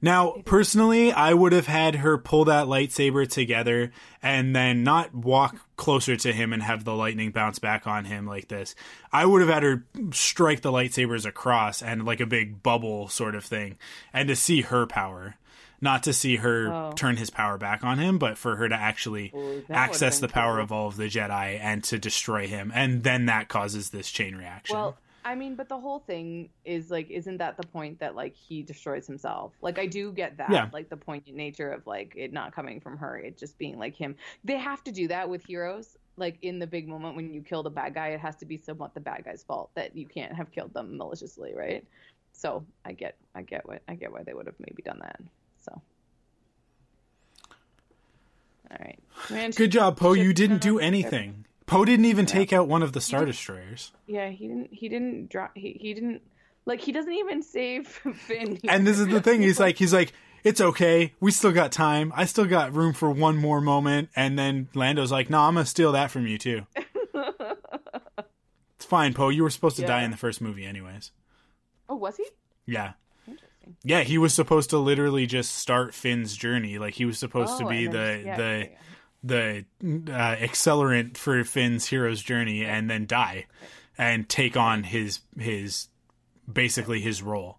Now, 0.01 0.37
personally, 0.45 1.13
I 1.13 1.35
would 1.35 1.51
have 1.53 1.67
had 1.67 1.97
her 1.97 2.17
pull 2.19 2.45
that 2.45 2.67
lightsaber 2.69 3.29
together 3.29 3.91
and 4.23 4.55
then 4.55 4.85
not 4.85 5.13
walk 5.13 5.57
closer 5.77 6.15
to 6.17 6.33
him 6.33 6.53
and 6.53 6.63
have 6.63 6.85
the 6.85 6.95
lightning 6.95 7.33
bounce 7.33 7.59
back 7.59 7.87
on 7.89 8.05
him 8.05 8.25
like 8.25 8.47
this. 8.47 8.77
I 9.13 9.27
would 9.27 9.41
have 9.41 9.51
had 9.51 9.65
her 9.65 9.85
strike 10.13 10.61
the 10.63 10.71
lightsabers 10.71 11.27
across 11.27 11.83
and 11.83 12.05
like 12.05 12.21
a 12.21 12.27
big 12.27 12.63
bubble 12.63 13.09
sort 13.09 13.35
of 13.35 13.45
thing, 13.45 13.77
and 14.13 14.29
to 14.29 14.37
see 14.37 14.61
her 14.63 14.87
power. 14.87 15.35
Not 15.81 16.03
to 16.05 16.13
see 16.13 16.37
her 16.37 16.69
Oh. 16.73 16.93
turn 16.97 17.17
his 17.19 17.31
power 17.31 17.57
back 17.57 17.85
on 17.85 17.99
him, 17.99 18.19
but 18.19 18.37
for 18.37 18.57
her 18.57 18.69
to 18.69 18.75
actually 18.75 19.31
Ooh, 19.35 19.65
access 19.71 20.19
the 20.19 20.27
power 20.29 20.57
cool. 20.57 20.65
of 20.65 20.73
all 20.73 20.89
of 20.89 20.97
the 20.97 21.05
Jedi 21.05 21.57
and 21.61 21.85
to 21.85 21.99
destroy 22.01 22.49
him. 22.49 22.73
And 22.75 23.05
then 23.05 23.27
that 23.27 23.49
causes 23.49 23.91
this 23.91 24.11
chain 24.11 24.35
reaction. 24.35 24.77
Well, 24.77 24.97
I 25.29 25.35
mean, 25.35 25.57
but 25.57 25.69
the 25.69 25.79
whole 25.79 25.99
thing 25.99 26.49
is 26.65 26.91
like, 26.91 27.11
isn't 27.11 27.37
that 27.37 27.59
the 27.59 27.67
point 27.67 28.01
that 28.01 28.17
like 28.17 28.35
he 28.35 28.63
destroys 28.63 29.07
himself? 29.07 29.53
Like, 29.61 29.79
I 29.79 29.85
do 29.85 30.11
get 30.11 30.39
that, 30.39 30.51
Yeah. 30.51 30.71
like 30.73 30.89
the 30.89 30.97
poignant 30.97 31.37
nature 31.37 31.71
of 31.71 31.87
like 31.87 32.15
it 32.17 32.33
not 32.33 32.55
coming 32.55 32.81
from 32.81 32.97
her, 32.97 33.19
it 33.19 33.37
just 33.37 33.59
being 33.59 33.79
like 33.79 33.95
him. 33.95 34.17
They 34.43 34.57
have 34.57 34.83
to 34.85 34.93
do 34.93 35.07
that 35.09 35.29
with 35.29 35.45
heroes. 35.45 35.99
Like 36.17 36.39
in 36.41 36.59
the 36.59 36.67
big 36.67 36.89
moment 36.89 37.15
when 37.15 37.31
you 37.35 37.43
kill 37.43 37.63
the 37.63 37.69
bad 37.69 37.93
guy, 37.93 38.09
it 38.09 38.21
has 38.21 38.37
to 38.37 38.47
be 38.47 38.57
somewhat 38.57 38.95
the 38.95 39.01
bad 39.01 39.27
guy's 39.27 39.43
fault 39.45 39.71
that 39.75 39.95
you 39.95 40.07
can't 40.07 40.33
have 40.33 40.51
killed 40.51 40.73
them 40.73 40.97
maliciously, 40.97 41.53
right? 41.55 41.85
So 42.33 42.65
I 42.87 42.93
get, 42.93 43.17
I 43.35 43.43
get 43.43 43.69
what, 43.69 43.83
I 43.87 43.97
get 43.97 44.11
why 44.11 44.23
they 44.23 44.33
would 44.33 44.47
have 44.47 44.59
maybe 44.59 44.83
done 44.83 45.01
that. 45.03 45.21
So. 45.61 45.83
All 48.71 48.77
right. 48.81 48.99
Man, 49.31 49.51
Good 49.51 49.73
job, 49.73 49.99
Poe. 49.99 50.15
You 50.15 50.33
didn't 50.33 50.63
do 50.63 50.79
anything. 50.79 51.45
Poe 51.69 51.85
didn't 51.85 52.07
even 52.07 52.27
take 52.27 52.53
out 52.53 52.67
one 52.67 52.83
of 52.83 52.93
the 52.93 53.01
Star 53.01 53.25
Destroyers. 53.25 53.93
Yeah, 54.07 54.29
he 54.31 54.49
didn't. 54.49 54.71
He 54.73 54.89
didn't 54.89 55.29
drop. 55.31 55.53
He, 55.55 55.79
he 55.81 55.95
didn't. 55.95 56.23
Like 56.67 56.81
he 56.81 56.91
doesn't 56.93 57.13
even 57.13 57.43
save 57.43 57.87
Finn. 58.27 58.59
And 58.69 58.87
this 58.87 58.99
is 58.99 59.07
the 59.07 59.21
thing. 59.23 59.41
He's 59.43 59.61
like, 59.61 59.77
he's 59.77 59.93
like, 59.93 60.13
it's 60.45 60.61
okay. 60.61 61.15
We 61.21 61.31
still 61.31 61.53
got 61.53 61.71
time. 61.73 62.13
I 62.17 62.25
still 62.25 62.45
got 62.47 62.75
room 62.75 62.93
for 62.93 63.11
one 63.11 63.37
more 63.37 63.61
moment. 63.61 64.09
And 64.17 64.39
then 64.39 64.69
Lando's 64.75 65.13
like, 65.13 65.31
no, 65.31 65.41
I'm 65.41 65.55
gonna 65.55 65.67
steal 65.67 65.93
that 65.93 66.11
from 66.11 66.27
you 66.27 66.39
too. 66.39 66.67
it's 68.77 68.85
fine, 68.87 69.15
Poe. 69.15 69.29
You 69.29 69.43
were 69.43 69.51
supposed 69.51 69.77
to 69.77 69.87
die 69.87 70.03
in 70.05 70.11
the 70.11 70.17
first 70.17 70.41
movie, 70.41 70.65
anyways. 70.67 71.11
oh, 71.89 71.97
was 71.97 72.17
he? 72.17 72.27
Yeah. 72.67 72.93
Interesting. 73.27 73.77
Yeah, 73.85 74.03
he 74.03 74.19
was 74.19 74.33
supposed 74.35 74.71
to 74.71 74.79
literally 74.79 75.27
just 75.27 75.55
start 75.57 75.95
Finn's 75.95 76.37
journey. 76.37 76.79
Like 76.79 76.95
he 76.95 77.05
was 77.05 77.19
supposed 77.19 77.59
to 77.59 77.65
Oh, 77.67 77.69
be 77.69 77.87
the 77.87 78.23
yeah, 78.25 78.37
the 78.37 78.43
yeah, 78.43 78.59
yeah. 78.59 78.69
The 79.23 79.65
uh, 79.83 80.37
accelerant 80.37 81.17
for 81.17 81.43
Finn's 81.45 81.87
hero's 81.87 82.23
journey, 82.23 82.65
and 82.65 82.89
then 82.91 83.07
die, 83.07 83.47
and 83.97 84.29
take 84.29 84.57
on 84.57 84.85
his 84.85 85.21
his 85.39 85.89
basically 86.51 87.01
his 87.01 87.23
role. 87.23 87.59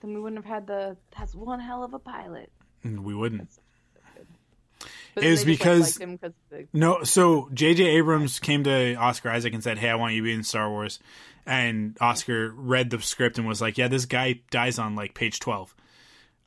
Then 0.00 0.14
we 0.14 0.20
wouldn't 0.20 0.44
have 0.44 0.52
had 0.52 0.66
the. 0.66 0.96
That's 1.18 1.34
one 1.34 1.60
hell 1.60 1.84
of 1.84 1.94
a 1.94 1.98
pilot. 1.98 2.50
We 2.84 3.14
wouldn't. 3.14 3.48
But 5.14 5.24
It 5.24 5.30
was 5.30 5.40
like, 5.40 5.46
because- 5.46 5.98
liked 6.00 6.10
him 6.10 6.18
'cause 6.18 6.32
the, 6.50 6.66
No, 6.72 7.02
so 7.04 7.48
J.J. 7.52 7.84
Abrams 7.84 8.40
came 8.40 8.64
to 8.64 8.94
Oscar 8.94 9.28
Isaac 9.30 9.52
and 9.52 9.62
said, 9.62 9.78
"Hey, 9.78 9.90
I 9.90 9.94
want 9.94 10.14
you 10.14 10.20
to 10.22 10.24
be 10.24 10.32
in 10.32 10.42
Star 10.42 10.70
Wars." 10.70 10.98
And 11.44 11.96
Oscar 12.00 12.50
read 12.50 12.90
the 12.90 13.00
script 13.00 13.36
and 13.38 13.46
was 13.46 13.60
like, 13.60 13.76
"Yeah, 13.76 13.88
this 13.88 14.06
guy 14.06 14.40
dies 14.50 14.78
on 14.78 14.94
like 14.96 15.14
page 15.14 15.38
twelve. 15.38 15.74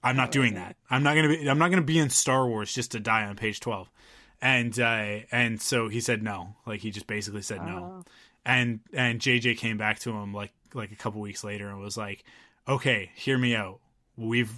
I'm 0.03 0.15
not 0.15 0.31
doing 0.31 0.53
that. 0.55 0.75
I'm 0.89 1.03
not 1.03 1.15
gonna 1.15 1.29
be. 1.29 1.47
I'm 1.49 1.57
not 1.59 1.69
gonna 1.69 1.81
be 1.83 1.99
in 1.99 2.09
Star 2.09 2.47
Wars 2.47 2.73
just 2.73 2.91
to 2.91 2.99
die 2.99 3.25
on 3.25 3.35
page 3.35 3.59
twelve. 3.59 3.89
And 4.45 4.79
uh, 4.79 5.25
and 5.31 5.59
so 5.59 5.87
he 5.89 5.99
said 5.99 6.21
no. 6.21 6.53
Like 6.67 6.79
he 6.79 6.91
just 6.91 7.07
basically 7.07 7.41
said 7.41 7.65
no. 7.65 8.03
And 8.45 8.79
and 8.93 9.19
J.J. 9.19 9.55
came 9.55 9.79
back 9.79 9.97
to 10.01 10.11
him 10.11 10.35
like 10.35 10.51
like 10.75 10.91
a 10.91 10.95
couple 10.95 11.19
weeks 11.19 11.43
later 11.43 11.67
and 11.67 11.79
was 11.79 11.97
like, 11.97 12.23
"Okay, 12.67 13.09
hear 13.15 13.39
me 13.39 13.55
out." 13.55 13.79
We've 14.15 14.53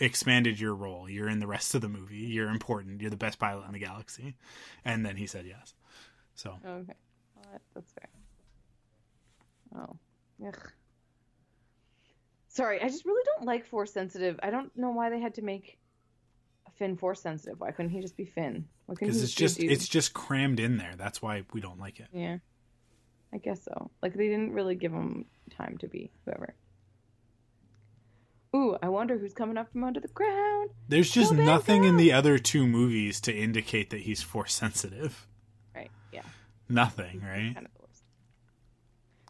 expanded 0.00 0.58
your 0.58 0.74
role. 0.74 1.08
You're 1.08 1.28
in 1.28 1.38
the 1.38 1.46
rest 1.46 1.76
of 1.76 1.82
the 1.82 1.88
movie. 1.88 2.16
You're 2.16 2.48
important. 2.48 3.00
You're 3.00 3.12
the 3.12 3.16
best 3.16 3.38
pilot 3.38 3.64
in 3.66 3.72
the 3.72 3.78
galaxy. 3.78 4.34
And 4.84 5.06
then 5.06 5.14
he 5.14 5.28
said 5.28 5.46
yes. 5.46 5.72
So 6.34 6.58
okay, 6.66 6.94
well, 7.36 7.60
that's 7.76 7.92
fair. 7.92 8.08
Oh, 9.76 9.96
ugh. 10.48 10.72
Sorry, 12.48 12.82
I 12.82 12.88
just 12.88 13.04
really 13.04 13.22
don't 13.36 13.46
like 13.46 13.66
force 13.66 13.92
sensitive. 13.92 14.40
I 14.42 14.50
don't 14.50 14.76
know 14.76 14.90
why 14.90 15.10
they 15.10 15.20
had 15.20 15.34
to 15.34 15.42
make 15.42 15.78
Finn 16.78 16.96
force 16.96 17.20
sensitive. 17.20 17.60
Why 17.60 17.72
couldn't 17.72 17.90
he 17.90 18.00
just 18.00 18.16
be 18.16 18.24
Finn? 18.24 18.66
Why 18.86 18.94
couldn't 18.94 19.08
because 19.08 19.22
it's 19.22 19.34
just 19.34 19.58
dude? 19.58 19.70
it's 19.72 19.88
just 19.88 20.14
crammed 20.14 20.60
in 20.60 20.76
there. 20.78 20.94
That's 20.96 21.20
why 21.20 21.42
we 21.52 21.60
don't 21.60 21.78
like 21.78 22.00
it. 22.00 22.06
Yeah. 22.12 22.38
I 23.32 23.38
guess 23.38 23.62
so. 23.64 23.90
Like 24.02 24.14
they 24.14 24.28
didn't 24.28 24.52
really 24.52 24.74
give 24.74 24.92
him 24.92 25.26
time 25.50 25.76
to 25.78 25.88
be 25.88 26.10
whoever. 26.24 26.54
Ooh, 28.56 28.78
I 28.82 28.88
wonder 28.88 29.18
who's 29.18 29.34
coming 29.34 29.58
up 29.58 29.70
from 29.70 29.84
under 29.84 30.00
the 30.00 30.08
ground. 30.08 30.70
There's 30.88 31.10
just 31.10 31.36
Go 31.36 31.42
nothing 31.42 31.84
in 31.84 31.98
the 31.98 32.12
other 32.12 32.38
two 32.38 32.66
movies 32.66 33.20
to 33.22 33.34
indicate 33.34 33.90
that 33.90 34.00
he's 34.00 34.22
force 34.22 34.54
sensitive. 34.54 35.26
Right. 35.74 35.90
Yeah. 36.12 36.22
Nothing, 36.68 37.20
right? 37.20 37.54
Kind 37.54 37.66
of 37.66 37.72
the 37.74 37.80
worst. 37.82 38.04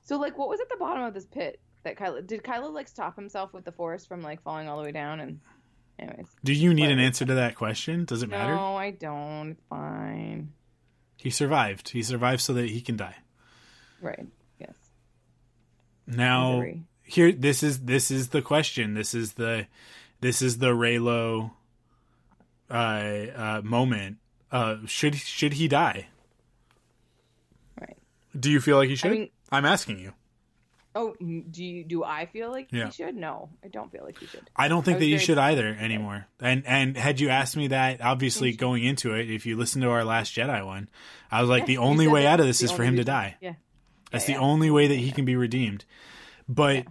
So 0.04 0.18
like 0.18 0.38
what 0.38 0.48
was 0.48 0.60
at 0.60 0.68
the 0.68 0.76
bottom 0.76 1.02
of 1.02 1.14
this 1.14 1.26
pit 1.26 1.60
that 1.82 1.96
Kylo 1.96 2.24
did 2.24 2.42
Kylo 2.42 2.72
like 2.72 2.86
stop 2.86 3.16
himself 3.16 3.52
with 3.52 3.64
the 3.64 3.72
force 3.72 4.06
from 4.06 4.22
like 4.22 4.42
falling 4.42 4.68
all 4.68 4.78
the 4.78 4.84
way 4.84 4.92
down 4.92 5.20
and 5.20 5.40
anyways. 5.98 6.26
Do 6.44 6.52
you 6.52 6.74
need 6.74 6.90
an 6.90 6.98
answer 6.98 7.24
to 7.24 7.34
that 7.34 7.54
question? 7.54 8.04
Does 8.04 8.22
it 8.22 8.28
matter? 8.28 8.54
No, 8.54 8.76
I 8.76 8.90
don't. 8.90 9.50
It's 9.50 9.62
fine. 9.68 10.52
He 11.16 11.30
survived. 11.30 11.90
He 11.90 12.02
survived 12.02 12.40
so 12.40 12.52
that 12.54 12.68
he 12.68 12.80
can 12.80 12.96
die. 12.96 13.16
Right. 14.00 14.26
Yes. 14.60 14.74
Now 16.06 16.52
Misery. 16.52 16.82
here 17.02 17.32
this 17.32 17.62
is 17.62 17.80
this 17.80 18.10
is 18.10 18.28
the 18.28 18.42
question. 18.42 18.94
This 18.94 19.14
is 19.14 19.34
the 19.34 19.66
this 20.20 20.40
is 20.42 20.58
the 20.58 20.68
Reylo 20.68 21.50
uh, 22.70 22.74
uh 22.74 23.60
moment. 23.64 24.18
Uh 24.52 24.76
should 24.86 25.16
should 25.16 25.54
he 25.54 25.66
die? 25.66 26.06
Right. 27.80 27.96
Do 28.38 28.50
you 28.50 28.60
feel 28.60 28.76
like 28.76 28.88
he 28.88 28.96
should? 28.96 29.10
mean- 29.10 29.30
I'm 29.50 29.64
asking 29.64 29.98
you. 29.98 30.12
Oh, 31.00 31.14
do 31.20 31.62
you 31.64 31.84
do 31.84 32.02
I 32.02 32.26
feel 32.26 32.50
like 32.50 32.68
Yeah. 32.72 32.86
he 32.86 32.90
should? 32.92 33.14
No, 33.14 33.50
I 33.64 33.68
don't 33.68 33.92
feel 33.92 34.02
like 34.04 34.18
he 34.18 34.26
should. 34.26 34.50
I 34.56 34.66
don't 34.66 34.84
think 34.84 34.96
I 34.96 34.98
that 35.00 35.06
you 35.06 35.18
should 35.18 35.38
either 35.38 35.68
anymore. 35.78 36.26
And 36.40 36.66
and 36.66 36.96
had 36.96 37.20
you 37.20 37.28
asked 37.28 37.56
me 37.56 37.68
that, 37.68 38.00
obviously 38.00 38.52
going 38.56 38.82
into 38.84 39.14
it, 39.14 39.30
if 39.30 39.46
you 39.46 39.56
listen 39.56 39.80
to 39.82 39.90
our 39.90 40.04
last 40.04 40.34
Jedi 40.34 40.66
one, 40.66 40.88
I 41.30 41.40
was 41.40 41.48
like, 41.48 41.62
Yeah, 41.62 41.66
the 41.66 41.78
only 41.78 42.08
way 42.08 42.26
out 42.26 42.40
of 42.40 42.46
this 42.46 42.62
is 42.62 42.72
for 42.72 42.82
him 42.82 42.96
to 42.96 43.04
die. 43.04 43.36
Yeah. 43.40 43.54
That's 44.10 44.28
Yeah, 44.28 44.36
the 44.38 44.42
only 44.42 44.70
way 44.70 44.88
that 44.88 44.96
he 44.96 45.12
can 45.12 45.24
be 45.24 45.36
redeemed. 45.36 45.84
But 46.48 46.86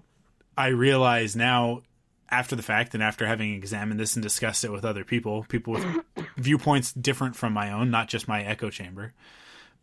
I 0.58 0.68
realize 0.68 1.36
now, 1.36 1.82
after 2.30 2.56
the 2.56 2.64
fact, 2.64 2.94
and 2.94 3.04
after 3.04 3.26
having 3.28 3.54
examined 3.56 4.00
this 4.00 4.16
and 4.16 4.24
discussed 4.24 4.64
it 4.64 4.72
with 4.72 4.86
other 4.86 5.04
people, 5.04 5.46
people 5.50 5.74
with 5.74 5.86
viewpoints 6.38 6.94
different 6.94 7.36
from 7.36 7.52
my 7.54 7.72
own, 7.72 7.92
not 7.92 8.08
just 8.08 8.28
my 8.28 8.44
echo 8.44 8.70
chamber, 8.70 9.14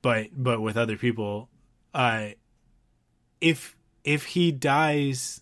but 0.00 0.28
but 0.32 0.60
with 0.62 0.76
other 0.78 0.96
people, 0.96 1.50
uh, 1.92 2.28
if 3.40 3.76
if 4.04 4.24
he 4.26 4.52
dies 4.52 5.40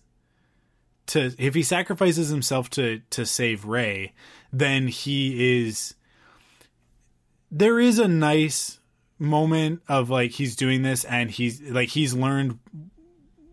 to 1.07 1.33
if 1.37 1.53
he 1.53 1.63
sacrifices 1.63 2.29
himself 2.29 2.69
to 2.71 3.01
to 3.11 3.25
save 3.25 3.65
Rey, 3.65 4.13
then 4.51 4.87
he 4.87 5.61
is 5.63 5.95
there 7.51 7.79
is 7.79 7.99
a 7.99 8.07
nice 8.07 8.79
moment 9.19 9.81
of 9.87 10.09
like 10.09 10.31
he's 10.31 10.55
doing 10.55 10.81
this 10.81 11.05
and 11.05 11.29
he's 11.29 11.61
like 11.61 11.89
he's 11.89 12.13
learned 12.13 12.57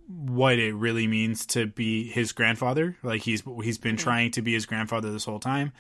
what 0.09 0.59
it 0.59 0.75
really 0.75 1.07
means 1.07 1.47
to 1.47 1.67
be 1.67 2.09
his 2.11 2.33
grandfather 2.33 2.97
like 3.03 3.23
he's 3.23 3.43
he's 3.63 3.79
been 3.79 3.95
mm-hmm. 3.95 4.03
trying 4.03 4.31
to 4.33 4.43
be 4.43 4.53
his 4.53 4.67
grandfather 4.67 5.13
this 5.13 5.25
whole 5.25 5.39
time 5.39 5.73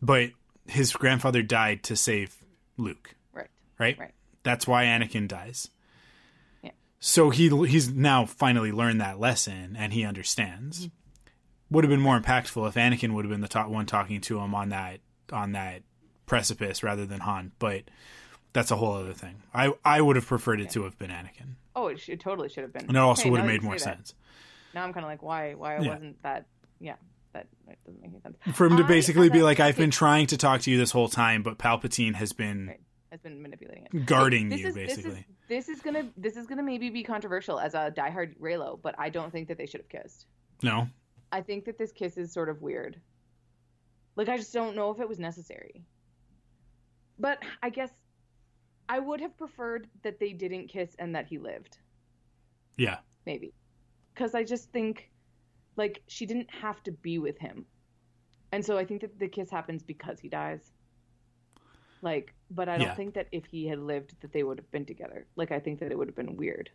but 0.00 0.30
his 0.68 0.92
grandfather 0.92 1.42
died 1.42 1.82
to 1.82 1.96
save 1.96 2.36
Luke 2.76 3.16
Right. 3.32 3.48
right 3.78 3.98
Right. 3.98 4.14
that's 4.44 4.66
why 4.66 4.84
Anakin 4.84 5.26
dies. 5.26 5.68
So 7.04 7.30
he 7.30 7.48
he's 7.66 7.90
now 7.92 8.24
finally 8.24 8.70
learned 8.70 9.00
that 9.00 9.18
lesson 9.18 9.74
and 9.76 9.92
he 9.92 10.04
understands 10.04 10.88
would 11.68 11.82
have 11.84 11.90
been 11.90 12.00
more 12.00 12.20
impactful 12.20 12.68
if 12.68 12.74
Anakin 12.74 13.12
would 13.12 13.24
have 13.24 13.30
been 13.30 13.40
the 13.40 13.48
top 13.48 13.68
one 13.68 13.86
talking 13.86 14.20
to 14.20 14.38
him 14.38 14.54
on 14.54 14.68
that 14.68 15.00
on 15.32 15.50
that 15.52 15.82
precipice 16.26 16.82
rather 16.82 17.04
than 17.04 17.20
Han 17.20 17.50
but 17.58 17.82
that's 18.52 18.70
a 18.70 18.76
whole 18.76 18.94
other 18.94 19.12
thing 19.14 19.42
I 19.52 19.72
I 19.84 20.00
would 20.00 20.14
have 20.16 20.26
preferred 20.26 20.60
it 20.60 20.70
to 20.70 20.84
have 20.84 20.96
been 20.98 21.10
Anakin 21.10 21.56
Oh, 21.74 21.88
it, 21.88 21.98
should, 22.00 22.14
it 22.14 22.20
totally 22.20 22.50
should 22.50 22.62
have 22.64 22.72
been. 22.72 22.82
and 22.86 22.96
it 22.96 23.00
also 23.00 23.24
Hey, 23.24 23.30
would 23.30 23.40
have 23.40 23.46
made 23.48 23.62
more 23.62 23.78
sense 23.78 24.14
Now 24.74 24.84
I'm 24.84 24.92
kind 24.92 25.04
of 25.04 25.10
like, 25.10 25.22
why? 25.22 25.54
Why 25.54 25.78
Yeah. 25.80 25.88
wasn't 25.94 26.22
that? 26.22 26.46
Yeah, 26.78 26.96
that, 27.32 27.46
that 27.66 27.78
doesn't 27.84 28.00
make 28.02 28.10
any 28.12 28.20
sense. 28.20 28.36
for 28.56 28.66
him 28.66 28.76
to 28.76 28.84
I- 28.84 28.86
basically 28.86 29.26
as 29.26 29.32
be 29.32 29.42
like 29.42 29.58
I've 29.58 29.76
been 29.76 29.90
trying 29.90 30.26
to 30.28 30.36
talk 30.36 30.60
to 30.62 30.70
you 30.70 30.78
this 30.78 30.92
whole 30.92 31.08
time 31.08 31.42
but 31.42 31.58
Palpatine 31.58 32.14
has 32.14 32.32
been 32.32 32.68
Right. 32.68 32.80
has 33.10 33.20
been 33.20 33.42
manipulating 33.42 33.86
it. 33.92 34.06
guarding 34.06 34.52
you 34.52 34.68
is, 34.68 34.74
basically 34.74 35.26
this 35.52 35.68
is 35.68 35.80
gonna 35.82 36.04
this 36.16 36.36
is 36.36 36.46
gonna 36.46 36.62
maybe 36.62 36.88
be 36.90 37.02
controversial 37.02 37.58
as 37.60 37.74
a 37.74 37.92
diehard 37.96 38.36
Reylo, 38.38 38.78
but 38.82 38.94
I 38.98 39.10
don't 39.10 39.30
think 39.30 39.48
that 39.48 39.58
they 39.58 39.66
should 39.66 39.82
have 39.82 39.88
kissed. 39.88 40.26
no 40.62 40.88
I 41.30 41.40
think 41.42 41.64
that 41.66 41.78
this 41.78 41.92
kiss 41.92 42.16
is 42.18 42.32
sort 42.32 42.48
of 42.48 42.60
weird. 42.62 43.00
Like 44.16 44.28
I 44.28 44.36
just 44.36 44.52
don't 44.52 44.76
know 44.76 44.90
if 44.90 45.00
it 45.00 45.08
was 45.08 45.18
necessary. 45.18 45.84
But 47.18 47.38
I 47.62 47.70
guess 47.70 47.90
I 48.88 48.98
would 48.98 49.20
have 49.20 49.36
preferred 49.38 49.88
that 50.02 50.18
they 50.20 50.32
didn't 50.32 50.68
kiss 50.68 50.94
and 50.98 51.14
that 51.16 51.26
he 51.26 51.38
lived. 51.38 51.78
yeah 52.76 52.98
maybe 53.26 53.48
because 54.14 54.34
i 54.34 54.42
just 54.52 54.70
think 54.72 55.10
like 55.82 56.02
she 56.14 56.26
didn't 56.30 56.50
have 56.50 56.82
to 56.86 56.92
be 57.06 57.18
with 57.26 57.38
him 57.38 57.64
and 58.52 58.64
so 58.68 58.78
i 58.82 58.84
think 58.88 59.00
that 59.02 59.18
the 59.18 59.28
kiss 59.36 59.50
happens 59.58 59.82
because 59.82 60.18
he 60.24 60.28
dies 60.28 60.72
like 62.02 62.34
but 62.50 62.68
i 62.68 62.76
don't 62.76 62.88
Yeah. 62.88 62.94
think 62.94 63.14
that 63.14 63.28
if 63.32 63.44
he 63.46 63.66
had 63.66 63.78
lived 63.78 64.14
that 64.20 64.32
they 64.32 64.42
would 64.42 64.58
have 64.58 64.70
been 64.70 64.84
together. 64.84 65.24
Like 65.36 65.50
i 65.52 65.58
think 65.60 65.80
that 65.80 65.90
it 65.90 65.96
would 65.98 66.08
have 66.08 66.16
been 66.16 66.36
weird. 66.36 66.68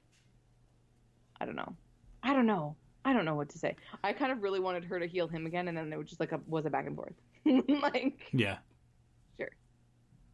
I 1.40 1.46
don't 1.46 1.56
know. 1.56 1.76
I 2.24 2.34
don't 2.34 2.48
know. 2.48 2.76
I 3.06 3.14
don't 3.14 3.26
know 3.26 3.36
what 3.36 3.50
to 3.50 3.60
say. 3.60 3.76
I 4.04 4.12
kind 4.14 4.32
of 4.32 4.42
really 4.42 4.60
wanted 4.60 4.84
her 4.86 5.00
to 5.00 5.06
heal 5.08 5.28
him 5.28 5.46
again 5.46 5.68
and 5.68 5.78
then 5.78 5.94
it 5.94 5.98
was 5.98 6.08
just 6.08 6.20
like 6.20 6.32
a 6.32 6.40
was 6.48 6.66
a 6.66 6.70
back 6.72 6.88
and 6.88 6.96
forth. 6.96 7.14
Like 7.46 8.28
yeah. 8.34 8.58
sure. 9.38 9.52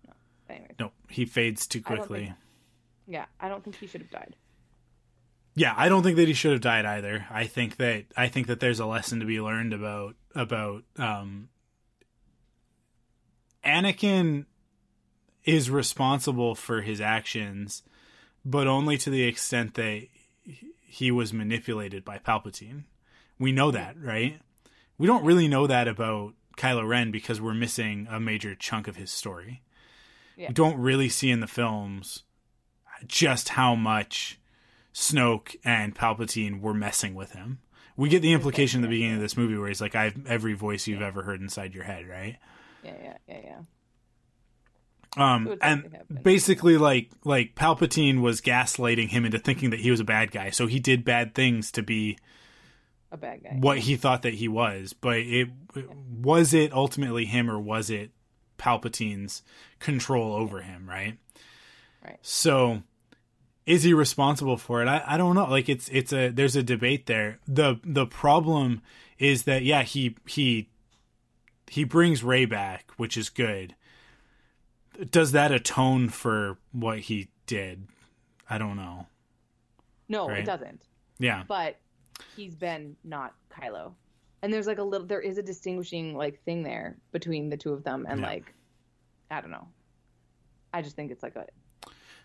No. 0.07 0.13
Anyways. 0.49 0.75
No 0.79 0.91
he 1.09 1.25
fades 1.25 1.67
too 1.67 1.81
I 1.85 1.95
quickly. 1.95 2.25
think- 2.27 2.37
yeah 3.05 3.25
i 3.39 3.49
don't 3.49 3.61
think 3.63 3.75
he 3.75 3.87
should 3.87 4.01
have 4.01 4.11
died. 4.11 4.35
Yeah, 5.55 5.75
I 5.77 5.87
don't 5.87 6.01
think 6.01 6.15
that 6.17 6.27
he 6.27 6.33
should 6.33 6.51
have 6.53 6.61
died 6.61 6.83
either. 6.85 7.27
I 7.29 7.45
think 7.45 7.75
that 7.77 8.05
I 8.17 8.27
think 8.27 8.47
that 8.47 8.59
there's 8.59 8.79
a 8.79 8.87
lesson 8.87 9.19
to 9.19 9.25
be 9.27 9.39
learned 9.39 9.71
about 9.71 10.15
about 10.33 10.83
um, 10.97 11.49
Anakin 13.63 14.45
is 15.45 15.69
responsible 15.69 16.55
for 16.55 16.81
his 16.81 17.01
actions, 17.01 17.83
but 18.45 18.67
only 18.67 18.97
to 18.97 19.09
the 19.09 19.23
extent 19.23 19.75
that 19.75 20.07
he 20.85 21.11
was 21.11 21.33
manipulated 21.33 22.05
by 22.05 22.17
Palpatine. 22.17 22.83
We 23.39 23.51
know 23.51 23.71
that, 23.71 23.95
right? 23.99 24.39
We 24.97 25.07
don't 25.07 25.25
really 25.25 25.47
know 25.47 25.67
that 25.67 25.87
about 25.87 26.33
Kylo 26.57 26.87
Ren 26.87 27.11
because 27.11 27.41
we're 27.41 27.53
missing 27.53 28.07
a 28.09 28.19
major 28.19 28.55
chunk 28.55 28.87
of 28.87 28.95
his 28.95 29.11
story. 29.11 29.63
Yeah. 30.37 30.49
We 30.49 30.53
don't 30.53 30.77
really 30.77 31.09
see 31.09 31.29
in 31.29 31.39
the 31.39 31.47
films 31.47 32.23
just 33.07 33.49
how 33.49 33.75
much 33.75 34.39
Snoke 34.93 35.55
and 35.65 35.95
Palpatine 35.95 36.61
were 36.61 36.73
messing 36.73 37.15
with 37.15 37.31
him. 37.31 37.59
We 37.95 38.09
get 38.09 38.21
the 38.21 38.33
implication 38.33 38.81
at 38.81 38.83
the 38.83 38.95
beginning 38.95 39.15
of 39.15 39.21
this 39.21 39.37
movie 39.37 39.57
where 39.57 39.67
he's 39.67 39.81
like, 39.81 39.95
"I 39.95 40.05
have 40.05 40.25
every 40.25 40.53
voice 40.53 40.87
you've 40.87 41.01
ever 41.01 41.23
heard 41.23 41.41
inside 41.41 41.75
your 41.75 41.83
head," 41.83 42.07
right? 42.07 42.37
Yeah, 42.83 42.95
yeah, 43.03 43.17
yeah, 43.27 43.39
yeah. 43.43 43.59
Um, 45.15 45.57
and 45.61 45.97
basically, 46.23 46.77
like 46.77 47.11
like 47.23 47.55
Palpatine 47.55 48.21
was 48.21 48.41
gaslighting 48.41 49.09
him 49.09 49.25
into 49.25 49.37
thinking 49.39 49.69
that 49.69 49.79
he 49.79 49.91
was 49.91 49.99
a 49.99 50.05
bad 50.05 50.31
guy, 50.31 50.49
so 50.49 50.65
he 50.67 50.79
did 50.79 51.05
bad 51.05 51.35
things 51.35 51.71
to 51.73 51.83
be 51.83 52.17
A 53.11 53.17
bad 53.17 53.43
guy. 53.43 53.57
what 53.59 53.77
he 53.79 53.95
thought 53.95 54.23
that 54.23 54.33
he 54.35 54.47
was. 54.47 54.93
But 54.93 55.17
it 55.17 55.49
was 56.11 56.53
it 56.53 56.73
ultimately 56.73 57.25
him 57.25 57.49
or 57.49 57.59
was 57.59 57.89
it 57.91 58.09
Palpatine's 58.57 59.43
control 59.79 60.33
over 60.33 60.61
him, 60.61 60.89
right? 60.89 61.17
Right. 62.03 62.17
So 62.23 62.81
is 63.67 63.83
he 63.83 63.93
responsible 63.93 64.57
for 64.57 64.81
it? 64.81 64.87
I, 64.87 65.03
I 65.05 65.17
don't 65.17 65.35
know. 65.35 65.45
Like 65.45 65.69
it's 65.69 65.89
it's 65.89 66.11
a 66.11 66.29
there's 66.29 66.55
a 66.55 66.63
debate 66.63 67.05
there. 67.05 67.39
The 67.47 67.79
the 67.83 68.07
problem 68.07 68.81
is 69.19 69.43
that 69.43 69.63
yeah, 69.63 69.83
he 69.83 70.15
he 70.25 70.69
he 71.67 71.83
brings 71.83 72.23
Rey 72.23 72.45
back, 72.45 72.91
which 72.97 73.15
is 73.15 73.29
good. 73.29 73.75
Does 75.09 75.31
that 75.31 75.51
atone 75.51 76.09
for 76.09 76.57
what 76.71 76.99
he 76.99 77.29
did? 77.47 77.87
I 78.49 78.57
don't 78.57 78.75
know. 78.75 79.07
No, 80.09 80.27
Right. 80.29 80.39
it 80.39 80.45
doesn't. 80.45 80.83
Yeah. 81.19 81.43
But 81.47 81.79
he's 82.35 82.55
been 82.55 82.95
not 83.03 83.33
Kylo. 83.49 83.93
And 84.41 84.51
there's 84.53 84.67
like 84.67 84.77
a 84.77 84.83
little 84.83 85.07
there 85.07 85.21
is 85.21 85.37
a 85.37 85.43
distinguishing 85.43 86.15
like 86.15 86.43
thing 86.43 86.63
there 86.63 86.97
between 87.11 87.49
the 87.49 87.57
two 87.57 87.71
of 87.73 87.83
them 87.83 88.05
and 88.07 88.19
Yeah. 88.19 88.27
like 88.27 88.53
I 89.31 89.41
don't 89.41 89.51
know. 89.51 89.67
I 90.73 90.81
just 90.81 90.95
think 90.95 91.11
it's 91.11 91.23
like 91.23 91.35
a 91.35 91.47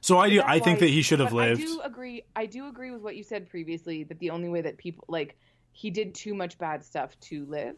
So 0.01 0.19
I 0.19 0.29
do 0.29 0.43
I 0.43 0.59
think 0.59 0.77
why- 0.79 0.87
that 0.87 0.91
he 0.91 1.03
should 1.03 1.21
have 1.21 1.33
lived. 1.33 1.61
I 1.61 1.65
do 1.65 1.81
agree. 1.83 2.23
I 2.37 2.47
do 2.47 2.67
agree 2.69 2.91
with 2.91 3.03
what 3.03 3.17
you 3.17 3.23
said 3.23 3.49
previously 3.49 4.05
that 4.05 4.19
the 4.19 4.31
only 4.31 4.49
way 4.49 4.61
that 4.63 4.77
people 4.79 5.05
like 5.09 5.39
he 5.73 5.91
did 5.91 6.15
too 6.15 6.35
much 6.35 6.59
bad 6.59 6.85
stuff 6.85 7.19
to 7.21 7.47
live. 7.47 7.77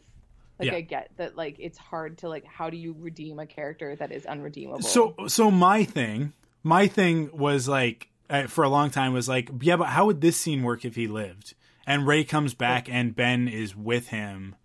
Like 0.61 0.71
Yeah. 0.71 0.77
I 0.77 0.81
get 0.81 1.11
that 1.17 1.35
like 1.35 1.57
it's 1.59 1.77
hard 1.77 2.19
to 2.19 2.29
like 2.29 2.45
how 2.45 2.69
do 2.69 2.77
you 2.77 2.95
redeem 2.99 3.39
a 3.39 3.45
character 3.45 3.95
that 3.95 4.11
is 4.11 4.25
unredeemable? 4.25 4.83
So 4.83 5.15
so 5.27 5.51
my 5.51 5.83
thing, 5.83 6.33
my 6.63 6.87
thing 6.87 7.29
was 7.33 7.67
like 7.67 8.07
uh, 8.29 8.47
for 8.47 8.63
a 8.63 8.69
long 8.69 8.89
time 8.89 9.13
was 9.13 9.27
like, 9.27 9.49
yeah, 9.61 9.75
but 9.75 9.87
how 9.87 10.05
would 10.05 10.21
this 10.21 10.37
scene 10.37 10.63
work 10.63 10.85
if 10.85 10.95
he 10.95 11.07
lived? 11.07 11.53
And 11.85 12.07
Rey 12.07 12.23
comes 12.23 12.53
back 12.53 12.87
and 12.89 13.15
Ben 13.15 13.47
is 13.47 13.75
with 13.75 14.07
him, 14.09 14.55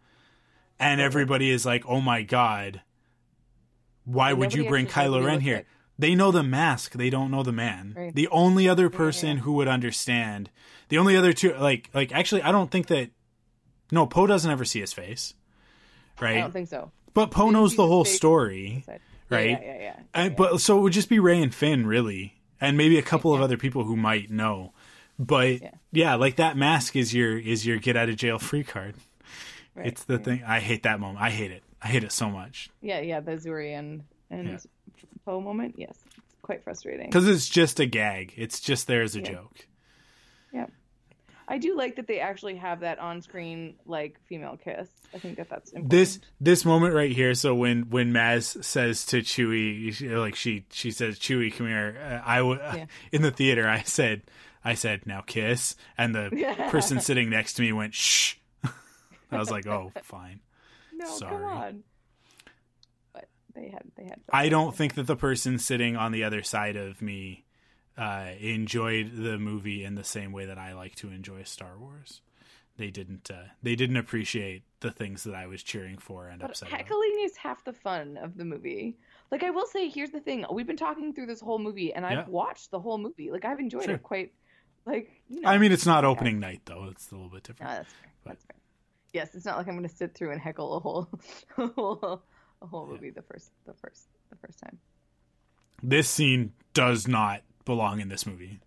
and 0.79 1.01
everybody 1.01 1.51
is 1.51 1.65
like, 1.65 1.83
"Oh 1.89 2.01
my 2.03 2.23
god, 2.23 2.83
why 4.05 4.31
And 4.31 4.39
would 4.39 4.55
you 4.55 4.69
bring 4.69 4.87
Kylo 4.87 5.25
Ren 5.25 5.41
here?" 5.41 5.57
like. 5.57 5.67
They 5.99 6.15
know 6.15 6.31
the 6.31 6.43
mask, 6.43 6.93
they 6.93 7.09
don't 7.09 7.31
know 7.31 7.43
the 7.43 7.53
man. 7.53 7.95
Right. 7.97 8.15
The 8.15 8.29
only 8.29 8.69
other 8.69 8.91
person 8.91 9.39
who 9.39 9.55
would 9.55 9.67
understand, 9.67 10.51
the 10.91 10.99
only 10.99 11.17
other 11.17 11.33
two, 11.33 11.55
like 11.55 11.89
like 11.95 12.13
actually, 12.13 12.43
I 12.43 12.53
don't 12.53 12.71
think 12.71 12.89
that. 12.89 13.11
No, 13.91 14.07
Poe 14.07 14.27
doesn't 14.27 14.51
ever 14.51 14.65
see 14.65 14.81
his 14.81 14.93
face, 14.93 15.33
I 16.21 16.41
don't 16.41 16.53
think 16.53 16.69
so. 16.69 16.91
but 17.15 17.31
Poe 17.31 17.51
knows 17.51 17.77
the 17.77 17.87
whole 17.87 18.05
story. 18.05 18.85
Right. 19.29 19.51
Yeah, 19.51 19.61
yeah, 19.61 19.79
yeah. 19.79 20.01
yeah, 20.15 20.29
but 20.31 20.61
so 20.61 20.79
it 20.79 20.83
would 20.83 20.93
just 20.93 21.09
be 21.09 21.19
Rey 21.19 21.43
and 21.43 21.55
Finn, 21.55 21.87
really, 21.87 22.41
and 22.61 22.77
maybe 22.77 22.99
a 22.99 23.03
couple 23.03 23.35
of 23.35 23.41
other 23.41 23.57
people 23.57 23.85
who 23.85 23.97
might 23.97 24.31
know. 24.31 24.73
But 25.19 25.61
yeah. 25.93 26.15
Like 26.15 26.37
that 26.37 26.57
mask 26.57 26.95
is 26.95 27.13
your 27.15 27.39
is 27.39 27.67
your 27.67 27.79
get 27.79 27.97
out 27.97 28.09
of 28.09 28.17
jail 28.17 28.39
free 28.39 28.65
card. 28.65 28.95
Right, 29.75 29.87
it's 29.89 30.05
the 30.05 30.17
right. 30.17 30.25
thing. 30.25 30.45
I 30.47 30.61
hate 30.61 30.85
that 30.85 31.01
moment. 31.01 31.21
I 31.21 31.31
hate 31.31 31.51
it. 31.51 31.63
I 31.83 31.89
hate 31.89 32.03
it 32.05 32.11
so 32.13 32.31
much 32.31 32.71
Yeah, 32.81 33.01
yeah, 33.01 33.21
the 33.21 33.33
Zorii 33.33 33.79
and 33.79 34.05
and. 34.31 34.61
Poe 35.25 35.41
moment. 35.41 35.75
Yes, 35.77 35.99
it's 36.07 36.41
quite 36.43 36.63
frustrating. 36.63 37.07
because 37.07 37.27
it's 37.27 37.49
just 37.49 37.81
a 37.81 37.87
gag. 37.87 38.33
It's 38.37 38.61
just 38.61 38.87
there 38.87 39.03
as 39.03 39.17
a 39.17 39.21
joke. 39.21 39.67
Yeah, 40.53 40.67
I 41.49 41.59
do 41.59 41.77
like 41.77 41.97
that 41.97 42.07
they 42.09 42.19
actually 42.19 42.57
have 42.57 42.81
that 42.81 42.99
on-screen 42.99 43.77
like 43.87 44.19
female 44.27 44.57
kiss. 44.57 44.89
I 45.15 45.19
think 45.19 45.37
that 45.37 45.49
that's 45.49 45.71
important. 45.71 45.91
This 45.91 46.19
this 46.41 46.65
moment 46.65 46.93
right 46.95 47.13
here. 47.13 47.35
So 47.35 47.55
when 47.55 47.89
when 47.91 48.13
Maz 48.13 48.65
says 48.65 49.07
to 49.07 49.19
Chewie, 49.21 49.93
she- 49.93 50.09
like 50.09 50.35
she 50.35 50.65
she 50.73 50.91
says, 50.91 51.19
"Chewie, 51.21 51.55
come 51.57 51.69
here." 51.69 51.97
Uh, 52.03 52.29
I 52.29 52.39
w- 52.39 52.59
Yeah. 52.61 52.87
in 53.13 53.23
the 53.23 53.31
theater. 53.31 53.69
I 53.69 53.83
said, 53.83 54.23
I 54.65 54.75
said, 54.75 55.07
"Now 55.07 55.21
kiss," 55.21 55.77
and 55.97 56.15
the 56.15 56.31
person 56.71 57.01
sitting 57.01 57.31
next 57.31 57.55
to 57.55 57.63
me 57.63 57.73
went, 57.73 57.95
"Shh." 57.95 58.35
I 59.31 59.39
was 59.39 59.51
like, 59.51 59.67
"Oh, 59.69 59.93
fine." 60.03 60.41
no, 60.93 61.07
sorry. 61.07 61.33
come 61.37 61.45
on. 61.45 61.83
But 63.13 63.29
they 63.55 63.69
had 63.69 63.83
they 63.97 64.05
had. 64.05 64.21
I 64.33 64.49
don't 64.49 64.75
think 64.75 64.95
that 64.97 65.07
the 65.07 65.17
person 65.17 65.59
sitting 65.61 65.97
on 65.97 66.11
the 66.13 66.25
other 66.25 66.43
side 66.43 66.75
of 66.77 67.01
me 67.01 67.45
uh, 67.97 68.31
enjoyed 68.41 69.13
the 69.17 69.39
movie 69.39 69.85
in 69.85 69.95
the 69.95 70.05
same 70.05 70.33
way 70.33 70.47
that 70.47 70.59
I 70.59 70.75
like 70.75 70.95
to 70.97 71.09
enjoy 71.11 71.43
Star 71.45 71.79
Wars. 71.79 72.21
They 72.79 72.91
didn't. 72.91 73.31
Uh, 73.31 73.45
they 73.63 73.75
didn't 73.75 73.97
appreciate 73.97 74.63
the 74.81 74.91
things 74.91 75.25
that 75.25 75.35
I 75.35 75.47
was 75.47 75.63
cheering 75.63 75.97
for 75.97 76.29
and 76.29 76.41
But 76.43 76.51
upset 76.51 76.69
about. 76.69 76.81
heckling 76.83 77.17
is 77.23 77.35
half 77.37 77.65
the 77.65 77.73
fun 77.73 78.19
of 78.19 78.37
the 78.37 78.45
movie. 78.45 78.99
Like 79.31 79.43
I 79.43 79.49
will 79.51 79.67
say, 79.67 79.89
here's 79.89 80.11
the 80.11 80.21
thing: 80.21 80.45
we've 80.53 80.67
been 80.67 80.77
talking 80.77 81.15
through 81.15 81.27
this 81.27 81.41
whole 81.41 81.59
movie, 81.59 81.95
and 81.95 82.05
I've 82.05 82.13
Yeah. 82.19 82.29
watched 82.29 82.71
the 82.71 82.79
whole 82.81 82.99
movie. 82.99 83.31
Like 83.31 83.47
I've 83.47 83.61
enjoyed 83.61 83.85
Sure. 83.85 83.95
it 83.95 84.03
quite. 84.03 84.33
Like 84.85 85.11
you 85.31 85.41
know. 85.41 85.49
I 85.49 85.57
mean, 85.59 85.73
it's 85.73 85.87
not 85.87 86.05
yeah. 86.05 86.11
opening 86.11 86.39
night 86.39 86.61
though. 86.67 86.85
It's 86.91 87.11
a 87.11 87.15
little 87.15 87.31
bit 87.31 87.49
No, 87.49 87.55
different. 87.55 87.73
that's 87.73 87.93
fair. 87.95 88.11
That's 88.27 88.45
fair. 88.45 88.57
Yes, 89.15 89.35
it's 89.35 89.47
not 89.47 89.57
like 89.57 89.69
I'm 89.69 89.77
going 89.79 89.89
to 89.89 89.95
sit 89.97 90.15
through 90.15 90.33
and 90.33 90.41
heckle 90.41 90.77
a 90.77 90.81
whole, 90.81 91.09
a 91.57 91.67
whole, 91.69 92.23
a 92.61 92.67
whole 92.67 92.87
movie 92.87 93.09
the 93.09 93.23
first, 93.23 93.51
the 93.65 93.73
first, 93.73 94.07
the 94.29 94.37
first 94.37 94.59
time. 94.59 94.79
This 95.83 96.09
scene 96.11 96.53
does 96.75 97.09
not 97.09 97.41
belong 97.67 98.01
in 98.01 98.09
this 98.09 98.25
movie. 98.25 98.61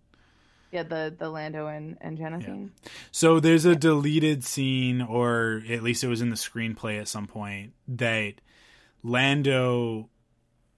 Yeah, 0.72 0.84
the 0.84 1.16
the 1.18 1.30
Lando 1.32 1.66
and 1.66 1.98
and 2.00 2.16
Jannah 2.16 2.40
scene. 2.44 2.72
So 3.12 3.40
there's 3.40 3.66
a 3.66 3.76
deleted 3.76 4.44
scene, 4.44 5.02
or 5.02 5.64
at 5.68 5.82
least 5.82 6.04
it 6.04 6.08
was 6.08 6.22
in 6.22 6.30
the 6.30 6.36
screenplay 6.36 7.00
at 7.00 7.08
some 7.08 7.26
point 7.26 7.74
that 7.88 8.36
Lando. 9.04 10.10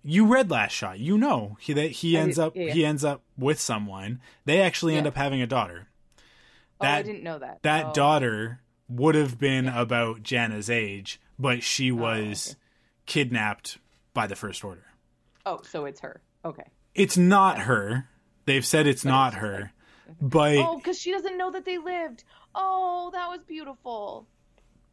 You 0.03 0.25
read 0.25 0.49
last 0.49 0.71
shot. 0.71 0.97
You 0.99 1.15
know 1.17 1.57
he 1.59 1.73
that 1.73 1.91
he 1.91 2.17
ends 2.17 2.37
did, 2.37 2.41
up 2.43 2.55
yeah, 2.55 2.63
yeah. 2.67 2.73
he 2.73 2.85
ends 2.85 3.03
up 3.03 3.21
with 3.37 3.59
someone. 3.59 4.19
They 4.45 4.61
actually 4.61 4.95
end 4.95 5.05
Yeah. 5.05 5.09
up 5.09 5.15
having 5.17 5.41
a 5.43 5.47
daughter. 5.47 5.89
oh, 6.79 6.87
I 6.87 7.03
didn't 7.03 7.21
know 7.23 7.37
that. 7.37 7.61
That 7.61 7.87
Oh, 7.87 7.93
daughter 7.93 8.61
would 8.89 9.13
have 9.13 9.37
been 9.37 9.67
about 9.67 10.23
Jannah's 10.23 10.69
age, 10.71 11.21
but 11.37 11.61
she 11.61 11.91
oh, 11.91 11.95
was 11.95 12.47
okay. 12.51 12.59
kidnapped 13.05 13.77
by 14.15 14.25
the 14.25 14.35
First 14.35 14.63
Order. 14.63 14.85
Oh, 15.45 15.59
so 15.61 15.85
it's 15.85 15.99
her. 15.99 16.21
Okay. 16.43 16.65
It's 16.95 17.17
not 17.17 17.59
her. 17.61 18.07
They've 18.45 18.65
said 18.65 18.87
it's 18.87 19.05
not 19.05 19.35
her, 19.35 19.71
but 20.21 20.57
Oh, 20.57 20.77
because 20.77 20.99
she 20.99 21.11
doesn't 21.11 21.37
know 21.37 21.51
that 21.51 21.63
they 21.65 21.77
lived. 21.77 22.23
Oh, 22.53 23.09
that 23.13 23.29
was 23.29 23.39
beautiful. 23.47 24.27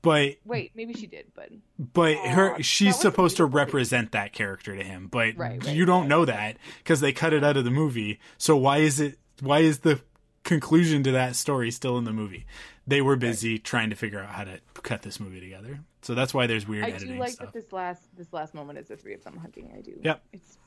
but 0.03 0.37
Wait, 0.45 0.73
maybe 0.77 0.95
she 0.95 1.07
did, 1.07 1.27
but 1.35 1.51
but 1.79 2.17
Aw, 2.17 2.29
her 2.29 2.63
she's 2.63 2.97
supposed 2.99 3.37
to 3.39 3.45
represent 3.45 4.13
that 4.13 4.33
character 4.33 4.77
to 4.77 4.85
him 4.85 5.09
but 5.09 5.37
Right, 5.37 5.65
right, 5.65 5.75
you 5.75 5.85
don't 5.85 6.03
right, 6.03 6.09
know 6.09 6.25
that 6.25 6.57
because 6.79 7.01
they 7.01 7.13
cut 7.13 7.33
it 7.33 7.43
out 7.43 7.57
of 7.57 7.65
the 7.65 7.71
movie 7.71 8.21
so 8.37 8.57
why 8.57 8.79
is 8.79 9.01
it 9.01 9.19
why 9.41 9.59
is 9.61 9.81
the 9.81 10.01
conclusion 10.45 11.03
to 11.03 11.11
that 11.13 11.35
story 11.35 11.71
still 11.71 11.99
in 11.99 12.05
the 12.05 12.13
movie 12.13 12.47
they 12.87 13.03
were 13.03 13.17
busy 13.17 13.59
trying 13.59 13.91
to 13.91 13.97
figure 13.97 14.21
out 14.21 14.29
how 14.31 14.45
to 14.45 14.61
cut 14.83 15.03
this 15.03 15.19
movie 15.19 15.41
together 15.41 15.81
so 16.03 16.15
that's 16.15 16.33
why 16.33 16.47
there's 16.47 16.67
weird 16.69 16.85
I 16.85 16.91
do 16.93 17.07
like 17.19 17.33
stuff 17.33 17.53
that 17.53 17.61
this 17.61 17.73
last 17.73 18.03
this 18.17 18.33
last 18.33 18.55
moment 18.55 18.79
is 18.79 18.87
the 18.87 18.97
three 18.97 19.15
of 19.15 19.25
them 19.25 19.37
hugging. 19.37 19.73
I 19.77 19.81
do. 19.81 19.99
Yep. 20.03 20.23
It's. 20.33 20.58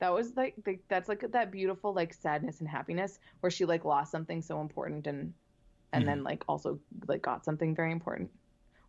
That 0.00 0.12
was 0.12 0.36
like 0.36 0.56
the, 0.64 0.78
that's 0.88 1.08
like 1.08 1.30
that 1.32 1.50
beautiful 1.50 1.92
like 1.94 2.12
sadness 2.14 2.60
and 2.60 2.68
happiness 2.68 3.18
where 3.40 3.50
she 3.50 3.64
like 3.64 3.84
lost 3.84 4.10
something 4.12 4.42
so 4.42 4.60
important 4.60 5.06
and 5.06 5.34
and 5.92 6.06
Mm-hmm. 6.06 6.08
then 6.08 6.24
like 6.24 6.44
also 6.48 6.80
like 7.06 7.22
got 7.22 7.44
something 7.44 7.74
very 7.74 7.92
important. 7.92 8.30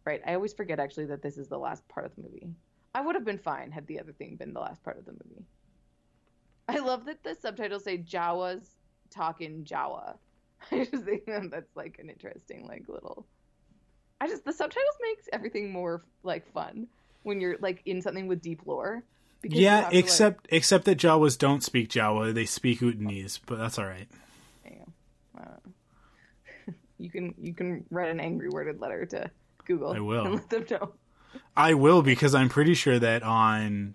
Right. 0.06 0.22
I 0.26 0.34
always 0.36 0.53
forget 0.53 0.80
actually 0.80 1.06
that 1.08 1.22
this 1.22 1.38
is 1.38 1.48
the 1.50 1.60
last 1.60 1.88
part 1.90 2.06
of 2.06 2.16
the 2.16 2.24
movie. 2.24 2.50
I 2.94 3.02
would 3.02 3.16
have 3.16 3.26
been 3.26 3.38
fine 3.38 3.72
had 3.72 3.88
the 3.88 4.00
other 4.00 4.14
thing 4.14 4.36
been 4.38 4.53
the 4.53 4.60
last 4.61 4.84
part 4.84 4.98
of 4.98 5.06
the 5.06 5.14
movie. 5.14 5.45
I 6.68 6.80
love 6.80 7.06
that 7.06 7.24
the 7.24 7.36
subtitles 7.36 7.84
say 7.84 7.98
Jawas 7.98 8.76
talking 9.10 9.64
Jawa. 9.66 10.19
I 10.72 10.86
just 10.86 11.06
think 11.06 11.26
that 11.27 11.50
that's 11.52 11.76
like 11.76 11.98
an 12.00 12.10
interesting 12.10 12.66
like 12.68 12.88
little 12.90 13.27
I 14.19 14.27
just 14.27 14.45
the 14.45 14.53
subtitles 14.53 14.98
makes 15.02 15.30
everything 15.32 15.72
more 15.72 16.06
like 16.24 16.48
fun 16.52 16.88
when 17.24 17.40
you're 17.42 17.58
like 17.60 17.82
in 17.86 18.02
something 18.02 18.27
with 18.27 18.42
deep 18.42 18.66
lore. 18.66 19.03
Yeah 19.43 19.82
to, 19.82 19.85
like- 19.88 19.95
except 19.95 20.48
except 20.49 20.85
that 20.85 20.98
jawas 20.98 21.38
don't 21.38 21.64
speak 21.64 21.90
jawa 21.90 22.33
they 22.33 22.45
speak 22.45 22.80
utanese 22.80 23.40
but 23.45 23.57
that's 23.57 23.77
all 23.80 23.85
right 23.85 24.07
uh, 25.38 25.43
You 26.98 27.09
can 27.11 27.35
you 27.38 27.53
can 27.53 27.85
write 27.91 28.09
an 28.09 28.19
angry 28.19 28.49
worded 28.49 28.82
letter 28.82 29.06
to 29.06 29.30
Google. 29.66 29.93
I 29.93 29.99
will. 29.99 30.25
and 30.25 30.35
let 30.35 30.49
them 30.49 30.66
know. 30.72 30.91
I 31.56 31.74
will 31.75 32.01
because 32.01 32.33
I'm 32.33 32.49
pretty 32.49 32.74
sure 32.74 32.98
that 32.98 33.22
on 33.22 33.93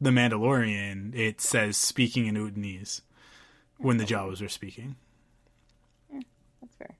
The 0.00 0.10
Mandalorian 0.10 1.14
it 1.14 1.40
says 1.40 1.76
speaking 1.76 2.26
in 2.26 2.36
Udanese 2.36 3.00
when 3.78 3.96
the 3.96 4.04
Jawas 4.04 4.44
are 4.44 4.48
speaking. 4.48 4.94
That's 6.12 6.76
fair. 6.76 6.96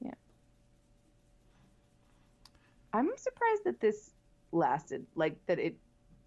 Yeah. 0.00 0.14
I'm 2.92 3.10
surprised 3.16 3.64
that 3.64 3.80
this 3.80 4.10
lasted. 4.52 5.06
Like 5.14 5.36
that 5.46 5.58
it 5.58 5.76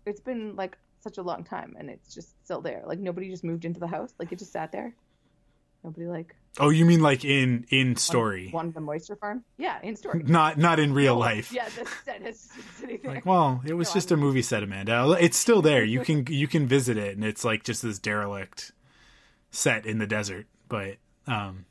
it's 0.06 0.20
been 0.22 0.56
like 0.56 0.78
such 1.02 1.18
a 1.18 1.22
long 1.24 1.44
time 1.44 1.76
and 1.80 1.90
it's 1.90 2.14
just 2.14 2.30
still 2.44 2.62
there. 2.62 2.84
Like 2.86 3.00
nobody 3.00 3.30
just 3.30 3.44
moved 3.44 3.66
into 3.66 3.80
the 3.80 3.88
house. 3.88 4.14
Like 4.20 4.32
it 4.32 4.40
just 4.40 4.52
sat 4.52 4.72
there. 4.72 4.94
Nobody 5.84 6.06
like 6.08 6.36
Oh, 6.60 6.70
you 6.70 6.86
mean 6.86 7.00
like 7.02 7.24
in 7.24 7.66
in 7.70 7.96
story, 7.96 8.52
wanted 8.54 8.74
the 8.74 8.82
moisture 8.82 9.16
farm? 9.16 9.44
Yeah, 9.58 9.80
in 9.82 9.96
story. 9.96 10.22
not 10.28 10.58
not 10.58 10.80
in 10.80 10.94
real 10.94 11.16
life. 11.16 11.52
Yeah, 11.54 11.66
the 11.70 11.88
set 12.06 12.22
is 12.28 12.50
just 12.56 12.78
sitting 12.78 13.00
there. 13.02 13.16
Like, 13.16 13.26
well, 13.26 13.62
it 13.66 13.74
was 13.74 13.88
No, 13.90 13.94
just 13.94 14.12
I'm- 14.12 14.20
a 14.20 14.22
movie 14.22 14.42
set, 14.42 14.62
Amanda. 14.62 15.16
It's 15.20 15.38
still 15.38 15.62
there. 15.62 15.84
You 15.84 16.02
can 16.02 16.26
you 16.30 16.48
can 16.48 16.68
visit 16.68 16.98
it, 16.98 17.16
and 17.16 17.24
it's 17.26 17.46
like 17.46 17.64
just 17.64 17.82
this 17.84 18.00
derelict 18.00 18.74
set 19.50 19.86
in 19.86 19.98
the 19.98 20.06
desert. 20.08 20.46
But 20.68 20.98
um, 21.26 21.66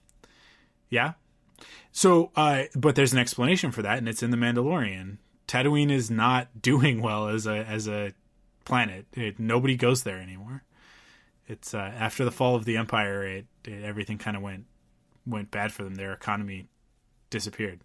yeah. 0.89 1.12
So, 1.92 2.31
uh, 2.34 2.65
but 2.75 2.94
there's 2.94 3.12
an 3.12 3.18
explanation 3.18 3.70
for 3.73 3.83
that, 3.83 3.99
and 3.99 4.09
it's 4.09 4.23
in 4.23 4.31
the 4.31 4.36
Mandalorian. 4.36 5.18
Tatooine 5.47 5.91
is 5.91 6.10
not 6.10 6.49
doing 6.62 7.02
well 7.02 7.28
as 7.28 7.47
a 7.47 7.57
as 7.65 7.86
a 7.86 8.12
planet. 8.70 9.07
It, 9.15 9.40
nobody 9.40 9.76
goes 9.76 10.05
there 10.05 10.20
anymore. 10.20 10.62
It's 11.49 11.74
uh, 11.74 11.78
after 11.78 12.24
the 12.24 12.31
fall 12.31 12.55
of 12.55 12.65
the 12.65 12.76
Empire, 12.76 13.24
it, 13.24 13.47
it 13.65 13.82
everything 13.82 14.16
kind 14.16 14.36
of 14.36 14.42
went 14.42 14.66
went 15.26 15.50
bad 15.50 15.73
for 15.73 15.82
them. 15.82 15.97
Their 15.97 16.12
economy 16.12 16.68
disappeared. 17.31 17.81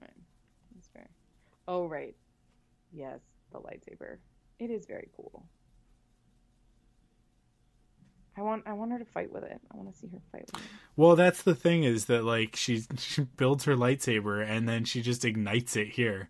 That's 0.00 0.88
fair. 0.88 1.08
Oh 1.68 1.86
right. 1.86 2.16
Yes, 2.92 3.20
the 3.52 3.60
lightsaber. 3.60 4.16
It 4.58 4.70
is 4.70 4.84
very 4.86 5.08
cool. 5.16 5.44
I 8.36 8.42
want 8.42 8.64
I 8.66 8.72
want 8.72 8.90
her 8.90 8.98
to 8.98 9.04
fight 9.04 9.32
with 9.32 9.44
it. 9.44 9.60
I 9.72 9.76
want 9.76 9.92
to 9.92 9.96
see 9.96 10.08
her 10.08 10.20
fight 10.32 10.46
with 10.52 10.60
it. 10.60 10.70
Well, 10.96 11.14
that's 11.14 11.42
the 11.42 11.54
thing 11.54 11.84
is 11.84 12.06
that 12.06 12.24
like 12.24 12.56
she 12.56 12.82
she 12.98 13.22
builds 13.36 13.64
her 13.64 13.76
lightsaber 13.76 14.44
and 14.44 14.68
then 14.68 14.84
she 14.84 15.02
just 15.02 15.24
ignites 15.24 15.76
it 15.76 15.88
here, 15.88 16.28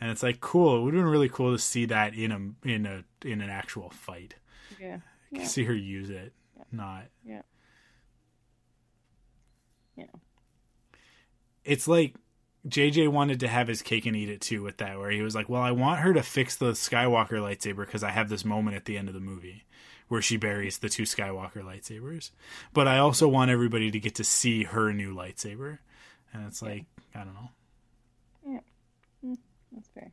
and 0.00 0.10
it's 0.10 0.22
like 0.22 0.40
cool. 0.40 0.78
It 0.78 0.82
would 0.82 0.94
have 0.94 1.02
been 1.02 1.10
really 1.10 1.28
cool 1.28 1.52
to 1.52 1.58
see 1.58 1.86
that 1.86 2.14
in 2.14 2.32
a 2.32 2.68
in 2.68 2.86
a 2.86 3.04
in 3.26 3.40
an 3.40 3.50
actual 3.50 3.90
fight. 3.90 4.34
Yeah. 4.80 4.98
Yeah. 5.30 5.44
See 5.44 5.64
her 5.64 5.74
use 5.74 6.10
it, 6.10 6.32
not. 6.70 7.06
Yeah. 7.24 7.42
Yeah. 9.96 10.04
It's 11.64 11.88
like 11.88 12.14
JJ 12.68 13.08
wanted 13.08 13.40
to 13.40 13.48
have 13.48 13.68
his 13.68 13.82
cake 13.82 14.06
and 14.06 14.16
eat 14.16 14.28
it 14.28 14.40
too 14.40 14.62
with 14.62 14.78
that, 14.78 14.98
where 14.98 15.10
he 15.10 15.22
was 15.22 15.34
like, 15.34 15.48
"Well, 15.48 15.62
I 15.62 15.72
want 15.72 16.00
her 16.00 16.12
to 16.14 16.22
fix 16.22 16.56
the 16.56 16.72
Skywalker 16.72 17.38
lightsaber 17.40 17.86
because 17.86 18.02
I 18.02 18.10
have 18.10 18.28
this 18.28 18.44
moment 18.44 18.76
at 18.76 18.84
the 18.84 18.96
end 18.98 19.08
of 19.08 19.14
the 19.14 19.20
movie." 19.20 19.64
Where 20.08 20.22
she 20.22 20.36
buries 20.36 20.78
the 20.78 20.88
two 20.88 21.02
Skywalker 21.02 21.64
lightsabers, 21.64 22.30
but 22.72 22.86
I 22.86 22.98
also 22.98 23.26
want 23.26 23.50
everybody 23.50 23.90
to 23.90 23.98
get 23.98 24.14
to 24.16 24.24
see 24.24 24.62
her 24.62 24.92
new 24.92 25.12
lightsaber, 25.12 25.78
and 26.32 26.46
it's 26.46 26.62
like 26.62 26.84
I 27.12 27.24
don't 27.24 27.34
know. 27.34 27.50
That's 29.76 29.88
fair. 29.94 30.10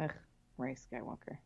Ugh, 0.00 0.12
Rey 0.58 0.74
Skywalker. 0.74 1.38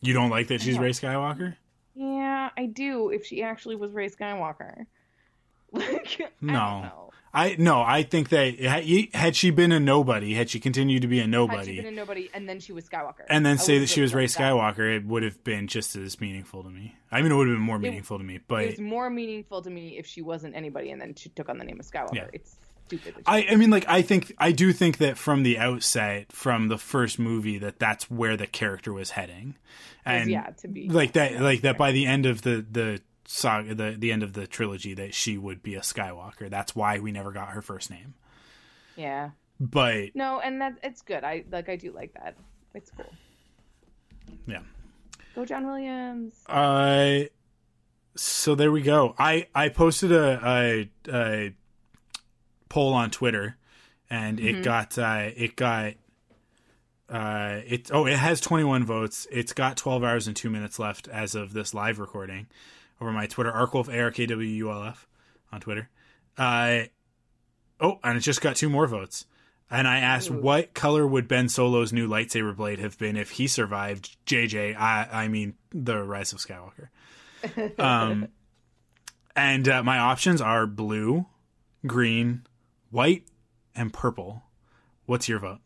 You 0.00 0.14
don't 0.14 0.30
like 0.30 0.48
that 0.48 0.62
she's 0.62 0.76
Yeah. 0.76 0.80
Rey 0.82 0.90
Skywalker? 0.90 1.56
Yeah, 1.94 2.50
I 2.56 2.66
do. 2.66 3.10
If 3.10 3.26
she 3.26 3.42
actually 3.42 3.76
was 3.76 3.92
Rey 3.92 4.08
Skywalker, 4.08 4.86
like, 5.72 6.16
I 6.20 6.28
No. 6.40 6.52
don't 6.52 6.82
know. 6.82 7.06
I 7.32 7.54
no, 7.60 7.80
I 7.80 8.02
think 8.02 8.30
that 8.30 8.58
had- 8.58 8.84
had 9.14 9.36
she 9.36 9.50
been 9.50 9.70
a 9.70 9.78
nobody, 9.78 10.34
had 10.34 10.50
she 10.50 10.58
continued 10.58 11.02
to 11.02 11.08
be 11.08 11.18
a 11.18 11.22
Had 11.22 11.26
she 11.26 11.30
nobody, 11.30 11.76
been 11.76 11.86
a 11.86 11.90
nobody, 11.92 12.28
and 12.34 12.48
then 12.48 12.58
she 12.58 12.72
was 12.72 12.88
Skywalker, 12.88 13.24
and 13.28 13.46
then 13.46 13.52
I 13.52 13.56
say 13.56 13.78
that 13.78 13.88
she 13.88 14.00
was 14.00 14.12
Rey 14.14 14.22
liked 14.22 14.34
that. 14.38 14.52
Skywalker, 14.52 14.96
it 14.96 15.04
would 15.04 15.22
have 15.22 15.44
been 15.44 15.68
just 15.68 15.94
as 15.94 16.20
meaningful 16.20 16.64
to 16.64 16.70
me. 16.70 16.96
I 17.12 17.22
mean, 17.22 17.30
it 17.30 17.36
would 17.36 17.46
have 17.46 17.56
been 17.56 17.62
more 17.64 17.78
meaningful 17.78 18.18
to 18.18 18.24
me, 18.24 18.40
but 18.48 18.62
It 18.62 18.66
but 18.66 18.70
was 18.70 18.80
more 18.80 19.10
meaningful 19.10 19.62
to 19.62 19.70
me 19.70 19.96
if 19.96 20.06
she 20.08 20.22
wasn't 20.22 20.56
anybody, 20.56 20.90
and 20.90 21.00
then 21.00 21.14
she 21.14 21.28
took 21.28 21.48
on 21.48 21.58
the 21.58 21.64
name 21.64 21.78
of 21.78 21.86
Skywalker. 21.86 22.14
Yeah. 22.14 22.26
It's 22.32 22.50
stupid. 22.50 22.58
that 22.58 22.66
she- 22.66 22.69
I, 23.26 23.46
I 23.50 23.56
mean, 23.56 23.70
like, 23.70 23.84
I 23.88 24.02
think 24.02 24.34
I 24.38 24.52
do 24.52 24.72
think 24.72 24.98
that 24.98 25.18
from 25.18 25.42
the 25.42 25.58
outset, 25.58 26.32
from 26.32 26.68
the 26.68 26.78
first 26.78 27.18
movie, 27.18 27.58
that 27.58 27.78
that's 27.78 28.10
where 28.10 28.36
the 28.36 28.46
character 28.46 28.92
was 28.92 29.10
heading, 29.10 29.56
and 30.04 30.30
yeah, 30.30 30.50
to 30.60 30.68
be 30.68 30.88
like 30.88 31.12
that, 31.12 31.40
like 31.40 31.62
that 31.62 31.78
by 31.78 31.92
the 31.92 32.06
end 32.06 32.26
of 32.26 32.42
the 32.42 32.64
the 32.70 33.00
saga, 33.26 33.74
the 33.74 33.96
the 33.98 34.12
end 34.12 34.22
of 34.22 34.32
the 34.32 34.46
trilogy, 34.46 34.94
that 34.94 35.14
she 35.14 35.38
would 35.38 35.62
be 35.62 35.74
a 35.74 35.80
Skywalker. 35.80 36.50
That's 36.50 36.74
why 36.74 36.98
we 36.98 37.12
never 37.12 37.32
got 37.32 37.48
her 37.50 37.62
first 37.62 37.90
name, 37.90 38.14
yeah. 38.96 39.30
but 39.58 40.14
No, 40.14 40.40
and 40.40 40.60
that 40.60 40.78
it's 40.82 41.02
good. 41.02 41.24
I 41.24 41.44
like. 41.50 41.68
I 41.68 41.76
do 41.76 41.92
like 41.92 42.14
that. 42.14 42.36
It's 42.74 42.90
cool. 42.90 43.12
yeah. 44.46 44.60
Go, 45.34 45.44
John 45.44 45.66
Williams. 45.66 46.34
Uh, 46.46 47.24
so 48.16 48.54
there 48.54 48.72
we 48.72 48.82
go. 48.82 49.14
I 49.18 49.46
I 49.54 49.68
posted 49.68 50.12
a 50.12 50.40
a, 50.44 50.90
a 51.12 51.54
poll 52.70 52.94
on 52.94 53.10
Twitter, 53.10 53.56
and 54.08 54.40
it 54.40 54.62
got 54.62 54.96
uh, 54.96 55.28
it 55.36 55.56
got 55.56 55.92
uh 57.10 57.60
it 57.66 57.90
oh 57.92 58.06
it 58.06 58.16
has 58.16 58.40
21 58.40 58.86
votes. 58.86 59.26
It's 59.30 59.52
got 59.52 59.76
12 59.76 60.02
hours 60.02 60.26
and 60.26 60.34
two 60.34 60.48
minutes 60.48 60.78
left 60.78 61.06
as 61.08 61.34
of 61.34 61.52
this 61.52 61.74
live 61.74 61.98
recording 61.98 62.46
over 62.98 63.12
my 63.12 63.26
Twitter 63.26 63.52
Arkwulf 63.52 63.88
A 63.88 64.00
R 64.00 64.10
K 64.10 64.24
W 64.24 64.48
U 64.48 64.70
L 64.70 64.84
F 64.84 65.06
on 65.52 65.60
Twitter. 65.60 65.90
Uh 66.38 66.84
oh, 67.80 67.98
and 68.02 68.16
it 68.16 68.20
just 68.20 68.40
got 68.40 68.56
two 68.56 68.70
more 68.70 68.86
votes. 68.86 69.26
And 69.72 69.86
I 69.86 70.00
asked, 70.00 70.32
what 70.32 70.74
color 70.74 71.06
would 71.06 71.28
Ben 71.28 71.48
Solo's 71.48 71.92
new 71.92 72.08
lightsaber 72.08 72.56
blade 72.56 72.80
have 72.80 72.98
been 72.98 73.16
if 73.16 73.30
he 73.30 73.46
survived 73.46 74.16
JJ? 74.26 74.76
I, 74.76 75.08
I 75.12 75.28
mean, 75.28 75.54
the 75.70 76.02
Rise 76.02 76.32
of 76.32 76.40
Skywalker. 76.40 76.88
Um, 77.78 78.28
and 79.34 79.66
uh, 79.66 79.82
my 79.82 79.98
options 79.98 80.42
are 80.42 80.66
blue, 80.66 81.24
green, 81.86 82.42
white, 82.90 83.24
and 83.74 83.92
purple. 83.92 84.44
What's 85.06 85.28
your 85.28 85.38
vote? 85.38 85.58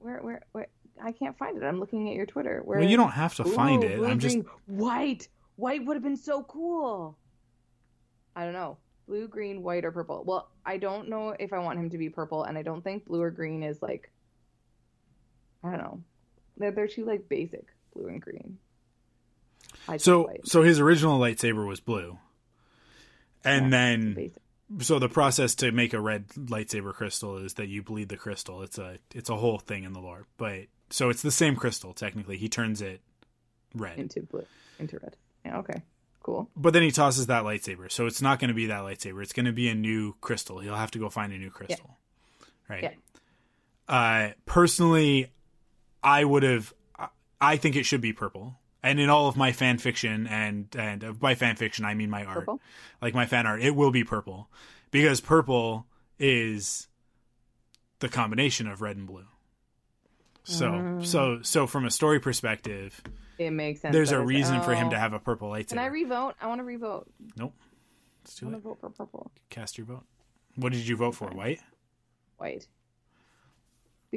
Where, 0.00 0.20
where, 0.22 0.42
where? 0.52 0.66
I 1.02 1.12
can't 1.12 1.36
find 1.36 1.56
it. 1.56 1.64
I'm 1.64 1.80
looking 1.80 2.08
at 2.08 2.14
your 2.14 2.26
Twitter. 2.26 2.62
Where? 2.64 2.78
Well, 2.78 2.88
you 2.88 2.96
don't 2.96 3.10
have 3.10 3.34
to 3.36 3.44
find 3.44 3.84
Ooh, 3.84 4.04
it. 4.04 4.08
I'm 4.08 4.18
just 4.18 4.38
white. 4.66 5.28
White 5.56 5.84
would 5.84 5.94
have 5.94 6.02
been 6.02 6.16
so 6.16 6.42
cool. 6.44 7.18
I 8.34 8.44
don't 8.44 8.52
know. 8.52 8.78
Blue, 9.08 9.28
green, 9.28 9.62
white, 9.62 9.84
or 9.84 9.92
purple. 9.92 10.24
Well, 10.26 10.50
I 10.64 10.78
don't 10.78 11.08
know 11.08 11.34
if 11.38 11.52
I 11.52 11.58
want 11.58 11.78
him 11.78 11.90
to 11.90 11.98
be 11.98 12.08
purple, 12.08 12.44
and 12.44 12.58
I 12.58 12.62
don't 12.62 12.82
think 12.82 13.06
blue 13.06 13.22
or 13.22 13.30
green 13.30 13.62
is 13.62 13.82
like. 13.82 14.10
I 15.62 15.70
don't 15.70 15.78
know. 15.78 16.00
They're 16.56 16.72
they're 16.72 16.88
too 16.88 17.04
like 17.04 17.28
basic. 17.28 17.66
Blue 17.94 18.08
and 18.08 18.20
green. 18.20 18.58
I 19.88 19.96
so 19.96 20.30
so 20.44 20.62
his 20.62 20.80
original 20.80 21.18
lightsaber 21.18 21.66
was 21.66 21.80
blue, 21.80 22.18
and 23.44 23.72
then 23.72 24.14
basic. 24.14 24.42
So 24.80 24.98
the 24.98 25.08
process 25.08 25.54
to 25.56 25.72
make 25.72 25.94
a 25.94 26.00
red 26.00 26.28
lightsaber 26.28 26.92
crystal 26.92 27.38
is 27.38 27.54
that 27.54 27.68
you 27.68 27.82
bleed 27.82 28.08
the 28.08 28.16
crystal. 28.16 28.62
It's 28.62 28.78
a 28.78 28.98
it's 29.14 29.30
a 29.30 29.36
whole 29.36 29.58
thing 29.58 29.84
in 29.84 29.92
the 29.92 30.00
lore, 30.00 30.26
but 30.36 30.62
so 30.90 31.08
it's 31.08 31.22
the 31.22 31.30
same 31.30 31.56
crystal 31.56 31.92
technically. 31.92 32.36
He 32.36 32.48
turns 32.48 32.82
it 32.82 33.00
red, 33.74 33.98
into 33.98 34.22
blue, 34.22 34.44
into 34.78 34.98
red. 34.98 35.16
Yeah. 35.44 35.58
Okay. 35.58 35.82
Cool. 36.22 36.50
but 36.56 36.72
then 36.72 36.82
he 36.82 36.90
tosses 36.90 37.26
that 37.28 37.44
lightsaber. 37.44 37.88
So 37.88 38.06
it's 38.06 38.20
not 38.20 38.40
going 38.40 38.48
to 38.48 38.54
be 38.54 38.66
that 38.66 38.80
lightsaber. 38.80 39.22
It's 39.22 39.32
going 39.32 39.46
to 39.46 39.52
be 39.52 39.68
a 39.68 39.76
new 39.76 40.16
crystal. 40.20 40.58
He'll 40.58 40.74
have 40.74 40.90
to 40.90 40.98
go 40.98 41.08
find 41.08 41.32
a 41.32 41.38
new 41.38 41.50
crystal, 41.50 41.98
right? 42.68 42.82
Yeah. 42.82 42.90
Uh, 43.88 44.32
personally, 44.44 45.30
I 46.02 46.24
would 46.24 46.42
have. 46.42 46.74
I 47.40 47.58
think 47.58 47.76
it 47.76 47.84
should 47.84 48.00
be 48.00 48.12
purple. 48.12 48.58
And 48.82 49.00
in 49.00 49.08
all 49.10 49.26
of 49.26 49.36
my 49.36 49.52
fan 49.52 49.78
fiction, 49.78 50.26
and 50.28 50.68
and 50.78 51.02
uh, 51.02 51.12
by 51.12 51.34
fan 51.34 51.56
fiction 51.56 51.84
I 51.84 51.94
mean 51.94 52.08
my 52.10 52.24
art, 52.24 52.38
Purple. 52.40 52.60
like 53.02 53.14
my 53.14 53.26
fan 53.26 53.46
art, 53.46 53.60
it 53.62 53.74
will 53.74 53.90
be 53.90 54.04
purple 54.04 54.48
because 54.92 55.20
purple 55.20 55.86
is 56.18 56.86
the 57.98 58.08
combination 58.08 58.66
of 58.68 58.80
red 58.82 58.96
and 58.96 59.06
blue. 59.06 59.26
So 60.44 60.70
Mm. 60.70 61.04
so 61.06 61.42
so 61.42 61.66
from 61.66 61.84
a 61.84 61.90
story 61.90 62.20
perspective, 62.20 63.00
It 63.38 63.50
makes 63.50 63.80
sense. 63.80 63.92
there's 63.92 64.12
a 64.12 64.20
reason 64.20 64.62
for 64.62 64.74
him 64.74 64.88
oh. 64.88 64.90
to 64.90 64.98
have 64.98 65.12
a 65.12 65.18
purple 65.18 65.50
lightsaber. 65.50 65.68
Can 65.70 65.78
I 65.78 65.86
revote? 65.86 66.34
I 66.40 66.46
want 66.46 66.60
to 66.60 66.64
revote. 66.64 67.10
Nope. 67.36 67.54
Let's 68.22 68.36
do 68.36 68.46
I 68.46 68.50
want 68.50 68.62
to 68.62 68.68
vote 68.68 68.78
for 68.80 68.90
purple. 68.90 69.32
Cast 69.50 69.78
your 69.78 69.86
vote. 69.86 70.04
What 70.54 70.72
did 70.72 70.86
you 70.86 70.96
vote 70.96 71.16
for? 71.16 71.28
White. 71.30 71.60
white 72.36 72.68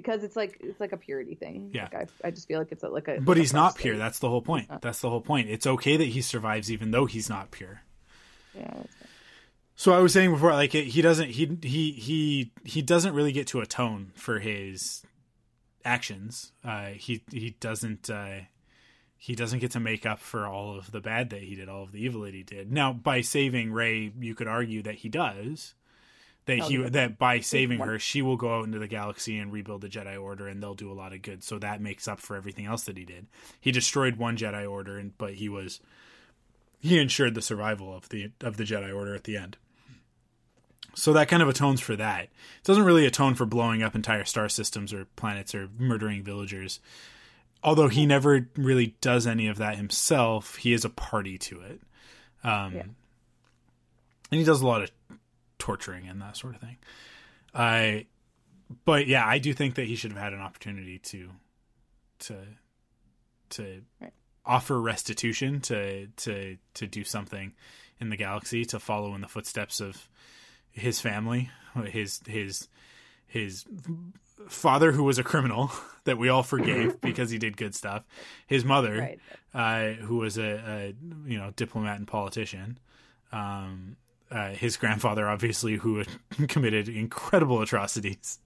because 0.01 0.23
it's 0.23 0.37
like 0.37 0.57
it's 0.61 0.79
like 0.79 0.93
a 0.93 0.97
purity 0.97 1.35
thing. 1.35 1.71
Yeah. 1.73 1.89
like 1.91 1.95
I, 2.23 2.27
I 2.27 2.31
just 2.31 2.47
feel 2.47 2.57
like 2.57 2.71
it's 2.71 2.83
a, 2.83 2.87
like 2.87 3.09
a. 3.09 3.19
But 3.19 3.31
like 3.31 3.37
a 3.37 3.39
he's 3.41 3.51
not 3.51 3.75
pure. 3.75 3.95
slate. 3.95 3.99
That's 3.99 4.19
the 4.19 4.29
whole 4.29 4.41
point. 4.41 4.69
That's 4.81 5.01
the 5.01 5.09
whole 5.09 5.19
point. 5.19 5.49
It's 5.49 5.67
okay 5.67 5.97
that 5.97 6.05
he 6.05 6.21
survives 6.21 6.71
even 6.71 6.91
though 6.91 7.05
he's 7.05 7.27
not 7.27 7.51
pure. 7.51 7.81
Yeah. 8.55 8.83
So 9.75 9.91
I 9.91 9.99
was 9.99 10.13
saying 10.13 10.31
before, 10.31 10.53
like 10.53 10.73
it, 10.73 10.85
he 10.85 11.01
doesn't 11.01 11.31
he 11.31 11.57
he 11.61 11.91
he 11.91 12.53
he 12.63 12.81
doesn't 12.81 13.13
really 13.13 13.33
get 13.33 13.47
to 13.47 13.59
atone 13.59 14.13
for 14.15 14.39
his 14.39 15.03
actions. 15.83 16.53
Uh, 16.63 16.91
he 16.91 17.21
he 17.31 17.57
doesn't 17.59 18.09
uh, 18.09 18.39
he 19.17 19.35
doesn't 19.35 19.59
get 19.59 19.71
to 19.71 19.81
make 19.81 20.05
up 20.05 20.19
for 20.19 20.47
all 20.47 20.77
of 20.77 20.91
the 20.91 21.01
bad 21.01 21.29
that 21.31 21.41
he 21.41 21.55
did, 21.55 21.67
all 21.67 21.83
of 21.83 21.91
the 21.91 22.01
evil 22.01 22.21
that 22.21 22.33
he 22.33 22.43
did. 22.43 22.71
Now, 22.71 22.93
by 22.93 23.19
saving 23.19 23.73
Rey, 23.73 24.13
you 24.17 24.33
could 24.33 24.47
argue 24.47 24.81
that 24.83 24.95
he 24.95 25.09
does. 25.09 25.75
That 26.49 26.61
Oh, 26.61 26.67
he 26.67 26.77
that 26.77 27.17
by 27.17 27.39
saving 27.39 27.79
her, 27.79 27.99
she 27.99 28.21
will 28.21 28.37
go 28.37 28.57
out 28.59 28.65
into 28.65 28.79
the 28.79 28.87
galaxy 28.87 29.37
and 29.37 29.51
rebuild 29.51 29.81
the 29.81 29.87
Jedi 29.89 30.21
Order, 30.21 30.47
and 30.47 30.61
they'll 30.61 30.73
do 30.73 30.91
a 30.91 30.93
lot 30.93 31.13
of 31.13 31.21
good. 31.21 31.43
So 31.43 31.59
that 31.59 31.81
makes 31.81 32.07
up 32.07 32.19
for 32.19 32.35
everything 32.35 32.65
else 32.65 32.83
that 32.83 32.97
he 32.97 33.05
did. 33.05 33.27
He 33.61 33.71
destroyed 33.71 34.15
one 34.17 34.35
Jedi 34.37 34.69
Order, 34.69 34.97
and 34.97 35.17
but 35.17 35.35
he 35.35 35.47
was 35.49 35.79
he 36.79 36.97
ensured 36.99 37.35
the 37.35 37.41
survival 37.41 37.95
of 37.95 38.09
the 38.09 38.31
of 38.41 38.57
the 38.57 38.63
Jedi 38.63 38.93
Order 38.95 39.15
at 39.15 39.23
the 39.25 39.37
end. 39.37 39.57
So 40.95 41.13
that 41.13 41.27
kind 41.29 41.41
of 41.43 41.47
atones 41.47 41.79
for 41.81 41.95
that. 41.95 42.23
It 42.23 42.29
doesn't 42.63 42.83
really 42.83 43.05
atone 43.05 43.35
for 43.35 43.45
blowing 43.45 43.83
up 43.83 43.95
entire 43.95 44.25
star 44.25 44.49
systems 44.49 44.91
or 44.91 45.05
planets 45.15 45.53
or 45.55 45.69
murdering 45.77 46.23
villagers. 46.23 46.79
Although 47.63 47.89
he 47.89 48.05
never 48.05 48.49
really 48.55 48.95
does 49.01 49.27
any 49.27 49.47
of 49.47 49.57
that 49.57 49.75
himself, 49.77 50.55
he 50.57 50.73
is 50.73 50.83
a 50.83 50.89
party 50.89 51.37
to 51.37 51.61
it. 51.61 51.81
Um, 52.43 52.73
Yeah. 52.73 52.83
And 54.31 54.39
he 54.39 54.43
does 54.43 54.61
a 54.61 54.67
lot 54.67 54.81
of 54.83 54.91
torturing 55.59 56.07
and 56.07 56.19
that 56.21 56.35
sort 56.37 56.55
of 56.55 56.61
thing. 56.61 56.77
I, 57.53 58.05
but 58.85 59.05
yeah, 59.07 59.25
I 59.25 59.37
do 59.37 59.53
think 59.53 59.75
that 59.75 59.85
he 59.85 59.95
should 59.95 60.11
have 60.11 60.19
had 60.21 60.33
an 60.33 60.39
opportunity 60.41 60.97
to, 60.99 61.29
to, 62.19 62.35
to 63.51 63.81
Right. 64.01 64.13
offer 64.45 64.79
restitution, 64.79 65.59
to 65.61 66.07
to 66.07 66.57
to 66.75 66.87
do 66.87 67.03
something 67.03 67.53
in 67.99 68.09
the 68.09 68.17
galaxy, 68.17 68.65
to 68.65 68.79
follow 68.79 69.13
in 69.15 69.21
the 69.21 69.27
footsteps 69.27 69.79
of 69.81 70.07
his 70.71 71.01
family, 71.01 71.49
his 71.85 72.21
his 72.27 72.67
his 73.27 73.65
father 74.47 74.91
who 74.93 75.03
was 75.03 75.17
a 75.19 75.23
criminal 75.23 75.71
that 76.05 76.17
we 76.17 76.29
all 76.29 76.43
forgave 76.43 76.99
because 77.01 77.29
he 77.31 77.37
did 77.37 77.57
good 77.57 77.75
stuff, 77.75 78.03
his 78.47 78.63
mother 78.63 78.99
Right. 79.53 79.97
uh, 79.99 80.01
who 80.03 80.17
was 80.17 80.37
a, 80.37 80.43
a 80.43 80.95
you 81.27 81.37
know 81.37 81.51
diplomat 81.55 81.97
and 81.97 82.07
politician, 82.07 82.77
um, 83.31 83.95
uh, 84.31 84.49
his 84.49 84.77
grandfather 84.77 85.27
obviously 85.27 85.77
who 85.77 85.97
had 85.97 86.07
committed 86.49 86.89
incredible 86.89 87.61
atrocities, 87.61 88.39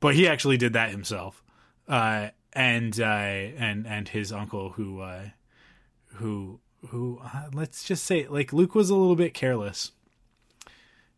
but 0.00 0.14
he 0.14 0.28
actually 0.28 0.56
did 0.56 0.72
that 0.74 0.90
himself, 0.90 1.42
uh, 1.88 2.28
and 2.52 2.98
uh, 3.00 3.04
and 3.04 3.86
and 3.86 4.08
his 4.08 4.32
uncle 4.32 4.70
who 4.70 5.00
uh, 5.00 5.28
who 6.14 6.60
who 6.88 7.20
uh, 7.22 7.48
let's 7.52 7.84
just 7.84 8.04
say 8.04 8.26
like 8.28 8.52
Luke 8.52 8.74
was 8.74 8.90
a 8.90 8.94
little 8.94 9.16
bit 9.16 9.34
careless. 9.34 9.92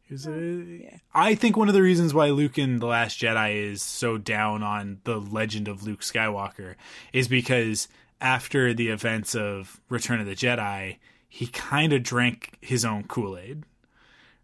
He 0.02 0.14
was 0.14 0.26
a, 0.26 1.00
I 1.12 1.34
think 1.34 1.56
one 1.56 1.68
of 1.68 1.74
the 1.74 1.82
reasons 1.82 2.14
why 2.14 2.30
Luke 2.30 2.56
in 2.56 2.78
The 2.78 2.86
Last 2.86 3.20
Jedi 3.20 3.56
is 3.56 3.82
so 3.82 4.16
down 4.16 4.62
on 4.62 5.00
the 5.04 5.18
legend 5.18 5.68
of 5.68 5.82
Luke 5.82 6.00
Skywalker 6.00 6.76
is 7.12 7.28
because 7.28 7.88
after 8.18 8.72
the 8.72 8.88
events 8.88 9.34
of 9.34 9.80
Return 9.90 10.20
of 10.20 10.26
the 10.26 10.34
Jedi, 10.34 10.96
he 11.38 11.46
kind 11.46 11.92
of 11.92 12.02
drank 12.02 12.58
his 12.60 12.84
own 12.84 13.04
Kool 13.04 13.38
Aid, 13.38 13.62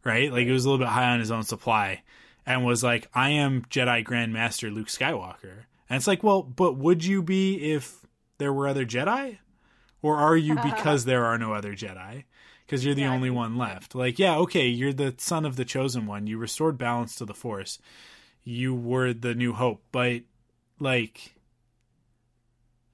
right? 0.05 0.31
Like 0.33 0.47
it 0.47 0.53
was 0.53 0.65
a 0.65 0.71
little 0.71 0.85
bit 0.85 0.93
high 0.93 1.11
on 1.13 1.19
his 1.19 1.33
own 1.33 1.43
supply 1.43 2.03
and 2.47 2.65
was 2.65 2.85
like, 2.85 3.09
I 3.15 3.31
am 3.31 3.63
Jedi 3.65 4.05
Grand 4.05 4.33
Master 4.33 4.71
Luke 4.71 4.87
Skywalker. 4.87 5.65
And 5.91 5.97
it's 5.97 6.07
like, 6.07 6.23
well, 6.23 6.43
but 6.43 6.77
would 6.77 7.05
you 7.05 7.23
be 7.23 7.73
if 7.73 8.07
there 8.39 8.53
were 8.53 8.69
other 8.69 8.87
Jedi? 8.87 9.39
Or 10.03 10.17
are 10.19 10.37
you 10.37 10.57
because 10.63 11.05
there 11.05 11.25
are 11.25 11.37
no 11.39 11.53
other 11.53 11.75
Jedi? 11.75 12.25
Because 12.65 12.85
you're 12.85 12.95
the 12.95 13.03
Yeah, 13.03 13.15
only 13.15 13.31
one 13.31 13.59
left. 13.59 13.97
Like, 13.97 14.19
yeah, 14.21 14.37
okay, 14.39 14.69
you're 14.69 14.93
the 14.93 15.15
son 15.19 15.45
of 15.45 15.57
the 15.57 15.65
chosen 15.65 16.07
one. 16.07 16.29
You 16.29 16.39
restored 16.39 16.79
balance 16.79 17.17
to 17.17 17.25
the 17.25 17.35
Force. 17.35 17.79
You 18.45 18.75
were 18.75 19.13
the 19.13 19.35
new 19.35 19.53
hope. 19.55 19.83
But, 19.93 20.23
like, 20.79 21.35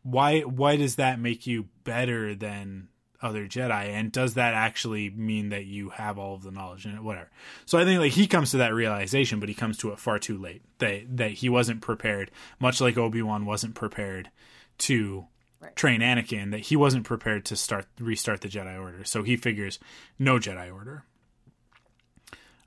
why 0.03 0.41
why 0.41 0.77
does 0.77 0.97
that 0.97 1.21
make 1.21 1.47
you 1.47 1.69
better 1.85 2.35
than 2.35 2.89
other 3.23 3.47
Jedi? 3.47 3.89
And 3.91 4.11
does 4.13 4.35
that 4.35 4.55
actually 4.55 5.11
mean 5.11 5.51
that 5.51 5.65
you 5.67 5.91
have 5.91 6.19
all 6.19 6.35
of 6.35 6.43
the 6.43 6.51
knowledge 6.51 6.85
and 6.87 7.01
whatever? 7.05 7.31
So 7.67 7.79
I 7.79 7.85
think 7.85 8.01
like 8.01 8.13
he 8.13 8.27
comes 8.27 8.51
to 8.53 8.57
that 8.59 8.75
realization, 8.75 9.41
but 9.41 9.49
he 9.49 9.55
comes 9.55 9.77
to 9.79 9.91
it 9.93 9.99
far 9.99 10.19
too 10.19 10.39
late. 10.39 10.63
That 10.79 11.17
that 11.17 11.31
he 11.33 11.49
wasn't 11.49 11.81
prepared, 11.83 12.31
much 12.59 12.81
like 12.81 12.97
Obi 12.99 13.23
Wan 13.23 13.45
wasn't 13.47 13.75
prepared 13.75 14.31
to 14.79 15.27
Right. 15.63 15.77
train 15.77 16.01
Anakin. 16.01 16.53
That 16.53 16.61
he 16.61 16.77
wasn't 16.77 17.05
prepared 17.05 17.45
to 17.47 17.57
start 17.57 17.87
restart 17.99 18.41
the 18.41 18.49
Jedi 18.49 18.81
Order. 18.81 19.05
So 19.05 19.23
he 19.23 19.37
figures 19.37 19.79
no 20.19 20.39
Jedi 20.39 20.73
Order. 20.73 21.05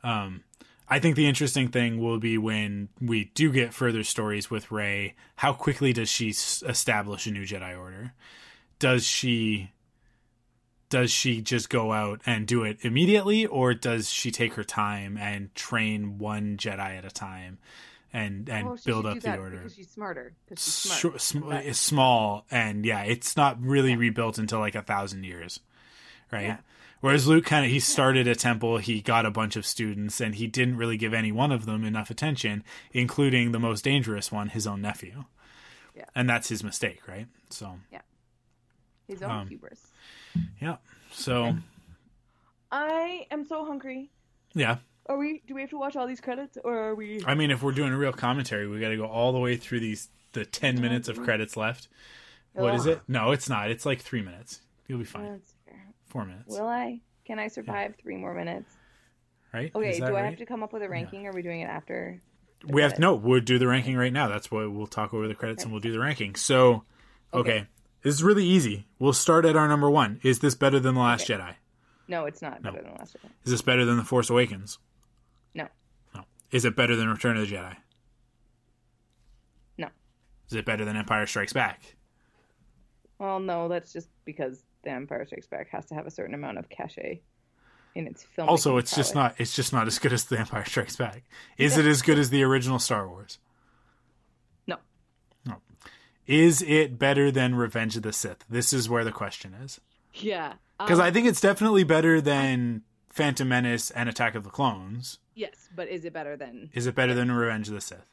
Um. 0.03 0.43
I 0.89 0.99
think 0.99 1.15
the 1.15 1.27
interesting 1.27 1.69
thing 1.69 1.97
will 1.99 2.19
be 2.19 2.37
when 2.37 2.89
we 3.01 3.31
do 3.33 3.51
get 3.51 3.73
further 3.73 4.03
stories 4.03 4.51
with 4.51 4.69
Rey. 4.69 5.15
How 5.37 5.53
quickly 5.53 5.93
does 5.93 6.09
she 6.09 6.29
s- 6.29 6.61
establish 6.67 7.25
a 7.25 7.31
new 7.31 7.45
Jedi 7.45 7.75
Order? 7.79 8.13
Does 8.79 9.05
she 9.07 9.71
does 10.93 11.09
she 11.11 11.41
just 11.41 11.69
go 11.71 11.91
out 11.91 12.21
and 12.25 12.45
do 12.45 12.63
it 12.63 12.77
immediately, 12.81 13.47
or 13.47 13.73
does 13.73 14.11
she 14.11 14.29
take 14.29 14.53
her 14.53 14.63
time 14.63 15.17
and 15.17 15.53
train 15.55 16.19
one 16.19 16.55
Jedi 16.55 16.97
at 16.97 17.03
a 17.03 17.09
time 17.09 17.57
and 18.13 18.47
and 18.47 18.67
Well, 18.67 18.77
build 18.85 19.05
up 19.07 19.19
the 19.19 19.37
order? 19.37 19.67
she's 19.75 19.89
smarter. 19.89 20.33
She's 20.49 20.59
smart. 20.61 21.19
sm- 21.19 21.39
But- 21.49 21.75
small 21.75 22.45
and 22.51 22.85
yeah, 22.85 23.01
it's 23.01 23.35
not 23.35 23.59
really 23.59 23.95
rebuilt 23.95 24.37
until 24.37 24.59
like 24.59 24.75
a 24.75 24.83
thousand 24.83 25.23
years, 25.23 25.59
right? 26.31 26.43
Yeah. 26.43 26.57
Whereas 27.01 27.27
Luke 27.27 27.45
kind 27.45 27.65
of 27.65 27.71
he 27.71 27.79
started 27.79 28.27
a 28.27 28.35
temple, 28.35 28.77
he 28.77 29.01
got 29.01 29.25
a 29.25 29.31
bunch 29.31 29.55
of 29.55 29.65
students, 29.65 30.21
and 30.21 30.35
he 30.35 30.45
didn't 30.47 30.77
really 30.77 30.95
give 30.97 31.13
any 31.13 31.31
one 31.31 31.51
of 31.51 31.65
them 31.65 31.83
enough 31.83 32.09
attention, 32.11 32.63
including 32.91 33.51
the 33.51 33.59
most 33.59 33.83
dangerous 33.83 34.31
one, 34.31 34.49
his 34.49 34.67
own 34.67 34.81
nephew. 34.81 35.25
Yeah. 35.95 36.05
And 36.15 36.29
that's 36.29 36.49
his 36.49 36.63
mistake, 36.63 37.01
right? 37.07 37.27
So 37.49 37.79
yeah 37.91 38.01
His 39.07 39.21
own 39.23 39.31
um, 39.31 39.47
hubris. 39.47 39.87
Yeah, 40.61 40.77
so 41.11 41.55
I 42.71 43.27
am 43.31 43.45
so 43.45 43.65
hungry. 43.65 44.11
yeah. 44.53 44.77
Are 45.05 45.17
we? 45.17 45.41
Do 45.45 45.53
we 45.55 45.61
have 45.61 45.69
to 45.71 45.77
watch 45.77 45.95
all 45.95 46.07
these 46.07 46.21
credits, 46.21 46.57
or 46.63 46.77
are 46.77 46.95
we? 46.95 47.21
I 47.25 47.35
mean, 47.35 47.51
if 47.51 47.61
we're 47.61 47.73
doing 47.73 47.91
a 47.91 47.97
real 47.97 48.13
commentary, 48.13 48.67
we 48.67 48.79
got 48.79 48.89
to 48.89 48.97
go 48.97 49.05
all 49.05 49.33
the 49.33 49.39
way 49.39 49.57
through 49.57 49.81
these 49.81 50.07
the 50.31 50.45
ten 50.45 50.79
minutes 50.79 51.09
of 51.09 51.21
credits 51.21 51.57
left. 51.57 51.89
What 52.53 52.75
is 52.75 52.85
it? 52.85 53.01
No, 53.07 53.31
it's 53.31 53.49
not. 53.49 53.69
It's 53.69 53.85
like 53.85 54.01
three 54.01 54.21
minutes. 54.21 54.61
You'll 54.87 54.99
be 54.99 55.05
fine. 55.05 55.41
Four 56.07 56.25
minutes, 56.25 56.55
Will 56.57 56.67
I? 56.67 57.01
Can 57.25 57.39
I 57.39 57.47
survive 57.47 57.95
three 58.01 58.15
more 58.15 58.33
minutes? 58.33 58.71
right? 59.53 59.71
Okay. 59.73 59.99
Do 59.99 60.15
I 60.15 60.21
have 60.21 60.37
to 60.37 60.45
come 60.45 60.61
up 60.63 60.71
with 60.71 60.83
a 60.83 60.89
ranking? 60.89 61.25
Or 61.25 61.31
are 61.31 61.33
we 61.33 61.41
doing 61.41 61.61
it 61.61 61.69
after? 61.69 62.19
we 62.65 62.81
have 62.81 62.97
no 62.97 63.13
we'll 63.15 63.41
do 63.41 63.59
the 63.59 63.67
ranking 63.67 63.97
right 63.97 64.13
now 64.13 64.29
that's 64.29 64.49
what 64.49 64.71
we'll 64.71 64.87
talk 64.87 65.13
over 65.13 65.27
the 65.27 65.35
credits 65.35 65.63
and 65.63 65.71
we'll 65.73 65.81
do 65.81 65.91
the 65.91 65.99
ranking 65.99 66.33
so 66.33 66.83
okay, 67.33 67.51
Okay. 67.51 67.67
This 68.03 68.13
is 68.15 68.23
really 68.23 68.45
easy. 68.45 68.85
We'll 68.99 69.13
start 69.13 69.45
at 69.45 69.55
our 69.55 69.67
number 69.67 69.89
one. 69.89 70.19
Is 70.23 70.39
this 70.39 70.55
better 70.55 70.79
than 70.79 70.95
the 70.95 71.01
last 71.01 71.27
jedi? 71.27 71.55
No, 72.07 72.25
it's 72.25 72.41
not 72.41 72.61
No. 72.61 72.71
better 72.71 72.83
than 72.83 72.93
The 72.93 72.99
last 72.99 73.15
Jedi. 73.17 73.29
is 73.45 73.51
this 73.51 73.61
better 73.61 73.85
than 73.85 73.97
the 73.97 74.03
force 74.03 74.29
awakens? 74.29 74.77
No. 75.55 75.67
no. 76.13 76.25
Is 76.51 76.65
it 76.65 76.75
better 76.75 76.95
than 76.95 77.07
return 77.09 77.37
of 77.37 77.47
the 77.49 77.55
jedi? 77.55 77.75
No. 79.77 79.87
is 80.49 80.55
it 80.55 80.65
better 80.65 80.85
than 80.85 80.95
empire 80.97 81.25
strikes 81.25 81.53
back? 81.53 81.95
Well, 83.19 83.39
no, 83.39 83.67
that's 83.69 83.93
just 83.93 84.09
because 84.25 84.63
The 84.83 84.89
Empire 84.91 85.25
Strikes 85.25 85.47
Back 85.47 85.69
has 85.69 85.85
to 85.85 85.95
have 85.95 86.05
a 86.05 86.11
certain 86.11 86.33
amount 86.33 86.57
of 86.57 86.67
cachet 86.67 87.21
in 87.95 88.07
its 88.07 88.23
film. 88.23 88.49
also 88.49 88.77
it's 88.77 88.95
just 88.95 89.13
not 89.15 89.35
it's 89.37 89.55
just 89.55 89.71
not 89.71 89.85
as 89.87 89.99
good 89.99 90.11
as 90.11 90.25
the 90.25 90.37
empire 90.39 90.65
strikes 90.65 90.95
back. 90.97 91.23
Is 91.57 91.77
it 91.77 91.85
as 91.85 92.01
good 92.01 92.17
as 92.19 92.31
the 92.31 92.43
original 92.43 92.79
star 92.79 93.07
wars 93.07 93.37
is 96.27 96.61
it 96.61 96.97
better 96.97 97.29
than 97.31 97.55
revenge 97.55 97.95
of 97.97 98.03
the 98.03 98.13
sith 98.13 98.45
this 98.49 98.71
is 98.73 98.89
where 98.89 99.03
the 99.03 99.11
question 99.11 99.53
is 99.53 99.79
Yeah. 100.13 100.53
because 100.79 100.99
um, 100.99 101.05
i 101.05 101.11
think 101.11 101.27
it's 101.27 101.41
definitely 101.41 101.83
better 101.83 102.21
than 102.21 102.81
phantom 103.09 103.49
menace 103.49 103.91
and 103.91 104.07
attack 104.09 104.33
of 104.35 104.43
the 104.43 104.49
clones 104.49 105.19
yes, 105.35 105.69
but 105.75 105.87
is 105.89 106.05
it 106.05 106.13
better 106.13 106.37
than? 106.37 106.69
Is 106.73 106.85
it 106.87 106.93
better 106.95 107.13
than 107.15 107.31
Revenge 107.31 107.67
of 107.67 107.73
the 107.73 107.81
Sith? 107.81 108.05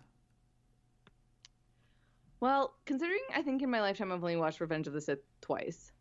Well, 2.41 2.75
considering 2.87 3.21
I 3.35 3.43
think 3.43 3.63
in 3.63 3.71
my 3.71 3.81
lifetime 3.83 4.11
I've 4.11 4.23
only 4.23 4.37
watched 4.37 4.61
Revenge 4.61 4.87
of 4.87 4.95
the 4.95 5.01
Sith 5.03 5.19
twice, 5.43 5.93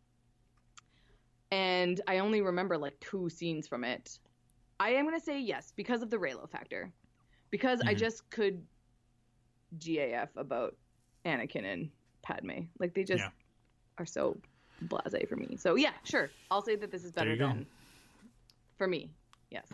and 1.52 2.00
I 2.08 2.20
only 2.20 2.42
remember 2.42 2.78
like 2.78 2.98
two 3.02 3.30
scenes 3.30 3.68
from 3.68 3.84
it, 3.84 4.18
I 4.80 4.92
am 4.92 5.04
gonna 5.06 5.20
say 5.20 5.40
yes 5.42 5.74
because 5.76 6.02
of 6.02 6.10
the 6.10 6.18
Reylo 6.18 6.50
factor, 6.50 6.92
because 7.50 7.82
I 7.82 7.94
Mhm. 7.94 7.98
just 8.00 8.30
could 8.30 8.66
GAF 9.78 10.30
about 10.38 10.78
Anakin 11.26 11.66
and 11.66 11.92
Padme, 12.22 12.64
like 12.80 12.94
they 12.94 13.04
just 13.04 13.24
Yeah. 13.24 13.30
are 13.98 14.06
so 14.06 14.38
blasé 14.86 15.28
for 15.28 15.36
me. 15.36 15.58
So 15.58 15.76
yeah, 15.76 15.92
sure, 16.04 16.30
I'll 16.52 16.62
say 16.62 16.76
that 16.76 16.92
this 16.92 17.04
is 17.04 17.12
better 17.12 17.36
go. 17.36 17.48
than 17.48 17.66
for 18.78 18.88
me. 18.88 19.10
Yes. 19.50 19.68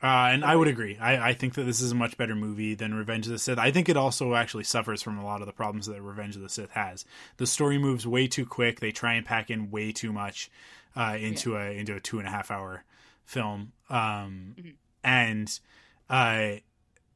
Uh, 0.00 0.30
and 0.30 0.44
I 0.44 0.54
would 0.54 0.68
agree. 0.68 0.96
I, 0.98 1.30
I 1.30 1.32
think 1.34 1.54
that 1.54 1.64
this 1.64 1.80
is 1.80 1.90
a 1.90 1.94
much 1.94 2.16
better 2.16 2.36
movie 2.36 2.74
than 2.74 2.94
Revenge 2.94 3.26
of 3.26 3.32
the 3.32 3.38
Sith. 3.38 3.58
I 3.58 3.72
think 3.72 3.88
it 3.88 3.96
also 3.96 4.34
actually 4.34 4.62
suffers 4.62 5.02
from 5.02 5.18
a 5.18 5.24
lot 5.24 5.40
of 5.40 5.46
the 5.48 5.52
problems 5.52 5.86
that 5.86 6.00
Revenge 6.00 6.36
of 6.36 6.42
the 6.42 6.48
Sith 6.48 6.70
has. 6.70 7.04
The 7.38 7.48
story 7.48 7.78
moves 7.78 8.06
way 8.06 8.28
too 8.28 8.46
quick. 8.46 8.78
They 8.78 8.92
try 8.92 9.14
and 9.14 9.26
pack 9.26 9.50
in 9.50 9.72
way 9.72 9.90
too 9.90 10.12
much 10.12 10.50
uh, 10.94 11.16
into 11.20 11.56
a 11.56 11.72
into 11.76 11.96
a 11.96 12.00
two 12.00 12.18
and 12.20 12.28
a 12.28 12.30
half 12.30 12.50
hour 12.52 12.84
film, 13.24 13.72
um, 13.90 14.54
Mhm. 14.58 14.74
and 15.02 15.60
uh, 16.08 16.60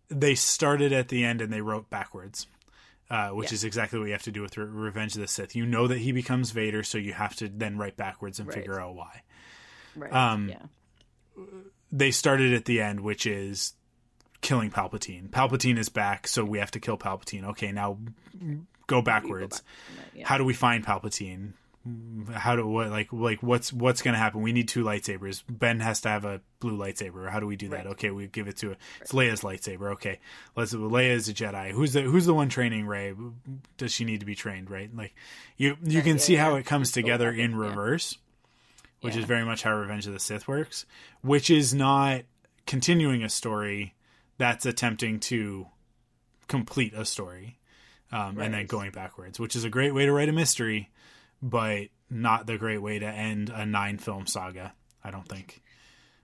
they 0.09 0.35
started 0.35 0.93
at 0.93 1.09
the 1.09 1.25
end 1.25 1.41
and 1.41 1.53
they 1.53 1.61
wrote 1.61 1.89
backwards. 1.89 2.47
Uh, 3.13 3.29
which 3.31 3.51
Yeah. 3.51 3.55
is 3.57 3.65
exactly 3.65 3.99
what 3.99 4.07
you 4.07 4.13
have 4.13 4.23
to 4.23 4.33
do 4.33 4.41
with 4.43 4.57
Re- 4.57 4.65
Revenge 4.65 5.15
of 5.15 5.21
the 5.21 5.29
Sith. 5.29 5.55
You 5.55 5.67
know 5.67 5.87
that 5.87 5.99
he 5.99 6.11
becomes 6.13 6.51
Vader, 6.51 6.83
so 6.83 6.97
you 6.99 7.13
have 7.13 7.37
to 7.37 7.49
then 7.49 7.77
write 7.77 7.97
backwards 7.97 8.39
and 8.41 8.49
Right. 8.49 8.57
figure 8.57 8.81
out 8.81 8.95
why. 8.95 9.23
Right. 9.95 10.13
Um, 10.13 10.49
yeah. 10.49 10.63
They 11.93 12.11
started 12.11 12.55
at 12.55 12.65
the 12.65 12.81
end, 12.81 13.01
which 13.01 13.27
is 13.27 13.75
killing 14.41 14.71
Palpatine. 14.71 15.29
Palpatine 15.29 15.77
is 15.79 15.89
back, 15.91 16.27
so 16.27 16.45
we 16.45 16.59
have 16.59 16.71
to 16.73 16.81
kill 16.81 16.97
Palpatine. 16.97 17.45
Okay, 17.51 17.71
now 17.71 17.99
go 18.87 19.03
backwards. 19.03 19.61
go 19.61 19.65
back 19.97 20.05
that, 20.13 20.19
yeah. 20.19 20.27
How 20.27 20.39
do 20.39 20.45
we 20.45 20.55
find 20.55 20.85
Palpatine? 20.85 21.53
How 22.33 22.55
do 22.55 22.67
what 22.67 22.91
like 22.91 23.13
like 23.13 23.43
what's 23.43 23.73
what's 23.73 24.03
gonna 24.03 24.19
happen? 24.19 24.41
We 24.41 24.53
need 24.53 24.69
two 24.69 24.85
lightsabers. 24.85 25.43
Ben 25.49 25.81
has 25.81 26.01
to 26.03 26.09
have 26.09 26.25
a 26.25 26.41
blue 26.61 26.77
lightsaber. 26.77 27.29
How 27.29 27.41
do 27.41 27.47
we 27.47 27.57
do 27.57 27.69
that? 27.71 27.87
Right. 27.87 27.87
Okay, 27.89 28.11
we 28.11 28.29
give 28.29 28.47
it 28.47 28.57
to 28.59 28.73
a, 28.73 28.77
it's 29.01 29.13
Leia's 29.13 29.41
lightsaber. 29.41 29.93
Okay, 29.95 30.21
let's 30.55 30.73
Leia's 30.73 31.29
a 31.29 31.35
Jedi. 31.35 31.73
Who's 31.73 31.93
the 31.93 32.03
who's 32.03 32.25
the 32.27 32.35
one 32.35 32.49
training 32.49 32.87
Rey? 32.87 33.15
Does 33.79 33.93
she 33.93 34.05
need 34.05 34.21
to 34.21 34.27
be 34.27 34.37
trained? 34.37 34.71
Right, 34.71 34.95
like 34.95 35.15
you 35.57 35.77
you 35.83 35.99
Yeah, 35.99 36.01
can 36.03 36.17
yeah, 36.17 36.23
see 36.23 36.35
how 36.37 36.55
it 36.55 36.67
comes 36.67 36.93
together 36.93 37.31
in 37.33 37.51
yeah. 37.51 37.57
reverse, 37.57 38.17
which 39.01 39.17
is 39.17 39.25
very 39.25 39.45
much 39.45 39.63
how 39.63 39.75
Revenge 39.75 40.07
of 40.07 40.13
the 40.13 40.21
Sith 40.21 40.47
works. 40.47 40.87
Which 41.23 41.51
is 41.51 41.75
not 41.75 42.23
continuing 42.67 43.25
a 43.25 43.29
story 43.29 43.95
that's 44.39 44.67
attempting 44.67 45.19
to 45.21 45.67
complete 46.47 46.95
a 46.95 47.05
story 47.05 47.59
um, 48.13 48.39
and 48.39 48.55
then 48.55 48.67
going 48.67 48.91
backwards, 48.91 49.41
which 49.41 49.57
is 49.57 49.65
a 49.65 49.71
great 49.71 49.93
way 49.95 50.07
to 50.07 50.13
write 50.13 50.29
a 50.29 50.33
mystery, 50.33 50.91
but 51.43 51.89
not 52.09 52.47
the 52.47 52.57
great 52.59 52.79
way 52.79 52.99
to 52.99 53.07
end 53.07 53.51
a 53.51 53.67
nine 53.67 53.99
film 53.99 54.27
saga. 54.27 54.73
I 55.05 55.11
don't 55.11 55.27
think. 55.29 55.63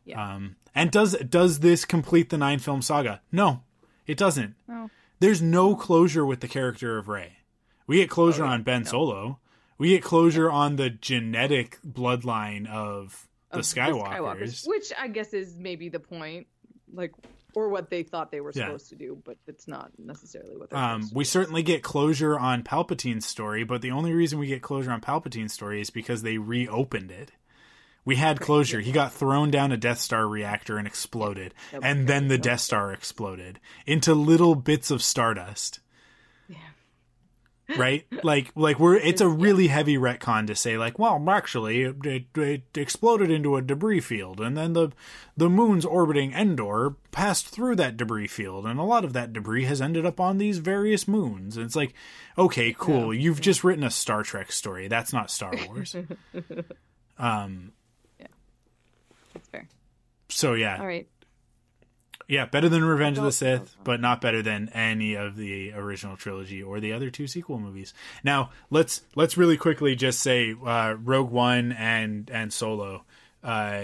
Yeah. 0.05 0.35
Um, 0.37 0.57
and 0.75 0.91
does 0.91 1.17
does 1.19 1.61
this 1.61 1.85
complete 1.85 2.31
the 2.31 2.39
nine 2.39 2.59
film 2.61 2.81
saga? 2.83 3.21
No, 3.33 3.63
it 4.07 4.17
doesn't. 4.17 4.55
No. 4.69 4.91
There's 5.21 5.43
no 5.43 5.75
closure 5.75 6.25
with 6.25 6.41
the 6.41 6.49
character 6.49 6.97
of 6.97 7.09
Rey. 7.09 7.39
We 7.87 7.97
get 7.97 8.09
closure 8.11 8.45
Oh, 8.45 8.47
yeah. 8.47 8.53
on 8.53 8.63
Ben 8.63 8.83
No. 8.85 8.91
Solo. 8.91 9.39
We 9.79 9.89
get 9.91 10.03
closure 10.03 10.51
on 10.51 10.77
the 10.77 10.91
genetic 10.91 11.79
bloodline 11.87 12.69
of 12.69 13.27
the 13.51 13.59
Of 13.61 13.65
Skywalkers. 13.65 14.67
which 14.69 14.93
I 14.99 15.09
guess 15.09 15.33
is 15.35 15.57
maybe 15.59 15.89
the 15.89 16.01
point, 16.01 16.47
like, 16.93 17.13
or 17.65 17.69
what 17.69 17.91
they 17.91 18.03
thought 18.03 18.31
they 18.31 18.41
were 18.41 18.53
Yeah. 18.55 18.67
supposed 18.67 18.89
to 18.91 18.97
do, 18.97 19.21
but 19.25 19.37
it's 19.47 19.67
not 19.69 19.91
necessarily 19.99 20.57
what 20.57 20.71
they're 20.71 20.79
Um, 20.79 21.03
supposed 21.03 21.13
to 21.13 21.19
we 21.19 21.25
certainly 21.25 21.63
get 21.63 21.83
closure 21.83 22.39
on 22.39 22.63
Palpatine's 22.63 23.27
story, 23.27 23.65
but 23.65 23.83
the 23.83 23.91
only 23.91 24.13
reason 24.13 24.39
we 24.39 24.47
get 24.47 24.63
closure 24.63 24.91
on 24.93 25.01
Palpatine's 25.01 25.53
story 25.53 25.81
is 25.81 25.91
because 25.91 26.23
they 26.23 26.39
reopened 26.39 27.11
it. 27.11 27.33
We 28.05 28.17
had 28.17 28.41
closure. 28.41 28.81
He 28.81 28.91
got 28.93 29.13
thrown 29.13 29.51
down 29.51 29.71
a 29.71 29.77
Death 29.77 29.99
Star 29.99 30.27
reactor 30.27 30.79
and 30.79 30.87
exploded, 30.87 31.53
and 31.73 32.09
then 32.09 32.29
the. 32.29 32.39
Death 32.39 32.61
Star 32.61 32.91
exploded 32.93 33.61
into 33.87 34.15
little 34.15 34.55
bits 34.55 34.91
of 34.91 35.03
stardust. 35.03 35.81
Yeah. 37.69 37.79
Right? 37.79 38.07
like, 38.25 38.51
like 38.57 38.81
we're. 38.81 38.97
It's 38.97 39.21
a 39.21 39.29
really 39.29 39.67
heavy 39.67 39.97
retcon 39.97 40.47
to 40.47 40.55
say, 40.55 40.79
like, 40.79 40.99
well, 40.99 41.23
actually, 41.29 41.83
it, 41.83 41.97
it, 42.05 42.25
it 42.35 42.63
exploded 42.75 43.31
into 43.31 43.57
a 43.57 43.63
debris 43.63 44.01
field, 44.01 44.41
and 44.41 44.57
then 44.57 44.73
the 44.73 44.91
the 45.37 45.51
moons 45.51 45.85
orbiting 45.85 46.33
Endor 46.33 46.97
passed 47.13 47.49
through 47.49 47.77
that 47.77 47.97
debris 47.97 48.27
field, 48.27 48.65
and 48.67 48.81
a 48.81 48.85
lot 48.85 49.05
of 49.05 49.13
that 49.13 49.33
debris 49.33 49.65
has 49.65 49.83
ended 49.83 50.07
up 50.07 50.19
on 50.19 50.39
these 50.39 50.59
various 50.59 51.07
moons. 51.07 51.57
And 51.57 51.67
it's 51.67 51.77
like, 51.77 51.93
okay, 52.39 52.75
cool. 52.77 53.13
You've 53.13 53.41
just 53.41 53.63
written 53.63 53.85
a 53.85 53.91
Star 53.91 54.23
Trek 54.23 54.51
story. 54.51 54.89
That's 54.89 55.13
not 55.13 55.31
Star 55.31 55.53
Wars. 55.67 55.95
um. 57.19 57.73
Yeah, 58.19 58.27
that's 59.35 59.49
fair. 59.49 59.69
So 60.31 60.55
yeah, 60.55 60.79
All 60.79 60.87
right. 60.87 61.07
Yeah, 62.29 62.45
better 62.45 62.69
than 62.69 62.85
Revenge 62.85 63.19
of 63.19 63.25
the 63.25 63.33
Sith, 63.33 63.75
but 63.83 64.01
not 64.01 64.21
better 64.21 64.43
than 64.43 64.69
any 64.71 65.15
of 65.15 65.35
the 65.37 65.73
original 65.73 66.17
trilogy 66.17 66.63
or 66.63 66.79
the 66.79 66.93
other 66.93 67.11
two 67.11 67.27
sequel 67.27 67.59
movies. 67.59 67.95
Now 68.23 68.51
let's 68.71 69.03
let's 69.15 69.37
really 69.37 69.57
quickly 69.57 69.97
just 69.97 70.21
say 70.21 70.55
uh, 70.65 70.95
Rogue 71.03 71.31
One 71.31 71.73
and 71.73 72.31
and 72.31 72.53
Solo. 72.53 73.05
Uh, 73.43 73.83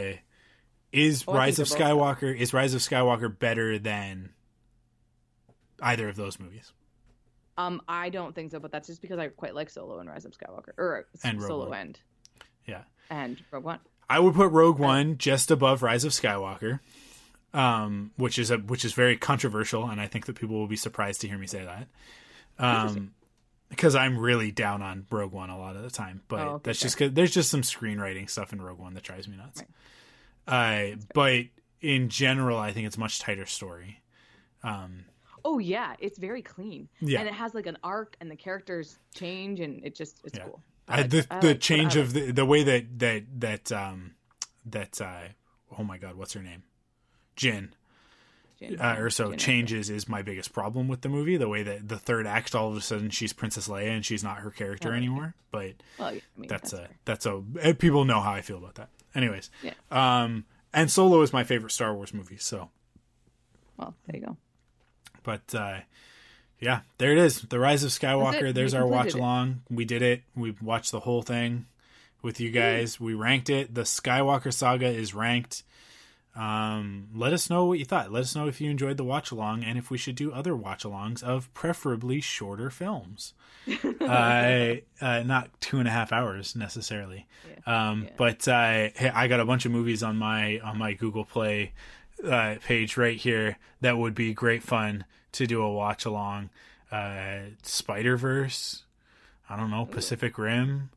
is 0.93 1.25
Oh, 1.27 1.35
Rise 1.35 1.59
of 1.59 1.69
they're 1.69 1.79
both 1.79 1.89
Skywalker 2.21 2.37
is 2.37 2.53
Rise 2.55 2.75
of 2.75 2.81
Skywalker 2.81 3.37
better 3.37 3.79
than 3.79 4.31
either 5.83 6.09
of 6.09 6.17
those 6.17 6.39
movies? 6.39 6.73
Um, 7.57 7.81
I 7.89 8.11
don't 8.11 8.35
think 8.35 8.51
so, 8.51 8.59
but 8.59 8.73
that's 8.73 8.89
just 8.89 9.01
because 9.01 9.19
I 9.19 9.29
quite 9.29 9.55
like 9.55 9.71
Solo 9.71 9.99
and 10.01 10.09
Rise 10.09 10.25
of 10.25 10.33
Skywalker, 10.37 10.71
or 10.77 11.07
And 11.23 11.41
Solo 11.41 11.69
One. 11.69 11.79
and 11.79 11.99
Yeah. 12.67 12.83
and 13.11 13.43
Rogue 13.51 13.65
One. 13.65 13.79
I 14.11 14.19
would 14.21 14.35
put 14.35 14.51
Rogue 14.51 14.79
One 14.79 15.19
just 15.19 15.51
above 15.51 15.83
Rise 15.83 16.05
of 16.05 16.13
Skywalker, 16.13 16.81
um, 17.55 18.11
which 18.17 18.39
is 18.39 18.51
a 18.51 18.59
which 18.59 18.85
is 18.85 18.93
very 18.93 19.17
controversial, 19.17 19.89
and 19.89 20.01
I 20.01 20.07
think 20.07 20.27
that 20.27 20.37
people 20.37 20.57
will 20.57 20.67
be 20.67 20.77
surprised 20.77 21.21
to 21.23 21.29
hear 21.29 21.39
me 21.39 21.47
say 21.47 21.65
that, 21.65 21.87
um, 22.59 23.13
because 23.71 23.95
I'm 23.95 24.19
really 24.19 24.51
down 24.51 24.83
on 24.83 25.07
Rogue 25.11 25.33
One 25.33 25.49
a 25.51 25.59
lot 25.59 25.77
of 25.77 25.83
the 25.83 25.91
time. 25.91 26.21
But 26.29 26.41
Oh, 26.41 26.51
okay, 26.55 26.61
that's 26.65 26.81
just 26.81 26.99
because 26.99 27.15
there's 27.15 27.33
just 27.33 27.51
some 27.51 27.63
screenwriting 27.63 28.29
stuff 28.29 28.53
in 28.53 28.61
Rogue 28.61 28.79
One 28.79 28.95
that 28.95 29.03
drives 29.05 29.27
me 29.29 29.37
nuts. 29.37 29.63
Uh, 30.47 30.97
but 31.15 31.45
in 31.81 32.09
general, 32.11 32.59
I 32.59 32.73
think 32.73 32.87
it's 32.87 32.97
a 32.97 33.01
much 33.01 33.19
tighter 33.21 33.47
story. 33.47 34.01
Um, 34.63 35.05
Oh 35.47 35.59
yeah, 35.59 35.95
it's 35.99 36.19
very 36.19 36.41
clean. 36.43 36.89
Yeah. 37.01 37.19
and 37.21 37.29
it 37.29 37.35
has 37.35 37.55
like 37.55 37.67
an 37.67 37.77
arc, 37.85 38.17
and 38.21 38.31
the 38.31 38.37
characters 38.37 38.99
change, 39.15 39.61
and 39.61 39.85
it 39.85 39.95
just 39.95 40.21
it's 40.25 40.37
Yeah. 40.39 40.45
cool. 40.45 40.61
I, 40.89 41.01
like- 41.03 41.11
the 41.11 41.27
I 41.31 41.41
the 41.41 41.47
like- 41.49 41.61
change 41.61 41.97
I 41.97 42.01
of 42.01 42.13
the 42.15 42.31
the 42.33 42.45
way 42.47 42.63
that 42.65 42.99
that 42.99 43.25
that 43.41 43.73
um 43.73 44.13
that 44.67 45.01
uh 45.01 45.29
oh 45.79 45.85
my 45.85 45.99
god, 45.99 46.15
what's 46.17 46.33
her 46.33 46.43
name? 46.43 46.63
Jyn. 47.37 47.71
like- 48.61 48.81
uh, 48.81 48.97
or 48.99 49.11
so 49.11 49.31
Jyn- 49.33 49.39
changes 49.39 49.91
is 49.91 50.09
my 50.09 50.23
biggest 50.23 50.53
problem 50.53 50.89
with 50.89 51.03
the 51.03 51.09
movie. 51.11 51.37
The 51.37 51.49
way 51.49 51.63
that 51.63 51.89
the 51.89 51.99
third 51.99 52.27
act, 52.27 52.55
all 52.55 52.71
of 52.71 52.77
a 52.77 52.81
sudden, 52.81 53.11
she's 53.11 53.33
Princess 53.35 53.69
Leia 53.69 53.89
and 53.91 54.05
she's 54.07 54.25
not 54.25 54.39
her 54.39 54.51
character 54.51 54.93
Oh, 54.93 54.97
anymore. 54.97 55.35
But 55.51 55.75
Well, 55.99 56.13
yeah, 56.15 56.21
I 56.37 56.41
mean, 56.41 56.49
that's, 56.49 56.71
that's 56.71 56.73
a 56.73 56.77
fair. 56.87 56.97
that's 57.05 57.27
a 57.27 57.43
eh, 57.61 57.73
people 57.75 58.05
know 58.07 58.21
how 58.21 58.33
I 58.33 58.41
feel 58.41 58.57
about 58.57 58.77
that. 58.77 58.89
Anyways, 59.15 59.51
Yeah. 59.63 59.73
Um, 59.91 60.45
and 60.73 60.91
Solo 60.91 61.21
is 61.23 61.33
my 61.33 61.45
favorite 61.45 61.71
Star 61.73 61.95
Wars 61.95 62.15
movie. 62.15 62.39
So, 62.39 62.71
Well, 63.77 63.95
there 64.07 64.21
you 64.21 64.27
go. 64.27 64.37
but 65.23 65.55
uh, 65.55 65.81
yeah, 66.61 66.81
there 66.99 67.13
it 67.13 67.19
is. 67.19 67.43
The 67.43 67.59
Rise 67.59 67.83
of 67.85 67.91
Skywalker. 67.91 68.55
There's 68.55 68.73
our 68.75 68.87
watch 68.87 69.13
along. 69.15 69.63
We 69.69 69.85
did 69.85 70.01
it. 70.03 70.23
We 70.35 70.53
watched 70.63 70.91
the 70.93 71.01
whole 71.01 71.23
thing 71.23 71.67
with 72.23 72.41
you 72.41 72.51
guys. 72.51 72.99
We 72.99 73.13
ranked 73.15 73.51
it. 73.51 73.75
The 73.75 73.83
Skywalker 73.83 74.53
saga 74.53 74.87
is 74.89 75.13
ranked. 75.15 75.65
Um, 76.37 77.09
let 77.15 77.33
us 77.33 77.49
know 77.49 77.65
what 77.67 77.79
you 77.79 77.85
thought. 77.85 78.11
Let 78.11 78.23
us 78.23 78.35
know 78.35 78.49
if 78.49 78.61
you 78.61 78.71
enjoyed 78.71 78.97
the 78.97 79.05
watch 79.05 79.31
along 79.31 79.63
and 79.63 79.79
if 79.79 79.91
we 79.91 79.99
should 79.99 80.17
do 80.17 80.33
other 80.33 80.57
watch 80.57 80.83
alongs 80.85 81.23
of 81.23 81.53
preferably 81.55 82.21
shorter 82.21 82.71
films. 82.71 83.35
uh, 84.01 84.75
uh, 85.01 85.23
not 85.23 85.49
two 85.61 85.79
and 85.79 85.87
a 85.89 85.91
half 85.91 86.13
hours 86.13 86.55
necessarily. 86.57 87.27
Um, 87.67 88.05
Yeah. 88.05 88.11
but 88.17 88.49
uh, 88.49 88.89
hey, 88.95 89.11
I 89.15 89.29
got 89.29 89.41
a 89.41 89.45
bunch 89.45 89.65
of 89.65 89.73
movies 89.73 90.03
on 90.03 90.17
my 90.17 90.59
on 90.61 90.77
my 90.79 90.93
Google 90.93 91.25
Play 91.25 91.73
uh, 92.29 92.57
page 92.65 92.97
right 92.97 93.17
here 93.17 93.57
that 93.81 93.97
would 93.97 94.15
be 94.15 94.35
great 94.35 94.63
fun 94.63 95.05
to 95.33 95.47
do 95.47 95.63
a 95.63 95.73
watch 95.73 96.05
along. 96.05 96.51
Uh, 96.93 97.39
Spider 97.63 98.17
Verse, 98.17 98.83
I 99.49 99.57
don't 99.57 99.71
know, 99.71 99.85
Pacific 99.87 100.37
Rim, 100.39 100.91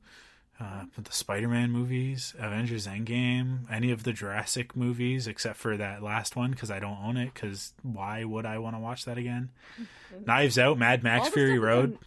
uh, 0.59 0.85
the 0.97 1.11
Spider 1.11 1.47
Man 1.47 1.71
movies, 1.71 2.33
Avengers 2.39 2.87
Endgame, 2.87 3.71
any 3.71 3.91
of 3.91 4.03
the 4.03 4.11
Jurassic 4.13 4.75
movies 4.75 5.27
except 5.27 5.57
for 5.57 5.77
that 5.77 6.01
last 6.01 6.35
one 6.35 6.51
because 6.51 6.71
I 6.71 6.79
don't 6.79 6.97
own 7.03 7.15
it. 7.17 7.31
Because 7.33 7.73
why 7.83 8.23
would 8.23 8.45
I 8.45 8.57
want 8.57 8.75
to 8.75 8.79
watch 8.79 9.05
that 9.05 9.17
again? 9.17 9.49
Knives 10.25 10.57
Out, 10.57 10.77
Mad 10.79 11.03
Max 11.03 11.29
Fury 11.29 11.59
Road. 11.59 11.97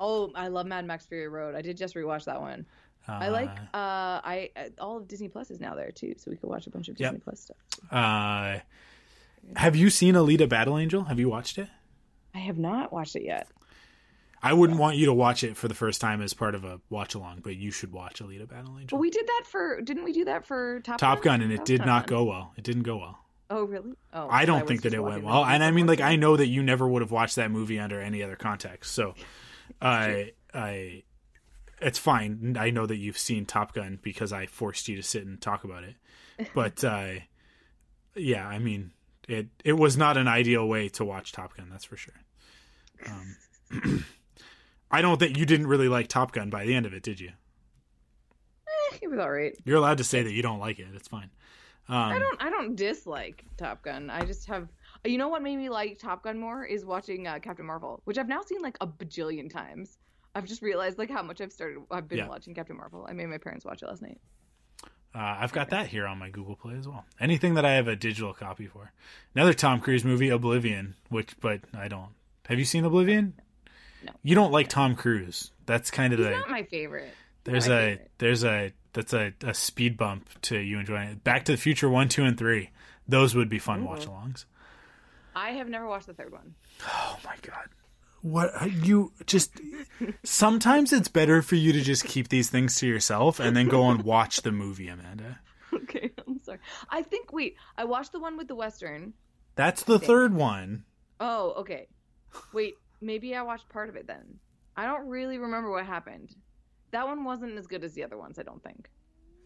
Oh, 0.00 0.32
I 0.34 0.48
love 0.48 0.66
Mad 0.66 0.86
Max 0.86 1.06
Fury 1.06 1.28
Road. 1.28 1.54
I 1.54 1.62
did 1.62 1.76
just 1.76 1.94
rewatch 1.94 2.24
that 2.24 2.40
one. 2.40 2.66
Uh, 3.08 3.12
I 3.12 3.28
like 3.28 3.48
uh 3.48 4.20
I 4.22 4.50
uh, 4.56 4.62
all 4.78 4.96
of 4.98 5.08
Disney 5.08 5.28
Plus 5.28 5.50
is 5.50 5.60
now 5.60 5.74
there 5.74 5.90
too, 5.90 6.14
so 6.18 6.30
we 6.30 6.36
could 6.36 6.50
watch 6.50 6.66
a 6.66 6.70
bunch 6.70 6.88
of 6.88 6.98
Yep. 6.98 7.12
Disney 7.12 7.22
Plus 7.22 7.40
stuff. 7.40 7.56
Uh, 7.90 8.58
have 9.56 9.74
you 9.76 9.90
seen 9.90 10.14
Alita 10.14 10.48
Battle 10.48 10.76
Angel? 10.76 11.04
Have 11.04 11.18
you 11.18 11.28
watched 11.28 11.56
it? 11.58 11.68
I 12.34 12.38
have 12.38 12.58
not 12.58 12.92
watched 12.92 13.16
it 13.16 13.24
yet. 13.24 13.48
I 14.42 14.52
wouldn't 14.52 14.78
want 14.78 14.96
you 14.96 15.06
to 15.06 15.12
watch 15.12 15.44
it 15.44 15.56
for 15.56 15.68
the 15.68 15.74
first 15.74 16.00
time 16.00 16.22
as 16.22 16.32
part 16.32 16.54
of 16.54 16.64
a 16.64 16.80
watch 16.88 17.14
along, 17.14 17.40
but 17.42 17.56
you 17.56 17.70
should 17.70 17.92
watch 17.92 18.22
Alita 18.22 18.48
Battle 18.48 18.78
Angel. 18.78 18.96
But 18.96 19.00
we 19.00 19.10
did 19.10 19.26
that 19.26 19.44
for 19.46 19.80
didn't 19.80 20.04
we 20.04 20.12
do 20.12 20.24
that 20.24 20.46
for 20.46 20.80
Top 20.80 20.98
Top 20.98 21.22
Gun, 21.22 21.42
and 21.42 21.52
it 21.52 21.60
was 21.60 21.66
did 21.66 21.78
Top 21.78 21.86
not 21.86 22.06
go 22.06 22.24
well. 22.24 22.52
It 22.56 22.64
didn't 22.64 22.84
go 22.84 22.98
well. 22.98 23.18
Oh 23.50 23.64
really? 23.64 23.94
Oh, 24.12 24.28
I 24.30 24.44
don't 24.44 24.60
was 24.60 24.68
think 24.68 24.82
that 24.82 24.94
it 24.94 25.02
went 25.02 25.24
well, 25.24 25.44
and 25.44 25.62
I 25.62 25.72
mean, 25.72 25.86
like, 25.86 26.00
I 26.00 26.16
know 26.16 26.36
that 26.36 26.46
you 26.46 26.62
never 26.62 26.88
would 26.88 27.02
have 27.02 27.10
watched 27.10 27.36
that 27.36 27.50
movie 27.50 27.78
under 27.78 28.00
any 28.00 28.22
other 28.22 28.36
context. 28.36 28.92
So, 28.92 29.14
I, 29.82 30.32
I, 30.54 31.02
it's 31.80 31.98
fine. 31.98 32.56
I 32.58 32.70
know 32.70 32.86
that 32.86 32.96
you've 32.96 33.18
seen 33.18 33.46
Top 33.46 33.74
Gun 33.74 33.98
because 34.00 34.32
I 34.32 34.46
forced 34.46 34.88
you 34.88 34.96
to 34.96 35.02
sit 35.02 35.26
and 35.26 35.40
talk 35.40 35.64
about 35.64 35.82
it. 35.82 35.96
But, 36.54 36.84
uh, 36.84 37.14
yeah, 38.14 38.46
I 38.46 38.60
mean, 38.60 38.92
it 39.28 39.48
it 39.64 39.72
was 39.72 39.96
not 39.96 40.16
an 40.16 40.28
ideal 40.28 40.66
way 40.66 40.88
to 40.90 41.04
watch 41.04 41.32
Top 41.32 41.56
Gun. 41.56 41.68
That's 41.70 41.84
for 41.84 41.96
sure. 41.96 42.14
Um, 43.06 44.04
I 44.90 45.02
don't 45.02 45.18
think 45.18 45.36
you 45.38 45.46
didn't 45.46 45.66
really 45.68 45.88
like 45.88 46.08
Top 46.08 46.32
Gun 46.32 46.50
by 46.50 46.64
the 46.66 46.74
end 46.74 46.86
of 46.86 46.92
it, 46.94 47.02
did 47.02 47.20
you? 47.20 47.28
Gun. 47.28 48.98
It 49.02 49.08
was 49.10 49.18
all 49.18 49.30
right. 49.30 49.56
You're 49.64 49.76
allowed 49.76 49.98
to 49.98 50.04
say 50.04 50.22
that 50.22 50.32
you 50.32 50.42
don't 50.42 50.58
like 50.58 50.78
it. 50.78 50.88
It's 50.94 51.08
fine. 51.08 51.30
Um, 51.88 51.96
I 51.96 52.18
don't 52.18 52.42
I 52.42 52.50
don't 52.50 52.76
dislike 52.76 53.44
Top 53.56 53.82
Gun. 53.82 54.10
I 54.10 54.24
just 54.24 54.46
have 54.48 54.68
You 55.04 55.18
know 55.18 55.28
what 55.28 55.42
made 55.42 55.56
me 55.56 55.68
like 55.68 55.98
Top 55.98 56.22
Gun 56.22 56.38
more 56.38 56.64
is 56.64 56.84
watching 56.84 57.26
uh, 57.26 57.38
Captain 57.40 57.66
Marvel, 57.66 58.00
which 58.04 58.18
I've 58.18 58.28
now 58.28 58.42
seen 58.42 58.60
like 58.62 58.76
a 58.80 58.86
bajillion 58.86 59.50
times. 59.50 59.98
I've 60.34 60.44
just 60.44 60.62
realized 60.62 60.98
like 60.98 61.10
how 61.10 61.22
much 61.22 61.40
I've 61.40 61.52
started. 61.52 61.78
I've 61.90 62.08
been 62.08 62.18
Yeah. 62.18 62.28
watching 62.28 62.54
Captain 62.54 62.76
Marvel. 62.76 63.06
I 63.08 63.12
made 63.12 63.26
my 63.26 63.38
parents 63.38 63.64
watch 63.64 63.82
it 63.82 63.86
last 63.86 64.02
night. 64.02 64.20
Uh, 65.12 65.38
I've 65.40 65.52
got 65.52 65.70
that 65.70 65.88
here 65.88 66.06
on 66.06 66.18
my 66.18 66.30
Google 66.30 66.54
Play 66.54 66.74
as 66.76 66.86
well. 66.86 67.04
Anything 67.18 67.54
that 67.54 67.64
I 67.64 67.72
have 67.74 67.88
a 67.88 67.96
digital 67.96 68.32
copy 68.32 68.66
for. 68.68 68.92
Another 69.34 69.52
Tom 69.52 69.80
Cruise 69.80 70.04
movie, 70.04 70.28
Oblivion, 70.28 70.94
which 71.08 71.34
but 71.40 71.62
I 71.76 71.88
don't. 71.88 72.10
Have 72.48 72.60
you 72.60 72.64
seen 72.64 72.84
Oblivion? 72.84 73.34
No. 74.04 74.12
You 74.22 74.34
don't 74.34 74.52
like 74.52 74.68
Tom 74.68 74.94
Cruise. 74.96 75.50
That's 75.66 75.90
kind 75.90 76.12
of 76.12 76.18
He's 76.18 76.28
the 76.28 76.32
not 76.32 76.50
my 76.50 76.62
favorite. 76.64 77.12
there's 77.44 77.68
my 77.68 77.74
a 77.74 77.78
favorite. 77.90 78.10
there's 78.18 78.44
a 78.44 78.72
that's 78.92 79.12
a, 79.12 79.32
a 79.44 79.54
speed 79.54 79.96
bump 79.96 80.28
to 80.42 80.58
you 80.58 80.78
enjoying 80.78 81.08
it. 81.10 81.24
Back 81.24 81.44
to 81.46 81.52
the 81.52 81.58
Future 81.58 81.88
one, 81.88 82.08
two, 82.08 82.24
and 82.24 82.36
three. 82.38 82.70
Those 83.06 83.34
would 83.34 83.48
be 83.48 83.58
fun 83.58 83.82
Ooh. 83.82 83.86
watch-alongs. 83.86 84.44
I 85.34 85.50
have 85.50 85.68
never 85.68 85.86
watched 85.86 86.06
the 86.06 86.14
third 86.14 86.32
one. 86.32 86.54
Oh 86.86 87.18
my 87.24 87.36
god. 87.42 87.68
What 88.22 88.50
uh, 88.60 88.66
you 88.66 89.12
just 89.26 89.58
sometimes 90.24 90.92
it's 90.92 91.08
better 91.08 91.40
for 91.42 91.54
you 91.54 91.72
to 91.72 91.80
just 91.80 92.04
keep 92.04 92.28
these 92.28 92.50
things 92.50 92.76
to 92.78 92.86
yourself 92.86 93.40
and 93.40 93.56
then 93.56 93.68
go 93.68 93.88
and 93.90 94.02
watch 94.04 94.42
the 94.42 94.52
movie, 94.52 94.88
Amanda. 94.88 95.38
Okay, 95.72 96.10
I'm 96.26 96.40
sorry. 96.42 96.58
I 96.90 97.02
think 97.02 97.32
wait, 97.32 97.56
I 97.78 97.84
watched 97.84 98.12
the 98.12 98.20
one 98.20 98.36
with 98.36 98.48
the 98.48 98.54
western. 98.56 99.14
That's 99.56 99.84
the 99.84 99.98
third 99.98 100.34
one. 100.34 100.84
Oh, 101.18 101.52
okay. 101.58 101.88
Wait, 102.52 102.74
maybe 103.00 103.34
I 103.34 103.42
watched 103.42 103.68
part 103.68 103.88
of 103.88 103.96
it 103.96 104.06
then. 104.06 104.38
I 104.76 104.86
don't 104.86 105.08
really 105.08 105.38
remember 105.38 105.70
what 105.70 105.86
happened. 105.86 106.34
That 106.92 107.06
one 107.06 107.24
wasn't 107.24 107.56
as 107.58 107.66
good 107.66 107.84
as 107.84 107.94
the 107.94 108.04
other 108.04 108.16
ones, 108.16 108.38
I 108.38 108.42
don't 108.42 108.62
think. 108.62 108.90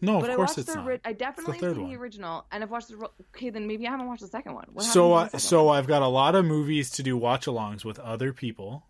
No, 0.01 0.19
but 0.19 0.29
of 0.29 0.33
I 0.33 0.35
course 0.35 0.57
it's 0.57 0.73
the 0.73 0.83
not. 0.83 0.99
I 1.05 1.13
definitely 1.13 1.57
third 1.59 1.75
seen 1.75 1.83
one. 1.83 1.91
the 1.91 1.97
original, 1.97 2.45
and 2.51 2.63
I've 2.63 2.69
watched 2.71 2.89
the. 2.89 3.09
Okay, 3.35 3.49
then 3.49 3.67
maybe 3.67 3.87
I 3.87 3.91
haven't 3.91 4.07
watched 4.07 4.21
the 4.21 4.27
second 4.27 4.53
one. 4.53 4.65
What 4.73 4.83
so 4.85 5.13
uh, 5.13 5.25
second 5.25 5.39
so 5.39 5.63
one? 5.65 5.77
I've 5.77 5.87
got 5.87 6.01
a 6.01 6.07
lot 6.07 6.35
of 6.35 6.45
movies 6.45 6.91
to 6.91 7.03
do 7.03 7.17
watch-alongs 7.17 7.85
with 7.85 7.97
other 7.99 8.33
people. 8.33 8.85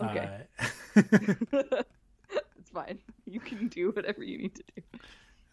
Okay. 0.00 0.46
Uh, 0.58 0.66
it's 2.58 2.70
fine. 2.72 2.98
You 3.26 3.40
can 3.40 3.68
do 3.68 3.90
whatever 3.90 4.22
you 4.22 4.38
need 4.38 4.54
to 4.56 4.64
do. 4.76 4.82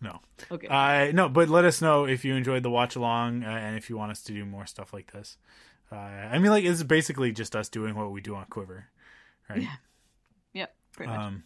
no. 0.01 0.19
Okay. 0.51 0.67
Uh, 0.67 1.11
no, 1.11 1.29
but 1.29 1.49
let 1.49 1.65
us 1.65 1.81
know 1.81 2.05
if 2.05 2.23
you 2.23 2.35
enjoyed 2.35 2.63
the 2.63 2.69
watch 2.69 2.95
along 2.95 3.43
uh, 3.43 3.47
and 3.47 3.77
if 3.77 3.89
you 3.89 3.97
want 3.97 4.11
us 4.11 4.21
to 4.23 4.33
do 4.33 4.45
more 4.45 4.65
stuff 4.65 4.93
like 4.93 5.11
this. 5.11 5.37
Uh, 5.91 5.95
I 5.95 6.37
mean, 6.39 6.51
like 6.51 6.63
it's 6.63 6.83
basically 6.83 7.31
just 7.31 7.55
us 7.55 7.69
doing 7.69 7.95
what 7.95 8.11
we 8.11 8.21
do 8.21 8.35
on 8.35 8.45
Quiver, 8.45 8.87
right? 9.49 9.61
Yeah. 9.61 9.75
Yep. 10.53 10.75
Pretty 10.93 11.11
much. 11.11 11.19
Um, 11.19 11.43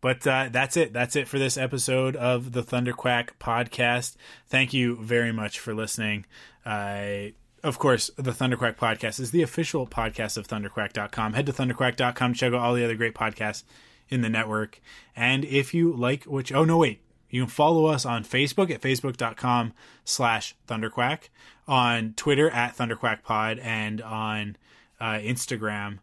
but 0.00 0.26
uh, 0.26 0.48
that's 0.50 0.76
it. 0.76 0.92
That's 0.92 1.16
it 1.16 1.28
for 1.28 1.38
this 1.38 1.56
episode 1.56 2.16
of 2.16 2.52
the 2.52 2.62
Thunderquack 2.62 3.30
podcast. 3.38 4.16
Thank 4.46 4.72
you 4.72 4.96
very 4.96 5.32
much 5.32 5.58
for 5.58 5.74
listening. 5.74 6.24
Uh, 6.64 7.28
of 7.62 7.78
course, 7.78 8.10
the 8.16 8.30
Thunderquack 8.30 8.76
podcast 8.76 9.20
is 9.20 9.30
the 9.30 9.42
official 9.42 9.86
podcast 9.86 10.38
of 10.38 10.48
thunderquack.com. 10.48 11.34
Head 11.34 11.46
to 11.46 11.52
thunderquack.com 11.52 12.32
to 12.32 12.38
check 12.38 12.52
out 12.52 12.60
all 12.60 12.74
the 12.74 12.84
other 12.84 12.94
great 12.94 13.14
podcasts 13.14 13.64
in 14.08 14.22
the 14.22 14.30
network. 14.30 14.80
And 15.14 15.44
if 15.44 15.74
you 15.74 15.92
like 15.92 16.24
which, 16.24 16.52
oh 16.52 16.64
no, 16.64 16.78
wait, 16.78 17.02
you 17.30 17.42
can 17.42 17.48
follow 17.50 17.86
us 17.86 18.04
on 18.04 18.24
Facebook 18.24 18.70
at 18.70 18.80
facebook.com 18.80 19.72
slash 20.04 20.54
thunderquack, 20.68 21.28
on 21.68 22.14
Twitter 22.16 22.50
at 22.50 22.76
thunderquackpod, 22.76 23.60
and 23.62 24.00
on 24.02 24.56
uh, 25.00 25.14
Instagram. 25.14 25.98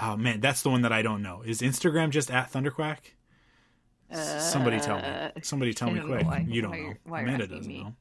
Oh 0.00 0.16
man, 0.16 0.40
that's 0.40 0.62
the 0.62 0.70
one 0.70 0.82
that 0.82 0.92
I 0.92 1.02
don't 1.02 1.22
know. 1.22 1.42
Is 1.42 1.60
Instagram 1.60 2.10
just 2.10 2.30
at 2.30 2.52
thunderquack? 2.52 2.98
Somebody 4.12 4.78
tell 4.80 4.98
me. 5.00 5.42
Somebody 5.42 5.74
tell 5.74 5.88
Uh, 5.88 5.92
me 5.92 6.00
quick. 6.00 6.26
why- 6.26 6.44
you 6.48 6.62
don't 6.62 6.70
why 6.72 6.78
know. 6.80 6.94
why 7.04 7.20
Amanda 7.22 7.46
doesn't 7.46 7.66
me. 7.66 7.82
know. 7.82 7.94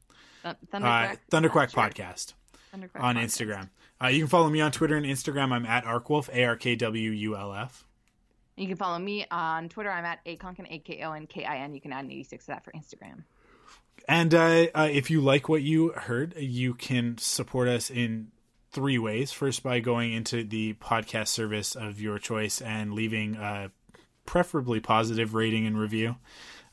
Uh, 0.46 0.54
Thunderquack. 0.72 1.18
Thunderquack 1.32 1.72
Sure. 1.72 1.84
podcast 1.84 2.34
Thunderquack 2.76 3.00
on 3.02 3.16
podcast. 3.16 3.24
Instagram. 3.24 3.70
Uh, 4.04 4.08
you 4.08 4.20
can 4.20 4.28
follow 4.28 4.50
me 4.50 4.60
on 4.60 4.72
Twitter 4.72 4.96
and 4.98 5.06
Instagram. 5.06 5.52
I'm 5.52 5.66
at 5.66 5.86
Arkwulf, 5.86 6.30
A 6.34 6.44
R 6.44 6.56
K 6.58 6.76
W 6.76 7.12
U 7.12 7.38
L 7.38 7.54
F. 7.54 7.86
You 8.56 8.68
can 8.68 8.78
follow 8.78 9.00
me 9.00 9.26
on 9.32 9.70
Twitter. 9.70 9.92
I'm 9.92 10.06
at 10.06 10.24
akonkin, 10.26 10.68
A 10.70 10.80
K 10.80 11.02
O 11.04 11.14
N 11.14 11.28
K 11.28 11.44
I 11.46 11.58
N. 11.58 11.74
You 11.74 11.82
can 11.82 11.92
add 11.92 12.06
an 12.06 12.12
86 12.12 12.46
to 12.46 12.52
that 12.52 12.64
for 12.64 12.72
Instagram. 12.72 13.24
And 14.08 14.34
uh, 14.34 14.68
uh, 14.76 14.90
if 14.92 15.10
you 15.10 15.22
like 15.22 15.48
what 15.48 15.62
you 15.62 15.92
heard, 15.92 16.36
you 16.38 16.74
can 16.74 17.18
support 17.18 17.68
us 17.68 17.90
in 17.90 18.32
three 18.72 18.98
ways. 18.98 19.32
First, 19.32 19.64
by 19.64 19.80
going 19.80 20.14
into 20.14 20.44
the 20.44 20.74
podcast 20.74 21.30
service 21.30 21.76
of 21.76 22.02
your 22.02 22.20
choice 22.20 22.62
and 22.62 22.94
leaving 22.94 23.36
a 23.36 23.72
preferably 24.26 24.80
positive 24.80 25.34
rating 25.34 25.66
and 25.66 25.80
review. 25.80 26.16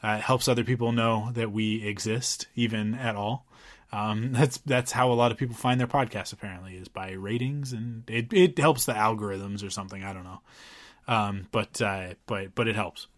Uh, 0.02 0.16
it 0.18 0.22
helps 0.22 0.48
other 0.48 0.64
people 0.64 0.92
know 0.92 1.30
that 1.32 1.52
we 1.52 1.84
exist, 1.86 2.46
even 2.54 2.94
at 2.94 3.16
all. 3.16 3.46
Um, 3.92 4.32
that's 4.32 4.58
that's 4.58 4.92
how 4.92 5.12
a 5.12 5.14
lot 5.14 5.30
of 5.32 5.38
people 5.38 5.54
find 5.54 5.78
their 5.78 5.86
podcasts. 5.86 6.32
Apparently, 6.32 6.76
is 6.76 6.88
by 6.88 7.12
ratings, 7.12 7.72
and 7.72 8.08
it 8.08 8.32
it 8.32 8.58
helps 8.58 8.86
the 8.86 8.92
algorithms 8.92 9.64
or 9.66 9.70
something. 9.70 10.02
I 10.02 10.12
don't 10.12 10.24
know, 10.24 10.40
um, 11.10 11.48
but 11.50 11.82
uh, 11.82 12.14
but 12.26 12.54
but 12.54 12.68
it 12.68 12.76
helps. 12.76 13.08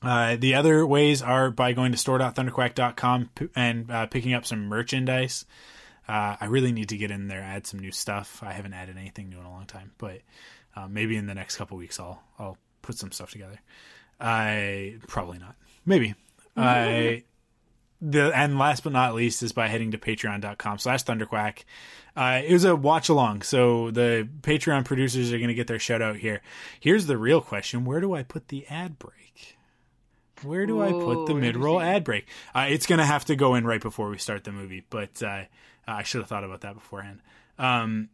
Uh, 0.00 0.36
the 0.36 0.54
other 0.54 0.86
ways 0.86 1.20
are 1.20 1.50
by 1.50 1.72
going 1.72 1.92
to 1.92 1.98
store.thunderquack.com 1.98 3.28
and 3.54 3.90
uh, 3.90 4.06
picking 4.06 4.32
up 4.32 4.46
some 4.46 4.66
merchandise. 4.66 5.44
Uh, 6.08 6.36
I 6.40 6.46
really 6.46 6.72
need 6.72 6.88
to 6.88 6.96
get 6.96 7.10
in 7.10 7.28
there, 7.28 7.42
add 7.42 7.66
some 7.66 7.80
new 7.80 7.92
stuff. 7.92 8.42
I 8.42 8.52
haven't 8.52 8.72
added 8.72 8.96
anything 8.96 9.28
new 9.28 9.38
in 9.38 9.44
a 9.44 9.50
long 9.50 9.66
time, 9.66 9.90
but 9.98 10.20
uh, 10.74 10.88
maybe 10.88 11.16
in 11.16 11.26
the 11.26 11.34
next 11.34 11.56
couple 11.56 11.76
weeks 11.76 12.00
I'll 12.00 12.22
I'll 12.38 12.56
put 12.80 12.96
some 12.96 13.12
stuff 13.12 13.32
together. 13.32 13.60
I 14.18 14.98
probably 15.06 15.38
not. 15.38 15.56
Maybe. 15.84 16.14
I 16.56 17.24
the 18.00 18.34
and 18.34 18.58
last 18.58 18.84
but 18.84 18.92
not 18.92 19.14
least 19.14 19.42
is 19.42 19.52
by 19.52 19.68
heading 19.68 19.90
to 19.90 19.98
patreon.com 19.98 20.78
slash 20.78 21.04
thunderquack 21.04 21.64
uh, 22.16 22.40
it 22.44 22.52
was 22.52 22.64
a 22.64 22.74
watch 22.76 23.08
along. 23.08 23.42
So 23.42 23.90
the 23.90 24.28
patreon 24.42 24.84
producers 24.84 25.32
are 25.32 25.38
going 25.38 25.48
to 25.48 25.54
get 25.54 25.66
their 25.66 25.78
shout 25.78 26.02
out 26.02 26.16
here. 26.16 26.42
Here's 26.78 27.06
the 27.06 27.18
real 27.18 27.40
question. 27.40 27.84
Where 27.84 28.00
do 28.00 28.14
i 28.14 28.22
put 28.22 28.48
the 28.48 28.66
ad 28.68 28.98
break? 28.98 29.58
Where 30.42 30.66
do 30.66 30.80
i 30.82 30.90
put 30.90 31.26
the 31.26 31.34
mid-roll 31.34 31.80
ad 31.80 32.04
break? 32.04 32.26
Uh, 32.54 32.66
it's 32.68 32.86
going 32.86 32.98
to 32.98 33.04
have 33.04 33.26
to 33.26 33.36
go 33.36 33.54
in 33.54 33.66
right 33.66 33.80
before 33.80 34.08
we 34.08 34.18
start 34.18 34.44
the 34.44 34.52
movie 34.52 34.84
but 34.88 35.22
uh, 35.22 35.42
i 35.86 36.02
should 36.02 36.20
have 36.20 36.28
thought 36.28 36.44
about 36.44 36.62
that 36.62 36.74
beforehand. 36.74 37.20
Um, 37.58 38.08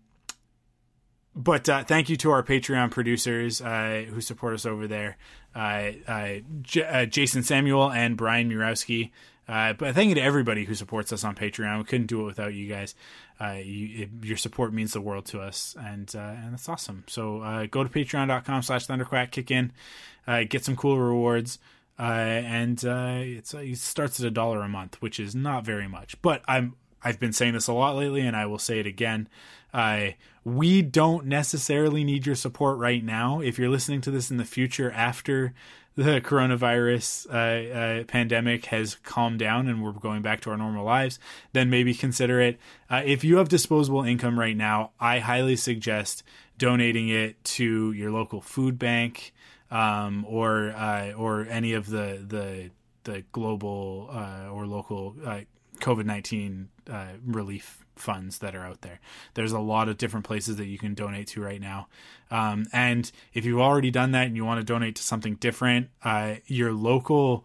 but 1.37 1.69
uh, 1.69 1.85
thank 1.85 2.09
you 2.09 2.17
to 2.17 2.31
our 2.31 2.43
Patreon 2.43 2.91
producers 2.91 3.61
uh, 3.61 4.07
who 4.09 4.23
support 4.23 4.55
us 4.55 4.65
over 4.65 4.87
there, 4.87 5.19
uh, 5.55 5.91
uh, 6.09 6.29
J- 6.63 6.83
uh, 6.85 7.05
Jason 7.05 7.43
Samuel 7.43 7.93
and 7.93 8.17
Brian 8.17 8.51
Murowski. 8.51 9.11
Uh, 9.49 9.73
but 9.73 9.95
thank 9.95 10.09
you 10.09 10.15
to 10.17 10.23
everybody 10.23 10.65
who 10.65 10.75
supports 10.75 11.13
us 11.13 11.23
on 11.23 11.35
Patreon. 11.35 11.79
We 11.79 11.85
couldn't 11.85 12.09
do 12.09 12.23
it 12.23 12.25
without 12.25 12.55
you 12.55 12.69
guys. 12.69 12.95
Uh, 13.41 13.59
you, 13.63 14.05
it, 14.05 14.25
your 14.25 14.37
support 14.37 14.73
means 14.73 14.93
the 14.93 15.01
world 15.01 15.27
to 15.27 15.41
us, 15.41 15.77
and 15.79 16.13
uh, 16.17 16.19
and 16.19 16.53
that's 16.53 16.69
awesome. 16.69 17.05
So 17.07 17.43
uh, 17.43 17.67
go 17.67 17.85
to 17.85 17.91
patreon.com/slash 17.91 18.87
thunderquack, 18.87 19.31
kick 19.31 19.51
in, 19.51 19.73
uh, 20.27 20.45
get 20.49 20.65
some 20.65 20.75
cool 20.75 20.99
rewards, 20.99 21.59
uh, 21.99 22.03
and 22.03 22.83
it 22.83 23.47
starts 23.79 24.19
at 24.19 24.27
a 24.27 24.31
dollar 24.31 24.63
a 24.63 24.69
month, 24.69 25.01
which 25.01 25.21
is 25.21 25.35
not 25.35 25.65
very 25.65 25.87
much. 25.87 26.21
But 26.23 26.43
I'm 26.49 26.75
I've 27.07 27.21
been 27.21 27.33
saying 27.33 27.53
this 27.53 27.69
a 27.69 27.73
lot 27.73 27.95
lately, 27.95 28.23
and 28.23 28.35
I 28.35 28.47
will 28.47 28.59
say 28.59 28.81
it 28.81 28.87
again. 28.87 29.29
Uh, 29.73 30.09
we 30.43 30.83
don't 30.83 31.27
necessarily 31.27 32.03
need 32.03 32.27
your 32.27 32.35
support 32.35 32.79
right 32.79 33.05
now. 33.05 33.41
If 33.41 33.59
you're 33.59 33.69
listening 33.69 34.01
to 34.03 34.11
this 34.11 34.31
in 34.31 34.39
the 34.39 34.45
future 34.45 34.91
after 34.91 35.55
the 35.97 36.21
coronavirus 36.21 37.27
uh, 37.31 38.01
uh, 38.01 38.05
pandemic 38.05 38.67
has 38.67 38.97
calmed 38.97 39.39
down 39.39 39.67
and 39.67 39.83
we're 39.83 39.93
going 39.93 40.21
back 40.21 40.43
to 40.43 40.51
our 40.51 40.57
normal 40.57 40.85
lives, 40.85 41.19
then 41.53 41.71
maybe 41.71 41.95
consider 41.95 42.41
it. 42.41 42.59
Uh, 42.91 43.03
if 43.05 43.25
you 43.25 43.39
have 43.39 43.49
disposable 43.49 44.03
income 44.03 44.39
right 44.39 44.57
now, 44.57 44.91
I 45.01 45.21
highly 45.21 45.57
suggest 45.57 46.23
donating 46.59 47.09
it 47.09 47.43
to 47.45 47.93
your 47.93 48.11
local 48.11 48.43
food 48.43 48.79
bank 48.79 49.33
um, 49.71 50.27
or 50.29 50.71
uh, 50.71 51.13
or 51.13 51.47
any 51.47 51.73
of 51.73 51.89
the 51.89 52.23
the 52.27 52.71
the 53.05 53.25
global 53.33 54.11
uh, 54.13 54.51
or 54.51 54.67
local 54.67 55.17
uh, 55.25 55.41
COVID 55.79 56.05
nineteen 56.05 56.69
relief 57.25 57.86
funds 57.97 58.39
that 58.39 58.55
are 58.55 58.65
out 58.65 58.83
there. 58.83 59.01
There's 59.35 59.53
a 59.53 59.59
lot 59.59 59.89
of 59.89 59.99
different 59.99 60.27
places 60.27 60.57
that 60.57 60.67
you 60.67 60.79
can 60.79 60.95
donate 60.95 61.29
to 61.29 61.43
right 61.43 61.61
now. 61.61 61.89
Um, 62.31 62.67
and 62.73 63.11
if 63.35 63.45
you've 63.45 63.61
already 63.61 63.91
done 63.91 64.13
that 64.13 64.27
and 64.27 64.37
you 64.37 64.45
want 64.45 64.61
to 64.61 64.65
donate 64.65 64.97
to 64.97 65.03
something 65.03 65.35
different, 65.37 65.89
uh, 66.03 66.37
your 66.47 66.73
local 66.73 67.45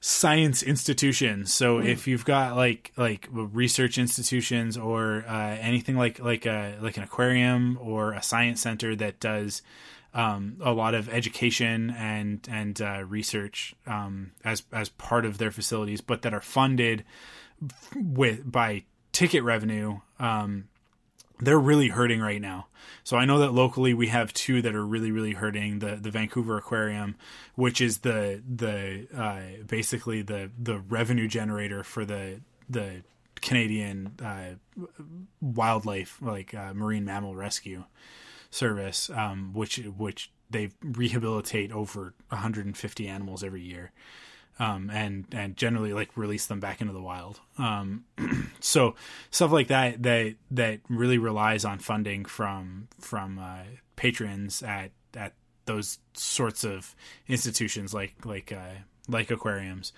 science 0.00 0.62
institutions. 0.62 1.52
So 1.52 1.78
if 1.78 2.06
you've 2.06 2.24
got 2.24 2.54
like 2.54 2.92
like 2.96 3.28
research 3.32 3.98
institutions 3.98 4.76
or 4.76 5.24
uh, 5.26 5.56
anything 5.60 5.96
like 5.96 6.20
like 6.20 6.46
a 6.46 6.76
like 6.80 6.96
an 6.96 7.02
aquarium 7.02 7.78
or 7.80 8.12
a 8.12 8.22
science 8.22 8.60
center 8.60 8.94
that 8.96 9.18
does 9.18 9.62
um, 10.14 10.56
a 10.60 10.72
lot 10.72 10.94
of 10.94 11.08
education 11.08 11.90
and 11.90 12.46
and 12.50 12.80
uh, 12.80 13.04
research 13.06 13.74
um, 13.86 14.32
as 14.44 14.62
as 14.72 14.88
part 14.88 15.26
of 15.26 15.38
their 15.38 15.50
facilities, 15.50 16.00
but 16.00 16.22
that 16.22 16.32
are 16.32 16.40
funded 16.40 17.04
with 17.94 18.50
by 18.50 18.84
ticket 19.16 19.42
revenue. 19.42 20.00
Um, 20.18 20.68
they're 21.40 21.58
really 21.58 21.88
hurting 21.88 22.20
right 22.20 22.40
now. 22.40 22.66
So 23.02 23.16
I 23.16 23.24
know 23.24 23.38
that 23.38 23.54
locally 23.54 23.94
we 23.94 24.08
have 24.08 24.30
two 24.34 24.60
that 24.60 24.74
are 24.74 24.84
really 24.84 25.10
really 25.10 25.32
hurting. 25.32 25.78
The 25.78 25.96
the 25.96 26.10
Vancouver 26.10 26.58
Aquarium, 26.58 27.16
which 27.54 27.80
is 27.80 27.98
the 27.98 28.42
the 28.46 29.06
uh, 29.16 29.64
basically 29.66 30.20
the 30.20 30.50
the 30.58 30.80
revenue 30.80 31.28
generator 31.28 31.82
for 31.82 32.04
the 32.04 32.40
the 32.68 33.02
Canadian 33.40 34.12
uh, 34.22 34.84
wildlife, 35.40 36.18
like 36.20 36.52
uh, 36.52 36.74
marine 36.74 37.06
mammal 37.06 37.34
rescue 37.34 37.84
service, 38.50 39.08
um, 39.08 39.52
which 39.54 39.78
which 39.96 40.30
they 40.50 40.70
rehabilitate 40.82 41.72
over 41.72 42.12
150 42.28 43.08
animals 43.08 43.42
every 43.42 43.62
year, 43.62 43.92
um, 44.58 44.90
and 44.90 45.26
and 45.32 45.56
generally 45.56 45.92
like 45.92 46.16
release 46.16 46.46
them 46.46 46.60
back 46.60 46.80
into 46.80 46.92
the 46.92 47.02
wild. 47.02 47.40
Um, 47.58 48.04
so 48.60 48.94
stuff 49.30 49.52
like 49.52 49.68
that 49.68 50.02
that 50.02 50.34
that 50.52 50.80
really 50.88 51.18
relies 51.18 51.64
on 51.64 51.78
funding 51.78 52.24
from 52.24 52.88
from 53.00 53.38
uh, 53.38 53.64
patrons 53.96 54.62
at 54.62 54.92
at 55.14 55.34
those 55.66 55.98
sorts 56.14 56.64
of 56.64 56.94
institutions 57.28 57.92
like 57.92 58.14
like 58.24 58.52
uh, 58.52 58.80
like 59.08 59.30
aquariums 59.30 59.92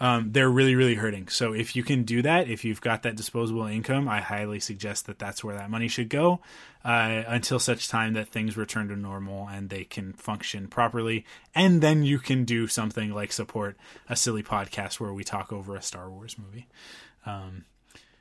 um, 0.00 0.32
they're 0.32 0.50
really 0.50 0.74
really 0.74 0.94
hurting. 0.94 1.28
So 1.28 1.52
if 1.52 1.74
you 1.76 1.82
can 1.82 2.04
do 2.04 2.22
that 2.22 2.48
if 2.48 2.64
you've 2.64 2.80
got 2.80 3.02
that 3.02 3.16
disposable 3.16 3.66
income 3.66 4.08
i 4.08 4.20
highly 4.20 4.60
suggest 4.60 5.06
that 5.06 5.18
that's 5.18 5.42
where 5.42 5.56
that 5.56 5.70
money 5.70 5.88
should 5.88 6.08
go 6.08 6.40
uh, 6.84 7.24
until 7.26 7.58
such 7.58 7.88
time 7.88 8.14
that 8.14 8.28
things 8.28 8.56
return 8.56 8.88
to 8.88 8.96
normal 8.96 9.48
and 9.48 9.68
they 9.68 9.84
can 9.84 10.12
function 10.14 10.68
properly. 10.68 11.24
And 11.54 11.82
then 11.82 12.02
you 12.02 12.18
can 12.18 12.44
do 12.44 12.66
something 12.66 13.12
like 13.12 13.32
support 13.32 13.76
a 14.08 14.16
silly 14.16 14.42
podcast 14.42 15.00
where 15.00 15.12
we 15.12 15.24
talk 15.24 15.52
over 15.52 15.76
a 15.76 15.82
star 15.82 16.08
wars 16.10 16.36
movie. 16.38 16.66
Um, 17.26 17.64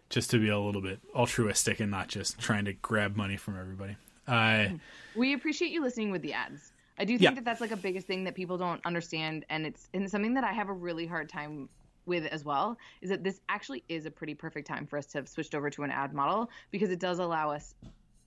just 0.10 0.32
to 0.32 0.40
be 0.40 0.50
a 0.50 0.60
little 0.60 0.82
bit 0.82 1.00
altruistic 1.14 1.80
and 1.80 1.92
not 1.92 2.08
just 2.08 2.40
trying 2.40 2.66
to 2.66 2.74
grab 2.74 3.16
money 3.16 3.38
from 3.38 3.60
everybody. 3.60 3.96
Uh, 4.28 4.68
We 5.16 5.34
appreciate 5.34 5.72
you 5.72 5.82
listening 5.82 6.12
with 6.12 6.22
the 6.22 6.34
ads. 6.34 6.72
I 7.00 7.06
do 7.06 7.14
think 7.18 7.22
Yeah. 7.32 7.36
that 7.36 7.46
that's 7.46 7.62
like 7.62 7.72
a 7.72 7.78
biggest 7.78 8.08
thing 8.08 8.24
that 8.26 8.36
people 8.36 8.58
don't 8.58 8.84
understand, 8.86 9.46
and 9.50 9.66
it's 9.66 9.88
and 9.94 10.10
something 10.10 10.34
that 10.36 10.44
I 10.44 10.52
have 10.54 10.70
a 10.70 10.74
really 10.74 11.06
hard 11.06 11.30
time 11.30 11.70
with 12.06 12.26
as 12.28 12.44
well. 12.46 12.78
Is 13.02 13.10
that 13.10 13.24
this 13.24 13.42
actually 13.50 13.84
is 13.90 14.06
a 14.06 14.12
pretty 14.12 14.34
perfect 14.34 14.68
time 14.68 14.88
for 14.88 14.98
us 14.98 15.06
to 15.08 15.18
have 15.18 15.28
switched 15.30 15.54
over 15.54 15.70
to 15.72 15.84
an 15.84 15.92
ad 15.92 16.14
model 16.14 16.50
because 16.72 16.90
it 16.90 17.00
does 17.00 17.20
allow 17.20 17.52
us 17.52 17.76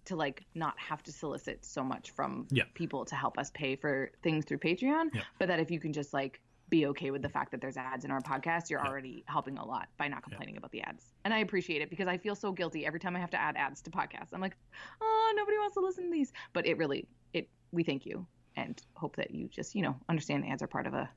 to 0.07 0.17
like 0.17 0.45
not 0.55 0.79
have 0.79 1.03
to 1.05 1.13
solicit 1.13 1.65
so 1.65 1.83
much 1.85 2.11
from 2.13 2.47
Yeah. 2.51 2.65
people 2.75 3.05
to 3.07 3.15
help 3.15 3.39
us 3.39 3.51
pay 3.53 3.77
for 3.77 4.11
things 4.23 4.45
through 4.45 4.59
Patreon, 4.59 5.11
Yeah. 5.15 5.23
but 5.39 5.49
that 5.49 5.61
if 5.61 5.71
you 5.71 5.79
can 5.81 5.93
just 5.93 6.13
like 6.13 6.41
be 6.69 6.87
okay 6.87 7.11
with 7.11 7.21
the 7.21 7.29
fact 7.29 7.51
that 7.51 7.61
there's 7.61 7.77
ads 7.77 8.05
in 8.05 8.11
our 8.11 8.21
podcast, 8.21 8.71
you're 8.71 8.85
already 8.87 9.25
helping 9.27 9.59
a 9.59 9.65
lot 9.65 9.89
by 9.99 10.07
not 10.09 10.23
complaining 10.23 10.57
about 10.57 10.71
the 10.71 10.81
ads. 10.83 11.13
And 11.25 11.35
I 11.35 11.39
appreciate 11.39 11.83
it 11.83 11.91
because 11.91 12.07
I 12.07 12.17
feel 12.17 12.35
so 12.37 12.53
guilty 12.53 12.87
every 12.87 13.01
time 13.01 13.17
I 13.17 13.19
have 13.19 13.31
to 13.31 13.41
add 13.41 13.57
ads 13.57 13.83
to 13.83 13.91
podcasts. 13.91 14.29
I'm 14.33 14.41
like, 14.41 14.57
oh, 15.01 15.33
nobody 15.37 15.59
wants 15.59 15.75
to 15.75 15.81
listen 15.81 16.05
to 16.05 16.11
these. 16.11 16.33
But 16.53 16.67
it 16.67 16.79
really, 16.79 17.09
it 17.33 17.49
we 17.73 17.83
thank 17.83 18.07
you 18.07 18.27
and 18.57 18.81
hope 18.95 19.17
that 19.17 19.31
you 19.31 19.49
just, 19.49 19.75
you 19.75 19.83
know, 19.83 19.97
understand 20.09 20.47
ads 20.47 20.63
are 20.63 20.67
part 20.67 20.87
of 20.87 20.95
a, 20.95 21.09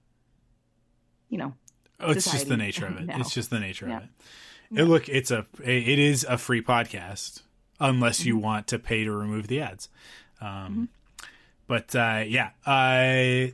you 1.29 1.37
know, 1.37 1.53
Oh, 1.99 2.11
it's 2.11 2.29
just 2.31 2.47
the 2.47 2.57
nature 2.57 2.85
of 2.87 2.97
it. 2.99 3.05
now. 3.05 3.19
It's 3.19 3.33
just 3.33 3.49
the 3.49 3.59
nature 3.59 3.87
Yeah. 3.87 3.97
of 3.97 4.03
it. 4.03 4.09
It 4.81 4.83
look, 4.85 5.07
it's 5.09 5.29
a 5.31 5.45
it 5.63 5.99
is 5.99 6.23
a 6.27 6.37
free 6.37 6.61
podcast 6.61 7.41
unless 7.79 8.25
you 8.25 8.33
Mm-hmm. 8.35 8.43
want 8.43 8.67
to 8.67 8.79
pay 8.79 9.03
to 9.03 9.11
remove 9.11 9.47
the 9.47 9.61
ads. 9.61 9.89
Um, 10.41 10.89
But 11.67 11.95
uh, 11.95 12.23
yeah, 12.27 12.49
uh, 12.65 13.51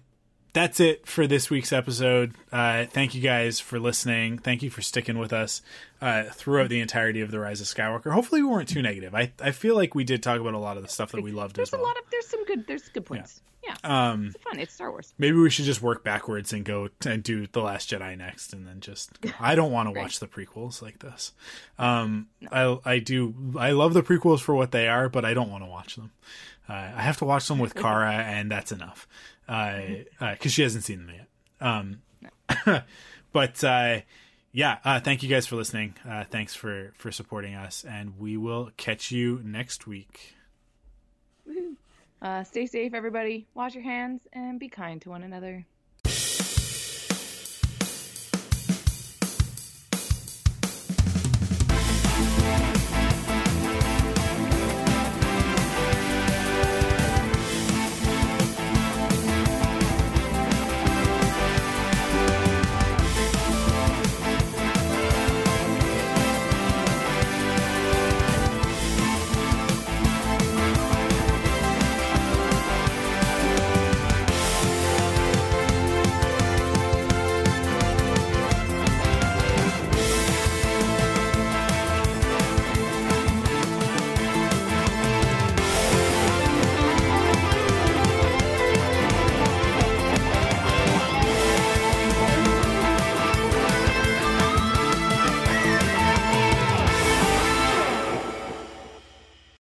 that's 0.54 0.80
it 0.80 1.06
for 1.06 1.28
this 1.28 1.50
week's 1.52 1.72
episode. 1.72 2.34
Uh, 2.52 2.86
thank 2.86 3.14
you 3.14 3.22
guys 3.22 3.60
for 3.60 3.80
listening. 3.80 4.40
Thank 4.40 4.64
you 4.64 4.70
for 4.72 4.82
sticking 4.82 5.20
with 5.20 5.32
us 5.32 5.62
uh, 6.02 6.24
throughout 6.24 6.70
the 6.70 6.80
entirety 6.80 7.22
of 7.22 7.30
the 7.32 7.40
Rise 7.40 7.62
of 7.62 7.68
Skywalker. 7.68 8.12
Hopefully, 8.14 8.42
we 8.42 8.48
weren't 8.50 8.68
too 8.70 8.82
negative. 8.82 9.14
I 9.14 9.32
I 9.42 9.52
feel 9.52 9.76
like 9.76 9.94
we 9.94 10.04
did 10.06 10.24
talk 10.24 10.40
about 10.40 10.54
a 10.56 10.58
lot 10.60 10.76
of 10.78 10.84
the 10.84 10.90
stuff 10.90 11.12
that 11.12 11.22
we 11.22 11.32
loved 11.32 11.58
there's 11.58 11.70
as 11.70 11.74
well. 11.74 11.82
a 11.82 11.84
lot 11.84 11.98
of 11.98 12.04
there's 12.12 12.28
some 12.28 12.44
good 12.46 12.66
there's 12.66 12.88
good 12.90 13.06
points. 13.06 13.42
Yeah, 13.59 13.59
um, 13.84 14.28
it's 14.28 14.44
fun. 14.44 14.60
It's 14.60 14.74
Star 14.74 14.92
Wars. 14.92 15.14
Maybe 15.18 15.38
we 15.38 15.50
should 15.50 15.66
just 15.66 15.82
work 15.82 16.04
backwards 16.04 16.54
and 16.54 16.64
go 16.66 16.88
t- 17.00 17.10
and 17.10 17.24
do 17.24 17.48
the 17.48 17.62
Last 17.62 17.90
Jedi 17.90 18.18
next, 18.18 18.54
and 18.54 18.68
then 18.68 18.80
just. 18.80 19.20
Go. 19.22 19.30
I 19.40 19.56
don't 19.56 19.72
want 19.72 19.88
to 19.94 20.00
watch 20.00 20.20
the 20.20 20.28
prequels 20.28 20.82
like 20.82 21.00
this. 21.00 21.34
Um, 21.78 22.28
I 22.52 22.78
I 22.86 23.00
do 23.00 23.34
I 23.58 23.72
love 23.72 23.94
the 23.94 24.04
prequels 24.04 24.40
for 24.42 24.56
what 24.56 24.72
they 24.72 24.88
are, 24.88 25.10
but 25.10 25.26
I 25.26 25.34
don't 25.34 25.50
want 25.52 25.64
to 25.64 25.70
watch 25.70 25.96
them. 25.96 26.12
Uh, 26.68 26.74
I 26.74 27.02
have 27.02 27.18
to 27.18 27.26
watch 27.26 27.48
them 27.48 27.60
with 27.60 27.76
Kara, 27.82 28.14
and 28.14 28.52
that's 28.52 28.72
enough. 28.72 29.08
Because 29.46 30.06
uh, 30.22 30.36
'cause 30.40 30.52
she 30.52 30.62
hasn't 30.62 30.84
seen 30.84 31.06
them 31.06 31.16
yet. 31.16 31.28
Um, 31.62 32.84
but 33.34 33.64
uh, 33.64 34.02
yeah, 34.52 34.78
uh, 34.84 35.00
thank 35.00 35.24
you 35.24 35.30
guys 35.30 35.48
for 35.48 35.56
listening. 35.56 35.96
Uh, 36.08 36.24
thanks 36.30 36.54
for 36.56 36.94
for 36.96 37.12
supporting 37.12 37.56
us, 37.56 37.84
and 37.88 38.20
we 38.20 38.38
will 38.38 38.72
catch 38.78 39.12
you 39.12 39.42
next 39.44 39.88
week. 39.88 40.36
Uh, 42.22 42.44
stay 42.44 42.66
safe, 42.66 42.94
everybody. 42.94 43.48
Wash 43.54 43.76
your 43.76 43.84
hands 43.84 44.28
and 44.34 44.60
be 44.60 44.70
kind 44.70 45.02
to 45.02 45.10
one 45.10 45.24
another. 45.24 45.66